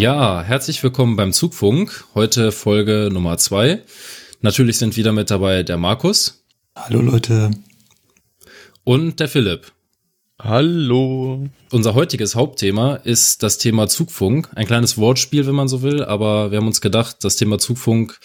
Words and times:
Ja, 0.00 0.42
herzlich 0.42 0.82
willkommen 0.82 1.16
beim 1.16 1.34
Zugfunk. 1.34 2.06
Heute 2.14 2.52
Folge 2.52 3.10
Nummer 3.12 3.36
zwei. 3.36 3.82
Natürlich 4.40 4.78
sind 4.78 4.96
wieder 4.96 5.12
mit 5.12 5.30
dabei 5.30 5.62
der 5.62 5.76
Markus. 5.76 6.42
Hallo 6.74 7.02
Leute. 7.02 7.50
Und 8.82 9.20
der 9.20 9.28
Philipp. 9.28 9.72
Hallo. 10.38 11.46
Unser 11.70 11.92
heutiges 11.92 12.34
Hauptthema 12.34 12.94
ist 12.94 13.42
das 13.42 13.58
Thema 13.58 13.88
Zugfunk. 13.88 14.48
Ein 14.54 14.66
kleines 14.66 14.96
Wortspiel, 14.96 15.46
wenn 15.46 15.54
man 15.54 15.68
so 15.68 15.82
will, 15.82 16.02
aber 16.02 16.50
wir 16.50 16.56
haben 16.56 16.66
uns 16.66 16.80
gedacht, 16.80 17.18
das 17.20 17.36
Thema 17.36 17.58
Zugfunk 17.58 18.18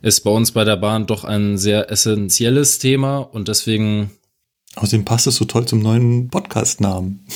ist 0.00 0.20
bei 0.20 0.30
uns 0.30 0.52
bei 0.52 0.64
der 0.64 0.76
Bahn 0.76 1.06
doch 1.06 1.24
ein 1.24 1.58
sehr 1.58 1.90
essentielles 1.90 2.78
Thema 2.78 3.18
und 3.18 3.48
deswegen. 3.48 4.12
Außerdem 4.76 5.04
passt 5.04 5.26
es 5.26 5.36
so 5.36 5.44
toll 5.44 5.66
zum 5.66 5.80
neuen 5.80 6.30
Podcast-Namen. 6.30 7.26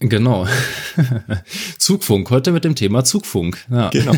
Genau. 0.00 0.46
Zugfunk, 1.78 2.30
heute 2.30 2.52
mit 2.52 2.64
dem 2.64 2.74
Thema 2.74 3.04
Zugfunk. 3.04 3.64
Ja. 3.70 3.90
Genau. 3.90 4.14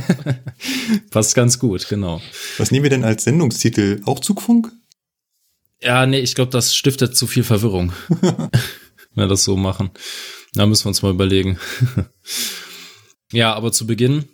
Passt 1.10 1.34
ganz 1.34 1.58
gut, 1.58 1.88
genau. 1.88 2.20
Was 2.58 2.70
nehmen 2.70 2.82
wir 2.82 2.90
denn 2.90 3.04
als 3.04 3.24
Sendungstitel? 3.24 4.00
Auch 4.04 4.20
Zugfunk? 4.20 4.72
Ja, 5.80 6.06
nee, 6.06 6.20
ich 6.20 6.34
glaube, 6.34 6.50
das 6.50 6.74
stiftet 6.74 7.16
zu 7.16 7.26
viel 7.26 7.44
Verwirrung. 7.44 7.92
wir 9.14 9.26
das 9.26 9.44
so 9.44 9.56
machen. 9.56 9.90
Da 10.54 10.66
müssen 10.66 10.84
wir 10.84 10.88
uns 10.88 11.02
mal 11.02 11.12
überlegen. 11.12 11.58
ja, 13.32 13.54
aber 13.54 13.72
zu 13.72 13.86
Beginn 13.86 14.24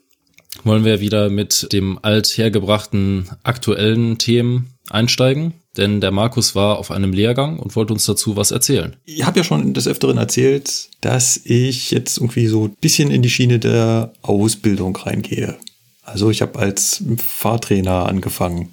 wollen 0.64 0.84
wir 0.84 1.00
wieder 1.00 1.30
mit 1.30 1.72
dem 1.72 1.98
althergebrachten 2.02 3.28
aktuellen 3.42 4.18
Themen 4.18 4.71
einsteigen, 4.90 5.54
denn 5.76 6.00
der 6.00 6.10
Markus 6.10 6.54
war 6.54 6.78
auf 6.78 6.90
einem 6.90 7.12
Lehrgang 7.12 7.58
und 7.58 7.76
wollte 7.76 7.92
uns 7.92 8.04
dazu 8.04 8.36
was 8.36 8.50
erzählen. 8.50 8.96
Ich 9.04 9.24
habe 9.24 9.40
ja 9.40 9.44
schon 9.44 9.74
des 9.74 9.88
Öfteren 9.88 10.18
erzählt, 10.18 10.90
dass 11.00 11.40
ich 11.44 11.90
jetzt 11.90 12.18
irgendwie 12.18 12.46
so 12.46 12.64
ein 12.64 12.76
bisschen 12.80 13.10
in 13.10 13.22
die 13.22 13.30
Schiene 13.30 13.58
der 13.58 14.12
Ausbildung 14.22 14.96
reingehe. 14.96 15.56
Also 16.02 16.30
ich 16.30 16.42
habe 16.42 16.58
als 16.58 17.02
Fahrtrainer 17.16 18.06
angefangen. 18.06 18.72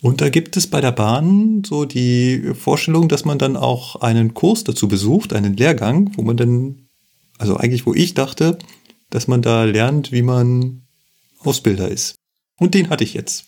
Und 0.00 0.20
da 0.20 0.28
gibt 0.28 0.56
es 0.56 0.68
bei 0.68 0.80
der 0.80 0.92
Bahn 0.92 1.62
so 1.66 1.84
die 1.84 2.52
Vorstellung, 2.54 3.08
dass 3.08 3.24
man 3.24 3.38
dann 3.38 3.56
auch 3.56 3.96
einen 3.96 4.34
Kurs 4.34 4.62
dazu 4.62 4.88
besucht, 4.88 5.32
einen 5.32 5.56
Lehrgang, 5.56 6.12
wo 6.14 6.22
man 6.22 6.36
dann, 6.36 6.88
also 7.38 7.56
eigentlich 7.56 7.86
wo 7.86 7.94
ich 7.94 8.14
dachte, 8.14 8.58
dass 9.10 9.26
man 9.26 9.42
da 9.42 9.64
lernt, 9.64 10.12
wie 10.12 10.22
man 10.22 10.82
Ausbilder 11.40 11.88
ist. 11.88 12.14
Und 12.58 12.74
den 12.74 12.88
hatte 12.90 13.04
ich 13.04 13.14
jetzt. 13.14 13.46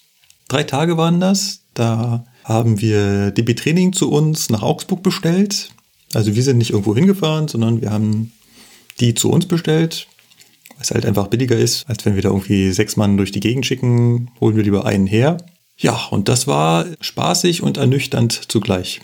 Drei 0.48 0.64
Tage 0.64 0.96
waren 0.96 1.20
das. 1.20 1.60
Da 1.78 2.24
haben 2.42 2.80
wir 2.80 3.30
DB 3.30 3.54
Training 3.54 3.92
zu 3.92 4.10
uns 4.10 4.50
nach 4.50 4.62
Augsburg 4.62 5.04
bestellt. 5.04 5.70
Also 6.12 6.34
wir 6.34 6.42
sind 6.42 6.58
nicht 6.58 6.70
irgendwo 6.70 6.94
hingefahren, 6.94 7.46
sondern 7.46 7.82
wir 7.82 7.90
haben 7.90 8.32
die 8.98 9.14
zu 9.14 9.30
uns 9.30 9.46
bestellt, 9.46 10.08
was 10.76 10.90
halt 10.90 11.06
einfach 11.06 11.28
billiger 11.28 11.56
ist, 11.56 11.88
als 11.88 12.04
wenn 12.04 12.16
wir 12.16 12.22
da 12.22 12.30
irgendwie 12.30 12.72
sechs 12.72 12.96
Mann 12.96 13.16
durch 13.16 13.30
die 13.30 13.38
Gegend 13.38 13.64
schicken, 13.64 14.32
holen 14.40 14.56
wir 14.56 14.64
lieber 14.64 14.86
einen 14.86 15.06
her. 15.06 15.36
Ja, 15.76 16.08
und 16.10 16.28
das 16.28 16.48
war 16.48 16.86
spaßig 17.00 17.62
und 17.62 17.76
ernüchternd 17.76 18.50
zugleich. 18.50 19.00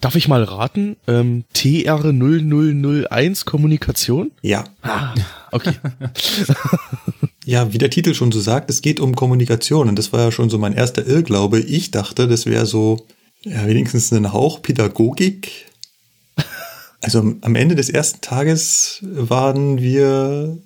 Darf 0.00 0.16
ich 0.16 0.26
mal 0.26 0.42
raten? 0.42 0.96
Ähm, 1.06 1.44
TR0001 1.54 3.44
Kommunikation? 3.44 4.32
Ja. 4.42 4.64
Ah, 4.82 5.14
okay. 5.52 5.74
ja, 7.44 7.72
wie 7.72 7.78
der 7.78 7.90
Titel 7.90 8.14
schon 8.14 8.32
so 8.32 8.40
sagt, 8.40 8.70
es 8.70 8.82
geht 8.82 9.00
um 9.00 9.16
Kommunikation. 9.16 9.88
Und 9.88 9.98
das 9.98 10.12
war 10.12 10.20
ja 10.20 10.32
schon 10.32 10.50
so 10.50 10.58
mein 10.58 10.74
erster 10.74 11.06
Irrglaube. 11.06 11.58
Ich 11.60 11.90
dachte, 11.90 12.28
das 12.28 12.46
wäre 12.46 12.66
so, 12.66 13.06
ja, 13.44 13.66
wenigstens 13.66 14.12
ein 14.12 14.32
Hauch 14.32 14.62
Pädagogik. 14.62 15.66
Also 17.00 17.18
am 17.18 17.54
Ende 17.56 17.74
des 17.74 17.88
ersten 17.88 18.20
Tages 18.20 19.00
waren 19.02 19.80
wir 19.80 20.56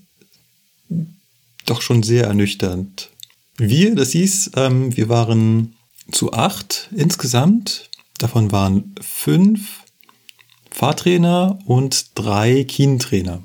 doch 1.65 1.81
schon 1.81 2.03
sehr 2.03 2.25
ernüchternd. 2.25 3.09
Wir, 3.57 3.95
das 3.95 4.11
hieß, 4.11 4.51
ähm, 4.57 4.95
wir 4.95 5.09
waren 5.09 5.75
zu 6.13 6.35
acht 6.35 6.91
insgesamt. 6.95 7.89
Davon 8.19 8.53
waren 8.53 8.95
fünf 9.01 9.83
Fahrtrainer 10.71 11.59
und 11.65 12.11
drei 12.15 12.65
Kientrainer. 12.65 13.43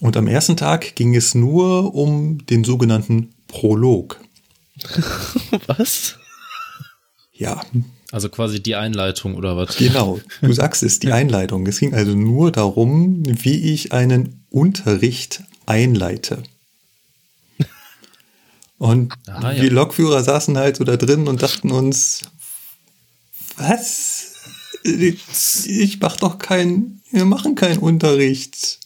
Und 0.00 0.16
am 0.16 0.26
ersten 0.26 0.56
Tag 0.56 0.94
ging 0.94 1.14
es 1.14 1.34
nur 1.34 1.94
um 1.94 2.46
den 2.46 2.64
sogenannten 2.64 3.34
Prolog. 3.48 4.20
Was? 5.66 6.16
Ja. 7.32 7.60
Also 8.10 8.28
quasi 8.28 8.62
die 8.62 8.74
Einleitung 8.74 9.34
oder 9.34 9.56
was? 9.56 9.76
Genau, 9.76 10.18
du 10.40 10.52
sagst 10.54 10.82
es, 10.82 10.98
die 10.98 11.12
Einleitung. 11.12 11.66
Es 11.66 11.78
ging 11.78 11.94
also 11.94 12.14
nur 12.14 12.50
darum, 12.50 13.22
wie 13.26 13.72
ich 13.74 13.92
einen 13.92 14.46
Unterricht 14.48 15.42
einleite. 15.66 16.42
Und 18.78 19.12
ah, 19.26 19.52
ja. 19.52 19.62
wir 19.62 19.70
Lokführer 19.70 20.22
saßen 20.22 20.56
halt 20.56 20.76
so 20.76 20.84
da 20.84 20.96
drin 20.96 21.28
und 21.28 21.42
dachten 21.42 21.70
uns, 21.70 22.22
was? 23.56 24.36
Ich 24.84 25.98
mach 26.00 26.16
doch 26.16 26.38
keinen, 26.38 27.02
wir 27.10 27.24
machen 27.24 27.56
keinen 27.56 27.78
Unterricht. 27.78 28.78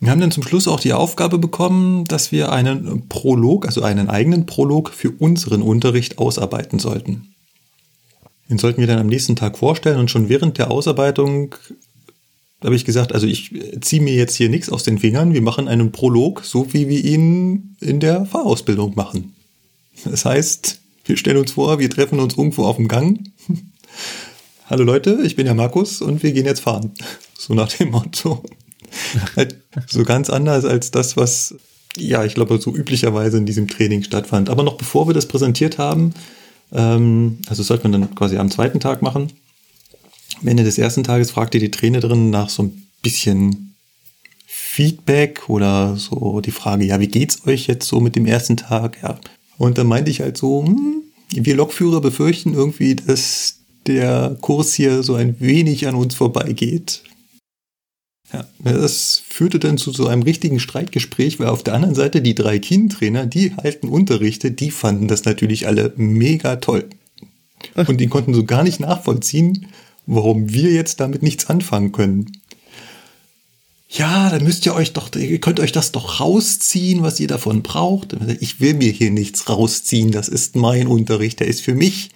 Wir 0.00 0.10
haben 0.10 0.20
dann 0.20 0.32
zum 0.32 0.42
Schluss 0.42 0.66
auch 0.66 0.80
die 0.80 0.92
Aufgabe 0.92 1.38
bekommen, 1.38 2.06
dass 2.06 2.32
wir 2.32 2.50
einen 2.50 3.08
Prolog, 3.08 3.66
also 3.66 3.82
einen 3.82 4.10
eigenen 4.10 4.46
Prolog 4.46 4.90
für 4.90 5.10
unseren 5.12 5.62
Unterricht 5.62 6.18
ausarbeiten 6.18 6.80
sollten. 6.80 7.34
Den 8.50 8.58
sollten 8.58 8.80
wir 8.80 8.88
dann 8.88 8.98
am 8.98 9.06
nächsten 9.06 9.36
Tag 9.36 9.56
vorstellen 9.56 10.00
und 10.00 10.10
schon 10.10 10.28
während 10.28 10.58
der 10.58 10.70
Ausarbeitung 10.70 11.54
habe 12.64 12.76
ich 12.76 12.84
gesagt, 12.84 13.12
also 13.12 13.26
ich 13.26 13.52
ziehe 13.80 14.02
mir 14.02 14.14
jetzt 14.14 14.34
hier 14.34 14.48
nichts 14.48 14.70
aus 14.70 14.82
den 14.82 14.98
Fingern. 14.98 15.34
Wir 15.34 15.42
machen 15.42 15.68
einen 15.68 15.92
Prolog, 15.92 16.44
so 16.44 16.72
wie 16.72 16.88
wir 16.88 17.04
ihn 17.04 17.76
in 17.80 18.00
der 18.00 18.26
Fahrausbildung 18.26 18.94
machen. 18.94 19.34
Das 20.04 20.24
heißt, 20.24 20.80
wir 21.04 21.16
stellen 21.16 21.38
uns 21.38 21.52
vor, 21.52 21.78
wir 21.78 21.90
treffen 21.90 22.20
uns 22.20 22.36
irgendwo 22.36 22.64
auf 22.64 22.76
dem 22.76 22.88
Gang. 22.88 23.20
Hallo 24.66 24.84
Leute, 24.84 25.20
ich 25.24 25.36
bin 25.36 25.46
der 25.46 25.54
Markus 25.54 26.00
und 26.00 26.22
wir 26.22 26.32
gehen 26.32 26.46
jetzt 26.46 26.60
fahren. 26.60 26.92
So 27.38 27.54
nach 27.54 27.68
dem 27.68 27.90
Motto. 27.90 28.42
So 29.86 30.04
ganz 30.04 30.28
anders 30.28 30.64
als 30.64 30.90
das, 30.90 31.16
was, 31.16 31.54
ja, 31.96 32.24
ich 32.24 32.34
glaube, 32.34 32.58
so 32.58 32.74
üblicherweise 32.74 33.38
in 33.38 33.46
diesem 33.46 33.68
Training 33.68 34.02
stattfand. 34.02 34.50
Aber 34.50 34.62
noch 34.62 34.76
bevor 34.76 35.06
wir 35.06 35.14
das 35.14 35.26
präsentiert 35.26 35.78
haben, 35.78 36.12
ähm, 36.72 37.38
also 37.48 37.62
sollte 37.62 37.88
man 37.88 38.00
dann 38.00 38.14
quasi 38.14 38.36
am 38.36 38.50
zweiten 38.50 38.80
Tag 38.80 39.02
machen, 39.02 39.32
am 40.40 40.48
Ende 40.48 40.64
des 40.64 40.78
ersten 40.78 41.04
Tages 41.04 41.30
fragte 41.30 41.58
die 41.58 41.70
Trainerin 41.70 42.30
nach 42.30 42.48
so 42.48 42.64
ein 42.64 42.86
bisschen 43.02 43.74
Feedback 44.46 45.48
oder 45.48 45.96
so 45.96 46.40
die 46.40 46.50
Frage, 46.50 46.84
ja, 46.84 46.98
wie 46.98 47.08
geht's 47.08 47.46
euch 47.46 47.66
jetzt 47.66 47.86
so 47.86 48.00
mit 48.00 48.16
dem 48.16 48.26
ersten 48.26 48.56
Tag? 48.56 48.98
Ja. 49.02 49.18
Und 49.58 49.78
dann 49.78 49.86
meinte 49.86 50.10
ich 50.10 50.20
halt 50.20 50.36
so, 50.36 50.64
hm, 50.64 51.02
wir 51.30 51.56
Lokführer 51.56 52.00
befürchten 52.00 52.54
irgendwie, 52.54 52.96
dass 52.96 53.58
der 53.86 54.36
Kurs 54.40 54.74
hier 54.74 55.02
so 55.02 55.14
ein 55.14 55.40
wenig 55.40 55.86
an 55.86 55.94
uns 55.94 56.14
vorbeigeht. 56.14 57.02
Ja, 58.32 58.46
das 58.64 59.22
führte 59.26 59.58
dann 59.58 59.78
zu 59.78 59.92
so 59.92 60.06
einem 60.06 60.22
richtigen 60.22 60.60
Streitgespräch, 60.60 61.38
weil 61.38 61.48
auf 61.48 61.62
der 61.62 61.74
anderen 61.74 61.94
Seite 61.94 62.22
die 62.22 62.34
drei 62.34 62.58
Kindtrainer, 62.58 63.26
die 63.26 63.54
halten 63.54 63.88
Unterrichte, 63.88 64.50
die 64.50 64.70
fanden 64.70 65.08
das 65.08 65.24
natürlich 65.24 65.66
alle 65.66 65.92
mega 65.96 66.56
toll. 66.56 66.88
Und 67.74 67.98
die 68.00 68.08
konnten 68.08 68.34
so 68.34 68.44
gar 68.44 68.62
nicht 68.62 68.80
nachvollziehen, 68.80 69.66
warum 70.06 70.52
wir 70.52 70.72
jetzt 70.72 71.00
damit 71.00 71.22
nichts 71.22 71.46
anfangen 71.46 71.92
können. 71.92 72.32
Ja, 73.88 74.30
dann 74.30 74.44
müsst 74.44 74.64
ihr 74.64 74.74
euch 74.74 74.94
doch, 74.94 75.14
ihr 75.14 75.38
könnt 75.38 75.60
euch 75.60 75.72
das 75.72 75.92
doch 75.92 76.18
rausziehen, 76.18 77.02
was 77.02 77.20
ihr 77.20 77.28
davon 77.28 77.62
braucht. 77.62 78.16
Ich 78.40 78.58
will 78.58 78.72
mir 78.72 78.90
hier 78.90 79.10
nichts 79.10 79.50
rausziehen, 79.50 80.10
das 80.10 80.28
ist 80.28 80.56
mein 80.56 80.86
Unterricht, 80.86 81.40
der 81.40 81.46
ist 81.46 81.60
für 81.60 81.74
mich. 81.74 82.10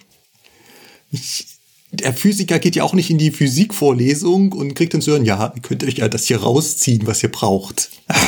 Ich, 1.11 1.45
der 1.91 2.13
Physiker 2.13 2.59
geht 2.59 2.75
ja 2.75 2.83
auch 2.83 2.93
nicht 2.93 3.09
in 3.09 3.17
die 3.17 3.31
Physikvorlesung 3.31 4.51
und 4.51 4.73
kriegt 4.73 4.93
dann 4.93 5.01
zu 5.01 5.11
hören, 5.11 5.25
ja, 5.25 5.53
ihr 5.55 5.61
könnt 5.61 5.83
euch 5.83 5.95
ja 5.95 6.07
das 6.07 6.25
hier 6.25 6.41
rausziehen, 6.41 7.07
was 7.07 7.23
ihr 7.23 7.31
braucht. 7.31 7.89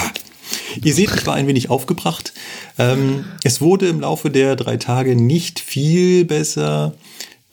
Ihr 0.83 0.93
seht, 0.93 1.13
ich 1.13 1.25
war 1.25 1.35
ein 1.35 1.47
wenig 1.47 1.69
aufgebracht. 1.69 2.33
Ähm, 2.77 3.25
es 3.43 3.59
wurde 3.59 3.87
im 3.87 3.99
Laufe 3.99 4.29
der 4.29 4.55
drei 4.55 4.77
Tage 4.77 5.15
nicht 5.15 5.59
viel 5.59 6.25
besser. 6.25 6.95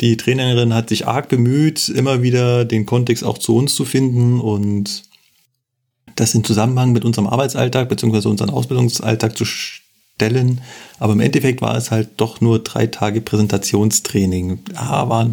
Die 0.00 0.16
Trainerin 0.16 0.74
hat 0.74 0.90
sich 0.90 1.06
arg 1.06 1.28
bemüht, 1.28 1.88
immer 1.88 2.22
wieder 2.22 2.64
den 2.64 2.84
Kontext 2.84 3.24
auch 3.24 3.38
zu 3.38 3.56
uns 3.56 3.74
zu 3.74 3.84
finden 3.84 4.40
und 4.40 5.04
das 6.14 6.34
in 6.34 6.44
Zusammenhang 6.44 6.92
mit 6.92 7.04
unserem 7.04 7.26
Arbeitsalltag 7.26 7.88
bzw. 7.88 8.28
unserem 8.28 8.50
Ausbildungsalltag 8.50 9.36
zu. 9.36 9.44
Aber 10.98 11.12
im 11.12 11.20
Endeffekt 11.20 11.60
war 11.60 11.76
es 11.76 11.90
halt 11.90 12.08
doch 12.16 12.40
nur 12.40 12.58
drei 12.60 12.86
Tage 12.86 13.20
Präsentationstraining. 13.20 14.60
Aber 14.74 15.30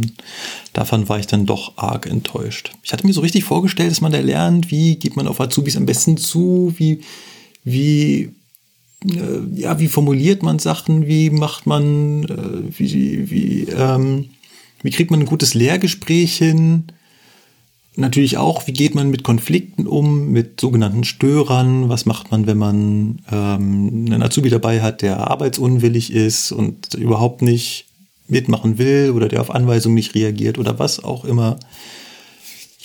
davon 0.74 1.08
war 1.08 1.20
ich 1.20 1.28
dann 1.28 1.46
doch 1.46 1.78
arg 1.78 2.06
enttäuscht. 2.06 2.72
Ich 2.84 2.92
hatte 2.92 3.08
mir 3.08 3.14
so 3.14 3.22
richtig 3.22 3.46
vorgestellt, 3.46 3.92
dass 3.92 4.02
man 4.02 4.12
da 4.12 4.20
lernt, 4.20 4.72
wie 4.72 4.98
geht 4.98 5.16
man 5.16 5.28
auf 5.28 5.40
Azubis 5.40 5.78
am 5.78 5.86
besten 5.86 6.18
zu, 6.18 6.74
wie, 6.78 7.02
wie, 7.64 8.34
äh, 9.06 9.40
ja, 9.56 9.80
wie 9.80 9.88
formuliert 9.88 10.44
man 10.44 10.60
Sachen, 10.60 11.08
wie 11.08 11.30
macht 11.30 11.66
man, 11.66 12.26
äh, 12.26 12.78
wie, 12.78 13.32
wie, 13.32 13.64
ähm, 13.70 14.32
wie 14.82 14.92
kriegt 14.92 15.12
man 15.12 15.22
ein 15.22 15.26
gutes 15.26 15.54
Lehrgespräch 15.54 16.36
hin 16.36 16.88
natürlich 17.96 18.38
auch, 18.38 18.68
wie 18.68 18.74
geht 18.74 18.96
man 18.96 19.10
mit 19.10 19.24
Konflikten 19.24 19.88
um, 19.88 20.30
mit 20.30 20.60
sogenannten 20.60 21.04
Störern? 21.04 21.90
Was 21.90 22.06
macht 22.06 22.32
man, 22.32 22.48
wenn 22.48 22.58
man 22.58 23.22
ähm, 23.32 24.06
einen 24.08 24.24
Azubi 24.24 24.50
dabei 24.50 24.82
hat, 24.82 25.02
der 25.02 25.30
arbeitsunwillig 25.30 26.12
ist 26.12 26.52
und 26.52 26.94
überhaupt 26.94 27.42
nicht 27.42 27.86
mitmachen 28.28 28.78
will 28.78 29.12
oder 29.12 29.28
der 29.28 29.42
auf 29.42 29.52
Anweisungen 29.52 29.96
nicht 29.96 30.16
reagiert 30.16 30.58
oder 30.58 30.80
was 30.80 31.04
auch 31.04 31.26
immer. 31.26 31.58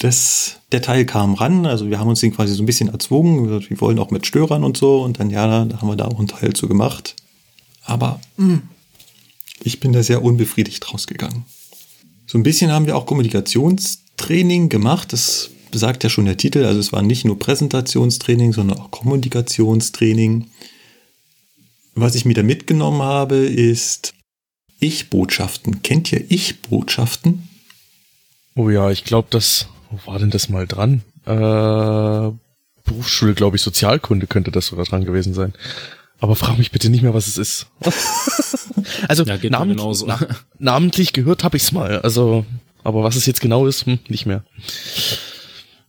Das, 0.00 0.60
der 0.70 0.80
Teil 0.82 1.06
kam 1.06 1.34
ran, 1.34 1.66
also 1.66 1.90
wir 1.90 1.98
haben 1.98 2.08
uns 2.08 2.20
den 2.20 2.32
quasi 2.32 2.54
so 2.54 2.62
ein 2.62 2.66
bisschen 2.66 2.88
erzwungen, 2.88 3.48
wir 3.68 3.80
wollen 3.80 3.98
auch 3.98 4.12
mit 4.12 4.26
Störern 4.26 4.62
und 4.62 4.76
so 4.76 5.02
und 5.02 5.18
dann 5.18 5.30
ja, 5.30 5.64
da 5.64 5.80
haben 5.80 5.88
wir 5.88 5.96
da 5.96 6.06
auch 6.06 6.18
einen 6.18 6.28
Teil 6.28 6.52
zu 6.52 6.68
gemacht. 6.68 7.16
Aber 7.84 8.20
mh, 8.36 8.46
hm, 8.46 8.62
ich 9.64 9.80
bin 9.80 9.92
da 9.92 10.04
sehr 10.04 10.22
unbefriedigt 10.22 10.92
rausgegangen. 10.92 11.44
So 12.26 12.38
ein 12.38 12.44
bisschen 12.44 12.70
haben 12.70 12.86
wir 12.86 12.96
auch 12.96 13.06
Kommunikations 13.06 14.04
Training 14.18 14.68
gemacht. 14.68 15.12
Das 15.12 15.50
besagt 15.70 16.04
ja 16.04 16.10
schon 16.10 16.26
der 16.26 16.36
Titel. 16.36 16.64
Also 16.64 16.80
es 16.80 16.92
war 16.92 17.02
nicht 17.02 17.24
nur 17.24 17.38
Präsentationstraining, 17.38 18.52
sondern 18.52 18.78
auch 18.78 18.90
Kommunikationstraining. 18.90 20.50
Was 21.94 22.14
ich 22.14 22.24
mir 22.24 22.34
da 22.34 22.42
mitgenommen 22.42 23.02
habe, 23.02 23.36
ist 23.36 24.14
Ich-Botschaften. 24.78 25.82
Kennt 25.82 26.12
ihr 26.12 26.24
Ich-Botschaften? 26.30 27.48
Oh 28.54 28.70
ja, 28.70 28.90
ich 28.90 29.04
glaube, 29.04 29.28
das, 29.30 29.68
wo 29.90 30.10
war 30.10 30.18
denn 30.18 30.30
das 30.30 30.48
mal 30.48 30.66
dran? 30.66 31.02
Äh, 31.24 32.32
Berufsschule, 32.84 33.34
glaube 33.34 33.56
ich, 33.56 33.62
Sozialkunde 33.62 34.26
könnte 34.26 34.50
das 34.50 34.66
sogar 34.66 34.84
dran 34.84 35.04
gewesen 35.04 35.34
sein. 35.34 35.54
Aber 36.20 36.34
frag 36.34 36.58
mich 36.58 36.72
bitte 36.72 36.90
nicht 36.90 37.02
mehr, 37.02 37.14
was 37.14 37.28
es 37.28 37.38
ist. 37.38 37.66
also 39.08 39.24
ja, 39.24 39.38
namentlich, 39.50 40.02
na, 40.06 40.18
namentlich 40.58 41.12
gehört 41.12 41.44
habe 41.44 41.56
ich 41.56 41.62
es 41.62 41.72
mal. 41.72 42.00
Also 42.00 42.44
aber 42.88 43.04
was 43.04 43.16
es 43.16 43.26
jetzt 43.26 43.40
genau 43.40 43.66
ist, 43.66 43.86
hm, 43.86 43.98
nicht 44.08 44.26
mehr. 44.26 44.44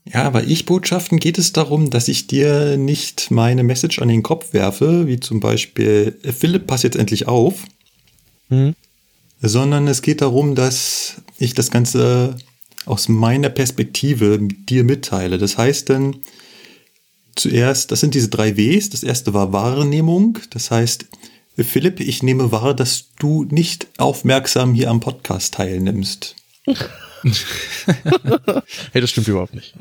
Ja, 0.06 0.30
bei 0.30 0.44
Ich-Botschaften 0.44 1.20
geht 1.20 1.38
es 1.38 1.54
darum, 1.54 1.90
dass 1.90 2.08
ich 2.08 2.28
dir 2.28 2.78
nicht 2.78 3.32
meine 3.32 3.64
Message 3.64 4.00
an 4.00 4.08
den 4.08 4.24
Kopf 4.24 4.54
werfe, 4.54 5.08
wie 5.08 5.20
zum 5.20 5.40
Beispiel, 5.40 6.18
Philipp, 6.24 6.68
pass 6.68 6.84
jetzt 6.84 6.96
endlich 6.98 7.28
auf, 7.28 7.64
mhm. 8.50 8.76
sondern 9.42 9.88
es 9.88 10.02
geht 10.02 10.22
darum, 10.22 10.56
dass 10.56 11.22
ich 11.38 11.54
das 11.54 11.70
Ganze 11.70 12.38
aus 12.86 13.08
meiner 13.08 13.50
Perspektive 13.50 14.40
dir 14.40 14.84
mitteile. 14.84 15.38
Das 15.38 15.58
heißt 15.58 15.90
dann, 15.90 16.16
zuerst, 17.36 17.92
das 17.92 18.00
sind 18.00 18.16
diese 18.16 18.30
drei 18.30 18.58
Ws. 18.58 18.90
Das 18.90 19.04
erste 19.04 19.34
war 19.34 19.54
Wahrnehmung. 19.54 20.40
Das 20.50 20.72
heißt, 20.72 21.06
Philipp, 21.56 22.00
ich 22.00 22.24
nehme 22.24 22.52
wahr, 22.52 22.74
dass 22.74 23.10
du 23.20 23.44
nicht 23.46 23.88
aufmerksam 23.98 24.74
hier 24.74 24.90
am 24.90 25.00
Podcast 25.00 25.54
teilnimmst. 25.56 26.36
hey, 28.92 29.02
das 29.02 29.10
stimmt 29.10 29.28
überhaupt 29.28 29.54
nicht. 29.54 29.76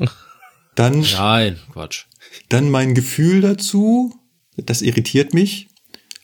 Dann, 0.75 1.01
Nein, 1.01 1.59
Quatsch. 1.71 2.05
Dann 2.49 2.69
mein 2.69 2.95
Gefühl 2.95 3.41
dazu, 3.41 4.19
das 4.55 4.81
irritiert 4.81 5.33
mich. 5.33 5.67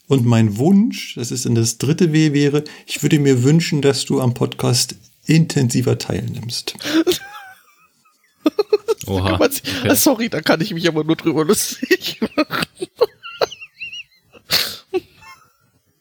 Und 0.08 0.26
mein 0.26 0.58
Wunsch, 0.58 1.16
das 1.16 1.32
ist 1.32 1.46
in 1.46 1.56
das 1.56 1.80
dritte 1.80 2.14
W 2.14 2.34
wäre, 2.34 2.64
ich 2.86 3.02
würde 3.02 3.18
mir 3.18 3.44
wünschen, 3.44 3.82
dass 3.82 4.06
du 4.06 4.22
am 4.22 4.36
Podcast 4.36 4.96
intensiver 5.26 5.98
teilnimmst. 5.98 6.76
Oha. 9.08 9.36
Okay. 9.36 9.50
Ah, 9.88 9.96
sorry, 9.96 10.30
da 10.30 10.42
kann 10.42 10.62
ich 10.62 10.74
mich 10.74 10.88
aber 10.88 11.04
nur 11.04 11.16
drüber 11.16 11.44
lustig 11.44 12.20
machen. 12.22 12.68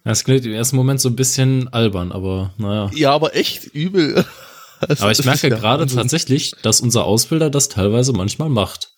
Das 0.04 0.24
klingt 0.24 0.44
im 0.44 0.52
ersten 0.52 0.76
Moment 0.76 1.00
so 1.00 1.08
ein 1.08 1.16
bisschen 1.16 1.72
albern, 1.72 2.12
aber 2.12 2.52
naja. 2.58 2.90
Ja, 2.94 3.12
aber 3.12 3.34
echt 3.34 3.74
übel. 3.74 4.26
Das, 4.88 5.00
Aber 5.00 5.12
ich 5.12 5.24
merke 5.24 5.48
gerade 5.48 5.82
Wahnsinn. 5.82 5.98
tatsächlich, 5.98 6.52
dass 6.62 6.80
unser 6.80 7.04
Ausbilder 7.04 7.50
das 7.50 7.68
teilweise 7.68 8.12
manchmal 8.12 8.48
macht. 8.48 8.92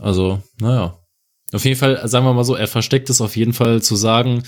Also, 0.00 0.42
naja. 0.60 0.98
Auf 1.52 1.64
jeden 1.64 1.76
Fall, 1.76 2.06
sagen 2.08 2.24
wir 2.24 2.32
mal 2.32 2.44
so, 2.44 2.54
er 2.54 2.68
versteckt 2.68 3.10
es 3.10 3.20
auf 3.20 3.36
jeden 3.36 3.52
Fall 3.52 3.82
zu 3.82 3.96
sagen, 3.96 4.44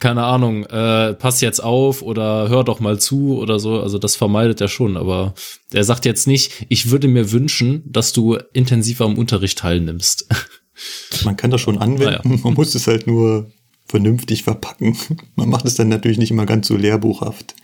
keine 0.00 0.24
Ahnung, 0.24 0.64
äh, 0.66 1.14
pass 1.14 1.40
jetzt 1.40 1.62
auf 1.62 2.02
oder 2.02 2.48
hör 2.48 2.64
doch 2.64 2.80
mal 2.80 2.98
zu 2.98 3.38
oder 3.38 3.60
so. 3.60 3.80
Also 3.80 3.98
das 3.98 4.16
vermeidet 4.16 4.60
er 4.60 4.68
schon, 4.68 4.96
aber 4.96 5.34
er 5.72 5.84
sagt 5.84 6.04
jetzt 6.04 6.26
nicht, 6.26 6.66
ich 6.68 6.90
würde 6.90 7.08
mir 7.08 7.30
wünschen, 7.30 7.82
dass 7.86 8.12
du 8.12 8.36
intensiver 8.52 9.04
am 9.04 9.16
Unterricht 9.16 9.58
teilnimmst. 9.58 10.26
Man 11.24 11.36
kann 11.36 11.50
das 11.52 11.60
schon 11.60 11.78
anwenden, 11.78 12.28
naja. 12.30 12.40
man 12.42 12.54
muss 12.54 12.74
es 12.74 12.88
halt 12.88 13.06
nur 13.06 13.48
vernünftig 13.86 14.42
verpacken. 14.42 14.96
Man 15.36 15.48
macht 15.48 15.66
es 15.66 15.76
dann 15.76 15.88
natürlich 15.88 16.18
nicht 16.18 16.32
immer 16.32 16.46
ganz 16.46 16.66
so 16.66 16.76
lehrbuchhaft. 16.76 17.54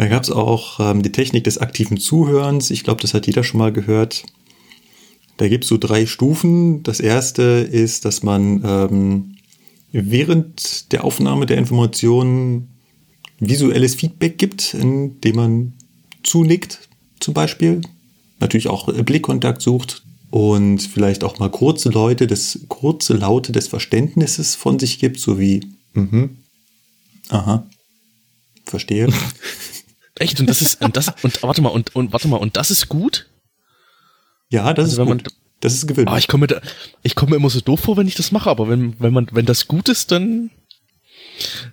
Da 0.00 0.08
gab 0.08 0.22
es 0.22 0.30
auch 0.30 0.80
ähm, 0.80 1.02
die 1.02 1.12
Technik 1.12 1.44
des 1.44 1.58
aktiven 1.58 1.98
Zuhörens. 1.98 2.70
Ich 2.70 2.84
glaube, 2.84 3.02
das 3.02 3.12
hat 3.12 3.26
jeder 3.26 3.44
schon 3.44 3.58
mal 3.58 3.70
gehört. 3.70 4.24
Da 5.36 5.46
gibt 5.46 5.64
es 5.64 5.68
so 5.68 5.76
drei 5.76 6.06
Stufen. 6.06 6.82
Das 6.84 7.00
erste 7.00 7.42
ist, 7.42 8.06
dass 8.06 8.22
man 8.22 8.62
ähm, 8.64 9.36
während 9.92 10.90
der 10.92 11.04
Aufnahme 11.04 11.44
der 11.44 11.58
Informationen 11.58 12.70
visuelles 13.40 13.94
Feedback 13.94 14.38
gibt, 14.38 14.72
indem 14.72 15.36
man 15.36 15.72
zunickt 16.22 16.88
zum 17.20 17.34
Beispiel. 17.34 17.82
Natürlich 18.38 18.68
auch 18.68 18.90
Blickkontakt 18.90 19.60
sucht 19.60 20.02
und 20.30 20.78
vielleicht 20.78 21.24
auch 21.24 21.38
mal 21.38 21.50
kurze 21.50 21.90
Leute, 21.90 22.26
das 22.26 22.60
kurze 22.68 23.12
Laute 23.12 23.52
des 23.52 23.68
Verständnisses 23.68 24.54
von 24.54 24.78
sich 24.78 24.98
gibt, 24.98 25.20
so 25.20 25.38
wie 25.38 25.60
mhm, 25.92 26.38
aha, 27.28 27.66
verstehe. 28.64 29.06
Echt? 30.20 30.38
Und 30.38 30.50
das 30.50 30.60
ist, 30.60 30.82
und 30.82 30.98
das, 30.98 31.12
und 31.22 31.42
warte 31.42 31.62
mal, 31.62 31.70
und, 31.70 31.96
und 31.96 32.12
warte 32.12 32.28
mal, 32.28 32.36
und 32.36 32.56
das 32.58 32.70
ist 32.70 32.90
gut? 32.90 33.26
Ja, 34.50 34.74
das 34.74 34.90
also 34.90 35.02
ist 35.02 35.08
gut. 35.08 35.16
Man, 35.24 35.34
das 35.60 35.72
ist 35.72 35.86
gewöhnlich. 35.86 36.12
Ah, 36.12 36.18
ich 36.18 36.28
komme 36.28 36.46
mir, 36.46 36.60
ich 37.02 37.14
komme 37.14 37.30
mir 37.30 37.36
immer 37.36 37.48
so 37.48 37.60
doof 37.60 37.80
vor, 37.80 37.96
wenn 37.96 38.06
ich 38.06 38.16
das 38.16 38.30
mache, 38.30 38.50
aber 38.50 38.68
wenn, 38.68 39.00
wenn 39.00 39.14
man, 39.14 39.28
wenn 39.32 39.46
das 39.46 39.66
gut 39.66 39.88
ist, 39.88 40.12
dann, 40.12 40.50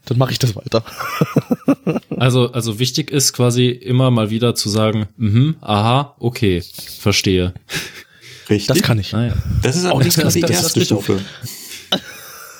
dann 0.05 0.17
mache 0.17 0.31
ich 0.31 0.39
das 0.39 0.55
weiter. 0.55 0.85
also, 2.17 2.53
also 2.53 2.79
wichtig 2.79 3.11
ist 3.11 3.33
quasi 3.33 3.67
immer 3.67 4.11
mal 4.11 4.29
wieder 4.29 4.55
zu 4.55 4.69
sagen, 4.69 5.09
mhm, 5.17 5.57
aha, 5.59 6.15
okay, 6.19 6.63
verstehe. 6.99 7.53
Richtig. 8.49 8.67
Das 8.67 8.81
kann 8.81 8.97
ich. 8.97 9.13
Ah, 9.13 9.25
ja. 9.25 9.33
Das 9.61 9.75
ist 9.75 9.85
auch 9.85 10.01
nicht 10.01 10.17
das, 10.17 10.33
die 10.33 10.39
das, 10.39 10.51
erste 10.51 10.85
Stufe. 10.85 11.19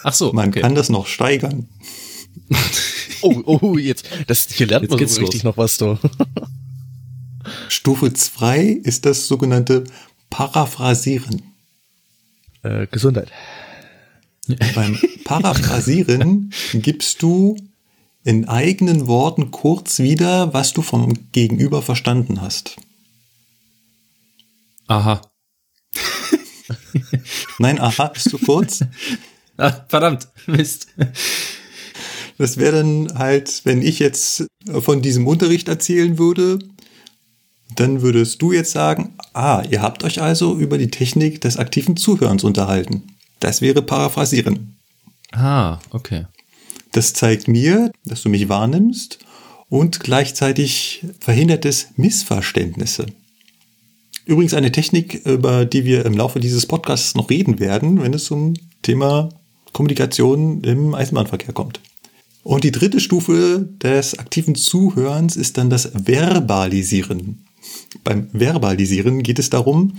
Ach 0.04 0.14
so. 0.14 0.34
Man 0.34 0.50
okay. 0.50 0.60
kann 0.60 0.76
das 0.76 0.90
noch 0.90 1.08
steigern. 1.08 1.70
oh, 3.22 3.42
oh, 3.46 3.78
jetzt, 3.78 4.08
das, 4.28 4.50
hier 4.50 4.68
lernt 4.68 4.84
jetzt 4.84 5.00
man 5.00 5.08
so 5.08 5.22
richtig 5.22 5.44
los. 5.44 5.44
noch 5.44 5.58
was, 5.58 5.78
du. 5.78 5.98
Stufe 7.70 8.14
2 8.14 8.60
ist 8.84 9.06
das 9.06 9.28
sogenannte 9.28 9.84
Paraphrasieren. 10.30 11.42
Äh, 12.64 12.88
Gesundheit. 12.88 13.32
Beim 14.76 14.98
Paraphrasieren 15.24 16.52
gibst 16.74 17.22
du 17.22 17.58
in 18.24 18.48
eigenen 18.48 19.08
Worten 19.08 19.52
kurz 19.52 20.00
wieder, 20.00 20.54
was 20.54 20.74
du 20.74 20.82
vom 20.82 21.32
Gegenüber 21.32 21.82
verstanden 21.82 22.42
hast. 22.42 22.78
Aha. 24.88 25.22
Nein, 27.60 27.80
aha, 27.80 28.08
bist 28.08 28.32
du 28.32 28.38
kurz? 28.38 28.84
Ah, 29.60 29.86
verdammt, 29.88 30.28
Mist. 30.46 30.86
Das 32.38 32.58
wäre 32.58 32.78
dann 32.78 33.18
halt, 33.18 33.62
wenn 33.64 33.82
ich 33.82 34.00
jetzt 34.00 34.46
von 34.82 35.02
diesem 35.02 35.28
Unterricht 35.28 35.68
erzählen 35.68 36.18
würde, 36.18 36.60
dann 37.76 38.02
würdest 38.02 38.42
du 38.42 38.52
jetzt 38.52 38.72
sagen, 38.72 39.16
ah, 39.34 39.64
ihr 39.70 39.82
habt 39.82 40.04
euch 40.04 40.22
also 40.22 40.56
über 40.56 40.78
die 40.78 40.90
Technik 40.90 41.42
des 41.42 41.58
aktiven 41.58 41.98
Zuhörens 41.98 42.44
unterhalten. 42.44 43.04
Das 43.40 43.62
wäre 43.62 43.82
Paraphrasieren. 43.82 44.78
Ah, 45.32 45.80
okay. 45.92 46.26
Das 46.92 47.14
zeigt 47.14 47.48
mir, 47.48 47.92
dass 48.06 48.24
du 48.24 48.30
mich 48.30 48.50
wahrnimmst 48.50 49.20
und 49.70 50.00
gleichzeitig 50.00 51.06
verhindert 51.20 51.66
es 51.66 51.90
Missverständnisse. 51.98 53.08
Übrigens 54.26 54.54
eine 54.54 54.72
Technik, 54.72 55.26
über 55.26 55.66
die 55.66 55.86
wir 55.86 56.06
im 56.06 56.14
Laufe 56.14 56.40
dieses 56.40 56.66
Podcasts 56.66 57.16
noch 57.16 57.30
reden 57.30 57.60
werden, 57.60 58.02
wenn 58.02 58.14
es 58.14 58.26
zum 58.26 58.56
Thema 58.82 59.30
Kommunikation 59.74 60.64
im 60.64 60.96
Eisenbahnverkehr 60.96 61.54
kommt. 61.54 61.80
Und 62.48 62.64
die 62.64 62.72
dritte 62.72 63.02
Stufe 63.02 63.68
des 63.84 64.20
aktiven 64.20 64.56
Zuhörens 64.56 65.36
ist 65.36 65.58
dann 65.58 65.70
das 65.70 65.92
Verbalisieren. 65.94 67.46
Beim 68.06 68.30
Verbalisieren 68.32 69.22
geht 69.22 69.38
es 69.38 69.50
darum, 69.50 69.98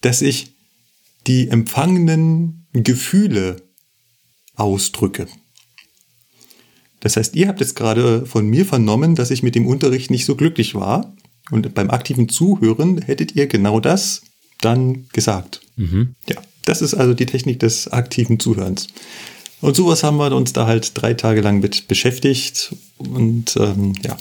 dass 0.00 0.20
ich 0.20 0.56
die 1.28 1.46
empfangenen 1.46 2.66
Gefühle 2.72 3.62
ausdrücke. 4.56 5.28
Das 6.98 7.16
heißt, 7.16 7.36
ihr 7.36 7.46
habt 7.46 7.60
jetzt 7.60 7.76
gerade 7.76 8.26
von 8.26 8.48
mir 8.48 8.66
vernommen, 8.66 9.14
dass 9.14 9.30
ich 9.30 9.44
mit 9.44 9.54
dem 9.54 9.68
Unterricht 9.68 10.10
nicht 10.10 10.24
so 10.24 10.34
glücklich 10.34 10.74
war. 10.74 11.14
Und 11.52 11.74
beim 11.74 11.90
aktiven 11.90 12.28
Zuhören 12.28 13.02
hättet 13.02 13.36
ihr 13.36 13.46
genau 13.46 13.78
das 13.78 14.22
dann 14.60 15.06
gesagt. 15.12 15.60
Mhm. 15.76 16.16
Ja, 16.28 16.42
das 16.64 16.82
ist 16.82 16.94
also 16.94 17.14
die 17.14 17.26
Technik 17.26 17.60
des 17.60 17.86
aktiven 17.86 18.40
Zuhörens. 18.40 18.88
Und 19.60 19.76
sowas 19.76 20.02
haben 20.02 20.18
wir 20.18 20.32
uns 20.32 20.52
da 20.52 20.66
halt 20.66 21.00
drei 21.00 21.14
Tage 21.14 21.40
lang 21.40 21.60
mit 21.60 21.88
beschäftigt. 21.88 22.74
Und 22.98 23.56
ähm, 23.56 23.94
ja, 24.04 24.16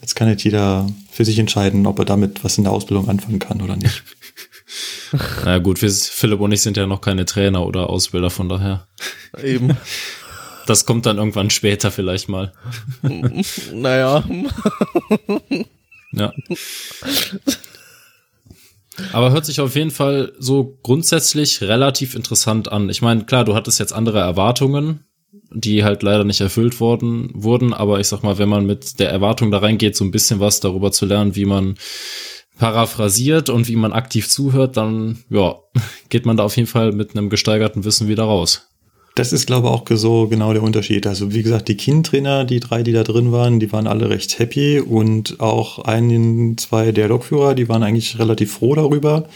jetzt 0.00 0.14
kann 0.14 0.28
jetzt 0.28 0.44
jeder 0.44 0.86
für 1.10 1.24
sich 1.24 1.38
entscheiden, 1.38 1.86
ob 1.86 1.98
er 1.98 2.04
damit 2.04 2.42
was 2.44 2.58
in 2.58 2.64
der 2.64 2.72
Ausbildung 2.72 3.08
anfangen 3.08 3.38
kann 3.38 3.60
oder 3.62 3.76
nicht. 3.76 4.02
Na 5.44 5.58
gut, 5.58 5.82
wir, 5.82 5.90
Philipp 5.90 6.40
und 6.40 6.52
ich 6.52 6.62
sind 6.62 6.76
ja 6.76 6.86
noch 6.86 7.00
keine 7.00 7.24
Trainer 7.24 7.64
oder 7.64 7.88
Ausbilder, 7.90 8.30
von 8.30 8.48
daher. 8.48 8.86
Eben. 9.42 9.76
Das 10.66 10.84
kommt 10.84 11.06
dann 11.06 11.18
irgendwann 11.18 11.50
später 11.50 11.90
vielleicht 11.92 12.28
mal. 12.28 12.52
naja. 13.72 14.24
ja. 16.12 16.32
Aber 19.12 19.30
hört 19.30 19.44
sich 19.44 19.60
auf 19.60 19.76
jeden 19.76 19.90
Fall 19.90 20.32
so 20.38 20.78
grundsätzlich 20.82 21.60
relativ 21.62 22.14
interessant 22.14 22.70
an. 22.70 22.88
Ich 22.88 23.02
meine, 23.02 23.24
klar, 23.24 23.44
du 23.44 23.54
hattest 23.54 23.78
jetzt 23.78 23.92
andere 23.92 24.20
Erwartungen, 24.20 25.04
die 25.52 25.84
halt 25.84 26.02
leider 26.02 26.24
nicht 26.24 26.40
erfüllt 26.40 26.80
worden 26.80 27.30
wurden, 27.34 27.72
aber 27.72 28.00
ich 28.00 28.08
sag 28.08 28.22
mal, 28.22 28.38
wenn 28.38 28.48
man 28.48 28.66
mit 28.66 28.98
der 28.98 29.10
Erwartung 29.10 29.50
da 29.50 29.58
reingeht, 29.58 29.96
so 29.96 30.04
ein 30.04 30.10
bisschen 30.10 30.40
was 30.40 30.60
darüber 30.60 30.92
zu 30.92 31.06
lernen, 31.06 31.36
wie 31.36 31.44
man 31.44 31.76
paraphrasiert 32.58 33.50
und 33.50 33.68
wie 33.68 33.76
man 33.76 33.92
aktiv 33.92 34.28
zuhört, 34.28 34.76
dann 34.76 35.18
ja, 35.30 35.56
geht 36.08 36.26
man 36.26 36.36
da 36.36 36.44
auf 36.44 36.56
jeden 36.56 36.68
Fall 36.68 36.92
mit 36.92 37.16
einem 37.16 37.30
gesteigerten 37.30 37.84
Wissen 37.84 38.08
wieder 38.08 38.24
raus. 38.24 38.68
Das 39.16 39.32
ist, 39.32 39.46
glaube 39.46 39.68
ich, 39.68 39.72
auch 39.72 39.84
so 39.96 40.28
genau 40.28 40.52
der 40.52 40.62
Unterschied. 40.62 41.06
Also 41.06 41.32
wie 41.32 41.42
gesagt, 41.42 41.68
die 41.68 41.76
Kindtrainer, 41.78 42.44
die 42.44 42.60
drei, 42.60 42.82
die 42.82 42.92
da 42.92 43.02
drin 43.02 43.32
waren, 43.32 43.58
die 43.60 43.72
waren 43.72 43.86
alle 43.86 44.10
recht 44.10 44.38
happy 44.38 44.78
und 44.78 45.40
auch 45.40 45.78
ein, 45.78 46.56
zwei 46.58 46.92
der 46.92 47.08
Lokführer, 47.08 47.54
die 47.54 47.66
waren 47.66 47.82
eigentlich 47.82 48.18
relativ 48.18 48.52
froh 48.52 48.74
darüber. 48.74 49.26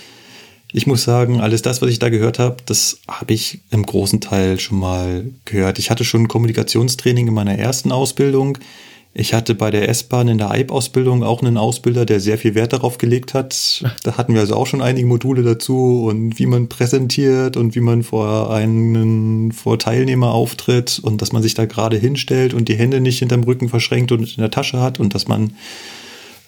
Ich 0.70 0.86
muss 0.86 1.02
sagen, 1.02 1.40
alles 1.40 1.62
das, 1.62 1.80
was 1.80 1.88
ich 1.88 1.98
da 1.98 2.10
gehört 2.10 2.38
habe, 2.38 2.58
das 2.66 2.98
habe 3.08 3.32
ich 3.32 3.60
im 3.70 3.86
großen 3.86 4.20
Teil 4.20 4.60
schon 4.60 4.78
mal 4.78 5.24
gehört. 5.46 5.78
Ich 5.78 5.90
hatte 5.90 6.04
schon 6.04 6.24
ein 6.24 6.28
Kommunikationstraining 6.28 7.28
in 7.28 7.34
meiner 7.34 7.58
ersten 7.58 7.90
Ausbildung. 7.90 8.58
Ich 9.12 9.34
hatte 9.34 9.56
bei 9.56 9.72
der 9.72 9.88
S-Bahn 9.88 10.28
in 10.28 10.38
der 10.38 10.52
EIB-Ausbildung 10.52 11.24
auch 11.24 11.42
einen 11.42 11.56
Ausbilder, 11.56 12.06
der 12.06 12.20
sehr 12.20 12.38
viel 12.38 12.54
Wert 12.54 12.72
darauf 12.72 12.98
gelegt 12.98 13.34
hat. 13.34 13.84
Da 14.02 14.16
hatten 14.16 14.34
wir 14.34 14.40
also 14.40 14.54
auch 14.54 14.66
schon 14.66 14.82
einige 14.82 15.06
Module 15.06 15.42
dazu 15.42 16.04
und 16.08 16.38
wie 16.38 16.46
man 16.46 16.68
präsentiert 16.68 17.56
und 17.56 17.74
wie 17.74 17.80
man 17.80 18.02
vor 18.02 18.52
einen, 18.52 19.52
vor 19.52 19.78
Teilnehmer 19.78 20.32
auftritt 20.32 21.00
und 21.02 21.20
dass 21.20 21.32
man 21.32 21.42
sich 21.42 21.54
da 21.54 21.66
gerade 21.66 21.98
hinstellt 21.98 22.54
und 22.54 22.68
die 22.68 22.76
Hände 22.76 23.00
nicht 23.00 23.18
hinterm 23.18 23.42
Rücken 23.42 23.68
verschränkt 23.68 24.12
und 24.12 24.36
in 24.36 24.40
der 24.40 24.50
Tasche 24.50 24.80
hat 24.80 25.00
und 25.00 25.14
dass 25.14 25.26
man 25.26 25.54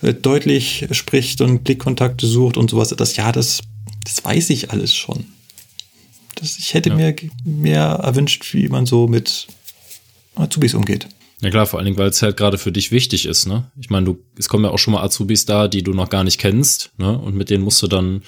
äh, 0.03 0.15
deutlich 0.15 0.87
spricht 0.93 1.41
und 1.41 1.65
Blickkontakte 1.65 2.27
sucht 2.27 2.57
und 2.57 2.71
sowas. 2.71 2.89
Das, 2.91 3.17
ja, 3.17 3.33
das, 3.33 3.61
das 4.05 4.25
weiß 4.25 4.51
ich 4.51 4.71
alles 4.71 4.95
schon. 4.95 5.27
Das, 6.37 6.59
ich 6.59 6.75
hätte 6.75 6.91
ja. 6.91 6.95
mir 6.95 7.15
mehr 7.45 7.87
erwünscht, 8.03 8.55
wie 8.55 8.69
man 8.69 8.87
so 8.87 9.09
mit 9.09 9.49
Azubis 10.37 10.75
umgeht. 10.75 11.09
Ja 11.43 11.51
klar, 11.51 11.67
vor 11.67 11.81
allen 11.81 11.87
Dingen, 11.87 11.99
weil 11.99 12.09
es 12.09 12.23
halt 12.23 12.37
gerade 12.37 12.57
für 12.57 12.71
dich 12.71 12.93
wichtig 12.93 13.27
ist, 13.27 13.47
ne? 13.47 13.71
Ich 13.77 13.91
meine, 13.91 14.07
du, 14.07 14.19
es 14.39 14.49
kommen 14.49 14.65
ja 14.65 14.71
auch 14.71 14.79
schon 14.79 14.95
mal 14.95 15.03
Azubis 15.03 15.45
da, 15.45 15.67
die 15.67 15.83
du 15.83 15.93
noch 15.93 16.09
gar 16.09 16.23
nicht 16.23 16.39
kennst, 16.39 16.93
ne? 16.99 17.19
Und 17.19 17.35
mit 17.35 17.51
denen 17.51 17.65
musst 17.65 17.83
du 17.83 17.89
dann 17.89 18.23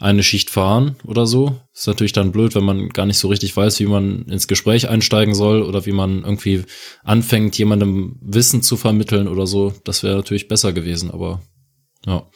eine 0.00 0.22
Schicht 0.22 0.48
fahren 0.48 0.96
oder 1.04 1.26
so. 1.26 1.60
Ist 1.74 1.86
natürlich 1.86 2.14
dann 2.14 2.32
blöd, 2.32 2.54
wenn 2.54 2.64
man 2.64 2.88
gar 2.88 3.04
nicht 3.04 3.18
so 3.18 3.28
richtig 3.28 3.54
weiß, 3.54 3.80
wie 3.80 3.86
man 3.86 4.24
ins 4.24 4.48
Gespräch 4.48 4.88
einsteigen 4.88 5.34
soll 5.34 5.62
oder 5.62 5.84
wie 5.84 5.92
man 5.92 6.24
irgendwie 6.24 6.62
anfängt, 7.04 7.58
jemandem 7.58 8.16
Wissen 8.22 8.62
zu 8.62 8.78
vermitteln 8.78 9.28
oder 9.28 9.46
so. 9.46 9.74
Das 9.84 10.02
wäre 10.02 10.16
natürlich 10.16 10.48
besser 10.48 10.72
gewesen, 10.72 11.10
aber 11.10 11.42
ja. 12.06 12.26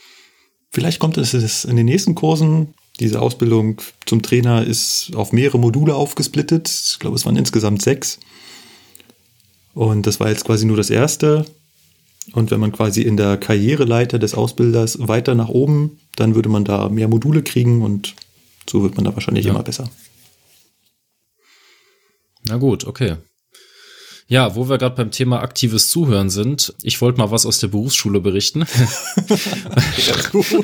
Vielleicht 0.70 0.98
kommt 0.98 1.16
es 1.16 1.64
in 1.64 1.76
den 1.76 1.86
nächsten 1.86 2.14
Kursen. 2.14 2.74
Diese 3.00 3.22
Ausbildung 3.22 3.80
zum 4.04 4.20
Trainer 4.20 4.62
ist 4.62 5.12
auf 5.14 5.32
mehrere 5.32 5.58
Module 5.58 5.94
aufgesplittet. 5.94 6.68
Ich 6.68 6.98
glaube, 6.98 7.16
es 7.16 7.24
waren 7.24 7.36
insgesamt 7.36 7.80
sechs. 7.80 8.20
Und 9.78 10.08
das 10.08 10.18
war 10.18 10.28
jetzt 10.28 10.44
quasi 10.44 10.66
nur 10.66 10.76
das 10.76 10.90
erste. 10.90 11.44
Und 12.32 12.50
wenn 12.50 12.58
man 12.58 12.72
quasi 12.72 13.02
in 13.02 13.16
der 13.16 13.36
Karriereleiter 13.36 14.18
des 14.18 14.34
Ausbilders 14.34 14.98
weiter 15.06 15.36
nach 15.36 15.48
oben, 15.48 16.00
dann 16.16 16.34
würde 16.34 16.48
man 16.48 16.64
da 16.64 16.88
mehr 16.88 17.06
Module 17.06 17.44
kriegen 17.44 17.82
und 17.82 18.16
so 18.68 18.82
wird 18.82 18.96
man 18.96 19.04
da 19.04 19.14
wahrscheinlich 19.14 19.44
ja. 19.44 19.52
immer 19.52 19.62
besser. 19.62 19.88
Na 22.48 22.56
gut, 22.56 22.88
okay. 22.88 23.18
Ja, 24.30 24.54
wo 24.54 24.68
wir 24.68 24.76
gerade 24.76 24.94
beim 24.94 25.10
Thema 25.10 25.40
aktives 25.40 25.88
Zuhören 25.88 26.28
sind, 26.28 26.74
ich 26.82 27.00
wollte 27.00 27.18
mal 27.18 27.30
was 27.30 27.46
aus 27.46 27.60
der 27.60 27.68
Berufsschule 27.68 28.20
berichten. 28.20 28.60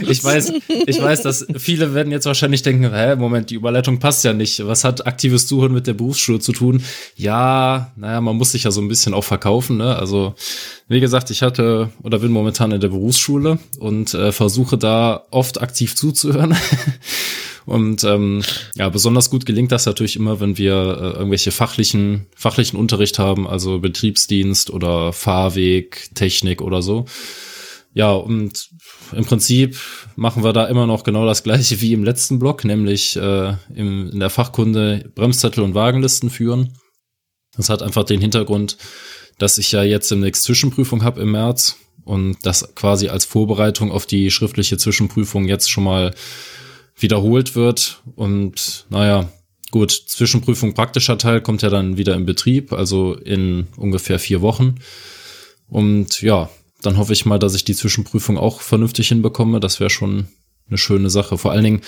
ich 0.07 0.23
weiß, 0.23 0.53
ich 0.87 1.01
weiß, 1.01 1.23
dass 1.23 1.47
viele 1.57 1.95
werden 1.95 2.13
jetzt 2.13 2.27
wahrscheinlich 2.27 2.61
denken, 2.61 2.93
hä, 2.93 3.17
Moment, 3.17 3.49
die 3.49 3.55
Überleitung 3.55 4.01
passt 4.01 4.23
ja 4.23 4.35
nicht. 4.35 4.67
Was 4.67 4.85
hat 4.85 5.07
aktives 5.07 5.47
Zuhören 5.47 5.73
mit 5.73 5.87
der 5.87 5.95
Berufsschule 5.95 6.41
zu 6.41 6.53
tun? 6.53 6.85
Ja, 7.17 7.91
naja, 7.97 8.21
man 8.21 8.37
muss 8.37 8.53
sich 8.53 8.65
ja 8.65 8.71
so 8.71 8.83
ein 8.83 8.89
bisschen 8.89 9.15
auch 9.15 9.25
verkaufen, 9.25 9.79
ne? 9.79 9.97
Also, 9.97 10.35
wie 10.89 11.01
gesagt, 11.01 11.31
ich 11.31 11.41
hatte 11.41 11.91
oder 12.03 12.19
bin 12.19 12.33
momentan 12.33 12.71
in 12.71 12.83
der 12.83 12.89
Berufsschule 12.89 13.59
und 13.79 14.13
äh, 14.13 14.31
versuche 14.33 14.77
da 14.77 15.25
oft 15.31 15.63
aktiv 15.63 15.97
zuzuhören. 15.97 16.55
Und 17.67 18.05
ähm, 18.05 18.43
ja, 18.75 18.89
besonders 18.91 19.31
gut 19.31 19.47
gelingt 19.47 19.73
das 19.73 19.87
natürlich 19.87 20.17
immer, 20.17 20.41
wenn 20.41 20.59
wir 20.59 20.73
äh, 20.75 21.19
irgendwelche 21.19 21.51
fachlichen, 21.51 22.27
fachlichen 22.37 22.79
Unterricht 22.79 23.19
haben, 23.19 23.47
also 23.47 23.79
Betriebsdienst 23.79 24.71
oder 24.71 25.13
Fahrweg, 25.13 26.11
Technik 26.15 26.61
oder 26.61 26.83
so. 26.83 27.07
Ja, 27.95 28.13
und 28.13 28.71
im 29.13 29.25
Prinzip 29.25 29.79
machen 30.17 30.43
wir 30.43 30.53
da 30.53 30.67
immer 30.67 30.87
noch 30.87 31.05
genau 31.05 31.27
das 31.27 31.43
gleiche 31.45 31.81
wie 31.81 31.93
im 31.93 32.05
letzten 32.05 32.39
Block, 32.39 32.65
nämlich 32.65 33.17
äh, 33.17 33.55
im, 33.75 34.11
in 34.11 34.21
der 34.21 34.31
Fachkunde 34.31 35.11
Bremszettel 35.15 35.63
und 35.63 35.75
Wagenlisten 35.75 36.29
führen. 36.29 36.77
Das 37.57 37.71
hat 37.71 37.83
einfach 37.83 38.05
den 38.05 38.21
Hintergrund, 38.21 38.77
dass 39.39 39.59
ich 39.59 39.71
ja 39.73 39.85
jetzt 39.85 40.11
demnächst 40.11 40.43
Zwischenprüfung 40.43 41.05
habe 41.05 41.23
im 41.23 41.31
März 41.31 41.77
und 42.05 42.37
das 42.43 42.75
quasi 42.75 43.09
als 43.09 43.25
Vorbereitung 43.25 43.91
auf 43.91 44.07
die 44.07 44.31
schriftliche 44.31 44.77
Zwischenprüfung 44.77 45.47
jetzt 45.47 45.71
schon 45.71 45.85
mal 45.85 46.15
wiederholt 46.97 47.57
wird. 47.57 48.03
Und 48.17 48.87
naja, 48.91 49.29
gut, 49.71 49.91
Zwischenprüfung 49.91 50.75
praktischer 50.75 51.19
Teil 51.19 51.41
kommt 51.41 51.63
ja 51.63 51.71
dann 51.71 51.97
wieder 51.97 52.15
in 52.15 52.27
Betrieb, 52.27 52.73
also 52.73 53.15
in 53.15 53.67
ungefähr 53.77 54.19
vier 54.19 54.41
Wochen. 54.41 54.77
Und 55.69 56.23
ja, 56.23 56.51
dann 56.83 56.97
hoffe 56.97 57.13
ich 57.13 57.27
mal, 57.27 57.39
dass 57.39 57.55
ich 57.55 57.65
die 57.65 57.75
Zwischenprüfung 57.75 58.39
auch 58.39 58.61
vernünftig 58.61 59.09
hinbekomme. 59.09 59.61
Das 59.61 59.81
wäre 59.81 59.91
schon 59.91 60.29
eine 60.69 60.79
schöne 60.79 61.11
Sache. 61.11 61.39
Vor 61.39 61.53
allen 61.53 61.65
Dingen 61.65 61.81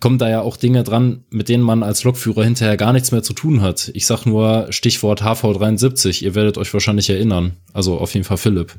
kommen 0.00 0.18
da 0.18 0.28
ja 0.28 0.40
auch 0.40 0.56
Dinge 0.56 0.82
dran, 0.82 1.24
mit 1.30 1.48
denen 1.48 1.62
man 1.62 1.82
als 1.84 2.02
Lokführer 2.02 2.42
hinterher 2.42 2.76
gar 2.76 2.92
nichts 2.92 3.12
mehr 3.12 3.22
zu 3.22 3.34
tun 3.34 3.60
hat. 3.60 3.90
Ich 3.94 4.06
sag 4.06 4.26
nur 4.26 4.66
Stichwort 4.70 5.22
HV73. 5.22 6.24
Ihr 6.24 6.34
werdet 6.34 6.58
euch 6.58 6.74
wahrscheinlich 6.74 7.08
erinnern. 7.08 7.56
Also 7.72 7.98
auf 7.98 8.14
jeden 8.14 8.24
Fall 8.24 8.38
Philipp. 8.38 8.74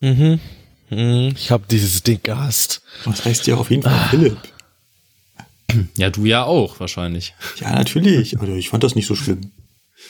Mhm. 0.00 0.40
mhm. 0.90 1.32
Ich 1.36 1.50
habe 1.52 1.64
dieses 1.70 2.02
Ding 2.02 2.20
gehasst. 2.22 2.82
Was 3.04 3.24
heißt 3.24 3.46
ja 3.46 3.56
auf 3.56 3.70
jeden 3.70 3.84
Fall 3.84 3.92
ah. 3.94 4.08
Philipp? 4.10 4.38
Ja, 5.96 6.10
du 6.10 6.24
ja 6.24 6.44
auch, 6.44 6.80
wahrscheinlich. 6.80 7.34
Ja, 7.60 7.72
natürlich. 7.74 8.38
Also 8.38 8.54
ich 8.54 8.68
fand 8.68 8.84
das 8.84 8.94
nicht 8.94 9.06
so 9.06 9.14
schlimm. 9.14 9.52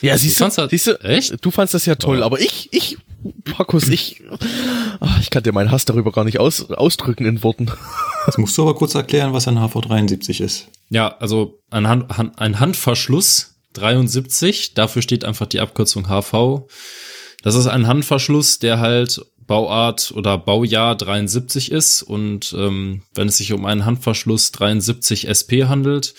Ja, 0.01 0.17
siehst 0.17 0.39
du, 0.39 0.45
das, 0.45 0.69
siehst 0.69 0.87
du, 0.87 0.93
echt? 1.01 1.43
Du 1.43 1.49
fandst 1.49 1.73
das 1.73 1.85
ja 1.85 1.95
toll, 1.95 2.21
aber 2.21 2.39
ich, 2.39 2.69
ich, 2.71 2.97
Markus, 3.57 3.87
ich, 3.87 4.21
ach, 4.99 5.19
ich 5.19 5.29
kann 5.29 5.43
dir 5.43 5.53
meinen 5.53 5.71
Hass 5.71 5.85
darüber 5.85 6.11
gar 6.11 6.23
nicht 6.23 6.39
aus, 6.39 6.69
ausdrücken 6.69 7.25
in 7.25 7.41
Worten. 7.41 7.71
Jetzt 8.27 8.37
musst 8.37 8.57
du 8.57 8.61
aber 8.61 8.75
kurz 8.75 8.93
erklären, 8.93 9.33
was 9.33 9.47
ein 9.47 9.57
HV73 9.57 10.43
ist. 10.43 10.67
Ja, 10.89 11.15
also 11.19 11.59
ein, 11.71 11.87
Hand, 11.87 12.39
ein 12.39 12.59
Handverschluss 12.59 13.55
73, 13.73 14.73
dafür 14.73 15.01
steht 15.01 15.25
einfach 15.25 15.47
die 15.47 15.59
Abkürzung 15.59 16.07
HV. 16.07 16.67
Das 17.43 17.55
ist 17.55 17.67
ein 17.67 17.87
Handverschluss, 17.87 18.59
der 18.59 18.79
halt 18.79 19.21
Bauart 19.47 20.11
oder 20.15 20.37
Baujahr 20.37 20.95
73 20.95 21.71
ist 21.71 22.03
und 22.03 22.53
ähm, 22.57 23.01
wenn 23.15 23.29
es 23.29 23.37
sich 23.37 23.53
um 23.53 23.65
einen 23.65 23.85
Handverschluss 23.85 24.51
73 24.51 25.27
SP 25.31 25.65
handelt, 25.65 26.13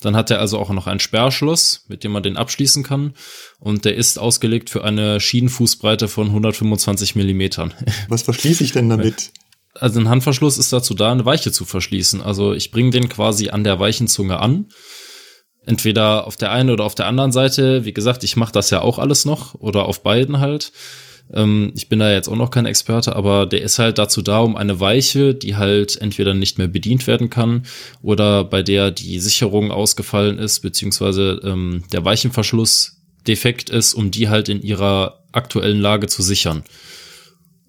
dann 0.00 0.14
hat 0.14 0.30
er 0.30 0.38
also 0.38 0.58
auch 0.58 0.70
noch 0.70 0.86
einen 0.86 1.00
Sperrschluss, 1.00 1.84
mit 1.88 2.04
dem 2.04 2.12
man 2.12 2.22
den 2.22 2.36
abschließen 2.36 2.84
kann. 2.84 3.14
Und 3.58 3.84
der 3.84 3.96
ist 3.96 4.16
ausgelegt 4.16 4.70
für 4.70 4.84
eine 4.84 5.18
Schienenfußbreite 5.18 6.06
von 6.06 6.28
125 6.28 7.16
Millimetern. 7.16 7.74
Was 8.08 8.22
verschließe 8.22 8.62
ich 8.62 8.70
denn 8.70 8.88
damit? 8.88 9.32
Also 9.74 9.98
ein 9.98 10.08
Handverschluss 10.08 10.56
ist 10.56 10.72
dazu 10.72 10.94
da, 10.94 11.10
eine 11.10 11.24
Weiche 11.24 11.50
zu 11.50 11.64
verschließen. 11.64 12.22
Also 12.22 12.52
ich 12.52 12.70
bringe 12.70 12.90
den 12.90 13.08
quasi 13.08 13.48
an 13.50 13.64
der 13.64 13.80
Weichenzunge 13.80 14.38
an 14.38 14.66
entweder 15.68 16.26
auf 16.26 16.36
der 16.36 16.50
einen 16.50 16.70
oder 16.70 16.84
auf 16.84 16.94
der 16.94 17.06
anderen 17.06 17.30
Seite. 17.30 17.84
Wie 17.84 17.92
gesagt, 17.92 18.24
ich 18.24 18.36
mache 18.36 18.52
das 18.52 18.70
ja 18.70 18.80
auch 18.80 18.98
alles 18.98 19.24
noch 19.24 19.54
oder 19.54 19.84
auf 19.84 20.02
beiden 20.02 20.40
halt. 20.40 20.72
Ähm, 21.32 21.72
ich 21.74 21.88
bin 21.88 21.98
da 21.98 22.12
jetzt 22.12 22.28
auch 22.28 22.36
noch 22.36 22.50
kein 22.50 22.66
Experte, 22.66 23.14
aber 23.16 23.46
der 23.46 23.62
ist 23.62 23.78
halt 23.78 23.98
dazu 23.98 24.22
da, 24.22 24.40
um 24.40 24.56
eine 24.56 24.80
Weiche, 24.80 25.34
die 25.34 25.56
halt 25.56 26.00
entweder 26.00 26.34
nicht 26.34 26.58
mehr 26.58 26.68
bedient 26.68 27.06
werden 27.06 27.30
kann 27.30 27.64
oder 28.02 28.44
bei 28.44 28.62
der 28.62 28.90
die 28.90 29.18
Sicherung 29.20 29.70
ausgefallen 29.70 30.38
ist, 30.38 30.60
beziehungsweise 30.60 31.40
ähm, 31.44 31.84
der 31.92 32.04
Weichenverschluss 32.04 33.02
defekt 33.26 33.70
ist, 33.70 33.94
um 33.94 34.10
die 34.10 34.28
halt 34.28 34.48
in 34.48 34.62
ihrer 34.62 35.24
aktuellen 35.32 35.80
Lage 35.80 36.06
zu 36.06 36.22
sichern. 36.22 36.62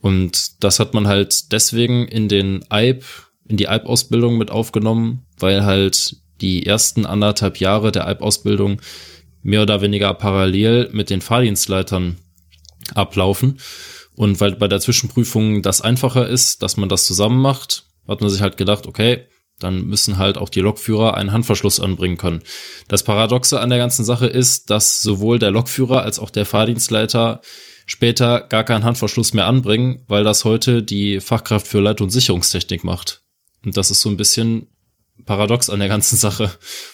Und 0.01 0.63
das 0.63 0.79
hat 0.79 0.93
man 0.93 1.07
halt 1.07 1.51
deswegen 1.51 2.07
in 2.07 2.29
den 2.29 2.63
EIB, 2.69 3.03
in 3.47 3.57
die 3.57 3.67
EIB-Ausbildung 3.67 4.37
mit 4.37 4.51
aufgenommen, 4.51 5.25
weil 5.37 5.65
halt 5.65 6.15
die 6.39 6.65
ersten 6.65 7.05
anderthalb 7.05 7.57
Jahre 7.57 7.91
der 7.91 8.07
EIB-Ausbildung 8.07 8.81
mehr 9.43 9.61
oder 9.63 9.81
weniger 9.81 10.13
parallel 10.13 10.89
mit 10.93 11.09
den 11.09 11.19
Fahrdienstleitern 11.19 12.15
ablaufen. 12.95 13.59
Und 14.15 14.39
weil 14.41 14.55
bei 14.55 14.67
der 14.67 14.79
Zwischenprüfung 14.79 15.61
das 15.61 15.81
einfacher 15.81 16.27
ist, 16.27 16.61
dass 16.61 16.77
man 16.77 16.89
das 16.89 17.05
zusammen 17.05 17.41
macht, 17.41 17.85
hat 18.07 18.21
man 18.21 18.29
sich 18.29 18.41
halt 18.41 18.57
gedacht, 18.57 18.87
okay, 18.87 19.27
dann 19.59 19.85
müssen 19.85 20.17
halt 20.17 20.37
auch 20.37 20.49
die 20.49 20.61
Lokführer 20.61 21.15
einen 21.15 21.31
Handverschluss 21.31 21.79
anbringen 21.79 22.17
können. 22.17 22.41
Das 22.87 23.03
Paradoxe 23.03 23.59
an 23.59 23.69
der 23.69 23.77
ganzen 23.77 24.05
Sache 24.05 24.27
ist, 24.27 24.69
dass 24.69 25.01
sowohl 25.01 25.37
der 25.37 25.51
Lokführer 25.51 26.01
als 26.01 26.19
auch 26.19 26.29
der 26.29 26.45
Fahrdienstleiter 26.45 27.41
später 27.85 28.41
gar 28.41 28.63
keinen 28.63 28.83
Handverschluss 28.83 29.33
mehr 29.33 29.47
anbringen, 29.47 30.03
weil 30.07 30.23
das 30.23 30.45
heute 30.45 30.83
die 30.83 31.19
Fachkraft 31.19 31.67
für 31.67 31.79
Leit- 31.79 32.01
und 32.01 32.09
Sicherungstechnik 32.09 32.83
macht. 32.83 33.23
Und 33.65 33.77
das 33.77 33.91
ist 33.91 34.01
so 34.01 34.09
ein 34.09 34.17
bisschen 34.17 34.67
paradox 35.25 35.69
an 35.69 35.79
der 35.79 35.89
ganzen 35.89 36.17
Sache. 36.17 36.51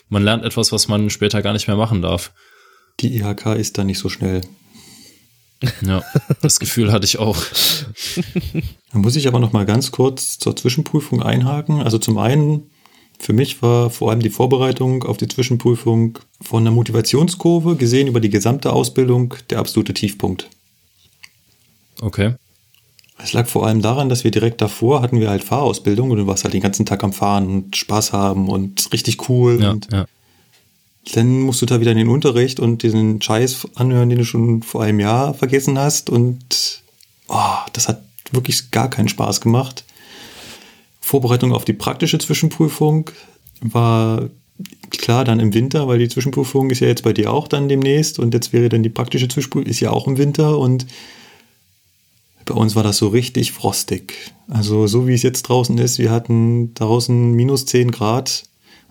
Man 0.10 0.24
lernt 0.24 0.44
etwas, 0.44 0.72
was 0.72 0.88
man 0.88 1.10
später 1.10 1.42
gar 1.42 1.54
nicht 1.54 1.68
mehr 1.68 1.78
machen 1.78 2.02
darf. 2.02 2.34
Die 3.02 3.18
IHK 3.18 3.56
ist 3.58 3.78
da 3.78 3.84
nicht 3.84 4.00
so 4.00 4.10
schnell. 4.10 4.42
Ja, 5.82 6.04
das 6.42 6.60
Gefühl 6.60 6.92
hatte 6.92 7.06
ich 7.06 7.18
auch. 7.18 7.38
Da 8.92 9.00
muss 9.00 9.16
ich 9.16 9.28
aber 9.28 9.40
noch 9.40 9.54
mal 9.54 9.66
ganz 9.66 9.92
kurz 9.92 10.38
zur 10.38 10.56
Zwischenprüfung 10.56 11.22
einhaken. 11.24 11.82
Also 11.82 11.98
zum 11.98 12.18
einen, 12.18 12.70
für 13.20 13.34
mich 13.34 13.62
war 13.62 13.90
vor 13.90 14.12
allem 14.12 14.20
die 14.20 14.30
Vorbereitung 14.30 15.04
auf 15.04 15.18
die 15.18 15.28
Zwischenprüfung 15.28 16.20
von 16.42 16.64
der 16.64 16.74
Motivationskurve 16.74 17.76
gesehen 17.76 18.08
über 18.08 18.20
die 18.20 18.30
gesamte 18.30 18.74
Ausbildung 18.74 19.36
der 19.50 19.60
absolute 19.60 19.94
Tiefpunkt. 19.94 20.50
Okay. 22.02 22.36
Es 23.18 23.32
lag 23.32 23.48
vor 23.48 23.66
allem 23.66 23.82
daran, 23.82 24.10
dass 24.10 24.26
wir 24.26 24.32
direkt 24.32 24.62
davor 24.62 25.02
hatten 25.02 25.22
wir 25.22 25.30
halt 25.30 25.44
Fahrausbildung 25.44 26.12
und 26.12 26.18
du 26.18 26.28
warst 26.28 26.44
halt 26.44 26.54
den 26.54 26.62
ganzen 26.62 26.86
Tag 26.86 27.04
am 27.04 27.14
Fahren 27.14 27.48
und 27.48 27.76
Spaß 27.78 28.12
haben 28.12 28.50
und 28.50 28.92
richtig 28.92 29.30
cool. 29.30 29.62
Ja, 29.62 29.72
und 29.72 29.88
ja. 29.92 30.06
Dann 31.14 31.42
musst 31.42 31.62
du 31.62 31.66
da 31.66 31.80
wieder 31.80 31.92
in 31.92 31.98
den 31.98 32.10
Unterricht 32.10 32.60
und 32.60 32.84
diesen 32.84 33.22
Scheiß 33.22 33.68
anhören, 33.76 34.10
den 34.10 34.20
du 34.20 34.26
schon 34.26 34.64
vor 34.64 34.84
einem 34.84 35.00
Jahr 35.00 35.34
vergessen 35.34 35.78
hast. 35.78 36.10
Und 36.10 36.82
oh, 37.28 37.58
das 37.74 37.88
hat 37.88 38.04
wirklich 38.32 38.72
gar 38.72 38.90
keinen 38.90 39.08
Spaß 39.08 39.42
gemacht. 39.42 39.86
Vorbereitung 41.00 41.54
auf 41.54 41.66
die 41.66 41.74
praktische 41.74 42.18
Zwischenprüfung 42.18 43.12
war 43.62 44.30
klar 44.90 45.24
dann 45.24 45.40
im 45.40 45.54
Winter, 45.54 45.88
weil 45.88 46.00
die 46.00 46.10
Zwischenprüfung 46.10 46.70
ist 46.72 46.80
ja 46.80 46.88
jetzt 46.88 47.04
bei 47.04 47.14
dir 47.14 47.32
auch 47.32 47.48
dann 47.48 47.70
demnächst 47.70 48.18
und 48.20 48.34
jetzt 48.34 48.54
wäre 48.54 48.70
dann 48.70 48.84
die 48.84 48.90
praktische 48.90 49.28
Zwischenprüfung 49.28 49.70
ist 49.70 49.80
ja 49.80 49.92
auch 49.92 50.08
im 50.08 50.18
Winter 50.18 50.58
und 50.58 50.88
bei 52.46 52.54
uns 52.54 52.76
war 52.76 52.84
das 52.84 52.98
so 52.98 53.08
richtig 53.08 53.52
frostig. 53.52 54.32
Also 54.48 54.88
so 54.88 55.08
wie 55.08 55.14
es 55.14 55.24
jetzt 55.24 55.44
draußen 55.44 55.78
ist, 55.78 55.98
wir 55.98 56.12
hatten 56.12 56.74
draußen 56.76 57.32
minus 57.32 57.66
10 57.66 57.92
Grad. 57.92 58.44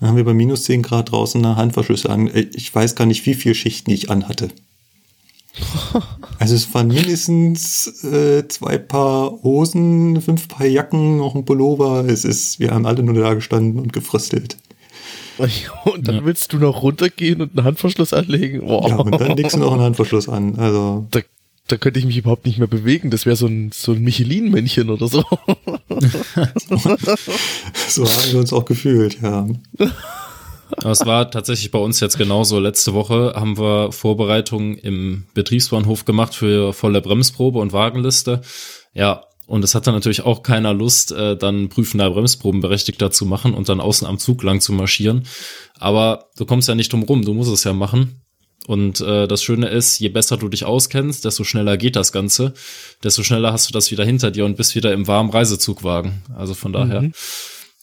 Dann 0.04 0.10
haben 0.10 0.16
wir 0.18 0.24
bei 0.24 0.34
minus 0.34 0.64
10 0.64 0.82
Grad 0.82 1.12
draußen 1.12 1.42
eine 1.42 1.56
Handverschlüsse 1.56 2.10
an. 2.10 2.28
Äh, 2.28 2.48
Ich 2.54 2.74
weiß 2.74 2.94
gar 2.94 3.06
nicht, 3.06 3.24
wie 3.24 3.32
viele 3.32 3.54
Schichten 3.54 3.90
ich 3.90 4.10
anhatte. 4.10 4.48
Also 6.38 6.56
es 6.56 6.74
waren 6.74 6.88
mindestens 6.88 8.02
äh, 8.04 8.46
zwei 8.48 8.76
Paar 8.76 9.30
Hosen, 9.42 10.20
fünf 10.20 10.48
Paar 10.48 10.66
Jacken, 10.66 11.16
noch 11.16 11.34
ein 11.34 11.44
Pullover. 11.46 12.04
Es 12.06 12.24
ist, 12.26 12.58
wir 12.60 12.72
haben 12.72 12.84
alle 12.84 13.02
nur 13.02 13.14
da 13.14 13.32
gestanden 13.32 13.80
und 13.80 13.92
gefröstelt. 13.94 14.58
Und 15.38 16.06
dann 16.06 16.16
Ja. 16.16 16.24
willst 16.26 16.52
du 16.52 16.58
noch 16.58 16.82
runtergehen 16.82 17.40
und 17.40 17.56
einen 17.56 17.64
Handverschluss 17.66 18.12
anlegen? 18.12 18.60
Boah. 18.66 18.88
Ja, 18.88 18.96
und 18.96 19.18
dann 19.20 19.36
legst 19.36 19.56
du 19.56 19.60
noch 19.60 19.72
einen 19.72 19.80
Handverschluss 19.88 20.28
an. 20.28 20.56
Also 20.58 21.06
da, 21.12 21.20
da 21.68 21.76
könnte 21.78 21.98
ich 21.98 22.06
mich 22.06 22.18
überhaupt 22.18 22.46
nicht 22.46 22.58
mehr 22.58 22.68
bewegen. 22.68 23.10
Das 23.10 23.24
wäre 23.26 23.36
so 23.36 23.46
ein, 23.46 23.70
so 23.72 23.92
ein 23.92 24.02
Michelin-Männchen 24.02 24.90
oder 24.90 25.08
so. 25.08 25.22
so 27.88 28.04
haben 28.04 28.32
wir 28.32 28.40
uns 28.40 28.52
auch 28.52 28.66
gefühlt, 28.66 29.22
ja. 29.22 29.46
Es 30.82 31.06
war 31.06 31.30
tatsächlich 31.30 31.70
bei 31.70 31.78
uns 31.78 32.00
jetzt 32.00 32.18
genauso. 32.18 32.58
Letzte 32.58 32.92
Woche 32.94 33.32
haben 33.36 33.56
wir 33.58 33.92
Vorbereitungen 33.92 34.76
im 34.76 35.24
Betriebsbahnhof 35.34 36.04
gemacht 36.04 36.34
für 36.34 36.72
volle 36.72 37.00
Bremsprobe 37.00 37.58
und 37.60 37.72
Wagenliste. 37.72 38.42
Ja, 38.92 39.24
und 39.46 39.62
es 39.62 39.74
hat 39.74 39.86
dann 39.86 39.94
natürlich 39.94 40.22
auch 40.22 40.42
keiner 40.42 40.72
Lust, 40.74 41.12
äh, 41.12 41.36
dann 41.36 41.68
prüfender 41.68 42.10
Bremsprobenberechtigter 42.10 43.10
zu 43.10 43.26
machen 43.26 43.54
und 43.54 43.68
dann 43.68 43.80
außen 43.80 44.06
am 44.06 44.18
Zug 44.18 44.42
lang 44.42 44.60
zu 44.60 44.72
marschieren. 44.72 45.24
Aber 45.78 46.30
du 46.36 46.46
kommst 46.46 46.68
ja 46.68 46.74
nicht 46.74 46.92
drum 46.92 47.02
rum, 47.02 47.24
du 47.24 47.34
musst 47.34 47.52
es 47.52 47.64
ja 47.64 47.72
machen. 47.72 48.23
Und 48.66 49.00
äh, 49.00 49.28
das 49.28 49.42
Schöne 49.42 49.68
ist, 49.68 49.98
je 49.98 50.08
besser 50.08 50.36
du 50.36 50.48
dich 50.48 50.64
auskennst, 50.64 51.24
desto 51.24 51.44
schneller 51.44 51.76
geht 51.76 51.96
das 51.96 52.12
Ganze, 52.12 52.54
desto 53.02 53.22
schneller 53.22 53.52
hast 53.52 53.68
du 53.68 53.72
das 53.72 53.90
wieder 53.90 54.04
hinter 54.04 54.30
dir 54.30 54.46
und 54.46 54.56
bist 54.56 54.74
wieder 54.74 54.92
im 54.92 55.06
warmen 55.06 55.30
Reisezugwagen. 55.30 56.22
Also 56.34 56.54
von 56.54 56.72
daher, 56.72 57.10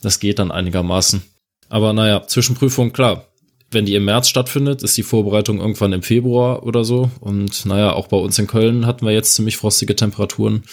das 0.02 0.20
geht 0.20 0.40
dann 0.40 0.52
einigermaßen. 0.52 1.22
Aber 1.70 1.94
naja, 1.94 2.26
Zwischenprüfung, 2.28 2.94
klar. 2.94 3.28
Wenn 3.74 3.86
die 3.86 3.96
im 3.96 4.04
März 4.04 4.28
stattfindet, 4.28 4.84
ist 4.84 4.98
die 4.98 5.04
Vorbereitung 5.04 5.60
irgendwann 5.60 5.94
im 5.94 6.04
Februar 6.04 6.64
oder 6.64 6.84
so. 6.84 7.10
Und 7.22 7.66
naja, 7.66 7.94
auch 7.94 8.08
bei 8.08 8.18
uns 8.18 8.38
in 8.38 8.48
Köln 8.48 8.86
hatten 8.86 9.06
wir 9.06 9.14
jetzt 9.14 9.36
ziemlich 9.36 9.56
frostige 9.56 9.96
Temperaturen. 9.96 10.64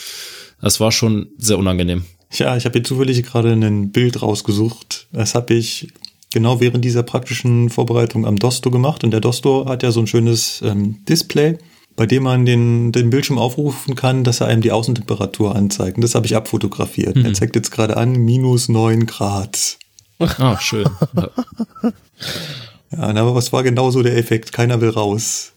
Das 0.60 0.80
war 0.80 0.90
schon 0.90 1.28
sehr 1.36 1.58
unangenehm. 1.58 2.04
Ja, 2.32 2.56
ich 2.56 2.64
habe 2.64 2.72
hier 2.72 2.84
zufällig 2.84 3.22
gerade 3.22 3.52
ein 3.52 3.92
Bild 3.92 4.20
rausgesucht. 4.20 5.06
Das 5.12 5.36
habe 5.36 5.54
ich 5.54 5.92
genau 6.32 6.60
während 6.60 6.84
dieser 6.84 7.02
praktischen 7.02 7.70
Vorbereitung 7.70 8.26
am 8.26 8.36
Dosto 8.36 8.70
gemacht. 8.70 9.04
Und 9.04 9.10
der 9.10 9.20
Dosto 9.20 9.66
hat 9.66 9.82
ja 9.82 9.90
so 9.90 10.00
ein 10.00 10.06
schönes 10.06 10.62
ähm, 10.62 11.04
Display, 11.08 11.58
bei 11.96 12.06
dem 12.06 12.22
man 12.22 12.44
den, 12.44 12.92
den 12.92 13.10
Bildschirm 13.10 13.38
aufrufen 13.38 13.94
kann, 13.94 14.24
dass 14.24 14.40
er 14.40 14.46
einem 14.46 14.62
die 14.62 14.72
Außentemperatur 14.72 15.54
anzeigt. 15.54 15.96
Und 15.96 16.02
das 16.02 16.14
habe 16.14 16.26
ich 16.26 16.36
abfotografiert. 16.36 17.16
Er 17.16 17.34
zeigt 17.34 17.56
jetzt 17.56 17.70
gerade 17.70 17.96
an, 17.96 18.12
minus 18.12 18.68
neun 18.68 19.06
Grad. 19.06 19.78
Ah, 20.18 20.58
schön. 20.58 20.88
Ja. 21.14 21.30
Ja, 22.90 23.02
aber 23.02 23.34
was 23.34 23.52
war 23.52 23.62
genau 23.62 23.90
so 23.90 24.02
der 24.02 24.16
Effekt? 24.16 24.52
Keiner 24.52 24.80
will 24.80 24.90
raus. 24.90 25.52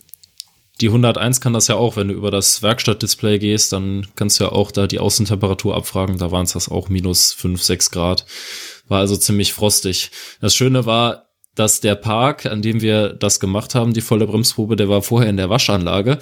Die 0.81 0.87
101 0.87 1.41
kann 1.41 1.53
das 1.53 1.67
ja 1.67 1.75
auch, 1.75 1.95
wenn 1.95 2.07
du 2.07 2.13
über 2.13 2.31
das 2.31 2.63
Werkstattdisplay 2.63 3.37
gehst, 3.37 3.71
dann 3.71 4.07
kannst 4.15 4.39
du 4.39 4.45
ja 4.45 4.51
auch 4.51 4.71
da 4.71 4.87
die 4.87 4.99
Außentemperatur 4.99 5.75
abfragen. 5.75 6.17
Da 6.17 6.31
waren 6.31 6.45
es 6.45 6.53
das 6.53 6.69
auch 6.69 6.89
minus 6.89 7.33
5, 7.33 7.61
6 7.61 7.91
Grad. 7.91 8.25
War 8.91 8.99
also 8.99 9.15
ziemlich 9.15 9.53
frostig. 9.53 10.11
Das 10.41 10.53
Schöne 10.53 10.85
war, 10.85 11.29
dass 11.55 11.79
der 11.79 11.95
Park, 11.95 12.45
an 12.45 12.61
dem 12.61 12.81
wir 12.81 13.13
das 13.13 13.39
gemacht 13.39 13.73
haben, 13.73 13.93
die 13.93 14.01
volle 14.01 14.27
Bremsprobe, 14.27 14.75
der 14.75 14.89
war 14.89 15.01
vorher 15.01 15.29
in 15.29 15.37
der 15.37 15.49
Waschanlage 15.49 16.19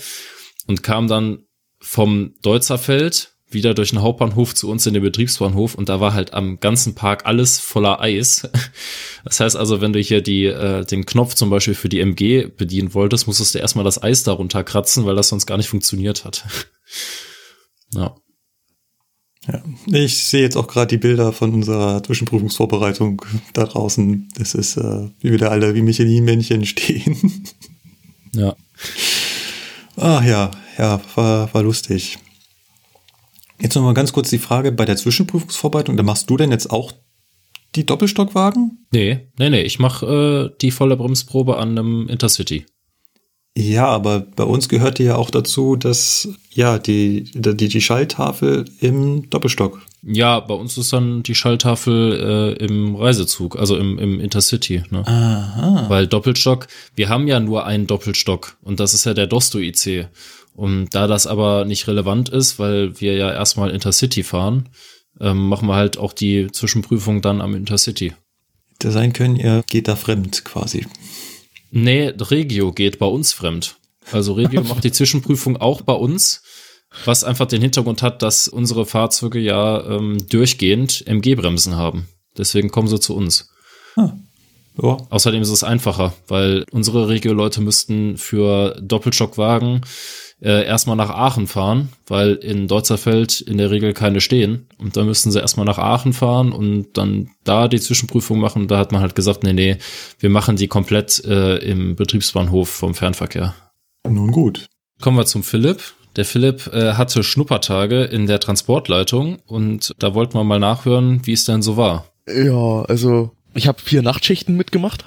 und 0.68 0.84
kam 0.84 1.08
dann 1.08 1.46
vom 1.80 2.36
Deutzerfeld 2.44 3.34
wieder 3.50 3.74
durch 3.74 3.90
den 3.90 4.04
Hauptbahnhof 4.04 4.54
zu 4.54 4.70
uns 4.70 4.86
in 4.86 4.94
den 4.94 5.02
Betriebsbahnhof 5.02 5.74
und 5.74 5.90
da 5.90 6.00
war 6.00 6.14
halt 6.14 6.36
am 6.36 6.60
ganzen 6.60 6.94
Park 6.94 7.26
alles 7.26 7.60
voller 7.60 8.02
Eis. 8.02 8.48
Das 9.26 9.40
heißt 9.40 9.58
also, 9.58 9.82
wenn 9.82 9.92
du 9.92 10.00
hier 10.00 10.22
die, 10.22 10.46
äh, 10.46 10.86
den 10.86 11.06
Knopf 11.06 11.34
zum 11.34 11.50
Beispiel 11.50 11.74
für 11.74 11.90
die 11.90 12.00
MG 12.00 12.46
bedienen 12.56 12.94
wolltest, 12.94 13.26
musstest 13.26 13.56
du 13.56 13.60
erstmal 13.60 13.84
das 13.84 14.02
Eis 14.02 14.24
darunter 14.24 14.64
kratzen, 14.64 15.06
weil 15.06 15.16
das 15.16 15.30
sonst 15.30 15.48
gar 15.48 15.58
nicht 15.58 15.70
funktioniert 15.70 16.24
hat. 16.24 16.46
Ja. 17.96 18.16
Ja. 19.48 19.64
Ich 19.88 20.24
sehe 20.24 20.42
jetzt 20.42 20.58
auch 20.58 20.68
gerade 20.68 20.88
die 20.88 20.98
Bilder 20.98 21.32
von 21.32 21.54
unserer 21.54 22.04
Zwischenprüfungsvorbereitung 22.04 23.22
da 23.54 23.66
draußen. 23.66 24.30
Das 24.36 24.54
ist, 24.54 24.78
äh, 24.78 25.10
wie 25.22 25.32
wir 25.32 25.38
da 25.38 25.50
alle 25.50 25.76
wie 25.76 25.82
Michelin-Männchen 25.82 26.66
stehen. 26.66 27.44
Ja. 28.34 28.56
Ach 29.96 30.24
ja, 30.24 30.52
ja, 30.78 31.02
war, 31.16 31.54
war 31.54 31.64
lustig. 31.64 32.20
Jetzt 33.60 33.76
noch 33.76 33.84
mal 33.84 33.94
ganz 33.94 34.14
kurz 34.14 34.30
die 34.30 34.40
Frage 34.40 34.72
bei 34.72 34.86
der 34.86 34.96
Zwischenprüfungsvorbereitung. 34.96 35.98
Da 35.98 36.04
machst 36.04 36.30
du 36.30 36.38
denn 36.38 36.52
jetzt 36.52 36.72
auch 36.72 36.94
die 37.76 37.86
Doppelstockwagen? 37.86 38.86
Nee, 38.92 39.28
nee, 39.38 39.50
nee, 39.50 39.62
ich 39.62 39.80
mache 39.80 40.52
äh, 40.54 40.58
die 40.62 40.72
volle 40.72 40.98
Bremsprobe 40.98 41.58
an 41.58 41.78
einem 41.78 42.08
Intercity. 42.08 42.66
Ja, 43.58 43.88
aber 43.88 44.22
bei 44.22 44.44
uns 44.44 44.70
gehörte 44.70 45.04
ja 45.04 45.16
auch 45.16 45.32
dazu, 45.32 45.76
dass 45.76 46.30
ja 46.52 46.80
die, 46.80 47.26
die, 47.34 47.68
die 47.68 47.82
Schalltafel 47.82 48.66
im 48.80 49.30
Doppelstock. 49.30 49.82
Ja, 50.02 50.40
bei 50.40 50.54
uns 50.54 50.78
ist 50.78 50.94
dann 50.94 51.24
die 51.24 51.36
Schalltafel 51.36 52.56
äh, 52.58 52.64
im 52.64 52.96
Reisezug, 52.96 53.58
also 53.58 53.76
im, 53.76 54.00
im 54.00 54.20
Intercity. 54.22 54.84
Ne? 54.92 55.06
Aha. 55.06 55.86
Weil 55.90 56.08
Doppelstock, 56.08 56.68
wir 56.96 57.10
haben 57.10 57.28
ja 57.28 57.40
nur 57.40 57.66
einen 57.66 57.86
Doppelstock 57.86 58.56
und 58.62 58.80
das 58.80 58.94
ist 58.94 59.06
ja 59.06 59.14
der 59.14 59.28
Dosto 59.28 59.60
IC. 59.60 60.08
Und 60.54 60.96
da 60.96 61.08
das 61.08 61.28
aber 61.28 61.66
nicht 61.66 61.88
relevant 61.88 62.30
ist, 62.30 62.60
weil 62.60 63.00
wir 63.02 63.16
ja 63.16 63.32
erstmal 63.32 63.72
Intercity 63.72 64.24
fahren, 64.24 64.70
ähm, 65.20 65.50
machen 65.50 65.68
wir 65.68 65.76
halt 65.76 65.98
auch 65.98 66.14
die 66.14 66.52
Zwischenprüfung 66.52 67.22
dann 67.22 67.42
am 67.42 67.56
Intercity. 67.56 68.14
Sein 68.82 69.12
können, 69.12 69.36
ihr 69.36 69.64
geht 69.68 69.90
da 69.90 69.98
fremd 69.98 70.46
quasi. 70.46 70.86
Nee, 71.72 72.14
Regio 72.18 72.72
geht 72.72 73.00
bei 73.00 73.06
uns 73.06 73.34
fremd. 73.34 73.78
Also 74.12 74.34
Regio 74.34 74.64
macht 74.64 74.84
die 74.84 74.92
Zwischenprüfung 74.92 75.58
auch 75.58 75.82
bei 75.82 75.94
uns, 75.94 76.42
was 77.06 77.24
einfach 77.24 77.46
den 77.46 77.62
Hintergrund 77.62 78.02
hat, 78.02 78.22
dass 78.22 78.48
unsere 78.48 78.86
Fahrzeuge 78.86 79.40
ja 79.40 79.86
ähm, 79.86 80.26
durchgehend 80.30 81.06
MG-Bremsen 81.06 81.76
haben. 81.76 82.08
Deswegen 82.38 82.70
kommen 82.70 82.88
sie 82.88 83.00
zu 83.00 83.16
uns. 83.16 83.52
Ah. 83.96 84.14
Ja. 84.82 84.98
Außerdem 85.10 85.42
ist 85.42 85.50
es 85.50 85.64
einfacher, 85.64 86.14
weil 86.28 86.66
unsere 86.72 87.10
Regio-Leute 87.10 87.62
müssten 87.62 88.18
für 88.18 88.80
Doppelschockwagen 88.82 89.82
äh, 90.42 90.66
erstmal 90.66 90.96
nach 90.96 91.10
Aachen 91.10 91.48
fahren, 91.48 91.90
weil 92.08 92.34
in 92.36 92.68
Deutzerfeld 92.68 93.42
in 93.42 93.58
der 93.58 93.72
Regel 93.72 93.94
keine 93.94 94.22
stehen. 94.22 94.68
Und 94.78 94.96
da 94.96 95.04
müssten 95.04 95.32
sie 95.32 95.40
erstmal 95.40 95.66
nach 95.66 95.78
Aachen 95.78 96.14
fahren 96.14 96.52
und 96.52 96.94
dann 96.94 97.30
da 97.44 97.68
die 97.68 97.80
Zwischenprüfung 97.80 98.40
machen. 98.40 98.68
Da 98.68 98.78
hat 98.78 98.92
man 98.92 99.02
halt 99.02 99.16
gesagt, 99.16 99.44
nee, 99.44 99.54
nee, 99.54 99.78
wir 100.20 100.30
machen 100.30 100.56
die 100.56 100.68
komplett 100.68 101.24
äh, 101.26 101.58
im 101.58 101.96
Betriebsbahnhof 101.96 102.70
vom 102.70 102.96
Fernverkehr. 102.96 103.54
Nun 104.08 104.32
gut. 104.32 104.68
Kommen 105.02 105.18
wir 105.18 105.26
zum 105.26 105.44
Philipp. 105.44 105.82
Der 106.16 106.26
Philipp 106.26 106.68
äh, 106.74 106.94
hatte 106.94 107.24
Schnuppertage 107.24 108.04
in 108.04 108.26
der 108.26 108.40
Transportleitung 108.40 109.40
und 109.46 109.94
da 110.00 110.14
wollten 110.14 110.34
wir 110.34 110.44
mal 110.44 110.60
nachhören, 110.60 111.26
wie 111.26 111.34
es 111.34 111.46
denn 111.46 111.62
so 111.62 111.78
war. 111.78 112.06
Ja, 112.28 112.82
also 112.84 113.32
ich 113.54 113.68
habe 113.68 113.80
vier 113.82 114.02
Nachtschichten 114.02 114.56
mitgemacht, 114.56 115.06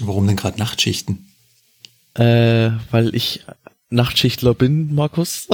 Warum 0.00 0.26
denn 0.26 0.36
gerade 0.36 0.58
Nachtschichten? 0.58 1.26
äh, 2.14 2.70
weil 2.90 3.14
ich 3.14 3.44
Nachtschichtler 3.90 4.54
bin, 4.54 4.94
Markus. 4.94 5.46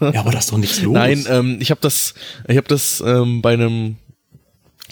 Ja, 0.00 0.20
aber 0.20 0.30
da 0.32 0.38
ist 0.38 0.52
doch 0.52 0.58
nichts 0.58 0.80
los. 0.82 0.94
Nein, 0.94 1.24
ähm, 1.28 1.56
ich 1.60 1.70
habe 1.70 1.80
das, 1.80 2.14
ich 2.46 2.56
habe 2.56 2.68
das 2.68 3.02
ähm, 3.04 3.42
bei 3.42 3.54
einem, 3.54 3.96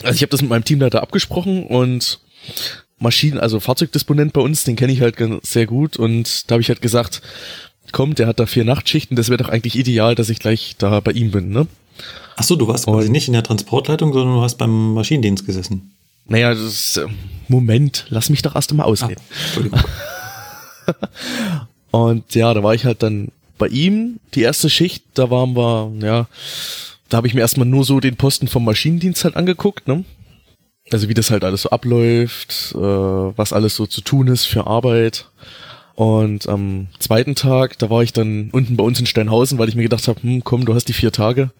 also 0.03 0.15
ich 0.15 0.21
habe 0.23 0.31
das 0.31 0.41
mit 0.41 0.49
meinem 0.49 0.65
Teamleiter 0.65 1.01
abgesprochen 1.01 1.65
und 1.65 2.19
Maschinen, 2.99 3.39
also 3.39 3.59
Fahrzeugdisponent 3.59 4.33
bei 4.33 4.41
uns, 4.41 4.63
den 4.63 4.75
kenne 4.75 4.91
ich 4.93 5.01
halt 5.01 5.17
ganz- 5.17 5.51
sehr 5.51 5.65
gut 5.67 5.97
und 5.97 6.49
da 6.49 6.53
habe 6.55 6.61
ich 6.61 6.69
halt 6.69 6.81
gesagt, 6.81 7.21
komm, 7.91 8.15
der 8.15 8.27
hat 8.27 8.39
da 8.39 8.45
vier 8.45 8.65
Nachtschichten, 8.65 9.15
das 9.15 9.29
wäre 9.29 9.41
doch 9.43 9.49
eigentlich 9.49 9.75
ideal, 9.77 10.15
dass 10.15 10.29
ich 10.29 10.39
gleich 10.39 10.75
da 10.77 10.99
bei 10.99 11.11
ihm 11.11 11.31
bin, 11.31 11.49
ne? 11.49 11.67
Ach 12.35 12.43
so, 12.43 12.55
du 12.55 12.67
warst 12.67 12.85
quasi 12.85 13.09
nicht 13.09 13.27
in 13.27 13.33
der 13.33 13.43
Transportleitung, 13.43 14.13
sondern 14.13 14.35
du 14.35 14.41
hast 14.41 14.57
beim 14.57 14.93
Maschinendienst 14.93 15.45
gesessen. 15.45 15.91
Naja, 16.27 16.51
das 16.53 16.61
ist, 16.61 16.97
äh, 16.97 17.05
Moment, 17.47 18.05
lass 18.09 18.29
mich 18.29 18.41
doch 18.41 18.55
erst 18.55 18.71
einmal 18.71 18.85
Ah, 18.85 18.89
ausreden. 18.89 19.21
Entschuldigung. 19.45 19.79
Und 21.91 22.35
ja, 22.35 22.53
da 22.53 22.63
war 22.63 22.73
ich 22.73 22.85
halt 22.85 23.03
dann 23.03 23.29
bei 23.57 23.67
ihm, 23.67 24.19
die 24.33 24.41
erste 24.41 24.69
Schicht, 24.69 25.03
da 25.13 25.29
waren 25.29 25.55
wir, 25.55 25.91
ja, 26.01 26.27
da 27.09 27.17
habe 27.17 27.27
ich 27.27 27.33
mir 27.33 27.41
erstmal 27.41 27.67
nur 27.67 27.83
so 27.83 27.99
den 27.99 28.15
Posten 28.15 28.47
vom 28.47 28.65
Maschinendienst 28.65 29.23
halt 29.23 29.35
angeguckt, 29.35 29.87
ne? 29.87 30.03
Also 30.91 31.09
wie 31.09 31.13
das 31.13 31.29
halt 31.29 31.43
alles 31.43 31.63
so 31.63 31.69
abläuft, 31.69 32.73
äh, 32.73 32.77
was 32.77 33.53
alles 33.53 33.75
so 33.75 33.85
zu 33.85 34.01
tun 34.01 34.27
ist 34.27 34.45
für 34.45 34.65
Arbeit. 34.67 35.27
Und 35.93 36.49
am 36.49 36.87
zweiten 36.99 37.35
Tag, 37.35 37.77
da 37.77 37.89
war 37.89 38.01
ich 38.01 38.13
dann 38.13 38.49
unten 38.51 38.77
bei 38.77 38.83
uns 38.83 38.99
in 38.99 39.05
Steinhausen, 39.05 39.59
weil 39.59 39.69
ich 39.69 39.75
mir 39.75 39.83
gedacht 39.83 40.07
habe, 40.07 40.23
hm, 40.23 40.43
komm, 40.43 40.65
du 40.65 40.73
hast 40.73 40.87
die 40.87 40.93
vier 40.93 41.11
Tage. 41.11 41.51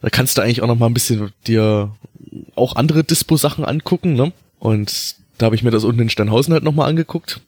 Da 0.00 0.10
kannst 0.10 0.36
du 0.36 0.42
eigentlich 0.42 0.62
auch 0.62 0.66
noch 0.66 0.78
mal 0.78 0.86
ein 0.86 0.94
bisschen 0.94 1.32
dir 1.46 1.94
auch 2.56 2.76
andere 2.76 3.04
Dispo-Sachen 3.04 3.64
angucken, 3.64 4.14
ne? 4.14 4.32
Und 4.58 5.16
da 5.38 5.46
habe 5.46 5.54
ich 5.54 5.62
mir 5.62 5.70
das 5.70 5.84
unten 5.84 6.02
in 6.02 6.10
Steinhausen 6.10 6.52
halt 6.52 6.64
noch 6.64 6.74
mal 6.74 6.86
angeguckt. 6.86 7.40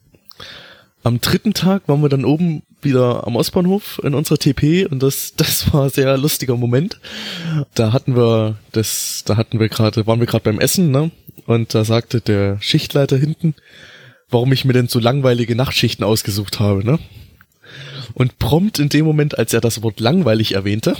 Am 1.02 1.20
dritten 1.20 1.54
Tag 1.54 1.88
waren 1.88 2.02
wir 2.02 2.10
dann 2.10 2.26
oben 2.26 2.62
wieder 2.82 3.26
am 3.26 3.36
Ostbahnhof 3.36 4.00
in 4.04 4.14
unserer 4.14 4.38
TP 4.38 4.86
und 4.86 5.02
das, 5.02 5.34
das 5.36 5.72
war 5.72 5.84
ein 5.84 5.90
sehr 5.90 6.16
lustiger 6.18 6.56
Moment. 6.56 7.00
Da 7.74 7.92
hatten 7.92 8.16
wir 8.16 8.58
das, 8.72 9.22
da 9.24 9.36
hatten 9.36 9.60
wir 9.60 9.68
gerade, 9.68 10.06
waren 10.06 10.20
wir 10.20 10.26
gerade 10.26 10.44
beim 10.44 10.60
Essen, 10.60 10.90
ne? 10.90 11.10
Und 11.46 11.74
da 11.74 11.84
sagte 11.84 12.20
der 12.20 12.60
Schichtleiter 12.60 13.16
hinten, 13.16 13.54
warum 14.28 14.52
ich 14.52 14.64
mir 14.64 14.72
denn 14.72 14.88
so 14.88 14.98
langweilige 14.98 15.56
Nachtschichten 15.56 16.04
ausgesucht 16.04 16.60
habe, 16.60 16.84
ne? 16.84 16.98
Und 18.14 18.38
prompt 18.38 18.78
in 18.78 18.88
dem 18.88 19.04
Moment, 19.04 19.38
als 19.38 19.54
er 19.54 19.60
das 19.60 19.82
Wort 19.82 20.00
langweilig 20.00 20.54
erwähnte, 20.54 20.96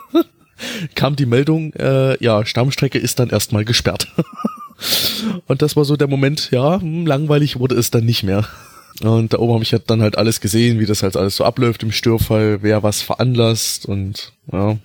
kam 0.94 1.16
die 1.16 1.26
Meldung, 1.26 1.72
äh, 1.74 2.22
ja, 2.22 2.46
Stammstrecke 2.46 2.98
ist 2.98 3.18
dann 3.18 3.30
erstmal 3.30 3.64
gesperrt. 3.64 4.08
Und 5.46 5.62
das 5.62 5.76
war 5.76 5.84
so 5.84 5.96
der 5.96 6.08
Moment, 6.08 6.50
ja, 6.50 6.80
hm, 6.80 7.06
langweilig 7.06 7.58
wurde 7.58 7.74
es 7.74 7.90
dann 7.90 8.04
nicht 8.04 8.22
mehr. 8.22 8.46
Und 9.02 9.32
da 9.32 9.38
oben 9.38 9.54
habe 9.54 9.64
ich 9.64 9.72
halt 9.72 9.90
dann 9.90 10.02
halt 10.02 10.16
alles 10.16 10.40
gesehen, 10.40 10.78
wie 10.78 10.86
das 10.86 11.02
halt 11.02 11.16
alles 11.16 11.36
so 11.36 11.44
abläuft 11.44 11.82
im 11.82 11.90
Störfall, 11.92 12.62
wer 12.62 12.82
was 12.82 13.02
veranlasst 13.02 13.86
und 13.86 14.32
ja. 14.52 14.78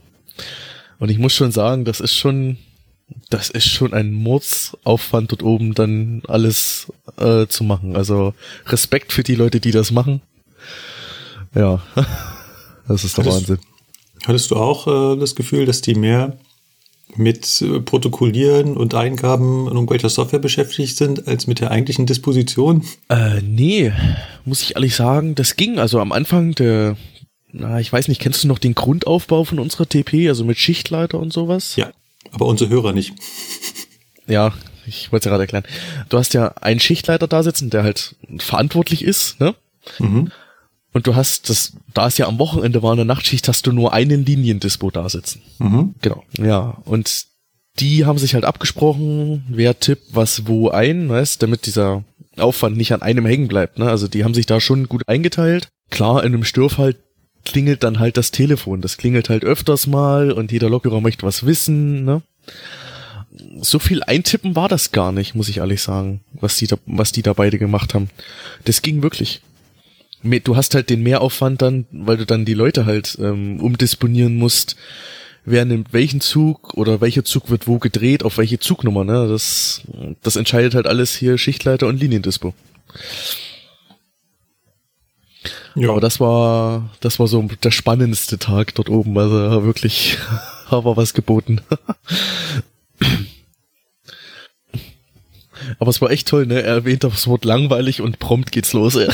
Und 0.98 1.10
ich 1.10 1.20
muss 1.20 1.34
schon 1.34 1.52
sagen, 1.52 1.86
das 1.86 2.00
ist 2.00 2.16
schon, 2.16 2.58
das 3.30 3.50
ist 3.50 3.68
schon 3.68 3.94
ein 3.94 4.12
Mordsaufwand 4.12 5.32
dort 5.32 5.44
oben 5.44 5.74
dann 5.76 6.24
alles 6.28 6.92
äh, 7.18 7.46
zu 7.48 7.64
machen. 7.64 7.96
Also 7.96 8.34
Respekt 8.66 9.14
für 9.14 9.24
die 9.24 9.36
Leute, 9.36 9.60
die 9.60 9.72
das 9.72 9.92
machen. 9.92 10.22
Ja, 11.56 11.82
das 12.88 13.04
ist 13.04 13.18
der 13.18 13.26
Hattest- 13.26 13.50
Wahnsinn. 13.50 13.60
Hattest 14.28 14.52
du 14.52 14.58
auch 14.58 15.16
äh, 15.16 15.20
das 15.20 15.36
Gefühl, 15.36 15.66
dass 15.66 15.80
die 15.82 15.96
mehr 15.96 16.38
mit 17.16 17.62
äh, 17.62 17.80
Protokollieren 17.80 18.78
und 18.78 18.94
Eingaben 18.94 19.68
in 19.68 19.74
irgendwelcher 19.74 20.10
Software 20.10 20.40
beschäftigt 20.40 20.98
sind, 20.98 21.28
als 21.28 21.48
mit 21.48 21.60
der 21.60 21.72
eigentlichen 21.72 22.06
Disposition? 22.06 22.86
Äh, 23.10 23.42
nee, 23.42 23.92
muss 24.46 24.62
ich 24.62 24.76
ehrlich 24.76 24.96
sagen, 24.96 25.36
das 25.36 25.56
ging. 25.56 25.80
Also 25.80 26.00
am 26.00 26.12
Anfang 26.12 26.56
der, 26.56 26.98
na, 27.52 27.80
ich 27.80 27.92
weiß 27.92 28.08
nicht, 28.08 28.22
kennst 28.22 28.44
du 28.44 28.48
noch 28.48 28.60
den 28.60 28.76
Grundaufbau 28.76 29.44
von 29.44 29.60
unserer 29.60 29.88
TP, 29.88 30.28
also 30.30 30.46
mit 30.46 30.58
Schichtleiter 30.58 31.20
und 31.20 31.34
sowas? 31.34 31.76
Ja, 31.76 31.92
aber 32.32 32.46
unsere 32.46 32.70
Hörer 32.70 32.94
nicht. 32.94 33.14
Ja, 34.28 34.54
ich 34.86 35.12
wollte 35.12 35.24
es 35.24 35.26
ja 35.26 35.32
gerade 35.32 35.44
erklären. 35.44 35.64
Du 36.10 36.18
hast 36.18 36.34
ja 36.34 36.50
einen 36.62 36.80
Schichtleiter 36.80 37.28
da 37.28 37.44
sitzen, 37.44 37.70
der 37.70 37.84
halt 37.84 38.16
verantwortlich 38.38 39.04
ist, 39.04 39.40
ne? 39.40 39.56
Mhm. 39.98 40.32
Und 40.92 41.06
du 41.06 41.16
hast 41.16 41.50
das, 41.50 41.74
da 41.94 42.08
es 42.08 42.18
ja 42.18 42.28
am 42.28 42.40
Wochenende 42.40 42.82
war 42.82 42.94
in 42.94 42.98
der 42.98 43.06
Nachtschicht, 43.06 43.48
hast 43.48 43.68
du 43.68 43.72
nur 43.72 43.94
einen 43.94 44.26
Liniendispo 44.26 44.90
da 44.90 45.08
sitzen. 45.08 45.42
Mhm. 45.60 45.96
Genau. 46.02 46.24
Ja, 46.38 46.78
und 46.86 47.28
die 47.80 48.06
haben 48.06 48.18
sich 48.18 48.34
halt 48.34 48.46
abgesprochen, 48.46 49.46
wer 49.50 49.80
tippt 49.80 50.16
was 50.16 50.48
wo 50.48 50.70
ein, 50.70 51.10
weißt, 51.10 51.42
damit 51.42 51.66
dieser 51.66 52.04
Aufwand 52.38 52.78
nicht 52.78 52.94
an 52.94 53.02
einem 53.02 53.26
hängen 53.26 53.48
bleibt, 53.48 53.80
ne? 53.80 53.90
Also 53.90 54.08
die 54.08 54.24
haben 54.24 54.34
sich 54.34 54.46
da 54.46 54.60
schon 54.60 54.88
gut 54.88 55.04
eingeteilt. 55.08 55.70
Klar, 55.90 56.24
in 56.24 56.34
einem 56.34 56.44
Störfall 56.44 56.96
klingelt 57.46 57.84
dann 57.84 58.00
halt 58.00 58.18
das 58.18 58.32
Telefon. 58.32 58.82
Das 58.82 58.98
klingelt 58.98 59.30
halt 59.30 59.44
öfters 59.44 59.88
mal 59.88 60.32
und 60.32 60.52
jeder 60.52 60.70
Lokführer 60.70 61.02
möchte 61.02 61.26
was 61.26 61.46
wissen, 61.46 62.04
ne? 62.04 62.22
So 63.62 63.80
viel 63.80 64.04
eintippen 64.04 64.56
war 64.56 64.68
das 64.68 64.92
gar 64.92 65.12
nicht, 65.12 65.36
muss 65.36 65.50
ich 65.50 65.58
ehrlich 65.58 65.82
sagen, 65.82 66.22
was 66.34 66.58
die 66.58 66.68
da, 66.68 66.78
was 66.86 67.12
die 67.12 67.22
da 67.22 67.34
beide 67.34 67.58
gemacht 67.58 67.94
haben. 67.94 68.10
Das 68.66 68.82
ging 68.82 69.02
wirklich. 69.02 69.42
Du 70.24 70.56
hast 70.56 70.76
halt 70.76 70.90
den 70.90 71.02
Mehraufwand 71.02 71.62
dann, 71.62 71.86
weil 71.92 72.18
du 72.18 72.26
dann 72.26 72.46
die 72.46 72.54
Leute 72.54 72.86
halt 72.86 73.18
ähm, 73.22 73.60
umdisponieren 73.62 74.36
musst, 74.36 74.76
wer 75.46 75.66
nimmt 75.66 75.94
welchen 75.94 76.22
Zug 76.22 76.74
oder 76.76 77.02
welcher 77.02 77.24
Zug 77.24 77.50
wird 77.50 77.68
wo 77.68 77.80
gedreht, 77.80 78.24
auf 78.24 78.38
welche 78.38 78.60
Zugnummer, 78.60 79.04
ne? 79.04 79.28
Das, 79.28 79.82
das 80.22 80.36
entscheidet 80.36 80.76
halt 80.76 80.88
alles 80.88 81.16
hier 81.16 81.38
Schichtleiter 81.38 81.88
und 81.88 82.00
Liniendispo. 82.00 82.54
Ja, 85.76 85.92
Aber 85.92 86.02
das 86.02 86.20
war, 86.20 86.90
das 87.00 87.20
war 87.20 87.28
so 87.28 87.42
der 87.64 87.72
spannendste 87.72 88.38
Tag 88.38 88.76
dort 88.76 88.90
oben. 88.90 89.18
Also 89.18 89.64
wirklich, 89.64 90.18
war 90.70 90.98
was 90.98 91.14
geboten. 91.14 91.62
Aber 95.80 95.90
es 95.90 96.02
war 96.02 96.12
echt 96.12 96.28
toll, 96.28 96.46
ne? 96.46 96.62
Er 96.62 96.76
erwähnt 96.76 97.04
das 97.04 97.28
Wort 97.28 97.46
langweilig 97.46 98.02
und 98.02 98.20
prompt 98.20 98.52
geht's 98.52 98.74
los. 98.74 98.96
ey. 98.96 99.10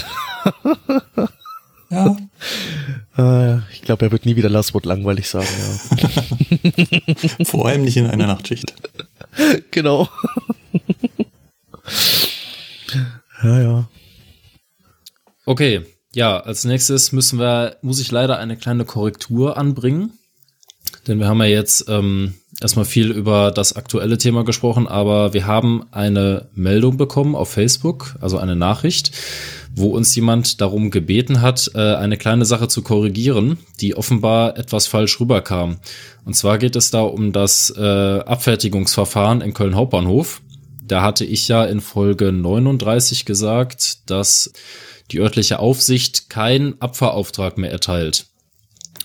ja. 1.90 2.16
Äh, 3.18 3.58
ich 3.72 3.82
glaube, 3.82 4.06
er 4.06 4.12
wird 4.12 4.26
nie 4.26 4.36
wieder 4.36 4.50
das 4.50 4.74
Wort 4.74 4.86
langweilig 4.86 5.28
sagen. 5.30 5.48
Ja. 5.58 7.46
vor 7.46 7.68
allem 7.68 7.84
nicht 7.84 7.98
in 7.98 8.08
einer 8.08 8.28
Nachtschicht. 8.28 8.74
genau. 9.72 10.10
ja, 13.44 13.62
ja. 13.62 13.90
Okay, 15.46 15.82
ja, 16.14 16.40
als 16.40 16.64
nächstes 16.64 17.12
müssen 17.12 17.40
wir, 17.40 17.78
muss 17.82 18.00
ich 18.00 18.10
leider 18.10 18.40
eine 18.40 18.58
kleine 18.58 18.86
Korrektur 18.86 19.58
anbringen. 19.58 20.14
Denn 21.08 21.20
wir 21.20 21.28
haben 21.28 21.40
ja 21.40 21.46
jetzt 21.46 21.88
ähm, 21.88 22.36
erstmal 22.62 22.86
viel 22.86 23.12
über 23.12 23.52
das 23.52 23.74
aktuelle 23.74 24.18
Thema 24.18 24.44
gesprochen, 24.44 24.88
aber 24.88 25.34
wir 25.34 25.46
haben 25.46 25.86
eine 25.92 26.48
Meldung 26.54 26.98
bekommen 26.98 27.36
auf 27.36 27.50
Facebook, 27.50 28.16
also 28.22 28.38
eine 28.38 28.56
Nachricht, 28.56 29.12
wo 29.76 29.90
uns 29.90 30.16
jemand 30.16 30.62
darum 30.62 30.90
gebeten 30.90 31.42
hat, 31.42 31.72
äh, 31.76 31.96
eine 31.96 32.18
kleine 32.18 32.46
Sache 32.46 32.68
zu 32.68 32.82
korrigieren, 32.82 33.58
die 33.82 33.96
offenbar 33.96 34.58
etwas 34.58 34.88
falsch 34.88 35.20
rüberkam. 35.20 35.78
Und 36.24 36.36
zwar 36.36 36.58
geht 36.58 36.76
es 36.76 36.92
da 36.92 37.02
um 37.02 37.34
das 37.34 37.74
äh, 37.76 37.82
Abfertigungsverfahren 37.82 39.42
in 39.42 39.54
Köln 39.54 39.76
Hauptbahnhof. 39.76 40.42
Da 40.88 41.02
hatte 41.02 41.26
ich 41.26 41.48
ja 41.48 41.66
in 41.66 41.82
Folge 41.82 42.32
39 42.32 43.26
gesagt, 43.26 44.10
dass 44.10 44.54
die 45.12 45.20
örtliche 45.20 45.60
Aufsicht 45.60 46.30
keinen 46.30 46.80
Abfahrauftrag 46.82 47.58
mehr 47.58 47.72
erteilt. 47.72 48.28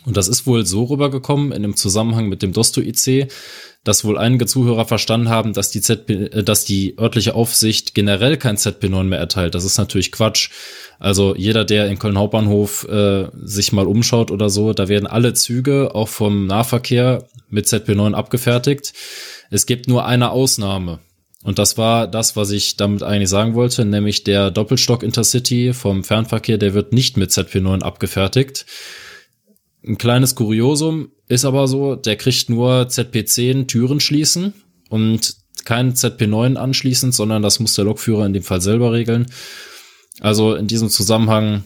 Und 0.07 0.17
das 0.17 0.29
ist 0.29 0.47
wohl 0.47 0.65
so 0.65 0.85
rübergekommen 0.85 1.53
in 1.53 1.63
dem 1.63 1.77
Zusammenhang 1.77 2.29
mit 2.29 2.43
dem 2.43 2.53
Dosto-IC, 2.53 3.31
dass 3.85 4.05
wohl 4.05 4.19
einige 4.19 4.47
Zuhörer 4.47 4.85
verstanden 4.85 5.29
haben, 5.29 5.53
dass 5.53 5.71
die 5.71 5.81
ZP, 5.81 6.11
äh, 6.11 6.43
dass 6.43 6.65
die 6.65 6.99
örtliche 6.99 7.35
Aufsicht 7.35 7.95
generell 7.95 8.37
kein 8.37 8.57
ZP9 8.57 9.05
mehr 9.05 9.19
erteilt. 9.19 9.55
Das 9.55 9.65
ist 9.65 9.79
natürlich 9.79 10.13
Quatsch. 10.13 10.51
Also 10.99 11.35
jeder, 11.35 11.65
der 11.65 11.89
in 11.89 11.99
Köln 11.99 12.19
Hauptbahnhof 12.19 12.87
äh, 12.89 13.29
sich 13.43 13.73
mal 13.73 13.87
umschaut 13.87 14.31
oder 14.31 14.51
so, 14.51 14.73
da 14.73 14.89
werden 14.89 15.07
alle 15.07 15.33
Züge 15.35 15.95
auch 15.95 16.09
vom 16.09 16.47
Nahverkehr 16.47 17.27
mit 17.49 17.67
ZP9 17.67 18.13
abgefertigt. 18.13 18.93
Es 19.51 19.67
gibt 19.67 19.89
nur 19.89 20.05
eine 20.05 20.31
Ausnahme. 20.31 21.01
Und 21.43 21.59
das 21.59 21.79
war 21.79 22.07
das, 22.07 22.37
was 22.37 22.51
ich 22.51 22.77
damit 22.77 23.03
eigentlich 23.03 23.31
sagen 23.31 23.55
wollte, 23.55 23.87
nämlich 23.87 24.25
der 24.25 24.51
Doppelstock 24.51 25.03
Intercity 25.03 25.73
vom 25.73 26.05
Fernverkehr, 26.05 26.59
der 26.59 26.75
wird 26.75 26.93
nicht 26.93 27.17
mit 27.17 27.31
ZP9 27.31 27.81
abgefertigt. 27.81 28.67
Ein 29.87 29.99
kleines 29.99 30.35
Kuriosum 30.35 31.11
ist 31.27 31.45
aber 31.45 31.69
so, 31.69 31.97
der 31.97 32.17
kriegt 32.17 32.51
nur 32.51 32.83
ZP10 32.89 33.67
Türen 33.67 34.01
schließen 34.01 34.53
und 34.89 35.37
kein 35.65 35.95
ZP9 35.95 36.57
anschließend, 36.57 37.15
sondern 37.15 37.43
das 37.43 37.61
muss 37.61 37.75
der 37.75 37.85
Lokführer 37.85 38.27
in 38.27 38.33
dem 38.33 38.43
Fall 38.43 38.61
selber 38.61 38.93
regeln. 38.93 39.27
Also 40.21 40.55
in 40.55 40.67
diesem 40.67 40.91
Zusammenhang 40.91 41.65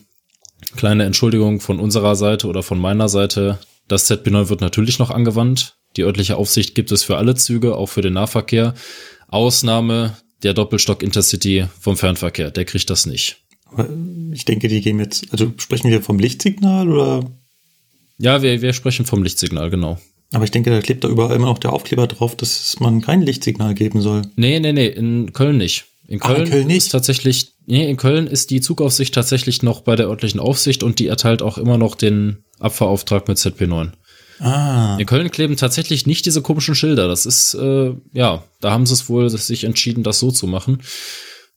kleine 0.76 1.04
Entschuldigung 1.04 1.60
von 1.60 1.80
unserer 1.80 2.16
Seite 2.16 2.46
oder 2.46 2.62
von 2.62 2.78
meiner 2.78 3.08
Seite. 3.08 3.58
Das 3.88 4.10
ZP9 4.10 4.48
wird 4.48 4.60
natürlich 4.60 4.98
noch 4.98 5.10
angewandt. 5.10 5.76
Die 5.96 6.02
örtliche 6.02 6.36
Aufsicht 6.36 6.74
gibt 6.74 6.92
es 6.92 7.02
für 7.02 7.16
alle 7.16 7.34
Züge, 7.34 7.76
auch 7.76 7.86
für 7.86 8.02
den 8.02 8.14
Nahverkehr. 8.14 8.74
Ausnahme 9.28 10.16
der 10.42 10.54
Doppelstock 10.54 11.02
Intercity 11.02 11.66
vom 11.80 11.96
Fernverkehr, 11.96 12.50
der 12.50 12.64
kriegt 12.64 12.90
das 12.90 13.06
nicht. 13.06 13.44
Ich 14.32 14.44
denke, 14.44 14.68
die 14.68 14.80
gehen 14.80 15.00
jetzt, 15.00 15.26
also 15.32 15.52
sprechen 15.56 15.90
wir 15.90 16.02
vom 16.02 16.18
Lichtsignal 16.18 16.88
oder? 16.88 17.24
Ja, 18.18 18.42
wir, 18.42 18.62
wir 18.62 18.72
sprechen 18.72 19.06
vom 19.06 19.22
Lichtsignal, 19.22 19.70
genau. 19.70 19.98
Aber 20.32 20.44
ich 20.44 20.50
denke, 20.50 20.70
da 20.70 20.80
klebt 20.80 21.04
da 21.04 21.08
überall 21.08 21.36
immer 21.36 21.46
noch 21.46 21.58
der 21.58 21.72
Aufkleber 21.72 22.06
drauf, 22.06 22.36
dass 22.36 22.78
man 22.80 23.00
kein 23.00 23.22
Lichtsignal 23.22 23.74
geben 23.74 24.00
soll. 24.00 24.22
Nee, 24.36 24.58
nee, 24.60 24.72
nee, 24.72 24.86
in 24.86 25.32
Köln 25.32 25.58
nicht. 25.58 25.84
In 26.06 26.18
Köln, 26.18 26.40
ah, 26.40 26.44
in 26.44 26.50
Köln 26.50 26.66
nicht. 26.66 26.76
ist 26.78 26.88
tatsächlich, 26.90 27.54
nee, 27.66 27.88
in 27.88 27.96
Köln 27.96 28.26
ist 28.26 28.50
die 28.50 28.60
Zugaufsicht 28.60 29.14
tatsächlich 29.14 29.62
noch 29.62 29.82
bei 29.82 29.96
der 29.96 30.08
örtlichen 30.08 30.40
Aufsicht 30.40 30.82
und 30.82 30.98
die 30.98 31.06
erteilt 31.06 31.40
auch 31.40 31.56
immer 31.56 31.78
noch 31.78 31.94
den 31.94 32.44
Abfahrauftrag 32.58 33.28
mit 33.28 33.38
ZP9. 33.38 33.92
Ah. 34.40 34.96
In 34.98 35.06
Köln 35.06 35.30
kleben 35.30 35.56
tatsächlich 35.56 36.06
nicht 36.06 36.26
diese 36.26 36.42
komischen 36.42 36.74
Schilder. 36.74 37.08
Das 37.08 37.24
ist, 37.26 37.54
äh, 37.54 37.94
ja, 38.12 38.42
da 38.60 38.70
haben 38.72 38.86
sie 38.86 38.94
es 38.94 39.08
wohl 39.08 39.30
sich 39.30 39.64
entschieden, 39.64 40.02
das 40.02 40.18
so 40.18 40.30
zu 40.30 40.46
machen. 40.46 40.82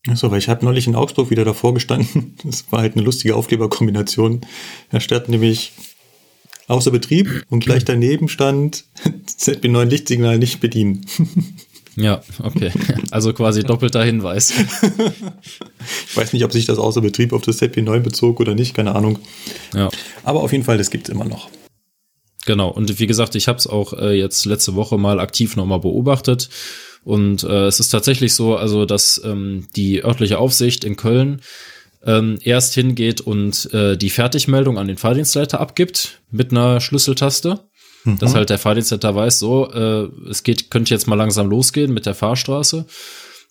Achso, 0.07 0.31
weil 0.31 0.39
ich 0.39 0.47
habe 0.47 0.63
neulich 0.63 0.87
in 0.87 0.95
Augsburg 0.95 1.29
wieder 1.29 1.43
davor 1.43 1.73
gestanden. 1.73 2.35
Das 2.43 2.71
war 2.71 2.81
halt 2.81 2.95
eine 2.95 3.03
lustige 3.03 3.35
Aufkleberkombination. 3.35 4.41
Da 4.91 4.99
stand 4.99 5.27
nämlich 5.29 5.73
außer 6.67 6.91
Betrieb 6.91 7.43
und 7.49 7.61
gleich 7.61 7.85
daneben 7.85 8.29
stand 8.29 8.85
ZB9 9.39 9.85
Lichtsignal 9.85 10.37
nicht 10.37 10.59
bedienen. 10.59 11.05
Ja, 11.95 12.21
okay. 12.43 12.71
Also 13.09 13.33
quasi 13.33 13.63
doppelter 13.63 14.03
Hinweis. 14.03 14.51
ich 14.51 16.15
weiß 16.15 16.31
nicht, 16.31 16.45
ob 16.45 16.51
sich 16.51 16.67
das 16.67 16.77
außer 16.77 17.01
Betrieb 17.01 17.33
auf 17.33 17.41
das 17.41 17.59
ZB9 17.59 18.01
bezog 18.01 18.39
oder 18.39 18.53
nicht, 18.53 18.75
keine 18.75 18.93
Ahnung. 18.93 19.17
Ja. 19.73 19.89
Aber 20.23 20.41
auf 20.43 20.51
jeden 20.51 20.63
Fall, 20.63 20.77
das 20.77 20.91
gibt 20.91 21.09
es 21.09 21.15
immer 21.15 21.25
noch. 21.25 21.49
Genau. 22.45 22.69
Und 22.69 22.99
wie 22.99 23.07
gesagt, 23.07 23.33
ich 23.33 23.47
habe 23.47 23.57
es 23.57 23.65
auch 23.65 23.93
äh, 23.93 24.13
jetzt 24.13 24.45
letzte 24.45 24.75
Woche 24.75 24.99
mal 24.99 25.19
aktiv 25.19 25.55
nochmal 25.55 25.79
beobachtet. 25.79 26.49
Und 27.03 27.43
äh, 27.43 27.65
es 27.65 27.79
ist 27.79 27.89
tatsächlich 27.89 28.35
so, 28.35 28.55
also 28.55 28.85
dass 28.85 29.19
ähm, 29.25 29.67
die 29.75 30.03
örtliche 30.03 30.37
Aufsicht 30.37 30.83
in 30.83 30.97
Köln 30.97 31.41
ähm, 32.07 32.39
erst 32.41 32.73
hingeht 32.73 33.21
und 33.21 33.71
äh, 33.73 33.97
die 33.97 34.09
Fertigmeldung 34.09 34.79
an 34.79 34.87
den 34.87 34.97
Fahrdienstleiter 34.97 35.59
abgibt 35.59 36.21
mit 36.31 36.51
einer 36.51 36.79
Schlüsseltaste. 36.79 37.59
Mhm. 38.05 38.17
Dass 38.19 38.33
halt 38.33 38.49
der 38.49 38.57
Fahrdienstleiter 38.57 39.13
weiß, 39.13 39.39
so, 39.39 39.69
äh, 39.71 40.07
es 40.29 40.43
geht, 40.43 40.71
könnte 40.71 40.93
jetzt 40.93 41.07
mal 41.07 41.15
langsam 41.15 41.49
losgehen 41.49 41.93
mit 41.93 42.05
der 42.05 42.15
Fahrstraße. 42.15 42.85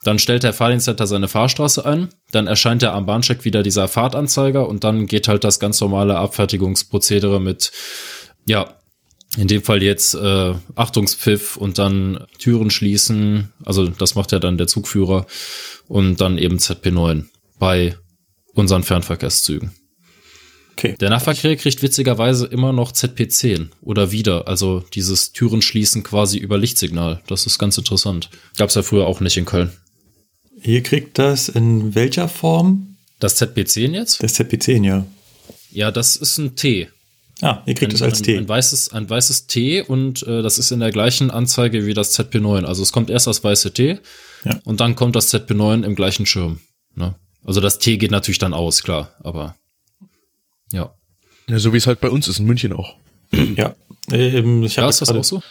Dann 0.03 0.19
stellt 0.19 0.43
der 0.43 0.53
Fahrdienstleiter 0.53 1.07
seine 1.07 1.29
Fahrstraße 1.29 1.85
ein, 1.85 2.09
dann 2.31 2.47
erscheint 2.47 2.83
ja 2.83 2.95
am 2.95 3.07
Bahncheck 3.07 3.45
wieder 3.45 3.63
dieser 3.63 3.89
Fahrtanzeiger 3.89 4.69
und 4.69 4.85
dann 4.85 5.07
geht 5.07 5.29
halt 5.29 5.45
das 5.45 5.59
ganz 5.59 5.81
normale 5.81 6.17
Abfertigungsprozedere 6.17 7.41
mit, 7.41 7.73
ja, 8.47 8.77
in 9.37 9.49
dem 9.49 9.63
Fall 9.63 9.83
jetzt 9.83 10.15
äh, 10.15 10.55
Achtungspfiff 10.77 11.57
und 11.57 11.79
dann 11.79 12.25
Türen 12.39 12.71
schließen. 12.71 13.53
Also 13.65 13.89
das 13.89 14.15
macht 14.15 14.33
ja 14.33 14.39
dann 14.39 14.59
der 14.59 14.67
Zugführer 14.67 15.27
und 15.89 16.21
dann 16.21 16.39
eben 16.39 16.59
ZP9 16.59 17.25
bei 17.59 17.97
unseren 18.57 18.83
Fernverkehrszügen. 18.83 19.73
Okay. 20.73 20.95
Der 21.01 21.09
Nahverkehr 21.09 21.57
kriegt 21.57 21.83
witzigerweise 21.83 22.47
immer 22.47 22.73
noch 22.73 22.93
ZP10 22.93 23.69
oder 23.81 24.13
wieder, 24.13 24.47
also 24.47 24.85
dieses 24.93 25.33
Türen 25.33 25.63
schließen 25.63 26.03
quasi 26.03 26.37
über 26.37 26.59
Lichtsignal. 26.59 27.23
Das 27.29 27.47
ist 27.47 27.59
ganz 27.59 27.79
interessant. 27.79 28.29
Gab's 28.59 28.75
ja 28.75 28.83
früher 28.83 29.07
auch 29.07 29.21
nicht 29.21 29.39
in 29.39 29.47
Köln. 29.47 29.71
Ihr 30.63 30.83
kriegt 30.83 31.19
das 31.19 31.49
in 31.49 31.95
welcher 31.95 32.29
Form? 32.29 32.97
Das 33.21 33.41
ZP10 33.41 33.93
jetzt? 33.93 34.23
Das 34.23 34.39
ZP10, 34.39 34.85
ja. 34.85 35.07
Ja, 35.71 35.91
das 35.91 36.17
ist 36.17 36.37
ein 36.39 36.57
T. 36.57 36.89
Ah, 37.41 37.63
ihr 37.67 37.75
kriegt 37.75 37.93
ein, 37.93 37.97
es 37.97 38.03
als 38.03 38.21
ein, 38.21 38.25
T. 38.25 38.37
Ein 38.39 38.49
weißes, 38.49 38.93
ein 38.93 39.09
weißes 39.09 39.47
T 39.47 39.83
und 39.83 40.23
äh, 40.27 40.43
das 40.43 40.59
ist 40.59 40.71
in 40.73 40.81
der 40.81 40.91
gleichen 40.91 41.31
Anzeige 41.31 41.87
wie 41.87 41.95
das 41.95 42.19
ZP9. 42.19 42.65
Also 42.65 42.83
es 42.83 42.93
kommt 42.93 43.09
erst 43.11 43.27
das 43.27 43.43
weiße 43.45 43.73
T 43.73 43.99
Ja. 44.45 44.61
und 44.65 44.81
dann 44.81 44.95
kommt 44.95 45.17
das 45.17 45.33
ZP9 45.33 45.85
im 45.85 45.95
gleichen 45.95 46.27
Schirm. 46.27 46.61
Ne? 46.95 47.15
Also 47.47 47.61
das 47.61 47.79
T 47.79 47.97
geht 47.97 48.11
natürlich 48.11 48.39
dann 48.39 48.53
aus, 48.55 48.83
klar, 48.83 49.11
aber 49.23 49.55
ja. 50.73 50.93
Ja, 51.49 51.59
so 51.59 51.73
wie 51.73 51.77
es 51.77 51.87
halt 51.87 52.01
bei 52.01 52.11
uns 52.11 52.27
ist 52.29 52.41
in 52.41 52.45
München 52.47 52.73
auch. 52.73 52.97
Ja. 53.57 53.75
Ähm, 54.11 54.65
ich 54.65 54.77
Ja, 54.77 54.83
habe 54.83 54.91
ist 54.91 55.01
das 55.01 55.11
auch 55.11 55.25
so? 55.25 55.43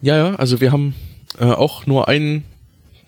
Ja, 0.00 0.16
ja, 0.16 0.34
also 0.36 0.60
wir 0.60 0.72
haben 0.72 0.94
äh, 1.38 1.44
auch 1.44 1.86
nur 1.86 2.08
ein, 2.08 2.44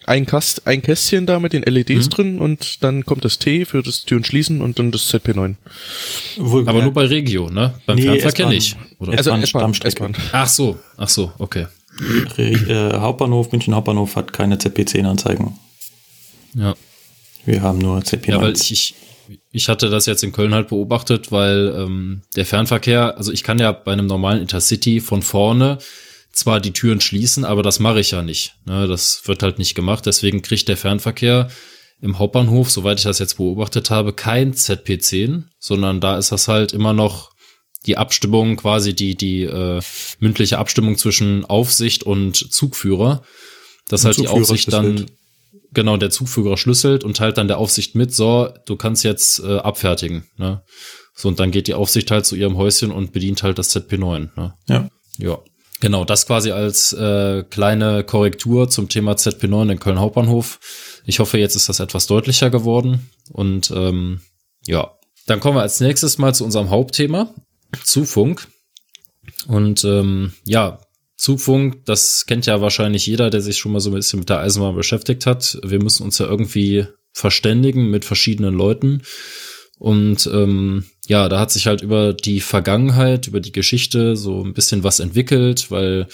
ein, 0.07 0.27
Kast, 0.27 0.67
ein 0.67 0.83
Kästchen 0.83 1.25
da 1.27 1.39
mit 1.41 1.53
den 1.55 1.63
LEDs 1.63 2.07
Mhm. 2.07 2.11
drin 2.11 2.39
und 2.41 2.83
dann 2.85 3.07
kommt 3.07 3.25
das 3.25 3.39
T 3.39 3.65
für 3.65 3.83
das 3.83 4.03
Türen 4.03 4.25
schließen 4.25 4.61
und 4.61 4.79
dann 4.79 4.91
das 4.91 5.09
ZP9. 5.13 5.55
wohl- 6.37 6.69
Aber 6.69 6.83
nur 6.83 6.93
bei 6.93 7.07
Regio, 7.07 7.49
ne? 7.49 7.75
Beim 7.87 7.97
Nee, 7.97 8.03
Fernverkehr 8.03 8.47
S-Bahn. 8.47 8.55
nicht. 8.55 8.77
Oder? 8.99 9.13
Also 9.17 9.31
S-Bahn. 9.33 9.73
S-Bahn. 9.73 10.17
Ach 10.33 10.49
so, 10.49 10.79
ach 10.99 11.09
so, 11.09 11.33
okay. 11.39 11.67
Re- 12.37 12.43
äh, 12.95 12.99
Hauptbahnhof, 12.99 13.51
München 13.53 13.75
Hauptbahnhof 13.75 14.17
hat 14.17 14.33
keine 14.33 14.57
ZP10-Anzeigen. 14.57 15.59
Ja. 16.55 16.75
Wir 17.45 17.63
haben 17.63 17.79
nur 17.79 17.99
ZP9. 17.99 18.31
Ja, 18.31 18.41
weil 18.41 18.55
ich, 18.55 18.73
ich, 18.73 18.95
ich 19.51 19.69
hatte 19.69 19.91
das 19.91 20.07
jetzt 20.07 20.23
in 20.23 20.33
Köln 20.33 20.55
halt 20.55 20.69
beobachtet, 20.69 21.33
weil 21.33 21.75
ähm, 21.77 22.23
der 22.37 22.47
Fernverkehr, 22.47 23.17
also 23.17 23.33
ich 23.33 23.43
kann 23.43 23.59
ja 23.59 23.73
bei 23.73 23.93
einem 23.93 24.07
normalen 24.07 24.41
Intercity 24.41 25.01
von 25.01 25.23
vorne 25.23 25.79
zwar 26.33 26.61
die 26.61 26.73
Türen 26.73 27.01
schließen, 27.01 27.45
aber 27.45 27.63
das 27.63 27.81
mache 27.81 28.01
ich 28.01 28.13
ja 28.13 28.23
nicht. 28.23 28.55
Ne, 28.65 28.87
das 28.87 29.23
wird 29.27 29.43
halt 29.43 29.59
nicht 29.59 29.75
gemacht. 29.75 30.07
Deswegen 30.07 30.43
kriegt 30.43 30.69
der 30.69 30.77
Fernverkehr 30.77 31.49
im 32.01 32.19
Hauptbahnhof, 32.19 32.71
soweit 32.71 32.99
ich 32.99 33.05
das 33.05 33.19
jetzt 33.19 33.37
beobachtet 33.37 33.91
habe, 33.91 34.13
kein 34.13 34.55
ZP10, 34.55 35.45
sondern 35.59 36.01
da 36.01 36.17
ist 36.17 36.33
das 36.33 36.49
halt 36.49 36.73
immer 36.73 36.93
noch 36.93 37.31
die 37.87 37.97
Abstimmung, 37.97 38.57
quasi 38.57 38.95
die, 38.95 39.17
die 39.17 39.43
äh, 39.43 39.81
mündliche 40.19 40.59
Abstimmung 40.59 40.97
zwischen 40.97 41.45
Aufsicht 41.45 42.03
und 42.03 42.53
Zugführer, 42.53 43.23
dass 43.89 44.03
Und 44.03 44.07
halt 44.07 44.17
die 44.17 44.23
Zugführer 44.23 44.41
Aufsicht 44.41 44.73
dann. 44.73 45.07
Genau 45.73 45.97
der 45.97 46.11
Zugführer 46.11 46.57
schlüsselt 46.57 47.05
und 47.05 47.17
teilt 47.17 47.39
dann 47.39 47.49
der 47.49 47.59
Aufsicht 47.59 47.95
mit, 47.95 48.15
so, 48.15 48.49
du 48.67 48.77
kannst 48.77 49.05
jetzt 49.05 49.41
äh, 49.41 49.59
abfertigen. 49.59 50.29
Ne? 50.37 50.63
So, 51.15 51.29
und 51.29 51.39
dann 51.39 51.51
geht 51.51 51.67
die 51.67 51.75
Aufsicht 51.75 52.11
halt 52.11 52.27
zu 52.27 52.37
ihrem 52.37 52.57
Häuschen 52.57 52.91
und 52.91 53.13
bedient 53.13 53.43
halt 53.43 53.59
das 53.59 53.75
ZP9. 53.75 54.31
Ne? 54.37 54.55
ja. 54.69 54.89
Ja. 55.19 55.39
Genau, 55.81 56.05
das 56.05 56.27
quasi 56.27 56.51
als 56.51 56.93
äh, 56.93 57.43
kleine 57.49 58.05
Korrektur 58.05 58.69
zum 58.69 58.91
Thema 58.91 59.13
ZP9 59.13 59.73
in 59.73 59.81
Köln 59.81 59.99
Hauptbahnhof. 59.99 60.61
Ich 61.07 61.21
hoffe, 61.21 61.39
jetzt 61.39 61.57
ist 61.57 61.71
das 61.71 61.81
etwas 61.81 62.07
deutlicher 62.07 62.51
geworden. 62.51 63.11
Und 63.33 63.71
ähm, 63.71 64.21
ja, 64.67 64.93
dann 65.27 65.41
kommen 65.41 65.57
wir 65.57 65.63
als 65.63 65.81
nächstes 65.81 66.19
mal 66.19 66.35
zu 66.35 66.45
unserem 66.45 66.69
Hauptthema, 66.69 67.35
Zufunk. 67.83 68.47
Und 69.47 69.83
ähm, 69.85 70.35
ja, 70.45 70.81
Zugfunk, 71.21 71.85
das 71.85 72.25
kennt 72.25 72.47
ja 72.47 72.63
wahrscheinlich 72.63 73.07
jeder, 73.07 73.29
der 73.29 73.43
sich 73.43 73.59
schon 73.59 73.73
mal 73.73 73.81
so 73.81 73.91
ein 73.91 73.95
bisschen 73.95 74.21
mit 74.21 74.31
der 74.31 74.39
Eisenbahn 74.39 74.75
beschäftigt 74.75 75.27
hat. 75.27 75.59
Wir 75.63 75.79
müssen 75.79 76.03
uns 76.03 76.17
ja 76.17 76.25
irgendwie 76.25 76.87
verständigen 77.13 77.91
mit 77.91 78.07
verschiedenen 78.07 78.55
Leuten. 78.55 79.03
Und 79.79 80.27
ähm, 80.33 80.87
ja, 81.09 81.29
da 81.29 81.39
hat 81.39 81.51
sich 81.53 81.67
halt 81.67 81.83
über 81.83 82.15
die 82.15 82.41
Vergangenheit, 82.41 83.27
über 83.27 83.41
die 83.41 83.53
Geschichte 83.53 84.17
so 84.17 84.43
ein 84.43 84.55
bisschen 84.55 84.83
was 84.83 84.99
entwickelt, 84.99 85.71
weil 85.71 86.07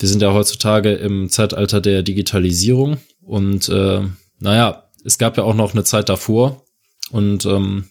wir 0.00 0.08
sind 0.08 0.20
ja 0.20 0.32
heutzutage 0.32 0.94
im 0.94 1.28
Zeitalter 1.28 1.80
der 1.80 2.02
Digitalisierung. 2.02 2.96
Und 3.22 3.68
äh, 3.68 4.02
naja, 4.40 4.90
es 5.04 5.18
gab 5.18 5.36
ja 5.36 5.44
auch 5.44 5.54
noch 5.54 5.74
eine 5.74 5.84
Zeit 5.84 6.08
davor. 6.08 6.64
Und 7.12 7.46
ähm, 7.46 7.84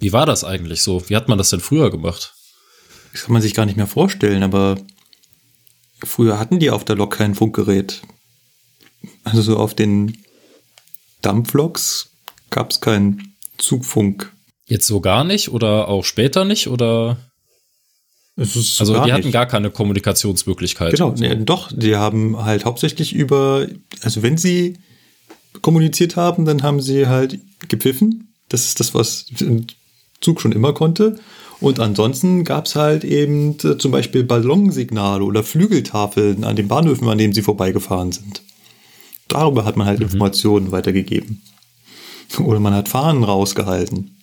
wie 0.00 0.12
war 0.12 0.26
das 0.26 0.42
eigentlich 0.42 0.82
so? 0.82 1.08
Wie 1.08 1.14
hat 1.14 1.28
man 1.28 1.38
das 1.38 1.50
denn 1.50 1.60
früher 1.60 1.92
gemacht? 1.92 2.34
Das 3.12 3.22
kann 3.22 3.32
man 3.32 3.42
sich 3.42 3.54
gar 3.54 3.64
nicht 3.64 3.76
mehr 3.76 3.86
vorstellen, 3.86 4.42
aber 4.42 4.76
früher 6.04 6.38
hatten 6.38 6.58
die 6.58 6.70
auf 6.70 6.84
der 6.84 6.96
Lok 6.96 7.16
kein 7.16 7.34
Funkgerät. 7.34 8.02
Also 9.24 9.42
so 9.42 9.56
auf 9.56 9.74
den 9.74 10.18
Dampfloks 11.22 12.10
gab 12.50 12.70
es 12.70 12.80
keinen 12.80 13.34
Zugfunk. 13.58 14.32
Jetzt 14.66 14.86
so 14.86 15.00
gar 15.00 15.24
nicht 15.24 15.50
oder 15.50 15.88
auch 15.88 16.04
später 16.04 16.44
nicht 16.44 16.68
oder? 16.68 17.16
also 18.36 19.04
die 19.04 19.12
hatten 19.12 19.24
nicht. 19.24 19.32
gar 19.32 19.46
keine 19.46 19.70
Kommunikationsmöglichkeit. 19.70 20.92
Genau, 20.92 21.12
nee, 21.18 21.34
doch, 21.34 21.72
die 21.74 21.96
haben 21.96 22.36
halt 22.44 22.64
hauptsächlich 22.64 23.12
über, 23.12 23.66
also 24.02 24.22
wenn 24.22 24.36
sie 24.36 24.78
kommuniziert 25.60 26.14
haben, 26.14 26.44
dann 26.44 26.62
haben 26.62 26.80
sie 26.80 27.08
halt 27.08 27.40
gepfiffen. 27.66 28.32
Das 28.48 28.64
ist 28.64 28.78
das, 28.78 28.94
was 28.94 29.26
ein 29.40 29.66
Zug 30.20 30.40
schon 30.40 30.52
immer 30.52 30.72
konnte. 30.72 31.18
Und 31.60 31.80
ansonsten 31.80 32.44
gab 32.44 32.66
es 32.66 32.76
halt 32.76 33.04
eben 33.04 33.56
äh, 33.64 33.78
zum 33.78 33.90
Beispiel 33.90 34.22
Ballonsignale 34.22 35.24
oder 35.24 35.42
Flügeltafeln 35.42 36.44
an 36.44 36.56
den 36.56 36.68
Bahnhöfen, 36.68 37.08
an 37.08 37.18
denen 37.18 37.32
sie 37.32 37.42
vorbeigefahren 37.42 38.12
sind. 38.12 38.42
Darüber 39.26 39.64
hat 39.64 39.76
man 39.76 39.86
halt 39.86 39.98
mhm. 39.98 40.04
Informationen 40.04 40.70
weitergegeben. 40.70 41.42
Oder 42.38 42.60
man 42.60 42.74
hat 42.74 42.88
Fahnen 42.88 43.24
rausgehalten. 43.24 44.16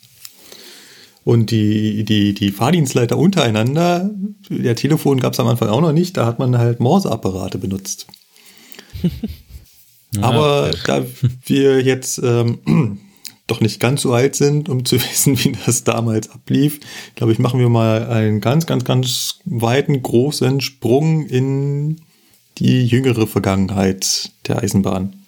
Und 1.24 1.50
die, 1.50 2.04
die, 2.06 2.34
die 2.36 2.52
Fahrdienstleiter 2.52 3.18
untereinander, 3.18 4.12
der 4.50 4.76
Telefon 4.76 5.20
gab 5.20 5.34
es 5.34 5.40
am 5.40 5.48
Anfang 5.48 5.70
auch 5.70 5.82
noch 5.82 5.92
nicht, 5.92 6.16
da 6.18 6.26
hat 6.28 6.38
man 6.38 6.58
halt 6.58 6.80
Morseapparate 6.80 7.58
benutzt. 7.58 8.08
Ja, 10.14 10.22
Aber 10.22 10.72
da 10.86 11.06
wir 11.46 11.82
jetzt 11.82 12.22
ähm, 12.24 13.00
doch 13.48 13.62
nicht 13.62 13.80
ganz 13.80 14.02
so 14.02 14.14
alt 14.14 14.36
sind, 14.36 14.70
um 14.70 14.86
zu 14.86 14.96
wissen, 15.02 15.38
wie 15.44 15.54
das 15.66 15.84
damals 15.84 16.30
ablief, 16.30 16.80
glaube 17.16 17.34
ich, 17.34 17.40
machen 17.40 17.60
wir 17.60 17.70
mal 17.70 18.08
einen 18.08 18.42
ganz, 18.42 18.66
ganz, 18.66 18.84
ganz 18.84 19.40
weiten, 19.46 20.02
großen 20.02 20.62
Sprung 20.62 21.26
in 21.26 22.02
die 22.58 22.86
jüngere 22.86 23.28
Vergangenheit 23.28 24.32
der 24.48 24.64
Eisenbahn. 24.64 25.25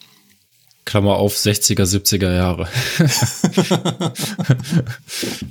Klammer 0.88 1.18
auf 1.18 1.36
60er, 1.36 1.84
70er 1.84 2.34
Jahre. 2.34 2.68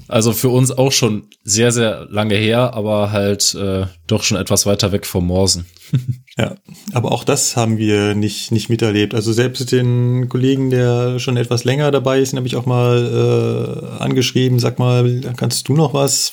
also 0.09 0.33
für 0.33 0.49
uns 0.49 0.72
auch 0.72 0.92
schon 0.92 1.25
sehr, 1.44 1.72
sehr 1.72 2.09
lange 2.11 2.35
her, 2.37 2.72
aber 2.72 3.12
halt 3.12 3.55
äh, 3.55 3.85
doch 4.07 4.22
schon 4.22 4.38
etwas 4.38 4.64
weiter 4.64 4.92
weg 4.92 5.05
vom 5.05 5.27
Morsen. 5.27 5.66
ja, 6.38 6.57
aber 6.94 7.12
auch 7.12 7.22
das 7.22 7.55
haben 7.55 7.77
wir 7.77 8.14
nicht, 8.14 8.51
nicht 8.51 8.70
miterlebt. 8.70 9.14
Also 9.14 9.35
selbst 9.35 9.70
den 9.72 10.31
Kollegen, 10.31 10.70
der 10.70 11.18
schon 11.18 11.37
etwas 11.37 11.64
länger 11.64 11.90
dabei 11.90 12.20
ist, 12.20 12.33
den 12.33 12.38
habe 12.38 12.49
ich 12.49 12.57
auch 12.57 12.66
mal 12.66 13.92
äh, 14.01 14.03
angeschrieben, 14.03 14.59
sag 14.59 14.79
mal, 14.79 15.20
kannst 15.37 15.68
du 15.68 15.75
noch 15.75 15.92
was 15.92 16.33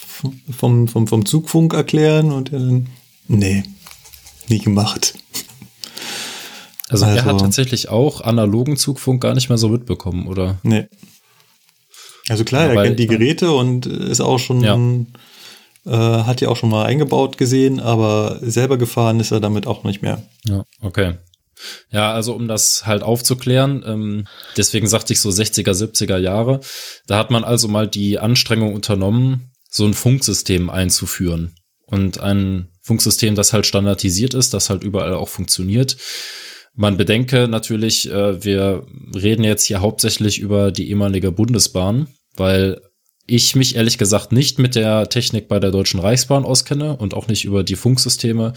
vom, 0.58 0.88
vom, 0.88 1.08
vom 1.08 1.26
Zugfunk 1.26 1.74
erklären? 1.74 2.32
Und 2.32 2.54
er, 2.54 2.82
nee, 3.28 3.64
nie 4.48 4.60
gemacht. 4.60 5.14
Also, 6.90 7.06
also 7.06 7.18
er 7.18 7.26
hat 7.26 7.40
tatsächlich 7.40 7.90
auch 7.90 8.22
analogen 8.22 8.78
Zugfunk 8.78 9.22
gar 9.22 9.34
nicht 9.34 9.50
mehr 9.50 9.58
so 9.58 9.70
mitbekommen, 9.70 10.28
oder? 10.28 10.58
Nee. 10.64 10.88
Also 12.30 12.44
klar, 12.44 12.68
ja, 12.68 12.74
er 12.74 12.84
kennt 12.84 13.00
die 13.00 13.08
Geräte 13.08 13.52
und 13.52 13.86
ist 13.86 14.22
auch 14.22 14.40
schon, 14.40 14.62
ja. 14.62 14.76
äh, 15.86 16.24
hat 16.24 16.42
ja 16.42 16.50
auch 16.50 16.56
schon 16.56 16.70
mal 16.70 16.86
eingebaut 16.86 17.38
gesehen, 17.38 17.80
aber 17.80 18.40
selber 18.42 18.78
gefahren 18.78 19.20
ist 19.20 19.32
er 19.32 19.40
damit 19.40 19.68
auch 19.68 19.84
nicht 19.84 20.02
mehr. 20.02 20.24
Ja, 20.46 20.64
okay. 20.82 21.16
Ja, 21.92 22.14
also 22.14 22.34
um 22.34 22.48
das 22.48 22.86
halt 22.86 23.04
aufzuklären, 23.04 23.84
ähm, 23.86 24.28
deswegen 24.58 24.88
sagte 24.88 25.14
ich 25.14 25.22
so 25.22 25.30
60er, 25.30 25.72
70er 25.72 26.18
Jahre, 26.18 26.60
da 27.08 27.18
hat 27.18 27.32
man 27.32 27.44
also 27.44 27.68
mal 27.68 27.88
die 27.88 28.20
Anstrengung 28.20 28.74
unternommen, 28.74 29.52
so 29.70 29.86
ein 29.86 29.94
Funksystem 29.94 30.70
einzuführen. 30.70 31.56
Und 31.86 32.20
ein 32.20 32.70
Funksystem, 32.82 33.36
das 33.36 33.54
halt 33.54 33.66
standardisiert 33.66 34.34
ist, 34.34 34.54
das 34.54 34.70
halt 34.70 34.84
überall 34.84 35.14
auch 35.14 35.30
funktioniert. 35.30 35.98
Man 36.76 36.98
bedenke 36.98 37.48
natürlich, 37.48 38.10
äh, 38.10 38.44
wir 38.44 38.86
reden 39.16 39.44
jetzt 39.44 39.66
hier 39.66 39.82
hauptsächlich 39.82 40.40
über 40.40 40.72
die 40.72 40.90
ehemalige 40.90 41.32
Bundesbahn, 41.32 42.08
weil 42.36 42.82
ich 43.28 43.56
mich 43.56 43.76
ehrlich 43.76 43.98
gesagt 43.98 44.32
nicht 44.32 44.60
mit 44.60 44.76
der 44.76 45.08
Technik 45.10 45.48
bei 45.48 45.60
der 45.60 45.72
Deutschen 45.72 46.00
Reichsbahn 46.00 46.46
auskenne 46.46 46.98
und 46.98 47.14
auch 47.14 47.28
nicht 47.28 47.46
über 47.46 47.64
die 47.64 47.76
Funksysteme. 47.76 48.54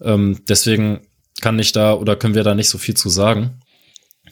Ähm, 0.00 0.40
deswegen 0.48 1.00
kann 1.40 1.58
ich 1.58 1.72
da 1.72 1.94
oder 1.94 2.16
können 2.16 2.34
wir 2.34 2.44
da 2.44 2.54
nicht 2.54 2.68
so 2.68 2.78
viel 2.78 2.96
zu 2.96 3.08
sagen. 3.08 3.60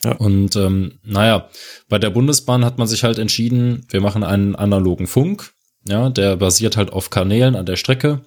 Ja. 0.05 0.13
Und 0.13 0.57
ähm, 0.57 1.01
naja, 1.03 1.51
bei 1.89 1.99
der 1.99 2.11
Bundesbahn 2.11 2.65
hat 2.65 2.79
man 2.79 2.87
sich 2.87 3.05
halt 3.05 3.19
entschieden, 3.19 3.85
wir 3.91 4.01
machen 4.01 4.23
einen 4.23 4.55
analogen 4.55 5.07
Funk. 5.07 5.53
Ja, 5.87 6.11
der 6.11 6.37
basiert 6.37 6.77
halt 6.77 6.93
auf 6.93 7.11
Kanälen 7.11 7.57
an 7.57 7.67
der 7.67 7.77
Strecke. 7.77 8.23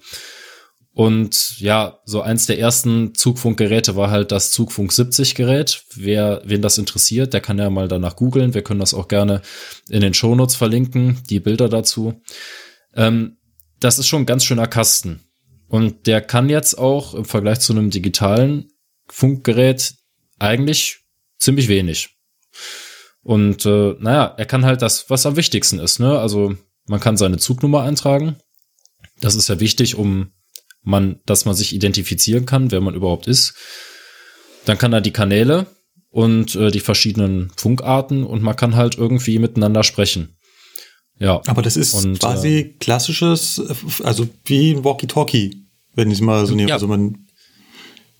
Und 0.94 1.58
ja, 1.58 1.98
so 2.04 2.22
eins 2.22 2.46
der 2.46 2.60
ersten 2.60 3.14
Zugfunkgeräte 3.16 3.96
war 3.96 4.10
halt 4.10 4.30
das 4.30 4.52
Zugfunk 4.52 4.92
70 4.92 5.34
Gerät. 5.34 5.82
Wer, 5.96 6.40
wen 6.44 6.62
das 6.62 6.78
interessiert, 6.78 7.34
der 7.34 7.40
kann 7.40 7.58
ja 7.58 7.68
mal 7.68 7.88
danach 7.88 8.14
googeln. 8.14 8.54
Wir 8.54 8.62
können 8.62 8.78
das 8.78 8.94
auch 8.94 9.08
gerne 9.08 9.42
in 9.88 10.00
den 10.00 10.14
Shownotes 10.14 10.54
verlinken, 10.54 11.20
die 11.28 11.40
Bilder 11.40 11.68
dazu. 11.68 12.22
Ähm, 12.94 13.38
das 13.80 13.98
ist 13.98 14.06
schon 14.06 14.22
ein 14.22 14.26
ganz 14.26 14.44
schöner 14.44 14.68
Kasten. 14.68 15.20
Und 15.66 16.06
der 16.06 16.20
kann 16.20 16.48
jetzt 16.48 16.78
auch 16.78 17.14
im 17.14 17.24
Vergleich 17.24 17.58
zu 17.58 17.72
einem 17.72 17.90
digitalen 17.90 18.70
Funkgerät 19.08 19.94
eigentlich 20.38 21.00
ziemlich 21.38 21.66
wenig. 21.66 22.10
Und 23.24 23.66
äh, 23.66 23.96
naja, 23.98 24.32
er 24.36 24.46
kann 24.46 24.64
halt 24.64 24.80
das, 24.80 25.10
was 25.10 25.26
am 25.26 25.34
wichtigsten 25.34 25.80
ist. 25.80 25.98
Ne? 25.98 26.16
Also 26.16 26.54
man 26.86 27.00
kann 27.00 27.16
seine 27.16 27.38
Zugnummer 27.38 27.82
eintragen. 27.82 28.36
Das 29.20 29.34
ist 29.34 29.48
ja 29.48 29.58
wichtig, 29.58 29.96
um 29.96 30.30
man, 30.84 31.20
dass 31.26 31.44
man 31.44 31.54
sich 31.54 31.74
identifizieren 31.74 32.46
kann, 32.46 32.70
wer 32.70 32.80
man 32.80 32.94
überhaupt 32.94 33.26
ist. 33.26 33.54
Dann 34.64 34.78
kann 34.78 34.92
er 34.92 35.00
die 35.00 35.12
Kanäle 35.12 35.66
und 36.10 36.54
äh, 36.54 36.70
die 36.70 36.80
verschiedenen 36.80 37.50
Funkarten 37.56 38.24
und 38.24 38.42
man 38.42 38.56
kann 38.56 38.76
halt 38.76 38.96
irgendwie 38.96 39.38
miteinander 39.38 39.82
sprechen. 39.82 40.36
Ja. 41.18 41.40
Aber 41.46 41.62
das 41.62 41.76
ist 41.76 41.94
und, 41.94 42.18
quasi 42.18 42.58
äh, 42.58 42.74
klassisches, 42.78 43.60
also 44.02 44.28
wie 44.44 44.72
ein 44.72 44.84
Walkie-Talkie, 44.84 45.66
wenn 45.94 46.10
ich 46.10 46.18
es 46.18 46.20
mal 46.20 46.46
so 46.46 46.54
nehme. 46.54 46.68
Ja. 46.68 46.74
Also 46.74 46.86
man, 46.86 47.26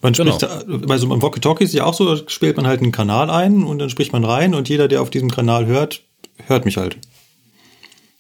man 0.01 0.13
genau. 0.13 0.39
spricht, 0.39 0.87
bei 0.87 0.99
so 0.99 1.11
einem 1.11 1.23
Walkie-Talkie 1.23 1.65
ist 1.65 1.75
ja 1.75 1.85
auch 1.85 1.95
so, 1.95 2.15
da 2.15 2.29
spielt 2.29 2.57
man 2.57 2.67
halt 2.67 2.81
einen 2.81 2.93
Kanal 2.93 3.31
ein 3.31 3.65
und 3.65 3.79
dann 3.79 3.91
spricht 3.91 4.13
man 4.13 4.25
rein 4.25 4.55
und 4.55 4.69
jeder, 4.69 4.89
der 4.89 5.03
auf 5.03 5.11
diesem 5.11 5.31
Kanal 5.31 5.67
hört, 5.67 6.03
hört 6.47 6.65
mich 6.65 6.77
halt. 6.77 6.99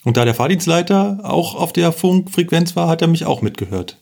Und 0.04 0.16
da 0.16 0.24
der 0.24 0.34
Fahrdienstleiter 0.34 1.20
auch 1.22 1.54
auf 1.54 1.72
der 1.72 1.90
Funkfrequenz 1.92 2.76
war, 2.76 2.88
hat 2.88 3.02
er 3.02 3.08
mich 3.08 3.24
auch 3.24 3.42
mitgehört. 3.42 3.98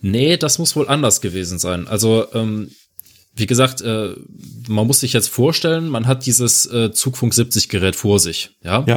Nee, 0.00 0.36
das 0.36 0.58
muss 0.58 0.76
wohl 0.76 0.88
anders 0.88 1.20
gewesen 1.20 1.58
sein. 1.58 1.88
Also, 1.88 2.26
ähm, 2.32 2.70
wie 3.34 3.46
gesagt, 3.46 3.80
äh, 3.80 4.14
man 4.68 4.86
muss 4.86 5.00
sich 5.00 5.12
jetzt 5.12 5.28
vorstellen, 5.28 5.88
man 5.88 6.06
hat 6.06 6.26
dieses 6.26 6.66
äh, 6.66 6.92
Zugfunk 6.92 7.34
70 7.34 7.68
Gerät 7.68 7.96
vor 7.96 8.18
sich, 8.18 8.50
ja? 8.62 8.84
Ja. 8.86 8.96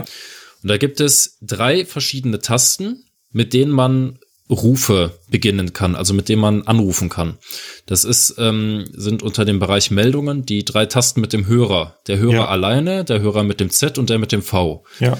Und 0.63 0.69
da 0.69 0.77
gibt 0.77 0.99
es 0.99 1.37
drei 1.41 1.85
verschiedene 1.85 2.39
Tasten, 2.39 3.03
mit 3.31 3.53
denen 3.53 3.71
man 3.71 4.19
Rufe 4.51 5.17
beginnen 5.29 5.73
kann, 5.73 5.95
also 5.95 6.13
mit 6.13 6.27
denen 6.29 6.41
man 6.41 6.67
anrufen 6.67 7.09
kann. 7.09 7.37
Das 7.85 8.03
ist, 8.03 8.35
ähm, 8.37 8.85
sind 8.91 9.23
unter 9.23 9.45
dem 9.45 9.59
Bereich 9.59 9.91
Meldungen 9.91 10.45
die 10.45 10.65
drei 10.65 10.85
Tasten 10.85 11.21
mit 11.21 11.33
dem 11.33 11.47
Hörer. 11.47 11.97
Der 12.07 12.17
Hörer 12.17 12.33
ja. 12.33 12.47
alleine, 12.47 13.05
der 13.05 13.21
Hörer 13.21 13.43
mit 13.43 13.59
dem 13.59 13.69
Z 13.69 13.97
und 13.97 14.09
der 14.09 14.19
mit 14.19 14.31
dem 14.31 14.41
V. 14.41 14.83
Ja. 14.99 15.17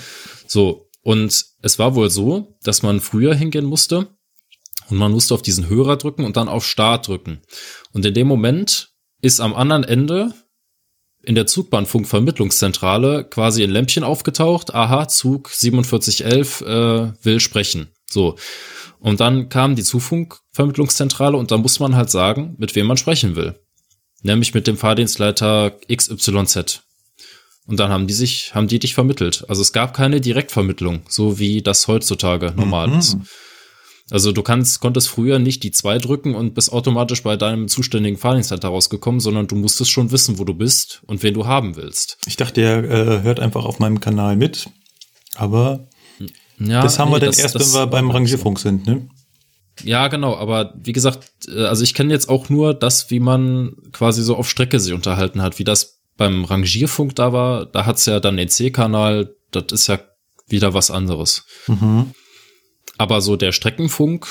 So. 0.48 0.88
Und 1.02 1.46
es 1.62 1.80
war 1.80 1.96
wohl 1.96 2.10
so, 2.10 2.58
dass 2.64 2.84
man 2.84 3.00
früher 3.02 3.34
hingehen 3.34 3.66
musste 3.66 4.08
und 4.90 4.98
man 4.98 5.12
musste 5.12 5.34
auf 5.34 5.42
diesen 5.42 5.68
Hörer 5.70 5.98
drücken 5.98 6.26
und 6.26 6.38
dann 6.38 6.48
auf 6.48 6.66
Start 6.66 7.08
drücken. 7.08 7.42
Und 7.92 8.06
in 8.06 8.14
dem 8.14 8.28
Moment 8.28 8.94
ist 9.22 9.40
am 9.40 9.54
anderen 9.54 9.84
Ende 9.84 10.34
in 11.24 11.36
der 11.36 11.48
Zugbahnfunkvermittlungszentrale 11.48 13.26
quasi 13.26 13.64
ein 13.64 13.70
Lämpchen 13.70 14.04
aufgetaucht. 14.04 14.74
Aha, 14.74 15.08
Zug 15.08 15.50
4711 15.50 16.62
äh, 16.62 17.14
will 17.24 17.40
sprechen. 17.40 17.92
So. 18.10 18.36
Und 19.00 19.20
dann 19.20 19.50
kam 19.50 19.76
die 19.76 19.84
Zugfunkvermittlungszentrale 19.84 21.38
und 21.38 21.52
da 21.52 21.58
muss 21.58 21.80
man 21.80 21.96
halt 21.96 22.10
sagen, 22.10 22.56
mit 22.58 22.76
wem 22.76 22.88
man 22.88 22.98
sprechen 22.98 23.36
will. 23.36 23.60
Nämlich 24.24 24.54
mit 24.54 24.68
dem 24.68 24.78
Fahrdienstleiter 24.78 25.80
XYZ. 25.92 26.84
Und 27.68 27.80
dann 27.80 27.92
haben 27.92 28.08
die 28.08 28.14
sich, 28.14 28.54
haben 28.56 28.68
die 28.68 28.80
dich 28.80 28.94
vermittelt. 28.94 29.46
Also 29.48 29.62
es 29.62 29.72
gab 29.72 29.94
keine 29.94 30.20
Direktvermittlung, 30.20 31.02
so 31.08 31.40
wie 31.40 31.62
das 31.62 31.88
heutzutage 31.88 32.54
normal 32.56 32.88
mhm. 32.88 33.00
ist. 33.00 33.18
Also 34.10 34.34
du 34.34 34.42
kannst, 34.44 34.82
konntest 34.82 35.08
früher 35.08 35.40
nicht 35.40 35.64
die 35.64 35.72
zwei 35.72 35.98
drücken 35.98 36.36
und 36.36 36.54
bist 36.54 36.74
automatisch 36.74 37.24
bei 37.24 37.38
deinem 37.38 37.70
zuständigen 37.70 38.18
Fahrdienstleiter 38.18 38.68
rausgekommen, 38.68 39.22
sondern 39.22 39.48
du 39.48 39.56
musstest 39.56 39.90
schon 39.90 40.12
wissen, 40.12 40.38
wo 40.38 40.44
du 40.44 40.54
bist 40.54 41.02
und 41.08 41.24
wen 41.24 41.34
du 41.34 41.46
haben 41.46 41.78
willst. 41.78 42.18
Ich 42.26 42.36
dachte, 42.36 42.62
er 42.62 42.84
äh, 42.84 43.22
hört 43.22 43.40
einfach 43.40 43.64
auf 43.64 43.80
meinem 43.80 44.02
Kanal 44.02 44.36
mit, 44.36 44.70
aber 45.36 45.88
ja, 46.60 46.82
das 46.84 47.00
haben 47.00 47.08
nee, 47.10 47.16
wir 47.16 47.20
dann 47.22 47.30
das, 47.30 47.40
erst, 47.40 47.56
das 47.56 47.74
wenn 47.74 47.80
wir 47.80 47.88
beim 47.88 48.12
Rangierfunk 48.12 48.60
sind, 48.60 48.86
ne? 48.86 49.08
Ja, 49.84 50.10
genau, 50.10 50.36
aber 50.36 50.74
wie 50.76 50.92
gesagt, 50.92 51.30
äh, 51.48 51.64
also 51.64 51.84
ich 51.84 51.94
kenne 51.94 52.14
jetzt 52.14 52.28
auch 52.28 52.50
nur 52.50 52.74
das, 52.74 53.10
wie 53.10 53.22
man 53.22 53.78
quasi 53.94 54.24
so 54.24 54.36
auf 54.36 54.50
Strecke 54.50 54.80
sich 54.82 54.92
unterhalten 54.92 55.42
hat, 55.42 55.58
wie 55.58 55.64
das 55.64 56.01
beim 56.22 56.46
Rangierfunk 56.46 57.16
da 57.16 57.34
war, 57.34 57.66
da 57.66 57.88
hat's 57.88 58.06
ja 58.06 58.20
dann 58.20 58.38
den 58.38 58.48
C-Kanal, 58.48 59.36
das 59.50 59.72
ist 59.72 59.88
ja 59.88 60.00
wieder 60.46 60.76
was 60.76 60.92
anderes. 60.92 61.46
Mhm. 61.66 62.12
Aber 63.00 63.22
so 63.22 63.38
der 63.38 63.52
Streckenfunk, 63.52 64.28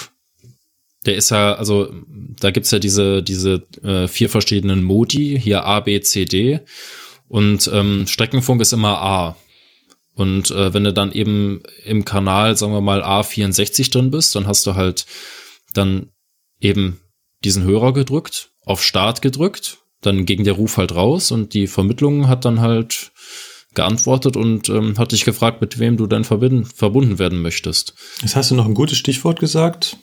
der 1.05 1.17
ist 1.17 1.33
ja, 1.33 1.55
also 1.55 1.93
da 2.07 2.53
gibt's 2.53 2.71
ja 2.71 2.79
diese, 2.79 3.25
diese 3.25 3.67
äh, 3.83 4.07
vier 4.07 4.31
verschiedenen 4.31 4.85
Modi, 4.85 5.37
hier 5.43 5.65
A, 5.65 5.81
B, 5.81 6.01
C, 6.01 6.27
D. 6.27 6.61
Und 7.27 7.69
ähm, 7.73 8.07
Streckenfunk 8.07 8.61
ist 8.61 8.73
immer 8.73 9.03
A. 9.03 9.37
Und 10.15 10.53
äh, 10.53 10.73
wenn 10.73 10.85
du 10.85 10.93
dann 10.93 11.11
eben 11.11 11.61
im 11.85 12.05
Kanal, 12.05 12.57
sagen 12.57 12.73
wir 12.73 12.81
mal, 12.81 13.03
A64 13.03 13.91
drin 13.91 14.13
bist, 14.13 14.37
dann 14.37 14.47
hast 14.47 14.65
du 14.65 14.77
halt 14.77 15.07
dann 15.75 16.13
eben 16.61 17.01
diesen 17.43 17.65
Hörer 17.65 17.93
gedrückt, 17.93 18.53
auf 18.65 18.81
Start 18.81 19.23
gedrückt, 19.23 19.80
dann 20.01 20.25
ging 20.27 20.45
der 20.45 20.55
Ruf 20.55 20.77
halt 20.77 20.95
raus 20.95 21.31
und 21.31 21.55
die 21.55 21.67
Vermittlung 21.67 22.29
hat 22.29 22.45
dann 22.45 22.61
halt 22.61 23.13
geantwortet 23.75 24.37
und 24.37 24.69
ähm, 24.69 24.99
hat 24.99 25.13
dich 25.13 25.25
gefragt, 25.25 25.61
mit 25.61 25.79
wem 25.79 25.97
du 25.97 26.07
denn 26.07 26.25
verbinden, 26.25 26.65
verbunden 26.65 27.19
werden 27.19 27.41
möchtest. 27.43 27.95
Jetzt 28.23 28.35
hast 28.37 28.51
du 28.51 28.55
noch 28.55 28.67
ein 28.67 28.75
gutes 28.75 28.99
Stichwort 28.99 29.39
gesagt. 29.39 29.97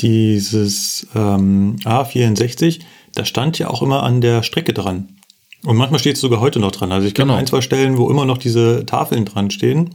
Dieses 0.00 1.06
ähm, 1.14 1.76
A64, 1.84 2.80
da 3.14 3.24
stand 3.24 3.58
ja 3.58 3.68
auch 3.68 3.82
immer 3.82 4.02
an 4.02 4.20
der 4.20 4.42
Strecke 4.42 4.72
dran. 4.72 5.16
Und 5.62 5.76
manchmal 5.76 6.00
steht 6.00 6.14
es 6.16 6.22
sogar 6.22 6.40
heute 6.40 6.58
noch 6.58 6.72
dran. 6.72 6.90
Also 6.90 7.06
ich 7.06 7.14
kenne 7.14 7.28
Genau. 7.28 7.38
ein, 7.38 7.46
zwei 7.46 7.60
Stellen, 7.60 7.98
wo 7.98 8.10
immer 8.10 8.24
noch 8.24 8.38
diese 8.38 8.86
Tafeln 8.86 9.26
dran 9.26 9.50
stehen. 9.50 9.94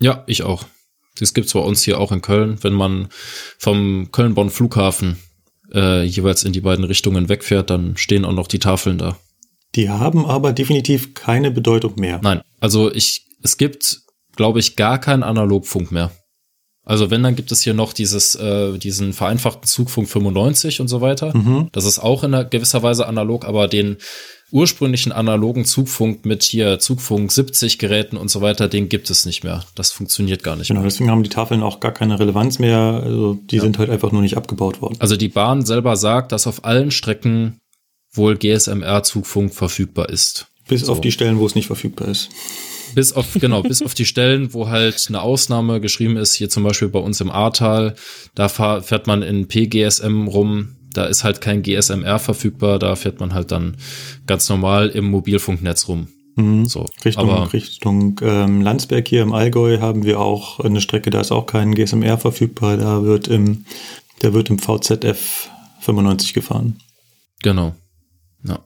Ja, 0.00 0.24
ich 0.26 0.42
auch. 0.42 0.64
Das 1.18 1.34
gibt's 1.34 1.52
bei 1.52 1.60
uns 1.60 1.82
hier 1.82 2.00
auch 2.00 2.10
in 2.10 2.20
Köln, 2.20 2.58
wenn 2.62 2.72
man 2.72 3.08
vom 3.58 4.08
Köln-Bonn-Flughafen 4.10 5.18
äh, 5.74 6.04
jeweils 6.04 6.44
in 6.44 6.52
die 6.52 6.60
beiden 6.60 6.84
Richtungen 6.84 7.28
wegfährt, 7.28 7.70
dann 7.70 7.96
stehen 7.96 8.24
auch 8.24 8.32
noch 8.32 8.46
die 8.46 8.58
Tafeln 8.58 8.98
da. 8.98 9.16
Die 9.74 9.90
haben 9.90 10.24
aber 10.24 10.52
definitiv 10.52 11.14
keine 11.14 11.50
Bedeutung 11.50 11.94
mehr. 11.96 12.20
Nein, 12.22 12.40
also 12.60 12.92
ich, 12.92 13.26
es 13.42 13.56
gibt, 13.56 14.02
glaube 14.36 14.60
ich, 14.60 14.76
gar 14.76 15.00
keinen 15.00 15.24
Analogfunk 15.24 15.90
mehr. 15.90 16.12
Also 16.84 17.10
wenn, 17.10 17.22
dann 17.22 17.34
gibt 17.34 17.50
es 17.50 17.62
hier 17.62 17.74
noch 17.74 17.92
dieses, 17.92 18.34
äh, 18.34 18.78
diesen 18.78 19.14
vereinfachten 19.14 19.64
Zugfunk 19.64 20.08
95 20.08 20.80
und 20.80 20.88
so 20.88 21.00
weiter. 21.00 21.36
Mhm. 21.36 21.70
Das 21.72 21.86
ist 21.86 21.98
auch 21.98 22.22
in 22.22 22.34
einer 22.34 22.44
gewisser 22.44 22.82
Weise 22.82 23.06
analog, 23.06 23.46
aber 23.46 23.68
den 23.68 23.96
ursprünglichen 24.54 25.10
analogen 25.10 25.64
Zugfunk 25.64 26.24
mit 26.24 26.44
hier 26.44 26.78
Zugfunk 26.78 27.32
70 27.32 27.78
Geräten 27.78 28.16
und 28.16 28.28
so 28.28 28.40
weiter, 28.40 28.68
den 28.68 28.88
gibt 28.88 29.10
es 29.10 29.26
nicht 29.26 29.42
mehr. 29.42 29.64
Das 29.74 29.90
funktioniert 29.90 30.44
gar 30.44 30.54
nicht 30.54 30.68
Genau, 30.68 30.80
mehr. 30.80 30.88
deswegen 30.88 31.10
haben 31.10 31.24
die 31.24 31.28
Tafeln 31.28 31.60
auch 31.62 31.80
gar 31.80 31.92
keine 31.92 32.20
Relevanz 32.20 32.60
mehr. 32.60 32.78
Also 33.04 33.34
die 33.34 33.58
sind 33.58 33.78
halt 33.78 33.90
einfach 33.90 34.12
nur 34.12 34.22
nicht 34.22 34.36
abgebaut 34.36 34.80
worden. 34.80 34.94
Also 35.00 35.16
die 35.16 35.28
Bahn 35.28 35.66
selber 35.66 35.96
sagt, 35.96 36.30
dass 36.30 36.46
auf 36.46 36.64
allen 36.64 36.92
Strecken 36.92 37.58
wohl 38.12 38.36
GSMR-Zugfunk 38.36 39.52
verfügbar 39.52 40.08
ist. 40.08 40.46
Bis 40.68 40.82
So. 40.82 40.92
auf 40.92 41.00
die 41.00 41.10
Stellen, 41.10 41.40
wo 41.40 41.46
es 41.46 41.56
nicht 41.56 41.66
verfügbar 41.66 42.06
ist. 42.06 42.28
Bis 42.94 43.12
auf, 43.12 43.26
genau, 43.40 43.62
bis 43.64 43.82
auf 43.82 43.94
die 43.94 44.06
Stellen, 44.06 44.54
wo 44.54 44.68
halt 44.68 45.04
eine 45.08 45.20
Ausnahme 45.20 45.80
geschrieben 45.80 46.16
ist, 46.16 46.32
hier 46.34 46.48
zum 46.48 46.62
Beispiel 46.62 46.88
bei 46.88 47.00
uns 47.00 47.20
im 47.20 47.30
Ahrtal, 47.30 47.96
da 48.36 48.48
fahr, 48.48 48.82
fährt 48.82 49.08
man 49.08 49.22
in 49.22 49.48
PGSM 49.48 50.28
rum, 50.28 50.76
da 50.96 51.04
ist 51.04 51.24
halt 51.24 51.40
kein 51.40 51.62
GSMR 51.62 52.18
verfügbar, 52.18 52.78
da 52.78 52.96
fährt 52.96 53.20
man 53.20 53.34
halt 53.34 53.52
dann 53.52 53.76
ganz 54.26 54.48
normal 54.48 54.88
im 54.88 55.10
Mobilfunknetz 55.10 55.88
rum. 55.88 56.08
Mhm. 56.36 56.66
So. 56.66 56.86
Richtung, 57.04 57.30
Aber 57.30 57.52
Richtung 57.52 58.20
ähm, 58.22 58.60
Landsberg 58.60 59.06
hier 59.06 59.22
im 59.22 59.32
Allgäu 59.32 59.80
haben 59.80 60.04
wir 60.04 60.20
auch 60.20 60.60
eine 60.60 60.80
Strecke, 60.80 61.10
da 61.10 61.20
ist 61.20 61.32
auch 61.32 61.46
kein 61.46 61.74
GSMR 61.74 62.18
verfügbar, 62.18 62.76
da 62.76 63.04
wird 63.04 63.28
im, 63.28 63.66
da 64.20 64.32
wird 64.32 64.50
im 64.50 64.58
VZF 64.58 65.50
95 65.80 66.34
gefahren. 66.34 66.80
Genau. 67.42 67.74
Ja. 68.42 68.64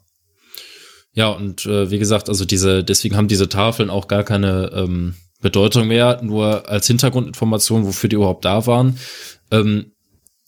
Ja, 1.12 1.28
und 1.30 1.66
äh, 1.66 1.90
wie 1.90 1.98
gesagt, 1.98 2.28
also 2.28 2.44
diese, 2.44 2.84
deswegen 2.84 3.16
haben 3.16 3.28
diese 3.28 3.48
Tafeln 3.48 3.90
auch 3.90 4.08
gar 4.08 4.24
keine 4.24 4.70
ähm, 4.74 5.14
Bedeutung 5.40 5.88
mehr, 5.88 6.20
nur 6.22 6.68
als 6.68 6.86
Hintergrundinformation, 6.86 7.86
wofür 7.86 8.08
die 8.08 8.16
überhaupt 8.16 8.44
da 8.44 8.66
waren. 8.66 8.98
Ähm, 9.50 9.92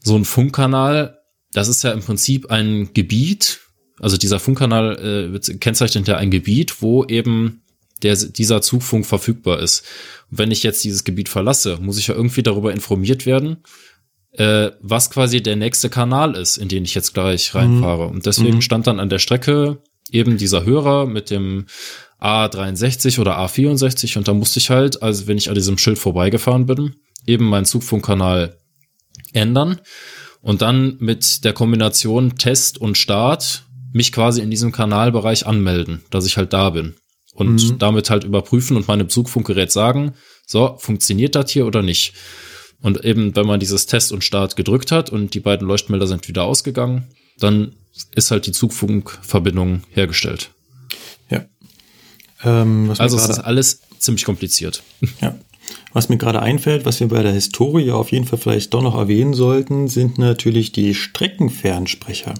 so 0.02 0.16
ein 0.16 0.24
Funkkanal, 0.24 1.19
das 1.52 1.68
ist 1.68 1.82
ja 1.82 1.92
im 1.92 2.00
Prinzip 2.00 2.50
ein 2.50 2.90
Gebiet, 2.94 3.60
also 3.98 4.16
dieser 4.16 4.38
Funkkanal 4.38 5.30
äh, 5.34 5.54
kennzeichnet 5.58 6.08
ja 6.08 6.16
ein 6.16 6.30
Gebiet, 6.30 6.80
wo 6.80 7.04
eben 7.04 7.62
der, 8.02 8.16
dieser 8.16 8.62
Zugfunk 8.62 9.04
verfügbar 9.04 9.58
ist. 9.60 9.84
Und 10.30 10.38
wenn 10.38 10.50
ich 10.50 10.62
jetzt 10.62 10.82
dieses 10.84 11.04
Gebiet 11.04 11.28
verlasse, 11.28 11.76
muss 11.80 11.98
ich 11.98 12.06
ja 12.06 12.14
irgendwie 12.14 12.42
darüber 12.42 12.72
informiert 12.72 13.26
werden, 13.26 13.58
äh, 14.32 14.70
was 14.80 15.10
quasi 15.10 15.42
der 15.42 15.56
nächste 15.56 15.90
Kanal 15.90 16.34
ist, 16.36 16.56
in 16.56 16.68
den 16.68 16.84
ich 16.84 16.94
jetzt 16.94 17.12
gleich 17.14 17.54
reinfahre. 17.54 18.06
Und 18.06 18.24
deswegen 18.26 18.56
Mhm. 18.56 18.62
stand 18.62 18.86
dann 18.86 19.00
an 19.00 19.10
der 19.10 19.18
Strecke 19.18 19.82
eben 20.10 20.38
dieser 20.38 20.64
Hörer 20.64 21.06
mit 21.06 21.30
dem 21.30 21.66
A63 22.20 23.18
oder 23.20 23.38
A64 23.38 24.18
und 24.18 24.28
da 24.28 24.34
musste 24.34 24.58
ich 24.60 24.70
halt, 24.70 25.02
also 25.02 25.26
wenn 25.26 25.38
ich 25.38 25.48
an 25.48 25.54
diesem 25.54 25.78
Schild 25.78 25.98
vorbeigefahren 25.98 26.66
bin, 26.66 26.96
eben 27.26 27.46
meinen 27.46 27.64
Zugfunkkanal 27.64 28.56
ändern 29.32 29.80
und 30.42 30.62
dann 30.62 30.96
mit 31.00 31.44
der 31.44 31.52
Kombination 31.52 32.36
Test 32.36 32.78
und 32.78 32.96
Start 32.98 33.64
mich 33.92 34.12
quasi 34.12 34.40
in 34.40 34.50
diesem 34.50 34.72
Kanalbereich 34.72 35.46
anmelden, 35.46 36.02
dass 36.10 36.26
ich 36.26 36.36
halt 36.36 36.52
da 36.52 36.70
bin 36.70 36.94
und 37.34 37.54
Mhm. 37.72 37.78
damit 37.78 38.10
halt 38.10 38.24
überprüfen 38.24 38.76
und 38.76 38.86
meinem 38.88 39.08
Zugfunkgerät 39.08 39.72
sagen, 39.72 40.14
so, 40.46 40.76
funktioniert 40.78 41.34
das 41.34 41.50
hier 41.50 41.66
oder 41.66 41.82
nicht? 41.82 42.14
Und 42.80 43.04
eben, 43.04 43.36
wenn 43.36 43.46
man 43.46 43.60
dieses 43.60 43.86
Test 43.86 44.10
und 44.12 44.24
Start 44.24 44.56
gedrückt 44.56 44.90
hat 44.92 45.10
und 45.10 45.34
die 45.34 45.40
beiden 45.40 45.66
Leuchtmelder 45.66 46.06
sind 46.06 46.26
wieder 46.28 46.44
ausgegangen, 46.44 47.08
dann 47.38 47.72
ist 48.14 48.30
halt 48.30 48.46
die 48.46 48.52
Zugfunkverbindung 48.52 49.82
hergestellt. 49.90 50.50
Ja. 51.28 51.44
Ähm, 52.42 52.88
was, 52.88 53.00
Also 53.00 53.16
es 53.18 53.28
ist 53.28 53.38
alles 53.40 53.80
ziemlich 53.98 54.24
kompliziert. 54.24 54.82
ja. 55.20 55.36
Was 55.92 56.08
mir 56.08 56.16
gerade 56.18 56.40
einfällt, 56.40 56.84
was 56.84 57.00
wir 57.00 57.08
bei 57.08 57.22
der 57.22 57.32
Historie 57.32 57.90
auf 57.90 58.12
jeden 58.12 58.26
Fall 58.26 58.38
vielleicht 58.38 58.72
doch 58.74 58.82
noch 58.82 58.96
erwähnen 58.96 59.34
sollten, 59.34 59.88
sind 59.88 60.18
natürlich 60.18 60.72
die 60.72 60.94
Streckenfernsprecher. 60.94 62.34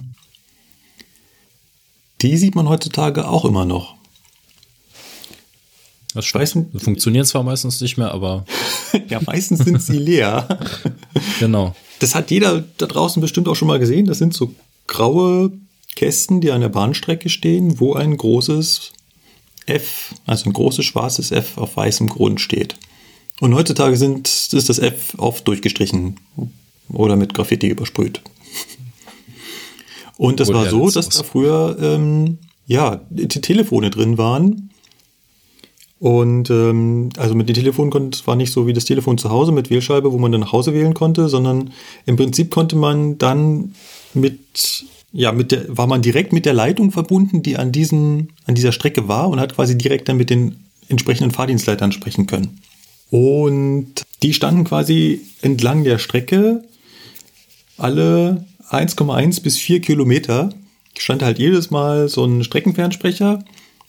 Die 2.21 2.37
sieht 2.37 2.55
man 2.55 2.69
heutzutage 2.69 3.27
auch 3.27 3.45
immer 3.45 3.65
noch. 3.65 3.95
Das 6.13 6.25
stimmt. 6.25 6.81
Funktionieren 6.81 7.25
zwar 7.25 7.43
meistens 7.43 7.79
nicht 7.79 7.97
mehr, 7.97 8.11
aber 8.11 8.45
Ja, 9.09 9.19
meistens 9.25 9.59
sind 9.59 9.81
sie 9.81 9.97
leer. 9.97 10.59
genau. 11.39 11.75
Das 11.99 12.15
hat 12.15 12.31
jeder 12.31 12.63
da 12.77 12.85
draußen 12.85 13.21
bestimmt 13.21 13.47
auch 13.47 13.55
schon 13.55 13.67
mal 13.67 13.79
gesehen. 13.79 14.05
Das 14.05 14.17
sind 14.17 14.33
so 14.33 14.53
graue 14.87 15.51
Kästen, 15.95 16.41
die 16.41 16.51
an 16.51 16.61
der 16.61 16.69
Bahnstrecke 16.69 17.29
stehen, 17.29 17.79
wo 17.79 17.93
ein 17.93 18.15
großes 18.15 18.91
F, 19.67 20.15
also 20.25 20.49
ein 20.49 20.53
großes 20.53 20.85
schwarzes 20.85 21.31
F 21.31 21.57
auf 21.57 21.77
weißem 21.77 22.09
Grund 22.09 22.41
steht. 22.41 22.75
Und 23.41 23.55
heutzutage 23.55 23.97
sind, 23.97 24.27
ist 24.27 24.69
das 24.69 24.77
F 24.77 25.15
oft 25.17 25.47
durchgestrichen 25.47 26.17
oder 26.89 27.15
mit 27.15 27.33
Graffiti 27.33 27.67
übersprüht. 27.69 28.21
Und 30.15 30.39
das 30.39 30.49
Oder 30.49 30.59
war 30.59 30.69
so, 30.69 30.91
dass 30.91 31.09
da 31.09 31.23
früher 31.23 31.75
ähm, 31.81 32.37
ja, 32.67 33.01
die 33.09 33.27
Telefone 33.27 33.89
drin 33.89 34.19
waren. 34.19 34.69
Und 35.97 36.51
ähm, 36.51 37.09
also 37.17 37.33
mit 37.33 37.49
den 37.49 37.55
Telefonen 37.55 37.89
konnte 37.89 38.15
es 38.15 38.27
war 38.27 38.35
nicht 38.35 38.51
so 38.51 38.67
wie 38.67 38.73
das 38.73 38.85
Telefon 38.85 39.17
zu 39.17 39.31
Hause 39.31 39.51
mit 39.51 39.71
Wählscheibe, 39.71 40.11
wo 40.11 40.19
man 40.19 40.31
dann 40.31 40.41
nach 40.41 40.51
Hause 40.51 40.75
wählen 40.75 40.93
konnte, 40.93 41.27
sondern 41.27 41.73
im 42.05 42.17
Prinzip 42.17 42.51
konnte 42.51 42.75
man 42.75 43.17
dann 43.17 43.73
mit 44.13 44.85
ja 45.13 45.31
mit 45.31 45.51
der 45.51 45.65
war 45.75 45.87
man 45.87 46.03
direkt 46.03 46.31
mit 46.31 46.45
der 46.45 46.53
Leitung 46.53 46.91
verbunden, 46.91 47.41
die 47.41 47.57
an 47.57 47.71
diesen 47.71 48.33
an 48.45 48.53
dieser 48.53 48.71
Strecke 48.71 49.07
war 49.07 49.29
und 49.29 49.39
hat 49.39 49.55
quasi 49.55 49.75
direkt 49.75 50.09
dann 50.09 50.17
mit 50.17 50.29
den 50.29 50.57
entsprechenden 50.89 51.31
Fahrdienstleitern 51.31 51.91
sprechen 51.91 52.27
können. 52.27 52.61
Und 53.11 54.01
die 54.23 54.33
standen 54.33 54.63
quasi 54.63 55.21
entlang 55.41 55.83
der 55.83 55.99
Strecke 55.99 56.63
alle 57.77 58.45
1,1 58.69 59.41
bis 59.41 59.57
4 59.57 59.81
Kilometer 59.81 60.53
stand 60.97 61.23
halt 61.23 61.39
jedes 61.39 61.71
Mal 61.71 62.09
so 62.09 62.23
ein 62.23 62.43
Streckenfernsprecher, 62.43 63.43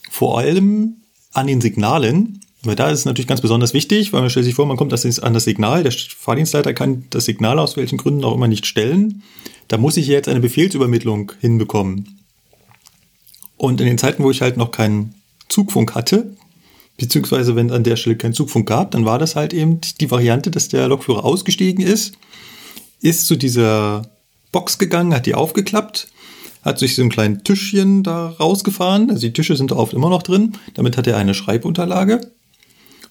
vor 0.09 0.39
allem 0.39 0.97
an 1.31 1.47
den 1.47 1.61
Signalen, 1.61 2.39
weil 2.63 2.75
da 2.75 2.89
ist 2.89 2.99
es 2.99 3.05
natürlich 3.05 3.27
ganz 3.27 3.41
besonders 3.41 3.73
wichtig, 3.73 4.13
weil 4.13 4.21
man 4.21 4.29
stellt 4.29 4.45
sich 4.45 4.55
vor, 4.55 4.65
man 4.65 4.77
kommt 4.77 4.91
an 4.93 5.33
das 5.33 5.43
Signal, 5.43 5.83
der 5.83 5.91
Fahrdienstleiter 5.91 6.73
kann 6.73 7.05
das 7.11 7.25
Signal 7.25 7.59
aus 7.59 7.77
welchen 7.77 7.97
Gründen 7.97 8.23
auch 8.23 8.33
immer 8.33 8.47
nicht 8.47 8.65
stellen. 8.65 9.21
Da 9.67 9.77
muss 9.77 9.97
ich 9.97 10.07
jetzt 10.07 10.27
eine 10.27 10.39
Befehlsübermittlung 10.39 11.33
hinbekommen. 11.39 12.19
Und 13.57 13.79
in 13.79 13.87
den 13.87 13.97
Zeiten, 13.97 14.23
wo 14.23 14.31
ich 14.31 14.41
halt 14.41 14.57
noch 14.57 14.71
keinen 14.71 15.13
Zugfunk 15.49 15.93
hatte, 15.93 16.35
beziehungsweise 16.97 17.55
wenn 17.55 17.71
an 17.71 17.83
der 17.83 17.95
Stelle 17.95 18.17
keinen 18.17 18.33
Zugfunk 18.33 18.67
gab, 18.67 18.91
dann 18.91 19.05
war 19.05 19.19
das 19.19 19.35
halt 19.35 19.53
eben 19.53 19.81
die 19.99 20.11
Variante, 20.11 20.51
dass 20.51 20.67
der 20.67 20.87
Lokführer 20.87 21.25
ausgestiegen 21.25 21.83
ist, 21.85 22.13
ist 23.01 23.27
zu 23.27 23.35
dieser 23.35 24.03
Box 24.51 24.77
gegangen, 24.77 25.13
hat 25.13 25.25
die 25.25 25.35
aufgeklappt, 25.35 26.07
hat 26.63 26.79
sich 26.79 26.95
so 26.95 27.01
ein 27.01 27.09
kleines 27.09 27.43
Tischchen 27.43 28.03
da 28.03 28.29
rausgefahren. 28.29 29.09
Also 29.09 29.21
die 29.27 29.33
Tische 29.33 29.55
sind 29.55 29.71
da 29.71 29.75
oft 29.75 29.93
immer 29.93 30.09
noch 30.09 30.23
drin. 30.23 30.53
Damit 30.75 30.95
hat 30.95 31.07
er 31.07 31.17
eine 31.17 31.33
Schreibunterlage. 31.33 32.31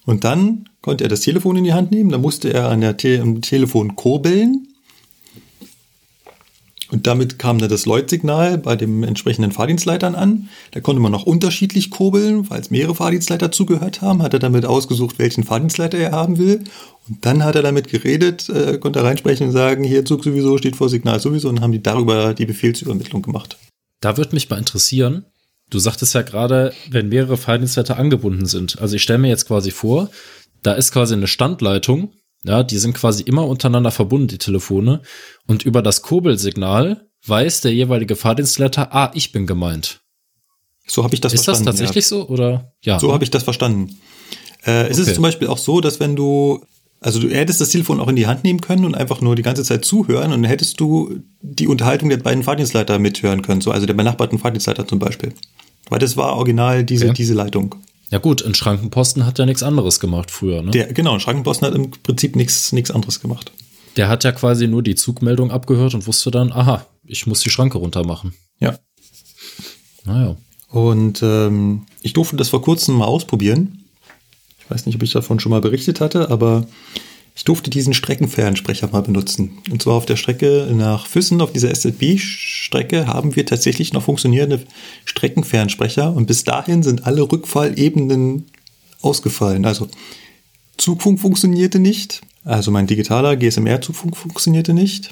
Und 0.05 0.23
dann 0.23 0.69
konnte 0.81 1.03
er 1.03 1.09
das 1.09 1.21
Telefon 1.21 1.57
in 1.57 1.63
die 1.63 1.73
Hand 1.73 1.91
nehmen. 1.91 2.09
Dann 2.09 2.21
musste 2.21 2.51
er 2.51 2.69
an 2.69 2.81
der 2.81 2.97
Te 2.97 3.21
am 3.21 3.41
Telefon 3.41 3.95
kurbeln. 3.95 4.67
Und 6.93 7.07
damit 7.07 7.39
kam 7.39 7.57
dann 7.57 7.69
das 7.69 7.87
Lloyd-Signal 7.87 8.59
bei 8.59 8.75
dem 8.75 9.01
entsprechenden 9.01 9.51
Fahrdienstleitern 9.51 10.13
an. 10.13 10.49
Da 10.69 10.79
konnte 10.79 11.01
man 11.01 11.11
noch 11.11 11.23
unterschiedlich 11.23 11.89
kurbeln, 11.89 12.47
weil 12.51 12.61
es 12.61 12.69
mehrere 12.69 12.93
Fahrdienstleiter 12.93 13.51
zugehört 13.51 14.03
haben. 14.03 14.21
Hat 14.21 14.33
er 14.33 14.39
damit 14.39 14.67
ausgesucht, 14.67 15.17
welchen 15.17 15.43
Fahrdienstleiter 15.43 15.97
er 15.97 16.11
haben 16.11 16.37
will. 16.37 16.63
Und 17.09 17.25
dann 17.25 17.43
hat 17.43 17.55
er 17.55 17.63
damit 17.63 17.87
geredet, 17.87 18.47
äh, 18.47 18.77
konnte 18.77 19.03
reinsprechen 19.03 19.47
und 19.47 19.53
sagen, 19.53 19.83
hier 19.83 20.05
Zug 20.05 20.23
sowieso 20.23 20.59
steht 20.59 20.75
vor 20.75 20.87
Signal 20.87 21.19
sowieso. 21.19 21.49
Und 21.49 21.61
haben 21.61 21.71
die 21.71 21.81
darüber 21.81 22.35
die 22.35 22.45
Befehlsübermittlung 22.45 23.23
gemacht. 23.23 23.57
Da 23.99 24.15
würde 24.15 24.35
mich 24.35 24.51
mal 24.51 24.59
interessieren, 24.59 25.25
du 25.71 25.79
sagtest 25.79 26.13
ja 26.13 26.21
gerade, 26.21 26.73
wenn 26.91 27.09
mehrere 27.09 27.37
Fahrdienstleiter 27.37 27.97
angebunden 27.97 28.45
sind. 28.45 28.79
Also 28.79 28.97
ich 28.97 29.01
stelle 29.01 29.17
mir 29.17 29.29
jetzt 29.29 29.47
quasi 29.47 29.71
vor, 29.71 30.11
da 30.61 30.73
ist 30.73 30.91
quasi 30.91 31.15
eine 31.15 31.25
Standleitung, 31.25 32.13
ja, 32.45 32.63
die 32.63 32.77
sind 32.77 32.93
quasi 32.93 33.23
immer 33.23 33.47
untereinander 33.47 33.91
verbunden, 33.91 34.27
die 34.27 34.37
Telefone. 34.37 35.01
Und 35.47 35.63
über 35.63 35.81
das 35.81 36.01
Kurbelsignal 36.01 37.07
weiß 37.25 37.61
der 37.61 37.73
jeweilige 37.73 38.15
Fahrdienstleiter, 38.15 38.93
ah, 38.93 39.11
ich 39.13 39.31
bin 39.31 39.47
gemeint. 39.47 40.01
So 40.85 41.03
habe 41.03 41.15
ich 41.15 41.21
das 41.21 41.33
ist 41.33 41.45
verstanden. 41.45 41.69
Ist 41.69 41.79
das 41.79 41.79
tatsächlich 41.79 42.05
ja. 42.05 42.09
so 42.09 42.27
oder 42.27 42.73
ja? 42.81 42.99
So 42.99 43.13
habe 43.13 43.23
ich 43.23 43.31
das 43.31 43.43
verstanden. 43.43 43.97
Äh, 44.65 44.87
es 44.87 44.99
okay. 44.99 45.09
ist 45.09 45.15
zum 45.15 45.21
Beispiel 45.21 45.47
auch 45.47 45.57
so, 45.57 45.79
dass 45.79 46.01
wenn 46.01 46.15
du, 46.17 46.65
also 46.99 47.19
du 47.19 47.29
hättest 47.29 47.61
das 47.61 47.69
Telefon 47.69 48.01
auch 48.01 48.09
in 48.09 48.17
die 48.17 48.27
Hand 48.27 48.43
nehmen 48.43 48.59
können 48.59 48.83
und 48.83 48.95
einfach 48.95 49.21
nur 49.21 49.35
die 49.35 49.41
ganze 49.41 49.63
Zeit 49.63 49.85
zuhören 49.85 50.33
und 50.33 50.41
dann 50.41 50.49
hättest 50.49 50.79
du 50.81 51.19
die 51.41 51.67
Unterhaltung 51.67 52.09
der 52.09 52.17
beiden 52.17 52.43
Fahrdienstleiter 52.43 52.99
mithören 52.99 53.41
können, 53.41 53.61
so 53.61 53.71
also 53.71 53.85
der 53.85 53.93
benachbarten 53.93 54.39
Fahrdienstleiter 54.39 54.85
zum 54.85 54.99
Beispiel. 54.99 55.33
Weil 55.89 55.99
das 55.99 56.17
war 56.17 56.35
original 56.35 56.83
diese, 56.83 57.05
okay. 57.05 57.13
diese 57.13 57.33
Leitung. 57.33 57.75
Ja 58.13 58.19
gut, 58.19 58.45
ein 58.45 58.53
Schrankenposten 58.53 59.25
hat 59.25 59.39
ja 59.39 59.47
nichts 59.47 59.63
anderes 59.63 59.99
gemacht 59.99 60.29
früher, 60.29 60.61
ne? 60.61 60.69
Der, 60.69 60.93
genau, 60.93 61.15
ein 61.15 61.19
Schrankenposten 61.19 61.67
hat 61.67 61.73
im 61.73 61.89
Prinzip 61.89 62.35
nichts 62.35 62.91
anderes 62.91 63.21
gemacht. 63.21 63.51
Der 63.97 64.07
hat 64.07 64.23
ja 64.23 64.31
quasi 64.31 64.67
nur 64.67 64.83
die 64.83 64.93
Zugmeldung 64.93 65.49
abgehört 65.49 65.95
und 65.95 66.05
wusste 66.05 66.29
dann, 66.29 66.51
aha, 66.51 66.85
ich 67.07 67.25
muss 67.25 67.39
die 67.39 67.49
Schranke 67.49 67.79
runter 67.79 68.05
machen. 68.05 68.35
Ja. 68.59 68.77
Naja. 70.05 70.35
Und 70.69 71.23
ähm, 71.23 71.87
ich 72.03 72.13
durfte 72.13 72.35
das 72.35 72.49
vor 72.49 72.61
kurzem 72.61 72.97
mal 72.97 73.05
ausprobieren. 73.05 73.83
Ich 74.59 74.69
weiß 74.69 74.85
nicht, 74.85 74.93
ob 74.93 75.01
ich 75.01 75.11
davon 75.11 75.39
schon 75.39 75.49
mal 75.49 75.61
berichtet 75.61 75.99
hatte, 75.99 76.29
aber 76.29 76.67
ich 77.35 77.43
durfte 77.45 77.69
diesen 77.69 77.93
Streckenfernsprecher 77.93 78.89
mal 78.91 79.01
benutzen. 79.01 79.57
Und 79.71 79.81
zwar 79.81 79.95
auf 79.95 80.05
der 80.05 80.17
Strecke 80.17 80.71
nach 80.73 81.07
Füssen, 81.07 81.41
auf 81.41 81.51
dieser 81.51 81.73
SLB-Strecke, 81.73 83.07
haben 83.07 83.35
wir 83.35 83.45
tatsächlich 83.45 83.91
noch 83.91 84.03
funktionierende 84.03 84.63
Streckenfernsprecher. 85.05 86.13
Und 86.13 86.27
bis 86.27 86.43
dahin 86.43 86.83
sind 86.83 87.07
alle 87.07 87.23
Rückfallebenen 87.23 88.45
ausgefallen. 89.01 89.65
Also 89.65 89.87
Zugfunk 90.77 91.19
funktionierte 91.19 91.79
nicht. 91.79 92.21
Also 92.45 92.69
mein 92.69 92.87
digitaler 92.87 93.35
GSMR-Zugfunk 93.35 94.15
funktionierte 94.15 94.73
nicht. 94.73 95.11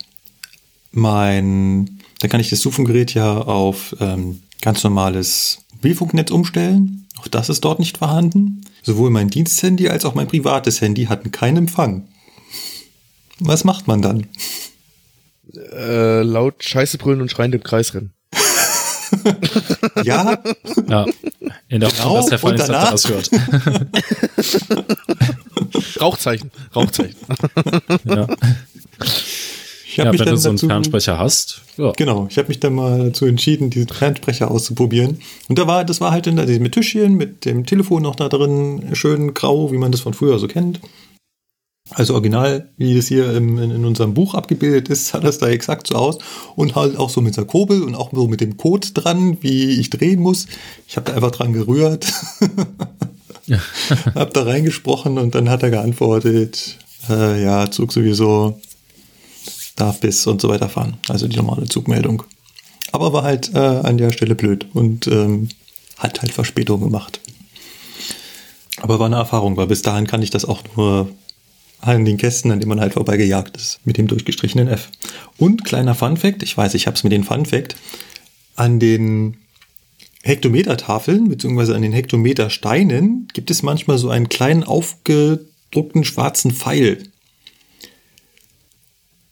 Mein, 0.92 2.02
da 2.20 2.28
kann 2.28 2.42
ich 2.42 2.50
das 2.50 2.60
Zugfunkgerät 2.60 3.14
ja 3.16 3.38
auf 3.38 3.96
ähm, 4.00 4.42
ganz 4.62 4.84
normales 4.84 5.60
Mobilfunknetz 5.74 6.30
umstellen. 6.30 7.08
Auch 7.20 7.28
das 7.28 7.50
ist 7.50 7.62
dort 7.62 7.80
nicht 7.80 7.98
vorhanden. 7.98 8.62
Sowohl 8.84 9.10
mein 9.10 9.30
Diensthandy 9.30 9.90
als 9.90 10.06
auch 10.06 10.16
mein 10.16 10.28
privates 10.28 10.82
Handy 10.82 11.06
hatten 11.06 11.32
keinen 11.32 11.58
Empfang. 11.58 12.08
Was 13.44 13.64
macht 13.64 13.88
man 13.88 14.04
dann? 14.04 14.28
Äh, 15.74 16.22
laut 16.22 16.64
Scheiße 16.64 17.00
brüllen 17.00 17.22
und 17.22 17.32
schreiend 17.32 17.56
im 17.56 17.64
Kreis 17.64 17.96
rennen. 17.96 18.14
ja. 20.04 20.38
Ja. 20.88 21.06
In 21.68 21.80
der 21.82 21.90
genau, 21.90 22.18
dass 22.18 22.28
der 22.28 22.38
Veranstalter 22.38 22.92
das 22.92 23.10
hört. 23.10 23.30
Rauchzeichen, 26.00 26.52
Rauchzeichen. 26.76 27.16
ja. 28.06 28.28
Ich 29.86 29.98
ja, 29.98 30.10
mich 30.10 30.20
wenn 30.20 30.28
dann 30.28 30.36
du 30.36 30.42
so 30.42 30.50
einen 30.50 30.58
dazu, 30.58 30.68
Fernsprecher 30.68 31.18
hast. 31.18 31.62
Ja. 31.78 31.92
Genau, 31.98 32.28
ich 32.30 32.38
habe 32.38 32.48
mich 32.48 32.62
dann 32.62 32.76
mal 32.76 33.10
dazu 33.10 33.26
entschieden, 33.26 33.72
diesen 33.72 33.90
Fernsprecher 33.90 34.50
auszuprobieren. 34.50 35.20
Und 35.50 35.60
da 35.60 35.68
war, 35.68 35.84
das 35.84 36.00
war 36.00 36.12
halt 36.12 36.28
in 36.28 36.38
der, 36.38 36.48
mit 36.60 36.72
Tischchen, 36.74 37.16
mit 37.16 37.44
dem 37.44 37.66
Telefon 37.66 38.04
noch 38.04 38.16
da 38.16 38.30
drin, 38.30 38.92
schön 38.94 39.34
grau, 39.34 39.72
wie 39.72 39.78
man 39.78 39.92
das 39.92 40.00
von 40.02 40.14
früher 40.14 40.40
so 40.40 40.48
kennt. 40.48 40.80
Also 41.94 42.14
original, 42.14 42.70
wie 42.78 42.96
das 42.96 43.08
hier 43.08 43.36
in, 43.36 43.58
in, 43.58 43.84
unserem 43.84 44.14
Buch 44.14 44.34
abgebildet 44.34 44.88
ist, 44.88 45.08
sah 45.08 45.20
das 45.20 45.40
da 45.40 45.50
exakt 45.50 45.88
so 45.88 45.96
aus. 45.96 46.20
Und 46.56 46.76
halt 46.76 46.98
auch 46.98 47.10
so 47.10 47.22
mit 47.22 47.36
der 47.36 47.46
Kurbel 47.46 47.84
und 47.84 47.96
auch 47.96 48.12
so 48.14 48.28
mit 48.28 48.40
dem 48.40 48.56
Code 48.58 48.88
dran, 48.94 49.38
wie 49.42 49.80
ich 49.80 49.90
drehen 49.90 50.22
muss. 50.22 50.48
Ich 50.88 50.96
habe 50.96 51.10
da 51.10 51.16
einfach 51.16 51.32
dran 51.32 51.52
gerührt, 51.52 52.14
hab 54.16 54.34
da 54.34 54.44
reingesprochen 54.44 55.18
und 55.18 55.36
dann 55.36 55.50
hat 55.50 55.64
er 55.64 55.70
geantwortet, 55.70 56.78
äh, 57.10 57.44
ja, 57.44 57.70
Zug 57.70 57.92
sowieso 57.92 58.60
darf 59.76 60.00
bis 60.00 60.26
und 60.28 60.42
so 60.42 60.50
weiter 60.50 60.70
fahren. 60.70 60.98
Also 61.10 61.28
die 61.28 61.38
normale 61.38 61.68
Zugmeldung. 61.68 62.24
Aber 62.92 63.14
war 63.14 63.24
halt 63.24 63.54
äh, 63.54 63.58
an 63.58 63.98
der 63.98 64.12
Stelle 64.12 64.36
blöd 64.36 64.68
und 64.74 65.08
ähm, 65.08 65.50
hat 65.98 66.22
halt 66.22 66.32
Verspätung 66.32 66.82
gemacht. 66.82 67.20
Aber 68.82 69.00
war 69.00 69.06
eine 69.08 69.18
Erfahrung, 69.18 69.58
weil 69.58 69.68
bis 69.68 69.82
dahin 69.82 70.08
kann 70.08 70.22
ich 70.22 70.30
das 70.30 70.46
auch 70.46 70.62
nur 70.76 71.10
an 71.82 72.06
den 72.06 72.18
Kästen, 72.18 72.52
an 72.52 72.60
denen 72.60 72.70
man 72.70 72.80
halt 72.80 72.94
vorbeigejagt 72.94 73.58
ist, 73.58 73.80
mit 73.86 73.98
dem 73.98 74.08
durchgestrichenen 74.08 74.68
F. 74.68 74.90
Und 75.38 75.66
kleiner 75.66 75.96
Fun 75.96 76.16
Fact, 76.16 76.44
ich 76.44 76.56
weiß, 76.56 76.76
ich 76.76 76.88
habe 76.88 76.96
es 76.96 77.04
mit 77.04 77.12
den 77.12 77.24
Fun 77.24 77.46
Fact, 77.46 77.76
an 78.56 78.80
den 78.80 79.38
Hektometertafeln 80.24 81.30
bzw. 81.30 81.74
an 81.74 81.82
den 81.82 81.94
Hektometersteinen 81.94 83.28
gibt 83.34 83.50
es 83.50 83.64
manchmal 83.64 83.98
so 83.98 84.10
einen 84.10 84.30
kleinen 84.30 84.64
aufgedruckten 84.64 86.04
schwarzen 86.04 86.52
Pfeil. 86.52 87.04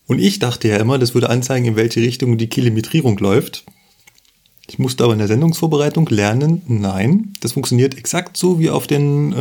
Und 0.08 0.18
ich 0.18 0.40
dachte 0.40 0.68
ja 0.68 0.78
immer, 0.78 0.98
das 0.98 1.14
würde 1.14 1.30
anzeigen, 1.30 1.68
in 1.68 1.76
welche 1.76 2.02
Richtung 2.02 2.40
die 2.40 2.48
Kilometrierung 2.48 3.20
läuft. 3.20 3.64
Ich 4.68 4.80
musste 4.80 5.04
aber 5.04 5.14
in 5.14 5.20
der 5.20 5.28
Sendungsvorbereitung 5.28 6.08
lernen, 6.10 6.64
nein, 6.68 7.34
das 7.42 7.54
funktioniert 7.54 7.96
exakt 7.96 8.38
so 8.38 8.60
wie 8.60 8.72
auf 8.72 8.88
den 8.88 9.34
äh, 9.34 9.36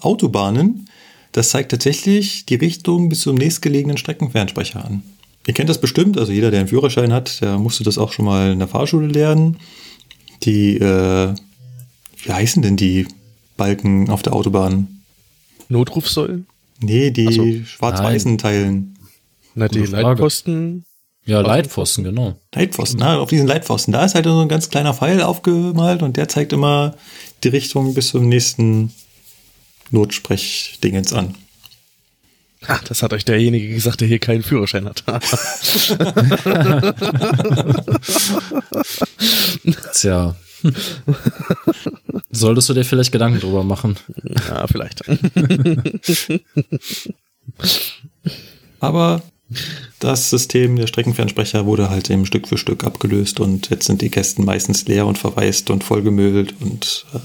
Autobahnen. 0.00 0.88
Das 1.32 1.50
zeigt 1.50 1.70
tatsächlich 1.70 2.46
die 2.46 2.56
Richtung 2.56 3.08
bis 3.08 3.20
zum 3.20 3.36
nächstgelegenen 3.36 3.96
Streckenfernsprecher 3.96 4.84
an. 4.84 5.02
Ihr 5.46 5.54
kennt 5.54 5.68
das 5.70 5.80
bestimmt, 5.80 6.18
also 6.18 6.32
jeder, 6.32 6.50
der 6.50 6.60
einen 6.60 6.68
Führerschein 6.68 7.12
hat, 7.12 7.40
der 7.40 7.58
musste 7.58 7.84
das 7.84 7.98
auch 7.98 8.12
schon 8.12 8.24
mal 8.24 8.52
in 8.52 8.58
der 8.58 8.68
Fahrschule 8.68 9.06
lernen. 9.06 9.56
Die, 10.42 10.76
äh, 10.76 11.34
wie 12.22 12.32
heißen 12.32 12.62
denn 12.62 12.76
die 12.76 13.06
Balken 13.56 14.10
auf 14.10 14.22
der 14.22 14.34
Autobahn? 14.34 15.02
Notrufsäulen? 15.68 16.46
Nee, 16.80 17.10
die 17.10 17.32
so. 17.32 17.64
schwarz-weißen 17.64 18.38
Teilen. 18.38 18.96
Na, 19.54 19.68
die 19.68 19.80
Leitpfosten. 19.80 20.84
Ja, 21.26 21.40
Leitpfosten, 21.42 22.04
genau. 22.04 22.36
Leitpfosten, 22.54 22.98
na, 22.98 23.18
auf 23.18 23.28
diesen 23.28 23.46
Leitpfosten. 23.46 23.92
Da 23.92 24.04
ist 24.04 24.14
halt 24.14 24.24
so 24.24 24.40
ein 24.40 24.48
ganz 24.48 24.70
kleiner 24.70 24.94
Pfeil 24.94 25.22
aufgemalt 25.22 26.02
und 26.02 26.16
der 26.16 26.28
zeigt 26.28 26.52
immer 26.52 26.94
die 27.44 27.48
Richtung 27.48 27.94
bis 27.94 28.08
zum 28.08 28.28
nächsten 28.28 28.92
Notsprechdingens 29.90 31.12
an. 31.12 31.34
Ach, 32.66 32.84
das 32.84 33.02
hat 33.02 33.14
euch 33.14 33.24
derjenige 33.24 33.72
gesagt, 33.72 34.02
der 34.02 34.08
hier 34.08 34.18
keinen 34.18 34.42
Führerschein 34.42 34.86
hat. 34.86 35.02
Tja. 39.94 40.36
Solltest 42.30 42.68
du 42.68 42.74
dir 42.74 42.84
vielleicht 42.84 43.12
Gedanken 43.12 43.40
drüber 43.40 43.64
machen? 43.64 43.96
Ja, 44.48 44.66
vielleicht. 44.66 45.02
Aber 48.78 49.22
das 49.98 50.28
System 50.30 50.76
der 50.76 50.86
Streckenfernsprecher 50.86 51.64
wurde 51.64 51.88
halt 51.88 52.10
eben 52.10 52.26
Stück 52.26 52.46
für 52.46 52.58
Stück 52.58 52.84
abgelöst 52.84 53.40
und 53.40 53.70
jetzt 53.70 53.86
sind 53.86 54.02
die 54.02 54.10
Kästen 54.10 54.44
meistens 54.44 54.86
leer 54.86 55.06
und 55.06 55.16
verwaist 55.16 55.70
und 55.70 55.82
vollgemüllt 55.82 56.54
und 56.60 57.06
äh, 57.14 57.18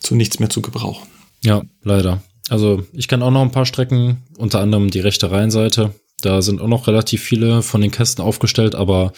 zu 0.00 0.14
nichts 0.14 0.38
mehr 0.38 0.48
zu 0.50 0.62
gebrauchen. 0.62 1.06
Ja, 1.42 1.62
leider. 1.82 2.22
Also 2.48 2.84
ich 2.92 3.08
kenne 3.08 3.24
auch 3.24 3.30
noch 3.30 3.42
ein 3.42 3.52
paar 3.52 3.66
Strecken, 3.66 4.24
unter 4.36 4.60
anderem 4.60 4.90
die 4.90 5.00
rechte 5.00 5.30
Rheinseite. 5.30 5.94
Da 6.20 6.42
sind 6.42 6.60
auch 6.60 6.68
noch 6.68 6.86
relativ 6.86 7.22
viele 7.22 7.62
von 7.62 7.80
den 7.80 7.90
Kästen 7.90 8.24
aufgestellt, 8.24 8.74
aber 8.74 9.12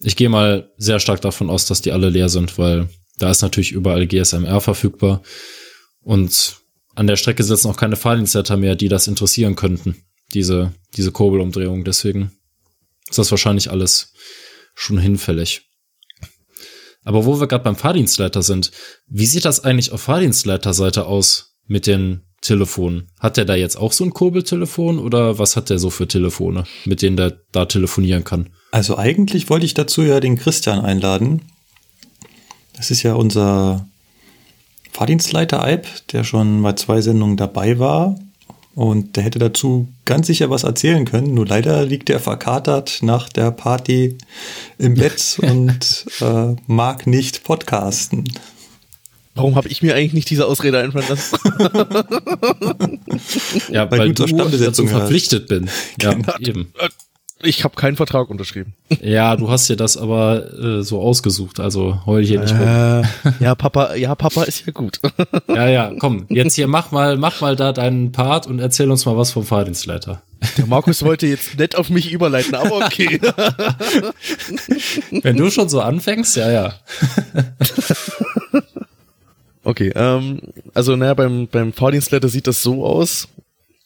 ich 0.00 0.16
gehe 0.16 0.28
mal 0.28 0.70
sehr 0.76 0.98
stark 0.98 1.20
davon 1.20 1.50
aus, 1.50 1.66
dass 1.66 1.82
die 1.82 1.92
alle 1.92 2.08
leer 2.08 2.28
sind, 2.28 2.58
weil 2.58 2.88
da 3.18 3.30
ist 3.30 3.42
natürlich 3.42 3.72
überall 3.72 4.06
GSMR 4.06 4.60
verfügbar 4.60 5.22
und 6.00 6.56
an 6.94 7.06
der 7.06 7.16
Strecke 7.16 7.44
sitzen 7.44 7.68
auch 7.68 7.76
keine 7.76 7.96
Fahrdienstleiter 7.96 8.56
mehr, 8.56 8.74
die 8.74 8.88
das 8.88 9.06
interessieren 9.06 9.54
könnten 9.54 10.02
diese, 10.34 10.72
diese 10.96 11.12
Kurbelumdrehung. 11.12 11.84
Deswegen 11.84 12.32
ist 13.08 13.18
das 13.18 13.30
wahrscheinlich 13.30 13.70
alles 13.70 14.12
schon 14.74 14.98
hinfällig. 14.98 15.68
Aber 17.04 17.24
wo 17.24 17.40
wir 17.40 17.48
gerade 17.48 17.64
beim 17.64 17.76
Fahrdienstleiter 17.76 18.42
sind, 18.42 18.70
wie 19.06 19.26
sieht 19.26 19.44
das 19.44 19.60
eigentlich 19.64 19.92
auf 19.92 20.02
Fahrdienstleiterseite 20.02 21.04
aus 21.04 21.51
mit 21.72 21.86
den 21.86 22.20
Telefonen? 22.42 23.08
Hat 23.18 23.36
der 23.36 23.44
da 23.44 23.54
jetzt 23.54 23.76
auch 23.76 23.92
so 23.92 24.04
ein 24.04 24.12
Kurbeltelefon 24.12 24.98
oder 24.98 25.38
was 25.38 25.56
hat 25.56 25.70
der 25.70 25.78
so 25.78 25.90
für 25.90 26.06
Telefone, 26.06 26.64
mit 26.84 27.02
denen 27.02 27.16
der 27.16 27.38
da 27.50 27.64
telefonieren 27.64 28.24
kann? 28.24 28.50
Also 28.70 28.98
eigentlich 28.98 29.48
wollte 29.50 29.66
ich 29.66 29.74
dazu 29.74 30.02
ja 30.02 30.20
den 30.20 30.36
Christian 30.36 30.84
einladen. 30.84 31.42
Das 32.74 32.90
ist 32.90 33.02
ja 33.02 33.14
unser 33.14 33.86
Fahrdienstleiter-Alp, 34.92 35.86
der 36.12 36.24
schon 36.24 36.62
bei 36.62 36.74
zwei 36.74 37.00
Sendungen 37.00 37.36
dabei 37.36 37.78
war 37.78 38.16
und 38.74 39.16
der 39.16 39.24
hätte 39.24 39.38
dazu 39.38 39.88
ganz 40.04 40.26
sicher 40.26 40.50
was 40.50 40.64
erzählen 40.64 41.04
können. 41.04 41.34
Nur 41.34 41.46
leider 41.46 41.84
liegt 41.84 42.10
er 42.10 42.20
verkatert 42.20 42.98
nach 43.02 43.28
der 43.28 43.50
Party 43.50 44.18
im 44.78 44.94
Bett 44.94 45.38
und 45.42 46.06
äh, 46.20 46.54
mag 46.66 47.06
nicht 47.06 47.44
podcasten. 47.44 48.24
Warum 49.34 49.56
habe 49.56 49.68
ich 49.68 49.82
mir 49.82 49.94
eigentlich 49.94 50.12
nicht 50.12 50.30
diese 50.30 50.46
Ausrede 50.46 50.78
einfallen 50.78 51.06
lassen? 51.08 51.38
ja, 53.70 53.90
weil, 53.90 53.98
weil 53.98 54.12
du 54.12 54.58
dazu 54.58 54.86
verpflichtet 54.86 55.48
bin. 55.48 55.70
Ja, 56.00 56.12
genau. 56.12 56.38
eben. 56.38 56.72
Ich 57.44 57.64
habe 57.64 57.74
keinen 57.74 57.96
Vertrag 57.96 58.30
unterschrieben. 58.30 58.74
Ja, 59.00 59.34
du 59.34 59.50
hast 59.50 59.68
dir 59.68 59.74
das 59.74 59.96
aber 59.96 60.52
äh, 60.52 60.82
so 60.82 61.00
ausgesucht, 61.00 61.58
also 61.58 61.98
heul 62.06 62.24
hier 62.24 62.40
nicht 62.40 62.52
rum. 62.52 62.60
Äh, 62.60 63.02
ja, 63.40 63.54
Papa, 63.56 63.94
ja, 63.96 64.14
Papa 64.14 64.44
ist 64.44 64.64
ja 64.66 64.72
gut. 64.72 65.00
Ja, 65.48 65.68
ja, 65.68 65.92
komm, 65.98 66.26
jetzt 66.28 66.54
hier 66.54 66.68
mach 66.68 66.92
mal, 66.92 67.16
mach 67.16 67.40
mal 67.40 67.56
da 67.56 67.72
deinen 67.72 68.12
Part 68.12 68.46
und 68.46 68.58
erzähl 68.58 68.90
uns 68.90 69.04
mal 69.06 69.16
was 69.16 69.32
vom 69.32 69.44
Fahrdienstleiter. 69.44 70.22
Der 70.56 70.66
Markus 70.66 71.02
wollte 71.02 71.26
jetzt 71.26 71.58
nett 71.58 71.76
auf 71.76 71.90
mich 71.90 72.12
überleiten, 72.12 72.54
aber 72.54 72.76
okay. 72.86 73.20
Wenn 75.22 75.36
du 75.36 75.50
schon 75.50 75.68
so 75.68 75.80
anfängst, 75.80 76.36
ja, 76.36 76.50
ja. 76.50 76.74
Okay, 79.64 79.92
ähm, 79.94 80.40
also 80.74 80.96
naja, 80.96 81.14
beim, 81.14 81.46
beim 81.46 81.72
Fahrdienstleiter 81.72 82.28
sieht 82.28 82.46
das 82.46 82.62
so 82.62 82.84
aus. 82.84 83.28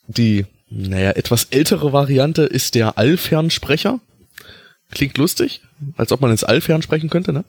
Die, 0.07 0.47
naja, 0.70 1.11
etwas 1.11 1.45
ältere 1.51 1.93
Variante 1.93 2.43
ist 2.43 2.74
der 2.74 2.99
Allfernsprecher. 2.99 4.01
Klingt 4.91 5.18
lustig, 5.18 5.61
als 5.97 6.12
ob 6.12 6.20
man 6.20 6.31
ins 6.31 6.45
All 6.45 6.61
fernsprechen 6.61 7.11
könnte, 7.11 7.33
ne? 7.33 7.45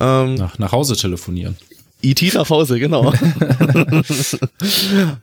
Ähm, 0.00 0.36
Nach, 0.36 0.58
nach 0.58 0.72
Hause 0.72 0.96
telefonieren. 0.96 1.56
IT 2.02 2.22
E 2.22 2.30
nach 2.34 2.48
Hause, 2.48 2.78
genau. 2.78 3.12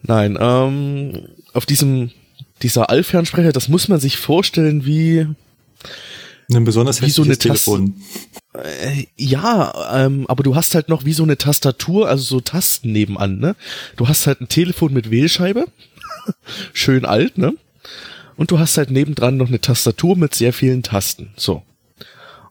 Nein, 0.03 0.38
ähm, 0.39 1.28
auf 1.53 1.66
diesem, 1.66 2.12
dieser 2.62 2.89
Allfernsprecher, 2.89 3.51
das 3.51 3.68
muss 3.68 3.88
man 3.88 3.99
sich 3.99 4.18
vorstellen 4.18 4.86
wie, 4.86 5.26
Ein 6.54 6.64
besonders 6.64 7.02
Wie 7.02 7.10
so 7.10 7.24
eine 7.24 7.38
Telefon. 7.38 8.02
äh, 8.54 9.06
ja, 9.18 10.06
ähm, 10.06 10.26
aber 10.28 10.43
du 10.43 10.56
hast 10.56 10.76
halt 10.76 10.88
noch 10.88 11.04
wie 11.04 11.12
so 11.12 11.24
eine 11.24 11.38
Tastatur, 11.38 12.08
also 12.08 12.24
so 12.24 12.39
Tasten 12.39 12.93
nebenan, 12.93 13.39
ne? 13.39 13.56
Du 13.98 14.08
hast 14.08 14.28
halt 14.28 14.39
ein 14.39 14.48
Telefon 14.48 14.93
mit 14.93 15.12
Wählscheibe, 15.12 15.66
schön 16.74 17.04
alt, 17.04 17.38
ne? 17.38 17.54
Und 18.38 18.52
du 18.52 18.60
hast 18.60 18.78
halt 18.78 18.91
nebendran 18.91 19.36
noch 19.36 19.48
eine 19.50 19.60
Tastatur 19.60 20.16
mit 20.16 20.36
sehr 20.36 20.54
vielen 20.54 20.84
Tasten, 20.84 21.32
so. 21.36 21.64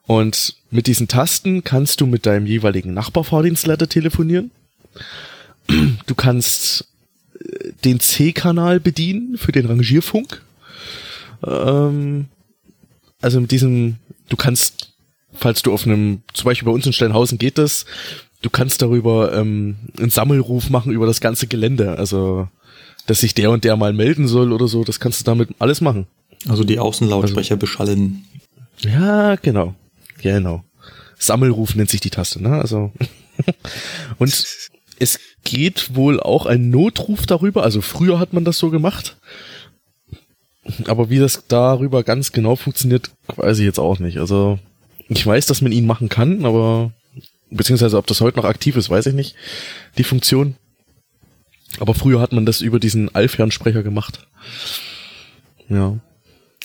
Und 0.07 0.57
mit 0.71 0.89
diesen 0.89 1.09
Tasten 1.09 1.65
kannst 1.65 2.01
du 2.03 2.07
mit 2.07 2.27
deinem 2.27 2.47
jeweiligen 2.47 2.93
Nachbarfahrdienstleiter 2.93 3.89
telefonieren. 3.89 4.51
Du 6.07 6.15
kannst 6.15 6.85
äh, 7.41 7.73
den 7.85 7.99
C-Kanal 7.99 8.79
bedienen 8.79 9.39
für 9.39 9.53
den 9.53 9.67
Rangierfunk. 9.67 10.43
Ähm, 11.45 12.27
also 13.21 13.41
mit 13.41 13.51
diesem, 13.51 13.97
du 14.29 14.37
kannst, 14.37 14.95
falls 15.33 15.63
du 15.63 15.73
auf 15.73 15.87
einem, 15.87 16.23
zum 16.35 16.45
Beispiel 16.45 16.67
bei 16.67 16.73
uns 16.73 16.87
in 16.87 16.93
Steinhausen 16.93 17.39
geht 17.39 17.59
das, 17.59 17.87
du 18.43 18.51
kannst 18.51 18.83
darüber 18.83 19.33
ähm, 19.35 19.77
einen 19.99 20.11
Sammelruf 20.11 20.71
machen 20.71 20.93
über 20.93 21.07
das 21.07 21.21
ganze 21.21 21.47
Gelände. 21.47 21.99
Also, 21.99 22.49
dass 23.07 23.21
sich 23.21 23.35
der 23.35 23.51
und 23.51 23.65
der 23.65 23.77
mal 23.77 23.93
melden 23.93 24.29
soll 24.29 24.53
oder 24.53 24.69
so, 24.69 24.85
das 24.85 25.01
kannst 25.01 25.21
du 25.21 25.25
damit 25.25 25.51
alles 25.59 25.81
machen. 25.81 26.07
Also 26.49 26.65
die 26.65 26.79
Außenlautsprecher 26.79 27.57
beschallen. 27.57 28.25
Ja, 28.81 29.37
genau. 29.37 29.75
Genau. 30.21 30.65
Sammelruf 31.19 31.75
nennt 31.75 31.91
sich 31.91 32.01
die 32.01 32.11
Taste, 32.11 32.43
ne? 32.43 32.61
Also. 32.61 32.93
und 34.19 34.45
es 34.99 35.21
geht 35.45 35.95
wohl 35.95 36.21
auch 36.21 36.47
ein 36.47 36.71
Notruf 36.71 37.27
darüber. 37.27 37.63
Also 37.63 37.81
früher 37.81 38.19
hat 38.19 38.33
man 38.33 38.45
das 38.45 38.59
so 38.59 38.71
gemacht. 38.71 39.17
Aber 40.87 41.11
wie 41.11 41.19
das 41.19 41.45
darüber 41.49 42.03
ganz 42.03 42.33
genau 42.33 42.57
funktioniert, 42.57 43.11
weiß 43.35 43.59
ich 43.59 43.65
jetzt 43.65 43.79
auch 43.79 43.99
nicht. 43.99 44.19
Also 44.19 44.59
ich 45.09 45.25
weiß, 45.25 45.47
dass 45.47 45.63
man 45.63 45.73
ihn 45.73 45.87
machen 45.87 46.09
kann, 46.09 46.45
aber 46.45 46.93
beziehungsweise 47.51 47.97
ob 47.97 48.07
das 48.07 48.21
heute 48.21 48.37
noch 48.39 48.45
aktiv 48.45 48.77
ist, 48.77 48.91
weiß 48.91 49.07
ich 49.07 49.15
nicht. 49.15 49.35
Die 49.99 50.05
Funktion. 50.05 50.57
Aber 51.79 51.95
früher 51.95 52.21
hat 52.21 52.33
man 52.33 52.47
das 52.47 52.61
über 52.61 52.81
diesen 52.81 53.15
Allfernsprecher 53.15 53.83
gemacht. 53.83 54.27
Ja. 55.69 55.99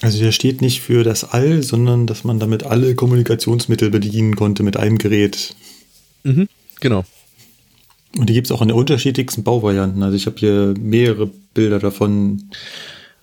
Also 0.01 0.19
der 0.23 0.31
steht 0.31 0.61
nicht 0.61 0.81
für 0.81 1.03
das 1.03 1.23
All, 1.23 1.61
sondern 1.61 2.07
dass 2.07 2.23
man 2.23 2.39
damit 2.39 2.63
alle 2.63 2.95
Kommunikationsmittel 2.95 3.91
bedienen 3.91 4.35
konnte 4.35 4.63
mit 4.63 4.77
einem 4.77 4.97
Gerät. 4.97 5.55
Mhm, 6.23 6.47
genau. 6.79 7.03
Und 8.17 8.27
die 8.27 8.33
gibt 8.33 8.47
es 8.47 8.51
auch 8.51 8.61
in 8.61 8.69
den 8.69 8.77
unterschiedlichsten 8.77 9.43
Bauvarianten. 9.43 10.01
Also 10.03 10.15
ich 10.17 10.25
habe 10.25 10.37
hier 10.37 10.73
mehrere 10.79 11.27
Bilder 11.53 11.79
davon. 11.79 12.49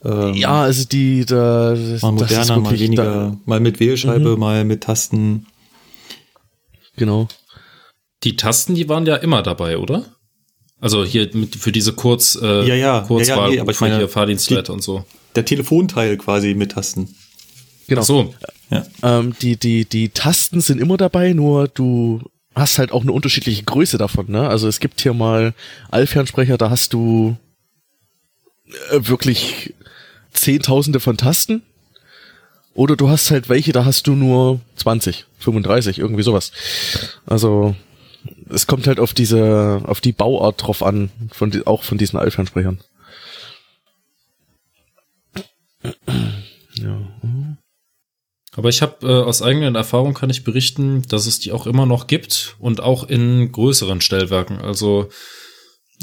Ähm, 0.04 0.34
Ja, 0.34 0.62
also 0.62 0.84
die, 0.86 1.24
da, 1.24 1.36
mal 1.36 1.76
das 1.76 1.80
ist 1.80 2.02
moderner, 2.02 2.58
mal 2.60 2.78
weniger, 2.78 3.04
Da, 3.04 3.36
mal 3.46 3.60
mit 3.60 3.80
Wählscheibe, 3.80 4.36
mal 4.36 4.64
mit 4.64 4.82
Tasten. 4.84 5.46
genau. 6.96 7.28
Die 8.24 8.34
Tasten, 8.36 8.74
die 8.74 8.88
waren 8.88 9.06
ja 9.06 9.16
immer 9.16 9.42
dabei, 9.42 9.78
oder? 9.78 10.04
Also 10.80 11.04
hier 11.04 11.28
mit, 11.34 11.54
für 11.56 11.72
diese 11.72 11.92
Kurz, 11.92 12.36
äh, 12.40 12.66
Ja, 12.66 12.74
ja, 12.74 13.00
Kurzwahl, 13.00 13.36
ja, 13.36 13.44
ja, 13.44 13.50
nee, 13.50 13.60
aber 13.60 13.70
ich 13.72 13.80
meine, 13.80 13.96
hier 13.98 14.08
Fahrdienstleiter 14.08 14.62
die- 14.64 14.72
und 14.72 14.82
so. 14.82 15.04
Der 15.36 15.44
Telefonteil 15.44 16.16
quasi 16.16 16.54
mit 16.54 16.72
Tasten. 16.72 17.14
Genau. 17.86 18.00
Ach 18.00 18.04
so, 18.04 18.34
Ja. 18.70 18.84
Ähm, 19.02 19.34
die, 19.40 19.56
die, 19.56 19.84
die 19.84 20.08
Tasten 20.10 20.60
sind 20.60 20.80
immer 20.80 20.96
dabei, 20.96 21.32
nur 21.32 21.68
du 21.68 22.20
hast 22.54 22.78
halt 22.78 22.90
auch 22.92 23.02
eine 23.02 23.12
unterschiedliche 23.12 23.62
Größe 23.62 23.98
davon, 23.98 24.30
ne? 24.30 24.48
Also 24.48 24.66
es 24.68 24.80
gibt 24.80 25.00
hier 25.00 25.14
mal 25.14 25.54
Allfernsprecher, 25.90 26.58
da 26.58 26.70
hast 26.70 26.92
du 26.92 27.36
äh, 28.90 28.98
wirklich 29.08 29.74
Zehntausende 30.32 31.00
von 31.00 31.16
Tasten. 31.16 31.62
Oder 32.74 32.96
du 32.96 33.08
hast 33.08 33.30
halt 33.30 33.48
welche, 33.48 33.72
da 33.72 33.84
hast 33.84 34.06
du 34.06 34.14
nur 34.14 34.60
20, 34.76 35.26
35, 35.40 35.98
irgendwie 35.98 36.22
sowas. 36.22 36.52
Also 37.26 37.74
es 38.48 38.66
kommt 38.66 38.86
halt 38.86 39.00
auf 39.00 39.14
diese, 39.14 39.82
auf 39.84 40.00
die 40.00 40.12
Bauart 40.12 40.62
drauf 40.62 40.82
an, 40.82 41.10
von 41.32 41.50
die, 41.50 41.66
auch 41.66 41.82
von 41.82 41.98
diesen 41.98 42.18
Allfernsprechern. 42.18 42.78
Ja. 46.74 47.00
Aber 48.52 48.68
ich 48.68 48.82
habe 48.82 49.06
äh, 49.06 49.22
aus 49.22 49.42
eigener 49.42 49.76
Erfahrung 49.78 50.14
kann 50.14 50.30
ich 50.30 50.44
berichten, 50.44 51.02
dass 51.08 51.26
es 51.26 51.38
die 51.38 51.52
auch 51.52 51.66
immer 51.66 51.86
noch 51.86 52.06
gibt 52.06 52.56
und 52.58 52.80
auch 52.80 53.04
in 53.04 53.52
größeren 53.52 54.00
Stellwerken. 54.00 54.58
Also 54.58 55.10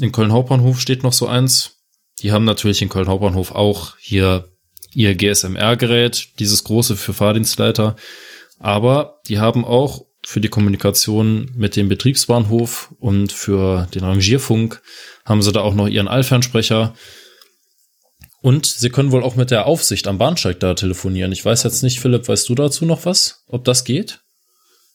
in 0.00 0.12
Köln 0.12 0.32
Hauptbahnhof 0.32 0.80
steht 0.80 1.02
noch 1.02 1.12
so 1.12 1.26
eins. 1.26 1.75
Die 2.22 2.32
haben 2.32 2.44
natürlich 2.44 2.82
in 2.82 2.88
Köln 2.88 3.08
Hauptbahnhof 3.08 3.52
auch 3.52 3.96
hier 3.98 4.48
ihr 4.96 5.14
GSMR-Gerät, 5.14 6.38
dieses 6.38 6.64
große 6.64 6.96
für 6.96 7.12
Fahrdienstleiter. 7.12 7.96
Aber 8.58 9.20
die 9.28 9.38
haben 9.38 9.64
auch 9.64 10.06
für 10.24 10.40
die 10.40 10.48
Kommunikation 10.48 11.52
mit 11.54 11.76
dem 11.76 11.88
Betriebsbahnhof 11.88 12.94
und 12.98 13.30
für 13.30 13.86
den 13.94 14.02
Rangierfunk 14.02 14.82
haben 15.24 15.42
sie 15.42 15.52
da 15.52 15.60
auch 15.60 15.74
noch 15.74 15.86
ihren 15.86 16.08
Allfernsprecher. 16.08 16.94
Und 18.40 18.64
sie 18.64 18.90
können 18.90 19.12
wohl 19.12 19.22
auch 19.22 19.36
mit 19.36 19.50
der 19.50 19.66
Aufsicht 19.66 20.08
am 20.08 20.18
Bahnsteig 20.18 20.60
da 20.60 20.74
telefonieren. 20.74 21.32
Ich 21.32 21.44
weiß 21.44 21.62
jetzt 21.64 21.82
nicht, 21.82 22.00
Philipp, 22.00 22.26
weißt 22.26 22.48
du 22.48 22.54
dazu 22.54 22.86
noch 22.86 23.04
was? 23.04 23.44
Ob 23.48 23.64
das 23.64 23.84
geht? 23.84 24.20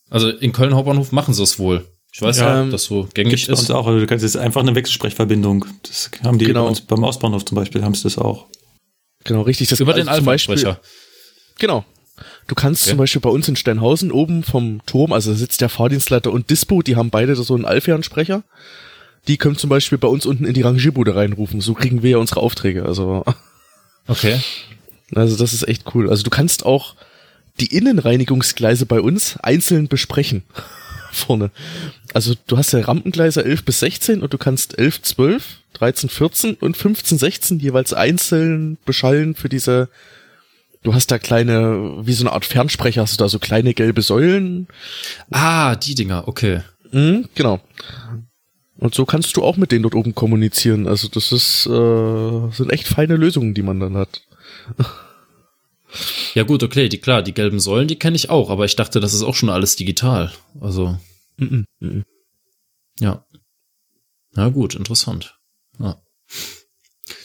Also 0.09 0.30
in 0.30 0.51
Köln 0.51 0.74
Hauptbahnhof 0.74 1.11
machen 1.11 1.34
sie 1.34 1.43
es 1.43 1.59
wohl. 1.59 1.88
Ich 2.14 2.22
weiß 2.22 2.38
Ja, 2.39 2.55
ja, 2.57 2.64
ob 2.66 2.72
das 2.72 2.84
so 2.84 3.07
gängig 3.14 3.45
Gibt's 3.45 3.47
bei 3.47 3.53
ist. 3.53 3.72
auch. 3.72 3.88
Also 3.88 3.99
du 3.99 4.07
kannst 4.07 4.24
jetzt 4.24 4.38
einfach 4.38 4.62
eine 4.62 4.76
Wechselsprechverbindung. 4.76 5.66
Das 5.84 6.12
haben 6.24 6.38
die 6.38 6.45
Genau. 6.45 6.64
bei 6.64 6.70
uns 6.70 6.82
beim 6.82 7.03
Ausbahnhof 7.03 7.45
zum 7.45 7.55
Beispiel, 7.55 7.84
haben 7.84 7.95
sie 7.95 8.03
das 8.03 8.18
auch. 8.18 8.47
Genau, 9.24 9.41
richtig. 9.43 9.70
Das 9.70 9.80
Über 9.80 9.93
den 9.93 10.07
also 10.07 10.20
zum 10.20 10.26
Beispiel-. 10.26 10.78
Genau. 11.59 11.86
Du 12.47 12.55
kannst 12.55 12.84
Okay. 12.84 12.89
zum 12.91 12.97
Beispiel 12.97 13.22
bei 13.22 13.30
uns 13.30 13.47
in 13.47 13.55
Steinhausen 13.55 14.12
oben 14.12 14.43
vom 14.43 14.82
Turm, 14.86 15.14
also 15.14 15.32
da 15.32 15.38
sitzt 15.38 15.62
der 15.62 15.70
Fahrdienstleiter 15.70 16.32
und 16.32 16.49
Dispo, 16.49 16.82
die 16.82 16.95
haben 16.95 17.09
beide 17.09 17.36
so 17.36 17.55
einen 17.55 17.66
Allfernsprecher. 17.66 18.43
Die 19.28 19.38
können 19.38 19.55
zum 19.55 19.70
Beispiel 19.70 19.97
bei 19.97 20.07
uns 20.07 20.26
unten 20.26 20.45
in 20.45 20.53
die 20.53 20.62
Rangierbude 20.64 21.16
reinrufen. 21.16 21.62
So 21.62 21.74
kriegen 21.76 22.03
wir 22.03 22.12
ja 22.12 22.18
unsere 22.18 22.41
Aufträge. 22.41 22.86
Also, 22.86 23.24
Okay. 24.07 24.39
also 25.16 25.38
das 25.38 25.53
ist 25.53 25.68
echt 25.68 25.84
cool. 25.95 26.09
Also 26.09 26.24
du 26.24 26.30
kannst 26.32 26.66
auch 26.66 26.95
die 27.59 27.68
Innenreinigungsgleise 27.76 28.86
bei 28.86 28.99
uns 28.99 29.38
einzeln 29.38 29.88
besprechen. 29.88 30.43
Vorne. 31.12 31.51
Also 32.14 32.34
du 32.47 32.57
hast 32.57 32.74
ja 32.74 32.80
Rampengleise 32.82 33.43
11 33.43 33.66
bis 33.66 33.80
16 33.80 34.22
und 34.22 34.34
du 34.34 34.38
kannst 34.38 34.78
11, 34.78 35.01
12, 35.01 35.43
13, 35.74 36.09
14 36.09 36.53
und 36.55 36.78
15, 36.78 37.18
16 37.18 37.59
jeweils 37.59 37.93
einzeln 37.93 38.78
beschallen 38.86 39.36
für 39.36 39.49
diese 39.49 39.89
Du 40.84 40.95
hast 40.95 41.12
da 41.12 41.20
kleine, 41.20 41.99
wie 42.07 42.14
so 42.14 42.24
eine 42.24 42.34
Art 42.34 42.45
Fernsprecher, 42.45 43.03
hast 43.03 43.14
du 43.14 43.24
da 43.24 43.30
so 43.30 43.38
kleine 43.38 43.76
gelbe 43.76 44.01
Säulen. 44.01 44.68
Ah, 45.30 45.76
die 45.76 45.93
Dinger, 45.93 46.28
okay. 46.28 46.62
Mhm, 46.91 47.26
genau. 47.36 47.59
Und 48.80 48.95
so 48.95 49.05
kannst 49.05 49.38
du 49.38 49.43
auch 49.43 49.57
mit 49.57 49.72
denen 49.72 49.84
dort 49.84 49.93
oben 49.93 50.16
kommunizieren. 50.16 50.88
Also 50.88 51.07
das 51.07 51.32
ist, 51.32 51.68
äh, 51.68 52.51
sind 52.51 52.72
echt 52.72 52.88
feine 52.88 53.16
Lösungen, 53.16 53.53
die 53.53 53.62
man 53.62 53.80
dann 53.80 53.95
hat. 53.95 54.24
Ja 56.35 56.43
gut, 56.43 56.63
okay, 56.63 56.89
die 56.89 56.99
klar, 56.99 57.21
die 57.21 57.33
gelben 57.33 57.59
Säulen, 57.59 57.87
die 57.87 57.97
kenne 57.99 58.15
ich 58.15 58.29
auch, 58.29 58.49
aber 58.49 58.65
ich 58.65 58.75
dachte, 58.75 58.99
das 58.99 59.13
ist 59.13 59.23
auch 59.23 59.35
schon 59.35 59.49
alles 59.49 59.75
digital. 59.75 60.31
Also, 60.59 60.97
Mhm. 61.37 61.65
Mhm. 61.79 62.05
ja. 62.99 63.25
Na 64.33 64.49
gut, 64.49 64.75
interessant. 64.75 65.37
Ja. 65.79 66.01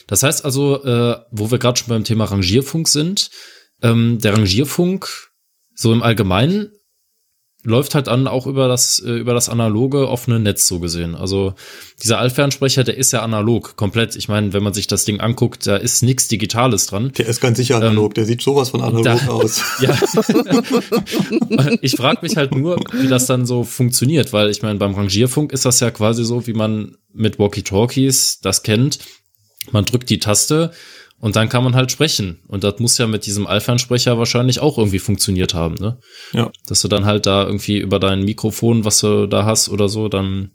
Das 0.07 0.23
heißt 0.23 0.43
also, 0.43 0.83
äh, 0.83 1.19
wo 1.31 1.51
wir 1.51 1.59
gerade 1.59 1.77
schon 1.77 1.89
beim 1.89 2.03
Thema 2.03 2.25
Rangierfunk 2.25 2.87
sind, 2.87 3.29
ähm, 3.81 4.19
der 4.19 4.33
Rangierfunk, 4.33 5.29
so 5.75 5.93
im 5.93 6.01
Allgemeinen, 6.01 6.71
läuft 7.67 7.95
halt 7.95 8.07
dann 8.07 8.27
auch 8.27 8.47
über 8.47 8.69
das, 8.69 8.99
äh, 9.05 9.11
über 9.11 9.33
das 9.33 9.49
analoge 9.49 10.07
offene 10.07 10.39
Netz 10.39 10.67
so 10.67 10.79
gesehen. 10.79 11.15
Also 11.15 11.53
dieser 12.01 12.17
Allfernsprecher, 12.17 12.85
der 12.85 12.95
ist 12.95 13.11
ja 13.11 13.21
analog, 13.21 13.75
komplett. 13.75 14.15
Ich 14.15 14.29
meine, 14.29 14.53
wenn 14.53 14.63
man 14.63 14.73
sich 14.73 14.87
das 14.87 15.03
Ding 15.03 15.19
anguckt, 15.19 15.67
da 15.67 15.75
ist 15.75 16.01
nichts 16.01 16.29
Digitales 16.29 16.85
dran. 16.85 17.11
Der 17.17 17.27
ist 17.27 17.41
ganz 17.41 17.57
sicher 17.57 17.75
analog, 17.75 18.11
ähm, 18.11 18.13
der 18.13 18.25
sieht 18.25 18.41
sowas 18.41 18.69
von 18.69 18.81
analog 18.81 19.03
da, 19.03 19.27
aus. 19.27 19.61
Ja. 19.81 19.97
ich 21.81 21.97
frage 21.97 22.19
mich 22.21 22.37
halt 22.37 22.55
nur, 22.55 22.79
wie 22.93 23.07
das 23.09 23.25
dann 23.25 23.45
so 23.45 23.65
funktioniert, 23.65 24.31
weil 24.31 24.49
ich 24.49 24.61
meine, 24.61 24.79
beim 24.79 24.95
Rangierfunk 24.95 25.51
ist 25.51 25.65
das 25.65 25.81
ja 25.81 25.91
quasi 25.91 26.23
so, 26.23 26.47
wie 26.47 26.53
man 26.53 26.95
mit 27.13 27.37
Walkie-Talkies 27.37 28.39
das 28.41 28.63
kennt. 28.63 28.99
Man 29.71 29.83
drückt 29.83 30.09
die 30.09 30.19
Taste 30.19 30.71
und 31.19 31.35
dann 31.35 31.49
kann 31.49 31.63
man 31.63 31.75
halt 31.75 31.91
sprechen. 31.91 32.39
Und 32.47 32.63
das 32.63 32.79
muss 32.79 32.97
ja 32.97 33.07
mit 33.07 33.25
diesem 33.25 33.47
Allfernsprecher 33.47 34.17
wahrscheinlich 34.17 34.59
auch 34.59 34.77
irgendwie 34.77 34.99
funktioniert 34.99 35.53
haben, 35.53 35.75
ne? 35.75 35.97
Ja. 36.33 36.51
Dass 36.67 36.81
du 36.81 36.87
dann 36.87 37.05
halt 37.05 37.25
da 37.25 37.45
irgendwie 37.45 37.79
über 37.79 37.99
dein 37.99 38.23
Mikrofon, 38.23 38.85
was 38.85 38.99
du 38.99 39.27
da 39.27 39.45
hast 39.45 39.69
oder 39.69 39.89
so, 39.89 40.09
dann 40.09 40.51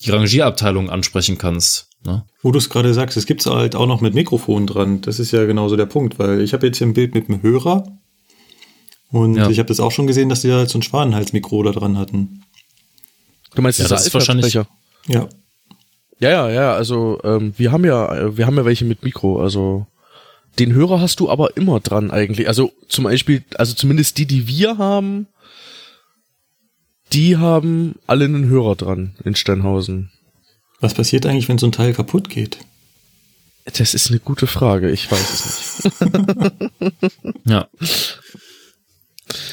die 0.00 0.10
Rangierabteilung 0.10 0.90
ansprechen 0.90 1.38
kannst. 1.38 1.88
Ne? 2.04 2.26
Wo 2.42 2.52
du 2.52 2.58
es 2.58 2.68
gerade 2.68 2.92
sagst, 2.92 3.16
es 3.16 3.26
gibt's 3.26 3.46
halt 3.46 3.74
auch 3.76 3.86
noch 3.86 4.00
mit 4.00 4.14
Mikrofon 4.14 4.66
dran. 4.66 5.00
Das 5.00 5.18
ist 5.18 5.30
ja 5.30 5.44
genauso 5.46 5.76
der 5.76 5.86
Punkt, 5.86 6.18
weil 6.18 6.40
ich 6.40 6.52
habe 6.52 6.66
jetzt 6.66 6.78
hier 6.78 6.86
ein 6.86 6.94
Bild 6.94 7.14
mit 7.14 7.28
einem 7.28 7.42
Hörer 7.42 7.84
und 9.10 9.36
ja. 9.36 9.48
ich 9.48 9.58
habe 9.58 9.68
das 9.68 9.80
auch 9.80 9.92
schon 9.92 10.06
gesehen, 10.06 10.28
dass 10.28 10.42
die 10.42 10.48
da 10.48 10.56
halt 10.56 10.68
so 10.68 10.78
ein 10.78 10.82
Schwanenhalsmikro 10.82 11.62
da 11.62 11.70
dran 11.70 11.96
hatten. 11.96 12.42
Du 13.54 13.62
meinst, 13.62 13.78
ja, 13.78 13.88
das 13.88 14.06
ist 14.06 14.12
wahrscheinlich. 14.12 14.52
Ja. 15.06 15.28
Ja, 16.24 16.30
ja, 16.30 16.50
ja, 16.50 16.72
also 16.72 17.20
ähm, 17.22 17.52
wir 17.58 17.70
haben 17.70 17.84
ja, 17.84 18.34
wir 18.34 18.46
haben 18.46 18.56
ja 18.56 18.64
welche 18.64 18.86
mit 18.86 19.02
Mikro, 19.02 19.42
also 19.42 19.86
den 20.58 20.72
Hörer 20.72 20.98
hast 20.98 21.20
du 21.20 21.28
aber 21.28 21.54
immer 21.58 21.80
dran 21.80 22.10
eigentlich. 22.10 22.48
Also 22.48 22.72
zum 22.88 23.04
Beispiel, 23.04 23.44
also 23.56 23.74
zumindest 23.74 24.16
die, 24.16 24.24
die 24.24 24.46
wir 24.46 24.78
haben, 24.78 25.26
die 27.12 27.36
haben 27.36 27.96
alle 28.06 28.24
einen 28.24 28.48
Hörer 28.48 28.74
dran 28.74 29.14
in 29.22 29.36
Steinhausen. 29.36 30.12
Was 30.80 30.94
passiert 30.94 31.26
eigentlich, 31.26 31.50
wenn 31.50 31.58
so 31.58 31.66
ein 31.66 31.72
Teil 31.72 31.92
kaputt 31.92 32.30
geht? 32.30 32.56
Das 33.66 33.92
ist 33.92 34.08
eine 34.08 34.18
gute 34.18 34.46
Frage, 34.46 34.90
ich 34.90 35.10
weiß 35.10 35.30
es 35.30 35.84
nicht. 35.84 37.12
ja. 37.44 37.68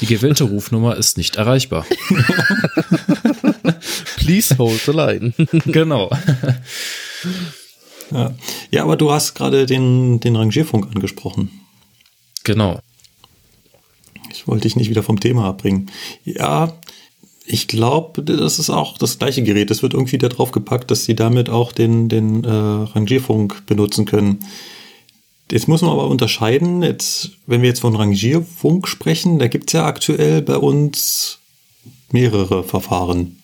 Die 0.00 0.06
gewählte 0.06 0.44
Rufnummer 0.44 0.96
ist 0.96 1.18
nicht 1.18 1.36
erreichbar. 1.36 1.84
Please 4.16 4.56
hold 4.58 4.80
the 4.80 4.92
line. 4.92 5.32
genau. 5.66 6.10
Ja. 8.10 8.34
ja, 8.70 8.82
aber 8.82 8.96
du 8.96 9.10
hast 9.10 9.34
gerade 9.34 9.66
den, 9.66 10.20
den 10.20 10.36
Rangierfunk 10.36 10.86
angesprochen. 10.94 11.50
Genau. 12.44 12.80
Ich 14.30 14.46
wollte 14.46 14.62
dich 14.62 14.76
nicht 14.76 14.90
wieder 14.90 15.02
vom 15.02 15.20
Thema 15.20 15.46
abbringen. 15.46 15.90
Ja, 16.24 16.74
ich 17.44 17.68
glaube, 17.68 18.22
das 18.22 18.58
ist 18.58 18.70
auch 18.70 18.98
das 18.98 19.18
gleiche 19.18 19.42
Gerät. 19.42 19.70
Es 19.70 19.82
wird 19.82 19.94
irgendwie 19.94 20.18
darauf 20.18 20.52
gepackt, 20.52 20.90
dass 20.90 21.04
sie 21.04 21.14
damit 21.14 21.50
auch 21.50 21.72
den, 21.72 22.08
den 22.08 22.44
äh, 22.44 22.48
Rangierfunk 22.48 23.66
benutzen 23.66 24.04
können. 24.04 24.40
Jetzt 25.50 25.68
muss 25.68 25.82
man 25.82 25.90
aber 25.90 26.08
unterscheiden, 26.08 26.82
jetzt, 26.82 27.32
wenn 27.46 27.62
wir 27.62 27.68
jetzt 27.68 27.80
von 27.80 27.96
Rangierfunk 27.96 28.88
sprechen, 28.88 29.38
da 29.38 29.48
gibt 29.48 29.68
es 29.68 29.74
ja 29.74 29.84
aktuell 29.84 30.40
bei 30.40 30.56
uns 30.56 31.40
mehrere 32.10 32.64
Verfahren. 32.64 33.41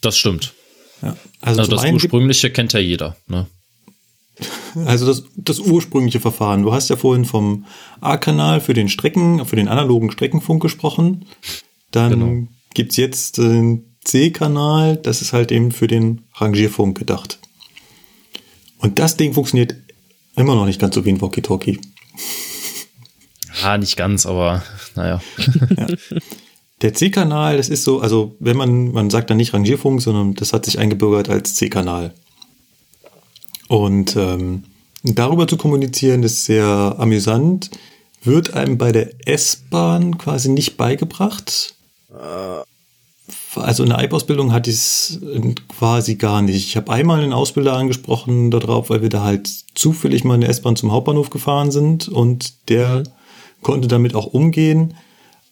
Das 0.00 0.16
stimmt. 0.16 0.54
Ja. 1.02 1.16
Also, 1.40 1.60
also 1.60 1.76
das 1.76 1.84
ursprüngliche 1.84 2.50
kennt 2.50 2.72
ja 2.72 2.80
jeder. 2.80 3.16
Ne? 3.26 3.46
Also 4.84 5.06
das, 5.06 5.24
das 5.36 5.58
ursprüngliche 5.58 6.20
Verfahren. 6.20 6.62
Du 6.62 6.72
hast 6.72 6.90
ja 6.90 6.96
vorhin 6.96 7.24
vom 7.24 7.66
A-Kanal 8.00 8.60
für 8.60 8.74
den 8.74 8.88
Strecken, 8.88 9.44
für 9.44 9.56
den 9.56 9.68
analogen 9.68 10.10
Streckenfunk 10.10 10.62
gesprochen. 10.62 11.26
Dann 11.90 12.10
genau. 12.10 12.48
gibt 12.74 12.92
es 12.92 12.96
jetzt 12.96 13.38
den 13.38 13.96
C-Kanal, 14.04 14.96
das 14.96 15.22
ist 15.22 15.32
halt 15.32 15.50
eben 15.50 15.72
für 15.72 15.86
den 15.86 16.22
Rangierfunk 16.34 16.96
gedacht. 16.96 17.38
Und 18.78 18.98
das 18.98 19.16
Ding 19.16 19.34
funktioniert 19.34 19.74
Immer 20.38 20.54
noch 20.54 20.66
nicht 20.66 20.80
ganz 20.80 20.94
so 20.94 21.04
wie 21.04 21.10
ein 21.10 21.20
Walkie-Talkie. 21.20 21.80
Ja, 23.60 23.76
nicht 23.76 23.96
ganz, 23.96 24.24
aber 24.24 24.62
naja. 24.94 25.20
ja. 25.76 25.86
Der 26.80 26.94
C-Kanal, 26.94 27.56
das 27.56 27.68
ist 27.68 27.84
so, 27.84 28.00
also 28.00 28.36
wenn 28.38 28.56
man, 28.56 28.92
man 28.92 29.10
sagt 29.10 29.30
dann 29.30 29.36
nicht 29.36 29.52
Rangierfunk, 29.52 30.00
sondern 30.00 30.34
das 30.34 30.52
hat 30.52 30.64
sich 30.64 30.78
eingebürgert 30.78 31.28
als 31.28 31.54
C-Kanal. 31.54 32.14
Und 33.68 34.16
ähm, 34.16 34.64
darüber 35.02 35.48
zu 35.48 35.56
kommunizieren, 35.56 36.22
ist 36.22 36.44
sehr 36.44 36.96
amüsant. 36.98 37.70
Wird 38.22 38.54
einem 38.54 38.78
bei 38.78 38.92
der 38.92 39.10
S-Bahn 39.26 40.18
quasi 40.18 40.48
nicht 40.48 40.76
beigebracht. 40.76 41.74
Äh, 42.10 42.62
also 43.56 43.82
in 43.82 43.90
der 43.90 43.98
EIB-Ausbildung 43.98 44.52
hatte 44.52 44.70
ich 44.70 44.76
es 44.76 45.20
quasi 45.68 46.14
gar 46.14 46.42
nicht. 46.42 46.56
Ich 46.56 46.76
habe 46.76 46.92
einmal 46.92 47.20
einen 47.20 47.32
Ausbilder 47.32 47.74
angesprochen 47.74 48.50
darauf, 48.50 48.90
weil 48.90 49.02
wir 49.02 49.08
da 49.08 49.22
halt 49.22 49.48
zufällig 49.74 50.24
mal 50.24 50.34
in 50.36 50.42
der 50.42 50.50
S-Bahn 50.50 50.76
zum 50.76 50.92
Hauptbahnhof 50.92 51.30
gefahren 51.30 51.70
sind 51.70 52.08
und 52.08 52.68
der 52.68 52.98
mhm. 52.98 53.04
konnte 53.62 53.88
damit 53.88 54.14
auch 54.14 54.26
umgehen. 54.26 54.94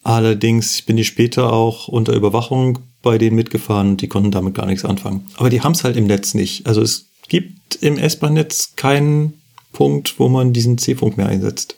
Allerdings 0.07 0.83
bin 0.83 0.99
ich 0.99 1.09
später 1.09 1.53
auch 1.53 1.89
unter 1.89 2.13
Überwachung 2.13 2.79
bei 3.03 3.19
denen 3.19 3.35
mitgefahren 3.35 3.91
und 3.91 4.03
die 4.03 4.07
konnten 4.07 4.31
damit 4.31 4.55
gar 4.55 4.67
nichts 4.67 4.85
anfangen. 4.85 5.27
Aber 5.37 5.51
die 5.51 5.63
haben 5.63 5.73
es 5.73 5.83
halt 5.83 5.97
im 5.97 6.07
Netz 6.07 6.33
nicht. 6.33 6.65
Also 6.65 6.81
es 6.81 7.07
gibt 7.27 7.75
im 7.83 7.99
S-Bahn-Netz 7.99 8.75
keinen 8.77 9.43
Punkt, 9.73 10.21
wo 10.21 10.29
man 10.29 10.53
diesen 10.53 10.79
C-Funk 10.79 11.17
mehr 11.17 11.27
einsetzt. 11.27 11.75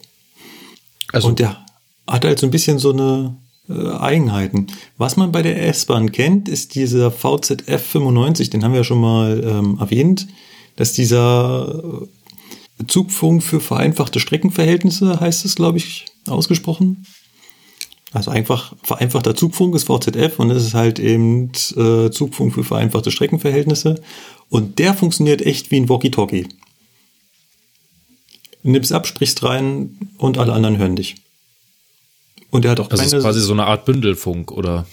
Also 1.11 1.29
und 1.29 1.39
der 1.39 1.65
hat 2.07 2.27
halt 2.27 2.39
so 2.39 2.47
ein 2.47 2.51
bisschen 2.51 2.79
so 2.79 2.93
eine 2.93 3.35
äh, 3.71 3.93
Eigenheiten. 3.97 4.67
Was 4.99 5.17
man 5.17 5.33
bei 5.33 5.41
der 5.41 5.67
S-Bahn 5.67 6.13
kennt, 6.13 6.51
ist 6.51 6.75
dieser 6.75 7.11
VZF 7.11 7.83
95, 7.83 8.51
den 8.51 8.63
haben 8.63 8.73
wir 8.73 8.81
ja 8.81 8.85
schon 8.85 9.01
mal 9.01 9.43
ähm, 9.43 9.79
erwähnt, 9.81 10.27
dass 10.77 10.93
dieser 10.93 11.83
äh, 12.79 12.87
Zugfunk 12.87 13.43
für 13.43 13.61
vereinfachte 13.61 14.21
Streckenverhältnisse, 14.21 15.19
heißt 15.19 15.47
es, 15.47 15.55
glaube 15.55 15.79
ich, 15.79 16.05
ausgesprochen. 16.27 17.07
Also 18.13 18.31
einfach 18.31 18.75
vereinfachter 18.83 19.35
Zugfunk 19.37 19.75
ist 19.75 19.85
VZF 19.85 20.39
und 20.39 20.51
es 20.51 20.65
ist 20.65 20.75
halt 20.75 20.99
eben 20.99 21.51
äh, 21.77 22.11
Zugfunk 22.11 22.55
für 22.55 22.65
vereinfachte 22.65 23.11
Streckenverhältnisse. 23.11 24.03
Und 24.49 24.79
der 24.79 24.95
funktioniert 24.95 25.43
echt 25.43 25.71
wie 25.71 25.77
ein 25.77 25.89
Walkie-Talkie. 25.89 26.49
Du 28.63 28.71
nimmst 28.71 28.93
ab, 28.93 29.07
sprichst 29.07 29.43
rein 29.43 29.99
und 30.17 30.39
alle 30.39 30.53
anderen 30.53 30.79
hören 30.79 30.97
dich. 30.97 31.17
Und 32.51 32.65
er 32.65 32.73
hat 32.73 32.81
auch 32.81 32.89
das 32.89 33.01
keine. 33.01 33.11
Das 33.11 33.19
ist 33.19 33.25
quasi 33.25 33.41
so 33.41 33.53
eine 33.53 33.67
Art 33.67 33.85
Bündelfunk, 33.85 34.53
oder 34.53 34.87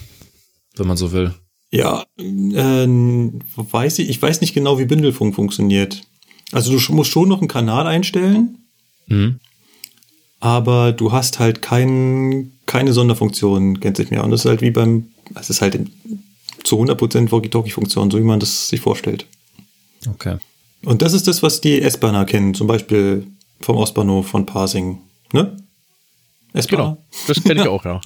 wenn 0.76 0.86
man 0.86 0.96
so 0.96 1.12
will. 1.12 1.34
Ja, 1.70 2.04
äh, 2.18 2.86
weiß 2.86 3.98
ich, 3.98 4.08
ich 4.08 4.20
weiß 4.20 4.40
nicht 4.40 4.54
genau, 4.54 4.78
wie 4.78 4.84
Bündelfunk 4.84 5.34
funktioniert. 5.34 6.02
Also 6.52 6.76
du 6.76 6.92
musst 6.92 7.10
schon 7.10 7.28
noch 7.28 7.40
einen 7.40 7.48
Kanal 7.48 7.86
einstellen, 7.86 8.66
mhm. 9.08 9.40
aber 10.38 10.92
du 10.92 11.12
hast 11.12 11.38
halt 11.40 11.60
kein, 11.60 12.52
keine 12.66 12.92
Sonderfunktion, 12.92 13.80
kennt 13.80 13.96
sich 13.96 14.10
mehr. 14.10 14.24
Und 14.24 14.30
das 14.30 14.40
ist 14.40 14.46
halt 14.46 14.60
wie 14.60 14.70
beim, 14.70 15.08
es 15.34 15.50
ist 15.50 15.62
halt 15.62 15.80
zu 16.64 16.80
100% 16.80 17.30
Walkie-Talkie-Funktion, 17.30 18.10
so 18.10 18.18
wie 18.18 18.22
man 18.22 18.40
das 18.40 18.68
sich 18.68 18.80
vorstellt. 18.80 19.26
Okay. 20.08 20.36
Und 20.84 21.02
das 21.02 21.12
ist 21.12 21.26
das, 21.28 21.42
was 21.42 21.60
die 21.60 21.80
S-Bahner 21.80 22.24
kennen, 22.24 22.54
zum 22.54 22.66
Beispiel 22.66 23.26
vom 23.60 23.76
Ostbahnhof 23.76 24.26
von 24.26 24.46
Parsing. 24.46 24.98
Ne? 25.32 25.56
Genau, 26.68 26.96
das 27.26 27.42
kenne 27.42 27.62
ich 27.62 27.68
auch, 27.68 27.84
ja. 27.84 28.00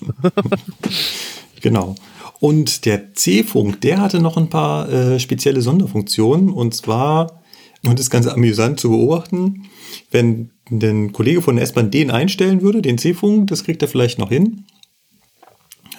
genau. 1.60 1.94
Und 2.40 2.86
der 2.86 3.14
C-Funk, 3.14 3.80
der 3.82 4.00
hatte 4.00 4.18
noch 4.20 4.36
ein 4.36 4.48
paar 4.48 4.88
äh, 4.88 5.20
spezielle 5.20 5.60
Sonderfunktionen. 5.60 6.50
Und 6.50 6.74
zwar, 6.74 7.42
und 7.84 7.98
das 7.98 8.06
ist 8.06 8.10
ganz 8.10 8.26
amüsant 8.26 8.80
zu 8.80 8.90
beobachten, 8.90 9.66
wenn 10.10 10.50
ein 10.70 11.12
Kollege 11.12 11.42
von 11.42 11.56
der 11.56 11.64
S-Bahn 11.64 11.90
den 11.90 12.10
einstellen 12.10 12.62
würde, 12.62 12.82
den 12.82 12.98
C-Funk, 12.98 13.48
das 13.48 13.64
kriegt 13.64 13.82
er 13.82 13.88
vielleicht 13.88 14.18
noch 14.18 14.28
hin, 14.28 14.64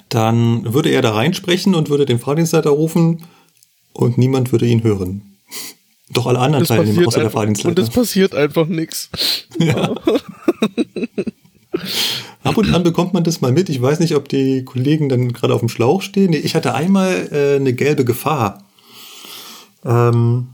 dann 0.09 0.73
würde 0.73 0.89
er 0.89 1.01
da 1.01 1.11
reinsprechen 1.11 1.75
und 1.75 1.89
würde 1.89 2.05
den 2.05 2.19
Fahrdienstleiter 2.19 2.69
rufen 2.69 3.23
und 3.93 4.17
niemand 4.17 4.51
würde 4.51 4.65
ihn 4.65 4.83
hören. 4.83 5.37
Doch 6.09 6.27
alle 6.27 6.39
anderen 6.39 6.65
Teilnehmer 6.65 7.07
außer 7.07 7.21
der 7.21 7.29
Fahrdienstleiter. 7.29 7.81
Und 7.81 7.87
es 7.87 7.93
passiert 7.93 8.35
einfach 8.35 8.67
nichts. 8.67 9.09
Ja. 9.59 9.93
Ab 12.43 12.57
und 12.57 12.73
an 12.73 12.83
bekommt 12.83 13.13
man 13.13 13.23
das 13.23 13.41
mal 13.41 13.51
mit. 13.51 13.69
Ich 13.69 13.81
weiß 13.81 13.99
nicht, 13.99 14.15
ob 14.15 14.27
die 14.27 14.63
Kollegen 14.65 15.09
dann 15.09 15.33
gerade 15.33 15.53
auf 15.53 15.59
dem 15.59 15.69
Schlauch 15.69 16.01
stehen. 16.01 16.33
Ich 16.33 16.55
hatte 16.55 16.73
einmal 16.73 17.29
äh, 17.31 17.57
eine 17.57 17.73
gelbe 17.73 18.05
Gefahr. 18.05 18.63
Ähm, 19.85 20.47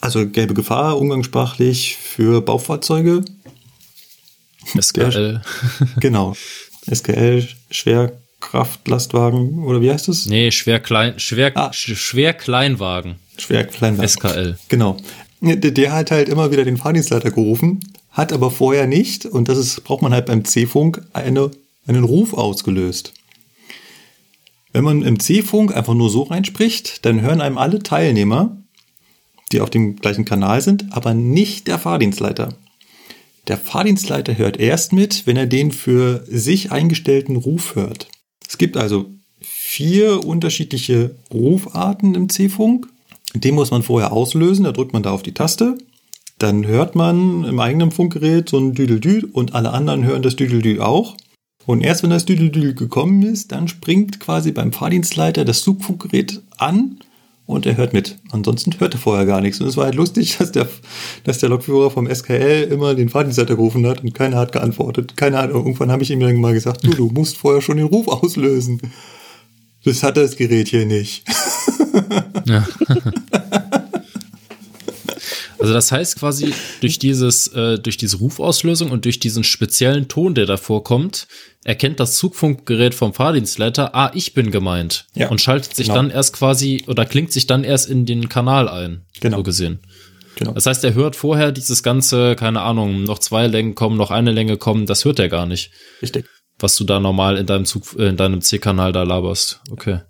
also 0.00 0.28
gelbe 0.28 0.54
Gefahr, 0.54 0.98
umgangssprachlich 0.98 1.96
für 1.96 2.40
Baufahrzeuge. 2.40 3.24
SKL. 4.78 5.42
genau. 6.00 6.34
SKL, 6.92 7.46
Schwerkraftlastwagen 7.70 9.64
oder 9.64 9.80
wie 9.80 9.90
heißt 9.90 10.08
es? 10.08 10.26
Nee, 10.26 10.50
Schwerklein, 10.50 11.18
Schwer, 11.18 11.52
ah. 11.56 11.72
Schwerkleinwagen. 11.72 13.16
Schwerkleinwagen. 13.38 14.08
SKL. 14.08 14.58
Genau. 14.68 14.96
Der, 15.40 15.56
der 15.56 15.92
hat 15.92 16.10
halt 16.10 16.28
immer 16.28 16.50
wieder 16.50 16.64
den 16.64 16.76
Fahrdienstleiter 16.76 17.30
gerufen 17.30 17.80
hat 18.16 18.32
aber 18.32 18.50
vorher 18.50 18.86
nicht, 18.86 19.26
und 19.26 19.48
das 19.50 19.58
ist, 19.58 19.84
braucht 19.84 20.00
man 20.00 20.14
halt 20.14 20.24
beim 20.24 20.42
C-Funk, 20.42 21.02
eine, 21.12 21.50
einen 21.86 22.02
Ruf 22.02 22.32
ausgelöst. 22.32 23.12
Wenn 24.72 24.84
man 24.84 25.02
im 25.02 25.20
C-Funk 25.20 25.76
einfach 25.76 25.92
nur 25.92 26.08
so 26.08 26.22
reinspricht, 26.22 27.04
dann 27.04 27.20
hören 27.20 27.42
einem 27.42 27.58
alle 27.58 27.82
Teilnehmer, 27.82 28.56
die 29.52 29.60
auf 29.60 29.70
dem 29.70 29.96
gleichen 29.96 30.24
Kanal 30.24 30.60
sind, 30.60 30.86
aber 30.90 31.14
nicht 31.14 31.66
der 31.68 31.78
Fahrdienstleiter. 31.78 32.54
Der 33.48 33.58
Fahrdienstleiter 33.58 34.36
hört 34.36 34.58
erst 34.58 34.92
mit, 34.92 35.26
wenn 35.26 35.36
er 35.36 35.46
den 35.46 35.70
für 35.70 36.24
sich 36.26 36.72
eingestellten 36.72 37.36
Ruf 37.36 37.76
hört. 37.76 38.08
Es 38.46 38.58
gibt 38.58 38.76
also 38.76 39.06
vier 39.40 40.24
unterschiedliche 40.24 41.14
Rufarten 41.32 42.14
im 42.14 42.28
C-Funk. 42.28 42.88
Den 43.34 43.54
muss 43.54 43.70
man 43.70 43.82
vorher 43.82 44.12
auslösen, 44.12 44.64
da 44.64 44.72
drückt 44.72 44.92
man 44.92 45.02
da 45.02 45.12
auf 45.12 45.22
die 45.22 45.34
Taste. 45.34 45.78
Dann 46.38 46.66
hört 46.66 46.94
man 46.96 47.44
im 47.44 47.60
eigenen 47.60 47.90
Funkgerät 47.90 48.48
so 48.48 48.58
ein 48.58 48.74
Düdeldü 48.74 49.28
und 49.32 49.54
alle 49.54 49.72
anderen 49.72 50.04
hören 50.04 50.22
das 50.22 50.36
Düdeldü 50.36 50.80
auch. 50.80 51.16
Und 51.66 51.82
erst 51.82 52.02
wenn 52.02 52.10
das 52.10 52.24
Düdeldü 52.24 52.74
gekommen 52.74 53.22
ist, 53.22 53.52
dann 53.52 53.68
springt 53.68 54.20
quasi 54.20 54.52
beim 54.52 54.72
Fahrdienstleiter 54.72 55.44
das 55.44 55.62
Zugfunkgerät 55.62 56.42
an 56.58 56.98
und 57.46 57.64
er 57.64 57.76
hört 57.76 57.92
mit. 57.92 58.18
Ansonsten 58.30 58.78
hört 58.78 58.94
er 58.94 59.00
vorher 59.00 59.24
gar 59.24 59.40
nichts. 59.40 59.60
Und 59.60 59.68
es 59.68 59.76
war 59.76 59.84
halt 59.84 59.94
lustig, 59.94 60.36
dass 60.38 60.52
der, 60.52 60.68
dass 61.24 61.38
der 61.38 61.48
Lokführer 61.48 61.90
vom 61.90 62.12
SKL 62.12 62.68
immer 62.70 62.94
den 62.94 63.08
Fahrdienstleiter 63.08 63.56
gerufen 63.56 63.86
hat 63.86 64.02
und 64.02 64.14
keiner 64.14 64.36
hat 64.36 64.52
geantwortet. 64.52 65.16
Keiner 65.16 65.38
hat, 65.38 65.50
irgendwann 65.50 65.92
habe 65.92 66.02
ich 66.02 66.10
ihm 66.10 66.20
dann 66.20 66.36
mal 66.36 66.54
gesagt, 66.54 66.84
du, 66.84 66.90
du 66.90 67.08
musst 67.08 67.36
vorher 67.36 67.62
schon 67.62 67.76
den 67.76 67.86
Ruf 67.86 68.08
auslösen. 68.08 68.80
Das 69.84 70.02
hat 70.02 70.16
das 70.16 70.36
Gerät 70.36 70.68
hier 70.68 70.86
nicht. 70.86 71.24
Ja. 72.48 72.64
Also 75.58 75.72
das 75.72 75.90
heißt 75.90 76.18
quasi 76.20 76.52
durch 76.80 76.98
dieses 76.98 77.48
äh, 77.48 77.78
durch 77.78 77.96
diese 77.96 78.18
Rufauslösung 78.18 78.90
und 78.90 79.04
durch 79.04 79.18
diesen 79.18 79.42
speziellen 79.42 80.06
Ton, 80.06 80.34
der 80.34 80.46
davor 80.46 80.84
kommt, 80.84 81.26
erkennt 81.66 81.98
das 81.98 82.16
Zugfunkgerät 82.16 82.94
vom 82.94 83.12
Fahrdienstleiter, 83.12 83.92
ah, 83.94 84.12
ich 84.14 84.34
bin 84.34 84.52
gemeint 84.52 85.06
Ja, 85.14 85.28
und 85.28 85.40
schaltet 85.40 85.74
sich 85.74 85.88
genau. 85.88 85.96
dann 85.96 86.10
erst 86.10 86.32
quasi 86.32 86.84
oder 86.86 87.04
klingt 87.04 87.32
sich 87.32 87.48
dann 87.48 87.64
erst 87.64 87.90
in 87.90 88.06
den 88.06 88.28
Kanal 88.28 88.68
ein, 88.68 89.02
Genau. 89.20 89.38
so 89.38 89.42
gesehen. 89.42 89.80
Genau. 90.36 90.52
Das 90.52 90.66
heißt, 90.66 90.84
er 90.84 90.94
hört 90.94 91.16
vorher 91.16 91.50
dieses 91.50 91.82
ganze, 91.82 92.36
keine 92.36 92.60
Ahnung, 92.60 93.02
noch 93.02 93.18
zwei 93.18 93.48
Längen 93.48 93.74
kommen, 93.74 93.96
noch 93.96 94.12
eine 94.12 94.30
Länge 94.30 94.58
kommen, 94.58 94.86
das 94.86 95.04
hört 95.04 95.18
er 95.18 95.28
gar 95.28 95.46
nicht, 95.46 95.72
Richtig. 96.00 96.26
was 96.60 96.76
du 96.76 96.84
da 96.84 97.00
normal 97.00 97.36
in 97.36 97.46
deinem 97.46 97.64
Zug, 97.64 97.98
äh, 97.98 98.10
in 98.10 98.16
deinem 98.16 98.42
C-Kanal 98.42 98.92
da 98.92 99.02
laberst. 99.02 99.60
Okay. 99.70 100.02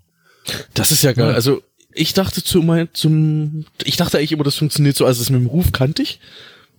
Das 0.75 0.93
ist 0.93 1.03
ja 1.03 1.13
geil. 1.13 1.31
Ja. 1.31 1.35
Also 1.35 1.63
ich 1.95 2.13
dachte 2.13 2.45
zu 2.45 2.61
mein, 2.61 2.91
zum, 2.93 3.65
ich 3.83 3.97
dachte 3.97 4.19
eigentlich 4.19 4.33
immer, 4.33 4.45
das 4.45 4.57
funktioniert 4.57 4.95
so, 4.97 5.07
also 5.07 5.21
das 5.23 5.31
mit 5.31 5.41
dem 5.41 5.47
Ruf 5.47 5.73
kannte 5.73 6.03
ich. 6.03 6.21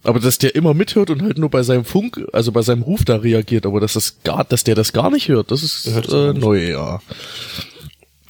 Aber 0.04 0.20
dass 0.20 0.38
der 0.38 0.56
immer 0.56 0.74
mithört 0.74 1.10
und 1.10 1.22
halt 1.22 1.38
nur 1.38 1.50
bei 1.50 1.64
seinem 1.64 1.84
Funk, 1.84 2.26
also 2.32 2.52
bei 2.52 2.62
seinem 2.62 2.84
Ruf 2.84 3.04
da 3.04 3.18
reagiert, 3.18 3.66
aber 3.66 3.80
dass 3.80 3.94
das 3.94 4.18
gar, 4.24 4.44
dass 4.46 4.64
der 4.64 4.76
das 4.76 4.94
gar 4.94 5.10
nicht 5.10 5.28
hört, 5.28 5.52
das 5.52 5.64
ist 5.64 5.88
das 5.88 6.14
äh, 6.14 6.34
neu, 6.34 6.70
ja. 6.70 7.02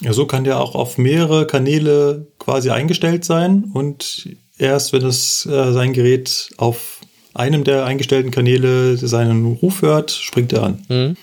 Ja, 0.02 0.14
so 0.14 0.26
kann 0.26 0.44
der 0.44 0.60
auch 0.60 0.76
auf 0.76 0.98
mehrere 0.98 1.48
Kanäle 1.48 2.28
quasi 2.40 2.70
eingestellt 2.70 3.26
sein 3.26 3.66
und 3.74 4.30
erst 4.58 4.94
wenn 4.94 5.06
es 5.06 5.46
äh, 5.46 5.72
sein 5.74 5.94
Gerät 5.94 6.52
auf 6.58 7.00
einem 7.34 7.64
der 7.64 7.86
eingestellten 7.86 8.32
Kanäle 8.32 8.98
seinen 8.98 9.46
Ruf 9.46 9.82
hört, 9.82 10.12
springt 10.12 10.54
er 10.54 10.64
an. 10.64 10.86
Mhm. 10.90 11.18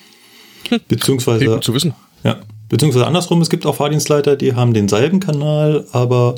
Beziehungsweise, 0.89 1.45
gut 1.47 1.65
zu 1.65 1.75
wissen. 1.75 1.95
ja, 2.23 2.41
beziehungsweise 2.69 3.07
andersrum, 3.07 3.41
es 3.43 3.51
gibt 3.51 3.67
auch 3.67 3.77
Fahrdienstleiter, 3.77 4.37
die 4.37 4.55
haben 4.55 4.73
denselben 4.73 5.21
Kanal, 5.21 5.87
aber 5.93 6.37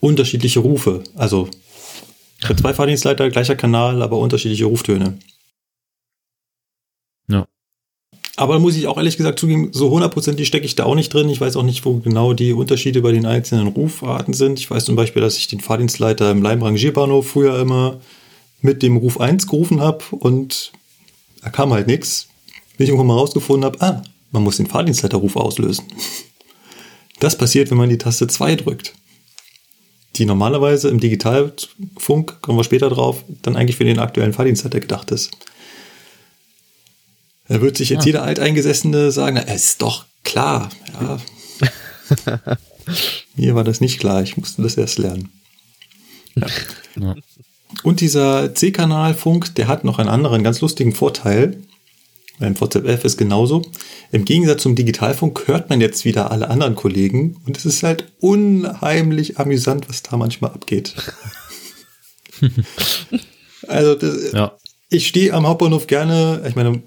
unterschiedliche 0.00 0.60
Rufe. 0.60 1.02
Also 1.16 1.48
für 2.40 2.56
zwei 2.56 2.74
Fahrdienstleiter 2.74 3.30
gleicher 3.30 3.56
Kanal, 3.56 4.02
aber 4.02 4.18
unterschiedliche 4.18 4.66
Ruftöne. 4.66 5.18
Ja. 7.28 7.46
Aber 8.36 8.58
muss 8.58 8.76
ich 8.76 8.86
auch 8.86 8.98
ehrlich 8.98 9.16
gesagt 9.16 9.38
zugeben, 9.38 9.70
so 9.72 9.90
hundertprozentig 9.90 10.46
stecke 10.46 10.66
ich 10.66 10.74
da 10.74 10.84
auch 10.84 10.94
nicht 10.94 11.12
drin. 11.12 11.28
Ich 11.30 11.40
weiß 11.40 11.56
auch 11.56 11.62
nicht, 11.62 11.84
wo 11.84 11.94
genau 11.94 12.34
die 12.34 12.52
Unterschiede 12.52 13.00
bei 13.00 13.12
den 13.12 13.24
einzelnen 13.24 13.68
Rufarten 13.68 14.34
sind. 14.34 14.58
Ich 14.58 14.70
weiß 14.70 14.84
zum 14.84 14.96
Beispiel, 14.96 15.22
dass 15.22 15.38
ich 15.38 15.48
den 15.48 15.60
Fahrdienstleiter 15.60 16.30
im 16.30 16.42
Leim-Rangierbahnhof 16.42 17.26
früher 17.26 17.58
immer 17.58 18.00
mit 18.60 18.82
dem 18.82 18.96
Ruf 18.96 19.20
1 19.20 19.46
gerufen 19.46 19.80
habe 19.80 20.04
und 20.10 20.72
da 21.42 21.50
kam 21.50 21.72
halt 21.72 21.86
nichts. 21.86 22.28
Bis 22.76 22.84
ich 22.84 22.88
irgendwann 22.90 23.06
mal 23.06 23.14
rausgefunden 23.14 23.64
habe, 23.64 23.80
ah, 23.80 24.02
man 24.32 24.42
muss 24.42 24.58
den 24.58 24.66
Fahrdienstleiterruf 24.66 25.36
auslösen. 25.36 25.84
Das 27.20 27.38
passiert, 27.38 27.70
wenn 27.70 27.78
man 27.78 27.88
die 27.88 27.96
Taste 27.96 28.26
2 28.26 28.56
drückt. 28.56 28.94
Die 30.18 30.24
normalerweise 30.26 30.88
im 30.88 31.00
Digitalfunk, 31.00 32.40
kommen 32.40 32.58
wir 32.58 32.64
später 32.64 32.88
drauf, 32.88 33.22
dann 33.42 33.56
eigentlich 33.56 33.76
für 33.76 33.84
den 33.84 33.98
aktuellen 33.98 34.32
Fahrdienstleiter 34.32 34.80
gedacht 34.80 35.10
ist. 35.10 35.30
Da 37.48 37.60
wird 37.60 37.76
sich 37.76 37.90
jetzt 37.90 38.02
Ah. 38.02 38.06
jeder 38.06 38.22
Alteingesessene 38.22 39.12
sagen, 39.12 39.36
na, 39.36 39.42
es 39.52 39.64
ist 39.70 39.82
doch 39.82 40.06
klar. 40.24 40.70
Ja. 41.00 41.18
Mir 43.36 43.54
war 43.54 43.64
das 43.64 43.80
nicht 43.80 43.98
klar, 44.00 44.22
ich 44.22 44.36
musste 44.36 44.62
das 44.62 44.76
erst 44.76 44.98
lernen. 44.98 45.30
Ja. 46.96 47.14
Und 47.82 48.00
dieser 48.00 48.54
C-Kanal-Funk, 48.54 49.54
der 49.56 49.68
hat 49.68 49.84
noch 49.84 49.98
einen 49.98 50.08
anderen 50.08 50.42
ganz 50.42 50.60
lustigen 50.60 50.92
Vorteil. 50.94 51.62
Beim 52.38 52.54
VZF 52.54 53.04
ist 53.04 53.16
genauso. 53.16 53.62
Im 54.12 54.24
Gegensatz 54.24 54.62
zum 54.62 54.74
Digitalfunk 54.74 55.46
hört 55.46 55.70
man 55.70 55.80
jetzt 55.80 56.04
wieder 56.04 56.30
alle 56.30 56.48
anderen 56.48 56.74
Kollegen 56.74 57.36
und 57.46 57.56
es 57.56 57.64
ist 57.64 57.82
halt 57.82 58.12
unheimlich 58.20 59.38
amüsant, 59.38 59.88
was 59.88 60.02
da 60.02 60.16
manchmal 60.16 60.50
abgeht. 60.50 60.94
also 63.68 63.94
das, 63.94 64.32
Ja. 64.32 64.52
ich 64.90 65.06
stehe 65.06 65.32
am 65.32 65.46
Hauptbahnhof 65.46 65.86
gerne, 65.86 66.42
ich 66.46 66.56
meine, 66.56 66.82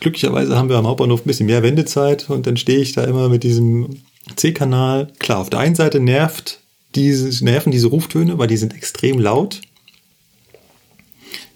glücklicherweise 0.00 0.56
haben 0.56 0.68
wir 0.68 0.76
am 0.76 0.86
Hauptbahnhof 0.86 1.20
ein 1.24 1.28
bisschen 1.28 1.46
mehr 1.46 1.62
Wendezeit 1.62 2.28
und 2.28 2.46
dann 2.46 2.56
stehe 2.56 2.80
ich 2.80 2.92
da 2.92 3.04
immer 3.04 3.28
mit 3.28 3.42
diesem 3.44 4.02
C-Kanal. 4.36 5.12
Klar, 5.18 5.38
auf 5.38 5.50
der 5.50 5.60
einen 5.60 5.74
Seite 5.74 6.00
nervt 6.00 6.60
dieses, 6.94 7.40
nerven 7.40 7.72
diese 7.72 7.86
Ruftöne, 7.88 8.38
weil 8.38 8.48
die 8.48 8.56
sind 8.56 8.74
extrem 8.74 9.18
laut. 9.18 9.62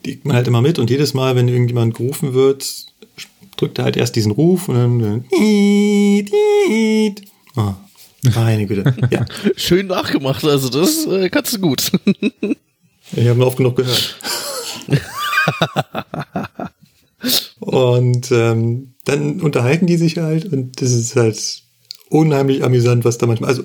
Kriegt 0.06 0.24
man 0.24 0.36
halt 0.36 0.46
immer 0.46 0.62
mit 0.62 0.78
und 0.78 0.88
jedes 0.88 1.14
Mal, 1.14 1.34
wenn 1.34 1.48
irgendjemand 1.48 1.94
gerufen 1.94 2.32
wird, 2.32 2.86
drückt 3.56 3.78
er 3.78 3.86
halt 3.86 3.96
erst 3.96 4.14
diesen 4.14 4.30
Ruf 4.30 4.68
und 4.68 4.76
dann 4.76 5.24
oh, 7.56 7.74
meine 8.36 8.66
Güte. 8.68 8.94
Ja, 9.10 9.26
Schön 9.56 9.88
nachgemacht, 9.88 10.44
also 10.44 10.68
das 10.68 11.06
äh, 11.06 11.28
kannst 11.28 11.54
du 11.54 11.58
gut. 11.58 11.90
ich 13.16 13.26
habe 13.26 13.44
oft 13.44 13.56
genug 13.56 13.74
gehört. 13.74 14.16
Und 17.58 18.30
ähm, 18.30 18.94
dann 19.06 19.40
unterhalten 19.40 19.88
die 19.88 19.96
sich 19.96 20.18
halt 20.18 20.52
und 20.52 20.80
das 20.80 20.92
ist 20.92 21.16
halt 21.16 21.64
unheimlich 22.10 22.62
amüsant, 22.62 23.04
was 23.04 23.18
da 23.18 23.26
manchmal. 23.26 23.50
Also 23.50 23.64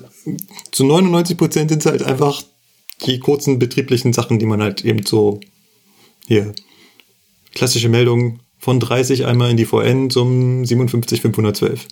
zu 0.72 0.82
99 0.82 1.36
Prozent 1.36 1.70
sind 1.70 1.78
es 1.78 1.86
halt 1.86 2.02
einfach 2.02 2.42
die 3.06 3.20
kurzen 3.20 3.60
betrieblichen 3.60 4.12
Sachen, 4.12 4.40
die 4.40 4.46
man 4.46 4.60
halt 4.60 4.84
eben 4.84 5.06
so 5.06 5.38
hier 6.26 6.54
klassische 7.54 7.88
Meldung 7.88 8.40
von 8.58 8.80
30 8.80 9.26
einmal 9.26 9.50
in 9.50 9.56
die 9.56 9.64
VN 9.64 10.10
zum 10.10 10.64
57512. 10.64 11.86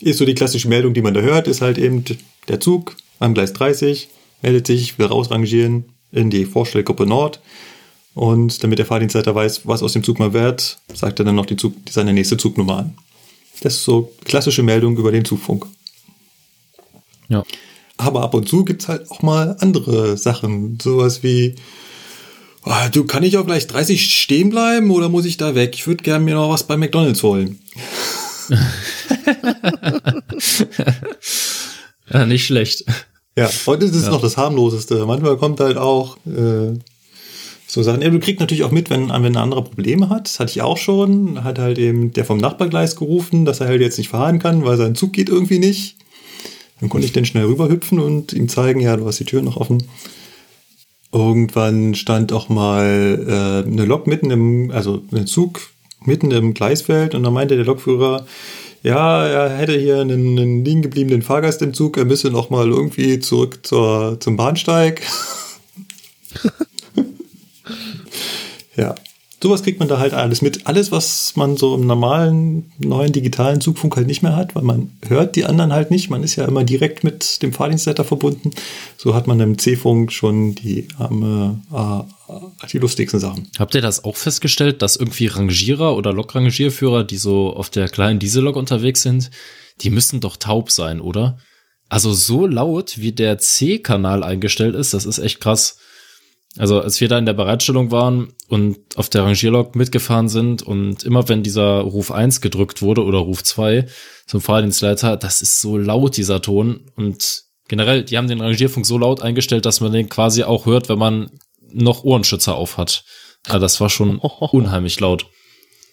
Ist 0.00 0.18
so 0.18 0.24
die 0.24 0.34
klassische 0.34 0.68
Meldung, 0.68 0.94
die 0.94 1.02
man 1.02 1.14
da 1.14 1.20
hört, 1.20 1.48
ist 1.48 1.60
halt 1.60 1.78
eben 1.78 2.04
der 2.48 2.60
Zug 2.60 2.96
am 3.18 3.34
Gleis 3.34 3.52
30 3.52 4.08
meldet 4.44 4.66
sich, 4.66 4.98
will 4.98 5.06
rausrangieren 5.06 5.84
in 6.12 6.30
die 6.30 6.44
Vorstellgruppe 6.44 7.06
Nord. 7.06 7.40
Und 8.14 8.62
damit 8.62 8.78
der 8.78 8.86
Fahrdienstleiter 8.86 9.34
weiß, 9.34 9.66
was 9.66 9.82
aus 9.82 9.94
dem 9.94 10.04
Zug 10.04 10.18
mal 10.18 10.32
wird, 10.32 10.78
sagt 10.92 11.18
er 11.18 11.24
dann 11.24 11.34
noch 11.34 11.46
die 11.46 11.56
Zug, 11.56 11.74
seine 11.88 12.12
nächste 12.12 12.36
Zugnummer 12.36 12.78
an. 12.78 12.94
Das 13.62 13.74
ist 13.74 13.84
so 13.84 14.12
klassische 14.24 14.62
Meldung 14.62 14.96
über 14.96 15.10
den 15.10 15.24
Zugfunk. 15.24 15.66
Ja. 17.28 17.42
Aber 17.96 18.22
ab 18.22 18.34
und 18.34 18.48
zu 18.48 18.64
gibt's 18.64 18.88
halt 18.88 19.10
auch 19.10 19.22
mal 19.22 19.56
andere 19.60 20.16
Sachen. 20.16 20.78
Sowas 20.80 21.22
wie, 21.22 21.54
"Ah, 22.64 22.88
du, 22.88 23.04
kann 23.04 23.22
ich 23.22 23.36
auch 23.36 23.46
gleich 23.46 23.66
30 23.66 24.12
stehen 24.12 24.50
bleiben 24.50 24.90
oder 24.90 25.08
muss 25.08 25.24
ich 25.24 25.36
da 25.36 25.54
weg? 25.54 25.74
Ich 25.74 25.86
würde 25.86 26.02
gerne 26.02 26.24
mir 26.24 26.34
noch 26.34 26.50
was 26.50 26.64
bei 26.64 26.76
McDonalds 26.76 27.22
holen. 27.22 27.60
ja, 32.10 32.26
nicht 32.26 32.46
schlecht. 32.46 32.84
Ja, 33.36 33.46
das 33.46 33.90
ist 33.90 34.08
noch 34.08 34.20
das 34.20 34.36
harmloseste. 34.36 35.06
Manchmal 35.06 35.36
kommt 35.36 35.60
halt 35.60 35.76
auch 35.76 36.16
äh, 36.26 36.78
so 37.66 37.82
Sachen. 37.82 38.02
Ja, 38.02 38.10
du 38.10 38.20
kriegst 38.20 38.40
natürlich 38.40 38.62
auch 38.64 38.70
mit, 38.70 38.90
wenn, 38.90 39.08
wenn 39.08 39.24
ein 39.24 39.36
anderer 39.36 39.64
Probleme 39.64 40.08
hat. 40.08 40.26
Das 40.26 40.38
hatte 40.38 40.52
ich 40.52 40.62
auch 40.62 40.78
schon. 40.78 41.42
Hat 41.42 41.58
halt 41.58 41.78
eben 41.78 42.12
der 42.12 42.24
vom 42.24 42.38
Nachbargleis 42.38 42.96
gerufen, 42.96 43.44
dass 43.44 43.60
er 43.60 43.66
halt 43.66 43.80
jetzt 43.80 43.98
nicht 43.98 44.10
fahren 44.10 44.38
kann, 44.38 44.64
weil 44.64 44.76
sein 44.76 44.94
Zug 44.94 45.12
geht 45.12 45.28
irgendwie 45.28 45.58
nicht. 45.58 45.96
Dann 46.80 46.88
konnte 46.88 47.06
ich 47.06 47.12
den 47.12 47.24
schnell 47.24 47.46
rüberhüpfen 47.46 47.98
und 47.98 48.32
ihm 48.32 48.48
zeigen, 48.48 48.80
ja, 48.80 48.96
du 48.96 49.06
hast 49.06 49.18
die 49.18 49.24
Tür 49.24 49.42
noch 49.42 49.56
offen. 49.56 49.84
Irgendwann 51.14 51.94
stand 51.94 52.32
auch 52.32 52.48
mal 52.48 53.62
äh, 53.64 53.70
eine 53.70 53.84
Lok 53.84 54.08
mitten 54.08 54.32
im, 54.32 54.72
also 54.72 55.00
ein 55.12 55.28
Zug 55.28 55.60
mitten 56.04 56.32
im 56.32 56.54
Gleisfeld 56.54 57.14
und 57.14 57.22
da 57.22 57.30
meinte 57.30 57.54
der 57.54 57.64
Lokführer, 57.64 58.26
ja, 58.82 59.24
er 59.24 59.56
hätte 59.56 59.78
hier 59.78 60.00
einen, 60.00 60.36
einen 60.36 60.64
liegen 60.64 60.82
gebliebenen 60.82 61.22
Fahrgast 61.22 61.62
im 61.62 61.72
Zug, 61.72 61.96
er 61.96 62.04
müsse 62.04 62.30
noch 62.30 62.50
mal 62.50 62.68
irgendwie 62.68 63.20
zurück 63.20 63.60
zur, 63.62 64.18
zum 64.18 64.36
Bahnsteig. 64.36 65.02
ja, 68.76 68.96
sowas 69.44 69.62
kriegt 69.62 69.78
man 69.78 69.88
da 69.88 69.98
halt 69.98 70.14
alles 70.14 70.40
mit. 70.40 70.66
Alles, 70.66 70.90
was 70.90 71.36
man 71.36 71.58
so 71.58 71.74
im 71.74 71.86
normalen, 71.86 72.72
neuen 72.78 73.12
digitalen 73.12 73.60
Zugfunk 73.60 73.94
halt 73.94 74.06
nicht 74.06 74.22
mehr 74.22 74.34
hat, 74.34 74.54
weil 74.54 74.62
man 74.62 74.92
hört 75.06 75.36
die 75.36 75.44
anderen 75.44 75.70
halt 75.70 75.90
nicht. 75.90 76.08
Man 76.08 76.22
ist 76.22 76.36
ja 76.36 76.46
immer 76.46 76.64
direkt 76.64 77.04
mit 77.04 77.42
dem 77.42 77.52
Fahrdienstleiter 77.52 78.04
verbunden. 78.04 78.52
So 78.96 79.14
hat 79.14 79.26
man 79.26 79.38
im 79.40 79.58
C-Funk 79.58 80.12
schon 80.12 80.54
die, 80.54 80.88
ähm, 80.98 81.60
äh, 81.70 82.68
die 82.72 82.78
lustigsten 82.78 83.20
Sachen. 83.20 83.50
Habt 83.58 83.74
ihr 83.74 83.82
das 83.82 84.02
auch 84.02 84.16
festgestellt, 84.16 84.80
dass 84.80 84.96
irgendwie 84.96 85.26
Rangierer 85.26 85.94
oder 85.94 86.14
Lokrangierführer, 86.14 87.04
die 87.04 87.18
so 87.18 87.52
auf 87.52 87.68
der 87.68 87.90
kleinen 87.90 88.20
Diesellok 88.20 88.56
unterwegs 88.56 89.02
sind, 89.02 89.30
die 89.82 89.90
müssen 89.90 90.20
doch 90.20 90.38
taub 90.38 90.70
sein, 90.70 91.02
oder? 91.02 91.36
Also 91.90 92.14
so 92.14 92.46
laut, 92.46 92.96
wie 92.96 93.12
der 93.12 93.36
C-Kanal 93.36 94.22
eingestellt 94.22 94.74
ist, 94.74 94.94
das 94.94 95.04
ist 95.04 95.18
echt 95.18 95.40
krass. 95.40 95.76
Also 96.56 96.80
als 96.80 97.00
wir 97.00 97.08
da 97.08 97.18
in 97.18 97.26
der 97.26 97.32
Bereitstellung 97.32 97.90
waren 97.90 98.32
und 98.48 98.78
auf 98.94 99.08
der 99.08 99.24
Rangierlok 99.24 99.74
mitgefahren 99.74 100.28
sind 100.28 100.62
und 100.62 101.02
immer 101.02 101.28
wenn 101.28 101.42
dieser 101.42 101.80
Ruf 101.80 102.12
1 102.12 102.40
gedrückt 102.40 102.80
wurde 102.80 103.02
oder 103.02 103.18
Ruf 103.18 103.42
2 103.42 103.86
zum 104.26 104.40
Fahrdienstleiter, 104.40 105.16
das 105.16 105.42
ist 105.42 105.60
so 105.60 105.76
laut, 105.76 106.16
dieser 106.16 106.40
Ton. 106.42 106.90
Und 106.94 107.42
generell, 107.66 108.04
die 108.04 108.16
haben 108.16 108.28
den 108.28 108.40
Rangierfunk 108.40 108.86
so 108.86 108.98
laut 108.98 109.20
eingestellt, 109.20 109.66
dass 109.66 109.80
man 109.80 109.90
den 109.92 110.08
quasi 110.08 110.44
auch 110.44 110.64
hört, 110.66 110.88
wenn 110.88 110.98
man 110.98 111.30
noch 111.72 112.04
Ohrenschützer 112.04 112.54
auf 112.54 112.76
hat. 112.76 113.04
Ja, 113.48 113.58
das 113.58 113.80
war 113.80 113.90
schon 113.90 114.18
unheimlich 114.18 115.00
laut. 115.00 115.26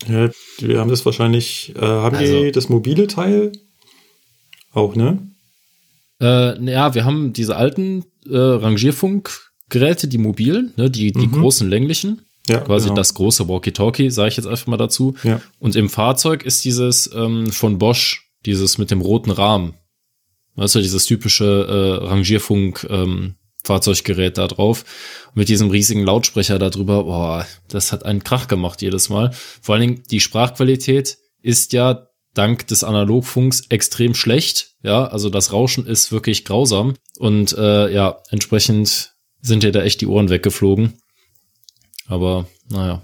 Ja, 0.07 0.29
wir 0.59 0.79
haben 0.79 0.89
das 0.89 1.05
wahrscheinlich, 1.05 1.73
äh, 1.75 1.79
haben 1.81 2.15
Also- 2.15 2.43
die 2.43 2.51
das 2.51 2.69
mobile 2.69 3.07
Teil 3.07 3.51
auch, 4.73 4.95
ne? 4.95 5.27
Äh, 6.21 6.63
ja, 6.71 6.93
wir 6.93 7.03
haben 7.03 7.33
diese 7.33 7.55
alten 7.55 8.05
äh, 8.29 8.35
Rangierfunkgeräte, 9.71 10.07
die 10.07 10.17
mobilen, 10.17 10.73
ne, 10.75 10.89
die, 10.89 11.11
die 11.11 11.29
großen 11.29 11.69
länglichen. 11.69 12.21
Ja, 12.47 12.59
quasi 12.59 12.85
genau. 12.85 12.95
das 12.95 13.13
große 13.13 13.47
Walkie-Talkie, 13.47 14.09
sage 14.09 14.29
ich 14.29 14.37
jetzt 14.37 14.47
einfach 14.47 14.65
mal 14.65 14.77
dazu. 14.77 15.13
Ja. 15.23 15.39
Und 15.59 15.75
im 15.75 15.89
Fahrzeug 15.89 16.43
ist 16.43 16.65
dieses 16.65 17.09
ähm, 17.13 17.51
von 17.51 17.77
Bosch, 17.77 18.31
dieses 18.45 18.79
mit 18.79 18.89
dem 18.89 18.99
roten 18.99 19.29
Rahmen. 19.29 19.75
Weißt 20.55 20.73
du, 20.73 20.81
dieses 20.81 21.05
typische 21.05 21.45
äh, 21.45 22.05
Rangierfunk 22.07 22.87
ähm, 22.89 23.35
Fahrzeuggerät 23.63 24.39
da 24.39 24.47
drauf. 24.47 24.85
Mit 25.35 25.49
diesem 25.49 25.69
riesigen 25.69 26.03
Lautsprecher 26.03 26.57
da 26.57 26.71
drüber. 26.71 27.03
Boah, 27.03 27.45
das 27.69 27.91
hat 27.91 28.05
einen 28.05 28.23
Krach 28.23 28.47
gemacht 28.47 28.81
jedes 28.81 29.09
Mal. 29.09 29.31
Vor 29.61 29.75
allen 29.75 29.81
Dingen 29.81 30.03
die 30.09 30.19
Sprachqualität 30.19 31.19
ist 31.43 31.73
ja 31.73 32.07
dank 32.33 32.65
des 32.67 32.83
Analogfunks 32.83 33.67
extrem 33.69 34.15
schlecht. 34.15 34.71
Ja, 34.81 35.05
also 35.05 35.29
das 35.29 35.53
Rauschen 35.53 35.85
ist 35.85 36.11
wirklich 36.11 36.43
grausam. 36.43 36.95
Und 37.19 37.53
äh, 37.55 37.93
ja, 37.93 38.17
entsprechend 38.31 39.10
sind 39.41 39.63
dir 39.63 39.71
da 39.71 39.81
echt 39.83 40.01
die 40.01 40.07
Ohren 40.07 40.29
weggeflogen. 40.29 40.93
Aber 42.07 42.47
naja. 42.69 43.01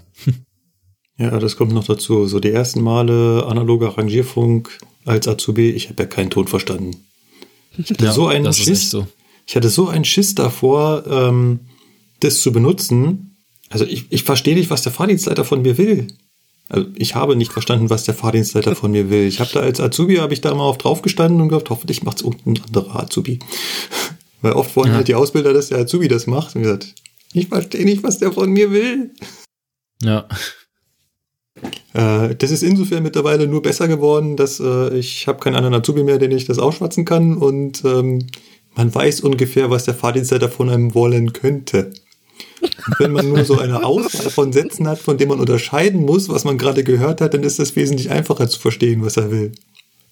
Ja, 1.16 1.38
das 1.40 1.56
kommt 1.56 1.72
noch 1.72 1.84
dazu. 1.84 2.26
So 2.26 2.38
die 2.38 2.52
ersten 2.52 2.80
Male 2.80 3.44
analoger 3.46 3.98
Rangierfunk 3.98 4.78
als 5.04 5.26
Azubi, 5.26 5.70
ich 5.70 5.88
habe 5.88 6.04
ja 6.04 6.08
keinen 6.08 6.30
Ton 6.30 6.46
verstanden. 6.46 6.92
Ich 7.76 7.90
hatte 7.90 8.04
Ja, 8.04 8.12
so 8.12 8.28
einen 8.28 8.52
Schiss. 8.52 8.90
so. 8.90 9.06
Ich 9.46 9.56
hatte 9.56 9.68
so 9.68 9.88
einen 9.88 10.04
Schiss 10.04 10.34
davor, 10.34 11.04
ähm, 11.10 11.60
das 12.20 12.40
zu 12.40 12.52
benutzen. 12.52 13.36
Also 13.70 13.84
ich, 13.84 14.06
ich 14.10 14.22
verstehe 14.22 14.54
nicht, 14.54 14.70
was 14.70 14.82
der 14.82 14.92
Fahrdienstleiter 14.92 15.44
von 15.44 15.62
mir 15.62 15.76
will. 15.78 16.06
Also 16.68 16.86
ich 16.94 17.14
habe 17.14 17.34
nicht 17.34 17.50
verstanden, 17.52 17.88
was 17.90 18.04
der 18.04 18.14
Fahrdienstleiter 18.14 18.76
von 18.76 18.90
mir 18.90 19.08
will. 19.10 19.26
Ich 19.26 19.40
habe 19.40 19.50
da 19.52 19.60
als 19.60 19.80
Azubi, 19.80 20.16
habe 20.16 20.34
ich 20.34 20.40
da 20.42 20.54
mal 20.54 20.64
auf 20.64 20.78
drauf 20.78 21.00
gestanden 21.02 21.40
und 21.40 21.48
gedacht, 21.48 21.70
hoffentlich 21.70 22.02
macht 22.02 22.18
es 22.18 22.24
irgendein 22.24 22.62
anderer 22.66 23.00
Azubi. 23.04 23.38
Weil 24.40 24.52
oft 24.52 24.74
wollen 24.76 24.90
Ja. 24.90 24.96
halt 24.96 25.08
die 25.08 25.14
Ausbilder, 25.14 25.52
dass 25.52 25.68
der 25.68 25.78
Azubi 25.78 26.08
das 26.08 26.26
macht. 26.26 26.54
Und 26.54 26.62
gesagt, 26.62 26.94
ich 27.32 27.48
verstehe 27.48 27.84
nicht, 27.84 28.02
was 28.02 28.18
der 28.18 28.32
von 28.32 28.50
mir 28.50 28.70
will. 28.70 29.10
Ja. 30.02 30.28
Äh, 31.92 32.34
das 32.36 32.50
ist 32.50 32.62
insofern 32.62 33.02
mittlerweile 33.02 33.46
nur 33.46 33.62
besser 33.62 33.88
geworden, 33.88 34.36
dass 34.36 34.60
äh, 34.60 34.96
ich 34.96 35.26
habe 35.26 35.40
keinen 35.40 35.56
anderen 35.56 35.74
Azubi 35.74 36.04
mehr, 36.04 36.18
den 36.18 36.30
ich 36.30 36.44
das 36.44 36.58
ausschwatzen 36.58 37.04
kann 37.04 37.36
und 37.36 37.84
ähm, 37.84 38.26
man 38.76 38.94
weiß 38.94 39.22
ungefähr, 39.22 39.70
was 39.70 39.84
der 39.84 39.94
Fahrdienstleiter 39.94 40.48
von 40.48 40.68
einem 40.70 40.94
wollen 40.94 41.32
könnte. 41.32 41.90
Und 42.60 43.00
wenn 43.00 43.10
man 43.12 43.28
nur 43.28 43.44
so 43.44 43.58
eine 43.58 43.82
Auswahl 43.84 44.30
von 44.30 44.52
Sätzen 44.52 44.86
hat, 44.86 44.98
von 45.00 45.18
denen 45.18 45.30
man 45.30 45.40
unterscheiden 45.40 46.04
muss, 46.04 46.28
was 46.28 46.44
man 46.44 46.58
gerade 46.58 46.84
gehört 46.84 47.20
hat, 47.20 47.34
dann 47.34 47.42
ist 47.42 47.58
das 47.58 47.74
wesentlich 47.74 48.10
einfacher 48.10 48.48
zu 48.48 48.60
verstehen, 48.60 49.02
was 49.04 49.16
er 49.16 49.32
will. 49.32 49.52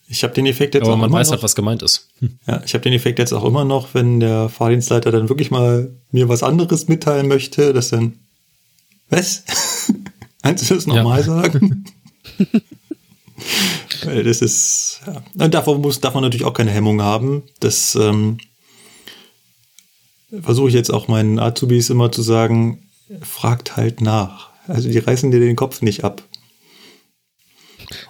Ich 0.09 0.23
habe 0.23 0.35
den 0.35 0.47
Effekt 0.47 0.75
jetzt 0.75 0.85
Aber 0.85 0.95
auch 0.95 0.99
man 0.99 1.11
immer 1.11 1.19
weiß 1.19 1.29
noch. 1.29 1.33
halt, 1.35 1.43
was 1.43 1.57
gemeint 1.57 1.83
ist. 1.83 2.09
Ja, 2.47 2.63
ich 2.65 2.75
habe 2.75 2.83
den 2.83 2.93
Effekt 2.93 3.19
jetzt 3.19 3.33
auch 3.33 3.45
immer 3.45 3.65
noch, 3.65 3.93
wenn 3.95 4.21
der 4.21 4.49
Fahrdienstleiter 4.49 5.11
dann 5.11 5.29
wirklich 5.29 5.51
mal 5.51 5.91
mir 6.13 6.29
was 6.29 6.43
anderes 6.43 6.87
mitteilen 6.87 7.27
möchte, 7.27 7.73
dass 7.73 7.89
dann, 7.89 8.19
was? 9.09 9.45
Kannst 10.43 10.71
du 10.71 10.75
das 10.75 10.87
nochmal 10.87 11.25
sagen? 11.25 11.85
Weil 14.05 14.23
das 14.23 14.43
ist, 14.43 15.01
ja. 15.07 15.23
Und 15.45 15.55
davon 15.55 15.81
muss, 15.81 16.01
darf 16.01 16.15
man 16.15 16.23
natürlich 16.23 16.47
auch 16.47 16.53
keine 16.53 16.71
Hemmung 16.71 17.03
haben. 17.03 17.43
Das 17.59 17.97
ähm, 17.97 18.39
versuche 20.41 20.69
ich 20.69 20.75
jetzt 20.75 20.91
auch 20.91 21.09
meinen 21.09 21.41
Azubis 21.41 21.91
immer 21.91 22.13
zu 22.13 22.23
sagen, 22.23 22.87
fragt 23.23 23.77
halt 23.77 24.01
nach. 24.01 24.51
Also 24.69 24.89
die 24.89 24.99
reißen 24.99 25.31
dir 25.33 25.41
den 25.41 25.57
Kopf 25.57 25.83
nicht 25.83 26.05
ab. 26.05 26.23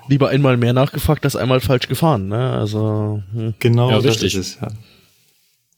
Lieber 0.08 0.28
einmal 0.28 0.56
mehr 0.56 0.72
nachgefragt, 0.72 1.24
als 1.24 1.36
einmal 1.36 1.60
falsch 1.60 1.88
gefahren, 1.88 2.28
ne? 2.28 2.50
Also, 2.50 3.22
hm. 3.32 3.54
Genau, 3.58 3.90
Ja, 3.90 3.96
das 3.96 4.06
richtig. 4.22 4.34
ist 4.34 4.56
es, 4.56 4.60
ja. 4.60 4.68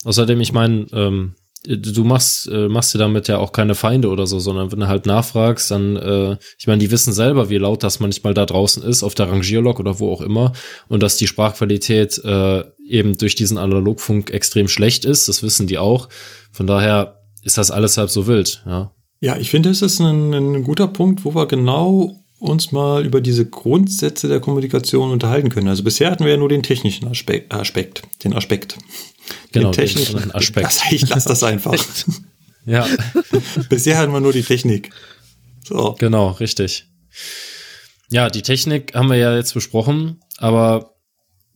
Außerdem, 0.05 0.40
ich 0.40 0.53
meine, 0.53 0.86
ähm, 0.92 1.34
du 1.66 2.05
machst, 2.05 2.49
äh, 2.49 2.68
machst 2.68 2.94
dir 2.94 2.99
damit 2.99 3.26
ja 3.28 3.38
auch 3.38 3.53
keine 3.53 3.74
Feinde 3.74 4.09
oder 4.09 4.26
so, 4.26 4.38
sondern 4.38 4.70
wenn 4.70 4.80
du 4.80 4.86
halt 4.88 5.07
nachfragst, 5.07 5.70
dann, 5.70 5.96
äh, 5.96 6.36
ich 6.59 6.66
meine, 6.66 6.78
die 6.78 6.90
wissen 6.90 7.12
selber, 7.12 7.51
wie 7.51 7.59
laut 7.59 7.82
das 7.82 7.99
manchmal 8.01 8.32
da 8.32 8.46
draußen 8.46 8.82
ist, 8.82 9.03
auf 9.03 9.14
der 9.14 9.28
Rangierlok 9.28 9.80
oder 9.80 9.99
wo 9.99 10.12
auch 10.12 10.20
immer, 10.20 10.53
und 10.88 11.03
dass 11.03 11.16
die 11.16 11.26
Sprachqualität 11.26 12.18
äh, 12.24 12.62
eben 12.86 13.18
durch 13.18 13.34
diesen 13.34 13.59
Analogfunk 13.59 14.30
extrem 14.30 14.68
schlecht 14.68 15.05
ist, 15.05 15.28
das 15.28 15.42
wissen 15.42 15.66
die 15.66 15.78
auch. 15.78 16.09
Von 16.53 16.66
daher 16.66 17.20
ist 17.42 17.59
das 17.59 17.70
alles 17.70 17.99
halb 17.99 18.11
so 18.11 18.26
wild, 18.26 18.62
ja. 18.66 18.92
Ja, 19.20 19.36
ich 19.36 19.51
finde, 19.51 19.70
es 19.70 19.82
ist 19.82 19.99
ein, 19.99 20.32
ein 20.32 20.62
guter 20.62 20.86
Punkt, 20.86 21.24
wo 21.24 21.34
wir 21.34 21.46
genau 21.46 22.18
uns 22.39 22.72
mal 22.72 23.05
über 23.05 23.20
diese 23.20 23.47
Grundsätze 23.47 24.28
der 24.28 24.41
Kommunikation 24.41 25.11
unterhalten 25.11 25.49
können. 25.49 25.68
Also 25.68 25.82
bisher 25.82 26.11
hatten 26.11 26.24
wir 26.24 26.32
ja 26.32 26.36
nur 26.36 26.49
den 26.49 26.62
technischen 26.62 27.09
Aspekt, 27.09 27.53
Aspekt 27.53 28.03
den 28.24 28.32
Aspekt. 28.32 28.78
Genau, 29.53 29.70
den 29.70 29.86
den 29.86 30.07
anderen 30.07 30.34
Aspekt. 30.34 30.66
Das, 30.66 30.82
ich 30.91 31.09
lasse 31.09 31.28
das 31.28 31.43
einfach. 31.43 31.74
Ja, 32.66 32.86
bisher 33.70 33.97
hatten 33.97 34.12
wir 34.12 34.20
nur 34.20 34.34
die 34.34 34.43
Technik. 34.43 34.91
So. 35.64 35.97
Genau, 35.99 36.32
richtig. 36.32 36.86
Ja, 38.11 38.28
die 38.28 38.43
Technik 38.43 38.95
haben 38.95 39.09
wir 39.09 39.16
ja 39.16 39.34
jetzt 39.34 39.55
besprochen, 39.55 40.20
aber 40.36 40.95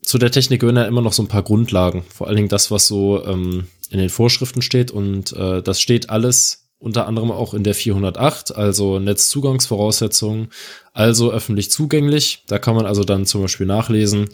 zu 0.02 0.16
der 0.16 0.30
Technik 0.30 0.60
gehören 0.60 0.76
ja 0.76 0.84
immer 0.84 1.02
noch 1.02 1.12
so 1.12 1.22
ein 1.22 1.28
paar 1.28 1.42
Grundlagen. 1.42 2.02
Vor 2.08 2.28
allen 2.28 2.36
Dingen 2.36 2.48
das, 2.48 2.70
was 2.70 2.86
so 2.86 3.22
ähm, 3.26 3.68
in 3.90 3.98
den 3.98 4.08
Vorschriften 4.08 4.62
steht. 4.62 4.90
Und 4.90 5.32
äh, 5.34 5.62
das 5.62 5.80
steht 5.80 6.10
alles 6.10 6.61
unter 6.82 7.06
anderem 7.06 7.30
auch 7.30 7.54
in 7.54 7.62
der 7.62 7.74
408, 7.74 8.56
also 8.56 8.98
Netzzugangsvoraussetzungen, 8.98 10.48
also 10.92 11.30
öffentlich 11.30 11.70
zugänglich. 11.70 12.42
Da 12.48 12.58
kann 12.58 12.74
man 12.74 12.86
also 12.86 13.04
dann 13.04 13.24
zum 13.24 13.40
Beispiel 13.40 13.66
nachlesen, 13.66 14.28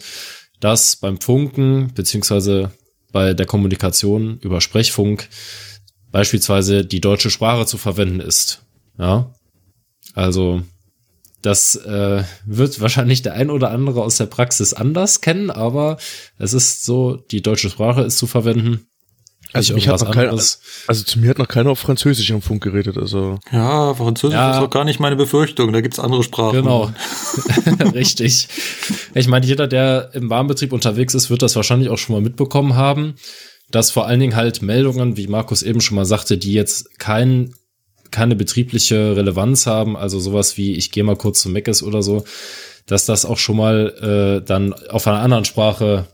dass 0.59 0.95
beim 0.95 1.21
Funken 1.21 1.93
beziehungsweise 1.93 2.71
bei 3.11 3.35
der 3.35 3.45
Kommunikation 3.45 4.39
über 4.39 4.61
Sprechfunk 4.61 5.29
beispielsweise 6.11 6.83
die 6.85 7.01
deutsche 7.01 7.29
Sprache 7.29 7.67
zu 7.67 7.77
verwenden 7.77 8.19
ist. 8.19 8.63
Ja, 8.97 9.31
also 10.15 10.63
das 11.43 11.75
äh, 11.75 12.23
wird 12.45 12.81
wahrscheinlich 12.81 13.21
der 13.21 13.33
ein 13.33 13.51
oder 13.51 13.69
andere 13.69 14.01
aus 14.03 14.17
der 14.17 14.25
Praxis 14.25 14.73
anders 14.73 15.21
kennen, 15.21 15.51
aber 15.51 15.97
es 16.39 16.53
ist 16.53 16.83
so, 16.83 17.15
die 17.15 17.43
deutsche 17.43 17.69
Sprache 17.69 18.01
ist 18.01 18.17
zu 18.17 18.25
verwenden. 18.25 18.87
Also 19.51 19.73
mich 19.73 19.87
hat 19.87 19.99
noch 20.01 20.11
keiner, 20.11 20.29
anderes. 20.29 20.61
also 20.85 21.03
zu 21.03 21.19
mir 21.19 21.31
hat 21.31 21.39
noch 21.39 21.47
keiner 21.47 21.71
auf 21.71 21.79
Französisch 21.79 22.31
am 22.31 22.41
Funk 22.41 22.61
geredet, 22.63 22.97
also. 22.97 23.39
Ja, 23.51 23.93
Französisch 23.95 24.35
Ja. 24.35 24.51
ist 24.51 24.57
auch 24.63 24.69
gar 24.69 24.83
nicht 24.83 24.99
meine 24.99 25.15
Befürchtung. 25.15 25.73
Da 25.73 25.81
gibt's 25.81 25.99
andere 25.99 26.23
Sprachen. 26.23 26.57
Genau. 26.57 26.91
Richtig. 27.93 28.47
Ich 29.15 29.27
meine, 29.27 29.45
jeder, 29.45 29.67
der 29.67 30.11
im 30.13 30.29
Bahnbetrieb 30.29 30.71
unterwegs 30.71 31.15
ist, 31.15 31.29
wird 31.31 31.41
das 31.41 31.55
wahrscheinlich 31.55 31.89
auch 31.89 31.97
schon 31.97 32.13
mal 32.15 32.21
mitbekommen 32.21 32.75
haben, 32.75 33.15
dass 33.71 33.89
vor 33.91 34.05
allen 34.05 34.19
Dingen 34.19 34.35
halt 34.35 34.61
Meldungen, 34.61 35.17
wie 35.17 35.27
Markus 35.27 35.63
eben 35.63 35.81
schon 35.81 35.95
mal 35.95 36.05
sagte, 36.05 36.37
die 36.37 36.53
jetzt 36.53 36.99
kein, 36.99 37.53
keine 38.11 38.35
betriebliche 38.35 39.15
Relevanz 39.15 39.65
haben, 39.65 39.97
also 39.97 40.19
sowas 40.19 40.57
wie 40.57 40.75
ich 40.75 40.91
gehe 40.91 41.03
mal 41.03 41.15
kurz 41.15 41.41
zu 41.41 41.49
Meckes 41.49 41.81
oder 41.81 42.03
so, 42.03 42.23
dass 42.85 43.05
das 43.05 43.25
auch 43.25 43.37
schon 43.37 43.57
mal 43.57 44.39
äh, 44.41 44.45
dann 44.45 44.73
auf 44.73 45.07
einer 45.07 45.19
anderen 45.19 45.45
Sprache 45.45 46.07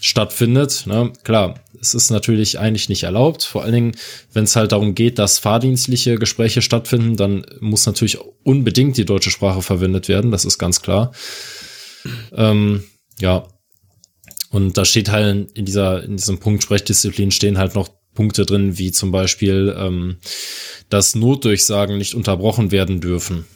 stattfindet. 0.00 0.84
Ne? 0.86 1.12
Klar, 1.24 1.54
es 1.80 1.94
ist 1.94 2.10
natürlich 2.10 2.58
eigentlich 2.58 2.88
nicht 2.88 3.04
erlaubt. 3.04 3.42
Vor 3.42 3.62
allen 3.62 3.72
Dingen, 3.72 3.96
wenn 4.32 4.44
es 4.44 4.56
halt 4.56 4.72
darum 4.72 4.94
geht, 4.94 5.18
dass 5.18 5.38
fahrdienstliche 5.38 6.16
Gespräche 6.16 6.62
stattfinden, 6.62 7.16
dann 7.16 7.46
muss 7.60 7.86
natürlich 7.86 8.18
unbedingt 8.42 8.96
die 8.96 9.04
deutsche 9.04 9.30
Sprache 9.30 9.62
verwendet 9.62 10.08
werden. 10.08 10.30
Das 10.30 10.44
ist 10.44 10.58
ganz 10.58 10.82
klar. 10.82 11.12
Ähm, 12.32 12.84
ja. 13.18 13.46
Und 14.50 14.76
da 14.76 14.84
steht 14.84 15.10
halt 15.10 15.52
in 15.52 15.64
dieser, 15.64 16.02
in 16.02 16.16
diesem 16.16 16.38
Punkt 16.38 16.62
Sprechdisziplin 16.62 17.30
stehen 17.30 17.58
halt 17.58 17.74
noch 17.74 17.88
Punkte 18.14 18.44
drin, 18.44 18.76
wie 18.76 18.90
zum 18.90 19.12
Beispiel, 19.12 19.74
ähm, 19.78 20.16
dass 20.88 21.14
Notdurchsagen 21.14 21.96
nicht 21.96 22.14
unterbrochen 22.14 22.72
werden 22.72 23.00
dürfen 23.00 23.46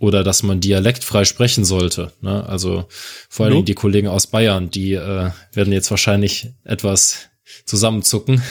oder 0.00 0.24
dass 0.24 0.42
man 0.42 0.60
dialektfrei 0.60 1.24
sprechen 1.24 1.64
sollte. 1.64 2.12
Ne? 2.20 2.44
Also 2.44 2.86
vor 3.28 3.46
allen 3.46 3.54
Dingen 3.54 3.66
die 3.66 3.74
Kollegen 3.74 4.08
aus 4.08 4.26
Bayern, 4.26 4.68
die 4.68 4.94
äh, 4.94 5.30
werden 5.52 5.72
jetzt 5.72 5.90
wahrscheinlich 5.92 6.50
etwas 6.64 7.30
zusammenzucken. 7.64 8.42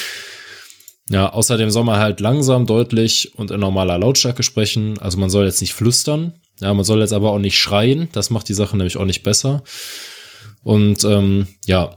ja, 1.10 1.32
außerdem 1.32 1.70
soll 1.70 1.84
man 1.84 2.00
halt 2.00 2.20
langsam, 2.20 2.66
deutlich 2.66 3.32
und 3.36 3.50
in 3.50 3.60
normaler 3.60 3.98
Lautstärke 3.98 4.42
sprechen. 4.42 4.98
Also 4.98 5.18
man 5.18 5.30
soll 5.30 5.44
jetzt 5.44 5.60
nicht 5.60 5.74
flüstern. 5.74 6.34
Ja, 6.60 6.72
man 6.74 6.84
soll 6.84 7.00
jetzt 7.00 7.12
aber 7.12 7.32
auch 7.32 7.38
nicht 7.38 7.58
schreien. 7.58 8.08
Das 8.12 8.30
macht 8.30 8.48
die 8.48 8.54
Sache 8.54 8.76
nämlich 8.76 8.96
auch 8.96 9.06
nicht 9.06 9.22
besser. 9.22 9.62
Und 10.62 11.04
ähm, 11.04 11.48
ja, 11.64 11.96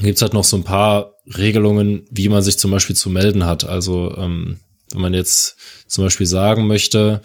gibt's 0.00 0.22
halt 0.22 0.34
noch 0.34 0.44
so 0.44 0.56
ein 0.56 0.64
paar 0.64 1.14
Regelungen, 1.26 2.06
wie 2.10 2.28
man 2.28 2.42
sich 2.42 2.58
zum 2.58 2.70
Beispiel 2.70 2.96
zu 2.96 3.10
melden 3.10 3.46
hat. 3.46 3.64
Also 3.64 4.14
ähm, 4.16 4.60
wenn 4.92 5.00
man 5.00 5.14
jetzt 5.14 5.56
zum 5.86 6.04
Beispiel 6.04 6.26
sagen 6.26 6.66
möchte, 6.66 7.22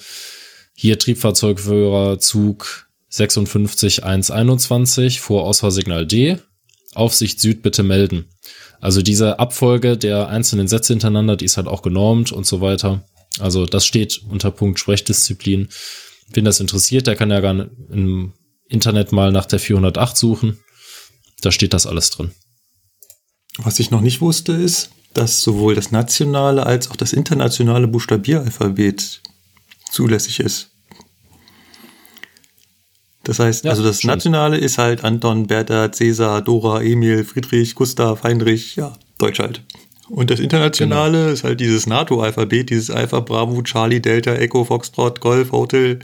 hier 0.73 0.99
Triebfahrzeugführer 0.99 2.19
Zug 2.19 2.87
56121 3.09 5.21
vor 5.21 5.43
Ausfahrsignal 5.43 6.05
D. 6.05 6.37
Aufsicht 6.95 7.39
Süd 7.39 7.61
bitte 7.61 7.83
melden. 7.83 8.25
Also 8.79 9.01
diese 9.01 9.39
Abfolge 9.39 9.97
der 9.97 10.27
einzelnen 10.27 10.67
Sätze 10.67 10.93
hintereinander, 10.93 11.35
die 11.35 11.45
ist 11.45 11.57
halt 11.57 11.67
auch 11.67 11.81
genormt 11.81 12.31
und 12.31 12.45
so 12.45 12.61
weiter. 12.61 13.03
Also 13.39 13.65
das 13.65 13.85
steht 13.85 14.21
unter 14.29 14.51
Punkt 14.51 14.79
Sprechdisziplin. 14.79 15.69
Wen 16.33 16.45
das 16.45 16.59
interessiert, 16.59 17.07
der 17.07 17.15
kann 17.15 17.31
ja 17.31 17.39
gerne 17.39 17.71
im 17.89 18.33
Internet 18.67 19.11
mal 19.11 19.31
nach 19.31 19.45
der 19.45 19.59
408 19.59 20.17
suchen. 20.17 20.59
Da 21.41 21.51
steht 21.51 21.73
das 21.73 21.85
alles 21.85 22.09
drin. 22.09 22.31
Was 23.57 23.79
ich 23.79 23.91
noch 23.91 24.01
nicht 24.01 24.21
wusste, 24.21 24.53
ist, 24.53 24.89
dass 25.13 25.41
sowohl 25.41 25.75
das 25.75 25.91
nationale 25.91 26.65
als 26.65 26.91
auch 26.91 26.95
das 26.95 27.13
internationale 27.13 27.87
Buchstabieralphabet 27.87 29.21
zulässig 29.91 30.39
ist. 30.41 30.71
Das 33.25 33.39
heißt, 33.39 33.65
ja, 33.65 33.71
also 33.71 33.83
das 33.83 33.97
stimmt. 33.97 34.13
Nationale 34.13 34.57
ist 34.57 34.77
halt 34.77 35.03
Anton, 35.03 35.47
Bertha, 35.47 35.91
Cäsar, 35.91 36.41
Dora, 36.41 36.81
Emil, 36.81 37.25
Friedrich, 37.25 37.75
Gustav, 37.75 38.23
Heinrich, 38.23 38.75
ja, 38.75 38.93
Deutsch 39.17 39.39
halt. 39.39 39.61
Und 40.07 40.29
das 40.29 40.39
Internationale 40.39 41.17
genau. 41.17 41.31
ist 41.31 41.43
halt 41.43 41.59
dieses 41.59 41.87
NATO-Alphabet, 41.87 42.69
dieses 42.69 42.91
Alpha, 42.91 43.21
Bravo, 43.21 43.63
Charlie, 43.63 43.99
Delta, 43.99 44.35
Echo, 44.35 44.63
Foxtrot, 44.63 45.19
Golf, 45.19 45.51
Hotel. 45.51 45.97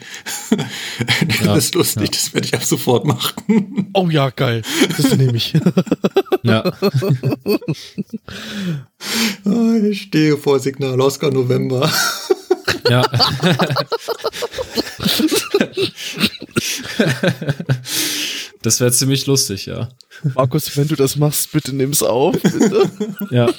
das 0.49 1.45
ja, 1.45 1.55
ist 1.55 1.75
lustig, 1.75 2.05
ja. 2.05 2.11
das 2.11 2.33
werde 2.33 2.47
ich 2.47 2.53
ab 2.55 2.63
sofort 2.63 3.05
machen. 3.05 3.91
Oh 3.93 4.09
ja, 4.09 4.31
geil. 4.31 4.63
Das 4.97 5.15
nehme 5.15 5.37
ich. 5.37 5.53
ja. 6.43 6.63
Ah, 9.45 9.75
ich 9.83 10.01
stehe 10.01 10.37
vor 10.37 10.59
Signal 10.59 10.99
Oscar 10.99 11.29
November. 11.29 11.87
Ja. 12.89 13.01
das 18.61 18.79
wäre 18.79 18.91
ziemlich 18.91 19.25
lustig, 19.25 19.65
ja. 19.65 19.89
Markus, 20.35 20.75
wenn 20.77 20.87
du 20.87 20.95
das 20.95 21.15
machst, 21.15 21.51
bitte 21.51 21.75
nimm's 21.75 22.03
auf, 22.03 22.33
bitte. 22.41 22.89
ja. 23.31 23.49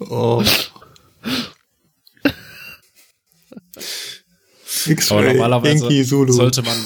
oh. 0.00 0.42
Aber 5.10 5.22
normalerweise 5.22 6.04
sollte 6.04 6.62
man 6.62 6.76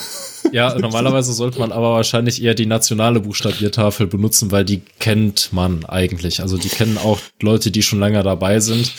ja, 0.51 0.77
normalerweise 0.79 1.33
sollte 1.33 1.59
man 1.59 1.73
aber 1.73 1.93
wahrscheinlich 1.93 2.43
eher 2.43 2.55
die 2.55 2.67
nationale 2.67 3.21
Buchstabiertafel 3.21 4.07
benutzen, 4.07 4.51
weil 4.51 4.65
die 4.65 4.83
kennt 4.99 5.53
man 5.53 5.85
eigentlich. 5.85 6.41
Also 6.41 6.59
die 6.59 6.69
kennen 6.69 6.99
auch 6.99 7.21
Leute, 7.41 7.71
die 7.71 7.83
schon 7.83 8.01
länger 8.01 8.23
dabei 8.23 8.61
sind. 8.61 8.93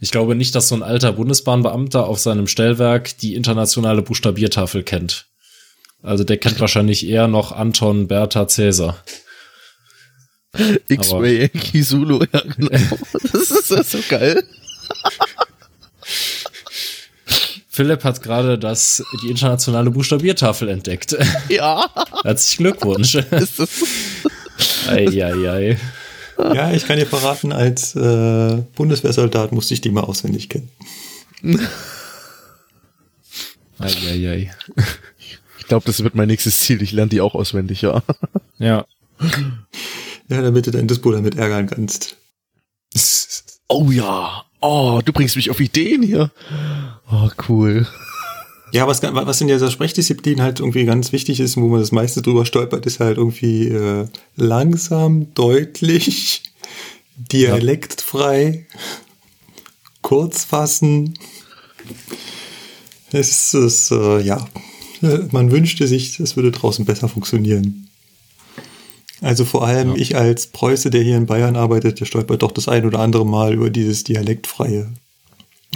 Ich 0.00 0.10
glaube 0.10 0.34
nicht, 0.34 0.54
dass 0.54 0.68
so 0.68 0.74
ein 0.74 0.82
alter 0.82 1.12
Bundesbahnbeamter 1.12 2.06
auf 2.06 2.18
seinem 2.18 2.46
Stellwerk 2.46 3.16
die 3.18 3.34
internationale 3.34 4.02
Buchstabiertafel 4.02 4.82
kennt. 4.82 5.26
Also 6.02 6.24
der 6.24 6.38
kennt 6.38 6.60
wahrscheinlich 6.60 7.06
eher 7.06 7.28
noch 7.28 7.52
Anton 7.52 8.08
Bertha 8.08 8.48
Cäsar. 8.48 8.96
X-Ray 10.88 11.40
Yankee 11.40 11.82
Zulu, 11.82 12.24
ja 12.32 12.40
genau. 12.40 12.70
Das 13.32 13.50
ist 13.50 13.70
ja 13.70 13.82
so 13.82 13.98
geil. 14.08 14.42
Philipp 17.72 18.02
hat 18.02 18.20
gerade 18.20 18.58
das, 18.58 19.02
die 19.22 19.30
internationale 19.30 19.90
Buchstabiertafel 19.90 20.68
entdeckt. 20.68 21.16
Ja. 21.48 21.88
Herzlichen 22.24 22.64
Glückwunsch. 22.64 23.14
Ist 23.30 23.58
das 23.58 23.70
Eieiei. 24.88 25.78
Ja, 26.38 26.72
ich 26.72 26.84
kann 26.86 26.98
dir 26.98 27.06
verraten, 27.06 27.52
als 27.52 27.94
äh, 27.94 28.62
Bundeswehrsoldat 28.74 29.52
musste 29.52 29.74
ich 29.74 29.80
die 29.80 29.90
mal 29.90 30.02
auswendig 30.02 30.48
kennen. 30.48 30.70
Eieiei. 33.78 34.52
Ich 35.58 35.66
glaube, 35.66 35.86
das 35.86 36.02
wird 36.02 36.14
mein 36.14 36.28
nächstes 36.28 36.58
Ziel. 36.58 36.82
Ich 36.82 36.92
lerne 36.92 37.10
die 37.10 37.20
auch 37.20 37.34
auswendig, 37.34 37.82
ja. 37.82 38.02
Ja. 38.58 38.84
Ja, 40.28 40.42
damit 40.42 40.66
du 40.66 40.70
dein 40.70 40.88
Dispo 40.88 41.12
damit 41.12 41.36
ärgern 41.36 41.68
kannst. 41.68 42.16
Oh 43.68 43.90
ja. 43.90 44.44
Oh, 44.60 45.00
du 45.04 45.12
bringst 45.12 45.36
mich 45.36 45.50
auf 45.50 45.60
Ideen 45.60 46.02
hier. 46.02 46.30
Oh, 47.10 47.30
cool. 47.48 47.86
Ja, 48.72 48.86
was, 48.86 49.02
was 49.02 49.40
in 49.40 49.48
dieser 49.48 49.70
Sprechdisziplin 49.70 50.42
halt 50.42 50.60
irgendwie 50.60 50.84
ganz 50.84 51.12
wichtig 51.12 51.40
ist, 51.40 51.56
wo 51.56 51.66
man 51.68 51.80
das 51.80 51.92
meiste 51.92 52.22
drüber 52.22 52.46
stolpert, 52.46 52.86
ist 52.86 53.00
halt 53.00 53.18
irgendwie 53.18 53.68
äh, 53.68 54.06
langsam, 54.36 55.34
deutlich, 55.34 56.42
dialektfrei, 57.16 58.66
ja. 58.70 58.78
kurz 60.02 60.44
fassen. 60.44 61.14
Es 63.10 63.54
ist, 63.54 63.90
äh, 63.90 64.20
ja, 64.20 64.46
man 65.32 65.50
wünschte 65.50 65.88
sich, 65.88 66.20
es 66.20 66.36
würde 66.36 66.52
draußen 66.52 66.84
besser 66.84 67.08
funktionieren. 67.08 67.89
Also 69.20 69.44
vor 69.44 69.66
allem 69.66 69.90
ja. 69.90 69.96
ich 69.96 70.16
als 70.16 70.46
Preuße, 70.46 70.90
der 70.90 71.02
hier 71.02 71.16
in 71.16 71.26
Bayern 71.26 71.56
arbeitet, 71.56 72.00
der 72.00 72.06
stolpert 72.06 72.42
doch 72.42 72.52
das 72.52 72.68
ein 72.68 72.86
oder 72.86 73.00
andere 73.00 73.26
Mal 73.26 73.54
über 73.54 73.70
dieses 73.70 74.04
Dialektfreie. 74.04 74.88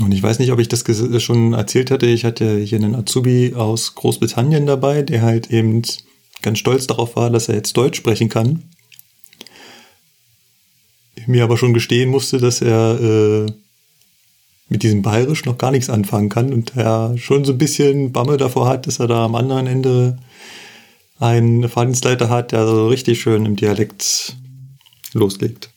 Und 0.00 0.12
ich 0.12 0.22
weiß 0.22 0.38
nicht, 0.38 0.50
ob 0.50 0.58
ich 0.58 0.68
das 0.68 0.82
schon 1.22 1.52
erzählt 1.52 1.90
hatte. 1.90 2.06
Ich 2.06 2.24
hatte 2.24 2.58
hier 2.58 2.78
einen 2.78 2.94
Azubi 2.94 3.54
aus 3.54 3.94
Großbritannien 3.94 4.66
dabei, 4.66 5.02
der 5.02 5.22
halt 5.22 5.50
eben 5.50 5.82
ganz 6.42 6.58
stolz 6.58 6.86
darauf 6.86 7.16
war, 7.16 7.30
dass 7.30 7.48
er 7.48 7.54
jetzt 7.54 7.76
Deutsch 7.76 7.98
sprechen 7.98 8.28
kann. 8.28 8.64
Mir 11.26 11.44
aber 11.44 11.56
schon 11.56 11.72
gestehen 11.72 12.10
musste, 12.10 12.38
dass 12.38 12.60
er 12.60 13.00
äh, 13.00 13.46
mit 14.68 14.82
diesem 14.82 15.02
Bayerisch 15.02 15.44
noch 15.44 15.58
gar 15.58 15.70
nichts 15.70 15.88
anfangen 15.88 16.28
kann 16.28 16.52
und 16.52 16.76
er 16.76 17.16
schon 17.16 17.44
so 17.44 17.52
ein 17.52 17.58
bisschen 17.58 18.12
Bamme 18.12 18.36
davor 18.36 18.68
hat, 18.68 18.86
dass 18.86 18.98
er 18.98 19.06
da 19.06 19.24
am 19.24 19.34
anderen 19.34 19.66
Ende 19.66 20.18
einen 21.18 21.68
Fahrdienstleiter 21.68 22.28
hat, 22.28 22.52
der 22.52 22.66
so 22.66 22.88
richtig 22.88 23.20
schön 23.20 23.46
im 23.46 23.56
Dialekt 23.56 24.36
loslegt. 25.12 25.70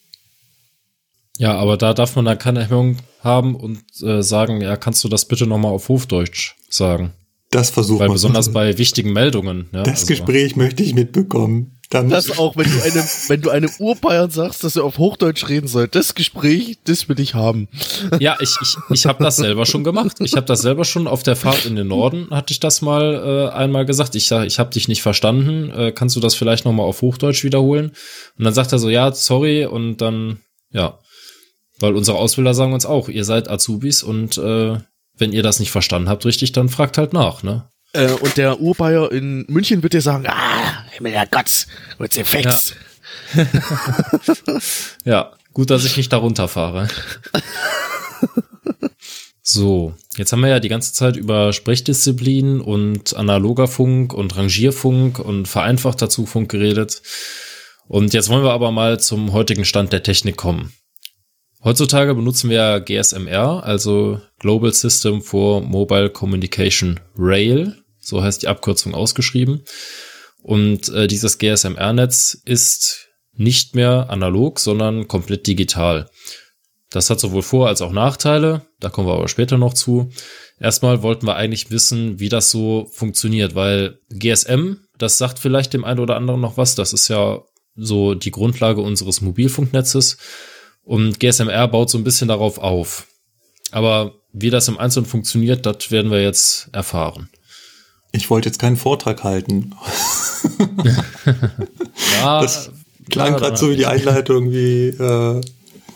Ja, 1.37 1.55
aber 1.55 1.77
da 1.77 1.93
darf 1.93 2.15
man 2.15 2.25
dann 2.25 2.39
keine 2.39 2.67
Hemmung 2.67 2.97
haben 3.21 3.55
und 3.55 3.83
äh, 4.01 4.23
sagen, 4.23 4.61
ja, 4.61 4.75
kannst 4.75 5.03
du 5.03 5.09
das 5.09 5.25
bitte 5.25 5.45
nochmal 5.45 5.71
auf 5.71 5.89
Hofdeutsch 5.89 6.55
sagen? 6.69 7.13
Das 7.51 7.69
versucht 7.69 7.99
Weil 7.99 8.09
besonders 8.09 8.51
bei 8.51 8.77
wichtigen 8.77 9.13
Meldungen. 9.13 9.69
Ja, 9.71 9.83
das 9.83 10.01
also. 10.01 10.07
Gespräch 10.07 10.55
möchte 10.55 10.83
ich 10.83 10.93
mitbekommen. 10.93 11.76
Dann 11.89 12.09
das 12.09 12.37
auch, 12.37 12.57
wenn 12.57 12.69
du 12.69 12.81
einem, 12.83 13.03
wenn 13.27 13.41
du 13.41 13.49
einem 13.49 13.69
Urbayern 13.79 14.29
sagst, 14.29 14.63
dass 14.65 14.75
er 14.75 14.83
auf 14.83 14.97
Hochdeutsch 14.97 15.47
reden 15.47 15.67
soll, 15.67 15.87
das 15.87 16.15
Gespräch, 16.15 16.79
das 16.83 17.07
will 17.07 17.19
ich 17.19 17.33
haben. 17.33 17.69
Ja, 18.19 18.35
ich, 18.41 18.57
ich, 18.61 18.75
ich 18.89 19.05
habe 19.05 19.23
das 19.23 19.37
selber 19.37 19.65
schon 19.65 19.85
gemacht. 19.85 20.17
Ich 20.19 20.33
habe 20.33 20.45
das 20.45 20.61
selber 20.61 20.83
schon 20.83 21.07
auf 21.07 21.23
der 21.23 21.37
Fahrt 21.37 21.65
in 21.65 21.77
den 21.77 21.87
Norden, 21.87 22.27
hatte 22.29 22.51
ich 22.51 22.59
das 22.59 22.81
mal 22.81 23.49
äh, 23.53 23.55
einmal 23.55 23.85
gesagt. 23.85 24.15
Ich 24.15 24.27
sag, 24.27 24.45
ich 24.45 24.59
habe 24.59 24.71
dich 24.71 24.89
nicht 24.89 25.01
verstanden. 25.01 25.69
Äh, 25.71 25.91
kannst 25.93 26.15
du 26.17 26.19
das 26.19 26.35
vielleicht 26.35 26.65
nochmal 26.65 26.85
auf 26.85 27.01
Hochdeutsch 27.01 27.45
wiederholen? 27.45 27.91
Und 28.37 28.43
dann 28.43 28.53
sagt 28.53 28.73
er 28.73 28.79
so, 28.79 28.89
ja, 28.89 29.13
sorry. 29.13 29.65
Und 29.65 29.97
dann, 29.97 30.41
ja, 30.71 30.99
weil 31.79 31.95
unsere 31.95 32.17
Ausbilder 32.17 32.53
sagen 32.53 32.73
uns 32.73 32.85
auch, 32.85 33.07
ihr 33.07 33.23
seid 33.23 33.49
Azubis 33.49 34.03
und 34.03 34.37
äh, 34.37 34.77
wenn 35.17 35.31
ihr 35.31 35.43
das 35.43 35.59
nicht 35.59 35.71
verstanden 35.71 36.09
habt, 36.09 36.25
richtig, 36.25 36.51
dann 36.51 36.69
fragt 36.69 36.97
halt 36.97 37.13
nach, 37.13 37.43
ne? 37.43 37.69
Äh, 37.93 38.11
und 38.11 38.37
der 38.37 38.59
Urbayer 38.59 39.11
in 39.11 39.45
München 39.47 39.81
wird 39.83 39.93
dir 39.93 40.01
sagen, 40.01 40.25
ah, 40.27 40.85
Himmel 40.97 41.11
der 41.11 41.27
Gott, 41.27 41.67
what's 41.99 42.17
effects? 42.17 42.75
Ja. 43.35 43.45
ja, 45.05 45.33
gut, 45.53 45.69
dass 45.69 45.85
ich 45.85 45.95
nicht 45.95 46.11
darunter 46.11 46.47
fahre. 46.47 46.87
so, 49.43 49.93
jetzt 50.15 50.31
haben 50.31 50.41
wir 50.41 50.49
ja 50.49 50.59
die 50.59 50.69
ganze 50.69 50.93
Zeit 50.93 51.15
über 51.15 51.53
Sprechdisziplin 51.53 52.61
und 52.61 53.15
analoger 53.15 53.67
Funk 53.67 54.11
und 54.13 54.35
Rangierfunk 54.35 55.19
und 55.19 55.47
vereinfachter 55.47 56.09
Zugfunk 56.09 56.49
geredet. 56.49 57.03
Und 57.87 58.13
jetzt 58.15 58.29
wollen 58.29 58.43
wir 58.43 58.51
aber 58.51 58.71
mal 58.71 58.99
zum 58.99 59.33
heutigen 59.33 59.65
Stand 59.65 59.93
der 59.93 60.01
Technik 60.03 60.35
kommen. 60.35 60.73
Heutzutage 61.63 62.15
benutzen 62.15 62.49
wir 62.49 62.79
GSMR, 62.81 63.63
also 63.63 64.19
Global 64.39 64.73
System 64.73 65.21
for 65.21 65.61
Mobile 65.61 66.09
Communication 66.09 66.99
Rail, 67.17 67.75
so 67.99 68.23
heißt 68.23 68.41
die 68.41 68.47
Abkürzung 68.47 68.95
ausgeschrieben. 68.95 69.63
Und 70.47 70.87
äh, 70.93 71.07
dieses 71.07 71.39
GSMR-Netz 71.39 72.41
ist 72.45 73.09
nicht 73.33 73.75
mehr 73.75 74.09
analog, 74.09 74.61
sondern 74.61 75.09
komplett 75.09 75.45
digital. 75.45 76.09
Das 76.89 77.09
hat 77.09 77.19
sowohl 77.19 77.41
Vor- 77.41 77.67
als 77.67 77.81
auch 77.81 77.91
Nachteile, 77.91 78.65
da 78.79 78.89
kommen 78.89 79.09
wir 79.09 79.15
aber 79.15 79.27
später 79.27 79.57
noch 79.57 79.73
zu. 79.73 80.09
Erstmal 80.57 81.03
wollten 81.03 81.27
wir 81.27 81.35
eigentlich 81.35 81.69
wissen, 81.69 82.21
wie 82.21 82.29
das 82.29 82.49
so 82.49 82.87
funktioniert, 82.93 83.55
weil 83.55 83.99
GSM, 84.09 84.77
das 84.97 85.17
sagt 85.17 85.37
vielleicht 85.37 85.73
dem 85.73 85.83
einen 85.83 85.99
oder 85.99 86.15
anderen 86.15 86.39
noch 86.39 86.55
was, 86.55 86.75
das 86.75 86.93
ist 86.93 87.09
ja 87.09 87.41
so 87.75 88.15
die 88.15 88.31
Grundlage 88.31 88.79
unseres 88.79 89.19
Mobilfunknetzes 89.19 90.17
und 90.83 91.19
GSMR 91.19 91.67
baut 91.67 91.89
so 91.89 91.97
ein 91.97 92.05
bisschen 92.05 92.29
darauf 92.29 92.57
auf. 92.57 93.07
Aber 93.71 94.13
wie 94.31 94.49
das 94.49 94.69
im 94.69 94.77
Einzelnen 94.77 95.07
funktioniert, 95.07 95.65
das 95.65 95.91
werden 95.91 96.09
wir 96.09 96.23
jetzt 96.23 96.69
erfahren. 96.71 97.29
Ich 98.11 98.29
wollte 98.29 98.49
jetzt 98.49 98.59
keinen 98.59 98.77
Vortrag 98.77 99.23
halten. 99.23 99.75
ja, 102.21 102.41
das 102.41 102.71
klang 103.09 103.35
gerade 103.35 103.57
so 103.57 103.69
wie 103.69 103.75
die 103.75 103.85
Einleitung, 103.85 104.51
wie 104.51 104.87
äh, 104.87 105.41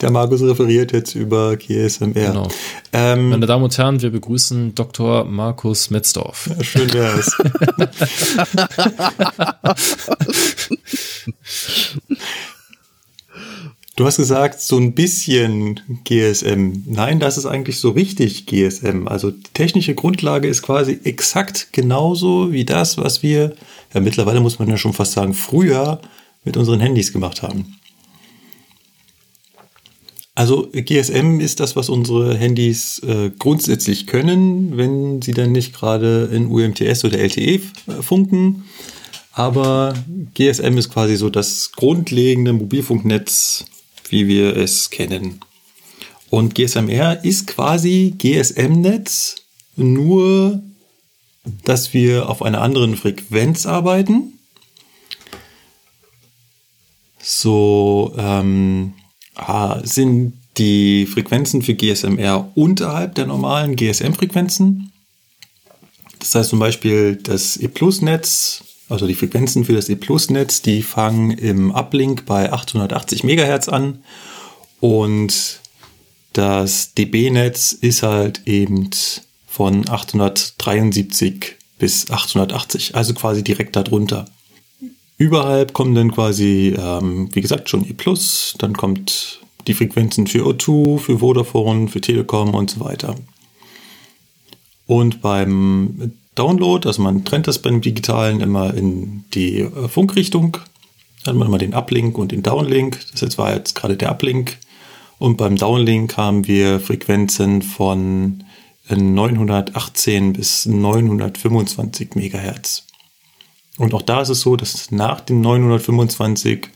der 0.01 0.11
Markus 0.11 0.41
referiert 0.41 0.91
jetzt 0.91 1.15
über 1.15 1.57
GSMR. 1.57 2.13
Genau. 2.13 2.47
Ähm, 2.93 3.29
Meine 3.29 3.45
Damen 3.45 3.63
und 3.63 3.77
Herren, 3.77 4.01
wir 4.01 4.09
begrüßen 4.09 4.75
Dr. 4.75 5.25
Markus 5.25 5.89
Metzdorf. 5.89 6.49
Ja, 6.57 6.63
schön 6.63 6.93
wär's. 6.93 7.37
Du 14.01 14.07
hast 14.07 14.17
gesagt, 14.17 14.59
so 14.59 14.77
ein 14.77 14.93
bisschen 14.93 15.79
GSM. 16.05 16.85
Nein, 16.87 17.19
das 17.19 17.37
ist 17.37 17.45
eigentlich 17.45 17.77
so 17.77 17.91
richtig 17.91 18.47
GSM. 18.47 19.07
Also 19.07 19.29
die 19.29 19.43
technische 19.53 19.93
Grundlage 19.93 20.47
ist 20.47 20.63
quasi 20.63 20.99
exakt 21.03 21.67
genauso 21.71 22.51
wie 22.51 22.65
das, 22.65 22.97
was 22.97 23.21
wir, 23.21 23.53
ja 23.93 24.01
mittlerweile 24.01 24.39
muss 24.39 24.57
man 24.57 24.67
ja 24.69 24.77
schon 24.77 24.93
fast 24.93 25.11
sagen, 25.11 25.35
früher 25.35 26.01
mit 26.43 26.57
unseren 26.57 26.79
Handys 26.79 27.13
gemacht 27.13 27.43
haben. 27.43 27.77
Also 30.33 30.67
GSM 30.73 31.39
ist 31.39 31.59
das, 31.59 31.75
was 31.75 31.87
unsere 31.87 32.35
Handys 32.35 33.03
äh, 33.07 33.29
grundsätzlich 33.37 34.07
können, 34.07 34.77
wenn 34.77 35.21
sie 35.21 35.33
dann 35.33 35.51
nicht 35.51 35.75
gerade 35.75 36.27
in 36.33 36.47
UMTS 36.47 37.05
oder 37.05 37.19
LTE 37.19 37.39
äh, 37.41 37.61
funken. 38.01 38.63
Aber 39.31 39.93
GSM 40.33 40.79
ist 40.79 40.89
quasi 40.91 41.17
so 41.17 41.29
das 41.29 41.71
grundlegende 41.73 42.51
Mobilfunknetz 42.51 43.65
wie 44.11 44.27
wir 44.27 44.55
es 44.55 44.89
kennen. 44.89 45.39
Und 46.29 46.55
GSMR 46.55 47.23
ist 47.23 47.47
quasi 47.47 48.13
GSM-Netz, 48.17 49.35
nur 49.75 50.61
dass 51.63 51.93
wir 51.93 52.29
auf 52.29 52.41
einer 52.41 52.61
anderen 52.61 52.95
Frequenz 52.95 53.65
arbeiten. 53.65 54.39
So 57.19 58.13
ähm, 58.17 58.93
sind 59.83 60.33
die 60.57 61.05
Frequenzen 61.05 61.61
für 61.61 61.73
GSMR 61.73 62.51
unterhalb 62.55 63.15
der 63.15 63.25
normalen 63.25 63.75
GSM-Frequenzen. 63.75 64.91
Das 66.19 66.35
heißt 66.35 66.49
zum 66.49 66.59
Beispiel 66.59 67.15
das 67.15 67.57
E-Plus-Netz 67.57 68.63
also 68.91 69.07
die 69.07 69.15
Frequenzen 69.15 69.65
für 69.65 69.73
das 69.73 69.89
E-Plus-Netz, 69.89 70.61
die 70.61 70.83
fangen 70.83 71.31
im 71.31 71.71
Uplink 71.71 72.25
bei 72.25 72.51
880 72.51 73.23
MHz 73.23 73.69
an 73.69 74.03
und 74.79 75.59
das 76.33 76.93
DB-Netz 76.93 77.73
ist 77.73 78.03
halt 78.03 78.41
eben 78.45 78.89
von 79.47 79.87
873 79.87 81.55
bis 81.77 82.09
880, 82.09 82.95
also 82.95 83.13
quasi 83.13 83.43
direkt 83.43 83.75
darunter. 83.75 84.25
Überhalb 85.17 85.73
kommen 85.73 85.93
dann 85.93 86.11
quasi, 86.11 86.75
ähm, 86.77 87.29
wie 87.33 87.41
gesagt, 87.41 87.69
schon 87.69 87.85
E+, 87.85 87.95
dann 88.57 88.75
kommt 88.75 89.41
die 89.67 89.73
Frequenzen 89.73 90.25
für 90.27 90.45
O2, 90.45 90.99
für 90.99 91.19
Vodafone, 91.19 91.87
für 91.87 92.01
Telekom 92.01 92.55
und 92.55 92.71
so 92.71 92.79
weiter. 92.79 93.15
Und 94.87 95.21
beim 95.21 96.13
Download, 96.35 96.87
also 96.87 97.01
man 97.01 97.25
trennt 97.25 97.47
das 97.47 97.59
beim 97.59 97.81
Digitalen 97.81 98.39
immer 98.39 98.73
in 98.73 99.25
die 99.33 99.59
äh, 99.59 99.87
Funkrichtung. 99.87 100.57
Dann 101.23 101.33
hat 101.33 101.39
man 101.39 101.47
immer 101.47 101.57
den 101.57 101.73
Uplink 101.73 102.17
und 102.17 102.31
den 102.31 102.43
Downlink. 102.43 102.99
Das 103.11 103.21
jetzt 103.21 103.37
war 103.37 103.53
jetzt 103.53 103.75
gerade 103.75 103.97
der 103.97 104.11
Uplink. 104.11 104.57
Und 105.19 105.37
beim 105.37 105.55
Downlink 105.55 106.17
haben 106.17 106.47
wir 106.47 106.79
Frequenzen 106.79 107.61
von 107.61 108.43
918 108.89 110.29
äh, 110.29 110.37
bis 110.37 110.65
925 110.65 112.15
Megahertz. 112.15 112.85
Und 113.77 113.93
auch 113.93 114.01
da 114.01 114.21
ist 114.21 114.29
es 114.29 114.41
so, 114.41 114.55
dass 114.55 114.91
nach 114.91 115.21
den 115.21 115.41
925 115.41 116.69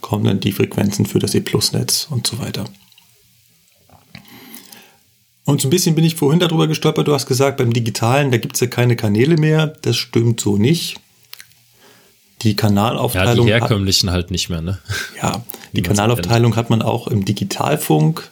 kommen 0.00 0.24
dann 0.24 0.40
die 0.40 0.52
Frequenzen 0.52 1.06
für 1.06 1.18
das 1.18 1.34
E-Plus-Netz 1.34 2.08
und 2.10 2.26
so 2.26 2.38
weiter. 2.38 2.64
Und 5.48 5.62
so 5.62 5.68
ein 5.68 5.70
bisschen 5.70 5.94
bin 5.94 6.04
ich 6.04 6.14
vorhin 6.14 6.40
darüber 6.40 6.66
gestolpert. 6.66 7.08
Du 7.08 7.14
hast 7.14 7.24
gesagt, 7.24 7.56
beim 7.56 7.72
Digitalen, 7.72 8.30
da 8.30 8.36
gibt 8.36 8.56
es 8.56 8.60
ja 8.60 8.66
keine 8.66 8.96
Kanäle 8.96 9.38
mehr. 9.38 9.68
Das 9.80 9.96
stimmt 9.96 10.40
so 10.40 10.58
nicht. 10.58 11.00
Die 12.42 12.54
Kanalaufteilung. 12.54 13.48
Ja, 13.48 13.56
die 13.56 13.60
herkömmlichen 13.62 14.10
hat, 14.10 14.14
halt 14.14 14.30
nicht 14.30 14.50
mehr, 14.50 14.60
ne? 14.60 14.78
Ja, 15.22 15.42
die 15.72 15.80
Kanalaufteilung 15.80 16.54
hat 16.54 16.68
man 16.68 16.82
auch 16.82 17.06
im 17.06 17.24
Digitalfunk. 17.24 18.30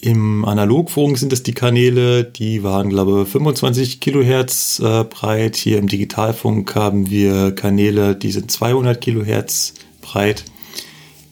Im 0.00 0.44
Analogfunk 0.44 1.18
sind 1.18 1.32
es 1.32 1.44
die 1.44 1.54
Kanäle, 1.54 2.24
die 2.24 2.64
waren, 2.64 2.88
glaube 2.88 3.22
ich, 3.22 3.28
25 3.28 4.00
Kilohertz 4.00 4.80
äh, 4.80 5.04
breit. 5.04 5.54
Hier 5.54 5.78
im 5.78 5.86
Digitalfunk 5.86 6.74
haben 6.74 7.10
wir 7.10 7.52
Kanäle, 7.52 8.16
die 8.16 8.32
sind 8.32 8.50
200 8.50 9.00
Kilohertz 9.00 9.74
breit. 10.02 10.46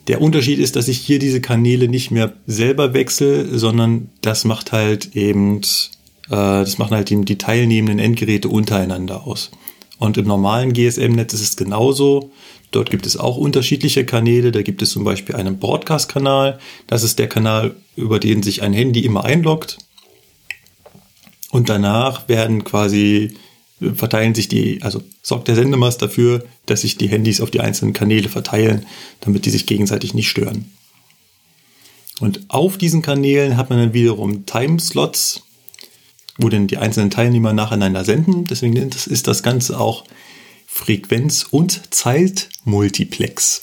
Der 0.09 0.23
Unterschied 0.23 0.59
ist, 0.59 0.75
dass 0.77 0.89
ich 0.89 0.99
hier 0.99 1.19
diese 1.19 1.43
Kanäle 1.43 1.87
nicht 1.87 2.11
mehr 2.11 2.33
selber 2.47 2.95
wechsle, 2.95 3.59
sondern 3.59 4.09
das 4.23 4.45
macht 4.45 4.73
halt 4.73 5.15
eben, 5.15 5.59
äh, 5.59 6.31
das 6.31 6.79
machen 6.79 6.97
halt 6.97 7.13
eben 7.13 7.27
die 7.27 7.37
teilnehmenden 7.37 7.99
Endgeräte 7.99 8.49
untereinander 8.49 9.27
aus. 9.27 9.51
Und 9.99 10.17
im 10.17 10.27
normalen 10.27 10.73
GSM-Netz 10.73 11.35
ist 11.35 11.43
es 11.43 11.57
genauso. 11.57 12.31
Dort 12.71 12.91
gibt 12.91 13.07
es 13.07 13.17
auch 13.19 13.37
unterschiedliche 13.37 14.07
Kanäle. 14.07 14.51
Da 14.51 14.63
gibt 14.63 14.81
es 14.81 14.91
zum 14.91 15.05
Beispiel 15.05 15.37
einen 15.37 15.59
Broadcast-Kanal. 15.59 16.59
Das 16.87 17.03
ist 17.03 17.19
der 17.19 17.29
Kanal, 17.29 17.75
über 17.97 18.19
den 18.19 18.43
sich 18.43 18.63
ein 18.63 18.73
Handy 18.73 19.01
immer 19.01 19.25
einloggt. 19.25 19.79
Und 21.51 21.69
danach 21.69 22.29
werden 22.29 22.65
quasi 22.65 23.35
verteilen 23.95 24.35
sich 24.35 24.49
die, 24.49 24.83
also 24.83 25.03
sorgt 25.23 25.49
der 25.49 25.55
Sendemast 25.55 26.03
dafür, 26.03 26.45
dass 26.67 26.83
sich 26.83 26.97
die 26.97 27.09
Handys 27.09 27.41
auf 27.41 27.51
die 27.51 27.61
einzelnen 27.61 27.93
Kanäle 27.93 28.29
verteilen, 28.29 28.87
damit 29.21 29.47
die 29.47 29.51
sich 29.51 29.67
gegenseitig 29.67 30.15
nicht 30.15 30.29
stören. 30.29 30.71
Und 32.21 32.41
auf 32.49 32.79
diesen 32.79 33.03
Kanälen 33.03 33.57
hat 33.57 33.71
man 33.71 33.79
dann 33.79 33.95
wiederum 33.95 34.47
Timeslots, 34.47 35.43
wo 36.39 36.49
dann 36.49 36.67
die 36.67 36.79
einzelnen 36.79 37.11
Teilnehmer 37.11 37.53
nacheinander 37.53 38.05
senden. 38.05 38.45
Deswegen 38.47 38.77
ist 38.77 39.27
das 39.27 39.43
Ganze 39.43 39.79
auch 39.79 40.05
Frequenz- 40.67 41.47
und 41.51 41.95
Zeitmultiplex. 41.95 43.63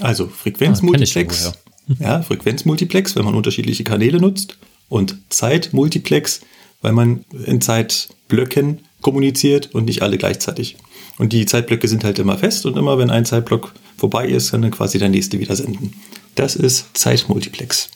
Also 0.00 0.28
Frequenzmultiplex. 0.28 1.46
Ah, 1.46 1.54
ja, 2.00 2.22
Frequenzmultiplex, 2.22 3.16
wenn 3.16 3.24
man 3.24 3.34
unterschiedliche 3.34 3.84
Kanäle 3.84 4.20
nutzt. 4.20 4.58
Und 4.88 5.16
Zeitmultiplex, 5.30 6.40
weil 6.82 6.92
man 6.92 7.24
in 7.44 7.60
Zeitblöcken 7.60 8.80
kommuniziert 9.00 9.74
und 9.74 9.84
nicht 9.84 10.02
alle 10.02 10.18
gleichzeitig. 10.18 10.76
Und 11.18 11.32
die 11.32 11.46
Zeitblöcke 11.46 11.88
sind 11.88 12.04
halt 12.04 12.18
immer 12.18 12.36
fest 12.38 12.66
und 12.66 12.76
immer 12.76 12.98
wenn 12.98 13.10
ein 13.10 13.24
Zeitblock 13.24 13.72
vorbei 13.96 14.26
ist, 14.26 14.50
kann 14.50 14.62
dann 14.62 14.70
quasi 14.70 14.98
der 14.98 15.08
nächste 15.08 15.38
wieder 15.38 15.56
senden. 15.56 15.94
Das 16.34 16.56
ist 16.56 16.96
Zeitmultiplex. 16.96 17.90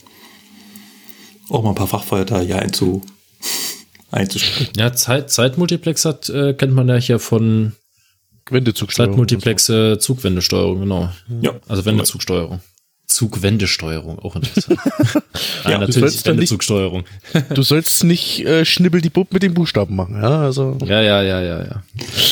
Auch 1.51 1.63
mal 1.63 1.71
ein 1.71 1.75
paar 1.75 1.89
Fachwörter 1.89 2.41
hier 2.41 2.61
einzu, 2.61 3.03
einzusprechen. 4.11 4.73
Ja, 4.77 4.93
Zeit, 4.93 5.31
Zeitmultiplex 5.31 6.05
hat, 6.05 6.29
äh, 6.31 6.55
kennt 6.55 6.73
man 6.73 6.89
ja 6.89 6.97
hier 6.97 7.19
von 7.19 7.73
Wendezugsteuerung. 8.49 9.13
Zeitmultiplexe 9.13 9.99
Zugwendesteuerung, 9.99 10.81
genau. 10.81 11.11
Ja. 11.43 11.55
Also 11.69 11.85
Wendezugsteuerung. 11.85 12.61
Zugwendesteuerung, 13.21 14.19
auch 14.19 14.35
interessant. 14.35 14.81
ja, 15.65 15.77
natürlich 15.77 16.25
Wendezugsteuerung. 16.25 17.05
du 17.55 17.63
sollst 17.63 18.03
nicht 18.03 18.47
äh, 18.47 18.65
schnibbel 18.65 19.03
die 19.03 19.11
Bub 19.11 19.31
mit 19.35 19.43
den 19.43 19.53
Buchstaben 19.53 19.95
machen, 19.95 20.15
ja, 20.15 20.41
also. 20.41 20.79
Ja, 20.87 21.03
ja, 21.03 21.21
ja, 21.21 21.43
ja, 21.43 21.63
ja. 21.63 21.83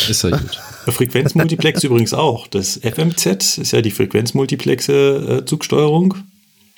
Ist 0.08 0.24
ja 0.24 0.30
gut. 0.30 0.58
Frequenzmultiplex 0.86 1.84
übrigens 1.84 2.14
auch. 2.14 2.46
Das 2.46 2.78
FMZ 2.78 3.58
ist 3.58 3.72
ja 3.72 3.82
die 3.82 3.90
Frequenzmultiplexe 3.90 5.40
äh, 5.40 5.44
Zugsteuerung. 5.44 6.14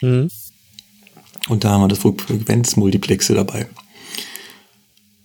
Mhm. 0.01 0.29
Und 1.49 1.63
da 1.63 1.71
haben 1.71 1.83
wir 1.83 1.89
das 1.89 2.01
Frequenzmultiplexe 2.01 3.35
dabei. 3.35 3.69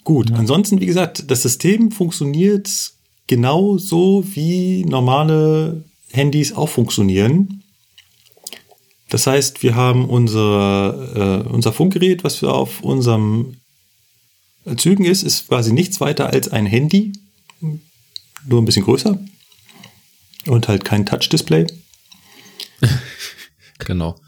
Gut, 0.03 0.30
ja. 0.30 0.36
ansonsten, 0.36 0.80
wie 0.80 0.86
gesagt, 0.86 1.32
das 1.32 1.41
System 1.41 1.91
funktioniert 1.91 2.70
genau 3.26 3.80
so, 3.80 4.24
wie 4.28 4.86
normale 4.86 5.84
Handys 6.12 6.53
auch 6.53 6.70
funktionieren. 6.70 7.64
Das 9.16 9.28
heißt, 9.28 9.64
wir 9.64 9.76
haben 9.76 10.10
unser, 10.10 11.46
äh, 11.46 11.48
unser 11.48 11.72
Funkgerät, 11.72 12.26
was 12.26 12.42
wir 12.42 12.54
auf 12.54 12.82
unserem 12.82 13.56
Zügen 14.76 15.06
ist, 15.06 15.24
ist 15.24 15.48
quasi 15.48 15.72
nichts 15.72 16.02
weiter 16.02 16.32
als 16.32 16.50
ein 16.50 16.66
Handy, 16.66 17.14
nur 18.46 18.62
ein 18.62 18.66
bisschen 18.66 18.84
größer. 18.84 19.18
Und 20.48 20.68
halt 20.68 20.84
kein 20.84 21.06
Touch-Display. 21.06 21.66
Genau. 23.80 24.20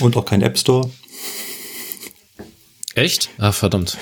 Und 0.00 0.14
auch 0.18 0.26
kein 0.26 0.42
App 0.42 0.58
Store. 0.58 0.90
Echt? 2.94 3.30
Ah, 3.38 3.52
verdammt. 3.52 3.96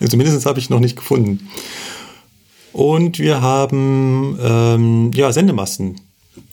Zumindest 0.00 0.46
habe 0.46 0.60
ich 0.60 0.70
noch 0.70 0.80
nicht 0.80 0.94
gefunden. 0.94 1.48
Und 2.72 3.18
wir 3.18 3.40
haben 3.40 4.38
ähm, 4.40 5.12
ja, 5.12 5.32
Sendemasten. 5.32 6.00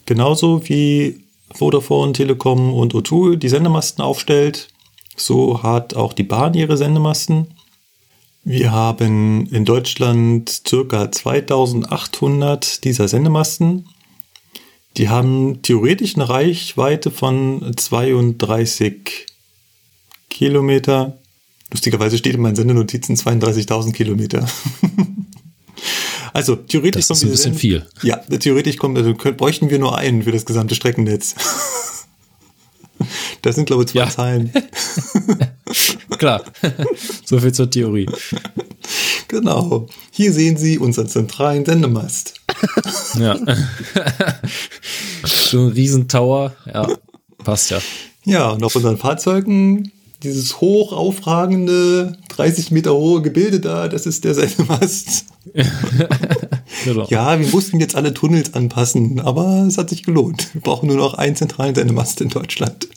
Genauso 0.06 0.68
wie 0.68 1.25
Vodafone, 1.54 2.14
Telekom 2.14 2.74
und 2.74 2.94
O2 2.94 3.36
die 3.36 3.50
Sendemasten 3.50 4.04
aufstellt, 4.04 4.70
so 5.16 5.64
hat 5.64 5.96
auch 5.96 6.14
die 6.14 6.24
Bahn 6.24 6.54
ihre 6.54 6.78
Sendemasten. 6.78 7.48
Wir 8.44 8.72
haben 8.72 9.48
in 9.48 9.66
Deutschland 9.66 10.50
circa 10.68 11.12
2800 11.12 12.84
dieser 12.84 13.08
Sendemasten. 13.08 13.88
Die 14.98 15.10
haben 15.10 15.62
theoretisch 15.62 16.16
eine 16.16 16.30
Reichweite 16.30 17.12
von 17.12 17.74
32 17.76 19.26
Kilometer. 20.30 21.18
Lustigerweise 21.72 22.18
steht 22.18 22.36
in 22.36 22.42
meinen 22.42 22.56
Sendenotizen 22.56 23.16
32.000 23.16 23.94
Kilometer. 23.94 24.46
also 26.36 26.56
theoretisch 26.56 27.08
Das 27.08 27.18
ist 27.18 27.24
ein 27.24 27.32
bisschen 27.32 27.52
diese- 27.54 27.60
viel. 27.62 27.86
Ja, 28.04 28.18
theoretisch 28.18 28.78
kommen, 28.78 28.98
also 28.98 29.14
könnt, 29.16 29.38
bräuchten 29.38 29.70
wir 29.70 29.80
nur 29.80 29.98
einen 29.98 30.24
für 30.24 30.32
das 30.32 30.46
gesamte 30.46 30.76
Streckennetz. 30.76 31.36
Das 33.42 33.56
sind, 33.56 33.66
glaube 33.66 33.84
ich, 33.84 33.90
zwei 33.90 34.00
Ja. 34.00 34.10
Zahlen. 34.10 34.52
Klar. 36.18 36.44
so 37.26 37.38
viel 37.40 37.52
zur 37.54 37.70
Theorie. 37.70 38.08
Genau. 39.28 39.88
Hier 40.12 40.32
sehen 40.32 40.56
Sie 40.58 40.80
unseren 40.80 41.08
zentralen 41.10 41.66
Sendemast. 41.66 42.36
Ja. 43.20 43.38
so 45.26 45.60
ein 45.66 45.68
Riesentower. 45.74 46.56
Ja. 46.74 46.88
Passt 47.44 47.70
ja. 47.70 47.80
Ja, 48.24 48.50
und 48.52 48.64
auf 48.64 48.76
unseren 48.76 48.98
Fahrzeugen 48.98 49.92
dieses 50.26 50.60
hoch 50.62 50.92
aufragende, 50.92 52.18
30 52.30 52.72
Meter 52.72 52.94
hohe 52.94 53.22
Gebilde 53.22 53.60
da, 53.60 53.88
das 53.88 54.06
ist 54.06 54.24
der 54.24 54.34
Sendemast. 54.34 55.26
Genau. 56.84 57.08
Ja, 57.10 57.40
wir 57.40 57.48
mussten 57.48 57.80
jetzt 57.80 57.96
alle 57.96 58.14
Tunnels 58.14 58.54
anpassen, 58.54 59.20
aber 59.20 59.66
es 59.68 59.78
hat 59.78 59.90
sich 59.90 60.04
gelohnt. 60.04 60.54
Wir 60.54 60.62
brauchen 60.62 60.88
nur 60.88 60.98
noch 60.98 61.14
einen 61.14 61.36
zentralen 61.36 61.74
Sendemast 61.74 62.20
in 62.22 62.30
Deutschland. 62.30 62.90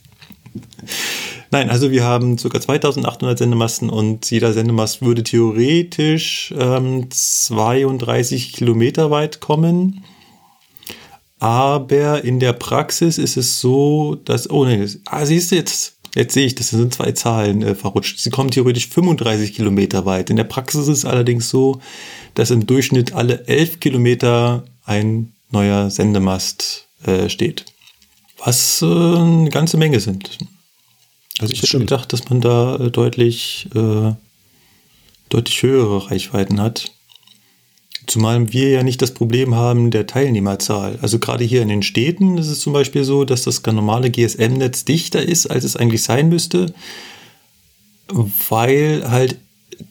Nein, 1.51 1.71
also 1.71 1.91
wir 1.91 2.05
haben 2.05 2.37
ca. 2.37 2.61
2800 2.61 3.39
Sendemasten 3.39 3.89
und 3.89 4.31
jeder 4.31 4.53
Sendemast 4.53 5.03
würde 5.03 5.23
theoretisch 5.23 6.53
ähm, 6.59 7.09
32 7.11 8.53
Kilometer 8.53 9.11
weit 9.11 9.41
kommen. 9.41 10.05
Aber 11.39 12.25
in 12.25 12.41
der 12.41 12.53
Praxis 12.53 13.17
ist 13.17 13.37
es 13.37 13.61
so, 13.61 14.17
dass, 14.17 14.51
oh 14.51 14.65
nee, 14.65 14.87
ah, 15.07 15.25
siehst 15.25 15.53
du 15.53 15.57
jetzt, 15.57 15.98
jetzt 16.19 16.35
sehe 16.35 16.47
ich, 16.47 16.55
das 16.55 16.71
sind 16.71 16.93
zwei 16.93 17.13
Zahlen 17.13 17.63
äh, 17.63 17.75
verrutscht. 17.75 18.19
Sie 18.19 18.31
kommen 18.31 18.51
theoretisch 18.51 18.89
35 18.89 19.55
Kilometer 19.55 20.05
weit. 20.05 20.31
In 20.31 20.37
der 20.37 20.45
Praxis 20.45 20.83
ist 20.83 20.99
es 20.99 21.05
allerdings 21.05 21.49
so, 21.49 21.81
dass 22.35 22.51
im 22.51 22.67
Durchschnitt 22.67 23.13
alle 23.13 23.47
11 23.47 23.81
Kilometer 23.81 24.65
ein 24.85 25.33
neuer 25.51 25.91
Sendemast 25.91 26.87
äh, 27.05 27.29
steht. 27.29 27.65
Was 28.39 28.83
äh, 28.83 28.87
eine 28.87 29.51
ganze 29.51 29.77
Menge 29.77 30.01
sind. 30.01 30.39
Also 31.39 31.53
ich 31.53 31.63
hätte 31.63 31.79
gedacht, 31.79 32.13
dass 32.13 32.29
man 32.29 32.41
da 32.41 32.77
äh, 32.77 32.91
deutlich, 32.91 33.69
äh, 33.75 34.13
deutlich 35.29 35.63
höhere 35.63 36.11
Reichweiten 36.11 36.61
hat. 36.61 36.91
Zumal 38.09 38.55
wir 38.55 38.71
ja 38.71 38.83
nicht 38.83 39.03
das 39.03 39.13
Problem 39.13 39.55
haben 39.55 39.91
der 39.91 40.07
Teilnehmerzahl. 40.07 40.99
Also 41.03 41.19
gerade 41.19 41.45
hier 41.45 41.61
in 41.61 41.69
den 41.69 41.83
Städten 41.83 42.39
ist 42.39 42.49
es 42.49 42.61
zum 42.61 42.73
Beispiel 42.73 43.05
so, 43.05 43.25
dass 43.25 43.43
das 43.43 43.63
normale 43.65 44.11
GSM-Netz 44.11 44.87
dichter 44.87 45.23
ist, 45.23 45.47
als 45.47 45.63
es 45.63 45.77
eigentlich 45.77 46.03
sein 46.03 46.31
müsste, 46.31 46.73
weil 48.49 49.05
halt 49.11 49.37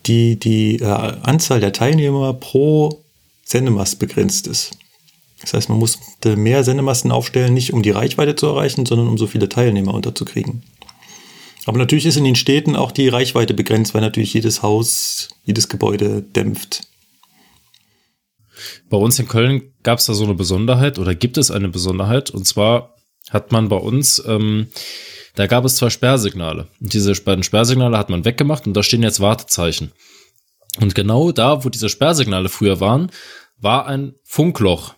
die, 0.06 0.36
die 0.36 0.80
äh, 0.80 0.84
Anzahl 0.84 1.60
der 1.60 1.72
Teilnehmer 1.72 2.34
pro 2.34 3.04
Sendemast 3.44 4.00
begrenzt 4.00 4.48
ist. 4.48 4.72
Das 5.40 5.54
heißt, 5.54 5.68
man 5.68 5.78
muss 5.78 6.00
mehr 6.24 6.64
Sendemasten 6.64 7.12
aufstellen, 7.12 7.54
nicht 7.54 7.72
um 7.72 7.84
die 7.84 7.90
Reichweite 7.90 8.34
zu 8.34 8.46
erreichen, 8.46 8.84
sondern 8.84 9.06
um 9.06 9.16
so 9.16 9.28
viele 9.28 9.48
Teilnehmer 9.48 9.94
unterzukriegen. 9.94 10.64
Aber 11.66 11.78
natürlich 11.78 12.06
ist 12.06 12.16
in 12.16 12.24
den 12.24 12.34
Städten 12.34 12.74
auch 12.74 12.90
die 12.90 13.08
Reichweite 13.08 13.54
begrenzt, 13.54 13.94
weil 13.94 14.00
natürlich 14.00 14.34
jedes 14.34 14.62
Haus, 14.62 15.28
jedes 15.44 15.68
Gebäude 15.68 16.22
dämpft. 16.22 16.88
Bei 18.88 18.96
uns 18.96 19.18
in 19.18 19.28
Köln 19.28 19.72
gab 19.82 19.98
es 19.98 20.06
da 20.06 20.14
so 20.14 20.24
eine 20.24 20.34
Besonderheit 20.34 20.98
oder 20.98 21.14
gibt 21.14 21.38
es 21.38 21.50
eine 21.50 21.68
Besonderheit. 21.68 22.30
Und 22.30 22.46
zwar 22.46 22.94
hat 23.30 23.52
man 23.52 23.68
bei 23.68 23.76
uns, 23.76 24.22
ähm, 24.26 24.68
da 25.34 25.46
gab 25.46 25.64
es 25.64 25.76
zwei 25.76 25.90
Sperrsignale. 25.90 26.68
Und 26.80 26.92
diese 26.92 27.12
beiden 27.14 27.44
Sperrsignale 27.44 27.96
hat 27.96 28.10
man 28.10 28.24
weggemacht 28.24 28.66
und 28.66 28.74
da 28.74 28.82
stehen 28.82 29.02
jetzt 29.02 29.20
Wartezeichen. 29.20 29.92
Und 30.80 30.94
genau 30.94 31.32
da, 31.32 31.64
wo 31.64 31.68
diese 31.68 31.88
Sperrsignale 31.88 32.48
früher 32.48 32.80
waren, 32.80 33.10
war 33.58 33.86
ein 33.86 34.14
Funkloch. 34.24 34.94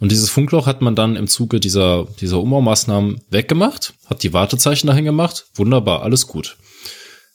Und 0.00 0.12
dieses 0.12 0.30
Funkloch 0.30 0.66
hat 0.66 0.82
man 0.82 0.94
dann 0.94 1.16
im 1.16 1.26
Zuge 1.26 1.60
dieser, 1.60 2.06
dieser 2.20 2.40
Umbaumaßnahmen 2.40 3.22
weggemacht, 3.30 3.94
hat 4.06 4.22
die 4.22 4.32
Wartezeichen 4.32 4.86
dahin 4.86 5.04
gemacht. 5.04 5.46
Wunderbar, 5.54 6.02
alles 6.02 6.26
gut. 6.26 6.56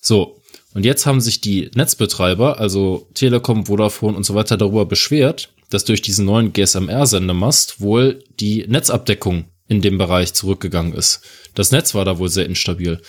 So. 0.01 0.40
Und 0.73 0.85
jetzt 0.85 1.05
haben 1.05 1.21
sich 1.21 1.41
die 1.41 1.69
Netzbetreiber, 1.75 2.59
also 2.59 3.07
Telekom, 3.13 3.65
Vodafone 3.65 4.15
und 4.15 4.25
so 4.25 4.35
weiter, 4.35 4.57
darüber 4.57 4.85
beschwert, 4.85 5.53
dass 5.69 5.85
durch 5.85 6.01
diesen 6.01 6.25
neuen 6.25 6.53
GSMR-Sendemast 6.53 7.81
wohl 7.81 8.23
die 8.39 8.65
Netzabdeckung 8.67 9.45
in 9.67 9.81
dem 9.81 9.97
Bereich 9.97 10.33
zurückgegangen 10.33 10.93
ist. 10.93 11.21
Das 11.55 11.71
Netz 11.71 11.93
war 11.93 12.05
da 12.05 12.19
wohl 12.19 12.29
sehr 12.29 12.45
instabil. 12.45 13.01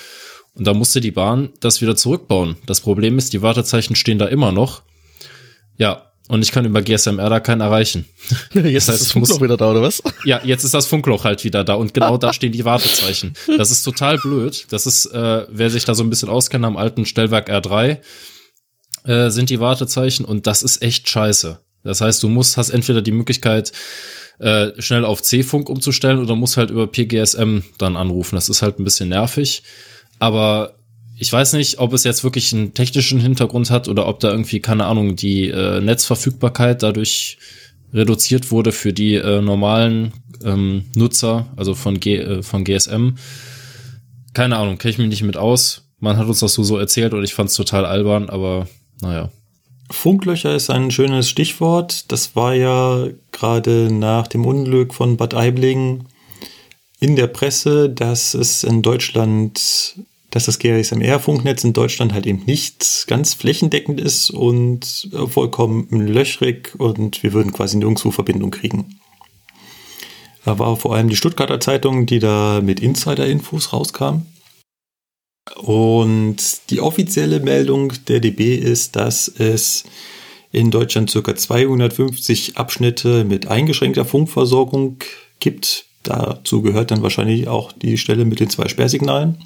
Und 0.55 0.67
da 0.67 0.75
musste 0.75 1.01
die 1.01 1.11
Bahn 1.11 1.51
das 1.61 1.81
wieder 1.81 1.97
zurückbauen. 1.97 2.57
Das 2.67 2.81
Problem 2.81 3.19
ist, 3.19 3.33
die 3.33 3.43
Wartezeichen 3.43 3.97
stehen 3.97 4.19
da 4.19 4.27
immer 4.27 4.53
noch. 4.53 4.83
Ja, 5.77 6.12
und 6.29 6.43
ich 6.43 6.53
kann 6.53 6.65
über 6.65 6.83
GSMR 6.83 7.29
da 7.29 7.41
keinen 7.41 7.61
erreichen. 7.61 8.07
Jetzt 8.55 8.89
heißt, 8.89 8.91
ist 8.91 9.01
das 9.01 9.13
Funkloch 9.13 9.37
muss- 9.39 9.43
wieder 9.43 9.57
da, 9.57 9.71
oder 9.71 9.83
was? 9.83 10.03
Ja, 10.25 10.41
jetzt 10.45 10.65
ist 10.65 10.73
das 10.73 10.87
Funkloch 10.87 11.25
halt 11.25 11.45
wieder 11.45 11.65
da 11.65 11.75
und 11.75 11.95
genau 11.95 12.17
da 12.17 12.33
stehen 12.35 12.53
die 12.53 12.65
Wartezeichen. 12.65 13.35
Das 13.59 13.71
ist 13.71 13.83
total 13.83 14.19
blöd. 14.19 14.67
Das 14.71 14.87
ist, 14.87 15.07
äh, 15.07 15.47
wer 15.51 15.69
sich 15.71 15.85
da 15.85 15.95
so 15.95 16.03
ein 16.05 16.11
bisschen 16.11 16.29
auskennt 16.29 16.65
am 16.65 16.77
alten 16.77 17.05
Stellwerk 17.07 17.51
R3, 17.51 17.99
äh, 19.05 19.31
sind 19.31 19.51
die 19.51 19.61
Wartezeichen 19.61 20.25
und 20.25 20.47
das 20.47 20.63
ist 20.63 20.81
echt 20.83 21.09
scheiße. 21.09 21.59
Das 21.85 22.01
heißt, 22.01 22.23
du 22.23 22.29
musst, 22.29 22.57
hast 22.57 22.71
entweder 22.71 23.03
die 23.03 23.11
Möglichkeit, 23.11 23.73
äh, 24.39 24.69
schnell 24.81 25.05
auf 25.05 25.23
C-Funk 25.23 25.69
umzustellen 25.69 26.21
oder 26.21 26.37
musst 26.37 26.57
halt 26.57 26.71
über 26.71 26.87
PGSM 26.87 27.59
dann 27.79 27.97
anrufen. 27.97 28.37
Das 28.37 28.49
ist 28.49 28.63
halt 28.63 28.79
ein 28.79 28.85
bisschen 28.85 29.09
nervig. 29.09 29.65
Aber 30.21 30.75
ich 31.17 31.33
weiß 31.33 31.53
nicht, 31.55 31.79
ob 31.79 31.93
es 31.93 32.05
jetzt 32.05 32.25
wirklich 32.25 32.53
einen 32.53 32.75
technischen 32.75 33.21
Hintergrund 33.21 33.71
hat 33.71 33.89
oder 33.89 34.07
ob 34.07 34.21
da 34.21 34.31
irgendwie, 34.31 34.61
keine 34.61 34.87
Ahnung, 34.87 35.17
die 35.17 35.49
äh, 35.49 35.81
Netzverfügbarkeit 35.81 36.83
dadurch 36.83 37.39
reduziert 37.93 38.51
wurde 38.51 38.73
für 38.73 38.93
die 38.93 39.15
äh, 39.15 39.41
normalen 39.41 40.13
ähm, 40.45 40.85
Nutzer, 40.97 41.47
also 41.57 41.75
von, 41.75 42.01
G, 42.01 42.17
äh, 42.17 42.43
von 42.43 42.65
GSM. 42.65 43.17
Keine 44.35 44.57
Ahnung, 44.57 44.79
kenne 44.79 44.91
ich 44.91 44.99
mich 44.99 45.09
nicht 45.09 45.23
mit 45.23 45.37
aus. 45.37 45.89
Man 45.99 46.17
hat 46.17 46.27
uns 46.27 46.41
das 46.41 46.55
so, 46.55 46.79
erzählt 46.79 47.13
und 47.15 47.23
ich 47.23 47.35
fand 47.35 47.51
es 47.51 47.55
total 47.55 47.85
albern, 47.85 48.29
aber 48.29 48.67
naja. 49.01 49.31
Funklöcher 49.91 50.55
ist 50.55 50.71
ein 50.71 50.91
schönes 50.91 51.29
Stichwort. 51.29 52.11
Das 52.11 52.35
war 52.35 52.55
ja 52.55 53.09
gerade 53.31 53.93
nach 53.93 54.27
dem 54.27 54.47
Unglück 54.47 54.95
von 54.95 55.17
Bad 55.17 55.35
Aibling 55.35 56.05
in 56.99 57.15
der 57.17 57.27
Presse, 57.27 57.91
dass 57.91 58.33
es 58.33 58.65
in 58.65 58.81
Deutschland, 58.81 59.97
dass 60.33 60.47
das 60.47 60.59
GSMR-Funknetz 60.59 61.63
in 61.63 61.75
Deutschland 61.75 62.15
halt 62.15 62.27
eben 62.27 62.43
nicht 62.47 63.05
ganz 63.07 63.35
flächendeckend 63.35 64.01
ist 64.01 64.31
und 64.31 65.11
äh, 65.13 65.27
vollkommen 65.27 65.89
löchrig 65.91 66.75
und 66.79 67.23
wir 67.23 67.35
würden 67.35 67.53
quasi 67.53 67.77
nirgendwo 67.77 68.11
Verbindung 68.11 68.51
kriegen. 68.51 68.99
Da 70.45 70.59
war 70.59 70.77
vor 70.77 70.95
allem 70.95 71.09
die 71.09 71.17
Stuttgarter 71.17 71.61
Zeitung, 71.61 72.07
die 72.07 72.19
da 72.19 72.61
mit 72.63 72.81
Insider-Infos 72.81 73.73
rauskam. 73.73 74.23
Und 75.57 76.71
die 76.71 76.81
offizielle 76.81 77.41
Meldung 77.41 77.93
der 78.09 78.21
DB 78.21 78.57
ist, 78.57 78.97
dass 78.97 79.29
es 79.29 79.85
in 80.51 80.71
Deutschland 80.71 81.13
ca. 81.13 81.35
250 81.35 82.57
Abschnitte 82.57 83.25
mit 83.25 83.49
eingeschränkter 83.49 84.07
Funkversorgung 84.07 84.99
gibt. 85.41 85.85
Dazu 86.05 86.63
gehört 86.63 86.91
dann 86.91 87.03
wahrscheinlich 87.03 87.49
auch 87.49 87.71
die 87.71 87.99
Stelle 87.99 88.25
mit 88.25 88.41
den 88.41 88.51
zwei 88.51 88.69
Sperrsignalen. 88.69 89.39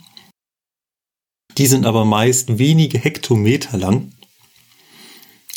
Die 1.59 1.67
sind 1.67 1.87
aber 1.87 2.05
meist 2.05 2.59
wenige 2.59 2.99
Hektometer 2.99 3.79
lang. 3.79 4.13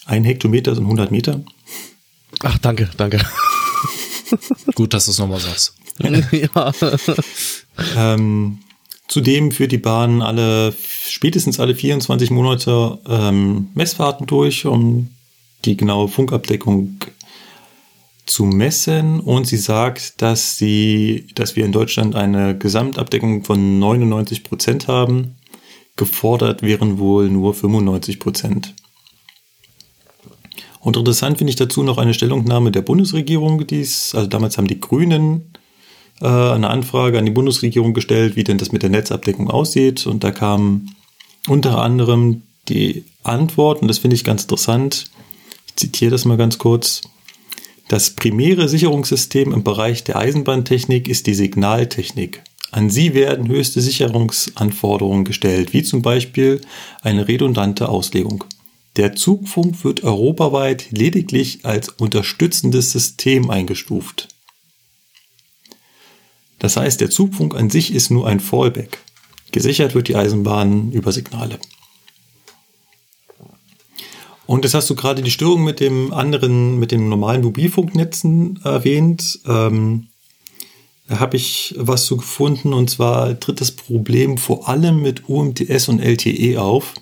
Ein 0.05 0.23
Hektometer 0.23 0.73
sind 0.73 0.85
100 0.85 1.11
Meter. 1.11 1.41
Ach, 2.41 2.57
danke, 2.59 2.89
danke. 2.97 3.19
Gut, 4.75 4.93
dass 4.93 5.05
du 5.05 5.11
es 5.11 5.19
nochmal 5.19 5.39
sagst. 5.39 5.75
ja. 6.31 6.71
Ähm, 7.95 8.59
zudem 9.07 9.51
führt 9.51 9.71
die 9.71 9.77
Bahn 9.77 10.21
alle 10.21 10.73
spätestens 11.07 11.59
alle 11.59 11.75
24 11.75 12.31
Monate 12.31 12.99
ähm, 13.07 13.69
Messfahrten 13.73 14.25
durch, 14.25 14.65
um 14.65 15.09
die 15.65 15.75
genaue 15.75 16.07
Funkabdeckung 16.07 16.97
zu 18.25 18.45
messen 18.45 19.19
und 19.19 19.47
sie 19.47 19.57
sagt, 19.57 20.21
dass 20.21 20.57
sie, 20.57 21.27
dass 21.35 21.55
wir 21.55 21.65
in 21.65 21.71
Deutschland 21.71 22.15
eine 22.15 22.57
Gesamtabdeckung 22.57 23.43
von 23.43 23.79
99 23.79 24.43
Prozent 24.43 24.87
haben. 24.87 25.35
Gefordert 25.99 26.61
wären 26.61 26.97
wohl 26.97 27.29
nur 27.29 27.53
95 27.53 28.19
Prozent. 28.19 28.73
Und 30.79 30.95
interessant 30.95 31.37
finde 31.37 31.51
ich 31.51 31.57
dazu 31.57 31.83
noch 31.83 31.97
eine 31.97 32.13
Stellungnahme 32.13 32.71
der 32.71 32.81
Bundesregierung, 32.81 33.67
die 33.67 33.81
ist, 33.81 34.15
also 34.15 34.27
damals 34.27 34.57
haben 34.57 34.69
die 34.69 34.79
Grünen 34.79 35.51
äh, 36.21 36.25
eine 36.25 36.69
Anfrage 36.69 37.19
an 37.19 37.25
die 37.25 37.31
Bundesregierung 37.31 37.93
gestellt, 37.93 38.37
wie 38.37 38.45
denn 38.45 38.57
das 38.57 38.71
mit 38.71 38.81
der 38.81 38.89
Netzabdeckung 38.89 39.49
aussieht. 39.49 40.07
Und 40.07 40.23
da 40.23 40.31
kam 40.31 40.87
unter 41.49 41.81
anderem 41.81 42.43
die 42.69 43.03
Antwort, 43.23 43.81
und 43.81 43.89
das 43.89 43.97
finde 43.97 44.15
ich 44.15 44.23
ganz 44.23 44.43
interessant, 44.43 45.11
ich 45.67 45.75
zitiere 45.75 46.11
das 46.11 46.23
mal 46.23 46.37
ganz 46.37 46.57
kurz. 46.57 47.01
Das 47.89 48.11
primäre 48.11 48.69
Sicherungssystem 48.69 49.51
im 49.51 49.65
Bereich 49.65 50.05
der 50.05 50.15
Eisenbahntechnik 50.15 51.09
ist 51.09 51.27
die 51.27 51.33
Signaltechnik. 51.33 52.41
An 52.71 52.89
sie 52.89 53.13
werden 53.13 53.47
höchste 53.47 53.81
Sicherungsanforderungen 53.81 55.25
gestellt, 55.25 55.73
wie 55.73 55.83
zum 55.83 56.01
Beispiel 56.01 56.61
eine 57.01 57.27
redundante 57.27 57.89
Auslegung. 57.89 58.43
Der 58.95 59.15
Zugfunk 59.15 59.83
wird 59.83 60.03
europaweit 60.03 60.91
lediglich 60.91 61.65
als 61.65 61.89
unterstützendes 61.89 62.91
System 62.91 63.49
eingestuft. 63.49 64.27
Das 66.59 66.75
heißt, 66.75 66.99
der 66.99 67.09
Zugfunk 67.09 67.55
an 67.55 67.69
sich 67.69 67.93
ist 67.93 68.11
nur 68.11 68.27
ein 68.27 68.39
Fallback. 68.39 68.99
Gesichert 69.51 69.95
wird 69.95 70.07
die 70.09 70.15
Eisenbahn 70.15 70.91
über 70.91 71.11
Signale. 71.11 71.59
Und 74.45 74.65
jetzt 74.65 74.73
hast 74.73 74.89
du 74.89 74.95
gerade 74.95 75.21
die 75.21 75.31
Störung 75.31 75.63
mit 75.63 75.79
dem 75.79 76.11
anderen, 76.11 76.77
mit 76.79 76.91
den 76.91 77.07
normalen 77.07 77.43
Mobilfunknetzen 77.43 78.59
erwähnt. 78.63 79.39
Ähm, 79.47 80.08
da 81.09 81.19
habe 81.19 81.37
ich 81.37 81.73
was 81.75 82.05
zu 82.05 82.17
gefunden 82.17 82.71
und 82.71 82.91
zwar 82.91 83.39
tritt 83.39 83.61
das 83.61 83.71
Problem 83.71 84.37
vor 84.37 84.69
allem 84.69 85.01
mit 85.01 85.27
UMTS 85.27 85.89
und 85.89 85.99
LTE 85.99 86.61
auf, 86.61 86.93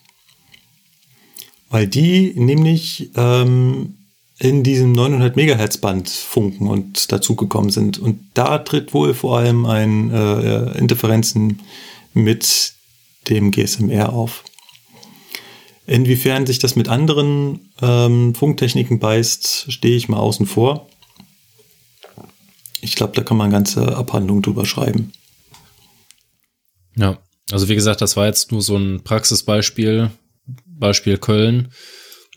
weil 1.70 1.88
die 1.88 2.32
nämlich 2.36 3.12
ähm, 3.16 3.98
in 4.40 4.64
diesem 4.64 4.94
900 4.94 5.36
Megahertz 5.36 5.78
Band 5.80 6.10
funken 6.10 6.68
und 6.68 7.12
dazugekommen 7.12 7.70
sind. 7.70 7.98
Und 8.00 8.20
da 8.34 8.60
tritt 8.60 8.94
wohl 8.94 9.14
vor 9.14 9.40
allem 9.40 9.66
ein 9.66 10.10
äh, 10.12 10.78
Interferenzen 10.78 11.60
mit 12.14 12.74
dem 13.28 13.52
GSMR 13.52 14.14
auf. 14.14 14.46
Inwiefern 15.86 16.46
sich 16.46 16.60
das 16.60 16.78
mit 16.78 16.88
anderen 16.88 17.72
ähm, 17.82 18.36
Funktechniken 18.36 19.00
beißt, 19.00 19.66
stehe 19.70 19.98
ich 19.98 20.08
mal 20.08 20.20
außen 20.20 20.46
vor. 20.46 20.88
Ich 22.82 22.96
glaube, 22.96 23.14
da 23.16 23.24
kann 23.24 23.38
man 23.38 23.52
ganze 23.52 23.96
Abhandlungen 23.96 24.42
drüber 24.42 24.66
schreiben. 24.66 25.12
Ja, 26.96 27.20
also 27.52 27.70
wie 27.70 27.76
gesagt, 27.76 28.02
das 28.02 28.18
war 28.18 28.26
jetzt 28.26 28.52
nur 28.52 28.62
so 28.62 28.76
ein 28.76 29.04
Praxisbeispiel, 29.04 30.12
Beispiel 30.66 31.18
Köln. 31.18 31.70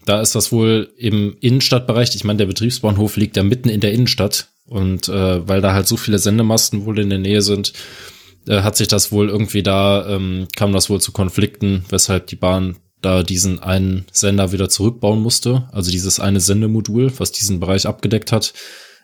Da 0.07 0.21
ist 0.21 0.35
das 0.35 0.51
wohl 0.53 0.93
im 0.97 1.37
Innenstadtbereich. 1.41 2.15
Ich 2.15 2.25
meine, 2.25 2.39
der 2.39 2.47
Betriebsbahnhof 2.47 3.17
liegt 3.17 3.37
ja 3.37 3.43
mitten 3.43 3.69
in 3.69 3.81
der 3.81 3.93
Innenstadt. 3.93 4.49
Und 4.67 5.09
äh, 5.09 5.49
weil 5.49 5.61
da 5.61 5.73
halt 5.73 5.89
so 5.89 5.97
viele 5.97 6.19
Sendemasten 6.19 6.85
wohl 6.85 6.99
in 7.01 7.11
der 7.11 7.19
Nähe 7.19 7.43
sind, 7.43 7.73
äh, 8.47 8.63
hat 8.63 8.77
sich 8.77 8.89
das 8.89 9.11
wohl 9.11 9.29
irgendwie 9.29 9.63
da, 9.63 10.07
ähm, 10.09 10.47
kam 10.57 10.73
das 10.73 10.89
wohl 10.89 11.01
zu 11.01 11.13
Konflikten, 11.13 11.85
weshalb 11.89 12.29
die 12.29 12.37
Bahn 12.37 12.77
da 13.03 13.23
diesen 13.23 13.61
einen 13.61 14.07
Sender 14.13 14.53
wieder 14.53 14.69
zurückbauen 14.69 15.21
musste. 15.21 15.69
Also 15.73 15.91
dieses 15.91 16.21
eine 16.21 16.41
Sendemodul, 16.41 17.13
was 17.19 17.33
diesen 17.33 17.59
Bereich 17.59 17.87
abgedeckt 17.87 18.31
hat. 18.31 18.53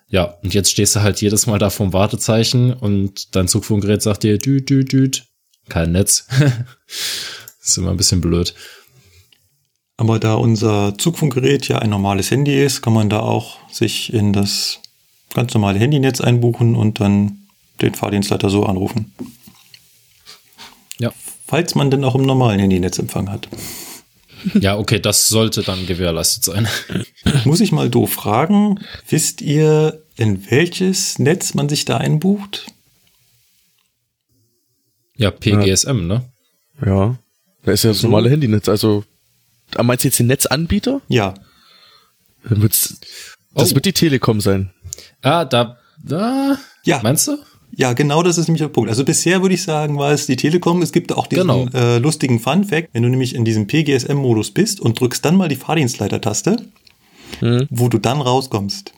Ja, 0.09 0.37
und 0.43 0.55
jetzt 0.55 0.71
stehst 0.71 0.95
du 0.95 1.03
halt 1.03 1.21
jedes 1.21 1.47
Mal 1.47 1.59
da 1.59 1.71
vom 1.71 1.93
Wartezeichen 1.93 2.73
und 2.73 3.35
dein 3.35 3.49
Zugfunkgerät 3.49 4.03
sagt 4.03 4.23
dir, 4.23 4.39
düt, 4.39 4.71
düt, 4.71 4.93
düt, 4.93 5.27
kein 5.69 5.93
Netz. 5.93 6.27
ist 7.63 7.79
immer 7.79 7.91
ein 7.91 7.97
bisschen 7.97 8.21
blöd. 8.21 8.55
Aber 9.97 10.19
da 10.19 10.35
unser 10.35 10.97
Zugfunkgerät 10.99 11.69
ja 11.69 11.79
ein 11.79 11.91
normales 11.91 12.31
Handy 12.31 12.63
ist, 12.63 12.83
kann 12.83 12.93
man 12.93 13.09
da 13.09 13.21
auch 13.21 13.59
sich 13.71 14.13
in 14.13 14.33
das 14.33 14.81
ganz 15.35 15.53
normale 15.55 15.79
Handynetz 15.79 16.21
einbuchen 16.21 16.77
und 16.77 17.01
dann 17.01 17.47
den 17.81 17.95
Fahrdienstleiter 17.95 18.51
so 18.51 18.65
anrufen. 18.65 19.13
Ja. 20.99 21.13
Falls 21.47 21.75
man 21.75 21.91
denn 21.91 22.05
auch 22.05 22.15
im 22.15 22.23
normalen 22.23 22.61
Handynetz 22.61 22.99
Empfang 22.99 23.31
hat. 23.31 23.49
Ja, 24.55 24.77
okay, 24.79 25.01
das 25.01 25.29
sollte 25.29 25.63
dann 25.63 25.87
gewährleistet 25.87 26.45
sein. 26.45 26.69
Muss 27.45 27.61
ich 27.61 27.73
mal 27.73 27.91
doof 27.91 28.13
fragen, 28.13 28.81
wisst 29.09 29.41
ihr, 29.43 30.03
in 30.17 30.51
welches 30.51 31.19
Netz 31.19 31.55
man 31.55 31.69
sich 31.69 31.85
da 31.85 31.97
einbucht? 31.99 32.67
Ja, 35.17 35.31
PGSM, 35.31 36.07
ne? 36.07 36.23
Ja. 36.85 37.19
Da 37.65 37.73
ist 37.73 37.85
ja 37.85 37.91
das 37.91 38.03
normale 38.03 38.31
Handynetz. 38.31 38.69
Also, 38.69 39.05
ah, 39.75 39.83
meinst 39.83 40.05
du 40.05 40.09
jetzt 40.09 40.19
den 40.19 40.27
Netzanbieter? 40.27 41.01
Ja, 41.09 41.35
Dann 42.49 42.63
wird's, 42.63 43.01
das 43.55 43.73
Oh. 43.73 43.75
wird 43.75 43.87
die 43.87 43.93
Telekom 43.93 44.41
sein. 44.41 44.71
Ah, 45.23 45.45
da, 45.45 45.79
da, 46.05 46.57
Ja. 46.85 47.01
meinst 47.03 47.27
du? 47.27 47.39
Ja, 47.79 47.93
genau 47.93 48.23
das 48.23 48.39
ist 48.39 48.49
nämlich 48.49 48.63
der 48.63 48.69
Punkt. 48.69 48.89
Also 48.89 49.05
bisher 49.05 49.43
würde 49.43 49.55
ich 49.55 49.63
sagen, 49.63 49.99
war 49.99 50.11
es 50.11 50.25
die 50.27 50.37
Telekom. 50.37 50.81
Es 50.81 50.93
gibt 50.93 51.13
auch 51.13 51.27
diesen 51.27 51.47
Genau. 51.47 51.69
äh, 51.75 51.99
lustigen 51.99 52.41
Fun-Fact, 52.41 52.89
wenn 52.95 53.03
du 53.03 53.09
nämlich 53.11 53.35
in 53.35 53.45
diesem 53.45 53.67
PGSM-Modus 53.67 54.51
bist 54.53 54.81
und 54.81 54.99
drückst 54.99 55.23
dann 55.25 55.37
mal 55.37 55.49
die 55.49 55.57
Fahrdienstleiter-Taste, 55.57 56.57
Mhm. 57.43 57.67
wo 57.71 57.89
du 57.89 57.99
dann 57.99 58.21
rauskommst. 58.23 58.93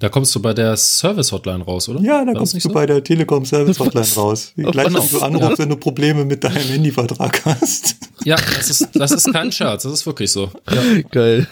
Da 0.00 0.08
kommst 0.08 0.34
du 0.34 0.42
bei 0.42 0.52
der 0.52 0.76
Service-Hotline 0.76 1.62
raus, 1.62 1.88
oder? 1.88 2.00
Ja, 2.00 2.24
da 2.24 2.32
kommst 2.32 2.54
du 2.54 2.58
so? 2.58 2.70
bei 2.70 2.86
der 2.86 3.04
Telekom 3.04 3.44
Service 3.44 3.78
Hotline 3.78 4.00
Was? 4.06 4.16
raus. 4.16 4.52
Oh, 4.58 4.70
Gleich, 4.72 4.86
wenn 4.86 4.94
du 4.94 5.20
anrufst, 5.20 5.58
wenn 5.60 5.68
du 5.68 5.76
Probleme 5.76 6.24
mit 6.24 6.42
deinem 6.42 6.56
Handyvertrag 6.56 7.44
hast. 7.44 7.94
Ja, 8.24 8.34
das 8.34 8.70
ist, 8.70 8.88
das 8.94 9.12
ist 9.12 9.32
kein 9.32 9.52
Scherz, 9.52 9.84
das 9.84 9.92
ist 9.92 10.06
wirklich 10.06 10.32
so. 10.32 10.50
Ja. 10.68 10.82
Geil. 11.12 11.46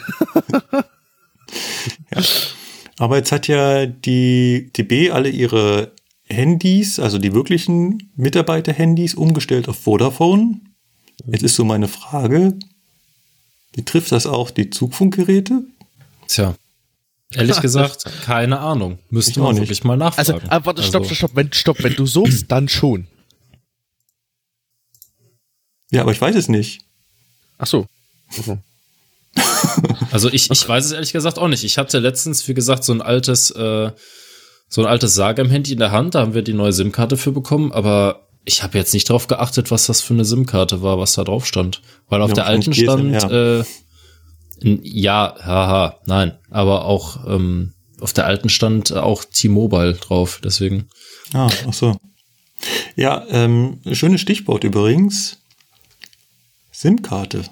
Aber 2.98 3.16
jetzt 3.16 3.30
hat 3.32 3.46
ja 3.48 3.86
die 3.86 4.70
DB 4.76 5.10
alle 5.10 5.28
ihre 5.28 5.92
Handys, 6.30 6.98
also 6.98 7.18
die 7.18 7.34
wirklichen 7.34 8.10
Mitarbeiter-Handys, 8.16 9.14
umgestellt 9.14 9.68
auf 9.68 9.78
Vodafone. 9.78 10.60
Jetzt 11.26 11.42
ist 11.42 11.56
so 11.56 11.64
meine 11.64 11.88
Frage, 11.88 12.58
betrifft 13.72 14.12
das 14.12 14.26
auch 14.26 14.50
die 14.50 14.70
Zugfunkgeräte? 14.70 15.64
Tja. 16.28 16.54
Ehrlich 17.34 17.60
gesagt, 17.60 18.04
keine 18.24 18.60
Ahnung. 18.60 18.98
Müsste 19.10 19.32
Ich 19.32 19.36
man 19.38 19.54
nicht. 19.54 19.62
wirklich 19.62 19.84
mal 19.84 20.00
Also, 20.00 20.32
nachfragen. 20.32 20.50
ah, 20.50 20.64
warte, 20.64 20.82
stopp, 20.82 21.02
Also, 21.02 21.14
stopp, 21.14 21.16
stopp. 21.30 21.36
Wenn, 21.36 21.52
stopp, 21.52 21.82
wenn 21.82 21.94
du 21.94 22.06
suchst, 22.06 22.50
dann 22.50 22.68
schon. 22.68 23.06
Ja, 25.90 26.02
aber 26.02 26.12
ich 26.12 26.20
weiß 26.20 26.36
es 26.36 26.48
nicht. 26.48 26.82
Ach 27.58 27.66
so. 27.66 27.86
Also, 28.36 28.58
Also 30.12 30.28
ich, 30.30 30.50
ich 30.50 30.68
weiß 30.68 30.86
es 30.86 30.92
ehrlich 30.92 31.12
gesagt 31.12 31.38
auch 31.38 31.48
nicht. 31.48 31.62
Ich 31.64 31.78
hatte 31.78 31.98
letztens, 31.98 32.46
wie 32.48 32.54
gesagt, 32.54 32.82
so 32.84 32.92
ein 32.92 33.02
altes, 33.02 33.50
äh, 33.50 33.90
so 34.72 34.80
ein 34.82 34.86
altes 34.86 35.14
Sagem-Handy 35.14 35.72
in 35.72 35.78
der 35.80 35.90
Hand, 35.90 36.14
da 36.14 36.20
haben 36.20 36.32
wir 36.32 36.42
die 36.42 36.52
neue 36.54 36.72
SIM-Karte 36.72 37.16
für 37.16 37.32
bekommen, 37.32 37.72
aber 37.72 38.28
ich 38.44 38.62
habe 38.62 38.78
jetzt 38.78 38.94
nicht 38.94 39.08
drauf 39.10 39.26
geachtet, 39.26 39.70
was 39.70 39.86
das 39.86 40.00
für 40.00 40.14
eine 40.14 40.24
SIM-Karte 40.24 40.80
war, 40.80 40.98
was 40.98 41.12
da 41.14 41.24
drauf 41.24 41.44
stand. 41.44 41.82
Weil 42.08 42.22
auf 42.22 42.30
Ja, 42.30 42.34
der 42.36 42.46
alten 42.46 42.72
stand, 42.72 43.14
äh, 43.24 43.58
n- 44.62 44.80
ja, 44.82 45.34
haha, 45.42 45.98
nein, 46.06 46.38
aber 46.50 46.84
auch 46.84 47.26
ähm, 47.28 47.74
auf 48.00 48.12
der 48.12 48.26
alten 48.26 48.48
stand 48.48 48.92
auch 48.92 49.24
T-Mobile 49.24 49.94
drauf, 49.94 50.40
deswegen. 50.42 50.88
Ah, 51.34 51.50
ach 51.68 51.74
so. 51.74 51.96
Ja, 52.96 53.26
ähm, 53.28 53.80
schönes 53.92 54.20
Stichwort 54.20 54.64
übrigens. 54.64 55.38
SIM-Karte. 56.72 57.42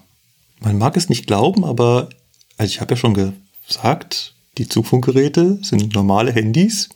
Man 0.61 0.79
mag 0.79 0.97
es 0.97 1.09
nicht 1.09 1.27
glauben, 1.27 1.65
aber 1.65 2.09
also 2.57 2.71
ich 2.71 2.81
habe 2.81 2.93
ja 2.95 2.97
schon 2.97 3.15
gesagt, 3.15 4.35
die 4.57 4.69
Zugfunkgeräte 4.69 5.59
sind 5.63 5.95
normale 5.95 6.33
Handys. 6.33 6.89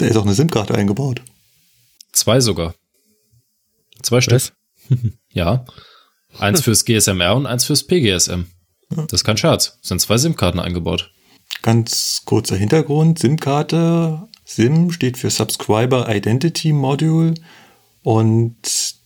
Da 0.00 0.06
ist 0.06 0.16
auch 0.16 0.24
eine 0.24 0.32
SIM-Karte 0.32 0.74
eingebaut. 0.74 1.20
Zwei 2.12 2.40
sogar. 2.40 2.74
Zwei 4.02 4.20
Stück. 4.20 4.52
Ja. 5.32 5.64
Eins 6.40 6.62
fürs 6.62 6.84
GSMR 6.84 7.36
und 7.36 7.46
eins 7.46 7.64
fürs 7.64 7.86
PGSM. 7.86 8.46
Das 8.88 9.12
ist 9.12 9.24
kein 9.24 9.36
Scherz. 9.36 9.78
Es 9.80 9.88
sind 9.88 10.00
zwei 10.00 10.16
SIM-Karten 10.16 10.58
eingebaut. 10.58 11.12
Ganz 11.62 12.22
kurzer 12.24 12.56
Hintergrund. 12.56 13.20
SIM-Karte. 13.20 14.26
SIM 14.44 14.90
steht 14.90 15.18
für 15.18 15.30
Subscriber 15.30 16.12
Identity 16.12 16.72
Module. 16.72 17.34
Und 18.02 18.56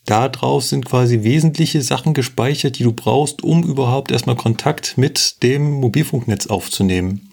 da 0.06 0.28
drauf 0.28 0.64
sind 0.64 0.86
quasi 0.86 1.24
wesentliche 1.24 1.82
Sachen 1.82 2.14
gespeichert, 2.14 2.78
die 2.78 2.84
du 2.84 2.92
brauchst, 2.92 3.42
um 3.42 3.64
überhaupt 3.64 4.12
erstmal 4.12 4.36
Kontakt 4.36 4.96
mit 4.96 5.42
dem 5.42 5.72
Mobilfunknetz 5.72 6.46
aufzunehmen. 6.46 7.30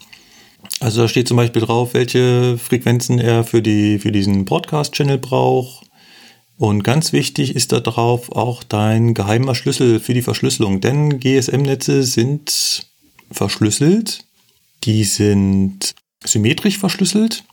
Also 0.82 1.04
da 1.04 1.08
steht 1.08 1.28
zum 1.28 1.38
Beispiel 1.38 1.62
drauf, 1.62 1.94
welche 1.94 2.58
Frequenzen 2.58 3.20
er 3.20 3.44
für, 3.44 3.62
die, 3.62 4.00
für 4.00 4.12
diesen 4.12 4.46
Broadcast-Channel 4.46 5.20
braucht. 5.20 5.86
Und 6.58 6.84
ganz 6.84 7.14
wichtig 7.14 7.56
ist 7.56 7.72
da 7.72 7.80
drauf 7.80 8.32
auch 8.32 8.64
dein 8.64 9.14
geheimer 9.14 9.54
Schlüssel 9.54 10.00
für 10.00 10.16
die 10.16 10.24
Verschlüsselung, 10.24 10.82
denn 10.82 11.20
GSM-Netze 11.20 12.02
sind 12.04 12.88
verschlüsselt 13.30 14.26
Die 14.84 15.04
sind 15.04 15.94
symmetrisch 16.24 16.80
verschlüsselt. 16.80 17.44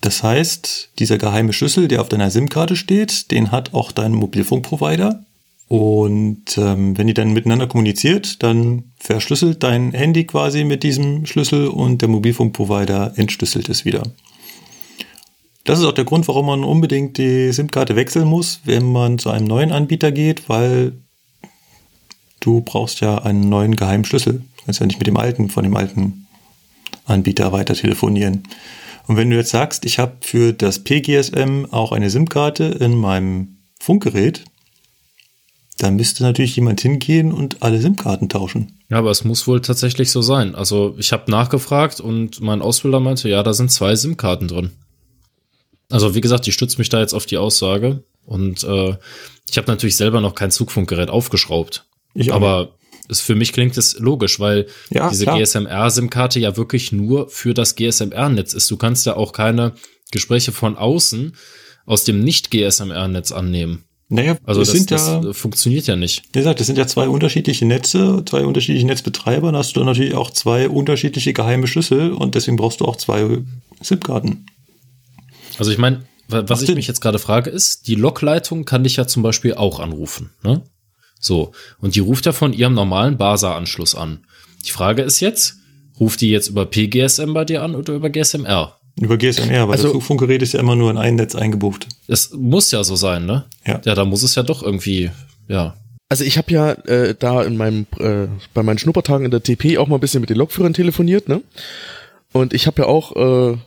Das 0.00 0.22
heißt, 0.22 0.92
dieser 0.98 1.18
geheime 1.18 1.52
Schlüssel, 1.52 1.88
der 1.88 2.00
auf 2.00 2.08
deiner 2.08 2.30
SIM-Karte 2.30 2.74
steht, 2.74 3.30
den 3.30 3.50
hat 3.50 3.74
auch 3.74 3.92
dein 3.92 4.12
Mobilfunkprovider. 4.12 5.26
Und 5.68 6.56
ähm, 6.56 6.96
wenn 6.96 7.06
die 7.06 7.14
dann 7.14 7.34
miteinander 7.34 7.66
kommuniziert, 7.66 8.42
dann 8.42 8.84
verschlüsselt 8.98 9.62
dein 9.62 9.92
Handy 9.92 10.24
quasi 10.24 10.64
mit 10.64 10.82
diesem 10.82 11.26
Schlüssel 11.26 11.68
und 11.68 12.00
der 12.00 12.08
Mobilfunkprovider 12.08 13.12
entschlüsselt 13.16 13.68
es 13.68 13.84
wieder. 13.84 14.02
Das 15.64 15.78
ist 15.78 15.84
auch 15.84 15.92
der 15.92 16.06
Grund, 16.06 16.26
warum 16.26 16.46
man 16.46 16.64
unbedingt 16.64 17.18
die 17.18 17.52
SIM-Karte 17.52 17.96
wechseln 17.96 18.26
muss, 18.26 18.60
wenn 18.64 18.90
man 18.90 19.18
zu 19.18 19.28
einem 19.28 19.46
neuen 19.46 19.70
Anbieter 19.70 20.10
geht, 20.10 20.48
weil 20.48 20.94
du 22.40 22.62
brauchst 22.62 23.02
ja 23.02 23.18
einen 23.18 23.50
neuen 23.50 23.76
geheimen 23.76 24.06
Schlüssel. 24.06 24.44
Du 24.56 24.64
kannst 24.64 24.80
ja 24.80 24.86
nicht 24.86 24.98
mit 24.98 25.06
dem 25.06 25.18
alten 25.18 25.50
von 25.50 25.64
dem 25.64 25.76
alten 25.76 26.26
Anbieter 27.04 27.52
weiter 27.52 27.74
telefonieren. 27.74 28.44
Und 29.06 29.18
wenn 29.18 29.28
du 29.28 29.36
jetzt 29.36 29.50
sagst, 29.50 29.84
ich 29.84 29.98
habe 29.98 30.16
für 30.22 30.54
das 30.54 30.84
PGSM 30.84 31.66
auch 31.70 31.92
eine 31.92 32.08
SIM-Karte 32.08 32.64
in 32.64 32.96
meinem 32.96 33.58
Funkgerät, 33.78 34.44
dann 35.78 35.96
müsste 35.96 36.24
natürlich 36.24 36.56
jemand 36.56 36.80
hingehen 36.80 37.32
und 37.32 37.62
alle 37.62 37.80
SIM-Karten 37.80 38.28
tauschen. 38.28 38.78
Ja, 38.90 38.98
aber 38.98 39.10
es 39.10 39.24
muss 39.24 39.46
wohl 39.46 39.60
tatsächlich 39.60 40.10
so 40.10 40.22
sein. 40.22 40.54
Also 40.54 40.96
ich 40.98 41.12
habe 41.12 41.30
nachgefragt 41.30 42.00
und 42.00 42.40
mein 42.40 42.62
Ausbilder 42.62 43.00
meinte, 43.00 43.28
ja, 43.28 43.42
da 43.42 43.52
sind 43.52 43.70
zwei 43.70 43.94
SIM-Karten 43.94 44.48
drin. 44.48 44.70
Also 45.88 46.14
wie 46.14 46.20
gesagt, 46.20 46.46
ich 46.48 46.54
stütze 46.54 46.78
mich 46.78 46.88
da 46.88 47.00
jetzt 47.00 47.14
auf 47.14 47.26
die 47.26 47.38
Aussage 47.38 48.02
und 48.24 48.64
äh, 48.64 48.96
ich 49.48 49.56
habe 49.56 49.68
natürlich 49.68 49.96
selber 49.96 50.20
noch 50.20 50.34
kein 50.34 50.50
Zugfunkgerät 50.50 51.10
aufgeschraubt. 51.10 51.86
Ich 52.12 52.32
aber 52.32 52.74
es, 53.08 53.20
für 53.20 53.34
mich 53.34 53.52
klingt 53.52 53.78
es 53.78 53.98
logisch, 53.98 54.38
weil 54.40 54.66
ja, 54.90 55.08
diese 55.08 55.26
GSMR-SIM-Karte 55.26 56.40
ja 56.40 56.56
wirklich 56.56 56.92
nur 56.92 57.28
für 57.30 57.54
das 57.54 57.74
GSMR-Netz 57.74 58.52
ist. 58.52 58.70
Du 58.70 58.76
kannst 58.76 59.06
ja 59.06 59.16
auch 59.16 59.32
keine 59.32 59.72
Gespräche 60.10 60.52
von 60.52 60.76
außen 60.76 61.34
aus 61.86 62.04
dem 62.04 62.20
Nicht-GSMR-Netz 62.20 63.32
annehmen. 63.32 63.84
Naja, 64.10 64.38
also 64.44 64.60
das, 64.60 64.70
sind 64.70 64.90
ja, 64.90 65.20
das 65.20 65.36
funktioniert 65.36 65.86
ja 65.86 65.94
nicht. 65.94 66.22
Wie 66.32 66.38
gesagt, 66.38 66.60
das 66.60 66.66
sind 66.66 66.78
ja 66.78 66.86
zwei 66.86 67.08
unterschiedliche 67.08 67.66
Netze, 67.66 68.22
zwei 68.24 68.44
unterschiedliche 68.44 68.86
Netzbetreiber. 68.86 69.52
Da 69.52 69.58
hast 69.58 69.76
du 69.76 69.84
natürlich 69.84 70.14
auch 70.14 70.30
zwei 70.30 70.68
unterschiedliche 70.68 71.34
geheime 71.34 71.66
Schlüssel 71.66 72.12
und 72.12 72.34
deswegen 72.34 72.56
brauchst 72.56 72.80
du 72.80 72.86
auch 72.86 72.96
zwei 72.96 73.42
SIM-Karten. 73.82 74.46
Also 75.58 75.70
ich 75.70 75.78
meine, 75.78 76.04
was 76.28 76.62
ich 76.62 76.74
mich 76.74 76.86
jetzt 76.86 77.00
gerade 77.00 77.18
frage, 77.18 77.50
ist, 77.50 77.86
die 77.86 77.96
Lokleitung 77.96 78.64
kann 78.64 78.84
dich 78.84 78.96
ja 78.96 79.06
zum 79.06 79.22
Beispiel 79.22 79.54
auch 79.54 79.78
anrufen. 79.78 80.30
Ne? 80.42 80.62
So, 81.20 81.52
und 81.80 81.94
die 81.94 82.00
ruft 82.00 82.24
ja 82.26 82.32
von 82.32 82.52
ihrem 82.52 82.74
normalen 82.74 83.18
BASA-Anschluss 83.18 83.94
an. 83.94 84.24
Die 84.64 84.70
Frage 84.70 85.02
ist 85.02 85.20
jetzt, 85.20 85.56
ruft 86.00 86.20
die 86.20 86.30
jetzt 86.30 86.48
über 86.48 86.64
PGSM 86.64 87.34
bei 87.34 87.44
dir 87.44 87.62
an 87.62 87.74
oder 87.74 87.94
über 87.94 88.08
GSMR? 88.08 88.77
Über 89.00 89.16
GSMR, 89.16 89.68
weil 89.68 89.76
also, 89.76 89.94
das 89.94 90.04
Funkgerät 90.04 90.42
ist 90.42 90.54
ja 90.54 90.60
immer 90.60 90.76
nur 90.76 90.90
in 90.90 90.98
ein 90.98 91.14
Netz 91.14 91.34
eingebucht. 91.34 91.86
Es 92.08 92.32
muss 92.32 92.70
ja 92.70 92.82
so 92.84 92.96
sein, 92.96 93.26
ne? 93.26 93.44
Ja. 93.66 93.80
Ja, 93.84 93.94
da 93.94 94.04
muss 94.04 94.22
es 94.22 94.34
ja 94.34 94.42
doch 94.42 94.62
irgendwie, 94.62 95.10
ja. 95.46 95.76
Also 96.08 96.24
ich 96.24 96.38
habe 96.38 96.50
ja 96.52 96.72
äh, 96.72 97.14
da 97.18 97.42
in 97.42 97.56
meinem 97.56 97.86
äh, 97.98 98.28
bei 98.54 98.62
meinen 98.62 98.78
Schnuppertagen 98.78 99.24
in 99.24 99.30
der 99.30 99.42
TP 99.42 99.76
auch 99.78 99.88
mal 99.88 99.96
ein 99.96 100.00
bisschen 100.00 100.20
mit 100.20 100.30
den 100.30 100.38
Lokführern 100.38 100.72
telefoniert, 100.72 101.28
ne? 101.28 101.42
Und 102.32 102.54
ich 102.54 102.66
habe 102.66 102.82
ja 102.82 102.88
auch 102.88 103.14
äh, 103.52 103.58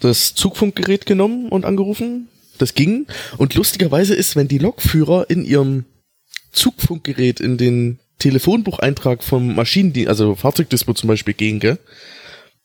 das 0.00 0.34
Zugfunkgerät 0.34 1.06
genommen 1.06 1.48
und 1.48 1.64
angerufen. 1.64 2.28
Das 2.58 2.74
ging. 2.74 3.06
Und 3.38 3.54
lustigerweise 3.54 4.14
ist, 4.14 4.36
wenn 4.36 4.48
die 4.48 4.58
Lokführer 4.58 5.30
in 5.30 5.44
ihrem 5.44 5.84
Zugfunkgerät 6.52 7.40
in 7.40 7.56
den 7.56 7.98
Telefonbucheintrag 8.18 9.24
vom 9.24 9.54
Maschinendienst, 9.54 10.08
also 10.08 10.34
Fahrzeugdispo 10.34 10.92
zum 10.92 11.08
Beispiel 11.08 11.34
gehen, 11.34 11.60
gell, 11.60 11.78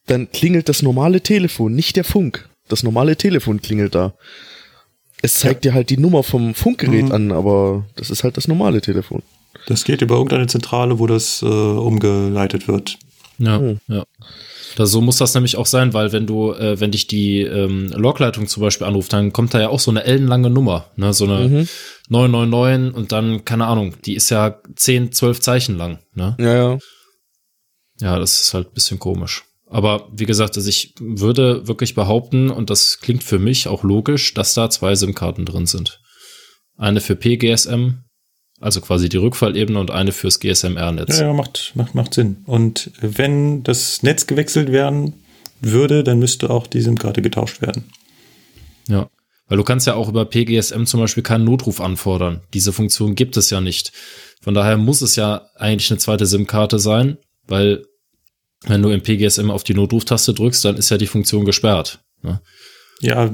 dann 0.07 0.31
klingelt 0.31 0.69
das 0.69 0.81
normale 0.81 1.21
Telefon, 1.21 1.73
nicht 1.73 1.95
der 1.95 2.03
Funk. 2.03 2.49
Das 2.67 2.83
normale 2.83 3.15
Telefon 3.15 3.61
klingelt 3.61 3.95
da. 3.95 4.13
Es 5.21 5.35
zeigt 5.35 5.65
ja. 5.65 5.71
dir 5.71 5.75
halt 5.75 5.89
die 5.89 5.97
Nummer 5.97 6.23
vom 6.23 6.53
Funkgerät 6.53 7.05
mhm. 7.05 7.11
an, 7.11 7.31
aber 7.31 7.85
das 7.95 8.09
ist 8.09 8.23
halt 8.23 8.37
das 8.37 8.47
normale 8.47 8.81
Telefon. 8.81 9.23
Das 9.67 9.83
geht 9.83 10.01
über 10.01 10.15
irgendeine 10.15 10.47
Zentrale, 10.47 10.99
wo 10.99 11.07
das 11.07 11.41
äh, 11.41 11.45
umgeleitet 11.45 12.67
wird. 12.67 12.97
Ja, 13.39 13.59
mhm. 13.59 13.79
ja. 13.87 14.03
Da, 14.75 14.85
so 14.85 15.01
muss 15.01 15.17
das 15.17 15.33
nämlich 15.33 15.57
auch 15.57 15.65
sein, 15.65 15.93
weil 15.93 16.11
wenn 16.11 16.27
du, 16.27 16.53
äh, 16.53 16.79
wenn 16.79 16.91
dich 16.91 17.07
die 17.07 17.41
ähm, 17.41 17.91
Logleitung 17.95 18.47
zum 18.47 18.61
Beispiel 18.61 18.85
anruft, 18.85 19.11
dann 19.11 19.33
kommt 19.33 19.53
da 19.53 19.59
ja 19.59 19.69
auch 19.69 19.79
so 19.79 19.89
eine 19.89 20.03
ellenlange 20.03 20.51
Nummer, 20.51 20.85
ne, 20.95 21.13
so 21.13 21.25
eine 21.25 21.47
mhm. 21.47 21.67
999 22.09 22.95
und 22.95 23.11
dann, 23.11 23.43
keine 23.43 23.65
Ahnung, 23.65 23.95
die 24.05 24.15
ist 24.15 24.29
ja 24.29 24.59
10, 24.75 25.11
12 25.13 25.41
Zeichen 25.41 25.77
lang, 25.77 25.99
ne? 26.13 26.35
Ja, 26.39 26.53
ja. 26.53 26.77
Ja, 27.99 28.19
das 28.19 28.41
ist 28.41 28.53
halt 28.53 28.75
bisschen 28.75 28.99
komisch. 28.99 29.43
Aber 29.69 30.07
wie 30.13 30.25
gesagt, 30.25 30.55
also 30.55 30.69
ich 30.69 30.93
würde 30.99 31.67
wirklich 31.67 31.93
behaupten, 31.93 32.49
und 32.49 32.69
das 32.69 32.99
klingt 32.99 33.23
für 33.23 33.39
mich 33.39 33.67
auch 33.67 33.83
logisch, 33.83 34.33
dass 34.33 34.53
da 34.53 34.69
zwei 34.69 34.95
SIM-Karten 34.95 35.45
drin 35.45 35.65
sind. 35.65 35.99
Eine 36.77 37.01
für 37.01 37.15
PGSM, 37.15 38.03
also 38.61 38.81
quasi 38.81 39.09
die 39.09 39.17
Rückfallebene 39.17 39.79
und 39.79 39.91
eine 39.91 40.11
fürs 40.11 40.39
GSMR-Netz. 40.39 41.19
Ja, 41.19 41.27
ja, 41.27 41.33
macht, 41.33 41.73
macht, 41.75 41.95
macht 41.95 42.13
Sinn. 42.13 42.37
Und 42.45 42.91
wenn 43.01 43.63
das 43.63 44.03
Netz 44.03 44.25
gewechselt 44.25 44.71
werden 44.71 45.13
würde, 45.59 46.03
dann 46.03 46.19
müsste 46.19 46.49
auch 46.49 46.67
die 46.67 46.81
SIM-Karte 46.81 47.21
getauscht 47.21 47.61
werden. 47.61 47.89
Ja. 48.87 49.09
Weil 49.47 49.57
du 49.57 49.63
kannst 49.63 49.87
ja 49.87 49.95
auch 49.95 50.09
über 50.09 50.25
PGSM 50.25 50.85
zum 50.85 50.99
Beispiel 50.99 51.23
keinen 51.23 51.45
Notruf 51.45 51.81
anfordern. 51.81 52.41
Diese 52.53 52.73
Funktion 52.73 53.15
gibt 53.15 53.37
es 53.37 53.49
ja 53.49 53.61
nicht. 53.61 53.91
Von 54.41 54.53
daher 54.53 54.77
muss 54.77 55.01
es 55.01 55.15
ja 55.15 55.47
eigentlich 55.55 55.89
eine 55.89 55.99
zweite 55.99 56.25
SIM-Karte 56.25 56.79
sein, 56.79 57.17
weil 57.47 57.83
wenn 58.65 58.81
du 58.81 58.89
im 58.89 59.01
PGSM 59.01 59.51
auf 59.51 59.63
die 59.63 59.73
Notruftaste 59.73 60.33
drückst, 60.33 60.65
dann 60.65 60.77
ist 60.77 60.89
ja 60.89 60.97
die 60.97 61.07
Funktion 61.07 61.45
gesperrt. 61.45 61.99
Ne? 62.23 62.41
Ja, 63.01 63.29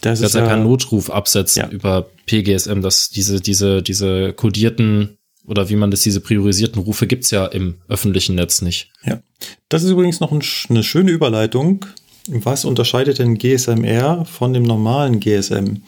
das 0.00 0.20
kannst 0.20 0.34
ja, 0.34 0.42
ja 0.42 0.46
keinen 0.46 0.62
Notruf 0.62 1.10
absetzen 1.10 1.62
ja. 1.62 1.68
über 1.70 2.08
PGSM, 2.26 2.80
dass 2.80 3.10
diese, 3.10 3.40
diese, 3.40 3.82
diese 3.82 4.32
kodierten 4.32 5.18
oder 5.46 5.68
wie 5.70 5.76
man 5.76 5.90
das, 5.90 6.02
diese 6.02 6.20
priorisierten 6.20 6.82
Rufe 6.82 7.06
gibt's 7.06 7.30
ja 7.30 7.46
im 7.46 7.76
öffentlichen 7.88 8.34
Netz 8.34 8.62
nicht. 8.62 8.90
Ja. 9.04 9.20
Das 9.68 9.82
ist 9.82 9.90
übrigens 9.90 10.20
noch 10.20 10.30
ein, 10.30 10.42
eine 10.68 10.84
schöne 10.84 11.10
Überleitung. 11.10 11.86
Was 12.26 12.66
unterscheidet 12.66 13.18
denn 13.18 13.38
GSMR 13.38 14.26
von 14.26 14.52
dem 14.52 14.62
normalen 14.62 15.18
GSM? 15.18 15.82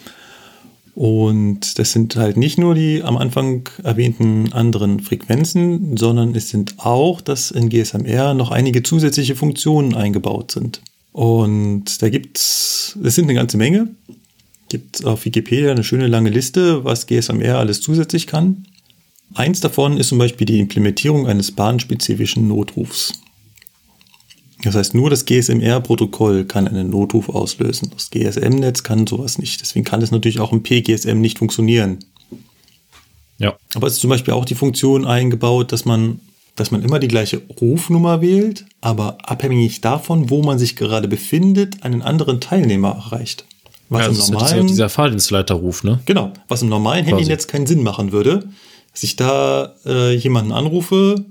Und 0.94 1.78
das 1.78 1.92
sind 1.92 2.16
halt 2.16 2.36
nicht 2.36 2.58
nur 2.58 2.74
die 2.74 3.02
am 3.02 3.16
Anfang 3.16 3.68
erwähnten 3.82 4.52
anderen 4.52 5.00
Frequenzen, 5.00 5.96
sondern 5.96 6.34
es 6.34 6.50
sind 6.50 6.74
auch, 6.78 7.20
dass 7.20 7.50
in 7.50 7.68
GSMR 7.68 8.34
noch 8.34 8.50
einige 8.50 8.82
zusätzliche 8.82 9.36
Funktionen 9.36 9.94
eingebaut 9.94 10.50
sind. 10.50 10.80
Und 11.12 12.02
da 12.02 12.08
gibt's, 12.08 12.98
es 13.02 13.14
sind 13.14 13.24
eine 13.24 13.34
ganze 13.34 13.56
Menge. 13.56 13.88
Gibt 14.68 15.04
auf 15.04 15.24
Wikipedia 15.24 15.70
eine 15.70 15.84
schöne 15.84 16.06
lange 16.06 16.30
Liste, 16.30 16.84
was 16.84 17.06
GSMR 17.06 17.58
alles 17.58 17.80
zusätzlich 17.80 18.26
kann. 18.26 18.66
Eins 19.34 19.60
davon 19.60 19.96
ist 19.96 20.08
zum 20.08 20.18
Beispiel 20.18 20.46
die 20.46 20.60
Implementierung 20.60 21.26
eines 21.26 21.52
bahnspezifischen 21.52 22.48
Notrufs. 22.48 23.12
Das 24.62 24.74
heißt, 24.74 24.94
nur 24.94 25.08
das 25.08 25.24
GSMR-Protokoll 25.24 26.44
kann 26.44 26.68
einen 26.68 26.90
Notruf 26.90 27.28
auslösen. 27.28 27.90
Das 27.94 28.10
GSM-Netz 28.10 28.82
kann 28.82 29.06
sowas 29.06 29.38
nicht. 29.38 29.60
Deswegen 29.60 29.84
kann 29.84 30.02
es 30.02 30.10
natürlich 30.10 30.40
auch 30.40 30.52
im 30.52 30.62
PGSM 30.62 31.20
nicht 31.20 31.38
funktionieren. 31.38 31.98
Ja. 33.38 33.56
Aber 33.74 33.86
es 33.86 33.94
ist 33.94 34.00
zum 34.00 34.10
Beispiel 34.10 34.34
auch 34.34 34.44
die 34.44 34.54
Funktion 34.54 35.06
eingebaut, 35.06 35.72
dass 35.72 35.86
man, 35.86 36.20
dass 36.56 36.70
man 36.70 36.82
immer 36.82 36.98
die 36.98 37.08
gleiche 37.08 37.40
Rufnummer 37.60 38.20
wählt, 38.20 38.66
aber 38.82 39.16
abhängig 39.22 39.80
davon, 39.80 40.28
wo 40.28 40.42
man 40.42 40.58
sich 40.58 40.76
gerade 40.76 41.08
befindet, 41.08 41.82
einen 41.82 42.02
anderen 42.02 42.40
Teilnehmer 42.40 42.90
erreicht. 42.90 43.46
Was 43.88 44.02
ja, 44.02 44.08
im 44.08 44.34
normalen, 44.34 44.56
ja 44.58 44.62
dieser 44.64 44.88
Fahrdienstleiterruf, 44.88 45.82
ne? 45.84 46.00
Genau. 46.04 46.32
Was 46.48 46.62
im 46.62 46.68
normalen 46.68 47.04
Quasi. 47.04 47.16
Handynetz 47.16 47.46
keinen 47.46 47.66
Sinn 47.66 47.82
machen 47.82 48.12
würde, 48.12 48.48
dass 48.92 49.02
ich 49.02 49.16
da 49.16 49.74
äh, 49.86 50.14
jemanden 50.14 50.52
anrufe 50.52 51.24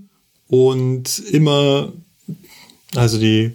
und 0.47 1.19
immer 1.31 1.93
also 2.95 3.19
die 3.19 3.53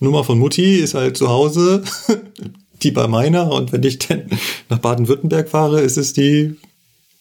Nummer 0.00 0.24
von 0.24 0.38
Mutti 0.38 0.76
ist 0.76 0.94
halt 0.94 1.16
zu 1.16 1.28
Hause, 1.28 1.82
die 2.82 2.90
bei 2.90 3.08
meiner. 3.08 3.50
Und 3.50 3.72
wenn 3.72 3.82
ich 3.82 3.98
dann 3.98 4.24
nach 4.68 4.78
Baden-Württemberg 4.78 5.48
fahre, 5.48 5.80
ist 5.80 5.96
es 5.96 6.12
die 6.12 6.56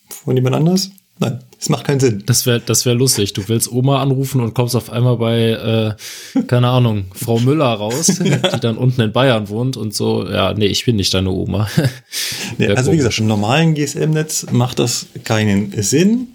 von 0.09 0.35
jemand 0.35 0.55
anders. 0.55 0.91
Nein, 1.19 1.39
es 1.59 1.69
macht 1.69 1.85
keinen 1.85 1.99
Sinn. 1.99 2.21
Das 2.27 2.45
wäre 2.45 2.59
das 2.59 2.85
wär 2.85 2.93
lustig. 2.93 3.33
Du 3.33 3.47
willst 3.47 3.71
Oma 3.71 4.03
anrufen 4.03 4.39
und 4.39 4.53
kommst 4.53 4.75
auf 4.75 4.91
einmal 4.91 5.17
bei, 5.17 5.95
äh, 6.35 6.43
keine 6.43 6.67
Ahnung, 6.67 7.05
Frau 7.15 7.39
Müller 7.39 7.73
raus, 7.73 8.19
ja. 8.23 8.37
die 8.53 8.59
dann 8.59 8.77
unten 8.77 9.01
in 9.01 9.11
Bayern 9.11 9.49
wohnt 9.49 9.77
und 9.77 9.95
so. 9.95 10.29
Ja, 10.29 10.53
nee, 10.53 10.67
ich 10.67 10.85
bin 10.85 10.95
nicht 10.95 11.11
deine 11.15 11.31
Oma. 11.31 11.67
nee, 12.59 12.67
also 12.67 12.91
wie 12.91 12.97
gesagt, 12.97 13.17
im 13.17 13.25
normalen 13.25 13.73
GSM-Netz 13.73 14.47
macht 14.51 14.77
das 14.77 15.07
keinen 15.23 15.73
Sinn. 15.81 16.27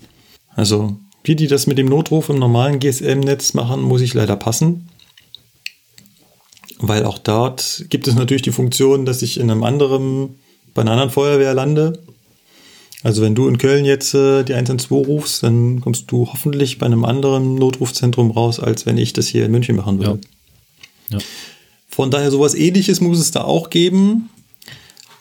Also 0.57 0.97
wie 1.23 1.37
die 1.37 1.47
das 1.47 1.69
mit 1.69 1.79
dem 1.79 1.87
Notruf 1.87 2.29
im 2.29 2.41
normalen 2.41 2.81
GSM-Netz 2.81 3.55
machen, 3.55 3.83
muss 3.83 4.01
ich 4.01 4.15
leider 4.15 4.35
passen 4.35 4.89
weil 6.79 7.05
auch 7.05 7.19
dort 7.19 7.87
gibt 7.89 8.09
es 8.09 8.15
natürlich 8.15 8.43
die 8.43 8.53
Funktion, 8.53 9.05
dass 9.05 9.23
ich 9.23 9.39
in 9.39 9.51
einem 9.51 9.63
anderen, 9.63 10.37
bei 10.75 10.83
einer 10.83 10.93
anderen 10.93 11.11
Feuerwehr 11.11 11.55
lande. 11.55 12.03
Also 13.03 13.23
wenn 13.23 13.35
du 13.35 13.49
in 13.49 13.59
Köln 13.59 13.85
jetzt 13.85 14.15
äh, 14.15 14.45
die 14.45 14.55
112 14.55 15.09
rufst, 15.09 15.43
dann 15.43 15.81
kommst 15.81 16.11
du 16.11 16.29
hoffentlich 16.33 16.79
bei 16.79 16.87
einem 16.87 17.05
anderen 17.05 17.57
Notrufzentrum 17.57 18.31
raus, 18.31 18.61
als 18.61 18.87
wenn 18.87 18.97
ich 18.97 19.13
das 19.13 19.27
hier 19.27 19.45
in 19.45 19.51
München 19.51 19.77
machen 19.77 19.99
würde. 19.99 20.21
Ja. 21.11 21.19
Ja. 21.19 21.25
Von 21.89 22.11
daher 22.11 22.31
sowas 22.31 22.55
ähnliches 22.55 23.01
muss 23.01 23.19
es 23.19 23.33
da 23.33 23.43
auch 23.43 23.71
geben. 23.71 24.31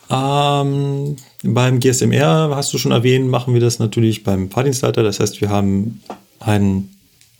Ähm, 0.10 1.16
beim 1.44 1.80
GSMR, 1.80 2.52
hast 2.56 2.74
du 2.74 2.78
schon 2.78 2.92
erwähnt, 2.92 3.30
machen 3.30 3.54
wir 3.54 3.62
das 3.62 3.80
natürlich 3.80 4.24
beim 4.24 4.50
Fahrdienstleiter. 4.50 5.04
Das 5.04 5.20
heißt, 5.20 5.42
wir 5.42 5.50
haben 5.50 6.02
eine 6.40 6.86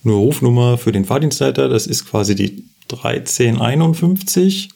Rufnummer 0.04 0.76
für 0.76 0.92
den 0.92 1.04
Fahrdienstleiter. 1.04 1.68
Das 1.68 1.86
ist 1.86 2.06
quasi 2.06 2.34
die 2.34 2.64
1351 2.98 4.70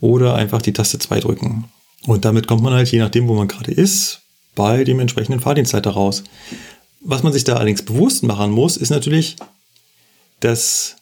oder 0.00 0.34
einfach 0.34 0.62
die 0.62 0.72
Taste 0.72 0.98
2 0.98 1.20
drücken. 1.20 1.64
Und 2.06 2.24
damit 2.24 2.46
kommt 2.46 2.62
man 2.62 2.72
halt, 2.72 2.90
je 2.90 2.98
nachdem, 2.98 3.28
wo 3.28 3.34
man 3.34 3.48
gerade 3.48 3.72
ist, 3.72 4.20
bei 4.54 4.84
dem 4.84 5.00
entsprechenden 5.00 5.40
Fahrdienstleiter 5.40 5.90
raus. 5.90 6.24
Was 7.00 7.22
man 7.22 7.32
sich 7.32 7.44
da 7.44 7.56
allerdings 7.56 7.82
bewusst 7.82 8.22
machen 8.22 8.50
muss, 8.50 8.76
ist 8.76 8.90
natürlich, 8.90 9.36
das 10.40 10.96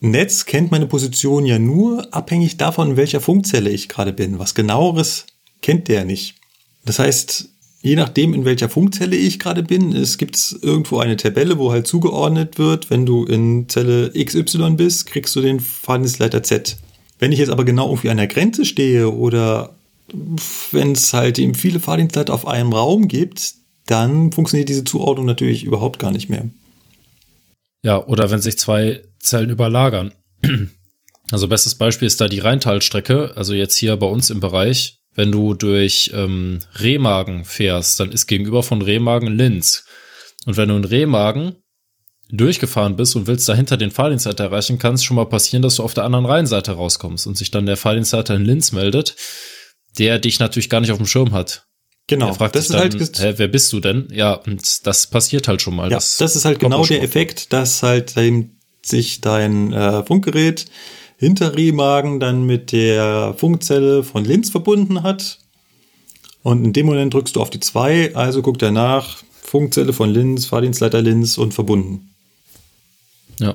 Netz 0.00 0.46
kennt 0.46 0.70
meine 0.70 0.86
Position 0.86 1.44
ja 1.44 1.58
nur 1.58 2.12
abhängig 2.14 2.56
davon, 2.56 2.90
in 2.90 2.96
welcher 2.96 3.20
Funkzelle 3.20 3.70
ich 3.70 3.88
gerade 3.88 4.12
bin. 4.12 4.38
Was 4.38 4.54
genaueres 4.54 5.26
kennt 5.62 5.88
der 5.88 6.04
nicht. 6.04 6.36
Das 6.84 6.98
heißt, 6.98 7.48
je 7.80 7.96
nachdem, 7.96 8.34
in 8.34 8.44
welcher 8.44 8.68
Funkzelle 8.68 9.16
ich 9.16 9.38
gerade 9.38 9.62
bin, 9.62 9.94
es 9.94 10.18
gibt 10.18 10.56
irgendwo 10.62 10.98
eine 10.98 11.16
Tabelle, 11.16 11.58
wo 11.58 11.72
halt 11.72 11.86
zugeordnet 11.86 12.58
wird, 12.58 12.90
wenn 12.90 13.06
du 13.06 13.24
in 13.24 13.68
Zelle 13.68 14.10
XY 14.12 14.70
bist, 14.72 15.06
kriegst 15.06 15.34
du 15.36 15.40
den 15.40 15.60
Fahrdienstleiter 15.60 16.42
Z. 16.42 16.76
Wenn 17.18 17.32
ich 17.32 17.38
jetzt 17.38 17.50
aber 17.50 17.64
genau 17.64 17.88
irgendwie 17.88 18.10
an 18.10 18.16
der 18.16 18.26
Grenze 18.26 18.64
stehe 18.64 19.12
oder 19.12 19.74
wenn 20.72 20.92
es 20.92 21.12
halt 21.12 21.38
eben 21.38 21.54
viele 21.54 21.80
Fahrdienstleiter 21.80 22.32
auf 22.32 22.46
einem 22.46 22.72
Raum 22.72 23.08
gibt, 23.08 23.54
dann 23.86 24.32
funktioniert 24.32 24.68
diese 24.68 24.84
Zuordnung 24.84 25.26
natürlich 25.26 25.64
überhaupt 25.64 25.98
gar 25.98 26.10
nicht 26.10 26.28
mehr. 26.28 26.48
Ja, 27.82 28.04
oder 28.06 28.30
wenn 28.30 28.40
sich 28.40 28.58
zwei 28.58 29.02
Zellen 29.18 29.50
überlagern. 29.50 30.12
Also 31.30 31.46
bestes 31.46 31.74
Beispiel 31.74 32.06
ist 32.06 32.20
da 32.20 32.28
die 32.28 32.38
Rheintalstrecke, 32.38 33.36
also 33.36 33.52
jetzt 33.52 33.76
hier 33.76 33.96
bei 33.96 34.06
uns 34.06 34.30
im 34.30 34.40
Bereich. 34.40 34.97
Wenn 35.14 35.32
du 35.32 35.54
durch 35.54 36.12
ähm, 36.14 36.60
Remagen 36.76 37.44
fährst, 37.44 37.98
dann 37.98 38.12
ist 38.12 38.26
gegenüber 38.26 38.62
von 38.62 38.82
Remagen 38.82 39.36
Linz. 39.36 39.84
Und 40.46 40.56
wenn 40.56 40.68
du 40.68 40.76
in 40.76 40.84
Remagen 40.84 41.56
durchgefahren 42.30 42.96
bist 42.96 43.16
und 43.16 43.26
willst 43.26 43.48
dahinter 43.48 43.76
den 43.76 43.90
Fahrdienstleiter 43.90 44.44
erreichen, 44.44 44.78
kann 44.78 44.94
es 44.94 45.04
schon 45.04 45.16
mal 45.16 45.26
passieren, 45.26 45.62
dass 45.62 45.76
du 45.76 45.82
auf 45.82 45.94
der 45.94 46.04
anderen 46.04 46.26
Rheinseite 46.26 46.72
rauskommst 46.72 47.26
und 47.26 47.36
sich 47.36 47.50
dann 47.50 47.66
der 47.66 47.76
Fahrdienstleiter 47.76 48.34
in 48.34 48.44
Linz 48.44 48.72
meldet, 48.72 49.16
der 49.98 50.18
dich 50.18 50.38
natürlich 50.38 50.70
gar 50.70 50.80
nicht 50.80 50.92
auf 50.92 50.98
dem 50.98 51.06
Schirm 51.06 51.32
hat. 51.32 51.64
Genau, 52.06 52.32
fragt 52.32 52.54
das 52.54 52.64
ist 52.64 52.72
dann, 52.72 52.80
halt 52.80 53.18
hä, 53.18 53.34
wer 53.36 53.48
bist 53.48 53.72
du 53.72 53.80
denn? 53.80 54.08
Ja, 54.10 54.32
und 54.32 54.86
das 54.86 55.08
passiert 55.08 55.46
halt 55.46 55.60
schon 55.60 55.76
mal. 55.76 55.90
Ja, 55.90 55.98
das, 55.98 56.20
ist 56.20 56.44
halt 56.44 56.58
genau 56.58 56.84
der. 56.84 57.02
Effekt, 57.02 57.52
dass 57.52 57.82
halt 57.82 58.16
eben 58.16 58.58
sich 58.82 59.20
dein 59.20 59.72
äh, 59.74 60.02
Funkgerät 60.04 60.66
hinter 61.18 61.56
Remagen 61.56 62.20
dann 62.20 62.46
mit 62.46 62.72
der 62.72 63.34
Funkzelle 63.36 64.04
von 64.04 64.24
Linz 64.24 64.50
verbunden 64.50 65.02
hat. 65.02 65.40
Und 66.42 66.64
in 66.64 66.72
dem 66.72 66.86
Moment 66.86 67.12
drückst 67.12 67.36
du 67.36 67.42
auf 67.42 67.50
die 67.50 67.60
2, 67.60 68.14
also 68.14 68.40
guckt 68.40 68.62
er 68.62 68.70
nach, 68.70 69.22
Funkzelle 69.42 69.92
von 69.92 70.10
Linz, 70.10 70.46
Fahrdienstleiter 70.46 71.02
Linz 71.02 71.36
und 71.36 71.54
verbunden. 71.54 72.14
Ja, 73.40 73.54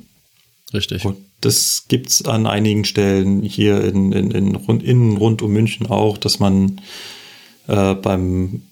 richtig. 0.72 1.04
Und 1.04 1.16
das 1.40 1.84
gibt's 1.88 2.24
an 2.26 2.46
einigen 2.46 2.84
Stellen 2.84 3.42
hier 3.42 3.82
in, 3.82 4.12
in, 4.12 4.30
in, 4.30 4.54
rund, 4.56 4.82
in 4.82 5.16
rund 5.16 5.40
um 5.40 5.52
München 5.52 5.86
auch, 5.86 6.18
dass 6.18 6.38
man 6.38 6.80
äh, 7.66 7.94
beim 7.94 8.62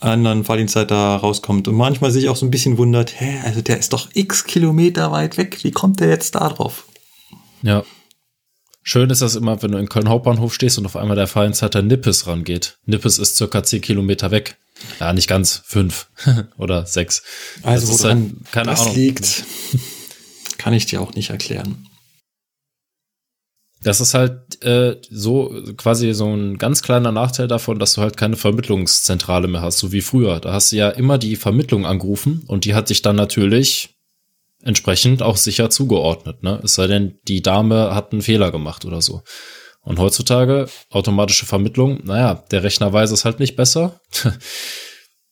anderen 0.00 0.44
Fahrdienstleiter 0.44 0.96
rauskommt 0.96 1.66
und 1.66 1.76
manchmal 1.76 2.10
sich 2.10 2.28
auch 2.28 2.36
so 2.36 2.44
ein 2.44 2.50
bisschen 2.50 2.76
wundert, 2.76 3.18
hä, 3.18 3.40
also 3.42 3.62
der 3.62 3.78
ist 3.78 3.94
doch 3.94 4.10
x 4.12 4.44
Kilometer 4.44 5.10
weit 5.12 5.38
weg, 5.38 5.64
wie 5.64 5.70
kommt 5.70 6.00
der 6.00 6.10
jetzt 6.10 6.34
da 6.34 6.50
drauf? 6.50 6.84
Ja. 7.62 7.84
Schön 8.86 9.08
ist 9.08 9.22
das 9.22 9.34
immer, 9.34 9.62
wenn 9.62 9.72
du 9.72 9.78
in 9.78 9.88
Köln 9.88 10.10
Hauptbahnhof 10.10 10.52
stehst 10.52 10.76
und 10.76 10.84
auf 10.84 10.94
einmal 10.94 11.16
der 11.16 11.26
Fahrdienstleiter 11.26 11.80
Nippes 11.80 12.26
rangeht. 12.26 12.76
Nippes 12.84 13.18
ist 13.18 13.36
circa 13.36 13.62
10 13.62 13.80
Kilometer 13.80 14.30
weg. 14.30 14.58
Ja, 15.00 15.14
nicht 15.14 15.26
ganz, 15.26 15.62
fünf 15.64 16.08
oder 16.58 16.84
sechs. 16.84 17.22
Also 17.62 17.86
das 17.86 18.02
woran 18.02 18.18
halt, 18.18 18.52
keine 18.52 18.70
das 18.70 18.82
Ahnung. 18.82 18.94
liegt, 18.94 19.44
kann 20.58 20.74
ich 20.74 20.84
dir 20.84 21.00
auch 21.00 21.14
nicht 21.14 21.30
erklären. 21.30 21.86
Das 23.82 24.02
ist 24.02 24.12
halt 24.12 24.62
äh, 24.62 25.00
so 25.10 25.62
quasi 25.78 26.12
so 26.12 26.34
ein 26.34 26.58
ganz 26.58 26.82
kleiner 26.82 27.12
Nachteil 27.12 27.48
davon, 27.48 27.78
dass 27.78 27.94
du 27.94 28.02
halt 28.02 28.18
keine 28.18 28.36
Vermittlungszentrale 28.36 29.48
mehr 29.48 29.62
hast, 29.62 29.78
so 29.78 29.92
wie 29.92 30.02
früher. 30.02 30.40
Da 30.40 30.52
hast 30.52 30.72
du 30.72 30.76
ja 30.76 30.90
immer 30.90 31.16
die 31.16 31.36
Vermittlung 31.36 31.86
angerufen 31.86 32.44
und 32.46 32.66
die 32.66 32.74
hat 32.74 32.90
dich 32.90 33.00
dann 33.00 33.16
natürlich 33.16 33.93
entsprechend 34.64 35.22
auch 35.22 35.36
sicher 35.36 35.70
zugeordnet. 35.70 36.42
Ne? 36.42 36.60
Es 36.64 36.74
sei 36.74 36.86
denn, 36.86 37.18
die 37.28 37.42
Dame 37.42 37.94
hat 37.94 38.12
einen 38.12 38.22
Fehler 38.22 38.50
gemacht 38.50 38.84
oder 38.84 39.02
so. 39.02 39.22
Und 39.82 39.98
heutzutage 39.98 40.68
automatische 40.90 41.44
Vermittlung, 41.44 42.00
naja, 42.04 42.42
der 42.50 42.62
Rechner 42.62 42.92
weiß 42.92 43.10
es 43.10 43.24
halt 43.26 43.38
nicht 43.38 43.54
besser. 43.54 44.00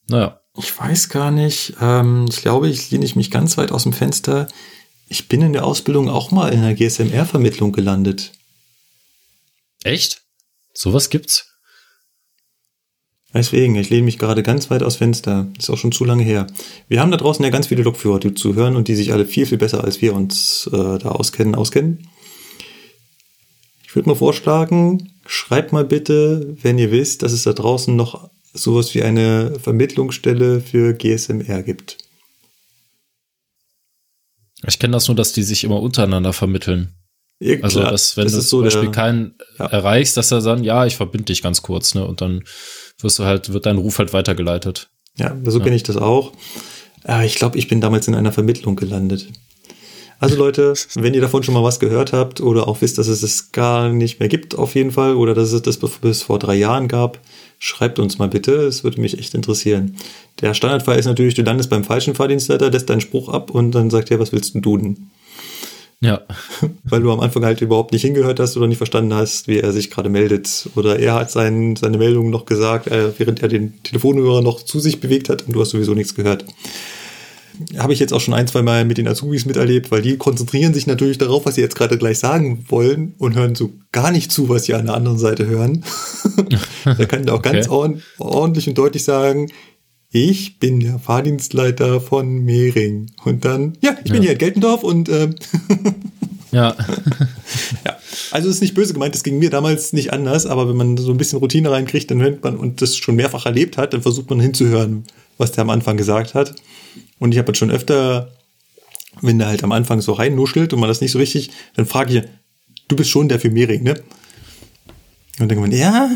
naja, 0.08 0.40
Ich 0.56 0.78
weiß 0.78 1.08
gar 1.08 1.30
nicht, 1.30 1.74
ähm, 1.80 2.26
ich 2.28 2.36
glaube, 2.42 2.68
ich 2.68 2.90
lehne 2.90 3.06
ich 3.06 3.16
mich 3.16 3.30
ganz 3.30 3.56
weit 3.56 3.72
aus 3.72 3.84
dem 3.84 3.94
Fenster. 3.94 4.48
Ich 5.08 5.28
bin 5.28 5.40
in 5.40 5.54
der 5.54 5.64
Ausbildung 5.64 6.10
auch 6.10 6.30
mal 6.30 6.52
in 6.52 6.60
einer 6.60 6.74
GSMR-Vermittlung 6.74 7.72
gelandet. 7.72 8.32
echt? 9.82 10.22
Sowas 10.74 11.10
gibt's? 11.10 11.51
Deswegen, 13.34 13.76
ich 13.76 13.88
lehne 13.88 14.02
mich 14.04 14.18
gerade 14.18 14.42
ganz 14.42 14.70
weit 14.70 14.82
aus 14.82 14.96
Fenster. 14.96 15.48
Ist 15.58 15.70
auch 15.70 15.78
schon 15.78 15.92
zu 15.92 16.04
lange 16.04 16.22
her. 16.22 16.46
Wir 16.88 17.00
haben 17.00 17.10
da 17.10 17.16
draußen 17.16 17.42
ja 17.44 17.50
ganz 17.50 17.68
viele 17.68 17.82
Lokführer, 17.82 18.20
die 18.20 18.34
zuhören 18.34 18.76
und 18.76 18.88
die 18.88 18.94
sich 18.94 19.12
alle 19.12 19.24
viel, 19.24 19.46
viel 19.46 19.56
besser 19.58 19.82
als 19.84 20.02
wir 20.02 20.14
uns 20.14 20.68
äh, 20.72 20.76
da 20.98 21.08
auskennen, 21.12 21.54
auskennen. 21.54 22.08
Ich 23.86 23.96
würde 23.96 24.08
mal 24.10 24.14
vorschlagen, 24.16 25.12
schreibt 25.26 25.72
mal 25.72 25.84
bitte, 25.84 26.56
wenn 26.60 26.78
ihr 26.78 26.90
wisst, 26.90 27.22
dass 27.22 27.32
es 27.32 27.42
da 27.44 27.52
draußen 27.54 27.94
noch 27.96 28.30
sowas 28.54 28.94
wie 28.94 29.02
eine 29.02 29.58
Vermittlungsstelle 29.60 30.60
für 30.60 30.92
GSMR 30.92 31.62
gibt. 31.62 31.98
Ich 34.66 34.78
kenne 34.78 34.92
das 34.92 35.08
nur, 35.08 35.16
dass 35.16 35.32
die 35.32 35.42
sich 35.42 35.64
immer 35.64 35.80
untereinander 35.80 36.32
vermitteln. 36.32 36.94
Ja, 37.40 37.56
Also, 37.62 37.80
dass, 37.80 38.16
wenn 38.16 38.24
das 38.24 38.32
du 38.34 38.38
ist 38.38 38.48
so 38.50 38.58
zum 38.58 38.64
Beispiel 38.64 38.82
der- 38.82 38.90
keinen 38.92 39.34
ja. 39.58 39.66
erreichst, 39.66 40.16
dass 40.16 40.30
er 40.30 40.40
dann, 40.42 40.62
ja, 40.62 40.86
ich 40.86 40.96
verbinde 40.96 41.24
dich 41.26 41.42
ganz 41.42 41.62
kurz, 41.62 41.94
ne? 41.94 42.06
Und 42.06 42.20
dann 42.20 42.44
wirst 43.02 43.18
du 43.18 43.24
halt, 43.24 43.52
wird 43.52 43.66
dein 43.66 43.78
Ruf 43.78 43.98
halt 43.98 44.12
weitergeleitet. 44.12 44.90
Ja, 45.16 45.36
so 45.44 45.60
kenne 45.60 45.76
ich 45.76 45.82
das 45.82 45.96
auch. 45.96 46.32
Aber 47.04 47.24
ich 47.24 47.34
glaube, 47.34 47.58
ich 47.58 47.68
bin 47.68 47.80
damals 47.80 48.08
in 48.08 48.14
einer 48.14 48.32
Vermittlung 48.32 48.76
gelandet. 48.76 49.28
Also 50.22 50.36
Leute, 50.36 50.74
wenn 50.94 51.14
ihr 51.14 51.20
davon 51.20 51.42
schon 51.42 51.54
mal 51.54 51.64
was 51.64 51.80
gehört 51.80 52.12
habt 52.12 52.40
oder 52.40 52.68
auch 52.68 52.80
wisst, 52.80 52.98
dass 52.98 53.08
es 53.08 53.22
es 53.22 53.50
gar 53.50 53.88
nicht 53.88 54.20
mehr 54.20 54.28
gibt 54.28 54.54
auf 54.54 54.76
jeden 54.76 54.92
Fall 54.92 55.16
oder 55.16 55.34
dass 55.34 55.52
es 55.52 55.62
das 55.62 55.78
bis 55.78 56.22
vor 56.22 56.38
drei 56.38 56.54
Jahren 56.54 56.86
gab, 56.86 57.18
schreibt 57.58 57.98
uns 57.98 58.18
mal 58.18 58.28
bitte. 58.28 58.52
Es 58.52 58.84
würde 58.84 59.00
mich 59.00 59.18
echt 59.18 59.34
interessieren. 59.34 59.96
Der 60.40 60.54
Standardfall 60.54 60.98
ist 60.98 61.06
natürlich, 61.06 61.34
du 61.34 61.42
landest 61.42 61.70
beim 61.70 61.84
falschen 61.84 62.14
Fahrdienstleiter, 62.14 62.70
lässt 62.70 62.88
deinen 62.88 63.00
Spruch 63.00 63.28
ab 63.28 63.50
und 63.50 63.72
dann 63.72 63.90
sagt 63.90 64.10
er, 64.12 64.20
was 64.20 64.32
willst 64.32 64.54
du 64.54 64.76
denn? 64.76 65.10
Ja, 66.02 66.20
Weil 66.84 67.00
du 67.00 67.12
am 67.12 67.20
Anfang 67.20 67.44
halt 67.44 67.60
überhaupt 67.60 67.92
nicht 67.92 68.02
hingehört 68.02 68.40
hast 68.40 68.56
oder 68.56 68.66
nicht 68.66 68.78
verstanden 68.78 69.14
hast, 69.14 69.46
wie 69.46 69.60
er 69.60 69.72
sich 69.72 69.88
gerade 69.88 70.08
meldet. 70.08 70.68
Oder 70.74 70.98
er 70.98 71.14
hat 71.14 71.30
sein, 71.30 71.76
seine 71.76 71.96
Meldung 71.96 72.28
noch 72.30 72.44
gesagt, 72.44 72.88
äh, 72.88 73.12
während 73.18 73.40
er 73.40 73.48
den 73.48 73.80
Telefonhörer 73.84 74.42
noch 74.42 74.62
zu 74.62 74.80
sich 74.80 75.00
bewegt 75.00 75.28
hat 75.28 75.46
und 75.46 75.52
du 75.54 75.60
hast 75.60 75.70
sowieso 75.70 75.94
nichts 75.94 76.16
gehört. 76.16 76.44
Habe 77.78 77.92
ich 77.92 78.00
jetzt 78.00 78.12
auch 78.12 78.20
schon 78.20 78.34
ein, 78.34 78.48
zwei 78.48 78.62
Mal 78.62 78.84
mit 78.84 78.98
den 78.98 79.06
Azubis 79.06 79.44
miterlebt, 79.44 79.90
weil 79.92 80.02
die 80.02 80.16
konzentrieren 80.16 80.74
sich 80.74 80.86
natürlich 80.88 81.18
darauf, 81.18 81.46
was 81.46 81.54
sie 81.54 81.60
jetzt 81.60 81.76
gerade 81.76 81.98
gleich 81.98 82.18
sagen 82.18 82.64
wollen 82.68 83.14
und 83.18 83.36
hören 83.36 83.54
so 83.54 83.70
gar 83.92 84.10
nicht 84.10 84.32
zu, 84.32 84.48
was 84.48 84.64
sie 84.64 84.74
an 84.74 84.86
der 84.86 84.94
anderen 84.96 85.18
Seite 85.18 85.46
hören. 85.46 85.84
da 86.84 87.04
kann 87.04 87.28
er 87.28 87.34
auch 87.34 87.42
ganz 87.42 87.68
Okay. 87.68 88.00
ordentlich 88.18 88.68
und 88.68 88.76
deutlich 88.78 89.04
sagen, 89.04 89.50
ich 90.12 90.58
bin 90.58 90.78
der 90.80 90.98
Fahrdienstleiter 90.98 92.00
von 92.00 92.44
Mehring. 92.44 93.10
Und 93.24 93.44
dann, 93.44 93.76
ja, 93.80 93.96
ich 94.04 94.10
bin 94.12 94.16
Ja. 94.16 94.20
hier 94.22 94.32
in 94.32 94.38
Geltendorf 94.38 94.82
und 94.84 95.08
ähm, 95.08 95.34
ja, 96.52 96.76
ja, 97.86 97.96
also 98.30 98.48
ist 98.50 98.60
nicht 98.60 98.74
böse 98.74 98.92
gemeint, 98.92 99.14
das 99.14 99.22
ging 99.24 99.38
mir 99.38 99.48
damals 99.50 99.92
nicht 99.94 100.12
anders, 100.12 100.44
aber 100.46 100.68
wenn 100.68 100.76
man 100.76 100.96
so 100.98 101.10
ein 101.12 101.16
bisschen 101.16 101.38
Routine 101.38 101.70
reinkriegt, 101.70 102.10
dann 102.10 102.20
hört 102.20 102.44
man 102.44 102.56
und 102.58 102.82
das 102.82 102.96
schon 102.96 103.16
mehrfach 103.16 103.46
erlebt 103.46 103.78
hat, 103.78 103.94
dann 103.94 104.02
versucht 104.02 104.28
man 104.28 104.38
hinzuhören, 104.38 105.04
was 105.38 105.52
der 105.52 105.62
am 105.62 105.70
Anfang 105.70 105.96
gesagt 105.96 106.34
hat. 106.34 106.54
Und 107.18 107.32
ich 107.32 107.38
habe 107.38 107.46
halt 107.46 107.56
schon 107.56 107.70
öfter, 107.70 108.30
wenn 109.22 109.38
der 109.38 109.48
halt 109.48 109.64
am 109.64 109.72
Anfang 109.72 110.02
so 110.02 110.12
reinnuschelt 110.12 110.74
und 110.74 110.80
man 110.80 110.88
das 110.90 111.00
nicht 111.00 111.12
so 111.12 111.18
richtig, 111.18 111.50
dann 111.74 111.86
frage 111.86 112.18
ich, 112.18 112.24
du 112.88 112.96
bist 112.96 113.08
schon 113.10 113.28
der 113.30 113.40
für 113.40 113.50
Mehring, 113.50 113.82
ne? 113.82 113.94
Und 113.94 114.02
dann 115.38 115.48
denkt 115.48 115.62
man, 115.62 115.72
ja, 115.72 116.10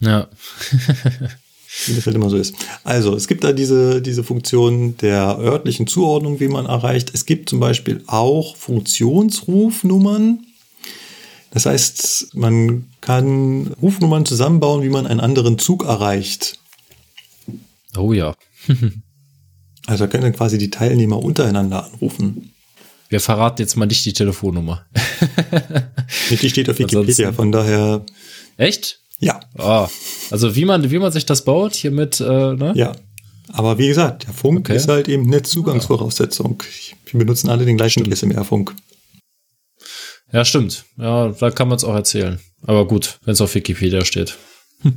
ja, 0.00 0.28
wie 1.86 1.94
das 1.94 2.06
halt 2.06 2.16
immer 2.16 2.30
so 2.30 2.36
ist. 2.36 2.54
Also, 2.84 3.14
es 3.14 3.28
gibt 3.28 3.44
da 3.44 3.52
diese, 3.52 4.02
diese 4.02 4.24
Funktion 4.24 4.96
der 4.98 5.38
örtlichen 5.38 5.86
Zuordnung, 5.86 6.40
wie 6.40 6.48
man 6.48 6.66
erreicht. 6.66 7.10
Es 7.14 7.26
gibt 7.26 7.48
zum 7.48 7.60
Beispiel 7.60 8.02
auch 8.06 8.56
Funktionsrufnummern. 8.56 10.40
Das 11.52 11.66
heißt, 11.66 12.34
man 12.34 12.88
kann 13.00 13.68
Rufnummern 13.82 14.24
zusammenbauen, 14.24 14.82
wie 14.82 14.88
man 14.88 15.06
einen 15.06 15.20
anderen 15.20 15.58
Zug 15.58 15.84
erreicht. 15.84 16.58
Oh 17.96 18.12
ja. 18.12 18.34
Also 19.86 20.06
können 20.06 20.22
dann 20.22 20.34
quasi 20.34 20.56
die 20.58 20.70
Teilnehmer 20.70 21.18
untereinander 21.20 21.84
anrufen. 21.86 22.52
Wir 23.08 23.18
verraten 23.18 23.60
jetzt 23.62 23.76
mal 23.76 23.86
nicht 23.86 24.04
die 24.04 24.12
Telefonnummer. 24.12 24.86
Die 26.30 26.48
steht 26.48 26.68
auf 26.70 26.78
Wikipedia, 26.78 27.00
Ansonsten- 27.00 27.34
von 27.34 27.50
daher, 27.50 28.04
Echt? 28.56 29.00
Ja, 29.20 29.40
Ah, 29.56 29.88
also 30.30 30.56
wie 30.56 30.64
man, 30.64 30.90
wie 30.90 30.98
man 30.98 31.12
sich 31.12 31.26
das 31.26 31.44
baut, 31.44 31.74
hier 31.74 31.90
mit, 31.92 32.20
äh, 32.20 32.24
ne? 32.54 32.72
ja. 32.74 32.92
Aber 33.52 33.78
wie 33.78 33.88
gesagt, 33.88 34.26
der 34.26 34.32
Funk 34.34 34.60
Okay. 34.60 34.76
ist 34.76 34.88
halt 34.88 35.08
eben 35.08 35.26
eine 35.26 35.42
Zugangsvoraussetzung. 35.42 36.62
Wir 37.06 37.18
benutzen 37.18 37.48
alle 37.50 37.64
den 37.64 37.76
gleichen 37.76 38.04
SMR-Funk. 38.10 38.74
Ja, 40.32 40.44
stimmt. 40.44 40.84
Ja, 40.96 41.30
da 41.30 41.50
kann 41.50 41.66
man 41.66 41.76
es 41.76 41.82
auch 41.84 41.94
erzählen. 41.94 42.38
Aber 42.62 42.86
gut, 42.86 43.18
wenn 43.24 43.32
es 43.32 43.40
auf 43.40 43.54
Wikipedia 43.54 44.04
steht. 44.04 44.36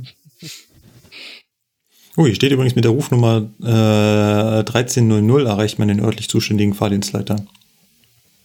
Oh, 2.16 2.26
hier 2.26 2.34
steht 2.36 2.52
übrigens 2.52 2.76
mit 2.76 2.84
der 2.84 2.92
Rufnummer 2.92 3.50
äh, 3.60 4.60
1300 4.60 5.46
erreicht 5.48 5.80
man 5.80 5.88
den 5.88 5.98
örtlich 5.98 6.28
zuständigen 6.28 6.72
Fahrdienstleiter. 6.72 7.44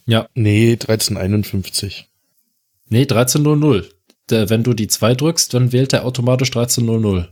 Ja. 0.07 0.27
Nee, 0.34 0.72
1351. 0.72 2.07
Nee, 2.88 3.01
1300. 3.03 3.91
Der, 4.30 4.49
wenn 4.49 4.64
du 4.64 4.73
die 4.73 4.88
2 4.88 5.15
drückst, 5.15 5.53
dann 5.53 5.72
wählt 5.72 5.93
er 5.93 6.06
automatisch 6.06 6.49
1300. 6.49 7.31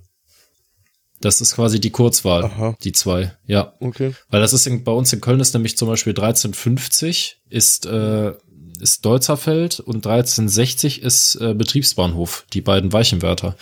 Das 1.20 1.42
ist 1.42 1.56
quasi 1.56 1.80
die 1.80 1.90
Kurzwahl. 1.90 2.46
Aha. 2.46 2.76
Die 2.84 2.92
2. 2.92 3.36
Ja. 3.46 3.74
Okay. 3.80 4.14
Weil 4.30 4.42
das 4.42 4.54
ist 4.54 4.68
in, 4.68 4.84
bei 4.84 4.92
uns 4.92 5.12
in 5.14 5.22
Köln 5.22 5.40
ist 5.40 5.54
nämlich 5.54 5.78
zum 5.78 5.88
Beispiel 5.88 6.12
1350 6.12 7.42
ist, 7.50 7.86
äh, 7.88 8.34
ist 8.80 9.04
Deutzerfeld 9.04 9.80
und 9.80 10.06
1360 10.06 11.02
ist 11.02 11.36
äh, 11.36 11.54
Betriebsbahnhof, 11.54 12.46
die 12.54 12.62
beiden 12.62 12.94
Weichenwärter. 12.94 13.56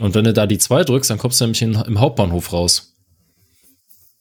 Und 0.00 0.14
wenn 0.14 0.24
du 0.24 0.34
da 0.34 0.46
die 0.46 0.58
2 0.58 0.84
drückst, 0.84 1.10
dann 1.10 1.18
kommst 1.18 1.40
du 1.40 1.44
nämlich 1.44 1.62
in, 1.62 1.74
im 1.74 2.00
Hauptbahnhof 2.00 2.52
raus. 2.52 2.92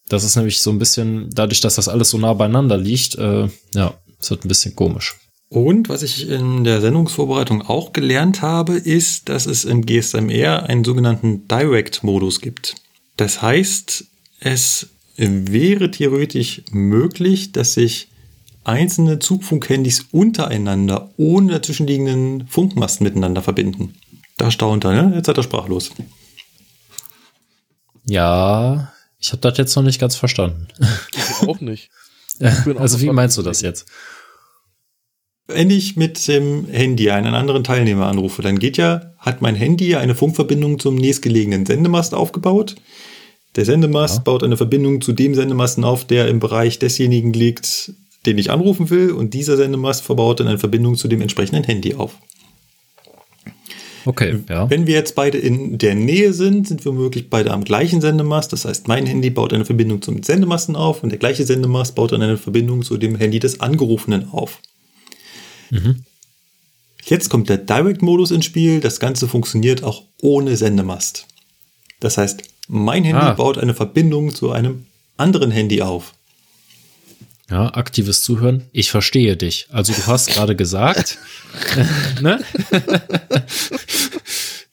Das 0.07 0.23
ist 0.23 0.35
nämlich 0.35 0.61
so 0.61 0.69
ein 0.69 0.79
bisschen, 0.79 1.29
dadurch, 1.31 1.59
dass 1.61 1.75
das 1.75 1.89
alles 1.89 2.11
so 2.11 2.17
nah 2.17 2.33
beieinander 2.33 2.77
liegt, 2.77 3.15
äh, 3.15 3.49
ja, 3.73 3.99
ist 4.19 4.31
halt 4.31 4.45
ein 4.45 4.47
bisschen 4.47 4.75
komisch. 4.75 5.15
Und 5.49 5.89
was 5.89 6.01
ich 6.01 6.27
in 6.27 6.63
der 6.63 6.81
Sendungsvorbereitung 6.81 7.61
auch 7.61 7.93
gelernt 7.93 8.41
habe, 8.41 8.75
ist, 8.75 9.29
dass 9.29 9.45
es 9.45 9.63
im 9.63 9.85
GSMR 9.85 10.63
einen 10.63 10.83
sogenannten 10.83 11.47
Direct-Modus 11.47 12.41
gibt. 12.41 12.75
Das 13.15 13.41
heißt, 13.41 14.05
es 14.39 14.89
wäre 15.17 15.91
theoretisch 15.91 16.63
möglich, 16.71 17.51
dass 17.51 17.73
sich 17.73 18.09
einzelne 18.63 19.19
Zugfunkhandys 19.19 20.07
untereinander 20.11 21.11
ohne 21.17 21.53
dazwischenliegenden 21.53 22.47
Funkmasten 22.47 23.05
miteinander 23.05 23.41
verbinden. 23.41 23.93
Da 24.37 24.51
staunt 24.51 24.83
er, 24.83 24.93
ne? 24.93 25.15
Jetzt 25.15 25.27
hat 25.27 25.37
er 25.37 25.43
sprachlos. 25.43 25.91
Ja, 28.05 28.91
ich 29.19 29.31
habe 29.31 29.41
das 29.41 29.57
jetzt 29.57 29.75
noch 29.75 29.83
nicht 29.83 29.99
ganz 29.99 30.15
verstanden. 30.15 30.67
Ich 31.13 31.47
auch 31.47 31.59
nicht. 31.61 31.89
also 32.77 32.99
wie 32.99 33.09
meinst 33.11 33.37
du 33.37 33.41
das 33.41 33.61
jetzt? 33.61 33.85
Wenn 35.47 35.69
ich 35.69 35.95
mit 35.95 36.27
dem 36.27 36.67
Handy 36.69 37.11
einen 37.11 37.35
anderen 37.35 37.63
Teilnehmer 37.63 38.07
anrufe, 38.07 38.41
dann 38.41 38.57
geht 38.57 38.77
ja, 38.77 39.11
hat 39.19 39.41
mein 39.41 39.55
Handy 39.55 39.95
eine 39.95 40.15
Funkverbindung 40.15 40.79
zum 40.79 40.95
nächstgelegenen 40.95 41.65
Sendemast 41.67 42.15
aufgebaut. 42.15 42.75
Der 43.55 43.63
Sendemast 43.65 44.17
Ja. 44.17 44.21
baut 44.23 44.43
eine 44.43 44.57
Verbindung 44.57 45.01
zu 45.01 45.13
dem 45.13 45.35
Sendemasten 45.35 45.83
auf, 45.83 46.05
der 46.05 46.27
im 46.29 46.39
Bereich 46.39 46.79
desjenigen 46.79 47.31
liegt, 47.31 47.93
den 48.25 48.37
ich 48.39 48.49
anrufen 48.49 48.89
will. 48.89 49.11
Und 49.11 49.33
dieser 49.33 49.55
Sendemast 49.55 50.03
verbaut 50.03 50.39
dann 50.39 50.47
eine 50.47 50.57
Verbindung 50.57 50.95
zu 50.95 51.07
dem 51.07 51.21
entsprechenden 51.21 51.63
Handy 51.63 51.93
auf. 51.93 52.15
Okay, 54.07 54.39
ja. 54.49 54.69
Wenn 54.69 54.85
wir 54.85 54.93
jetzt 54.93 55.15
beide 55.15 55.37
in 55.37 55.77
der 55.77 55.95
Nähe 55.95 56.33
sind, 56.33 56.67
sind 56.67 56.85
wir 56.85 56.91
womöglich 56.91 57.29
beide 57.29 57.51
am 57.51 57.63
gleichen 57.63 58.01
Sendemast. 58.01 58.53
Das 58.53 58.65
heißt, 58.65 58.87
mein 58.87 59.05
Handy 59.05 59.29
baut 59.31 59.51
eine 59.53 59.65
Verbindung 59.65 60.01
zum 60.01 60.21
Sendemasten 60.21 60.75
auf 60.75 61.01
und 61.03 61.09
der 61.09 61.17
gleiche 61.19 61.43
Sendemast 61.45 61.95
baut 61.95 62.11
dann 62.11 62.21
eine 62.21 62.37
Verbindung 62.37 62.83
zu 62.83 62.97
dem 62.97 63.15
Handy 63.15 63.39
des 63.39 63.61
Angerufenen 63.61 64.29
auf. 64.31 64.59
Jetzt 67.03 67.29
kommt 67.29 67.49
der 67.49 67.57
Direct-Modus 67.57 68.31
ins 68.31 68.45
Spiel. 68.45 68.79
Das 68.79 68.99
Ganze 68.99 69.27
funktioniert 69.27 69.83
auch 69.83 70.03
ohne 70.21 70.57
Sendemast. 70.57 71.27
Das 71.99 72.17
heißt, 72.17 72.41
mein 72.67 73.03
Handy 73.03 73.21
Ah. 73.21 73.33
baut 73.33 73.57
eine 73.57 73.73
Verbindung 73.73 74.33
zu 74.33 74.51
einem 74.51 74.85
anderen 75.17 75.51
Handy 75.51 75.81
auf. 75.81 76.13
Ja, 77.49 77.73
aktives 77.75 78.23
Zuhören. 78.23 78.63
Ich 78.71 78.89
verstehe 78.89 79.37
dich. 79.37 79.67
Also 79.71 79.93
du 79.93 80.07
hast 80.07 80.29
gerade 80.33 80.55
gesagt, 80.55 81.19
ne? 82.21 82.43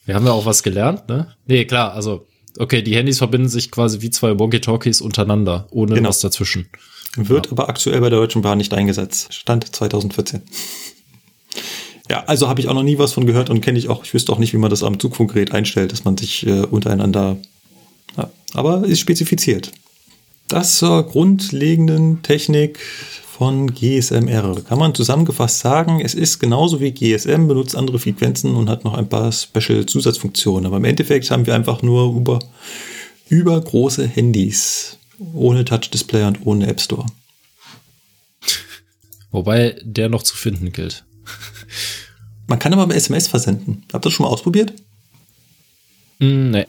Wir 0.07 0.15
haben 0.15 0.25
ja 0.27 0.33
auch 0.33 0.47
was 0.47 0.63
gelernt, 0.63 1.09
ne? 1.09 1.35
Nee, 1.47 1.65
klar, 1.67 1.93
also, 1.93 2.27
okay, 2.59 2.83
die 2.83 2.97
Handys 2.97 3.19
verbinden 3.19 3.49
sich 3.49 3.71
quasi 3.71 4.01
wie 4.01 4.11
zwei 4.11 4.39
Walkie-Talkies 4.39 5.01
untereinander, 5.01 5.67
ohne 5.71 5.95
Genau. 5.95 6.09
was 6.09 6.21
dazwischen. 6.21 6.69
Wird 7.17 7.53
aber 7.53 7.69
aktuell 7.69 8.01
bei 8.01 8.09
der 8.09 8.19
Deutschen 8.19 8.43
Bahn 8.43 8.59
nicht 8.59 8.73
eingesetzt. 8.73 9.35
Stand 9.35 9.75
2014. 9.75 10.43
Ja, 12.11 12.25
also 12.25 12.49
habe 12.49 12.61
ich 12.61 12.69
auch 12.69 12.75
noch 12.75 12.83
nie 12.83 12.99
was 12.99 13.13
von 13.13 13.27
gehört 13.27 13.51
und 13.51 13.61
kenne 13.61 13.79
ich 13.79 13.89
auch. 13.89 14.05
Ich 14.05 14.15
wüsste 14.15 14.33
auch 14.33 14.39
nicht, 14.39 14.53
wie 14.53 14.59
man 14.59 14.71
das 14.71 14.83
am 14.83 14.99
Zugfunkgerät 14.99 15.53
einstellt, 15.53 15.93
dass 15.93 16.05
man 16.05 16.17
sich 16.17 16.47
äh, 16.47 16.63
untereinander. 16.63 17.37
Ja, 18.17 18.31
aber 18.55 18.85
ist 18.85 19.01
spezifiziert. 19.01 19.73
Das 20.49 20.79
zur 20.79 21.03
grundlegenden 21.05 22.23
Technik 22.23 22.81
von 23.43 23.75
GSMR. 23.75 24.63
Kann 24.69 24.79
man 24.79 24.95
zusammengefasst 24.95 25.61
sagen, 25.61 26.01
es 26.01 26.15
ist 26.15 26.39
genauso 26.39 26.81
wie 26.81 26.93
GSM, 26.93 27.47
benutzt 27.47 27.75
andere 27.75 27.99
Frequenzen 27.99 28.55
und 28.55 28.69
hat 28.69 28.85
noch 28.85 28.95
ein 28.95 29.09
paar 29.09 29.33
Special-Zusatzfunktionen. 29.33 30.67
Aber 30.67 30.77
im 30.77 30.85
Endeffekt 30.85 31.31
haben 31.31 31.47
wir 31.47 31.55
einfach 31.55 31.83
nur 31.83 32.15
über, 32.15 32.41
über 33.29 33.59
große 33.61 34.07
Handys. 34.07 34.99
Ohne 35.35 35.65
Touch-Display 35.65 36.25
und 36.25 36.47
ohne 36.47 36.67
App 36.67 36.81
Store. 36.81 37.07
Wobei 39.31 39.77
der 39.83 40.09
noch 40.09 40.23
zu 40.23 40.37
finden 40.37 40.73
gilt. 40.73 41.05
Man 42.47 42.59
kann 42.59 42.75
aber 42.75 42.95
SMS 42.95 43.29
versenden. 43.29 43.85
Habt 43.93 44.05
ihr 44.05 44.09
das 44.09 44.13
schon 44.13 44.25
mal 44.25 44.31
ausprobiert? 44.31 44.75
Hm, 46.21 46.51
nee. 46.51 46.67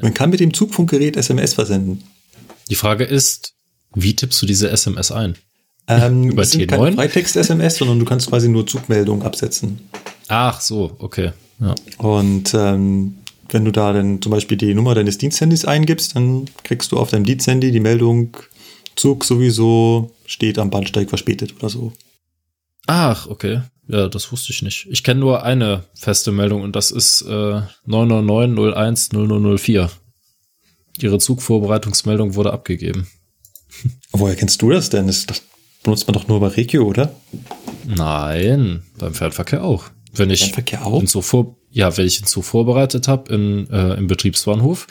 Man 0.00 0.14
kann 0.14 0.30
mit 0.30 0.40
dem 0.40 0.54
Zugfunkgerät 0.54 1.16
SMS 1.16 1.54
versenden. 1.54 2.04
Die 2.70 2.74
Frage 2.74 3.04
ist, 3.04 3.54
wie 3.94 4.14
tippst 4.14 4.40
du 4.40 4.46
diese 4.46 4.70
SMS 4.70 5.10
ein? 5.10 5.36
Ähm, 5.88 6.24
Über 6.30 6.42
es 6.42 6.52
sind 6.52 6.62
T9? 6.62 6.68
keine 6.68 6.92
Freitext-SMS, 6.92 7.76
sondern 7.76 7.98
du 7.98 8.04
kannst 8.04 8.28
quasi 8.28 8.48
nur 8.48 8.66
Zugmeldungen 8.66 9.24
absetzen. 9.24 9.80
Ach 10.28 10.60
so, 10.60 10.96
okay. 10.98 11.32
Ja. 11.60 11.74
Und 11.98 12.54
ähm, 12.54 13.16
wenn 13.50 13.64
du 13.64 13.70
da 13.70 13.92
dann 13.92 14.20
zum 14.22 14.30
Beispiel 14.30 14.56
die 14.56 14.74
Nummer 14.74 14.94
deines 14.94 15.18
Diensthandys 15.18 15.64
eingibst, 15.64 16.16
dann 16.16 16.46
kriegst 16.62 16.92
du 16.92 16.98
auf 16.98 17.10
deinem 17.10 17.24
Diensthandy 17.24 17.70
die 17.70 17.80
Meldung, 17.80 18.36
Zug 18.96 19.24
sowieso 19.24 20.12
steht 20.26 20.58
am 20.58 20.70
Bahnsteig 20.70 21.08
verspätet 21.08 21.54
oder 21.56 21.68
so. 21.68 21.92
Ach, 22.86 23.26
okay. 23.26 23.62
Ja, 23.88 24.08
das 24.08 24.32
wusste 24.32 24.52
ich 24.52 24.62
nicht. 24.62 24.86
Ich 24.90 25.04
kenne 25.04 25.20
nur 25.20 25.42
eine 25.42 25.84
feste 25.94 26.32
Meldung 26.32 26.62
und 26.62 26.74
das 26.74 26.90
ist 26.90 27.22
äh, 27.22 27.60
999 27.86 28.74
01 28.74 29.12
0004. 29.12 29.90
Ihre 31.00 31.18
Zugvorbereitungsmeldung 31.18 32.34
wurde 32.34 32.52
abgegeben. 32.52 33.06
Woher 34.12 34.36
kennst 34.36 34.62
du 34.62 34.70
das 34.70 34.90
denn? 34.90 35.06
Das, 35.06 35.26
das 35.26 35.42
benutzt 35.82 36.06
man 36.06 36.14
doch 36.14 36.28
nur 36.28 36.40
bei 36.40 36.48
Regio, 36.48 36.84
oder? 36.84 37.14
Nein, 37.84 38.84
beim 38.98 39.12
Fernverkehr 39.12 39.64
auch. 39.64 39.90
Wenn 40.12 40.30
ich 40.30 40.40
Fernverkehr 40.40 40.86
auch? 40.86 40.98
einen 40.98 41.08
Zug 41.08 41.24
vor, 41.24 41.56
ja, 41.74 41.96
wenn 41.96 42.06
ich 42.06 42.18
einen 42.18 42.28
Zug 42.28 42.44
vorbereitet 42.44 43.08
habe 43.08 43.34
in, 43.34 43.68
äh, 43.68 43.94
im 43.94 44.06
Betriebsbahnhof 44.06 44.86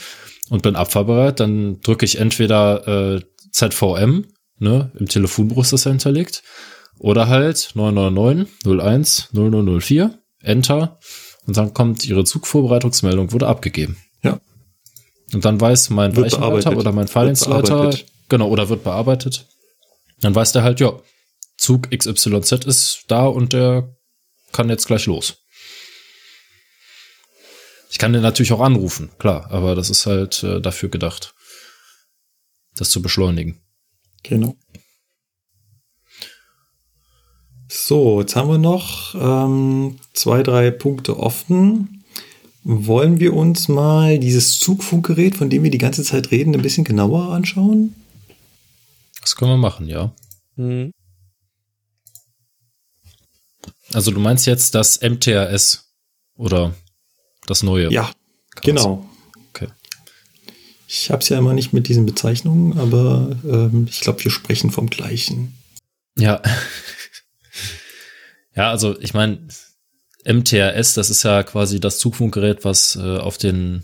und 0.50 0.64
bin 0.64 0.76
abfahrbereit, 0.76 1.40
dann 1.40 1.80
drücke 1.80 2.04
ich 2.04 2.20
entweder 2.20 3.16
äh, 3.16 3.22
ZVM, 3.52 4.26
ne, 4.60 4.92
im 5.00 5.08
Telefonbuch 5.08 5.62
ist 5.62 5.72
das 5.72 5.86
ja 5.86 5.92
hinterlegt, 5.92 6.44
oder 7.00 7.30
halt 7.30 7.72
999 7.74 8.50
01 8.66 9.30
0004, 9.32 10.20
Enter, 10.42 11.00
und 11.46 11.56
dann 11.56 11.74
kommt 11.74 12.06
Ihre 12.06 12.26
Zugvorbereitungsmeldung, 12.26 13.32
wurde 13.32 13.48
abgegeben. 13.48 13.98
Ja. 14.22 14.42
Und 15.34 15.46
dann 15.46 15.60
weiß 15.60 15.90
mein 15.90 16.18
Wird 16.18 16.34
Weichenleiter 16.34 16.50
bearbeitet. 16.50 16.80
oder 16.80 16.92
mein 16.92 17.08
Fahrdienstleiter, 17.08 17.96
genau, 18.28 18.50
oder 18.50 18.68
wird 18.68 18.84
bearbeitet. 18.84 19.48
Dann 20.20 20.36
weiß 20.36 20.52
der 20.52 20.64
halt, 20.64 20.82
ja, 20.82 21.00
Zug 21.58 21.90
XYZ 21.92 22.66
ist 22.66 23.06
da 23.08 23.26
und 23.26 23.54
der 23.54 23.96
kann 24.52 24.70
jetzt 24.70 24.88
gleich 24.88 25.06
los. 25.06 25.43
Ich 27.94 28.00
kann 28.00 28.12
den 28.12 28.24
natürlich 28.24 28.52
auch 28.52 28.60
anrufen, 28.60 29.12
klar, 29.20 29.52
aber 29.52 29.76
das 29.76 29.92
ist 29.92 30.08
halt 30.08 30.42
äh, 30.42 30.60
dafür 30.60 30.90
gedacht, 30.90 31.36
das 32.76 32.90
zu 32.90 33.04
beschleunigen. 33.04 33.62
Genau. 34.24 34.58
So, 37.70 38.22
jetzt 38.22 38.36
haben 38.36 38.50
wir 38.50 38.58
noch 38.58 39.14
ähm, 39.14 40.00
zwei, 40.14 40.42
drei 40.42 40.72
Punkte 40.72 41.20
offen. 41.20 42.04
Wollen 42.64 43.20
wir 43.20 43.36
uns 43.36 43.68
mal 43.68 44.18
dieses 44.18 44.58
Zugfunkgerät, 44.58 45.36
von 45.36 45.52
dem 45.52 45.62
wir 45.62 45.70
die 45.70 45.78
ganze 45.78 46.04
Zeit 46.04 46.32
reden, 46.32 46.56
ein 46.56 46.64
bisschen 46.64 46.86
genauer 46.86 47.32
anschauen? 47.32 47.94
Das 49.22 49.36
können 49.36 49.52
wir 49.52 49.58
machen, 49.58 49.88
ja. 49.88 50.12
Hm. 50.56 50.92
Also 53.94 54.10
du 54.10 54.20
meinst 54.20 54.48
jetzt 54.48 54.74
das 54.74 55.00
MTRS 55.00 55.94
oder 56.34 56.74
das 57.48 57.64
neue? 57.64 57.92
Ja, 57.92 58.12
genau. 58.62 59.10
Okay. 59.50 59.70
Ich 60.88 61.10
habe 61.10 61.22
es 61.22 61.30
ja 61.30 61.38
immer 61.38 61.54
nicht 61.54 61.74
mit 61.74 61.88
diesen 61.88 62.06
Bezeichnungen, 62.06 62.78
aber 62.78 63.36
ähm, 63.44 63.88
ich 63.90 64.02
glaube, 64.02 64.24
wir 64.24 64.32
sprechen 64.32 64.72
vom 64.72 64.88
gleichen. 64.90 65.56
Ja. 66.18 66.42
ja, 68.56 68.70
also 68.70 69.00
ich 69.00 69.14
meine, 69.14 69.48
MTRS, 70.26 70.94
das 70.94 71.10
ist 71.10 71.24
ja 71.24 71.44
quasi 71.44 71.80
das 71.80 72.00
Zugfunkgerät, 72.00 72.64
was 72.64 72.96
äh, 72.96 73.18
auf 73.18 73.38
den, 73.38 73.84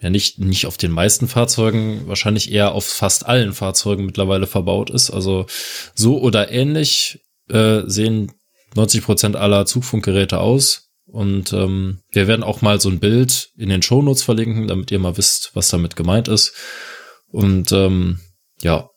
ja 0.00 0.10
nicht, 0.10 0.38
nicht 0.38 0.66
auf 0.66 0.76
den 0.76 0.92
meisten 0.92 1.28
Fahrzeugen, 1.28 2.06
wahrscheinlich 2.06 2.50
eher 2.50 2.72
auf 2.72 2.86
fast 2.86 3.26
allen 3.26 3.52
Fahrzeugen 3.52 4.06
mittlerweile 4.06 4.46
verbaut 4.46 4.90
ist. 4.90 5.10
Also 5.10 5.46
so 5.94 6.20
oder 6.20 6.50
ähnlich 6.50 7.20
äh, 7.48 7.82
sehen 7.86 8.32
90 8.74 9.02
Prozent 9.02 9.36
aller 9.36 9.66
Zugfunkgeräte 9.66 10.38
aus. 10.38 10.85
Und 11.16 11.54
ähm, 11.54 12.02
wir 12.12 12.28
werden 12.28 12.42
auch 12.42 12.60
mal 12.60 12.78
so 12.78 12.90
ein 12.90 13.00
Bild 13.00 13.50
in 13.56 13.70
den 13.70 13.80
Shownotes 13.80 14.22
verlinken, 14.22 14.68
damit 14.68 14.90
ihr 14.90 14.98
mal 14.98 15.16
wisst, 15.16 15.52
was 15.54 15.70
damit 15.70 15.96
gemeint 15.96 16.28
ist. 16.28 16.52
Und 17.28 17.72
ähm, 17.72 18.20
ja, 18.60 18.90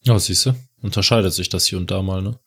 Ja, 0.00 0.18
siehst 0.18 0.46
du, 0.46 0.54
unterscheidet 0.80 1.34
sich 1.34 1.50
das 1.50 1.66
hier 1.66 1.76
und 1.76 1.90
da 1.90 2.00
mal, 2.00 2.22
ne? 2.22 2.40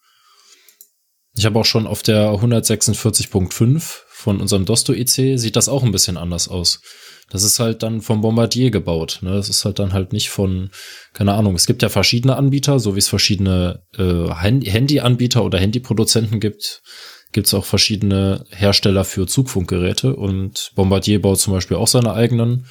Ich 1.35 1.45
habe 1.45 1.59
auch 1.59 1.65
schon 1.65 1.87
auf 1.87 2.03
der 2.03 2.31
146.5 2.31 4.01
von 4.09 4.41
unserem 4.41 4.65
Dosto 4.65 4.93
IC 4.93 5.39
sieht 5.39 5.55
das 5.55 5.69
auch 5.69 5.83
ein 5.83 5.91
bisschen 5.91 6.17
anders 6.17 6.47
aus. 6.47 6.81
Das 7.29 7.43
ist 7.43 7.59
halt 7.59 7.81
dann 7.81 8.01
vom 8.01 8.21
Bombardier 8.21 8.71
gebaut. 8.71 9.19
Ne? 9.21 9.31
Das 9.31 9.47
ist 9.47 9.63
halt 9.63 9.79
dann 9.79 9.93
halt 9.93 10.11
nicht 10.11 10.29
von, 10.29 10.69
keine 11.13 11.33
Ahnung, 11.33 11.55
es 11.55 11.65
gibt 11.65 11.81
ja 11.81 11.89
verschiedene 11.89 12.35
Anbieter, 12.35 12.79
so 12.79 12.95
wie 12.95 12.99
es 12.99 13.07
verschiedene 13.07 13.83
äh, 13.97 14.29
Handy-Anbieter 14.33 15.43
oder 15.43 15.57
Handyproduzenten 15.57 16.41
gibt, 16.41 16.81
gibt 17.31 17.47
es 17.47 17.53
auch 17.53 17.63
verschiedene 17.63 18.43
Hersteller 18.49 19.05
für 19.05 19.27
Zugfunkgeräte 19.27 20.15
und 20.15 20.71
Bombardier 20.75 21.21
baut 21.21 21.39
zum 21.39 21.53
Beispiel 21.53 21.77
auch 21.77 21.87
seine 21.87 22.13
eigenen. 22.13 22.67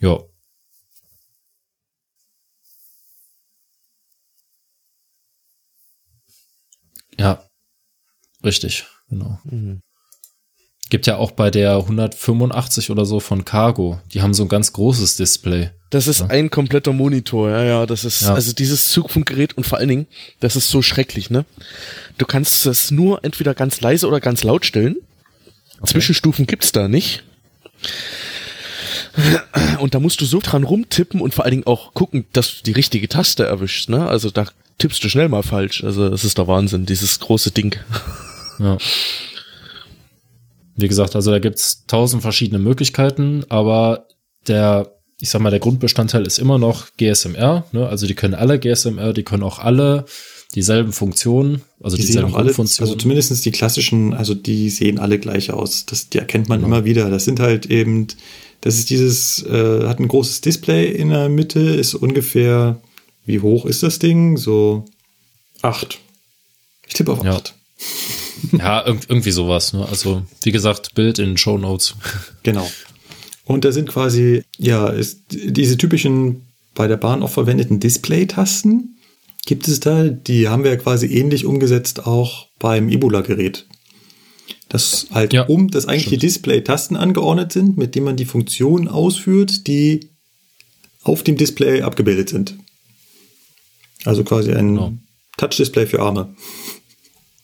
Ja, 0.00 0.20
Ja, 7.18 7.43
richtig, 8.44 8.84
genau. 9.08 9.38
Mhm. 9.44 9.80
Gibt 10.90 11.06
ja 11.06 11.16
auch 11.16 11.30
bei 11.30 11.50
der 11.50 11.76
185 11.76 12.90
oder 12.90 13.06
so 13.06 13.18
von 13.18 13.44
Cargo, 13.44 14.00
die 14.12 14.22
haben 14.22 14.34
so 14.34 14.42
ein 14.42 14.48
ganz 14.48 14.72
großes 14.72 15.16
Display. 15.16 15.70
Das 15.90 16.08
ist 16.08 16.20
ja. 16.20 16.26
ein 16.26 16.50
kompletter 16.50 16.92
Monitor, 16.92 17.50
ja, 17.50 17.64
ja, 17.64 17.86
das 17.86 18.04
ist, 18.04 18.22
ja. 18.22 18.34
also 18.34 18.52
dieses 18.52 18.88
Zugfunkgerät 18.88 19.56
und 19.56 19.64
vor 19.64 19.78
allen 19.78 19.88
Dingen, 19.88 20.06
das 20.40 20.56
ist 20.56 20.68
so 20.68 20.82
schrecklich, 20.82 21.30
ne? 21.30 21.46
Du 22.18 22.26
kannst 22.26 22.66
es 22.66 22.90
nur 22.90 23.24
entweder 23.24 23.54
ganz 23.54 23.80
leise 23.80 24.06
oder 24.06 24.20
ganz 24.20 24.44
laut 24.44 24.66
stellen. 24.66 24.96
Okay. 25.78 25.92
Zwischenstufen 25.92 26.46
gibt's 26.46 26.72
da 26.72 26.88
nicht. 26.88 27.24
Und 29.78 29.94
da 29.94 30.00
musst 30.00 30.20
du 30.20 30.24
so 30.24 30.40
dran 30.42 30.64
rumtippen 30.64 31.20
und 31.20 31.34
vor 31.34 31.44
allen 31.44 31.52
Dingen 31.52 31.66
auch 31.66 31.94
gucken, 31.94 32.26
dass 32.32 32.56
du 32.56 32.62
die 32.64 32.72
richtige 32.72 33.08
Taste 33.08 33.44
erwischst, 33.44 33.88
ne? 33.88 34.06
Also 34.06 34.30
da 34.30 34.46
tippst 34.78 35.02
du 35.04 35.08
schnell 35.08 35.28
mal 35.28 35.42
falsch. 35.42 35.84
Also 35.84 36.08
das 36.08 36.24
ist 36.24 36.38
der 36.38 36.48
Wahnsinn, 36.48 36.86
dieses 36.86 37.20
große 37.20 37.52
Ding. 37.52 37.76
Ja. 38.58 38.78
Wie 40.76 40.88
gesagt, 40.88 41.14
also 41.14 41.30
da 41.30 41.38
gibt's 41.38 41.84
tausend 41.86 42.22
verschiedene 42.22 42.58
Möglichkeiten, 42.58 43.44
aber 43.48 44.08
der, 44.48 44.92
ich 45.20 45.30
sag 45.30 45.40
mal, 45.40 45.50
der 45.50 45.60
Grundbestandteil 45.60 46.26
ist 46.26 46.38
immer 46.38 46.58
noch 46.58 46.88
GSMR. 46.96 47.64
Ne? 47.72 47.88
Also 47.88 48.06
die 48.06 48.14
können 48.14 48.34
alle 48.34 48.58
GSMR, 48.58 49.12
die 49.12 49.22
können 49.22 49.44
auch 49.44 49.60
alle 49.60 50.04
dieselben 50.54 50.92
Funktionen, 50.92 51.62
also 51.80 51.96
die 51.96 52.04
dieselben 52.04 52.30
sehen 52.30 52.36
alle, 52.36 52.54
Funktionen. 52.54 52.88
Also 52.88 52.98
zumindestens 52.98 53.42
die 53.42 53.50
klassischen, 53.50 54.14
also 54.14 54.34
die 54.34 54.70
sehen 54.70 54.98
alle 54.98 55.18
gleich 55.18 55.52
aus. 55.52 55.86
Das, 55.86 56.08
die 56.08 56.18
erkennt 56.18 56.48
man 56.48 56.60
genau. 56.60 56.76
immer 56.76 56.84
wieder. 56.84 57.10
Das 57.10 57.24
sind 57.24 57.40
halt 57.40 57.66
eben, 57.66 58.08
das 58.60 58.76
ist 58.76 58.90
dieses, 58.90 59.44
äh, 59.44 59.86
hat 59.86 60.00
ein 60.00 60.08
großes 60.08 60.40
Display 60.40 60.90
in 60.90 61.10
der 61.10 61.28
Mitte, 61.28 61.60
ist 61.60 61.94
ungefähr 61.94 62.80
wie 63.26 63.40
hoch 63.40 63.64
ist 63.64 63.82
das 63.82 63.98
Ding? 63.98 64.36
So 64.36 64.84
acht. 65.62 65.98
Ich 66.86 66.94
tippe 66.94 67.12
auf 67.12 67.24
acht. 67.24 67.54
Ja, 67.78 67.84
ja 68.52 68.86
irg 68.86 69.00
irgendwie 69.08 69.30
sowas. 69.30 69.72
Ne? 69.72 69.86
Also, 69.86 70.22
wie 70.42 70.52
gesagt, 70.52 70.94
Bild 70.94 71.18
in 71.18 71.36
Show 71.36 71.58
Notes. 71.58 71.94
Genau. 72.42 72.68
Und 73.44 73.64
da 73.64 73.72
sind 73.72 73.88
quasi, 73.88 74.42
ja, 74.58 74.88
ist, 74.88 75.22
diese 75.30 75.76
typischen 75.76 76.42
bei 76.74 76.88
der 76.88 76.96
Bahn 76.96 77.22
auch 77.22 77.30
verwendeten 77.30 77.80
Display-Tasten 77.80 78.96
gibt 79.46 79.68
es 79.68 79.80
da. 79.80 80.08
Die 80.08 80.48
haben 80.48 80.64
wir 80.64 80.70
ja 80.72 80.76
quasi 80.76 81.06
ähnlich 81.06 81.44
umgesetzt 81.44 82.06
auch 82.06 82.48
beim 82.58 82.88
Ebola-Gerät. 82.88 83.66
Das 84.68 85.06
halt 85.12 85.32
ja, 85.32 85.42
um, 85.42 85.70
dass 85.70 85.86
eigentlich 85.86 86.06
stimmt. 86.06 86.22
die 86.22 86.26
Display-Tasten 86.26 86.96
angeordnet 86.96 87.52
sind, 87.52 87.76
mit 87.76 87.94
denen 87.94 88.06
man 88.06 88.16
die 88.16 88.24
Funktionen 88.24 88.88
ausführt, 88.88 89.66
die 89.66 90.08
auf 91.02 91.22
dem 91.22 91.36
Display 91.36 91.82
abgebildet 91.82 92.30
sind. 92.30 92.56
Also 94.04 94.24
quasi 94.24 94.52
ein 94.52 94.74
genau. 94.74 94.92
Touch-Display 95.36 95.86
für 95.86 96.00
Arme. 96.00 96.34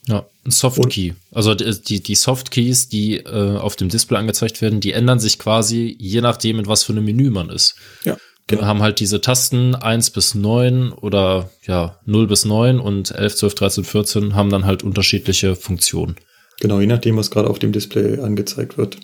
Ja, 0.07 0.25
ein 0.45 0.51
Soft-Key. 0.51 1.13
Also 1.31 1.53
die, 1.53 2.01
die 2.01 2.15
Soft-Keys, 2.15 2.89
die 2.89 3.17
äh, 3.17 3.57
auf 3.57 3.75
dem 3.75 3.89
Display 3.89 4.17
angezeigt 4.17 4.61
werden, 4.61 4.79
die 4.79 4.93
ändern 4.93 5.19
sich 5.19 5.37
quasi 5.39 5.95
je 5.99 6.21
nachdem, 6.21 6.59
in 6.59 6.67
was 6.67 6.83
für 6.83 6.93
einem 6.93 7.05
Menü 7.05 7.29
man 7.29 7.49
ist. 7.49 7.75
Ja. 8.03 8.17
Genau. 8.47 8.61
Wir 8.63 8.67
haben 8.67 8.81
halt 8.81 8.99
diese 8.99 9.21
Tasten 9.21 9.75
1 9.75 10.09
bis 10.09 10.35
9 10.35 10.91
oder 10.91 11.51
ja 11.65 11.99
0 12.05 12.27
bis 12.27 12.43
9 12.43 12.79
und 12.79 13.11
11, 13.11 13.35
12, 13.35 13.55
13, 13.55 13.83
14 13.83 14.35
haben 14.35 14.49
dann 14.49 14.65
halt 14.65 14.83
unterschiedliche 14.83 15.55
Funktionen. 15.55 16.15
Genau, 16.59 16.79
je 16.79 16.87
nachdem, 16.87 17.17
was 17.17 17.31
gerade 17.31 17.49
auf 17.49 17.59
dem 17.59 17.71
Display 17.71 18.19
angezeigt 18.19 18.77
wird. 18.77 18.97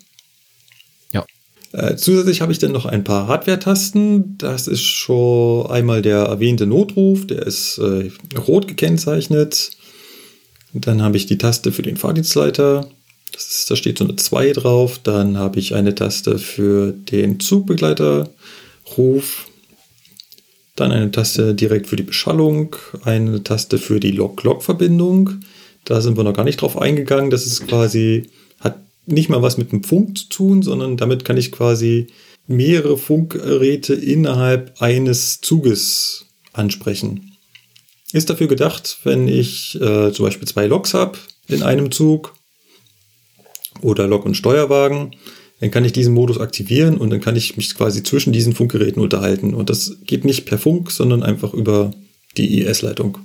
Äh, 1.73 1.95
zusätzlich 1.95 2.41
habe 2.41 2.51
ich 2.51 2.59
dann 2.59 2.71
noch 2.71 2.85
ein 2.85 3.03
paar 3.03 3.27
Hardware-Tasten. 3.27 4.37
Das 4.37 4.67
ist 4.67 4.83
schon 4.83 5.67
einmal 5.67 6.01
der 6.01 6.19
erwähnte 6.19 6.65
Notruf, 6.65 7.27
der 7.27 7.45
ist 7.45 7.77
äh, 7.77 8.09
rot 8.37 8.67
gekennzeichnet. 8.67 9.71
Dann 10.81 11.01
habe 11.01 11.17
ich 11.17 11.25
die 11.25 11.37
Taste 11.37 11.71
für 11.71 11.81
den 11.81 11.97
Fahrdienstleiter. 11.97 12.89
Ist, 13.35 13.69
da 13.69 13.75
steht 13.75 13.97
so 13.97 14.03
eine 14.03 14.15
2 14.15 14.53
drauf. 14.53 14.99
Dann 15.03 15.37
habe 15.37 15.59
ich 15.59 15.75
eine 15.75 15.95
Taste 15.95 16.39
für 16.39 16.91
den 16.91 17.39
Zugbegleiterruf. 17.39 19.47
Dann 20.75 20.91
eine 20.91 21.11
Taste 21.11 21.55
direkt 21.55 21.87
für 21.87 21.95
die 21.95 22.03
Beschallung. 22.03 22.75
Eine 23.03 23.43
Taste 23.43 23.77
für 23.77 23.99
die 23.99 24.11
Log-Log-Verbindung. 24.11 25.31
Da 25.85 26.01
sind 26.01 26.17
wir 26.17 26.23
noch 26.23 26.33
gar 26.33 26.43
nicht 26.43 26.61
drauf 26.61 26.77
eingegangen. 26.77 27.29
Das 27.29 27.45
ist 27.45 27.67
quasi 27.67 28.29
nicht 29.09 29.29
mal 29.29 29.41
was 29.41 29.57
mit 29.57 29.71
dem 29.71 29.85
Funk 29.85 30.17
zu 30.17 30.27
tun, 30.27 30.61
sondern 30.61 30.97
damit 30.97 31.23
kann 31.23 31.37
ich 31.37 31.53
quasi 31.53 32.07
mehrere 32.45 32.97
Funkgeräte 32.97 33.93
innerhalb 33.93 34.81
eines 34.81 35.39
Zuges 35.39 36.25
ansprechen. 36.51 37.26
Ist 38.13 38.29
dafür 38.29 38.47
gedacht, 38.47 38.99
wenn 39.03 39.27
ich 39.27 39.75
äh, 39.75 40.11
zum 40.13 40.25
Beispiel 40.25 40.47
zwei 40.47 40.65
Loks 40.65 40.93
habe 40.93 41.17
in 41.47 41.61
einem 41.63 41.91
Zug 41.91 42.33
oder 43.81 44.07
Lok 44.07 44.25
und 44.25 44.35
Steuerwagen, 44.35 45.15
dann 45.59 45.71
kann 45.71 45.83
ich 45.83 45.91
diesen 45.91 46.13
Modus 46.13 46.39
aktivieren 46.39 46.97
und 46.97 47.09
dann 47.09 47.19
kann 47.19 47.35
ich 47.35 47.57
mich 47.57 47.75
quasi 47.75 48.03
zwischen 48.03 48.31
diesen 48.31 48.53
Funkgeräten 48.53 49.01
unterhalten. 49.01 49.53
Und 49.53 49.69
das 49.69 49.97
geht 50.05 50.23
nicht 50.23 50.45
per 50.45 50.57
Funk, 50.57 50.91
sondern 50.91 51.23
einfach 51.23 51.53
über 51.53 51.91
die 52.37 52.61
IS-Leitung. 52.61 53.17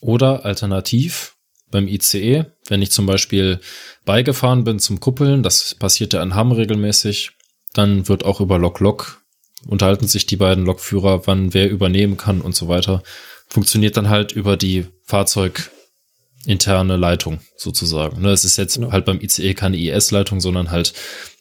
Oder 0.00 0.44
alternativ 0.44 1.36
beim 1.70 1.86
ICE, 1.86 2.46
wenn 2.66 2.82
ich 2.82 2.90
zum 2.90 3.06
Beispiel 3.06 3.60
beigefahren 4.04 4.64
bin 4.64 4.78
zum 4.78 4.98
Kuppeln, 4.98 5.42
das 5.42 5.74
passiert 5.76 6.12
ja 6.12 6.22
in 6.22 6.34
Hamm 6.34 6.52
regelmäßig, 6.52 7.30
dann 7.74 8.08
wird 8.08 8.24
auch 8.24 8.40
über 8.40 8.58
Lok-Lok 8.58 9.20
unterhalten 9.66 10.06
sich 10.06 10.26
die 10.26 10.36
beiden 10.36 10.64
Lokführer, 10.64 11.26
wann 11.26 11.54
wer 11.54 11.70
übernehmen 11.70 12.16
kann 12.16 12.40
und 12.40 12.54
so 12.54 12.68
weiter. 12.68 13.02
Funktioniert 13.50 13.96
dann 13.96 14.08
halt 14.08 14.32
über 14.32 14.56
die 14.56 14.86
Fahrzeuginterne 15.04 16.96
Leitung 16.96 17.40
sozusagen. 17.56 18.22
Ne, 18.22 18.30
es 18.30 18.44
ist 18.44 18.56
jetzt 18.56 18.76
genau. 18.76 18.92
halt 18.92 19.04
beim 19.04 19.20
ICE 19.20 19.54
keine 19.54 19.76
IS-Leitung, 19.76 20.40
sondern 20.40 20.70
halt 20.70 20.94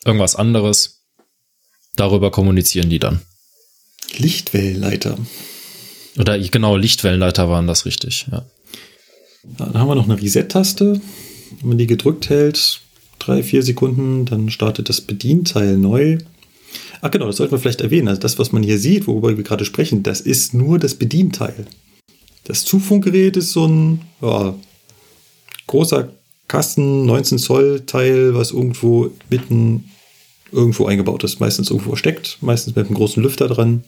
irgendwas 0.03 0.35
anderes. 0.35 1.03
Darüber 1.95 2.31
kommunizieren 2.31 2.89
die 2.89 2.99
dann. 2.99 3.21
Lichtwellenleiter. 4.17 5.17
Oder 6.17 6.39
genau, 6.39 6.75
Lichtwellenleiter 6.75 7.49
waren 7.49 7.67
das 7.67 7.85
richtig, 7.85 8.25
ja. 8.31 8.45
Dann 9.57 9.73
haben 9.75 9.87
wir 9.87 9.95
noch 9.95 10.09
eine 10.09 10.21
Reset-Taste. 10.21 10.99
Wenn 11.59 11.69
man 11.69 11.77
die 11.77 11.87
gedrückt 11.87 12.29
hält, 12.29 12.81
drei, 13.19 13.43
vier 13.43 13.63
Sekunden, 13.63 14.25
dann 14.25 14.49
startet 14.49 14.89
das 14.89 15.01
Bedienteil 15.01 15.77
neu. 15.77 16.17
Ach 17.01 17.11
genau, 17.11 17.27
das 17.27 17.37
sollten 17.37 17.53
wir 17.53 17.59
vielleicht 17.59 17.81
erwähnen. 17.81 18.07
Also 18.07 18.21
das, 18.21 18.39
was 18.39 18.51
man 18.51 18.63
hier 18.63 18.79
sieht, 18.79 19.07
worüber 19.07 19.35
wir 19.35 19.43
gerade 19.43 19.65
sprechen, 19.65 20.03
das 20.03 20.21
ist 20.21 20.53
nur 20.53 20.79
das 20.79 20.95
Bedienteil. 20.95 21.65
Das 22.49 22.65
Zufunkgerät 22.65 23.37
ist 23.37 23.51
so 23.51 23.67
ein 23.67 24.01
ja, 24.23 24.55
großer 25.67 26.09
Kasten, 26.47 27.05
19 27.05 27.37
Zoll 27.37 27.81
Teil, 27.85 28.33
was 28.33 28.49
irgendwo 28.49 29.11
mitten 29.29 29.91
irgendwo 30.51 30.87
eingebaut 30.87 31.23
ist, 31.23 31.39
meistens 31.39 31.69
irgendwo 31.69 31.89
versteckt, 31.89 32.39
meistens 32.41 32.75
mit 32.75 32.87
einem 32.87 32.95
großen 32.95 33.21
Lüfter 33.21 33.47
dran. 33.47 33.83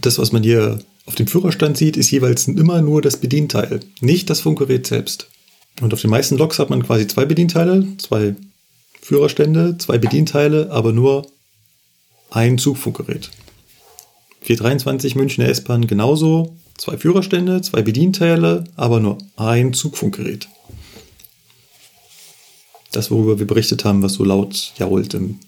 Das, 0.00 0.18
was 0.18 0.32
man 0.32 0.42
hier 0.42 0.80
auf 1.06 1.14
dem 1.14 1.28
Führerstand 1.28 1.76
sieht, 1.76 1.96
ist 1.96 2.10
jeweils 2.10 2.48
immer 2.48 2.82
nur 2.82 3.02
das 3.02 3.18
Bedienteil, 3.18 3.78
nicht 4.00 4.28
das 4.30 4.40
Funkgerät 4.40 4.84
selbst. 4.84 5.28
Und 5.80 5.94
auf 5.94 6.00
den 6.00 6.10
meisten 6.10 6.36
Loks 6.36 6.58
hat 6.58 6.70
man 6.70 6.82
quasi 6.82 7.06
zwei 7.06 7.24
Bedienteile, 7.24 7.86
zwei 7.98 8.34
Führerstände, 9.00 9.78
zwei 9.78 9.98
Bedienteile, 9.98 10.72
aber 10.72 10.92
nur 10.92 11.24
ein 12.30 12.58
Zugfunkgerät. 12.58 13.30
423 14.40 15.14
Münchner 15.14 15.46
S-Bahn 15.46 15.86
genauso, 15.86 16.56
zwei 16.76 16.96
Führerstände, 16.96 17.62
zwei 17.62 17.82
Bedienteile, 17.82 18.64
aber 18.76 19.00
nur 19.00 19.18
ein 19.36 19.72
Zugfunkgerät. 19.72 20.48
Das, 22.92 23.10
worüber 23.10 23.38
wir 23.38 23.46
berichtet 23.46 23.84
haben, 23.84 24.02
was 24.02 24.14
so 24.14 24.24
laut 24.24 24.72
jault 24.78 25.14
im, 25.14 25.40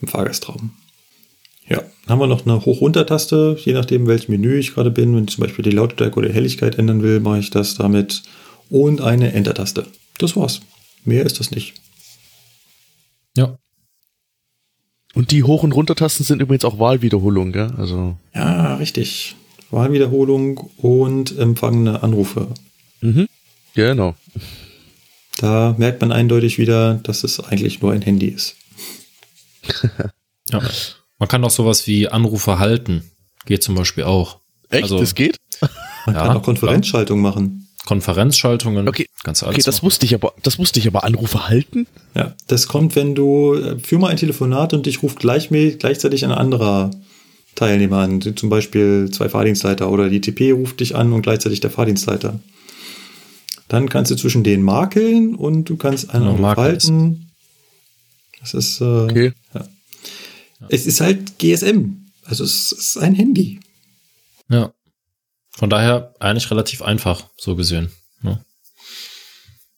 im 0.00 0.08
Fahrgastraum. 0.08 0.70
Ja, 1.68 1.78
dann 1.78 2.08
haben 2.08 2.18
wir 2.18 2.26
noch 2.26 2.46
eine 2.46 2.64
Hoch-Runter-Taste, 2.64 3.56
je 3.58 3.72
nachdem, 3.72 4.06
welches 4.06 4.28
Menü 4.28 4.58
ich 4.58 4.74
gerade 4.74 4.90
bin. 4.90 5.14
Wenn 5.16 5.24
ich 5.24 5.34
zum 5.34 5.44
Beispiel 5.44 5.62
die 5.62 5.70
Lautstärke 5.70 6.16
oder 6.18 6.32
Helligkeit 6.32 6.78
ändern 6.78 7.02
will, 7.02 7.20
mache 7.20 7.38
ich 7.38 7.50
das 7.50 7.74
damit. 7.74 8.22
Und 8.70 9.00
eine 9.00 9.32
Enter-Taste. 9.32 9.86
Das 10.18 10.36
war's. 10.36 10.60
Mehr 11.04 11.24
ist 11.24 11.40
das 11.40 11.50
nicht. 11.50 11.74
Ja. 13.36 13.58
Und 15.14 15.30
die 15.30 15.44
Hoch- 15.44 15.62
und 15.62 15.72
Runtertasten 15.72 16.24
sind 16.24 16.42
übrigens 16.42 16.64
auch 16.64 16.78
Wahlwiederholungen, 16.78 17.52
gell? 17.52 17.72
Also. 17.76 18.16
Ja, 18.34 18.76
richtig. 18.76 19.36
Wahlwiederholung 19.74 20.58
und 20.78 21.36
empfangene 21.38 22.02
Anrufe. 22.02 22.48
Mhm. 23.00 23.28
Genau. 23.74 24.14
Da 25.38 25.74
merkt 25.78 26.00
man 26.00 26.12
eindeutig 26.12 26.58
wieder, 26.58 26.94
dass 27.02 27.24
es 27.24 27.40
eigentlich 27.40 27.82
nur 27.82 27.92
ein 27.92 28.02
Handy 28.02 28.28
ist. 28.28 28.56
ja. 30.50 30.62
Man 31.18 31.28
kann 31.28 31.44
auch 31.44 31.50
sowas 31.50 31.86
wie 31.86 32.08
Anrufe 32.08 32.58
halten. 32.58 33.10
Geht 33.46 33.62
zum 33.62 33.74
Beispiel 33.74 34.04
auch. 34.04 34.38
Echt? 34.70 34.84
Also, 34.84 34.98
das 34.98 35.14
geht? 35.14 35.36
Man 36.06 36.14
ja, 36.14 36.26
kann 36.26 36.36
auch 36.36 36.42
Konferenzschaltung 36.42 37.20
klar. 37.20 37.32
machen. 37.32 37.68
Konferenzschaltungen. 37.84 38.88
Okay, 38.88 39.08
ganz 39.22 39.42
okay 39.42 39.60
das 39.62 39.76
machen. 39.76 39.86
wusste 39.86 40.06
ich 40.06 40.14
aber, 40.14 40.34
das 40.42 40.58
wusste 40.58 40.80
ich 40.80 40.86
aber 40.86 41.04
Anrufe 41.04 41.48
halten. 41.48 41.86
Ja, 42.14 42.34
das 42.46 42.66
kommt, 42.68 42.96
wenn 42.96 43.14
du, 43.14 43.54
äh, 43.54 43.78
führ 43.78 43.98
mal 43.98 44.08
ein 44.08 44.16
Telefonat 44.16 44.72
und 44.72 44.86
dich 44.86 45.02
ruft 45.02 45.18
gleich, 45.18 45.48
gleichzeitig 45.50 46.24
ein 46.24 46.32
anderer 46.32 46.90
Teilnehmer 47.54 47.98
an, 47.98 48.20
zum 48.20 48.48
Beispiel 48.48 49.10
zwei 49.10 49.28
Fahrdienstleiter 49.28 49.90
oder 49.90 50.08
die 50.08 50.20
TP 50.20 50.52
ruft 50.52 50.80
dich 50.80 50.94
an 50.94 51.12
und 51.12 51.22
gleichzeitig 51.22 51.60
der 51.60 51.70
Fahrdienstleiter. 51.70 52.40
Dann 53.68 53.88
kannst 53.88 54.10
du 54.10 54.16
zwischen 54.16 54.44
denen 54.44 54.62
makeln 54.62 55.34
und 55.34 55.64
du 55.64 55.76
kannst 55.76 56.10
einen 56.10 56.26
Anruf 56.26 56.56
halten. 56.56 57.30
Das 58.40 58.54
ist, 58.54 58.80
äh, 58.80 58.84
okay. 58.84 59.32
ja. 59.54 59.66
Es 60.68 60.86
ist 60.86 61.00
halt 61.00 61.38
GSM. 61.38 62.04
Also 62.24 62.44
es 62.44 62.72
ist 62.72 62.98
ein 62.98 63.14
Handy. 63.14 63.60
Ja. 64.48 64.72
Von 65.50 65.70
daher 65.70 66.14
eigentlich 66.20 66.50
relativ 66.50 66.82
einfach, 66.82 67.30
so 67.36 67.56
gesehen. 67.56 67.90
Ne? 68.22 68.44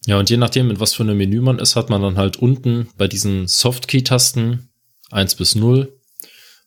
Ja, 0.07 0.19
und 0.19 0.31
je 0.31 0.36
nachdem, 0.36 0.70
in 0.70 0.81
was 0.81 0.94
für 0.94 1.03
einem 1.03 1.16
Menü 1.19 1.40
man 1.40 1.59
ist, 1.59 1.77
hat 1.77 1.90
man 1.90 2.03
dann 2.03 2.16
halt 2.16 2.36
unten 2.36 2.89
bei 2.97 3.09
diesen 3.09 3.47
Softkey-Tasten 3.47 4.69
1 5.11 5.35
bis 5.35 5.55
0 5.55 5.93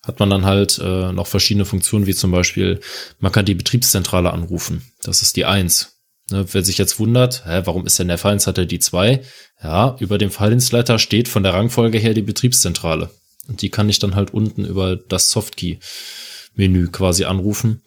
hat 0.04 0.20
man 0.20 0.30
dann 0.30 0.46
halt 0.46 0.80
äh, 0.80 1.12
noch 1.12 1.28
verschiedene 1.28 1.66
Funktionen, 1.66 2.06
wie 2.06 2.16
zum 2.16 2.32
Beispiel, 2.32 2.80
man 3.20 3.32
kann 3.32 3.46
die 3.46 3.56
Betriebszentrale 3.56 4.32
anrufen. 4.32 4.84
Das 5.04 5.22
ist 5.22 5.36
die 5.36 5.46
1. 5.46 6.00
Ne, 6.32 6.46
wer 6.52 6.64
sich 6.64 6.78
jetzt 6.78 7.00
wundert, 7.00 7.46
hä, 7.46 7.62
warum 7.66 7.86
ist 7.86 7.98
denn 8.00 8.08
der 8.08 8.18
Fahrdienstleiter 8.18 8.66
die 8.66 8.80
2? 8.80 9.22
Ja, 9.64 9.98
über 10.00 10.18
dem 10.18 10.32
Fahrdienstleiter 10.32 11.00
steht 11.00 11.28
von 11.28 11.44
der 11.44 11.54
Rangfolge 11.54 11.98
her 11.98 12.14
die 12.14 12.22
Betriebszentrale. 12.22 13.10
Und 13.48 13.62
die 13.62 13.70
kann 13.70 13.90
ich 13.90 14.00
dann 14.00 14.16
halt 14.16 14.32
unten 14.34 14.64
über 14.64 14.96
das 14.96 15.32
Softkey-Menü 15.32 16.90
quasi 16.92 17.26
anrufen. 17.26 17.82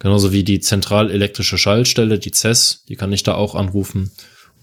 Genauso 0.00 0.32
wie 0.32 0.42
die 0.42 0.60
zentralelektrische 0.60 1.56
Schaltstelle, 1.56 2.18
die 2.18 2.32
CES, 2.32 2.84
die 2.88 2.96
kann 2.96 3.12
ich 3.12 3.22
da 3.22 3.34
auch 3.34 3.54
anrufen. 3.54 4.10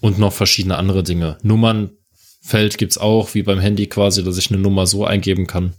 Und 0.00 0.18
noch 0.18 0.32
verschiedene 0.32 0.76
andere 0.76 1.02
Dinge. 1.02 1.38
Nummernfeld 1.42 2.76
gibt's 2.76 2.98
auch, 2.98 3.34
wie 3.34 3.42
beim 3.42 3.60
Handy 3.60 3.86
quasi, 3.86 4.22
dass 4.22 4.36
ich 4.36 4.50
eine 4.50 4.60
Nummer 4.60 4.86
so 4.86 5.06
eingeben 5.06 5.46
kann. 5.46 5.72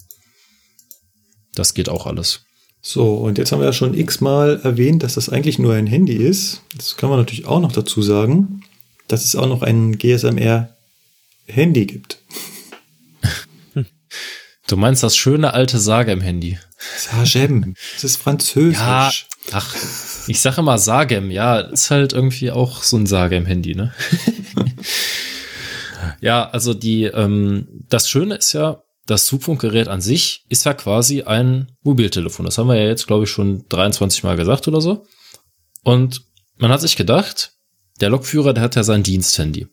Das 1.55 1.73
geht 1.73 1.89
auch 1.89 2.07
alles. 2.07 2.41
So, 2.81 3.15
und 3.15 3.38
jetzt 3.38 3.51
haben 3.51 3.59
wir 3.59 3.65
ja 3.65 3.73
schon 3.73 3.93
x-mal 3.97 4.59
erwähnt, 4.61 5.03
dass 5.03 5.13
das 5.13 5.30
eigentlich 5.30 5.57
nur 5.57 5.73
ein 5.73 5.88
Handy 5.88 6.15
ist. 6.15 6.61
Das 6.75 6.97
kann 6.97 7.09
man 7.09 7.17
natürlich 7.17 7.45
auch 7.45 7.61
noch 7.61 7.71
dazu 7.71 8.01
sagen, 8.01 8.63
dass 9.07 9.23
es 9.23 9.38
auch 9.38 9.47
noch 9.47 9.61
ein 9.61 9.97
GSMR-Handy 9.97 11.85
gibt. 11.85 12.19
Du 14.65 14.77
meinst 14.77 15.03
das 15.03 15.17
schöne 15.17 15.53
alte 15.53 15.77
Sagem-Handy? 15.77 16.57
Sagem, 16.97 17.75
das 17.95 18.05
ist 18.05 18.15
französisch. 18.15 18.80
Ja, 18.80 19.11
ach, 19.51 19.75
ich 20.27 20.39
sage 20.39 20.61
immer 20.61 20.77
Sagem, 20.77 21.31
ja, 21.31 21.59
ist 21.59 21.91
halt 21.91 22.13
irgendwie 22.13 22.49
auch 22.49 22.81
so 22.81 22.97
ein 22.97 23.05
Sagem-Handy, 23.05 23.75
ne? 23.75 23.93
ja, 26.21 26.49
also 26.49 26.73
die, 26.73 27.03
ähm, 27.03 27.67
das 27.89 28.09
Schöne 28.09 28.35
ist 28.35 28.53
ja, 28.53 28.81
das 29.05 29.25
Zugfunkgerät 29.25 29.88
an 29.88 30.01
sich 30.01 30.45
ist 30.49 30.65
ja 30.65 30.73
quasi 30.73 31.23
ein 31.23 31.71
Mobiltelefon. 31.81 32.45
Das 32.45 32.57
haben 32.57 32.67
wir 32.67 32.75
ja 32.75 32.88
jetzt, 32.88 33.07
glaube 33.07 33.25
ich, 33.25 33.30
schon 33.30 33.65
23 33.69 34.23
Mal 34.23 34.38
gesagt 34.38 34.67
oder 34.67 34.81
so. 34.81 35.05
Und 35.84 36.21
man 36.57 36.71
hat 36.71 36.81
sich 36.81 36.95
gedacht, 36.95 37.53
der 37.99 38.09
Lokführer, 38.09 38.53
der 38.53 38.63
hat 38.63 38.75
ja 38.75 38.84
sein 38.84 39.03
Diensthandy. 39.03 39.67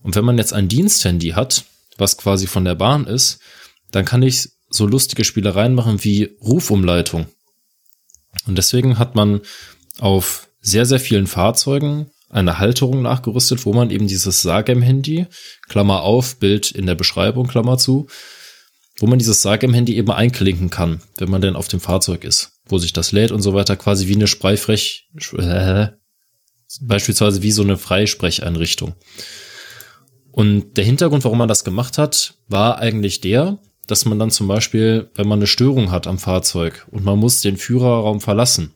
Und 0.00 0.14
wenn 0.14 0.24
man 0.24 0.38
jetzt 0.38 0.52
ein 0.52 0.68
Diensthandy 0.68 1.30
hat, 1.30 1.64
was 1.96 2.18
quasi 2.18 2.46
von 2.46 2.64
der 2.64 2.74
Bahn 2.74 3.06
ist, 3.06 3.40
dann 3.90 4.04
kann 4.04 4.22
ich 4.22 4.50
so 4.68 4.86
lustige 4.86 5.24
Spielereien 5.24 5.74
machen 5.74 6.04
wie 6.04 6.36
Rufumleitung. 6.42 7.26
Und 8.46 8.58
deswegen 8.58 8.98
hat 8.98 9.14
man 9.14 9.40
auf 9.98 10.48
sehr, 10.60 10.84
sehr 10.84 11.00
vielen 11.00 11.26
Fahrzeugen 11.26 12.10
eine 12.28 12.58
Halterung 12.58 13.02
nachgerüstet, 13.02 13.64
wo 13.64 13.72
man 13.72 13.90
eben 13.90 14.08
dieses 14.08 14.42
Sagem-Handy, 14.42 15.26
Klammer 15.68 16.02
auf, 16.02 16.38
Bild 16.38 16.70
in 16.72 16.86
der 16.86 16.96
Beschreibung, 16.96 17.46
Klammer 17.46 17.78
zu, 17.78 18.08
wo 18.98 19.06
man 19.06 19.18
dieses 19.18 19.42
Sarg 19.42 19.62
im 19.62 19.74
Handy 19.74 19.96
eben 19.96 20.10
einklinken 20.10 20.70
kann, 20.70 21.02
wenn 21.18 21.30
man 21.30 21.40
denn 21.40 21.56
auf 21.56 21.68
dem 21.68 21.80
Fahrzeug 21.80 22.24
ist, 22.24 22.60
wo 22.66 22.78
sich 22.78 22.92
das 22.92 23.12
lädt 23.12 23.30
und 23.30 23.42
so 23.42 23.54
weiter, 23.54 23.76
quasi 23.76 24.08
wie 24.08 24.14
eine 24.14 24.26
Spreifrech, 24.26 25.08
äh, 25.36 25.88
beispielsweise 26.80 27.42
wie 27.42 27.52
so 27.52 27.62
eine 27.62 27.76
Freisprecheinrichtung. 27.76 28.94
Und 30.32 30.76
der 30.76 30.84
Hintergrund, 30.84 31.24
warum 31.24 31.38
man 31.38 31.48
das 31.48 31.64
gemacht 31.64 31.98
hat, 31.98 32.34
war 32.48 32.78
eigentlich 32.78 33.20
der, 33.20 33.58
dass 33.86 34.04
man 34.04 34.18
dann 34.18 34.30
zum 34.30 34.48
Beispiel, 34.48 35.10
wenn 35.14 35.28
man 35.28 35.38
eine 35.38 35.46
Störung 35.46 35.90
hat 35.90 36.06
am 36.06 36.18
Fahrzeug 36.18 36.86
und 36.90 37.04
man 37.04 37.18
muss 37.18 37.40
den 37.40 37.56
Führerraum 37.56 38.20
verlassen, 38.20 38.74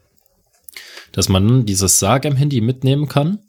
dass 1.12 1.28
man 1.28 1.46
dann 1.46 1.66
dieses 1.66 1.98
Sarg 1.98 2.24
im 2.24 2.36
Handy 2.36 2.60
mitnehmen 2.60 3.08
kann, 3.08 3.40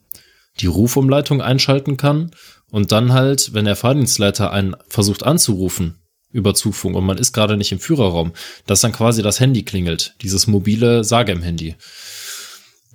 die 0.60 0.68
Rufumleitung 0.68 1.42
einschalten 1.42 1.98
kann 1.98 2.32
und 2.70 2.92
dann 2.92 3.14
halt, 3.14 3.54
wenn 3.54 3.66
der 3.66 3.76
Fahrdienstleiter 3.76 4.52
einen 4.52 4.76
versucht 4.88 5.24
anzurufen, 5.24 6.01
über 6.32 6.54
Zufunk 6.54 6.96
und 6.96 7.06
man 7.06 7.18
ist 7.18 7.34
gerade 7.34 7.58
nicht 7.58 7.72
im 7.72 7.80
Führerraum, 7.80 8.32
dass 8.66 8.82
dann 8.82 8.92
quasi 8.92 9.22
das 9.22 9.40
Handy 9.40 9.64
klingelt, 9.64 10.16
dieses 10.22 10.48
mobile 10.48 11.04
Sagem-Handy. 11.04 11.76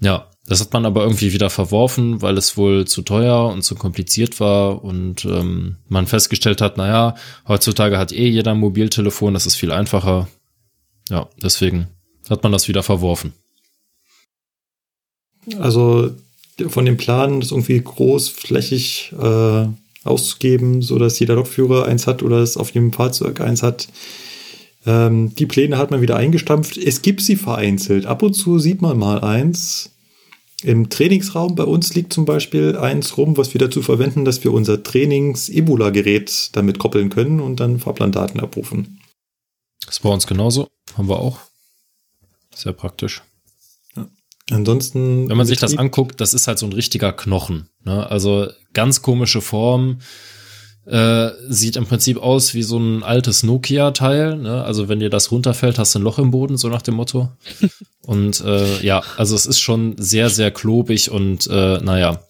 Ja, 0.01 0.31
das 0.47 0.61
hat 0.61 0.73
man 0.73 0.87
aber 0.87 1.03
irgendwie 1.03 1.33
wieder 1.33 1.51
verworfen, 1.51 2.23
weil 2.23 2.39
es 2.39 2.57
wohl 2.57 2.87
zu 2.87 3.03
teuer 3.03 3.49
und 3.49 3.63
zu 3.63 3.75
kompliziert 3.75 4.39
war 4.39 4.85
und 4.85 5.25
ähm, 5.25 5.77
man 5.89 6.07
festgestellt 6.07 6.61
hat, 6.61 6.77
naja, 6.77 7.15
heutzutage 7.49 7.99
hat 7.99 8.13
eh 8.13 8.29
jeder 8.29 8.53
ein 8.53 8.61
Mobiltelefon, 8.61 9.35
das 9.35 9.47
ist 9.47 9.57
viel 9.57 9.73
einfacher. 9.73 10.29
Ja, 11.09 11.29
deswegen 11.43 11.89
hat 12.29 12.43
man 12.43 12.53
das 12.53 12.69
wieder 12.69 12.83
verworfen. 12.83 13.33
Also 15.59 16.11
von 16.69 16.85
dem 16.85 16.97
Plan, 16.97 17.41
das 17.41 17.51
irgendwie 17.51 17.81
großflächig 17.81 19.13
äh, 19.19 19.67
auszugeben, 20.07 20.83
so 20.83 20.99
dass 20.99 21.19
jeder 21.19 21.35
Lokführer 21.35 21.87
eins 21.87 22.07
hat 22.07 22.23
oder 22.23 22.39
es 22.39 22.57
auf 22.57 22.71
jedem 22.71 22.93
Fahrzeug 22.93 23.41
eins 23.41 23.63
hat. 23.63 23.89
Ähm, 24.87 25.35
die 25.35 25.47
Pläne 25.47 25.79
hat 25.79 25.91
man 25.91 26.01
wieder 26.01 26.17
eingestampft. 26.17 26.77
Es 26.77 27.03
gibt 27.03 27.21
sie 27.21 27.37
vereinzelt. 27.37 28.07
Ab 28.07 28.23
und 28.23 28.35
zu 28.35 28.59
sieht 28.59 28.83
man 28.83 28.99
mal 28.99 29.21
eins. 29.21 29.91
Im 30.63 30.89
Trainingsraum 30.89 31.55
bei 31.55 31.65
uns 31.65 31.95
liegt 31.95 32.13
zum 32.13 32.25
Beispiel 32.25 32.77
eins 32.77 33.19
rum, 33.19 33.37
was 33.37 33.53
wir 33.53 33.59
dazu 33.59 33.83
verwenden, 33.83 34.25
dass 34.25 34.43
wir 34.43 34.53
unser 34.53 34.83
Trainings-Ebola-Gerät 34.83 36.51
damit 36.57 36.79
koppeln 36.79 37.11
können 37.11 37.41
und 37.41 37.61
dann 37.61 37.79
Fahrplandaten 37.79 38.41
abrufen. 38.41 39.01
Das 39.85 39.97
ist 39.97 40.03
bei 40.03 40.09
uns 40.09 40.27
genauso. 40.27 40.69
Haben 40.97 41.09
wir 41.09 41.21
auch. 41.21 41.41
Sehr 42.55 42.73
praktisch. 42.73 43.23
Ansonsten. 44.51 45.29
Wenn 45.29 45.37
man 45.37 45.47
sich 45.47 45.59
das 45.59 45.77
anguckt, 45.77 46.21
das 46.21 46.35
ist 46.35 46.47
halt 46.47 46.59
so 46.59 46.67
ein 46.67 46.73
richtiger 46.73 47.13
Knochen. 47.13 47.69
Ne? 47.85 48.09
Also 48.09 48.49
ganz 48.73 49.03
komische 49.03 49.41
Form. 49.41 49.99
Äh, 50.87 51.31
sieht 51.49 51.75
im 51.75 51.85
Prinzip 51.85 52.19
aus 52.19 52.55
wie 52.55 52.63
so 52.63 52.79
ein 52.79 53.03
altes 53.03 53.43
Nokia-Teil. 53.43 54.37
Ne? 54.37 54.63
Also 54.63 54.89
wenn 54.89 55.01
dir 55.01 55.11
das 55.11 55.33
runterfällt, 55.33 55.81
hast 55.81 55.95
du 55.95 55.99
ein 55.99 56.03
Loch 56.03 56.21
im 56.21 56.31
Boden, 56.31 56.57
so 56.57 56.69
nach 56.69 56.83
dem 56.83 56.95
Motto. 56.95 57.33
und 58.03 58.41
äh, 58.43 58.81
ja, 58.83 59.03
also 59.17 59.35
es 59.35 59.47
ist 59.47 59.59
schon 59.59 59.97
sehr, 59.99 60.31
sehr 60.31 60.53
klobig 60.53 61.11
und 61.11 61.49
äh, 61.49 61.79
naja. 61.79 62.25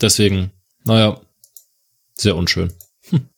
Deswegen, 0.00 0.50
naja, 0.84 1.20
sehr 2.14 2.36
unschön. 2.36 2.72
Hm. 3.10 3.28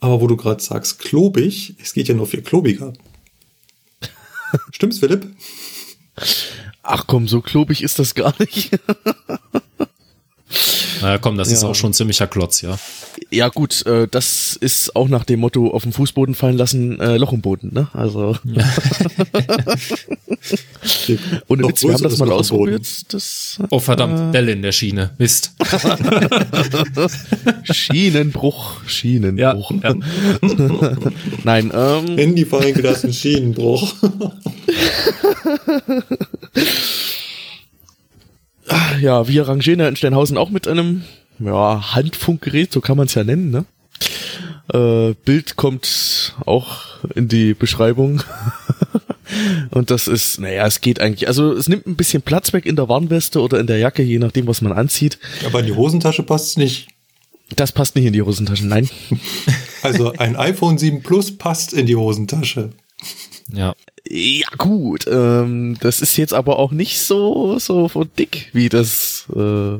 Aber 0.00 0.22
wo 0.22 0.26
du 0.26 0.38
gerade 0.38 0.62
sagst, 0.62 0.98
klobig, 0.98 1.76
es 1.82 1.92
geht 1.92 2.08
ja 2.08 2.14
nur 2.14 2.26
für 2.26 2.40
klobiger. 2.40 2.94
Stimmt's, 4.72 4.98
Philipp? 4.98 5.26
Ach 6.82 7.06
komm, 7.06 7.28
so 7.28 7.40
klobig 7.40 7.82
ist 7.82 7.98
das 7.98 8.14
gar 8.14 8.34
nicht. 8.38 8.70
Naja, 11.00 11.18
komm, 11.18 11.36
das 11.36 11.50
ist 11.50 11.62
Ja. 11.62 11.68
auch 11.68 11.74
schon 11.74 11.90
ein 11.90 11.94
ziemlicher 11.94 12.26
Klotz, 12.26 12.60
ja. 12.62 12.78
ja 13.30 13.48
gut, 13.48 13.84
äh, 13.86 14.06
das 14.08 14.56
ist 14.60 14.94
auch 14.94 15.08
nach 15.08 15.24
dem 15.24 15.40
Motto 15.40 15.70
auf 15.70 15.82
dem 15.82 15.92
Fußboden 15.92 16.34
fallen 16.34 16.56
lassen, 16.56 17.00
äh, 17.00 17.16
Loch 17.16 17.32
im 17.32 17.40
Boden, 17.40 17.70
ne? 17.72 17.88
Also 17.92 18.36
ohne 21.48 21.62
Noch 21.62 21.68
Witz, 21.70 21.82
wir 21.84 21.94
haben 21.94 22.02
das 22.02 22.18
mal 22.18 22.30
ausprobiert. 22.32 22.86
Das 23.12 23.58
Oh, 23.70 23.78
verdammt, 23.80 24.32
Bälle 24.32 24.52
in 24.52 24.62
der 24.62 24.72
Schiene. 24.72 25.10
Mist. 25.18 25.52
Schienenbruch, 27.72 28.82
Ja, 28.84 28.88
Schienenbruch. 28.88 29.72
ja. 29.82 29.94
Nein, 31.44 31.72
ähm, 31.74 32.16
Handy 32.16 32.44
fallen 32.44 32.74
gelassen, 32.74 33.12
Schienenbruch. 33.12 33.92
Ja, 39.00 39.28
wir 39.28 39.48
rangieren 39.48 39.80
ja 39.80 39.88
in 39.88 39.96
Steinhausen 39.96 40.36
auch 40.36 40.50
mit 40.50 40.68
einem 40.68 41.02
ja, 41.38 41.94
Handfunkgerät, 41.94 42.72
so 42.72 42.80
kann 42.80 42.96
man 42.96 43.06
es 43.06 43.14
ja 43.14 43.24
nennen, 43.24 43.50
ne? 43.50 43.64
Äh, 44.72 45.14
Bild 45.24 45.56
kommt 45.56 46.34
auch 46.46 47.00
in 47.14 47.28
die 47.28 47.54
Beschreibung. 47.54 48.22
Und 49.70 49.90
das 49.90 50.08
ist, 50.08 50.40
naja, 50.40 50.66
es 50.66 50.80
geht 50.80 51.00
eigentlich. 51.00 51.26
Also 51.26 51.52
es 51.52 51.68
nimmt 51.68 51.86
ein 51.86 51.96
bisschen 51.96 52.22
Platz 52.22 52.52
weg 52.52 52.66
in 52.66 52.76
der 52.76 52.88
Warnweste 52.88 53.40
oder 53.40 53.58
in 53.60 53.66
der 53.66 53.78
Jacke, 53.78 54.02
je 54.02 54.18
nachdem, 54.18 54.46
was 54.46 54.60
man 54.60 54.72
anzieht. 54.72 55.18
Aber 55.46 55.60
in 55.60 55.66
die 55.66 55.74
Hosentasche 55.74 56.22
passt's 56.22 56.56
nicht. 56.56 56.88
Das 57.56 57.72
passt 57.72 57.96
nicht 57.96 58.06
in 58.06 58.12
die 58.12 58.22
Hosentaschen, 58.22 58.68
nein. 58.68 58.88
Also 59.82 60.12
ein 60.12 60.36
iPhone 60.36 60.78
7 60.78 61.02
Plus 61.02 61.36
passt 61.36 61.72
in 61.72 61.86
die 61.86 61.96
Hosentasche. 61.96 62.70
ja. 63.52 63.74
Ja, 64.14 64.48
gut. 64.58 65.06
Ähm, 65.06 65.78
das 65.80 66.02
ist 66.02 66.18
jetzt 66.18 66.34
aber 66.34 66.58
auch 66.58 66.70
nicht 66.70 67.00
so, 67.00 67.58
so 67.58 67.88
dick 68.04 68.50
wie 68.52 68.68
das 68.68 69.24
äh, 69.34 69.78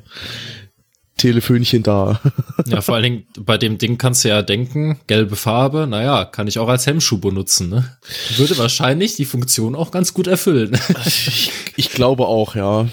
Telefönchen 1.19 1.83
da. 1.83 2.19
Ja, 2.67 2.81
vor 2.81 2.95
allen 2.95 3.03
Dingen 3.03 3.27
bei 3.39 3.59
dem 3.59 3.77
Ding 3.77 3.99
kannst 3.99 4.25
du 4.25 4.29
ja 4.29 4.41
denken, 4.41 5.01
gelbe 5.09 5.37
Farbe, 5.37 5.87
naja, 5.87 6.25
kann 6.25 6.47
ich 6.47 6.59
auch 6.59 6.69
als 6.69 6.87
Hemmschuh 6.87 7.19
benutzen, 7.19 7.69
ne? 7.69 7.99
Würde 8.37 8.57
wahrscheinlich 8.57 9.17
die 9.17 9.25
Funktion 9.25 9.75
auch 9.75 9.91
ganz 9.91 10.15
gut 10.15 10.29
erfüllen. 10.29 10.79
ich, 11.05 11.51
ich 11.77 11.91
glaube 11.91 12.27
auch, 12.27 12.55
ja. 12.55 12.89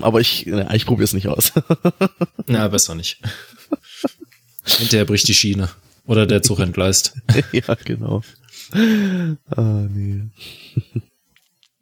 Aber 0.00 0.20
ich, 0.20 0.44
na, 0.46 0.72
ich 0.74 0.86
probiere 0.86 1.04
es 1.04 1.14
nicht 1.14 1.26
aus. 1.28 1.52
Na, 2.46 2.68
besser 2.68 2.94
nicht. 2.94 3.18
Hinterher 4.64 5.06
bricht 5.06 5.26
die 5.26 5.34
Schiene. 5.34 5.70
Oder 6.06 6.26
der 6.26 6.42
Zug 6.42 6.60
entgleist. 6.60 7.14
ja, 7.52 7.74
genau. 7.84 8.22
Ah, 8.72 9.86
nee. 9.88 10.22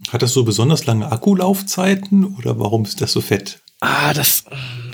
Hat 0.08 0.22
das 0.22 0.32
so 0.32 0.44
besonders 0.44 0.86
lange 0.86 1.10
Akkulaufzeiten 1.10 2.36
oder 2.36 2.58
warum 2.58 2.84
ist 2.84 3.00
das 3.00 3.12
so 3.12 3.20
fett? 3.20 3.60
Ah, 3.80 4.12
das, 4.12 4.44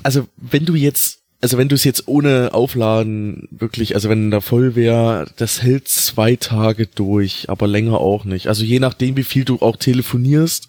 also 0.02 0.26
wenn 0.36 0.64
du 0.64 0.74
jetzt, 0.74 1.18
also 1.40 1.58
wenn 1.58 1.68
du 1.68 1.74
es 1.74 1.84
jetzt 1.84 2.06
ohne 2.06 2.52
Aufladen 2.52 3.48
wirklich, 3.50 3.94
also 3.94 4.08
wenn 4.08 4.30
da 4.30 4.40
voll 4.40 4.74
wäre, 4.74 5.30
das 5.36 5.62
hält 5.62 5.88
zwei 5.88 6.36
Tage 6.36 6.86
durch, 6.86 7.48
aber 7.48 7.66
länger 7.66 7.98
auch 7.98 8.24
nicht. 8.24 8.46
Also 8.48 8.64
je 8.64 8.78
nachdem, 8.78 9.16
wie 9.16 9.24
viel 9.24 9.44
du 9.44 9.56
auch 9.60 9.76
telefonierst. 9.76 10.68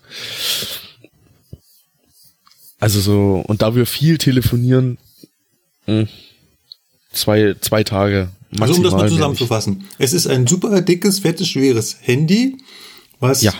Also 2.79 2.99
so, 2.99 3.43
und 3.45 3.61
da 3.61 3.75
wir 3.75 3.85
viel 3.85 4.17
telefonieren, 4.17 4.97
mh, 5.85 6.07
zwei, 7.11 7.55
zwei 7.61 7.83
Tage. 7.83 8.29
Also 8.59 8.75
um 8.75 8.83
das 8.83 8.91
mal 8.91 8.99
maximal, 8.99 9.09
zusammenzufassen. 9.09 9.85
Es 9.97 10.13
ist 10.13 10.27
ein 10.27 10.45
super 10.47 10.81
dickes, 10.81 11.19
fettes, 11.19 11.47
schweres 11.47 11.97
Handy, 12.01 12.57
was 13.19 13.41
Ja. 13.43 13.53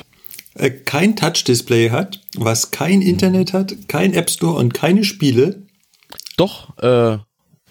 äh, 0.56 0.70
kein 0.70 1.16
Touch-Display 1.16 1.90
hat, 1.92 2.22
was 2.36 2.72
kein 2.72 3.02
Internet 3.02 3.54
hat, 3.54 3.76
kein 3.88 4.14
App 4.14 4.30
Store 4.30 4.58
und 4.58 4.74
keine 4.74 5.04
Spiele. 5.04 5.66
Doch, 6.38 6.78
äh, 6.80 7.18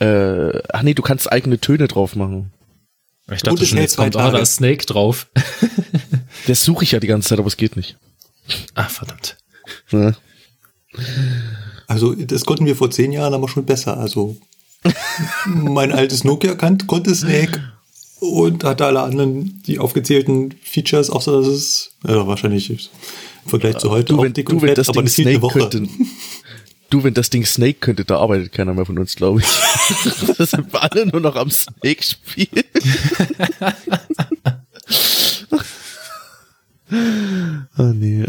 äh, 0.02 0.62
ach 0.72 0.82
nee, 0.82 0.94
du 0.94 1.02
kannst 1.02 1.30
eigene 1.30 1.58
Töne 1.60 1.88
drauf 1.88 2.16
machen. 2.16 2.52
Ich 3.30 3.42
dachte 3.42 3.62
es 3.62 3.68
schon, 3.68 3.78
jetzt 3.78 3.96
kommt, 3.96 4.16
ah, 4.16 4.24
da 4.24 4.30
Tage. 4.30 4.42
ist 4.42 4.54
Snake 4.56 4.86
drauf. 4.86 5.26
Das 6.46 6.64
suche 6.64 6.84
ich 6.84 6.92
ja 6.92 7.00
die 7.00 7.06
ganze 7.06 7.28
Zeit, 7.28 7.38
aber 7.38 7.48
es 7.48 7.56
geht 7.58 7.76
nicht. 7.76 7.98
Ah, 8.74 8.88
verdammt. 8.88 9.36
Ne? 9.90 10.16
Also 11.86 12.14
das 12.14 12.44
konnten 12.46 12.66
wir 12.66 12.76
vor 12.76 12.90
zehn 12.90 13.12
Jahren 13.12 13.34
aber 13.34 13.48
schon 13.48 13.66
besser. 13.66 13.98
Also 13.98 14.36
mein 15.46 15.92
altes 15.92 16.24
Nokia 16.24 16.54
kan 16.54 16.78
konnte 16.86 17.14
Snake 17.14 17.60
und 18.20 18.64
hatte 18.64 18.86
alle 18.86 19.02
anderen 19.02 19.62
die 19.66 19.78
aufgezählten 19.78 20.54
Features, 20.62 21.10
außer 21.10 21.32
dass 21.38 21.46
es 21.46 21.92
ja, 22.06 22.26
wahrscheinlich 22.26 22.70
ist 22.70 22.90
im 23.44 23.50
Vergleich 23.50 23.78
zu 23.78 23.90
heute 23.90 24.14
Du, 24.14 24.22
wenn, 24.22 24.32
du, 24.32 24.42
und 24.42 24.62
wenn 24.62 24.74
das 24.74 24.88
Ding 24.88 25.06
Snake 25.08 25.42
Woche. 25.42 25.60
könnte. 25.60 25.88
Du, 26.90 27.04
wenn 27.04 27.14
das 27.14 27.30
Ding 27.30 27.46
Snake 27.46 27.74
könnte, 27.74 28.04
da 28.04 28.18
arbeitet 28.18 28.52
keiner 28.52 28.74
mehr 28.74 28.84
von 28.84 28.98
uns, 28.98 29.14
glaube 29.14 29.40
ich. 29.40 29.46
das 30.38 30.50
sind 30.50 30.72
wir 30.72 30.82
alle 30.82 31.06
nur 31.06 31.20
noch 31.20 31.36
am 31.36 31.50
Snake 31.50 32.02
spielen. 32.02 32.64
ah, 37.76 37.92
nee. 37.94 38.26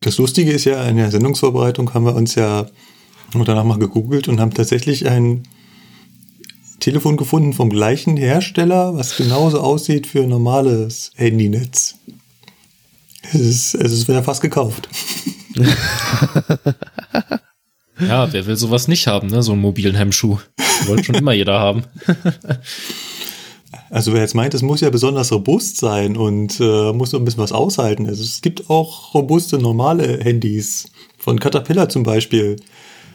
Das 0.00 0.18
Lustige 0.18 0.50
ist 0.50 0.64
ja, 0.64 0.84
in 0.86 0.96
der 0.96 1.12
Sendungsvorbereitung 1.12 1.94
haben 1.94 2.04
wir 2.04 2.16
uns 2.16 2.34
ja 2.34 2.66
danach 3.32 3.64
mal 3.64 3.78
gegoogelt 3.78 4.28
und 4.28 4.40
haben 4.40 4.54
tatsächlich 4.54 5.08
ein 5.08 5.42
Telefon 6.80 7.16
gefunden 7.16 7.52
vom 7.52 7.70
gleichen 7.70 8.16
Hersteller, 8.16 8.96
was 8.96 9.16
genauso 9.16 9.60
aussieht 9.60 10.06
für 10.06 10.22
ein 10.22 10.28
normales 10.28 11.10
Handynetz. 11.16 11.96
Es 13.22 13.40
ist, 13.40 13.74
es 13.74 13.92
ist 13.92 14.08
ja 14.08 14.22
fast 14.22 14.42
gekauft. 14.42 14.88
Ja, 17.98 18.30
wer 18.32 18.46
will 18.46 18.56
sowas 18.56 18.88
nicht 18.88 19.06
haben, 19.06 19.28
ne? 19.28 19.42
So 19.42 19.52
einen 19.52 19.62
mobilen 19.62 19.94
Hemmschuh. 19.94 20.38
Wollte 20.86 21.04
schon 21.04 21.14
immer 21.14 21.32
jeder 21.32 21.58
haben. 21.58 21.84
Also 23.88 24.12
wer 24.12 24.20
jetzt 24.20 24.34
meint, 24.34 24.52
es 24.52 24.62
muss 24.62 24.80
ja 24.80 24.90
besonders 24.90 25.30
robust 25.30 25.76
sein 25.76 26.16
und 26.16 26.58
äh, 26.60 26.92
muss 26.92 27.10
so 27.10 27.18
ein 27.18 27.24
bisschen 27.24 27.42
was 27.42 27.52
aushalten. 27.52 28.06
Also 28.08 28.22
es 28.22 28.40
gibt 28.40 28.68
auch 28.68 29.14
robuste 29.14 29.58
normale 29.58 30.18
Handys. 30.18 30.90
Von 31.18 31.38
Caterpillar 31.38 31.88
zum 31.88 32.02
Beispiel. 32.02 32.56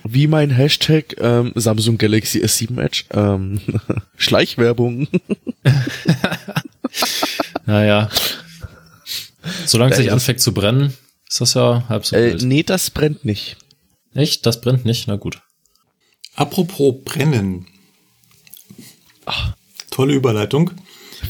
Wie 0.04 0.28
mein 0.28 0.50
Hashtag 0.50 1.16
ähm, 1.20 1.52
Samsung 1.56 1.98
Galaxy 1.98 2.40
S7 2.44 2.80
Edge. 2.82 3.04
Ähm, 3.12 3.62
Schleichwerbung. 4.18 5.08
Naja. 7.66 8.10
Solange 9.66 9.94
es 9.94 9.98
nicht 10.00 10.08
ist- 10.08 10.14
anfängt 10.14 10.42
zu 10.42 10.54
brennen, 10.54 10.94
ist 11.30 11.40
das 11.42 11.54
ja 11.54 11.86
halb 11.88 12.06
so 12.06 12.16
Äh, 12.16 12.32
wild. 12.34 12.42
nee, 12.44 12.64
das 12.64 12.90
brennt 12.90 13.24
nicht. 13.24 13.56
Echt? 14.14 14.46
Das 14.46 14.60
brennt 14.62 14.84
nicht? 14.86 15.08
Na 15.08 15.16
gut. 15.16 15.42
Apropos 16.36 16.96
Brennen. 17.06 17.68
Tolle 19.90 20.14
Überleitung. 20.14 20.72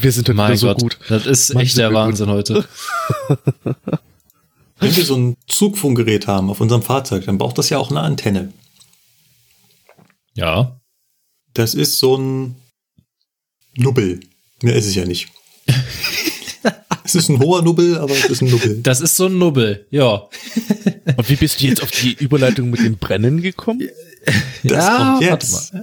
Wir 0.02 0.12
sind 0.12 0.28
heute 0.30 0.36
Mein 0.38 0.48
wieder 0.52 0.58
so 0.58 0.68
Gott, 0.68 0.80
gut. 0.80 0.98
das 1.10 1.26
ist 1.28 1.54
Mann, 1.54 1.64
echt 1.64 1.78
der 1.78 1.90
wir 1.92 2.00
gut. 2.00 2.08
Wahnsinn 2.08 2.30
heute. 2.30 2.66
Wenn 4.82 4.96
wir 4.96 5.06
so 5.06 5.16
ein 5.16 5.38
Zugfunkgerät 5.48 6.26
haben 6.26 6.50
auf 6.50 6.60
unserem 6.60 6.82
Fahrzeug, 6.82 7.26
dann 7.26 7.38
braucht 7.38 7.58
das 7.60 7.70
ja 7.70 7.78
auch 7.78 7.92
eine 7.92 8.02
Antenne. 8.02 8.52
Ja. 10.34 10.82
Das 11.54 11.76
ist 11.76 12.00
so 12.00 12.18
ein 12.18 12.56
Nubbel. 13.76 14.22
Mehr 14.64 14.76
ist 14.76 14.88
es 14.88 14.96
ja 14.96 15.06
nicht. 15.06 15.30
es 17.04 17.14
ist 17.14 17.30
ein 17.30 17.40
hoher 17.40 17.62
Nubbel, 17.62 18.00
aber 18.00 18.12
es 18.12 18.26
ist 18.26 18.42
ein 18.42 18.50
Nubbel. 18.50 18.82
Das 18.82 19.02
ist 19.02 19.16
so 19.16 19.28
ein 19.28 19.38
Nubbel, 19.38 19.86
ja. 19.92 20.28
Und 21.16 21.30
wie 21.30 21.36
bist 21.36 21.62
du 21.62 21.68
jetzt 21.68 21.84
auf 21.84 21.92
die 21.92 22.14
Überleitung 22.14 22.72
mit 22.72 22.80
dem 22.80 22.98
Brennen 22.98 23.42
gekommen? 23.42 23.88
Das 24.64 24.72
Ja, 24.74 24.98
kommt 24.98 25.30
warte 25.30 25.46
jetzt. 25.46 25.74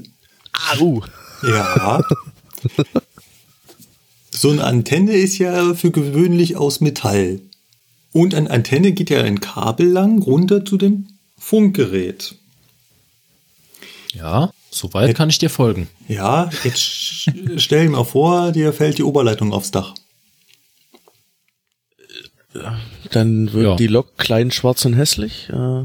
Au. 0.72 1.02
Ja. 1.44 2.02
So 4.30 4.50
eine 4.50 4.64
Antenne 4.64 5.12
ist 5.12 5.38
ja 5.38 5.74
für 5.74 5.90
gewöhnlich 5.92 6.56
aus 6.56 6.80
Metall. 6.80 7.40
Und 8.12 8.35
an 8.35 8.47
Antenne 8.48 8.93
geht 8.93 9.10
ja 9.10 9.22
ein 9.22 9.40
Kabel 9.40 9.86
lang 9.89 10.22
runter 10.22 10.64
zu 10.64 10.76
dem 10.78 11.09
Funkgerät. 11.39 12.35
Ja, 14.14 14.51
soweit 14.70 15.14
kann 15.14 15.28
ich 15.28 15.39
dir 15.39 15.51
folgen. 15.51 15.89
Ja, 16.09 16.51
jetzt 16.64 16.80
stell 16.80 17.85
dir 17.85 17.90
mal 17.90 18.05
vor, 18.05 18.52
dir 18.52 18.72
fällt 18.72 18.98
die 18.98 19.02
Oberleitung 19.05 19.52
aufs 19.52 19.70
Dach. 19.70 19.94
Dann 23.12 23.52
wird 23.52 23.64
Ja. 23.64 23.76
die 23.76 23.86
Lok 23.86 24.16
klein, 24.16 24.51
schwarz 24.51 24.85
und 24.85 24.94
hässlich. 24.94 25.48
Äh, 25.51 25.85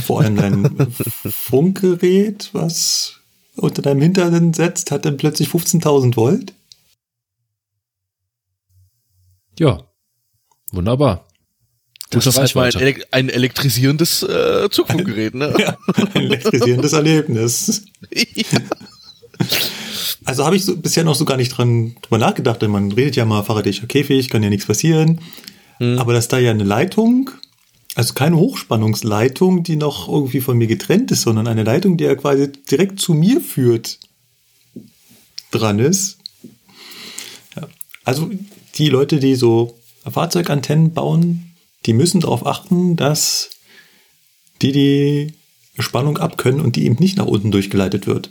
Vor 0.00 0.20
allem 0.20 0.36
dein 0.36 0.92
Funkgerät, 1.30 2.50
was 2.52 3.14
unter 3.56 3.80
deinem 3.82 4.02
Hintern 4.02 4.52
setzt, 4.54 4.90
hat 4.90 5.04
dann 5.04 5.16
plötzlich 5.16 5.48
15.000 5.48 6.16
Volt. 6.16 6.52
Ja. 9.58 9.84
Wunderbar. 10.72 11.26
das 12.10 12.26
ist 12.26 12.54
mal 12.54 12.70
ein, 12.74 13.02
ein 13.10 13.28
elektrisierendes 13.28 14.22
äh, 14.22 14.68
Zugfunkgerät, 14.70 15.34
ne? 15.34 15.54
Ja, 15.58 15.76
ein 16.14 16.22
elektrisierendes 16.22 16.92
Erlebnis. 16.92 17.84
ja. 18.14 18.58
Also 20.24 20.44
habe 20.44 20.56
ich 20.56 20.64
so, 20.64 20.76
bisher 20.76 21.04
noch 21.04 21.14
so 21.14 21.24
gar 21.24 21.36
nicht 21.36 21.50
dran 21.50 21.96
drüber 22.02 22.18
nachgedacht, 22.18 22.62
denn 22.62 22.70
man 22.70 22.92
redet 22.92 23.16
ja 23.16 23.24
mal 23.24 23.42
fahrradischer 23.42 23.86
Käfig, 23.86 24.30
kann 24.30 24.42
ja 24.42 24.50
nichts 24.50 24.66
passieren. 24.66 25.20
Mhm. 25.78 25.98
Aber 25.98 26.12
dass 26.12 26.28
da 26.28 26.38
ja 26.38 26.50
eine 26.50 26.64
Leitung, 26.64 27.30
also 27.94 28.14
keine 28.14 28.36
Hochspannungsleitung, 28.36 29.62
die 29.62 29.76
noch 29.76 30.08
irgendwie 30.08 30.40
von 30.40 30.56
mir 30.56 30.68
getrennt 30.68 31.10
ist, 31.10 31.22
sondern 31.22 31.46
eine 31.46 31.64
Leitung, 31.64 31.96
die 31.96 32.04
ja 32.04 32.14
quasi 32.14 32.50
direkt 32.70 33.00
zu 33.00 33.14
mir 33.14 33.40
führt, 33.40 33.98
dran 35.50 35.78
ist. 35.78 36.18
Ja. 37.56 37.68
Also 38.04 38.30
die 38.76 38.88
Leute, 38.88 39.18
die 39.18 39.34
so 39.34 39.78
Fahrzeugantennen 40.10 40.92
bauen, 40.92 41.54
die 41.86 41.92
müssen 41.92 42.20
darauf 42.20 42.46
achten, 42.46 42.96
dass 42.96 43.50
die 44.60 44.72
die 44.72 45.34
Spannung 45.78 46.18
abkönnen 46.18 46.60
und 46.60 46.76
die 46.76 46.84
eben 46.84 46.96
nicht 46.96 47.16
nach 47.18 47.26
unten 47.26 47.50
durchgeleitet 47.50 48.06
wird. 48.06 48.30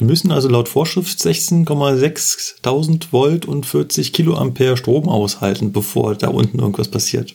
Die 0.00 0.04
müssen 0.04 0.32
also 0.32 0.48
laut 0.48 0.68
Vorschrift 0.68 1.18
16,6 1.18 3.12
Volt 3.12 3.44
und 3.44 3.66
40 3.66 4.12
Kiloampere 4.12 4.76
Strom 4.76 5.08
aushalten, 5.08 5.72
bevor 5.72 6.14
da 6.14 6.28
unten 6.28 6.58
irgendwas 6.58 6.88
passiert. 6.88 7.34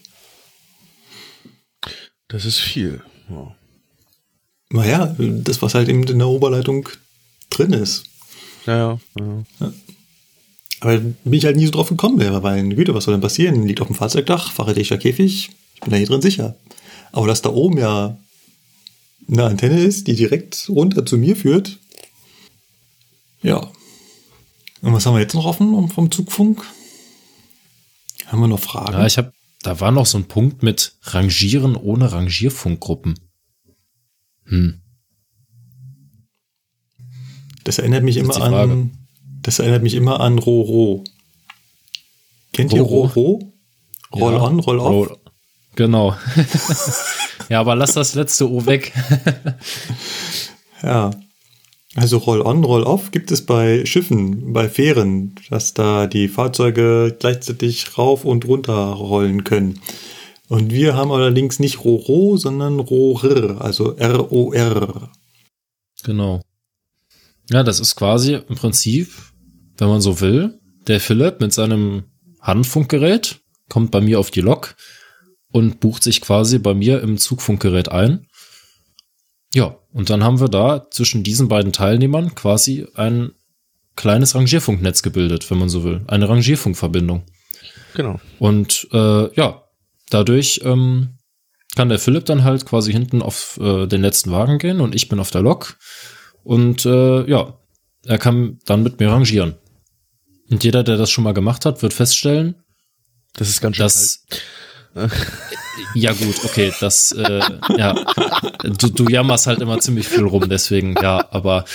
Das 2.27 2.45
ist 2.45 2.57
viel. 2.57 3.01
Ja. 3.29 3.55
Naja, 4.69 5.15
das, 5.17 5.61
was 5.61 5.75
halt 5.75 5.87
eben 5.87 6.03
in 6.03 6.19
der 6.19 6.27
Oberleitung 6.27 6.89
drin 7.49 7.73
ist. 7.73 8.05
Ja, 8.65 8.99
ja. 9.17 9.45
ja. 9.59 9.73
Aber 10.79 10.97
bin 10.99 11.33
ich 11.33 11.45
halt 11.45 11.55
nie 11.55 11.65
so 11.65 11.71
drauf 11.71 11.89
gekommen 11.89 12.19
wäre, 12.19 12.43
weil, 12.43 12.67
Güte, 12.69 12.93
was 12.93 13.05
soll 13.05 13.13
denn 13.13 13.21
passieren? 13.21 13.65
Liegt 13.65 13.81
auf 13.81 13.87
dem 13.87 13.95
Fahrzeugdach, 13.95 14.51
fahrradischer 14.51 14.97
Käfig, 14.97 15.49
ich 15.73 15.79
bin 15.81 15.91
da 15.91 15.97
hier 15.97 16.07
drin 16.07 16.21
sicher. 16.21 16.55
Aber 17.11 17.27
dass 17.27 17.41
da 17.41 17.49
oben 17.49 17.77
ja 17.77 18.17
eine 19.27 19.45
Antenne 19.45 19.81
ist, 19.81 20.07
die 20.07 20.15
direkt 20.15 20.69
runter 20.69 21.05
zu 21.05 21.17
mir 21.17 21.35
führt, 21.35 21.79
ja. 23.41 23.71
Und 24.81 24.93
was 24.93 25.05
haben 25.05 25.15
wir 25.15 25.21
jetzt 25.21 25.33
noch 25.33 25.45
offen 25.45 25.89
vom 25.89 26.11
Zugfunk? 26.11 26.63
Haben 28.25 28.41
wir 28.41 28.47
noch 28.47 28.59
Fragen? 28.59 28.93
Ja, 28.93 29.05
ich 29.05 29.17
habe, 29.17 29.31
da 29.63 29.79
war 29.79 29.91
noch 29.91 30.05
so 30.05 30.17
ein 30.17 30.25
Punkt 30.25 30.63
mit 30.63 30.95
Rangieren 31.03 31.75
ohne 31.75 32.11
Rangierfunkgruppen. 32.11 33.19
Hm. 34.45 34.81
Das 37.63 37.79
erinnert 37.79 38.03
mich 38.03 38.17
immer 38.17 38.41
an, 38.41 38.96
das 39.47 39.59
erinnert 39.59 39.81
mich 39.81 39.93
immer 39.93 40.19
an 40.19 40.39
Roro. 40.39 41.05
Kennt 42.51 42.73
ihr 42.73 42.81
Roro? 42.81 43.53
Roll 44.13 44.33
ja. 44.33 44.41
on, 44.41 44.59
roll 44.59 44.79
off? 44.79 44.91
Roll. 44.91 45.17
Genau. 45.77 46.17
ja, 47.49 47.61
aber 47.61 47.77
lass 47.77 47.93
das 47.93 48.13
letzte 48.13 48.51
O 48.51 48.65
weg. 48.65 48.91
ja. 50.83 51.11
Also 51.95 52.17
Roll-on, 52.17 52.65
Roll-off 52.65 53.11
gibt 53.11 53.31
es 53.31 53.45
bei 53.45 53.85
Schiffen, 53.85 54.51
bei 54.51 54.67
Fähren, 54.67 55.35
dass 55.49 55.73
da 55.73 56.07
die 56.07 56.27
Fahrzeuge 56.27 57.15
gleichzeitig 57.17 57.97
rauf 57.97 58.25
und 58.25 58.45
runter 58.45 58.73
rollen 58.73 59.45
können. 59.45 59.79
Und 60.49 60.73
wir 60.73 60.93
haben 60.95 61.11
allerdings 61.11 61.59
nicht 61.59 61.85
Roro, 61.85 62.35
sondern 62.35 62.79
Rohr, 62.81 63.61
also 63.61 63.95
R-O-R. 63.95 65.09
Genau. 66.03 66.41
Ja, 67.49 67.63
das 67.63 67.79
ist 67.79 67.95
quasi 67.95 68.33
im 68.33 68.55
Prinzip, 68.55 69.09
wenn 69.77 69.87
man 69.87 70.01
so 70.01 70.19
will, 70.21 70.59
der 70.87 70.99
Philipp 70.99 71.39
mit 71.39 71.53
seinem 71.53 72.03
Handfunkgerät 72.41 73.39
kommt 73.69 73.91
bei 73.91 74.01
mir 74.01 74.19
auf 74.19 74.31
die 74.31 74.41
Lok 74.41 74.75
und 75.51 75.79
bucht 75.79 76.03
sich 76.03 76.21
quasi 76.21 76.59
bei 76.59 76.73
mir 76.73 77.01
im 77.01 77.17
Zugfunkgerät 77.17 77.89
ein. 77.89 78.27
Ja, 79.53 79.77
und 79.91 80.09
dann 80.09 80.23
haben 80.23 80.39
wir 80.39 80.49
da 80.49 80.89
zwischen 80.91 81.23
diesen 81.23 81.47
beiden 81.47 81.73
Teilnehmern 81.73 82.35
quasi 82.35 82.87
ein 82.95 83.31
kleines 83.95 84.35
Rangierfunknetz 84.35 85.01
gebildet, 85.01 85.49
wenn 85.49 85.57
man 85.57 85.69
so 85.69 85.83
will. 85.83 86.01
Eine 86.07 86.29
Rangierfunkverbindung. 86.29 87.23
Genau. 87.95 88.19
Und 88.39 88.87
äh, 88.91 89.33
ja, 89.33 89.63
dadurch 90.09 90.61
ähm, 90.63 91.17
kann 91.75 91.89
der 91.89 91.99
Philipp 91.99 92.25
dann 92.25 92.43
halt 92.43 92.65
quasi 92.65 92.91
hinten 92.91 93.21
auf 93.21 93.59
äh, 93.61 93.87
den 93.87 94.01
letzten 94.01 94.31
Wagen 94.31 94.59
gehen 94.59 94.81
und 94.81 94.95
ich 94.95 95.09
bin 95.09 95.19
auf 95.19 95.31
der 95.31 95.41
Lok. 95.41 95.77
Und 96.43 96.85
äh, 96.85 97.27
ja, 97.29 97.57
er 98.05 98.17
kann 98.17 98.59
dann 98.65 98.83
mit 98.83 98.99
mir 98.99 99.09
rangieren. 99.09 99.55
Und 100.49 100.63
jeder, 100.63 100.83
der 100.83 100.97
das 100.97 101.11
schon 101.11 101.23
mal 101.23 101.33
gemacht 101.33 101.65
hat, 101.65 101.81
wird 101.81 101.93
feststellen, 101.93 102.55
das 103.33 103.49
ist 103.49 103.61
ganz 103.61 103.75
schön 103.75 103.83
dass, 103.83 104.25
ja 105.93 106.11
gut, 106.13 106.43
okay, 106.43 106.73
das, 106.79 107.11
äh, 107.11 107.41
ja, 107.77 107.93
du, 108.63 108.89
du 108.89 109.05
jammerst 109.07 109.47
halt 109.47 109.61
immer 109.61 109.79
ziemlich 109.79 110.07
viel 110.07 110.23
rum, 110.23 110.49
deswegen, 110.49 110.95
ja, 111.01 111.27
aber 111.31 111.65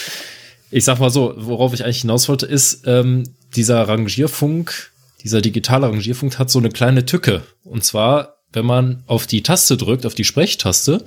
ich 0.70 0.84
sag 0.84 0.98
mal 0.98 1.10
so, 1.10 1.34
worauf 1.36 1.74
ich 1.74 1.84
eigentlich 1.84 2.00
hinaus 2.00 2.28
wollte, 2.28 2.46
ist, 2.46 2.86
ähm, 2.86 3.34
dieser 3.54 3.86
Rangierfunk, 3.86 4.90
dieser 5.22 5.40
digitale 5.40 5.86
Rangierfunk 5.86 6.38
hat 6.38 6.50
so 6.50 6.58
eine 6.58 6.70
kleine 6.70 7.04
Tücke. 7.04 7.42
Und 7.62 7.84
zwar, 7.84 8.38
wenn 8.52 8.66
man 8.66 9.04
auf 9.06 9.26
die 9.26 9.42
Taste 9.42 9.76
drückt, 9.76 10.06
auf 10.06 10.14
die 10.14 10.24
Sprechtaste, 10.24 11.04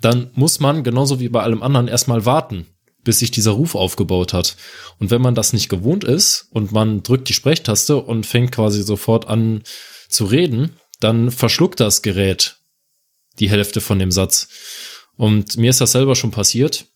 dann 0.00 0.30
muss 0.34 0.60
man, 0.60 0.82
genauso 0.82 1.20
wie 1.20 1.28
bei 1.28 1.42
allem 1.42 1.62
anderen, 1.62 1.88
erstmal 1.88 2.26
warten, 2.26 2.66
bis 3.06 3.20
sich 3.20 3.30
dieser 3.30 3.52
Ruf 3.52 3.76
aufgebaut 3.76 4.34
hat. 4.34 4.56
Und 4.98 5.10
wenn 5.10 5.22
man 5.22 5.36
das 5.36 5.52
nicht 5.52 5.68
gewohnt 5.68 6.02
ist 6.02 6.48
und 6.50 6.72
man 6.72 7.04
drückt 7.04 7.28
die 7.28 7.34
Sprechtaste 7.34 7.96
und 7.96 8.26
fängt 8.26 8.52
quasi 8.52 8.82
sofort 8.82 9.28
an 9.28 9.62
zu 10.08 10.24
reden, 10.24 10.76
dann 11.00 11.30
verschluckt 11.30 11.78
das 11.78 12.02
Gerät 12.02 12.56
die 13.38 13.48
Hälfte 13.48 13.80
von 13.80 14.00
dem 14.00 14.10
Satz. 14.10 14.48
Und 15.16 15.56
mir 15.56 15.70
ist 15.70 15.80
das 15.80 15.92
selber 15.92 16.16
schon 16.16 16.32
passiert, 16.32 16.86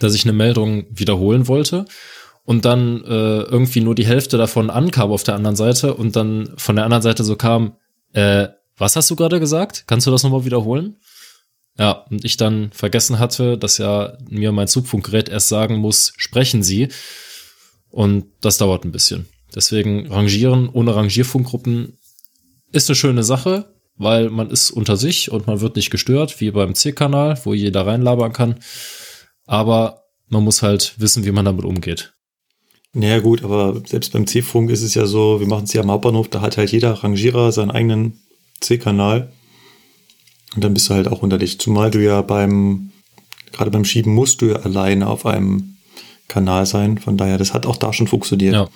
dass 0.00 0.14
ich 0.14 0.24
eine 0.24 0.32
Meldung 0.32 0.86
wiederholen 0.90 1.46
wollte 1.46 1.84
und 2.44 2.64
dann 2.64 3.04
äh, 3.04 3.42
irgendwie 3.42 3.80
nur 3.80 3.94
die 3.94 4.06
Hälfte 4.06 4.36
davon 4.36 4.68
ankam 4.68 5.12
auf 5.12 5.22
der 5.22 5.36
anderen 5.36 5.56
Seite 5.56 5.94
und 5.94 6.16
dann 6.16 6.52
von 6.56 6.74
der 6.74 6.84
anderen 6.84 7.02
Seite 7.02 7.22
so 7.22 7.36
kam, 7.36 7.76
äh, 8.14 8.48
was 8.76 8.96
hast 8.96 9.08
du 9.10 9.16
gerade 9.16 9.38
gesagt? 9.38 9.84
Kannst 9.86 10.08
du 10.08 10.10
das 10.10 10.24
nochmal 10.24 10.44
wiederholen? 10.44 10.96
Ja, 11.80 11.92
und 12.10 12.26
ich 12.26 12.36
dann 12.36 12.70
vergessen 12.72 13.18
hatte, 13.18 13.56
dass 13.56 13.78
ja 13.78 14.18
mir 14.28 14.52
mein 14.52 14.68
Zugfunkgerät 14.68 15.30
erst 15.30 15.48
sagen 15.48 15.76
muss, 15.76 16.12
sprechen 16.18 16.62
Sie. 16.62 16.88
Und 17.88 18.26
das 18.42 18.58
dauert 18.58 18.84
ein 18.84 18.92
bisschen. 18.92 19.26
Deswegen 19.54 20.06
rangieren 20.12 20.68
ohne 20.68 20.94
Rangierfunkgruppen 20.94 21.96
ist 22.70 22.90
eine 22.90 22.96
schöne 22.96 23.22
Sache, 23.22 23.74
weil 23.96 24.28
man 24.28 24.50
ist 24.50 24.70
unter 24.70 24.98
sich 24.98 25.30
und 25.30 25.46
man 25.46 25.62
wird 25.62 25.76
nicht 25.76 25.88
gestört, 25.88 26.38
wie 26.42 26.50
beim 26.50 26.74
C-Kanal, 26.74 27.40
wo 27.44 27.54
jeder 27.54 27.86
reinlabern 27.86 28.34
kann. 28.34 28.56
Aber 29.46 30.04
man 30.28 30.44
muss 30.44 30.60
halt 30.60 30.94
wissen, 30.98 31.24
wie 31.24 31.32
man 31.32 31.46
damit 31.46 31.64
umgeht. 31.64 32.12
Naja 32.92 33.20
gut, 33.20 33.42
aber 33.42 33.80
selbst 33.86 34.12
beim 34.12 34.26
C-Funk 34.26 34.70
ist 34.70 34.82
es 34.82 34.92
ja 34.92 35.06
so, 35.06 35.40
wir 35.40 35.46
machen 35.46 35.64
es 35.64 35.72
ja 35.72 35.80
am 35.80 35.90
Hauptbahnhof, 35.90 36.28
da 36.28 36.42
hat 36.42 36.58
halt 36.58 36.72
jeder 36.72 36.92
Rangierer 36.92 37.52
seinen 37.52 37.70
eigenen 37.70 38.20
C-Kanal. 38.60 39.32
Und 40.54 40.64
dann 40.64 40.74
bist 40.74 40.88
du 40.88 40.94
halt 40.94 41.08
auch 41.08 41.22
unter 41.22 41.38
dich. 41.38 41.60
Zumal 41.60 41.90
du 41.90 42.02
ja 42.02 42.22
beim, 42.22 42.90
gerade 43.52 43.70
beim 43.70 43.84
Schieben 43.84 44.14
musst 44.14 44.42
du 44.42 44.46
ja 44.46 44.56
alleine 44.56 45.06
auf 45.08 45.26
einem 45.26 45.76
Kanal 46.28 46.66
sein. 46.66 46.98
Von 46.98 47.16
daher, 47.16 47.38
das 47.38 47.54
hat 47.54 47.66
auch 47.66 47.76
da 47.76 47.92
schon 47.92 48.06
funktioniert. 48.06 48.54
Ja. 48.54 48.68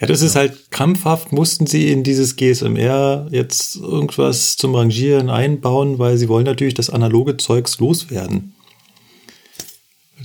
Ja, 0.00 0.06
das 0.06 0.20
ist 0.20 0.36
halt 0.36 0.70
krampfhaft, 0.70 1.32
mussten 1.32 1.66
sie 1.66 1.90
in 1.90 2.02
dieses 2.02 2.36
GSMR 2.36 3.28
jetzt 3.30 3.76
irgendwas 3.76 4.56
zum 4.56 4.74
Rangieren 4.74 5.30
einbauen, 5.30 5.98
weil 5.98 6.18
sie 6.18 6.28
wollen 6.28 6.44
natürlich 6.44 6.74
das 6.74 6.90
analoge 6.90 7.38
Zeugs 7.38 7.78
loswerden. 7.78 8.52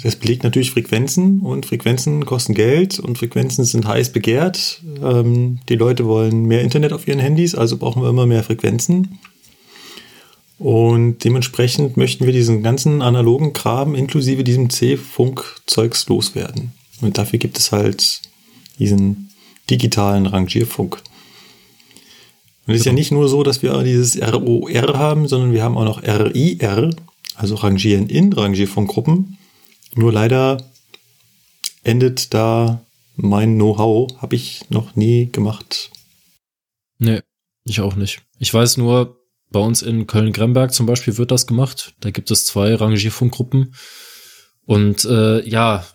Das 0.03 0.15
belegt 0.15 0.43
natürlich 0.43 0.71
Frequenzen 0.71 1.41
und 1.41 1.65
Frequenzen 1.65 2.25
kosten 2.25 2.53
Geld 2.53 2.99
und 2.99 3.17
Frequenzen 3.17 3.63
sind 3.63 3.87
heiß 3.87 4.11
begehrt. 4.11 4.81
Ähm, 5.01 5.59
die 5.69 5.75
Leute 5.75 6.05
wollen 6.05 6.45
mehr 6.45 6.61
Internet 6.61 6.91
auf 6.91 7.07
ihren 7.07 7.19
Handys, 7.19 7.55
also 7.55 7.77
brauchen 7.77 8.01
wir 8.01 8.09
immer 8.09 8.25
mehr 8.25 8.43
Frequenzen. 8.43 9.19
Und 10.61 11.23
dementsprechend 11.23 11.97
möchten 11.97 12.27
wir 12.27 12.33
diesen 12.33 12.61
ganzen 12.61 13.01
analogen 13.01 13.51
Kram 13.51 13.95
inklusive 13.95 14.43
diesem 14.43 14.69
C-Funk-Zeugs 14.69 16.07
loswerden. 16.07 16.71
Und 17.01 17.17
dafür 17.17 17.39
gibt 17.39 17.57
es 17.57 17.71
halt 17.71 18.21
diesen 18.77 19.31
digitalen 19.71 20.27
Rangierfunk. 20.27 21.01
Und 22.67 22.75
es 22.75 22.81
ist 22.81 22.85
ja 22.85 22.93
nicht 22.93 23.11
nur 23.11 23.27
so, 23.27 23.41
dass 23.41 23.63
wir 23.63 23.81
dieses 23.81 24.21
ROR 24.21 24.99
haben, 24.99 25.27
sondern 25.27 25.51
wir 25.51 25.63
haben 25.63 25.79
auch 25.79 25.83
noch 25.83 26.03
RIR, 26.03 26.91
also 27.33 27.55
Rangieren 27.55 28.07
in 28.07 28.31
Rangierfunkgruppen. 28.31 29.39
Nur 29.95 30.13
leider 30.13 30.63
endet 31.83 32.35
da 32.35 32.85
mein 33.15 33.55
Know-how, 33.55 34.21
habe 34.21 34.35
ich 34.35 34.61
noch 34.69 34.95
nie 34.95 35.31
gemacht. 35.31 35.89
Nee, 36.99 37.21
ich 37.63 37.81
auch 37.81 37.95
nicht. 37.95 38.21
Ich 38.38 38.53
weiß 38.53 38.77
nur, 38.77 39.20
bei 39.52 39.60
uns 39.60 39.82
in 39.82 40.07
Köln-Gremberg 40.07 40.73
zum 40.73 40.86
Beispiel 40.86 41.18
wird 41.18 41.32
das 41.32 41.48
gemacht. 41.48 41.94
Da 41.99 42.11
gibt 42.11 42.32
es 42.32 42.45
zwei 42.45 42.73
Rangierfunkgruppen. 42.76 43.76
Und 44.65 45.06
äh, 45.06 45.48
ja, 45.48 45.86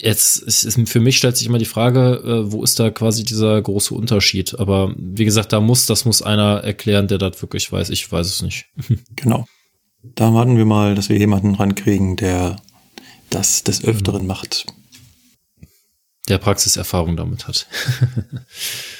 Jetzt 0.00 0.36
ist, 0.36 0.78
für 0.88 1.00
mich 1.00 1.16
stellt 1.16 1.36
sich 1.36 1.48
immer 1.48 1.58
die 1.58 1.64
Frage, 1.64 2.22
äh, 2.24 2.52
wo 2.52 2.62
ist 2.62 2.78
da 2.78 2.90
quasi 2.90 3.24
dieser 3.24 3.60
große 3.60 3.92
Unterschied? 3.94 4.56
Aber 4.56 4.94
wie 4.96 5.24
gesagt, 5.24 5.52
da 5.52 5.60
muss, 5.60 5.86
das 5.86 6.04
muss 6.04 6.22
einer 6.22 6.58
erklären, 6.62 7.08
der 7.08 7.18
das 7.18 7.42
wirklich 7.42 7.70
weiß. 7.72 7.90
Ich 7.90 8.10
weiß 8.10 8.26
es 8.26 8.42
nicht. 8.42 8.66
Genau. 9.16 9.46
Da 10.02 10.32
warten 10.32 10.56
wir 10.56 10.64
mal, 10.64 10.94
dass 10.94 11.08
wir 11.08 11.18
jemanden 11.18 11.56
rankriegen, 11.56 12.14
der 12.14 12.62
das 13.30 13.64
des 13.64 13.84
Öfteren 13.84 14.28
macht. 14.28 14.66
der 16.28 16.38
Praxiserfahrung 16.38 17.16
damit 17.16 17.48
hat. 17.48 17.66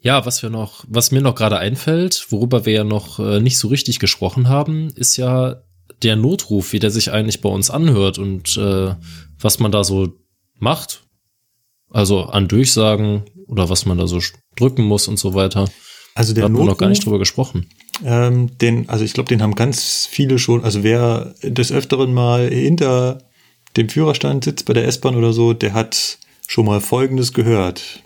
ja, 0.00 0.24
was 0.26 0.42
wir 0.42 0.50
noch, 0.50 0.84
was 0.88 1.10
mir 1.10 1.22
noch 1.22 1.34
gerade 1.34 1.58
einfällt, 1.58 2.26
worüber 2.30 2.64
wir 2.66 2.72
ja 2.72 2.84
noch 2.84 3.18
äh, 3.18 3.40
nicht 3.40 3.58
so 3.58 3.68
richtig 3.68 3.98
gesprochen 3.98 4.48
haben, 4.48 4.88
ist 4.94 5.16
ja 5.16 5.62
der 6.02 6.16
Notruf, 6.16 6.72
wie 6.72 6.78
der 6.78 6.90
sich 6.90 7.10
eigentlich 7.10 7.40
bei 7.40 7.48
uns 7.48 7.70
anhört 7.70 8.18
und 8.18 8.56
äh, 8.56 8.94
was 9.40 9.58
man 9.58 9.72
da 9.72 9.84
so 9.84 10.12
macht. 10.58 11.02
Also 11.90 12.24
an 12.24 12.48
Durchsagen 12.48 13.24
oder 13.46 13.68
was 13.68 13.86
man 13.86 13.98
da 13.98 14.06
so 14.06 14.20
drücken 14.56 14.84
muss 14.84 15.08
und 15.08 15.18
so 15.18 15.34
weiter. 15.34 15.68
Also 16.14 16.34
der 16.34 16.42
da 16.42 16.44
haben 16.46 16.54
wir 16.54 16.58
Notruf, 16.58 16.74
noch 16.74 16.78
gar 16.78 16.88
nicht 16.88 17.04
drüber 17.04 17.18
gesprochen. 17.18 17.68
ähm, 18.04 18.56
den, 18.58 18.88
also 18.88 19.04
ich 19.04 19.12
glaube, 19.12 19.28
den 19.28 19.42
haben 19.42 19.54
ganz 19.54 20.06
viele 20.10 20.38
schon, 20.38 20.64
also 20.64 20.82
wer 20.82 21.34
des 21.42 21.72
Öfteren 21.72 22.12
mal 22.12 22.48
hinter 22.48 23.18
dem 23.76 23.88
Führerstand 23.88 24.44
sitzt 24.44 24.66
bei 24.66 24.72
der 24.72 24.86
S-Bahn 24.86 25.16
oder 25.16 25.32
so, 25.32 25.52
der 25.52 25.74
hat 25.74 26.18
schon 26.46 26.66
mal 26.66 26.80
Folgendes 26.80 27.32
gehört. 27.32 28.02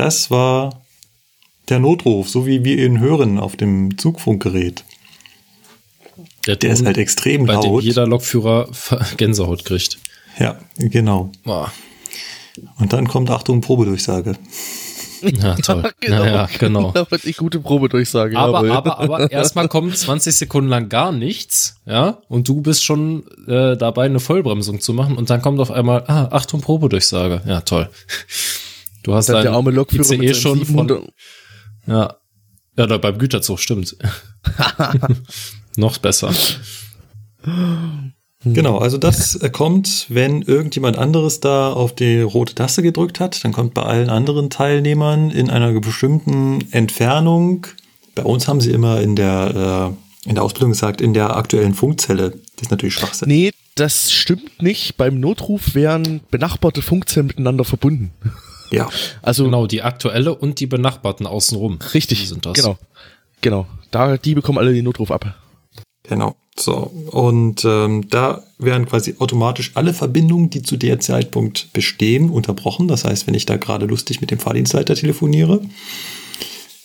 Das 0.00 0.30
war 0.30 0.80
der 1.68 1.78
Notruf, 1.78 2.30
so 2.30 2.46
wie 2.46 2.64
wir 2.64 2.78
ihn 2.78 3.00
hören 3.00 3.38
auf 3.38 3.56
dem 3.56 3.98
Zugfunkgerät. 3.98 4.82
Der 6.46 6.58
Ton, 6.58 6.70
ist 6.70 6.86
halt 6.86 6.96
extrem 6.96 7.44
bei 7.44 7.56
dem 7.56 7.70
laut. 7.70 7.84
jeder 7.84 8.06
Lokführer 8.06 8.70
Gänsehaut 9.18 9.66
kriegt. 9.66 9.98
Ja, 10.38 10.58
genau. 10.78 11.30
Boah. 11.44 11.70
Und 12.78 12.94
dann 12.94 13.08
kommt 13.08 13.28
Achtung, 13.28 13.60
Probedurchsage. 13.60 14.36
Ja, 15.20 15.54
toll. 15.62 15.92
Ja, 16.02 16.24
ja, 16.24 16.48
genau. 16.58 16.90
Da 16.94 17.10
wird 17.10 17.24
die 17.24 17.34
gute 17.34 17.60
Probedurchsage. 17.60 18.38
Aber, 18.38 18.66
jawohl. 18.66 18.70
aber, 18.70 18.98
aber 19.00 19.30
erstmal 19.30 19.68
kommt 19.68 19.98
20 19.98 20.34
Sekunden 20.34 20.70
lang 20.70 20.88
gar 20.88 21.12
nichts, 21.12 21.76
ja, 21.84 22.22
und 22.28 22.48
du 22.48 22.62
bist 22.62 22.84
schon 22.84 23.24
äh, 23.46 23.76
dabei, 23.76 24.06
eine 24.06 24.18
Vollbremsung 24.18 24.80
zu 24.80 24.94
machen 24.94 25.18
und 25.18 25.28
dann 25.28 25.42
kommt 25.42 25.60
auf 25.60 25.70
einmal, 25.70 26.04
ah, 26.06 26.28
Achtung, 26.30 26.62
Probedurchsage. 26.62 27.42
Ja, 27.44 27.60
toll. 27.60 27.90
Du 29.02 29.14
hast 29.14 29.28
Dann 29.28 29.36
dein 29.36 29.44
der 29.44 29.52
arme 29.52 29.70
Lokführer 29.70 30.04
ICE 30.04 30.18
mit 30.18 30.36
schon 30.36 30.58
von, 30.58 30.88
700 30.88 31.02
ja, 31.86 32.16
ja, 32.76 32.86
da 32.86 32.98
beim 32.98 33.18
Güterzug, 33.18 33.58
stimmt. 33.58 33.96
Noch 35.76 35.98
besser. 35.98 36.32
Genau, 38.44 38.78
also 38.78 38.96
das 38.96 39.36
äh, 39.36 39.50
kommt, 39.50 40.06
wenn 40.08 40.42
irgendjemand 40.42 40.96
anderes 40.96 41.40
da 41.40 41.72
auf 41.72 41.94
die 41.94 42.20
rote 42.20 42.54
Taste 42.54 42.82
gedrückt 42.82 43.20
hat, 43.20 43.44
dann 43.44 43.52
kommt 43.52 43.74
bei 43.74 43.82
allen 43.82 44.08
anderen 44.08 44.48
Teilnehmern 44.48 45.30
in 45.30 45.50
einer 45.50 45.78
bestimmten 45.80 46.66
Entfernung. 46.70 47.66
Bei 48.14 48.22
uns 48.22 48.48
haben 48.48 48.60
sie 48.60 48.70
immer 48.70 49.00
in 49.00 49.14
der, 49.14 49.94
äh, 50.24 50.28
in 50.28 50.36
der 50.36 50.44
Ausbildung 50.44 50.70
gesagt, 50.70 51.02
in 51.02 51.12
der 51.12 51.36
aktuellen 51.36 51.74
Funkzelle. 51.74 52.30
Das 52.30 52.62
ist 52.62 52.70
natürlich 52.70 52.94
Schwachsinn. 52.94 53.28
Nee, 53.28 53.50
das 53.74 54.10
stimmt 54.10 54.62
nicht. 54.62 54.96
Beim 54.96 55.20
Notruf 55.20 55.74
wären 55.74 56.20
benachbarte 56.30 56.80
Funkzellen 56.80 57.26
miteinander 57.26 57.64
verbunden. 57.64 58.12
Ja, 58.70 58.88
Also 59.22 59.44
Genau, 59.44 59.66
die 59.66 59.82
aktuelle 59.82 60.34
und 60.34 60.60
die 60.60 60.66
benachbarten 60.66 61.26
außenrum. 61.26 61.78
richtig 61.94 62.20
Die 62.20 62.26
sind 62.26 62.46
das. 62.46 62.54
Genau. 62.54 62.78
Genau. 63.40 63.66
Da, 63.90 64.16
die 64.16 64.34
bekommen 64.34 64.58
alle 64.58 64.72
den 64.72 64.84
Notruf 64.84 65.10
ab. 65.10 65.34
genau. 66.02 66.36
So, 66.58 66.92
und 67.12 67.64
ähm, 67.64 68.10
da 68.10 68.42
werden 68.58 68.84
quasi 68.84 69.14
automatisch 69.18 69.70
alle 69.74 69.94
Verbindungen, 69.94 70.50
die 70.50 70.62
zu 70.62 70.76
der 70.76 71.00
Zeitpunkt 71.00 71.72
bestehen, 71.72 72.28
unterbrochen. 72.28 72.86
Das 72.86 73.04
heißt, 73.04 73.26
wenn 73.26 73.34
ich 73.34 73.46
da 73.46 73.56
gerade 73.56 73.86
lustig 73.86 74.20
mit 74.20 74.30
dem 74.30 74.38
Fahrdienstleiter 74.38 74.94
telefoniere, 74.94 75.62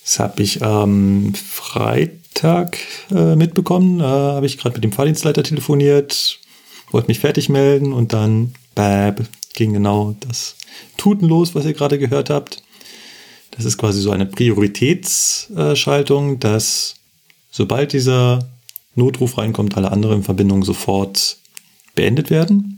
das 0.02 0.18
habe 0.18 0.42
ich 0.42 0.62
am 0.62 1.34
Freitag 1.34 2.78
äh, 3.10 3.36
mitbekommen, 3.36 4.00
äh, 4.00 4.04
habe 4.04 4.46
ich 4.46 4.56
gerade 4.56 4.76
mit 4.76 4.84
dem 4.84 4.92
Fahrdienstleiter 4.92 5.42
telefoniert, 5.42 6.38
wollte 6.90 7.08
mich 7.08 7.18
fertig 7.18 7.48
melden 7.50 7.92
und 7.92 8.14
dann 8.14 8.54
bäb, 8.74 9.26
ging 9.56 9.72
genau 9.72 10.14
das 10.20 10.54
Tuten 10.96 11.26
los, 11.26 11.56
was 11.56 11.64
ihr 11.64 11.72
gerade 11.72 11.98
gehört 11.98 12.30
habt. 12.30 12.62
Das 13.50 13.64
ist 13.64 13.78
quasi 13.78 14.00
so 14.00 14.12
eine 14.12 14.26
Prioritätsschaltung, 14.26 16.38
dass 16.38 16.94
sobald 17.50 17.92
dieser 17.92 18.48
Notruf 18.94 19.38
reinkommt, 19.38 19.76
alle 19.76 19.90
anderen 19.90 20.22
Verbindungen 20.22 20.62
sofort 20.62 21.38
beendet 21.94 22.30
werden. 22.30 22.74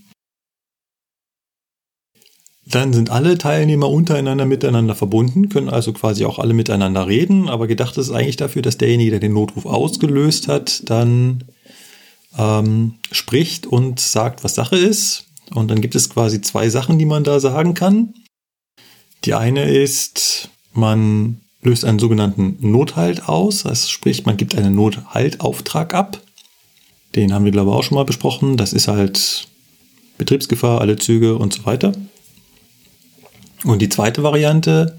Dann 2.64 2.92
sind 2.92 3.10
alle 3.10 3.38
Teilnehmer 3.38 3.88
untereinander 3.88 4.44
miteinander 4.44 4.94
verbunden, 4.94 5.48
können 5.48 5.70
also 5.70 5.94
quasi 5.94 6.26
auch 6.26 6.38
alle 6.38 6.52
miteinander 6.52 7.06
reden, 7.06 7.48
aber 7.48 7.66
gedacht 7.66 7.96
ist 7.96 8.10
eigentlich 8.10 8.36
dafür, 8.36 8.60
dass 8.60 8.76
derjenige, 8.76 9.12
der 9.12 9.20
den 9.20 9.32
Notruf 9.32 9.64
ausgelöst 9.64 10.48
hat, 10.48 10.82
dann 10.90 11.44
ähm, 12.36 12.96
spricht 13.10 13.66
und 13.66 14.00
sagt, 14.00 14.44
was 14.44 14.54
Sache 14.54 14.76
ist. 14.76 15.27
Und 15.50 15.68
dann 15.68 15.80
gibt 15.80 15.94
es 15.94 16.10
quasi 16.10 16.40
zwei 16.40 16.68
Sachen, 16.68 16.98
die 16.98 17.06
man 17.06 17.24
da 17.24 17.40
sagen 17.40 17.74
kann. 17.74 18.14
Die 19.24 19.34
eine 19.34 19.70
ist, 19.70 20.50
man 20.72 21.40
löst 21.62 21.84
einen 21.84 21.98
sogenannten 21.98 22.56
Nothalt 22.60 23.28
aus, 23.28 23.64
das 23.64 23.90
sprich, 23.90 24.26
man 24.26 24.36
gibt 24.36 24.54
einen 24.54 24.74
Nothaltauftrag 24.74 25.94
ab. 25.94 26.20
Den 27.14 27.32
haben 27.32 27.44
wir, 27.44 27.52
glaube 27.52 27.70
ich, 27.70 27.76
auch 27.76 27.82
schon 27.82 27.96
mal 27.96 28.04
besprochen. 28.04 28.56
Das 28.56 28.72
ist 28.72 28.88
halt 28.88 29.48
Betriebsgefahr, 30.18 30.80
alle 30.80 30.96
Züge 30.96 31.36
und 31.36 31.52
so 31.52 31.64
weiter. 31.64 31.92
Und 33.64 33.80
die 33.80 33.88
zweite 33.88 34.22
Variante 34.22 34.98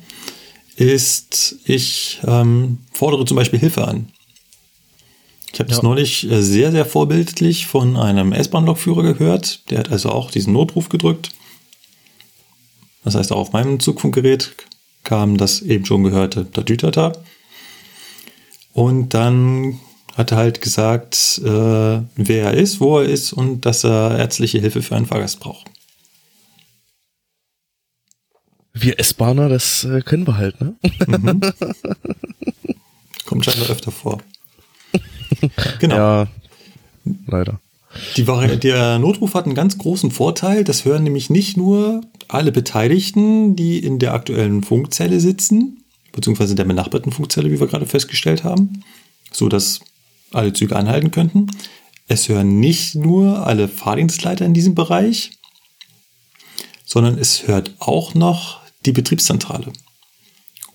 ist, 0.76 1.57
ich 1.65 2.19
ähm, 2.26 2.80
fordere 2.91 3.26
zum 3.26 3.38
Beispiel 3.38 3.59
Hilfe 3.59 3.88
an. 3.88 4.07
Ich 5.51 5.59
habe 5.59 5.69
das 5.69 5.77
Ja. 5.80 5.84
neulich 5.84 6.30
äh, 6.30 6.41
sehr, 6.41 6.71
sehr 6.71 6.85
vorbildlich 6.85 7.65
von 7.67 7.97
einem 7.97 8.34
S-Bahn-Lokführer 8.34 9.03
gehört. 9.03 9.69
Der 9.69 9.80
hat 9.80 9.91
also 9.91 10.09
auch 10.09 10.31
diesen 10.31 10.53
Notruf 10.53 10.89
gedrückt. 10.89 11.31
Das 13.03 13.15
heißt, 13.15 13.31
auch 13.31 13.38
auf 13.39 13.51
meinem 13.53 13.80
Zugfunkgerät 13.80 14.55
kam 15.03 15.38
das 15.38 15.61
eben 15.61 15.85
schon 15.85 16.03
gehörte 16.03 16.49
Tatütata. 16.51 17.13
Und 18.73 19.13
dann 19.13 19.80
hat 20.15 20.31
er 20.31 20.38
halt 20.38 20.61
gesagt, 20.61 21.39
äh, 21.43 21.47
wer 22.15 22.43
er 22.43 22.53
ist, 22.53 22.80
wo 22.80 22.99
er 22.99 23.05
ist 23.05 23.34
und 23.34 23.65
dass 23.65 23.84
er 23.84 24.17
ärztliche 24.19 24.59
Hilfe 24.59 24.81
für 24.81 24.95
einen 24.95 25.05
Fahrgast 25.05 25.39
braucht. 25.39 25.67
Wir 28.73 28.99
S-Bahner, 28.99 29.49
das 29.49 29.84
äh, 29.85 30.01
können 30.01 30.27
wir 30.27 30.38
halt, 30.38 30.59
ne? 30.61 30.76
Kommt 33.26 33.45
scheinbar 33.45 33.69
öfter 33.69 33.91
vor. 33.91 34.19
Genau. 35.80 35.95
Ja, 35.95 36.28
leider. 37.28 37.60
Die 38.18 38.28
der 38.60 38.99
Notruf 38.99 39.34
hat 39.34 39.45
einen 39.45 39.56
ganz 39.56 39.78
großen 39.78 40.11
Vorteil. 40.11 40.64
Das 40.64 40.86
hören 40.86 41.03
nämlich 41.03 41.30
nicht 41.30 41.57
nur 41.57 42.02
alle 42.28 42.52
Beteiligten, 42.52 43.56
die 43.56 43.80
in 43.80 43.98
der 43.98 44.14
aktuellen 44.14 44.64
Funkzelle 44.64 45.20
sitzen, 45.20 45.84
beziehungsweise 46.11 46.52
in 46.52 46.57
der 46.57 46.66
benachbarten 46.66 47.11
Funkzelle, 47.11 47.52
wie 47.52 47.60
wir 47.60 47.68
gerade 47.68 47.88
festgestellt 47.88 48.44
haben, 48.44 48.84
so 49.32 49.49
dass 49.49 49.80
alle 50.32 50.53
Züge 50.53 50.76
anhalten 50.76 51.11
könnten. 51.11 51.48
Es 52.07 52.30
hören 52.30 52.60
nicht 52.60 52.95
nur 52.95 53.45
alle 53.45 53.68
Fahrdienstleiter 53.68 54.45
in 54.45 54.53
diesem 54.53 54.76
Bereich, 54.76 55.32
sondern 56.86 57.18
es 57.18 57.48
hört 57.48 57.74
auch 57.80 58.14
noch 58.14 58.61
die 58.86 58.91
Betriebszentrale 58.91 59.72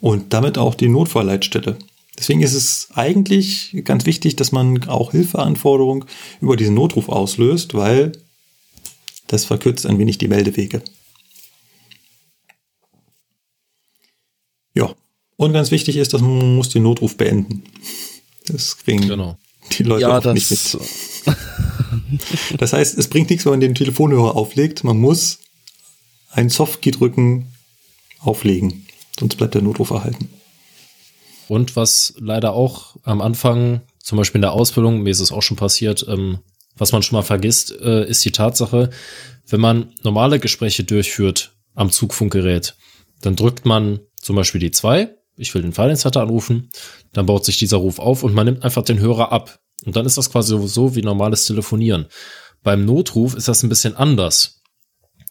und 0.00 0.32
damit 0.32 0.58
auch 0.58 0.74
die 0.74 0.88
Notfallleitstelle. 0.88 1.76
Deswegen 2.18 2.42
ist 2.42 2.54
es 2.54 2.88
eigentlich 2.94 3.76
ganz 3.84 4.06
wichtig, 4.06 4.36
dass 4.36 4.52
man 4.52 4.84
auch 4.88 5.10
Hilfeanforderungen 5.10 6.04
über 6.40 6.56
diesen 6.56 6.74
Notruf 6.74 7.08
auslöst, 7.08 7.74
weil 7.74 8.12
das 9.26 9.44
verkürzt 9.44 9.86
ein 9.86 9.98
wenig 9.98 10.18
die 10.18 10.28
Meldewege. 10.28 10.82
Ja, 14.74 14.94
und 15.36 15.52
ganz 15.52 15.70
wichtig 15.70 15.96
ist, 15.96 16.12
dass 16.14 16.20
man 16.20 16.56
muss 16.56 16.68
den 16.68 16.82
Notruf 16.82 17.16
beenden. 17.16 17.64
Das 18.46 18.76
kriegen 18.78 19.08
Genau. 19.08 19.38
die 19.78 19.82
Leute 19.82 20.02
Ja, 20.02 20.18
auch 20.18 20.32
nicht 20.34 20.50
mit. 20.50 20.78
Das 22.58 22.72
heißt, 22.72 22.98
es 22.98 23.08
bringt 23.08 23.30
nichts, 23.30 23.44
wenn 23.44 23.52
man 23.54 23.60
den 23.60 23.74
Telefonhörer 23.74 24.36
auflegt. 24.36 24.84
Man 24.84 24.98
muss 24.98 25.38
einen 26.30 26.50
Softkey 26.50 26.90
drücken, 26.90 27.52
auflegen. 28.20 28.86
Sonst 29.18 29.36
bleibt 29.36 29.54
der 29.54 29.62
Notruf 29.62 29.90
erhalten. 29.90 30.28
Und 31.48 31.76
was 31.76 32.14
leider 32.18 32.52
auch 32.54 32.96
am 33.02 33.20
Anfang, 33.20 33.82
zum 33.98 34.18
Beispiel 34.18 34.38
in 34.38 34.42
der 34.42 34.52
Ausbildung, 34.52 35.02
mir 35.02 35.10
ist 35.10 35.20
es 35.20 35.32
auch 35.32 35.42
schon 35.42 35.56
passiert, 35.56 36.06
ähm, 36.08 36.38
was 36.76 36.92
man 36.92 37.02
schon 37.02 37.16
mal 37.16 37.22
vergisst, 37.22 37.72
äh, 37.80 38.06
ist 38.06 38.24
die 38.24 38.32
Tatsache, 38.32 38.90
wenn 39.46 39.60
man 39.60 39.94
normale 40.02 40.40
Gespräche 40.40 40.84
durchführt 40.84 41.56
am 41.74 41.90
Zugfunkgerät, 41.90 42.76
dann 43.20 43.36
drückt 43.36 43.64
man 43.64 44.00
zum 44.20 44.36
Beispiel 44.36 44.60
die 44.60 44.70
2, 44.70 45.14
ich 45.36 45.54
will 45.54 45.62
den 45.62 45.72
Fahrdienstleiter 45.72 46.22
anrufen, 46.22 46.70
dann 47.12 47.26
baut 47.26 47.44
sich 47.44 47.58
dieser 47.58 47.78
Ruf 47.78 47.98
auf 47.98 48.22
und 48.22 48.34
man 48.34 48.46
nimmt 48.46 48.64
einfach 48.64 48.82
den 48.82 49.00
Hörer 49.00 49.32
ab. 49.32 49.60
Und 49.84 49.96
dann 49.96 50.06
ist 50.06 50.16
das 50.16 50.30
quasi 50.30 50.56
so 50.66 50.94
wie 50.94 51.02
normales 51.02 51.46
Telefonieren. 51.46 52.06
Beim 52.62 52.84
Notruf 52.84 53.34
ist 53.34 53.48
das 53.48 53.62
ein 53.62 53.68
bisschen 53.68 53.96
anders. 53.96 54.62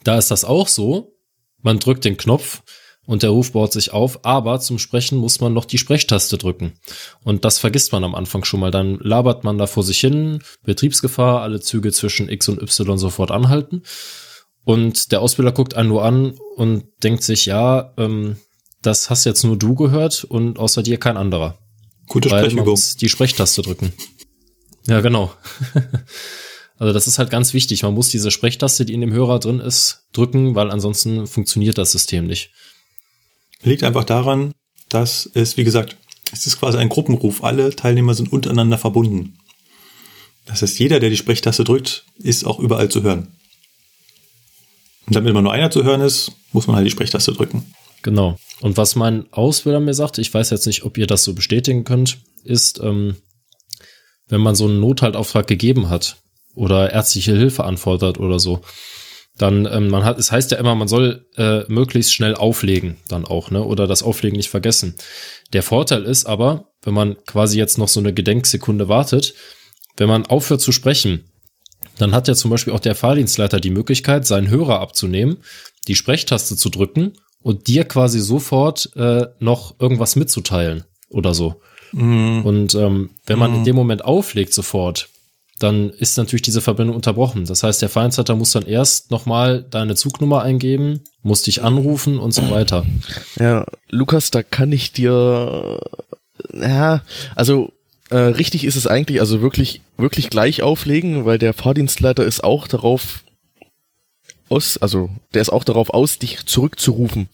Da 0.03 0.17
ist 0.17 0.29
das 0.29 0.45
auch 0.45 0.67
so, 0.67 1.15
man 1.61 1.79
drückt 1.79 2.05
den 2.05 2.17
Knopf, 2.17 2.61
und 3.05 3.23
der 3.23 3.31
Ruf 3.31 3.51
baut 3.51 3.73
sich 3.73 3.91
auf, 3.91 4.23
aber 4.23 4.59
zum 4.61 4.79
Sprechen 4.79 5.17
muss 5.17 5.41
man 5.41 5.53
noch 5.53 5.65
die 5.65 5.77
Sprechtaste 5.77 6.37
drücken. 6.37 6.73
Und 7.23 7.43
das 7.43 7.59
vergisst 7.59 7.91
man 7.91 8.03
am 8.03 8.15
Anfang 8.15 8.45
schon 8.45 8.61
mal. 8.61 8.71
Dann 8.71 8.97
labert 8.99 9.43
man 9.43 9.57
da 9.57 9.67
vor 9.67 9.83
sich 9.83 9.99
hin, 9.99 10.39
Betriebsgefahr, 10.63 11.41
alle 11.41 11.59
Züge 11.59 11.91
zwischen 11.91 12.29
X 12.29 12.47
und 12.47 12.61
Y 12.61 12.97
sofort 12.97 13.31
anhalten. 13.31 13.83
Und 14.63 15.11
der 15.11 15.21
Ausbilder 15.21 15.51
guckt 15.51 15.73
einen 15.73 15.89
nur 15.89 16.05
an 16.05 16.37
und 16.55 16.85
denkt 17.03 17.23
sich, 17.23 17.45
ja, 17.45 17.93
ähm, 17.97 18.37
das 18.81 19.09
hast 19.09 19.25
jetzt 19.25 19.43
nur 19.43 19.57
du 19.57 19.75
gehört 19.75 20.23
und 20.23 20.57
außer 20.57 20.81
dir 20.83 20.97
kein 20.97 21.17
anderer. 21.17 21.57
Gute 22.07 22.29
Weil 22.29 22.41
man 22.41 22.51
Sprechübung. 22.51 22.69
muss 22.69 22.95
die 22.95 23.09
Sprechtaste 23.09 23.61
drücken. 23.61 23.91
Ja, 24.87 25.01
genau. 25.01 25.33
also 26.77 26.93
das 26.93 27.07
ist 27.07 27.19
halt 27.19 27.29
ganz 27.29 27.53
wichtig. 27.53 27.83
Man 27.83 27.93
muss 27.93 28.09
diese 28.09 28.31
Sprechtaste, 28.31 28.85
die 28.85 28.93
in 28.93 29.01
dem 29.01 29.13
Hörer 29.13 29.39
drin 29.39 29.59
ist, 29.59 30.05
drücken, 30.13 30.55
weil 30.55 30.71
ansonsten 30.71 31.27
funktioniert 31.27 31.77
das 31.77 31.91
System 31.91 32.27
nicht. 32.27 32.51
Liegt 33.63 33.83
einfach 33.83 34.03
daran, 34.03 34.53
dass 34.89 35.29
es, 35.33 35.57
wie 35.57 35.63
gesagt, 35.63 35.97
es 36.31 36.47
ist 36.47 36.59
quasi 36.59 36.77
ein 36.77 36.89
Gruppenruf. 36.89 37.43
Alle 37.43 37.75
Teilnehmer 37.75 38.13
sind 38.13 38.31
untereinander 38.31 38.77
verbunden. 38.77 39.37
Das 40.45 40.61
heißt, 40.61 40.79
jeder, 40.79 40.99
der 40.99 41.09
die 41.09 41.17
Sprechtaste 41.17 41.63
drückt, 41.63 42.05
ist 42.17 42.45
auch 42.45 42.59
überall 42.59 42.89
zu 42.89 43.03
hören. 43.03 43.27
Und 45.05 45.15
damit 45.15 45.29
immer 45.29 45.41
nur 45.41 45.53
einer 45.53 45.71
zu 45.71 45.83
hören 45.83 46.01
ist, 46.01 46.31
muss 46.51 46.67
man 46.67 46.75
halt 46.75 46.85
die 46.85 46.91
Sprechtaste 46.91 47.33
drücken. 47.33 47.73
Genau. 48.01 48.37
Und 48.61 48.77
was 48.77 48.95
mein 48.95 49.31
Ausbilder 49.31 49.79
mir 49.79 49.93
sagt, 49.93 50.17
ich 50.17 50.33
weiß 50.33 50.49
jetzt 50.49 50.67
nicht, 50.67 50.83
ob 50.83 50.97
ihr 50.97 51.07
das 51.07 51.23
so 51.23 51.33
bestätigen 51.33 51.83
könnt, 51.83 52.17
ist, 52.43 52.79
ähm, 52.79 53.15
wenn 54.27 54.41
man 54.41 54.55
so 54.55 54.65
einen 54.65 54.79
Nothaltauftrag 54.79 55.47
gegeben 55.47 55.89
hat 55.89 56.17
oder 56.55 56.91
ärztliche 56.91 57.35
Hilfe 57.35 57.63
anfordert 57.63 58.19
oder 58.19 58.39
so, 58.39 58.61
dann 59.37 59.65
ähm, 59.65 59.89
man 59.89 60.05
hat, 60.05 60.19
es 60.19 60.31
heißt 60.31 60.51
ja 60.51 60.57
immer, 60.57 60.75
man 60.75 60.87
soll 60.87 61.25
äh, 61.37 61.61
möglichst 61.67 62.13
schnell 62.13 62.35
auflegen, 62.35 62.97
dann 63.07 63.25
auch, 63.25 63.49
ne? 63.49 63.63
Oder 63.63 63.87
das 63.87 64.03
Auflegen 64.03 64.37
nicht 64.37 64.49
vergessen. 64.49 64.95
Der 65.53 65.63
Vorteil 65.63 66.03
ist 66.03 66.25
aber, 66.25 66.69
wenn 66.83 66.93
man 66.93 67.17
quasi 67.25 67.57
jetzt 67.57 67.77
noch 67.77 67.87
so 67.87 67.99
eine 67.99 68.13
Gedenksekunde 68.13 68.89
wartet, 68.89 69.33
wenn 69.97 70.07
man 70.07 70.25
aufhört 70.25 70.61
zu 70.61 70.71
sprechen, 70.71 71.25
dann 71.97 72.13
hat 72.13 72.27
ja 72.27 72.35
zum 72.35 72.51
Beispiel 72.51 72.73
auch 72.73 72.79
der 72.79 72.95
Fahrdienstleiter 72.95 73.59
die 73.59 73.69
Möglichkeit, 73.69 74.25
seinen 74.25 74.49
Hörer 74.49 74.79
abzunehmen, 74.79 75.37
die 75.87 75.95
Sprechtaste 75.95 76.55
zu 76.55 76.69
drücken 76.69 77.13
und 77.41 77.67
dir 77.67 77.85
quasi 77.85 78.19
sofort 78.19 78.95
äh, 78.95 79.27
noch 79.39 79.79
irgendwas 79.79 80.15
mitzuteilen 80.15 80.85
oder 81.09 81.33
so. 81.33 81.61
Und 82.43 82.73
ähm, 82.75 83.11
wenn 83.27 83.37
man 83.39 83.53
in 83.53 83.63
dem 83.63 83.75
Moment 83.75 84.03
auflegt 84.03 84.53
sofort, 84.53 85.09
dann 85.63 85.89
ist 85.89 86.17
natürlich 86.17 86.41
diese 86.43 86.61
Verbindung 86.61 86.95
unterbrochen. 86.95 87.45
Das 87.45 87.63
heißt, 87.63 87.81
der 87.81 87.89
Fahrdienstleiter 87.89 88.35
muss 88.35 88.51
dann 88.51 88.65
erst 88.65 89.09
nochmal 89.11 89.63
deine 89.69 89.95
Zugnummer 89.95 90.41
eingeben, 90.43 91.01
muss 91.21 91.41
dich 91.43 91.63
anrufen 91.63 92.19
und 92.19 92.33
so 92.33 92.49
weiter. 92.51 92.85
Ja, 93.39 93.65
Lukas, 93.89 94.29
da 94.29 94.43
kann 94.43 94.71
ich 94.71 94.91
dir, 94.91 95.79
ja, 96.53 97.01
also 97.35 97.71
äh, 98.09 98.17
richtig 98.17 98.65
ist 98.65 98.75
es 98.75 98.85
eigentlich, 98.85 99.19
also 99.21 99.41
wirklich, 99.41 99.81
wirklich 99.97 100.29
gleich 100.29 100.61
auflegen, 100.61 101.25
weil 101.25 101.37
der 101.39 101.53
Fahrdienstleiter 101.53 102.25
ist 102.25 102.43
auch 102.43 102.67
darauf 102.67 103.23
aus, 104.49 104.77
also 104.77 105.09
der 105.33 105.41
ist 105.41 105.49
auch 105.51 105.63
darauf 105.63 105.89
aus, 105.91 106.19
dich 106.19 106.45
zurückzurufen. 106.45 107.29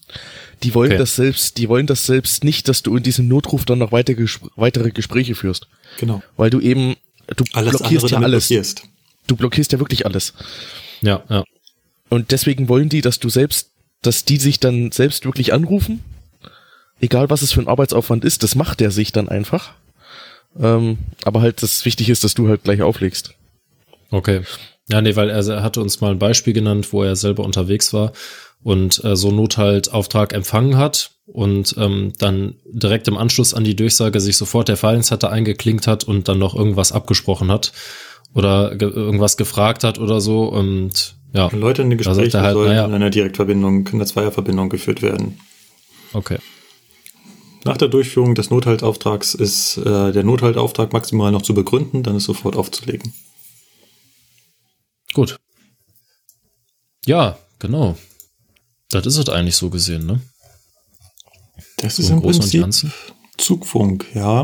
Die 0.62 0.74
wollen 0.74 0.92
Okay. 0.92 0.98
das 0.98 1.16
selbst, 1.16 1.58
die 1.58 1.68
wollen 1.68 1.86
das 1.86 2.06
selbst 2.06 2.44
nicht, 2.44 2.68
dass 2.68 2.82
du 2.82 2.96
in 2.96 3.02
diesem 3.02 3.28
Notruf 3.28 3.64
dann 3.64 3.78
noch 3.78 3.92
weitere, 3.92 4.22
Gespr- 4.22 4.50
weitere 4.56 4.90
Gespräche 4.90 5.34
führst, 5.34 5.66
Genau. 5.98 6.22
weil 6.36 6.50
du 6.50 6.60
eben, 6.60 6.96
du 7.36 7.44
Alles 7.52 7.76
blockierst 7.78 8.04
andere 8.04 8.20
ja 8.20 8.26
alles. 8.26 8.48
blockierst. 8.48 8.82
Du 9.26 9.36
blockierst 9.36 9.72
ja 9.72 9.78
wirklich 9.78 10.06
alles. 10.06 10.34
Ja, 11.02 11.22
ja. 11.28 11.44
Und 12.08 12.32
deswegen 12.32 12.68
wollen 12.68 12.88
die, 12.88 13.00
dass 13.00 13.18
du 13.20 13.28
selbst, 13.28 13.70
dass 14.02 14.24
die 14.24 14.38
sich 14.38 14.60
dann 14.60 14.90
selbst 14.92 15.24
wirklich 15.24 15.52
anrufen. 15.52 16.02
Egal 17.00 17.30
was 17.30 17.42
es 17.42 17.52
für 17.52 17.60
ein 17.60 17.68
Arbeitsaufwand 17.68 18.24
ist, 18.24 18.42
das 18.42 18.54
macht 18.54 18.80
der 18.80 18.90
sich 18.90 19.12
dann 19.12 19.28
einfach. 19.28 19.72
Ähm, 20.58 20.98
aber 21.24 21.40
halt 21.40 21.62
das 21.62 21.84
Wichtige 21.84 22.10
ist, 22.12 22.24
dass 22.24 22.34
du 22.34 22.48
halt 22.48 22.64
gleich 22.64 22.82
auflegst. 22.82 23.34
Okay. 24.10 24.42
Ja, 24.88 25.00
nee, 25.00 25.14
weil 25.14 25.30
er, 25.30 25.46
er 25.46 25.62
hatte 25.62 25.80
uns 25.80 26.00
mal 26.00 26.10
ein 26.10 26.18
Beispiel 26.18 26.52
genannt, 26.52 26.92
wo 26.92 27.04
er 27.04 27.14
selber 27.14 27.44
unterwegs 27.44 27.92
war 27.92 28.12
und 28.62 29.02
äh, 29.04 29.14
so 29.16 29.28
einen 29.28 29.36
Nothaltauftrag 29.36 30.32
empfangen 30.32 30.76
hat 30.76 31.12
und 31.32 31.74
ähm, 31.78 32.12
dann 32.18 32.56
direkt 32.64 33.08
im 33.08 33.16
Anschluss 33.16 33.54
an 33.54 33.64
die 33.64 33.76
Durchsage 33.76 34.20
sich 34.20 34.36
sofort 34.36 34.68
der 34.68 34.76
Fahrdienstleiter 34.76 35.30
eingeklinkt 35.30 35.86
hat 35.86 36.04
und 36.04 36.28
dann 36.28 36.38
noch 36.38 36.54
irgendwas 36.54 36.92
abgesprochen 36.92 37.50
hat 37.50 37.72
oder 38.34 38.74
ge 38.76 38.88
irgendwas 38.88 39.36
gefragt 39.36 39.84
hat 39.84 39.98
oder 39.98 40.20
so 40.20 40.44
und 40.44 41.16
ja, 41.32 41.48
Leute 41.52 41.82
in 41.82 41.90
den 41.90 41.98
Gesprächen 41.98 42.40
halt, 42.40 42.54
sollen 42.54 42.70
naja. 42.70 42.84
in 42.86 42.94
einer 42.94 43.10
Direktverbindung, 43.10 43.86
in 43.86 43.94
einer 43.94 44.06
Zweierverbindung 44.06 44.68
geführt 44.68 45.02
werden. 45.02 45.38
okay. 46.12 46.38
Nach 47.64 47.76
der 47.76 47.88
Durchführung 47.88 48.34
des 48.34 48.48
Nothaltauftrags 48.48 49.34
ist 49.34 49.76
äh, 49.76 50.12
der 50.12 50.24
Nothaltauftrag 50.24 50.94
maximal 50.94 51.30
noch 51.30 51.42
zu 51.42 51.52
begründen, 51.52 52.02
dann 52.02 52.16
ist 52.16 52.24
sofort 52.24 52.56
aufzulegen. 52.56 53.12
Gut. 55.12 55.36
Ja, 57.04 57.38
genau. 57.58 57.96
Das 58.90 59.04
ist 59.06 59.18
es 59.18 59.28
eigentlich 59.28 59.56
so 59.56 59.68
gesehen, 59.68 60.06
ne? 60.06 60.20
Das 61.80 61.98
ist 61.98 62.10
im 62.10 62.16
im 62.16 62.22
Großen 62.22 62.34
und 62.34 62.40
Prinzip 62.40 62.60
Ganzen. 62.60 62.92
Zugfunk, 63.38 64.06
ja. 64.14 64.42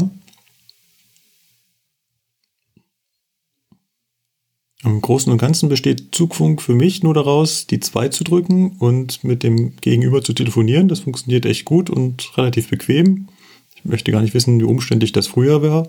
Im 4.83 5.01
Großen 5.03 5.31
und 5.31 5.39
Ganzen 5.39 5.69
besteht 5.69 6.15
Zugfunk 6.15 6.63
für 6.63 6.75
mich 6.75 7.03
nur 7.03 7.13
daraus, 7.13 7.67
die 7.67 7.81
2 7.81 8.09
zu 8.09 8.25
drücken 8.25 8.77
und 8.79 9.23
mit 9.23 9.43
dem 9.43 9.77
Gegenüber 9.77 10.23
zu 10.23 10.33
telefonieren. 10.33 10.89
Das 10.89 11.01
funktioniert 11.01 11.45
echt 11.45 11.67
gut 11.67 11.91
und 11.91 12.37
relativ 12.39 12.71
bequem. 12.71 13.29
Ich 13.75 13.85
möchte 13.85 14.13
gar 14.13 14.23
nicht 14.23 14.33
wissen, 14.33 14.59
wie 14.59 14.65
umständlich 14.65 15.13
das 15.13 15.27
früher 15.27 15.61
war. 15.61 15.89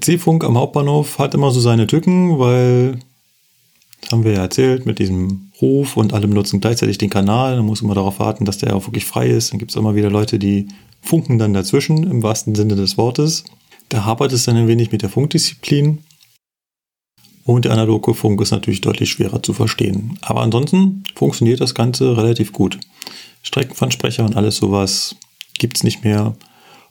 C-Funk 0.00 0.42
am 0.42 0.58
Hauptbahnhof 0.58 1.20
hat 1.20 1.34
immer 1.34 1.52
so 1.52 1.60
seine 1.60 1.86
Tücken, 1.86 2.40
weil, 2.40 2.98
das 4.00 4.10
haben 4.10 4.24
wir 4.24 4.32
ja 4.32 4.40
erzählt, 4.40 4.84
mit 4.84 4.98
diesem 4.98 5.45
Ruf 5.60 5.96
und 5.96 6.12
alle 6.12 6.28
benutzen 6.28 6.60
gleichzeitig 6.60 6.98
den 6.98 7.10
Kanal. 7.10 7.56
Man 7.56 7.66
muss 7.66 7.82
immer 7.82 7.94
darauf 7.94 8.18
warten, 8.18 8.44
dass 8.44 8.58
der 8.58 8.76
auch 8.76 8.86
wirklich 8.86 9.06
frei 9.06 9.28
ist. 9.28 9.52
Dann 9.52 9.58
gibt 9.58 9.70
es 9.70 9.76
immer 9.76 9.94
wieder 9.94 10.10
Leute, 10.10 10.38
die 10.38 10.68
funken 11.00 11.38
dann 11.38 11.54
dazwischen, 11.54 12.04
im 12.04 12.22
wahrsten 12.22 12.54
Sinne 12.54 12.76
des 12.76 12.98
Wortes. 12.98 13.44
Da 13.88 14.04
hapert 14.04 14.32
es 14.32 14.44
dann 14.44 14.56
ein 14.56 14.68
wenig 14.68 14.92
mit 14.92 15.02
der 15.02 15.08
Funkdisziplin. 15.08 16.04
Und 17.44 17.64
der 17.64 17.72
analoge 17.72 18.12
Funk 18.12 18.40
ist 18.40 18.50
natürlich 18.50 18.80
deutlich 18.80 19.10
schwerer 19.10 19.42
zu 19.42 19.52
verstehen. 19.52 20.18
Aber 20.20 20.42
ansonsten 20.42 21.04
funktioniert 21.14 21.60
das 21.60 21.74
Ganze 21.74 22.16
relativ 22.16 22.52
gut. 22.52 22.78
Streckenfernsprecher 23.42 24.24
und 24.24 24.36
alles 24.36 24.56
sowas 24.56 25.14
gibt's 25.58 25.84
nicht 25.84 26.02
mehr. 26.02 26.36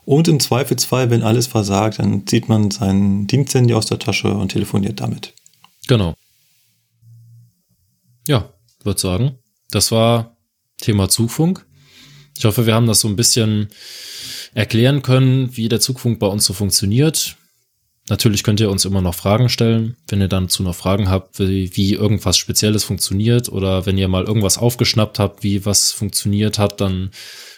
Und 0.06 0.28
im 0.28 0.40
Zweifelsfall, 0.40 1.10
wenn 1.10 1.24
alles 1.24 1.48
versagt, 1.48 2.00
dann 2.00 2.26
zieht 2.26 2.48
man 2.48 2.72
sein 2.72 3.28
Diensthandy 3.28 3.74
aus 3.74 3.88
der 3.88 4.00
Tasche 4.00 4.34
und 4.34 4.50
telefoniert 4.50 5.02
damit. 5.02 5.34
Genau. 5.88 6.14
Ja, 8.28 8.50
würde 8.86 9.00
sagen, 9.00 9.38
das 9.72 9.92
war 9.92 10.38
Thema 10.80 11.10
Zugfunk. 11.10 11.66
Ich 12.38 12.46
hoffe, 12.46 12.66
wir 12.66 12.76
haben 12.76 12.88
das 12.88 13.00
so 13.00 13.08
ein 13.08 13.16
bisschen 13.16 13.70
erklären 14.54 15.02
können, 15.02 15.56
wie 15.56 15.70
der 15.70 15.80
Zugfunk 15.80 16.20
bei 16.20 16.28
uns 16.28 16.46
so 16.46 16.54
funktioniert. 16.54 17.38
Natürlich 18.08 18.44
könnt 18.44 18.60
ihr 18.60 18.70
uns 18.70 18.86
immer 18.86 19.02
noch 19.02 19.16
Fragen 19.16 19.50
stellen, 19.50 19.98
wenn 20.10 20.22
ihr 20.22 20.28
dazu 20.28 20.62
noch 20.62 20.76
Fragen 20.76 21.10
habt, 21.10 21.40
wie, 21.40 21.76
wie 21.76 21.94
irgendwas 21.94 22.38
Spezielles 22.38 22.84
funktioniert 22.84 23.50
oder 23.50 23.86
wenn 23.88 23.98
ihr 23.98 24.08
mal 24.08 24.26
irgendwas 24.26 24.60
aufgeschnappt 24.60 25.18
habt, 25.18 25.44
wie 25.44 25.66
was 25.66 25.92
funktioniert 25.92 26.60
hat, 26.60 26.82
dann 26.82 27.10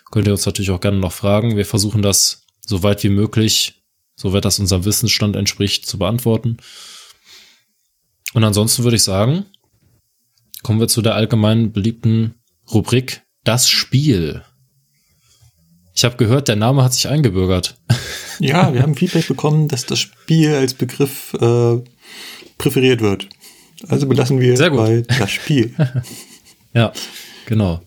könnt 0.10 0.28
ihr 0.28 0.32
uns 0.32 0.46
natürlich 0.46 0.72
auch 0.72 0.80
gerne 0.80 1.00
noch 1.00 1.12
fragen. 1.12 1.58
Wir 1.58 1.66
versuchen 1.66 2.02
das 2.02 2.46
so 2.62 2.82
weit 2.82 3.04
wie 3.04 3.10
möglich, 3.10 3.84
soweit 4.16 4.46
das 4.46 4.60
unserem 4.60 4.86
Wissensstand 4.86 5.36
entspricht, 5.36 5.86
zu 5.86 5.98
beantworten. 5.98 6.58
Und 8.34 8.44
ansonsten 8.44 8.84
würde 8.84 8.96
ich 8.96 9.04
sagen, 9.04 9.46
kommen 10.68 10.82
wir 10.82 10.90
zu 10.90 11.02
der 11.02 11.16
allgemein 11.16 11.72
beliebten 11.72 12.34
Rubrik 12.74 13.22
Das 13.46 13.70
Spiel. 13.70 14.44
Ich 15.96 16.04
habe 16.04 16.18
gehört, 16.18 16.50
der 16.50 16.58
Name 16.58 16.84
hat 16.84 16.94
sich 16.94 17.08
eingebürgert. 17.08 17.78
Ja, 18.40 18.72
wir 18.72 18.84
haben 18.84 18.94
Feedback 18.94 19.28
bekommen, 19.28 19.68
dass 19.68 19.88
das 19.88 19.98
Spiel 19.98 20.54
als 20.54 20.76
Begriff 20.76 21.34
äh, 21.42 21.78
präferiert 22.60 23.02
wird. 23.02 23.30
Also 23.88 24.06
belassen 24.08 24.40
wir 24.40 24.56
Sehr 24.58 24.70
gut. 24.70 24.80
bei 24.80 25.02
das 25.18 25.32
Spiel. 25.32 25.74
Ja, 26.74 26.92
genau. 27.46 27.82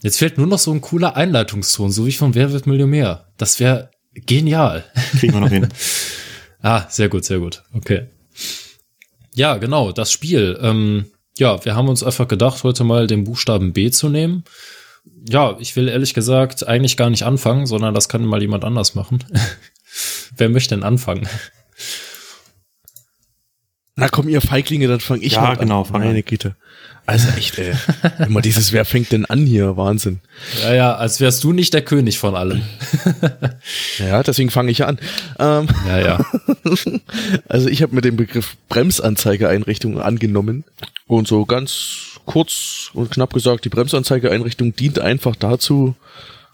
Jetzt 0.00 0.18
fehlt 0.18 0.38
nur 0.38 0.46
noch 0.46 0.58
so 0.60 0.72
ein 0.72 0.80
cooler 0.80 1.16
Einleitungston, 1.16 1.90
so 1.90 2.06
wie 2.06 2.12
von 2.12 2.34
Wer 2.34 2.52
wird 2.52 2.66
Millionär. 2.66 3.26
Das 3.36 3.58
wäre 3.58 3.90
genial. 4.14 4.84
Kriegen 5.18 5.34
wir 5.34 5.40
noch 5.40 5.50
hin. 5.50 5.68
Ah, 6.62 6.86
sehr 6.88 7.08
gut, 7.08 7.24
sehr 7.24 7.40
gut. 7.40 7.64
Okay. 7.72 8.06
Ja, 9.34 9.58
genau, 9.58 9.92
das 9.92 10.10
Spiel. 10.10 10.58
Ähm, 10.62 11.06
ja, 11.38 11.64
wir 11.64 11.74
haben 11.74 11.88
uns 11.88 12.02
einfach 12.02 12.28
gedacht, 12.28 12.64
heute 12.64 12.84
mal 12.84 13.06
den 13.06 13.24
Buchstaben 13.24 13.72
B 13.72 13.90
zu 13.90 14.08
nehmen. 14.08 14.44
Ja, 15.28 15.56
ich 15.58 15.74
will 15.76 15.88
ehrlich 15.88 16.12
gesagt 16.12 16.66
eigentlich 16.66 16.96
gar 16.96 17.10
nicht 17.10 17.22
anfangen, 17.22 17.66
sondern 17.66 17.94
das 17.94 18.08
kann 18.08 18.24
mal 18.24 18.42
jemand 18.42 18.64
anders 18.64 18.94
machen. 18.94 19.24
Wer 20.36 20.48
möchte 20.48 20.74
denn 20.74 20.84
anfangen? 20.84 21.28
Na 24.00 24.08
komm, 24.08 24.28
ihr 24.28 24.40
Feiglinge, 24.40 24.86
dann 24.86 25.00
fang 25.00 25.20
ich 25.20 25.32
Ja, 25.32 25.40
mal 25.42 25.56
genau, 25.56 25.80
an. 25.80 25.84
fang 25.86 26.00
Meine 26.02 26.18
an. 26.18 26.24
Güte. 26.24 26.54
Also 27.04 27.28
echt, 27.36 27.58
ey. 27.58 27.72
Immer 28.26 28.42
dieses, 28.42 28.72
wer 28.72 28.84
fängt 28.84 29.10
denn 29.12 29.24
an 29.24 29.44
hier? 29.46 29.76
Wahnsinn. 29.76 30.20
Ja, 30.62 30.74
ja, 30.74 30.94
als 30.94 31.20
wärst 31.20 31.42
du 31.42 31.52
nicht 31.52 31.72
der 31.74 31.82
König 31.82 32.18
von 32.18 32.34
allem. 32.36 32.62
Ja, 33.98 34.22
deswegen 34.22 34.50
fange 34.50 34.70
ich 34.70 34.78
ja 34.78 34.86
an. 34.86 34.98
Ähm, 35.38 35.66
Ja, 35.86 35.98
ja. 35.98 36.26
also 37.48 37.68
ich 37.68 37.82
habe 37.82 37.94
mir 37.94 38.00
den 38.02 38.16
Begriff 38.16 38.56
Bremsanzeigeeinrichtung 38.68 40.00
angenommen 40.00 40.64
und 41.06 41.26
so 41.26 41.44
ganz 41.44 42.18
kurz 42.26 42.90
und 42.94 43.10
knapp 43.10 43.32
gesagt, 43.32 43.64
die 43.64 43.68
Bremsanzeigeeinrichtung 43.70 44.76
dient 44.76 44.98
einfach 45.00 45.34
dazu, 45.34 45.96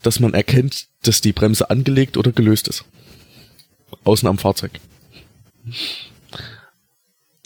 dass 0.03 0.21
man 0.21 0.33
erkennt, 0.35 0.87
dass 1.03 1.21
die 1.21 1.33
Bremse 1.33 1.69
angelegt 1.69 2.17
oder 2.17 2.33
gelöst 2.33 2.69
ist. 2.69 2.85
Außen 4.05 4.29
am 4.29 4.39
Fahrzeug. 4.39 4.71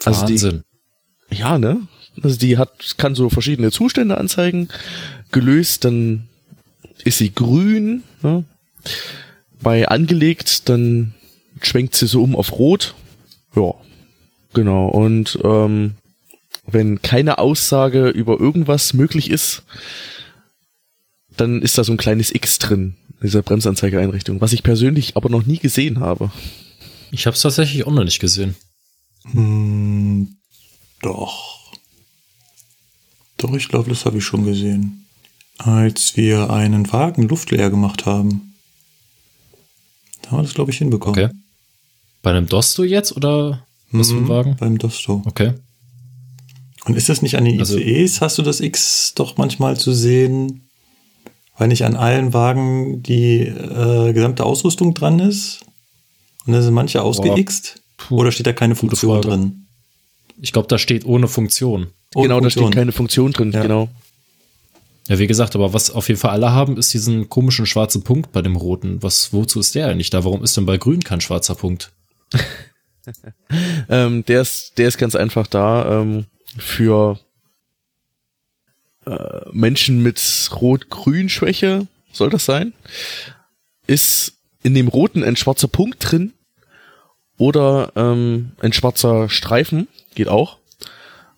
Also 0.05 0.27
die- 0.27 0.33
Wahnsinn. 0.35 0.65
Ja, 1.31 1.59
ne? 1.59 1.87
Also 2.23 2.37
die 2.39 2.57
hat, 2.59 2.97
kann 2.97 3.15
so 3.15 3.29
verschiedene 3.31 3.71
Zustände 3.71 4.19
anzeigen. 4.19 4.69
Gelöst, 5.31 5.85
dann 5.85 6.29
ist 7.05 7.19
sie 7.19 7.33
grün. 7.33 8.03
Ne? 8.23 8.45
Bei 9.61 9.89
angelegt, 9.89 10.69
dann 10.69 11.15
schwenkt 11.63 11.95
sie 11.95 12.07
so 12.07 12.23
um 12.23 12.35
auf 12.35 12.53
rot. 12.53 12.95
Ja, 13.55 13.75
genau. 14.55 14.89
Und 14.89 15.39
ähm, 15.45 15.95
wenn 16.67 17.03
keine 17.03 17.39
Aussage 17.39 18.09
über 18.09 18.41
irgendwas 18.41 18.95
möglich 18.95 19.31
ist, 19.31 19.63
dann 21.37 21.63
ist 21.63 21.79
da 21.79 21.85
so 21.85 21.93
ein 21.93 21.99
kleines 21.99 22.35
X 22.35 22.59
drin, 22.59 22.97
in 23.21 23.27
dieser 23.29 23.43
Bremsanzeigeeinrichtung, 23.43 24.41
was 24.41 24.53
ich 24.53 24.63
persönlich 24.63 25.17
aber 25.17 25.29
noch 25.29 25.47
nie 25.47 25.59
gesehen 25.59 26.01
habe. 26.01 26.33
Ich 27.11 27.27
habe 27.27 27.35
es 27.37 27.43
tatsächlich 27.43 27.87
auch 27.87 27.93
noch 27.93 28.05
nicht 28.05 28.19
gesehen. 28.19 28.57
Hm, 29.33 30.37
doch. 31.03 31.73
Doch, 33.37 33.55
ich 33.55 33.69
glaube, 33.69 33.89
das 33.91 34.05
habe 34.05 34.19
ich 34.19 34.25
schon 34.25 34.45
gesehen. 34.45 35.07
Als 35.59 36.17
wir 36.17 36.51
einen 36.51 36.93
Wagen 36.93 37.23
luftleer 37.29 37.71
gemacht 37.71 38.07
haben. 38.07 38.55
Da 40.23 40.31
haben 40.31 40.39
wir 40.39 40.43
das, 40.45 40.55
glaube 40.55 40.71
ich, 40.71 40.79
hinbekommen. 40.79 41.27
Okay. 41.27 41.35
Bei 42.23 42.31
einem 42.31 42.47
Dosto 42.47 42.85
jetzt 42.85 43.17
oder 43.17 43.65
was 43.91 44.11
für 44.11 44.17
ein 44.17 44.25
Mhm, 44.25 44.29
Wagen? 44.29 44.57
Beim 44.57 44.79
Dosto. 44.79 45.23
Okay. 45.25 45.55
Und 46.85 46.97
ist 46.97 47.09
das 47.09 47.23
nicht 47.23 47.37
an 47.37 47.45
den 47.45 47.59
Also- 47.61 47.79
ICEs? 47.79 48.21
Hast 48.21 48.39
du 48.39 48.43
das 48.43 48.61
X 48.61 49.13
doch 49.15 49.37
manchmal 49.37 49.77
zu 49.79 49.93
sehen? 49.93 50.69
Weil 51.57 51.69
nicht 51.69 51.85
an 51.85 51.97
allen 51.97 52.33
Wagen 52.33 53.03
die 53.03 53.39
äh, 53.41 54.13
gesamte 54.13 54.45
Ausrüstung 54.45 54.95
dran 54.95 55.19
ist? 55.19 55.61
Und 56.47 56.53
da 56.53 56.63
sind 56.63 56.75
manche 56.75 57.03
ausgeixt? 57.03 57.83
Puh, 57.99 58.17
Oder 58.21 58.33
steht 58.33 58.47
da 58.47 58.53
keine 58.55 58.75
Funktion 58.75 59.23
Frage. 59.23 59.29
drin? 59.37 59.67
Ich 60.41 60.53
glaube, 60.53 60.69
da 60.69 60.79
steht 60.79 61.05
ohne 61.05 61.29
Funktion. 61.29 61.89
Ohne 62.15 62.29
genau, 62.29 62.37
da 62.37 62.43
Funktion. 62.45 62.67
steht 62.69 62.75
keine 62.79 62.93
Funktion 62.93 63.33
drin, 63.33 63.53
Ja. 63.53 63.61
genau. 63.63 63.89
Ja, 65.09 65.19
wie 65.19 65.27
gesagt, 65.27 65.55
aber 65.55 65.73
was 65.73 65.91
auf 65.91 66.09
jeden 66.09 66.21
Fall 66.21 66.31
alle 66.33 66.53
haben, 66.53 66.77
ist 66.77 66.93
diesen 66.95 67.29
komischen 67.31 67.65
schwarzen 67.67 68.03
Punkt 68.03 68.31
bei 68.33 68.43
dem 68.43 68.57
roten. 68.57 69.03
Was, 69.03 69.33
wozu 69.33 69.59
ist 69.61 69.75
der 69.75 69.89
eigentlich 69.89 70.11
da? 70.11 70.23
Warum 70.25 70.43
ist 70.45 70.57
denn 70.57 70.67
bei 70.67 70.77
grün 70.79 71.03
kein 71.03 71.21
schwarzer 71.21 71.55
Punkt? 71.55 71.93
Ähm, 73.89 74.23
der 74.27 74.43
ist, 74.43 74.77
der 74.77 74.87
ist 74.87 74.99
ganz 74.99 75.15
einfach 75.15 75.47
da 75.47 76.03
ähm, 76.03 76.27
für 76.59 77.19
äh, 79.07 79.17
Menschen 79.51 80.03
mit 80.03 80.21
Rot-Grün-Schwäche, 80.61 81.87
soll 82.13 82.29
das 82.29 82.45
sein? 82.45 82.75
Ist 83.87 84.35
in 84.63 84.75
dem 84.75 84.89
roten 84.89 85.25
ein 85.25 85.37
schwarzer 85.37 85.69
Punkt 85.69 85.97
drin 86.11 86.35
oder 87.39 87.93
ähm, 87.97 88.53
ein 88.61 88.73
schwarzer 88.73 89.29
Streifen, 89.29 89.89
geht 90.15 90.29
auch. 90.29 90.59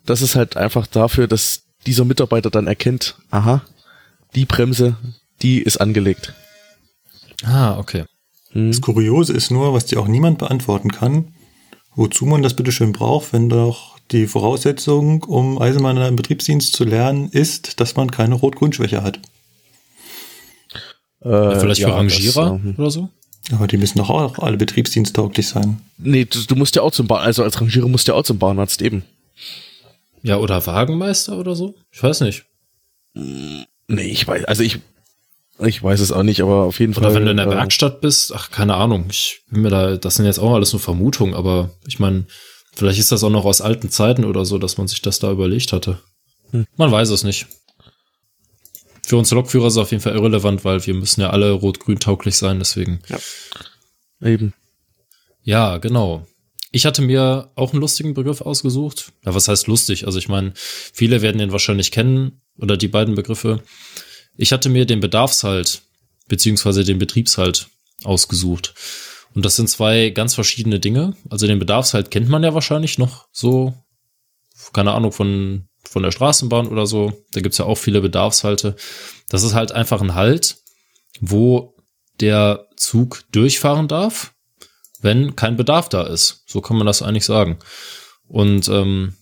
Das 0.05 0.22
ist 0.22 0.35
halt 0.35 0.56
einfach 0.56 0.86
dafür, 0.86 1.28
dass 1.28 1.62
dieser 1.86 2.05
Mitarbeiter 2.05 2.51
dann 2.51 2.66
erkennt, 2.66 3.16
aha, 3.31 3.62
die 4.35 4.47
Bremse, 4.47 4.97
die 5.43 5.62
ist 5.62 5.78
angelegt. 5.78 6.35
Ah, 7.44 7.78
okay. 7.78 8.05
Hm. 8.52 8.70
Das 8.70 8.81
Kuriose 8.81 9.32
ist 9.32 9.51
nur, 9.51 9.72
was 9.72 9.86
dir 9.86 10.01
auch 10.01 10.09
niemand 10.09 10.39
beantworten 10.39 10.90
kann, 10.90 11.35
wozu 11.94 12.27
man 12.27 12.43
das 12.43 12.55
bitte 12.55 12.72
schön 12.72 12.93
braucht, 12.93 13.32
wenn 13.32 13.48
doch 13.48 13.98
die 14.10 14.27
Voraussetzung, 14.27 15.22
um 15.22 15.60
Eisenbahn 15.60 15.97
im 15.97 16.16
Betriebsdienst 16.16 16.72
zu 16.72 16.85
lernen, 16.85 17.28
ist, 17.31 17.81
dass 17.81 17.94
man 17.97 18.10
keine 18.10 18.35
Rot-Grün-Schwäche 18.35 19.02
hat. 19.02 19.20
Äh, 21.20 21.60
Vielleicht 21.60 21.82
ja, 21.82 21.89
für 21.89 21.94
Rangierer 21.94 22.51
das, 22.51 22.60
ähm, 22.60 22.74
oder 22.77 22.90
so? 22.90 23.09
Aber 23.52 23.66
die 23.66 23.76
müssen 23.76 23.98
doch 23.98 24.10
auch 24.10 24.38
alle 24.38 24.56
betriebsdiensttauglich 24.56 25.48
sein. 25.48 25.80
nee, 25.98 26.24
du, 26.24 26.40
du 26.44 26.56
musst 26.56 26.76
ja 26.76 26.82
auch 26.82 26.92
zum 26.92 27.06
Bahn, 27.06 27.24
also 27.24 27.42
als 27.42 27.60
Rangierer 27.60 27.88
musst 27.88 28.06
du 28.06 28.12
ja 28.12 28.18
auch 28.18 28.22
zum 28.22 28.38
Bahnarzt 28.38 28.82
eben. 28.82 29.04
Ja, 30.22 30.36
oder 30.36 30.64
Wagenmeister 30.66 31.38
oder 31.38 31.54
so? 31.54 31.74
Ich 31.90 32.02
weiß 32.02 32.20
nicht. 32.20 32.44
Nee, 33.14 34.02
ich 34.02 34.26
weiß, 34.26 34.44
also 34.44 34.62
ich, 34.62 34.80
ich 35.58 35.82
weiß 35.82 36.00
es 36.00 36.12
auch 36.12 36.22
nicht, 36.22 36.42
aber 36.42 36.64
auf 36.64 36.78
jeden 36.78 36.94
Oder 36.94 37.08
Fall. 37.08 37.14
wenn 37.14 37.24
du 37.24 37.30
in 37.30 37.36
der 37.38 37.46
äh, 37.46 37.50
Werkstatt 37.50 38.00
bist, 38.00 38.32
ach, 38.34 38.50
keine 38.50 38.74
Ahnung. 38.74 39.06
Ich 39.10 39.42
bin 39.50 39.62
mir 39.62 39.70
da, 39.70 39.96
das 39.96 40.16
sind 40.16 40.26
jetzt 40.26 40.38
auch 40.38 40.54
alles 40.54 40.72
nur 40.72 40.80
Vermutungen, 40.80 41.34
aber 41.34 41.70
ich 41.86 41.98
meine, 41.98 42.26
vielleicht 42.72 42.98
ist 42.98 43.12
das 43.12 43.24
auch 43.24 43.30
noch 43.30 43.44
aus 43.44 43.60
alten 43.60 43.90
Zeiten 43.90 44.24
oder 44.24 44.44
so, 44.44 44.58
dass 44.58 44.78
man 44.78 44.88
sich 44.88 45.02
das 45.02 45.18
da 45.18 45.30
überlegt 45.30 45.72
hatte. 45.72 45.98
Hm. 46.50 46.66
Man 46.76 46.92
weiß 46.92 47.10
es 47.10 47.24
nicht. 47.24 47.46
Für 49.10 49.16
uns 49.16 49.32
Lokführer 49.32 49.66
ist 49.66 49.72
es 49.72 49.78
auf 49.78 49.90
jeden 49.90 50.04
Fall 50.04 50.14
irrelevant, 50.14 50.64
weil 50.64 50.86
wir 50.86 50.94
müssen 50.94 51.20
ja 51.20 51.30
alle 51.30 51.50
rot-grün 51.50 51.98
tauglich 51.98 52.36
sein, 52.36 52.60
deswegen. 52.60 53.00
Eben. 54.22 54.54
Ja, 55.42 55.78
genau. 55.78 56.28
Ich 56.70 56.86
hatte 56.86 57.02
mir 57.02 57.50
auch 57.56 57.72
einen 57.72 57.80
lustigen 57.80 58.14
Begriff 58.14 58.40
ausgesucht. 58.40 59.10
Ja, 59.24 59.34
was 59.34 59.48
heißt 59.48 59.66
lustig? 59.66 60.06
Also 60.06 60.20
ich 60.20 60.28
meine, 60.28 60.52
viele 60.54 61.22
werden 61.22 61.38
den 61.38 61.50
wahrscheinlich 61.50 61.90
kennen 61.90 62.40
oder 62.56 62.76
die 62.76 62.86
beiden 62.86 63.16
Begriffe. 63.16 63.64
Ich 64.36 64.52
hatte 64.52 64.68
mir 64.68 64.86
den 64.86 65.00
Bedarfshalt 65.00 65.82
beziehungsweise 66.28 66.84
den 66.84 67.00
Betriebshalt 67.00 67.66
ausgesucht. 68.04 68.74
Und 69.34 69.44
das 69.44 69.56
sind 69.56 69.68
zwei 69.68 70.10
ganz 70.10 70.36
verschiedene 70.36 70.78
Dinge. 70.78 71.16
Also 71.30 71.48
den 71.48 71.58
Bedarfshalt 71.58 72.12
kennt 72.12 72.28
man 72.28 72.44
ja 72.44 72.54
wahrscheinlich 72.54 72.96
noch 72.96 73.26
so, 73.32 73.74
keine 74.72 74.92
Ahnung, 74.92 75.10
von, 75.10 75.68
von 75.90 76.02
der 76.02 76.12
Straßenbahn 76.12 76.68
oder 76.68 76.86
so. 76.86 77.12
Da 77.32 77.40
gibt's 77.40 77.58
ja 77.58 77.64
auch 77.64 77.76
viele 77.76 78.00
Bedarfshalte. 78.00 78.76
Das 79.28 79.42
ist 79.42 79.54
halt 79.54 79.72
einfach 79.72 80.00
ein 80.00 80.14
Halt, 80.14 80.56
wo 81.20 81.74
der 82.20 82.66
Zug 82.76 83.24
durchfahren 83.32 83.88
darf 83.88 84.32
wenn 85.02 85.36
kein 85.36 85.56
Bedarf 85.56 85.88
da 85.88 86.02
ist. 86.02 86.44
So 86.46 86.60
kann 86.60 86.76
man 86.76 86.86
das 86.86 87.02
eigentlich 87.02 87.24
sagen. 87.24 87.58
Und 88.28 88.68
ähm, 88.68 89.14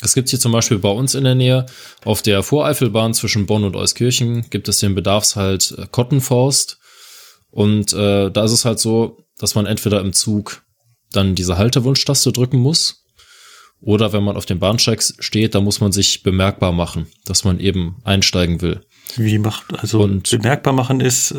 es 0.00 0.14
gibt 0.14 0.28
hier 0.28 0.40
zum 0.40 0.52
Beispiel 0.52 0.78
bei 0.78 0.90
uns 0.90 1.14
in 1.14 1.24
der 1.24 1.34
Nähe 1.34 1.66
auf 2.04 2.22
der 2.22 2.42
Voreifelbahn 2.42 3.14
zwischen 3.14 3.46
Bonn 3.46 3.64
und 3.64 3.76
Euskirchen 3.76 4.48
gibt 4.50 4.68
es 4.68 4.78
den 4.78 4.94
Bedarfshalt 4.94 5.74
äh, 5.78 5.86
Kottenforst. 5.90 6.78
Und 7.50 7.92
äh, 7.92 8.30
da 8.30 8.44
ist 8.44 8.52
es 8.52 8.64
halt 8.64 8.80
so, 8.80 9.24
dass 9.38 9.54
man 9.54 9.66
entweder 9.66 10.00
im 10.00 10.12
Zug 10.12 10.62
dann 11.12 11.34
diese 11.34 11.58
Haltewunschtaste 11.58 12.32
drücken 12.32 12.58
muss 12.58 13.01
oder 13.82 14.12
wenn 14.12 14.22
man 14.24 14.36
auf 14.36 14.46
dem 14.46 14.58
Bahnsteig 14.60 15.02
steht, 15.18 15.54
da 15.54 15.60
muss 15.60 15.80
man 15.80 15.92
sich 15.92 16.22
bemerkbar 16.22 16.72
machen, 16.72 17.06
dass 17.26 17.44
man 17.44 17.58
eben 17.60 17.96
einsteigen 18.04 18.62
will. 18.62 18.80
Wie 19.16 19.38
macht, 19.38 19.64
also 19.78 20.00
Und- 20.02 20.30
bemerkbar 20.30 20.72
machen 20.72 21.00
ist 21.00 21.32
äh, 21.32 21.36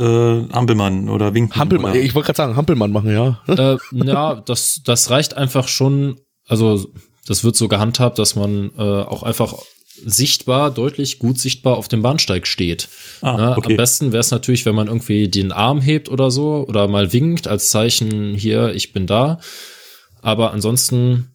Ampelmann 0.52 1.10
oder 1.10 1.34
Winken. 1.34 1.56
Hampelmann, 1.60 1.92
oder, 1.92 2.02
ich 2.02 2.14
wollte 2.14 2.28
gerade 2.28 2.38
sagen, 2.38 2.56
Hampelmann 2.56 2.92
machen, 2.92 3.12
ja. 3.12 3.40
äh, 3.48 3.78
ja, 3.94 4.36
das, 4.36 4.82
das 4.86 5.10
reicht 5.10 5.36
einfach 5.36 5.68
schon, 5.68 6.20
also 6.48 6.88
das 7.26 7.44
wird 7.44 7.56
so 7.56 7.68
gehandhabt, 7.70 8.20
dass 8.20 8.36
man 8.36 8.72
äh, 8.78 8.82
auch 8.82 9.24
einfach 9.24 9.56
sichtbar, 10.06 10.72
deutlich 10.72 11.20
gut 11.20 11.40
sichtbar 11.40 11.78
auf 11.78 11.88
dem 11.88 12.02
Bahnsteig 12.02 12.48
steht. 12.48 12.90
Ah, 13.22 13.38
Ne? 13.38 13.58
okay. 13.58 13.72
Am 13.74 13.78
besten 13.78 14.12
wäre 14.12 14.22
es 14.22 14.32
natürlich, 14.32 14.66
wenn 14.66 14.76
man 14.76 14.88
irgendwie 14.88 15.30
den 15.30 15.52
Arm 15.52 15.82
hebt 15.82 16.10
oder 16.10 16.32
so 16.32 16.66
oder 16.68 16.88
mal 16.88 17.14
winkt 17.14 17.48
als 17.48 17.70
Zeichen 17.70 18.34
hier, 18.36 18.74
ich 18.76 18.92
bin 18.92 19.08
da. 19.08 19.40
Aber 20.22 20.52
ansonsten 20.52 21.33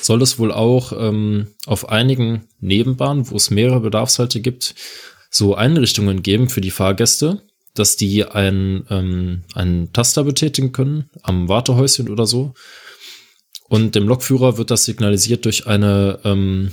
soll 0.00 0.22
es 0.22 0.38
wohl 0.38 0.52
auch 0.52 0.92
ähm, 0.92 1.48
auf 1.66 1.88
einigen 1.88 2.44
Nebenbahnen, 2.60 3.30
wo 3.30 3.36
es 3.36 3.50
mehrere 3.50 3.80
Bedarfshalte 3.80 4.40
gibt, 4.40 4.74
so 5.30 5.54
Einrichtungen 5.54 6.22
geben 6.22 6.48
für 6.48 6.60
die 6.60 6.70
Fahrgäste, 6.70 7.42
dass 7.74 7.96
die 7.96 8.24
einen, 8.24 8.86
ähm, 8.90 9.42
einen 9.54 9.92
Taster 9.92 10.24
betätigen 10.24 10.72
können 10.72 11.10
am 11.22 11.48
Wartehäuschen 11.48 12.08
oder 12.08 12.26
so. 12.26 12.54
Und 13.68 13.94
dem 13.94 14.06
Lokführer 14.06 14.58
wird 14.58 14.70
das 14.70 14.84
signalisiert 14.84 15.44
durch 15.44 15.66
eine 15.66 16.20
ähm, 16.24 16.72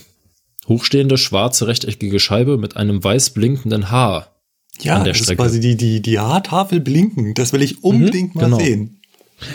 hochstehende 0.68 1.18
schwarze 1.18 1.68
rechteckige 1.68 2.20
Scheibe 2.20 2.58
mit 2.58 2.78
einem 2.78 3.04
weiß 3.04 3.32
blinkenden 3.32 3.90
Haar. 3.90 4.36
ja, 4.82 4.98
an 4.98 5.04
der 5.04 5.14
das 5.14 5.22
ist 5.22 5.26
Strecke. 5.26 5.42
quasi 5.42 5.60
die, 5.60 5.76
die, 5.76 6.02
die 6.02 6.20
Haartafel 6.20 6.80
blinken. 6.80 7.34
Das 7.34 7.52
will 7.52 7.62
ich 7.62 7.84
unbedingt 7.84 8.36
mal 8.36 8.46
genau. 8.46 8.60
sehen. 8.60 9.02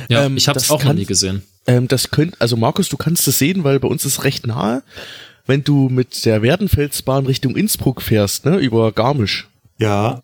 Ja, 0.08 0.24
Ähm, 0.24 0.36
ich 0.36 0.48
habe 0.48 0.58
es 0.58 0.70
auch 0.70 0.82
noch 0.84 0.92
nie 0.92 1.06
gesehen. 1.06 1.42
Ähm, 1.68 1.86
das 1.86 2.10
könnt, 2.10 2.40
also 2.40 2.56
Markus, 2.56 2.88
du 2.88 2.96
kannst 2.96 3.28
es 3.28 3.38
sehen, 3.38 3.62
weil 3.62 3.78
bei 3.78 3.86
uns 3.86 4.04
ist 4.04 4.24
recht 4.24 4.46
nahe. 4.46 4.82
Wenn 5.46 5.62
du 5.62 5.88
mit 5.88 6.24
der 6.24 6.42
Werdenfelsbahn 6.42 7.26
Richtung 7.26 7.54
Innsbruck 7.56 8.02
fährst, 8.02 8.44
ne, 8.44 8.56
über 8.56 8.90
Garmisch, 8.92 9.46
Ja, 9.78 10.22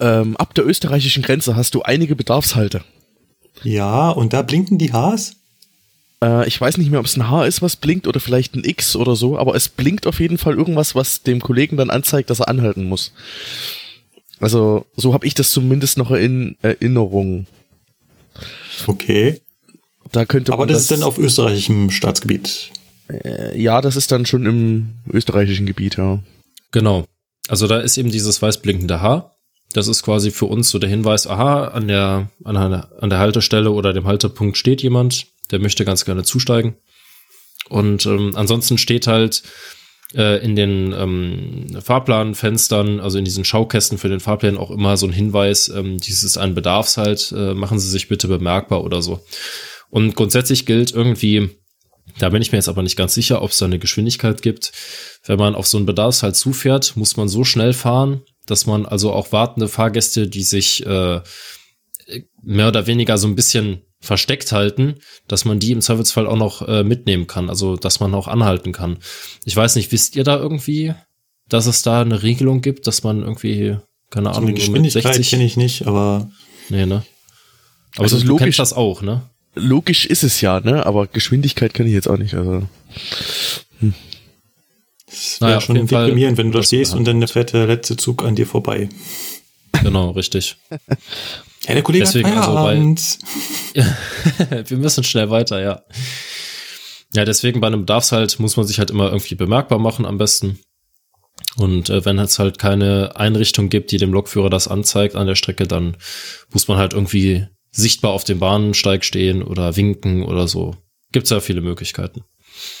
ähm, 0.00 0.36
ab 0.36 0.54
der 0.54 0.66
österreichischen 0.66 1.22
Grenze 1.22 1.56
hast 1.56 1.74
du 1.74 1.82
einige 1.82 2.16
Bedarfshalte. 2.16 2.82
ja, 3.62 4.10
und 4.10 4.32
da 4.32 4.42
blinken 4.42 4.76
die 4.76 4.92
Haars? 4.92 5.36
Äh, 6.22 6.46
ich 6.48 6.60
weiß 6.60 6.78
nicht 6.78 6.90
mehr, 6.90 6.98
ob 7.00 7.06
es 7.06 7.16
ein 7.16 7.30
H 7.30 7.44
ist, 7.46 7.62
was 7.62 7.76
blinkt 7.76 8.06
oder 8.08 8.18
vielleicht 8.20 8.54
ein 8.56 8.64
X 8.64 8.96
oder 8.96 9.14
so, 9.14 9.38
aber 9.38 9.54
es 9.54 9.68
blinkt 9.68 10.06
auf 10.06 10.18
jeden 10.20 10.38
Fall 10.38 10.54
irgendwas, 10.54 10.94
was 10.96 11.22
dem 11.22 11.40
Kollegen 11.40 11.76
dann 11.76 11.90
anzeigt, 11.90 12.28
dass 12.30 12.40
er 12.40 12.48
anhalten 12.48 12.84
muss. 12.84 13.12
Also 14.40 14.84
so 14.96 15.14
habe 15.14 15.26
ich 15.26 15.34
das 15.34 15.50
zumindest 15.52 15.96
noch 15.96 16.10
in 16.10 16.56
Erinnerung. 16.60 17.46
Okay. 18.86 19.40
Da 20.14 20.24
könnte 20.24 20.52
Aber 20.52 20.60
man 20.60 20.68
das, 20.68 20.82
ist 20.82 20.92
dann 20.92 21.02
auf 21.02 21.18
österreichischem 21.18 21.90
Staatsgebiet. 21.90 22.70
Äh, 23.10 23.60
ja, 23.60 23.80
das 23.80 23.96
ist 23.96 24.12
dann 24.12 24.26
schon 24.26 24.46
im 24.46 24.90
österreichischen 25.12 25.66
Gebiet, 25.66 25.96
ja. 25.96 26.22
Genau. 26.70 27.04
Also 27.48 27.66
da 27.66 27.80
ist 27.80 27.98
eben 27.98 28.12
dieses 28.12 28.40
weiß 28.40 28.58
blinkende 28.58 29.00
Haar. 29.00 29.32
Das 29.72 29.88
ist 29.88 30.04
quasi 30.04 30.30
für 30.30 30.44
uns 30.44 30.70
so 30.70 30.78
der 30.78 30.88
Hinweis, 30.88 31.26
aha, 31.26 31.64
an 31.64 31.88
der, 31.88 32.28
an 32.44 32.54
der, 32.54 32.92
an 33.00 33.10
der 33.10 33.18
Haltestelle 33.18 33.72
oder 33.72 33.92
dem 33.92 34.06
Haltepunkt 34.06 34.56
steht 34.56 34.82
jemand, 34.82 35.26
der 35.50 35.58
möchte 35.58 35.84
ganz 35.84 36.04
gerne 36.04 36.22
zusteigen. 36.22 36.76
Und 37.68 38.06
ähm, 38.06 38.36
ansonsten 38.36 38.78
steht 38.78 39.08
halt 39.08 39.42
äh, 40.14 40.44
in 40.44 40.54
den 40.54 40.92
ähm, 40.92 41.66
Fahrplanfenstern, 41.82 43.00
also 43.00 43.18
in 43.18 43.24
diesen 43.24 43.44
Schaukästen 43.44 43.98
für 43.98 44.08
den 44.08 44.20
Fahrplan 44.20 44.58
auch 44.58 44.70
immer 44.70 44.96
so 44.96 45.06
ein 45.06 45.12
Hinweis, 45.12 45.68
ähm, 45.70 45.98
dies 45.98 46.22
ist 46.22 46.38
ein 46.38 46.54
Bedarfshalt, 46.54 47.34
äh, 47.36 47.54
machen 47.54 47.80
Sie 47.80 47.90
sich 47.90 48.06
bitte 48.06 48.28
bemerkbar 48.28 48.84
oder 48.84 49.02
so. 49.02 49.24
Und 49.94 50.16
grundsätzlich 50.16 50.66
gilt 50.66 50.90
irgendwie, 50.90 51.50
da 52.18 52.28
bin 52.30 52.42
ich 52.42 52.50
mir 52.50 52.58
jetzt 52.58 52.68
aber 52.68 52.82
nicht 52.82 52.96
ganz 52.96 53.14
sicher, 53.14 53.42
ob 53.42 53.52
es 53.52 53.58
da 53.58 53.66
eine 53.66 53.78
Geschwindigkeit 53.78 54.42
gibt. 54.42 54.72
Wenn 55.24 55.38
man 55.38 55.54
auf 55.54 55.68
so 55.68 55.76
einen 55.76 55.86
Bedarfshalt 55.86 56.34
zufährt, 56.34 56.96
muss 56.96 57.16
man 57.16 57.28
so 57.28 57.44
schnell 57.44 57.72
fahren, 57.72 58.22
dass 58.44 58.66
man 58.66 58.86
also 58.86 59.12
auch 59.12 59.30
wartende 59.30 59.68
Fahrgäste, 59.68 60.26
die 60.26 60.42
sich 60.42 60.84
äh, 60.84 61.20
mehr 62.42 62.66
oder 62.66 62.88
weniger 62.88 63.18
so 63.18 63.28
ein 63.28 63.36
bisschen 63.36 63.82
versteckt 64.00 64.50
halten, 64.50 64.96
dass 65.28 65.44
man 65.44 65.60
die 65.60 65.70
im 65.70 65.80
Zweifelsfall 65.80 66.26
auch 66.26 66.38
noch 66.38 66.66
äh, 66.66 66.82
mitnehmen 66.82 67.28
kann, 67.28 67.48
also 67.48 67.76
dass 67.76 68.00
man 68.00 68.16
auch 68.16 68.26
anhalten 68.26 68.72
kann. 68.72 68.98
Ich 69.44 69.54
weiß 69.54 69.76
nicht, 69.76 69.92
wisst 69.92 70.16
ihr 70.16 70.24
da 70.24 70.36
irgendwie, 70.36 70.92
dass 71.48 71.66
es 71.66 71.82
da 71.82 72.00
eine 72.00 72.24
Regelung 72.24 72.62
gibt, 72.62 72.88
dass 72.88 73.04
man 73.04 73.20
irgendwie, 73.20 73.76
keine 74.10 74.30
So 74.30 74.38
Ahnung, 74.38 74.48
eine 74.48 74.58
Geschwindigkeit 74.58 75.22
kenne 75.22 75.44
ich 75.44 75.56
nicht, 75.56 75.86
aber 75.86 76.32
Nee, 76.68 76.84
ne? 76.84 77.04
Aber 77.94 78.02
Also 78.02 78.18
du, 78.18 78.26
du 78.26 78.36
kennst 78.38 78.58
das 78.58 78.72
auch, 78.72 79.00
ne? 79.00 79.30
Logisch 79.54 80.06
ist 80.06 80.24
es 80.24 80.40
ja, 80.40 80.60
ne? 80.60 80.84
Aber 80.86 81.06
Geschwindigkeit 81.06 81.74
kann 81.74 81.86
ich 81.86 81.92
jetzt 81.92 82.08
auch 82.08 82.16
nicht. 82.18 82.34
Also 82.34 82.66
es 85.06 85.40
wäre 85.40 85.50
Naja, 85.50 85.60
schon 85.60 85.86
deprimierend, 85.86 86.38
wenn 86.38 86.46
du 86.48 86.52
da 86.54 86.58
das- 86.58 86.66
stehst 86.68 86.94
und 86.94 87.04
dann 87.04 87.26
fährt 87.28 87.52
der 87.52 87.66
letzte 87.66 87.96
Zug 87.96 88.24
an 88.24 88.34
dir 88.34 88.46
vorbei. 88.46 88.88
Genau, 89.82 90.10
richtig. 90.10 90.56
Ja, 91.66 91.74
der 91.74 91.82
Kollege 91.82 92.04
Deswegen 92.04 92.28
hat 92.30 92.38
also 92.48 92.54
bei- 92.54 92.62
Feierabend. 92.74 93.18
Wir 94.70 94.76
müssen 94.78 95.04
schnell 95.04 95.30
weiter, 95.30 95.60
ja. 95.60 95.82
Ja, 97.14 97.24
deswegen 97.24 97.60
bei 97.60 97.68
einem 97.68 97.80
Bedarfshalt 97.80 98.40
muss 98.40 98.56
man 98.56 98.66
sich 98.66 98.78
halt 98.78 98.90
immer 98.90 99.06
irgendwie 99.10 99.34
bemerkbar 99.36 99.78
machen 99.78 100.04
am 100.04 100.18
besten. 100.18 100.58
Und 101.56 101.88
äh, 101.90 102.04
wenn 102.04 102.18
es 102.18 102.38
halt 102.40 102.58
keine 102.58 103.12
Einrichtung 103.16 103.68
gibt, 103.68 103.92
die 103.92 103.98
dem 103.98 104.12
Lokführer 104.12 104.50
das 104.50 104.66
anzeigt 104.66 105.14
an 105.14 105.26
der 105.28 105.36
Strecke, 105.36 105.66
dann 105.68 105.96
muss 106.52 106.66
man 106.66 106.76
halt 106.78 106.92
irgendwie 106.92 107.46
sichtbar 107.74 108.12
auf 108.12 108.24
dem 108.24 108.38
Bahnsteig 108.38 109.04
stehen 109.04 109.42
oder 109.42 109.76
winken 109.76 110.22
oder 110.22 110.48
so. 110.48 110.76
Gibt's 111.12 111.30
ja 111.30 111.40
viele 111.40 111.60
Möglichkeiten. 111.60 112.22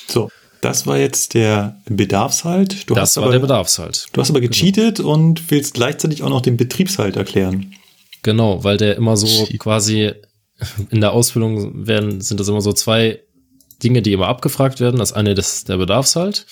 So, 0.08 0.30
das 0.60 0.86
war 0.86 0.98
jetzt 0.98 1.34
der 1.34 1.80
Bedarfshalt. 1.86 2.88
Du 2.88 2.94
das 2.94 3.10
hast 3.10 3.16
war 3.16 3.24
aber, 3.24 3.32
der 3.32 3.40
Bedarfshalt. 3.40 4.06
Du 4.12 4.20
hast 4.20 4.30
aber 4.30 4.40
gecheatet 4.40 5.00
und 5.00 5.50
willst 5.50 5.74
gleichzeitig 5.74 6.22
auch 6.22 6.30
noch 6.30 6.40
den 6.40 6.56
Betriebshalt 6.56 7.16
erklären. 7.16 7.74
Genau, 8.22 8.64
weil 8.64 8.76
der 8.76 8.96
immer 8.96 9.16
so 9.16 9.46
quasi 9.58 10.12
in 10.90 11.00
der 11.00 11.12
Ausbildung 11.12 11.86
werden, 11.86 12.20
sind 12.20 12.40
das 12.40 12.48
immer 12.48 12.60
so 12.60 12.72
zwei 12.72 13.20
Dinge, 13.82 14.00
die 14.00 14.12
immer 14.12 14.28
abgefragt 14.28 14.80
werden. 14.80 14.98
Das 14.98 15.12
eine 15.12 15.32
ist 15.32 15.68
der 15.68 15.76
Bedarfshalt. 15.76 16.46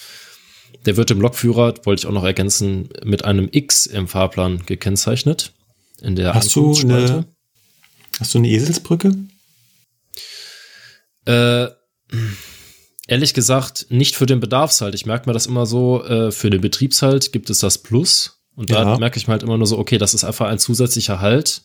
Der 0.85 0.97
wird 0.97 1.11
im 1.13 1.21
Lokführer, 1.21 1.75
wollte 1.85 2.01
ich 2.01 2.07
auch 2.07 2.13
noch 2.13 2.25
ergänzen, 2.25 2.89
mit 3.05 3.25
einem 3.25 3.49
X 3.53 3.87
im 3.87 4.09
Fahrplan 4.09 4.67
gekennzeichnet. 4.67 5.53
In 6.01 6.17
der 6.17 6.35
Hast 6.35 6.57
du 6.57 6.75
eine, 6.75 7.27
hast 8.23 8.35
du 8.35 8.39
eine 8.39 8.49
Eselsbrücke? 8.49 9.15
Äh, 11.27 11.69
ehrlich 13.07 13.35
gesagt, 13.35 13.87
nicht 13.91 14.17
für 14.17 14.27
den 14.27 14.41
Bedarfshalt. 14.41 14.95
Ich 14.95 15.07
merke 15.07 15.29
mir 15.29 15.33
das 15.35 15.47
immer 15.47 15.67
so, 15.67 16.05
äh, 16.05 16.31
für 16.33 16.51
den 16.51 16.61
Betriebshalt 16.61 17.33
gibt 17.33 17.51
es 17.51 17.59
das 17.61 17.79
Plus. 17.79 18.39
Und 18.55 18.71
da 18.71 18.83
Ja. 18.83 18.99
merke 18.99 19.19
ich 19.19 19.27
mir 19.27 19.33
halt 19.33 19.43
immer 19.43 19.57
nur 19.59 19.67
so, 19.67 19.79
okay, 19.79 19.99
das 19.99 20.15
ist 20.15 20.25
einfach 20.25 20.47
ein 20.47 20.59
zusätzlicher 20.59 21.21
Halt, 21.21 21.63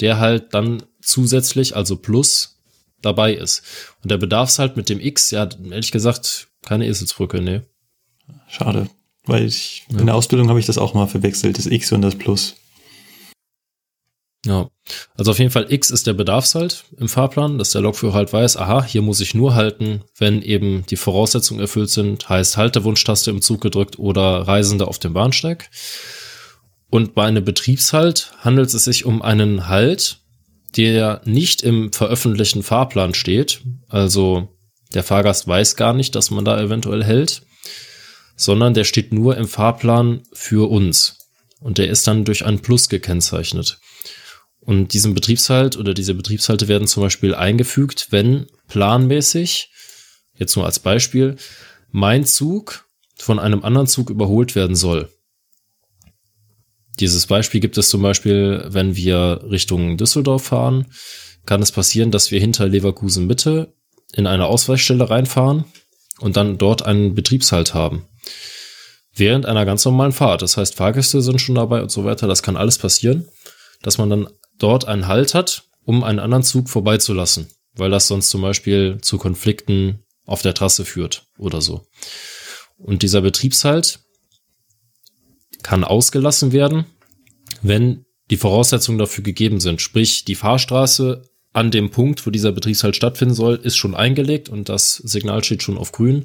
der 0.00 0.18
halt 0.18 0.54
dann 0.54 0.82
zusätzlich, 1.00 1.74
also 1.74 1.96
Plus, 1.96 2.60
dabei 3.00 3.34
ist. 3.34 3.62
Und 4.02 4.10
der 4.10 4.18
Bedarfshalt 4.18 4.76
mit 4.76 4.88
dem 4.88 5.00
X, 5.00 5.30
ja, 5.30 5.48
ehrlich 5.70 5.90
gesagt, 5.90 6.48
keine 6.62 6.86
Eselsbrücke, 6.86 7.40
nee. 7.40 7.62
Schade. 8.48 8.88
Weil 9.24 9.46
ich, 9.46 9.84
in 9.88 10.06
der 10.06 10.14
Ausbildung 10.14 10.48
habe 10.48 10.60
ich 10.60 10.66
das 10.66 10.78
auch 10.78 10.94
mal 10.94 11.06
verwechselt, 11.06 11.58
das 11.58 11.66
X 11.66 11.92
und 11.92 12.02
das 12.02 12.14
Plus. 12.16 12.54
Ja, 14.44 14.70
also 15.14 15.30
auf 15.30 15.38
jeden 15.38 15.52
Fall 15.52 15.72
X 15.72 15.90
ist 15.90 16.08
der 16.08 16.14
Bedarfshalt 16.14 16.84
im 16.96 17.08
Fahrplan, 17.08 17.58
dass 17.58 17.70
der 17.70 17.80
Lokführer 17.80 18.14
halt 18.14 18.32
weiß, 18.32 18.56
aha, 18.56 18.84
hier 18.84 19.02
muss 19.02 19.20
ich 19.20 19.34
nur 19.34 19.54
halten, 19.54 20.02
wenn 20.18 20.42
eben 20.42 20.84
die 20.86 20.96
Voraussetzungen 20.96 21.60
erfüllt 21.60 21.90
sind, 21.90 22.28
heißt 22.28 22.56
Haltewunschtaste 22.56 23.30
im 23.30 23.40
Zug 23.40 23.60
gedrückt 23.60 24.00
oder 24.00 24.48
Reisende 24.48 24.88
auf 24.88 24.98
dem 24.98 25.12
Bahnsteig. 25.12 25.70
Und 26.90 27.14
bei 27.14 27.24
einem 27.24 27.44
Betriebshalt 27.44 28.32
handelt 28.40 28.74
es 28.74 28.84
sich 28.84 29.04
um 29.04 29.22
einen 29.22 29.68
Halt, 29.68 30.18
der 30.76 31.20
nicht 31.24 31.62
im 31.62 31.92
veröffentlichten 31.92 32.64
Fahrplan 32.64 33.14
steht, 33.14 33.62
also 33.88 34.48
der 34.92 35.04
Fahrgast 35.04 35.46
weiß 35.46 35.76
gar 35.76 35.94
nicht, 35.94 36.14
dass 36.14 36.30
man 36.30 36.44
da 36.44 36.60
eventuell 36.60 37.04
hält, 37.04 37.42
sondern 38.36 38.74
der 38.74 38.84
steht 38.84 39.12
nur 39.12 39.36
im 39.36 39.46
Fahrplan 39.46 40.22
für 40.32 40.68
uns. 40.68 41.18
Und 41.60 41.78
der 41.78 41.88
ist 41.88 42.06
dann 42.08 42.24
durch 42.24 42.44
ein 42.44 42.60
Plus 42.60 42.88
gekennzeichnet. 42.88 43.78
Und 44.64 44.92
diesen 44.94 45.14
Betriebshalt 45.14 45.76
oder 45.76 45.92
diese 45.92 46.14
Betriebshalte 46.14 46.68
werden 46.68 46.86
zum 46.86 47.02
Beispiel 47.02 47.34
eingefügt, 47.34 48.08
wenn 48.10 48.46
planmäßig, 48.68 49.70
jetzt 50.34 50.56
nur 50.56 50.64
als 50.64 50.78
Beispiel, 50.78 51.36
mein 51.90 52.24
Zug 52.24 52.86
von 53.16 53.38
einem 53.38 53.64
anderen 53.64 53.86
Zug 53.86 54.08
überholt 54.08 54.54
werden 54.54 54.76
soll. 54.76 55.08
Dieses 57.00 57.26
Beispiel 57.26 57.60
gibt 57.60 57.76
es 57.76 57.88
zum 57.88 58.02
Beispiel, 58.02 58.64
wenn 58.68 58.94
wir 58.94 59.44
Richtung 59.50 59.96
Düsseldorf 59.96 60.44
fahren, 60.44 60.86
kann 61.44 61.62
es 61.62 61.72
passieren, 61.72 62.10
dass 62.10 62.30
wir 62.30 62.38
hinter 62.38 62.68
Leverkusen 62.68 63.26
Mitte 63.26 63.74
in 64.12 64.26
eine 64.26 64.46
Ausweichstelle 64.46 65.10
reinfahren 65.10 65.64
und 66.20 66.36
dann 66.36 66.58
dort 66.58 66.84
einen 66.84 67.14
Betriebshalt 67.14 67.74
haben. 67.74 68.06
Während 69.14 69.46
einer 69.46 69.64
ganz 69.66 69.84
normalen 69.84 70.12
Fahrt. 70.12 70.42
Das 70.42 70.56
heißt, 70.56 70.76
Fahrgäste 70.76 71.20
sind 71.20 71.40
schon 71.40 71.56
dabei 71.56 71.82
und 71.82 71.90
so 71.90 72.04
weiter. 72.04 72.26
Das 72.26 72.42
kann 72.42 72.56
alles 72.56 72.78
passieren, 72.78 73.28
dass 73.82 73.98
man 73.98 74.08
dann 74.08 74.28
dort 74.62 74.86
einen 74.86 75.08
Halt 75.08 75.34
hat, 75.34 75.64
um 75.84 76.04
einen 76.04 76.18
anderen 76.18 76.42
Zug 76.42 76.68
vorbeizulassen, 76.68 77.48
weil 77.74 77.90
das 77.90 78.08
sonst 78.08 78.30
zum 78.30 78.42
Beispiel 78.42 78.98
zu 79.00 79.18
Konflikten 79.18 80.04
auf 80.24 80.42
der 80.42 80.54
Trasse 80.54 80.84
führt 80.84 81.26
oder 81.36 81.60
so. 81.60 81.86
Und 82.78 83.02
dieser 83.02 83.20
Betriebshalt 83.20 84.00
kann 85.62 85.84
ausgelassen 85.84 86.52
werden, 86.52 86.86
wenn 87.62 88.04
die 88.30 88.36
Voraussetzungen 88.36 88.98
dafür 88.98 89.24
gegeben 89.24 89.60
sind. 89.60 89.80
Sprich, 89.80 90.24
die 90.24 90.34
Fahrstraße 90.34 91.28
an 91.52 91.70
dem 91.70 91.90
Punkt, 91.90 92.26
wo 92.26 92.30
dieser 92.30 92.52
Betriebshalt 92.52 92.96
stattfinden 92.96 93.34
soll, 93.34 93.56
ist 93.56 93.76
schon 93.76 93.94
eingelegt 93.94 94.48
und 94.48 94.68
das 94.68 94.96
Signal 94.96 95.44
steht 95.44 95.62
schon 95.62 95.76
auf 95.78 95.92
grün. 95.92 96.24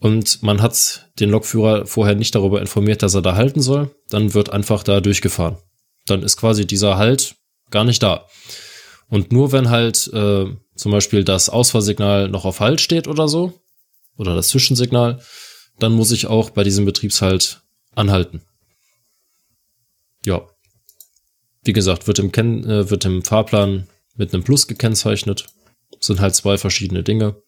Und 0.00 0.42
man 0.42 0.62
hat 0.62 1.10
den 1.18 1.30
Lokführer 1.30 1.86
vorher 1.86 2.14
nicht 2.14 2.34
darüber 2.34 2.60
informiert, 2.60 3.02
dass 3.02 3.14
er 3.14 3.22
da 3.22 3.34
halten 3.34 3.60
soll. 3.60 3.90
Dann 4.08 4.34
wird 4.34 4.50
einfach 4.50 4.82
da 4.82 5.00
durchgefahren. 5.00 5.58
Dann 6.06 6.22
ist 6.22 6.36
quasi 6.36 6.66
dieser 6.66 6.96
Halt 6.96 7.34
gar 7.70 7.84
nicht 7.84 8.02
da. 8.02 8.26
Und 9.08 9.32
nur 9.32 9.52
wenn 9.52 9.70
halt 9.70 10.08
äh, 10.12 10.46
zum 10.74 10.92
Beispiel 10.92 11.24
das 11.24 11.48
Ausfahrsignal 11.48 12.28
noch 12.28 12.44
auf 12.44 12.60
Halt 12.60 12.80
steht 12.80 13.08
oder 13.08 13.28
so, 13.28 13.54
oder 14.18 14.34
das 14.34 14.48
Zwischensignal, 14.48 15.20
dann 15.78 15.92
muss 15.92 16.12
ich 16.12 16.26
auch 16.26 16.50
bei 16.50 16.64
diesem 16.64 16.84
Betriebshalt 16.84 17.62
anhalten. 17.94 18.42
Ja. 20.26 20.42
Wie 21.62 21.72
gesagt, 21.72 22.06
wird 22.06 22.18
im, 22.18 22.32
Ken 22.32 22.64
äh, 22.64 22.90
wird 22.90 23.04
im 23.04 23.22
Fahrplan 23.22 23.88
mit 24.16 24.34
einem 24.34 24.42
Plus 24.42 24.66
gekennzeichnet. 24.66 25.46
Sind 26.00 26.20
halt 26.20 26.34
zwei 26.34 26.58
verschiedene 26.58 27.02
Dinge. 27.02 27.40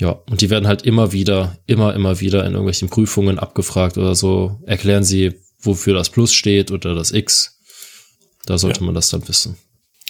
Ja, 0.00 0.10
und 0.10 0.40
die 0.40 0.50
werden 0.50 0.68
halt 0.68 0.82
immer 0.82 1.12
wieder, 1.12 1.58
immer, 1.66 1.94
immer 1.94 2.20
wieder 2.20 2.44
in 2.44 2.52
irgendwelchen 2.52 2.88
Prüfungen 2.88 3.38
abgefragt 3.38 3.98
oder 3.98 4.14
so. 4.14 4.60
Erklären 4.64 5.04
sie, 5.04 5.40
wofür 5.60 5.94
das 5.94 6.10
Plus 6.10 6.32
steht 6.32 6.70
oder 6.70 6.94
das 6.94 7.10
X. 7.10 7.57
Da 8.48 8.56
sollte 8.56 8.80
Ja. 8.80 8.86
man 8.86 8.94
das 8.94 9.10
dann 9.10 9.28
wissen. 9.28 9.58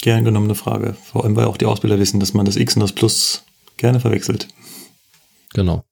Gern 0.01 0.23
genommene 0.25 0.55
Frage. 0.55 0.95
Vor 1.11 1.25
allem, 1.25 1.35
weil 1.35 1.47
auch 1.47 1.57
die 1.57 1.67
Ausbilder 1.67 1.99
wissen, 1.99 2.21
dass 2.21 2.35
man 2.35 2.47
das 2.47 2.55
X 2.55 2.77
und 2.77 2.81
das 2.83 2.93
Plus 2.93 3.43
gerne 3.79 3.99
verwechselt. 3.99 4.47
Genau. 5.55 5.83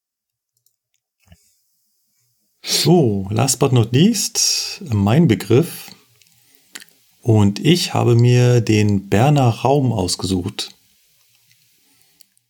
So, 2.63 3.27
last 3.31 3.59
but 3.59 3.73
not 3.73 3.93
least, 3.93 4.81
mein 4.93 5.27
Begriff. 5.27 5.91
Und 7.21 7.59
ich 7.59 7.95
habe 7.95 8.15
mir 8.15 8.61
den 8.61 9.09
Berner 9.09 9.49
Raum 9.49 9.93
ausgesucht. 9.93 10.71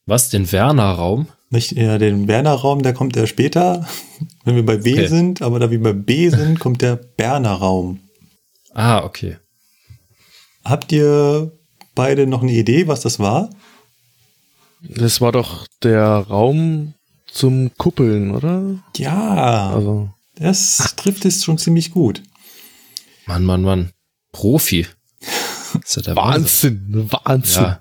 Was, 0.05 0.29
den 0.29 0.53
Werner-Raum? 0.53 1.29
Nicht, 1.49 1.73
ja, 1.73 1.97
den 1.97 2.29
Werner-Raum, 2.29 2.83
der 2.83 2.93
kommt 2.93 3.17
ja 3.17 3.27
später, 3.27 3.89
wenn 4.45 4.57
wir 4.57 4.67
bei 4.67 4.77
B 4.77 4.93
Okay. 4.93 5.07
sind, 5.09 5.41
aber 5.41 5.59
da 5.59 5.71
wir 5.71 5.83
bei 5.83 5.95
B 5.95 6.29
sind, 6.29 6.61
kommt 6.61 6.83
der 6.83 6.97
Berner-Raum. 6.97 8.01
Ah, 8.75 9.03
okay. 9.03 9.39
Habt 10.69 10.91
ihr 10.91 11.53
beide 11.95 12.27
noch 12.27 12.43
eine 12.43 12.53
Idee, 12.53 12.89
was 12.89 13.01
das 13.01 13.21
war? 13.21 13.51
Das 14.83 15.21
war 15.21 15.31
doch 15.31 15.67
der 15.83 16.03
Raum 16.05 16.95
zum 17.31 17.71
Kuppeln, 17.77 18.33
oder? 18.35 18.77
Ja, 18.97 19.71
Also, 19.71 20.11
das 20.35 20.95
trifft 20.97 21.25
es 21.25 21.45
schon 21.45 21.57
ziemlich 21.59 21.93
gut. 21.93 22.23
Mann, 23.27 23.45
Mann, 23.45 23.63
Mann. 23.63 23.91
Profi. 24.33 24.87
Das 25.21 25.85
ist 25.85 25.97
ja 25.97 26.03
der 26.03 26.17
Wahnsinn, 26.17 27.11
Wahnsinn. 27.11 27.63
Ja, 27.63 27.79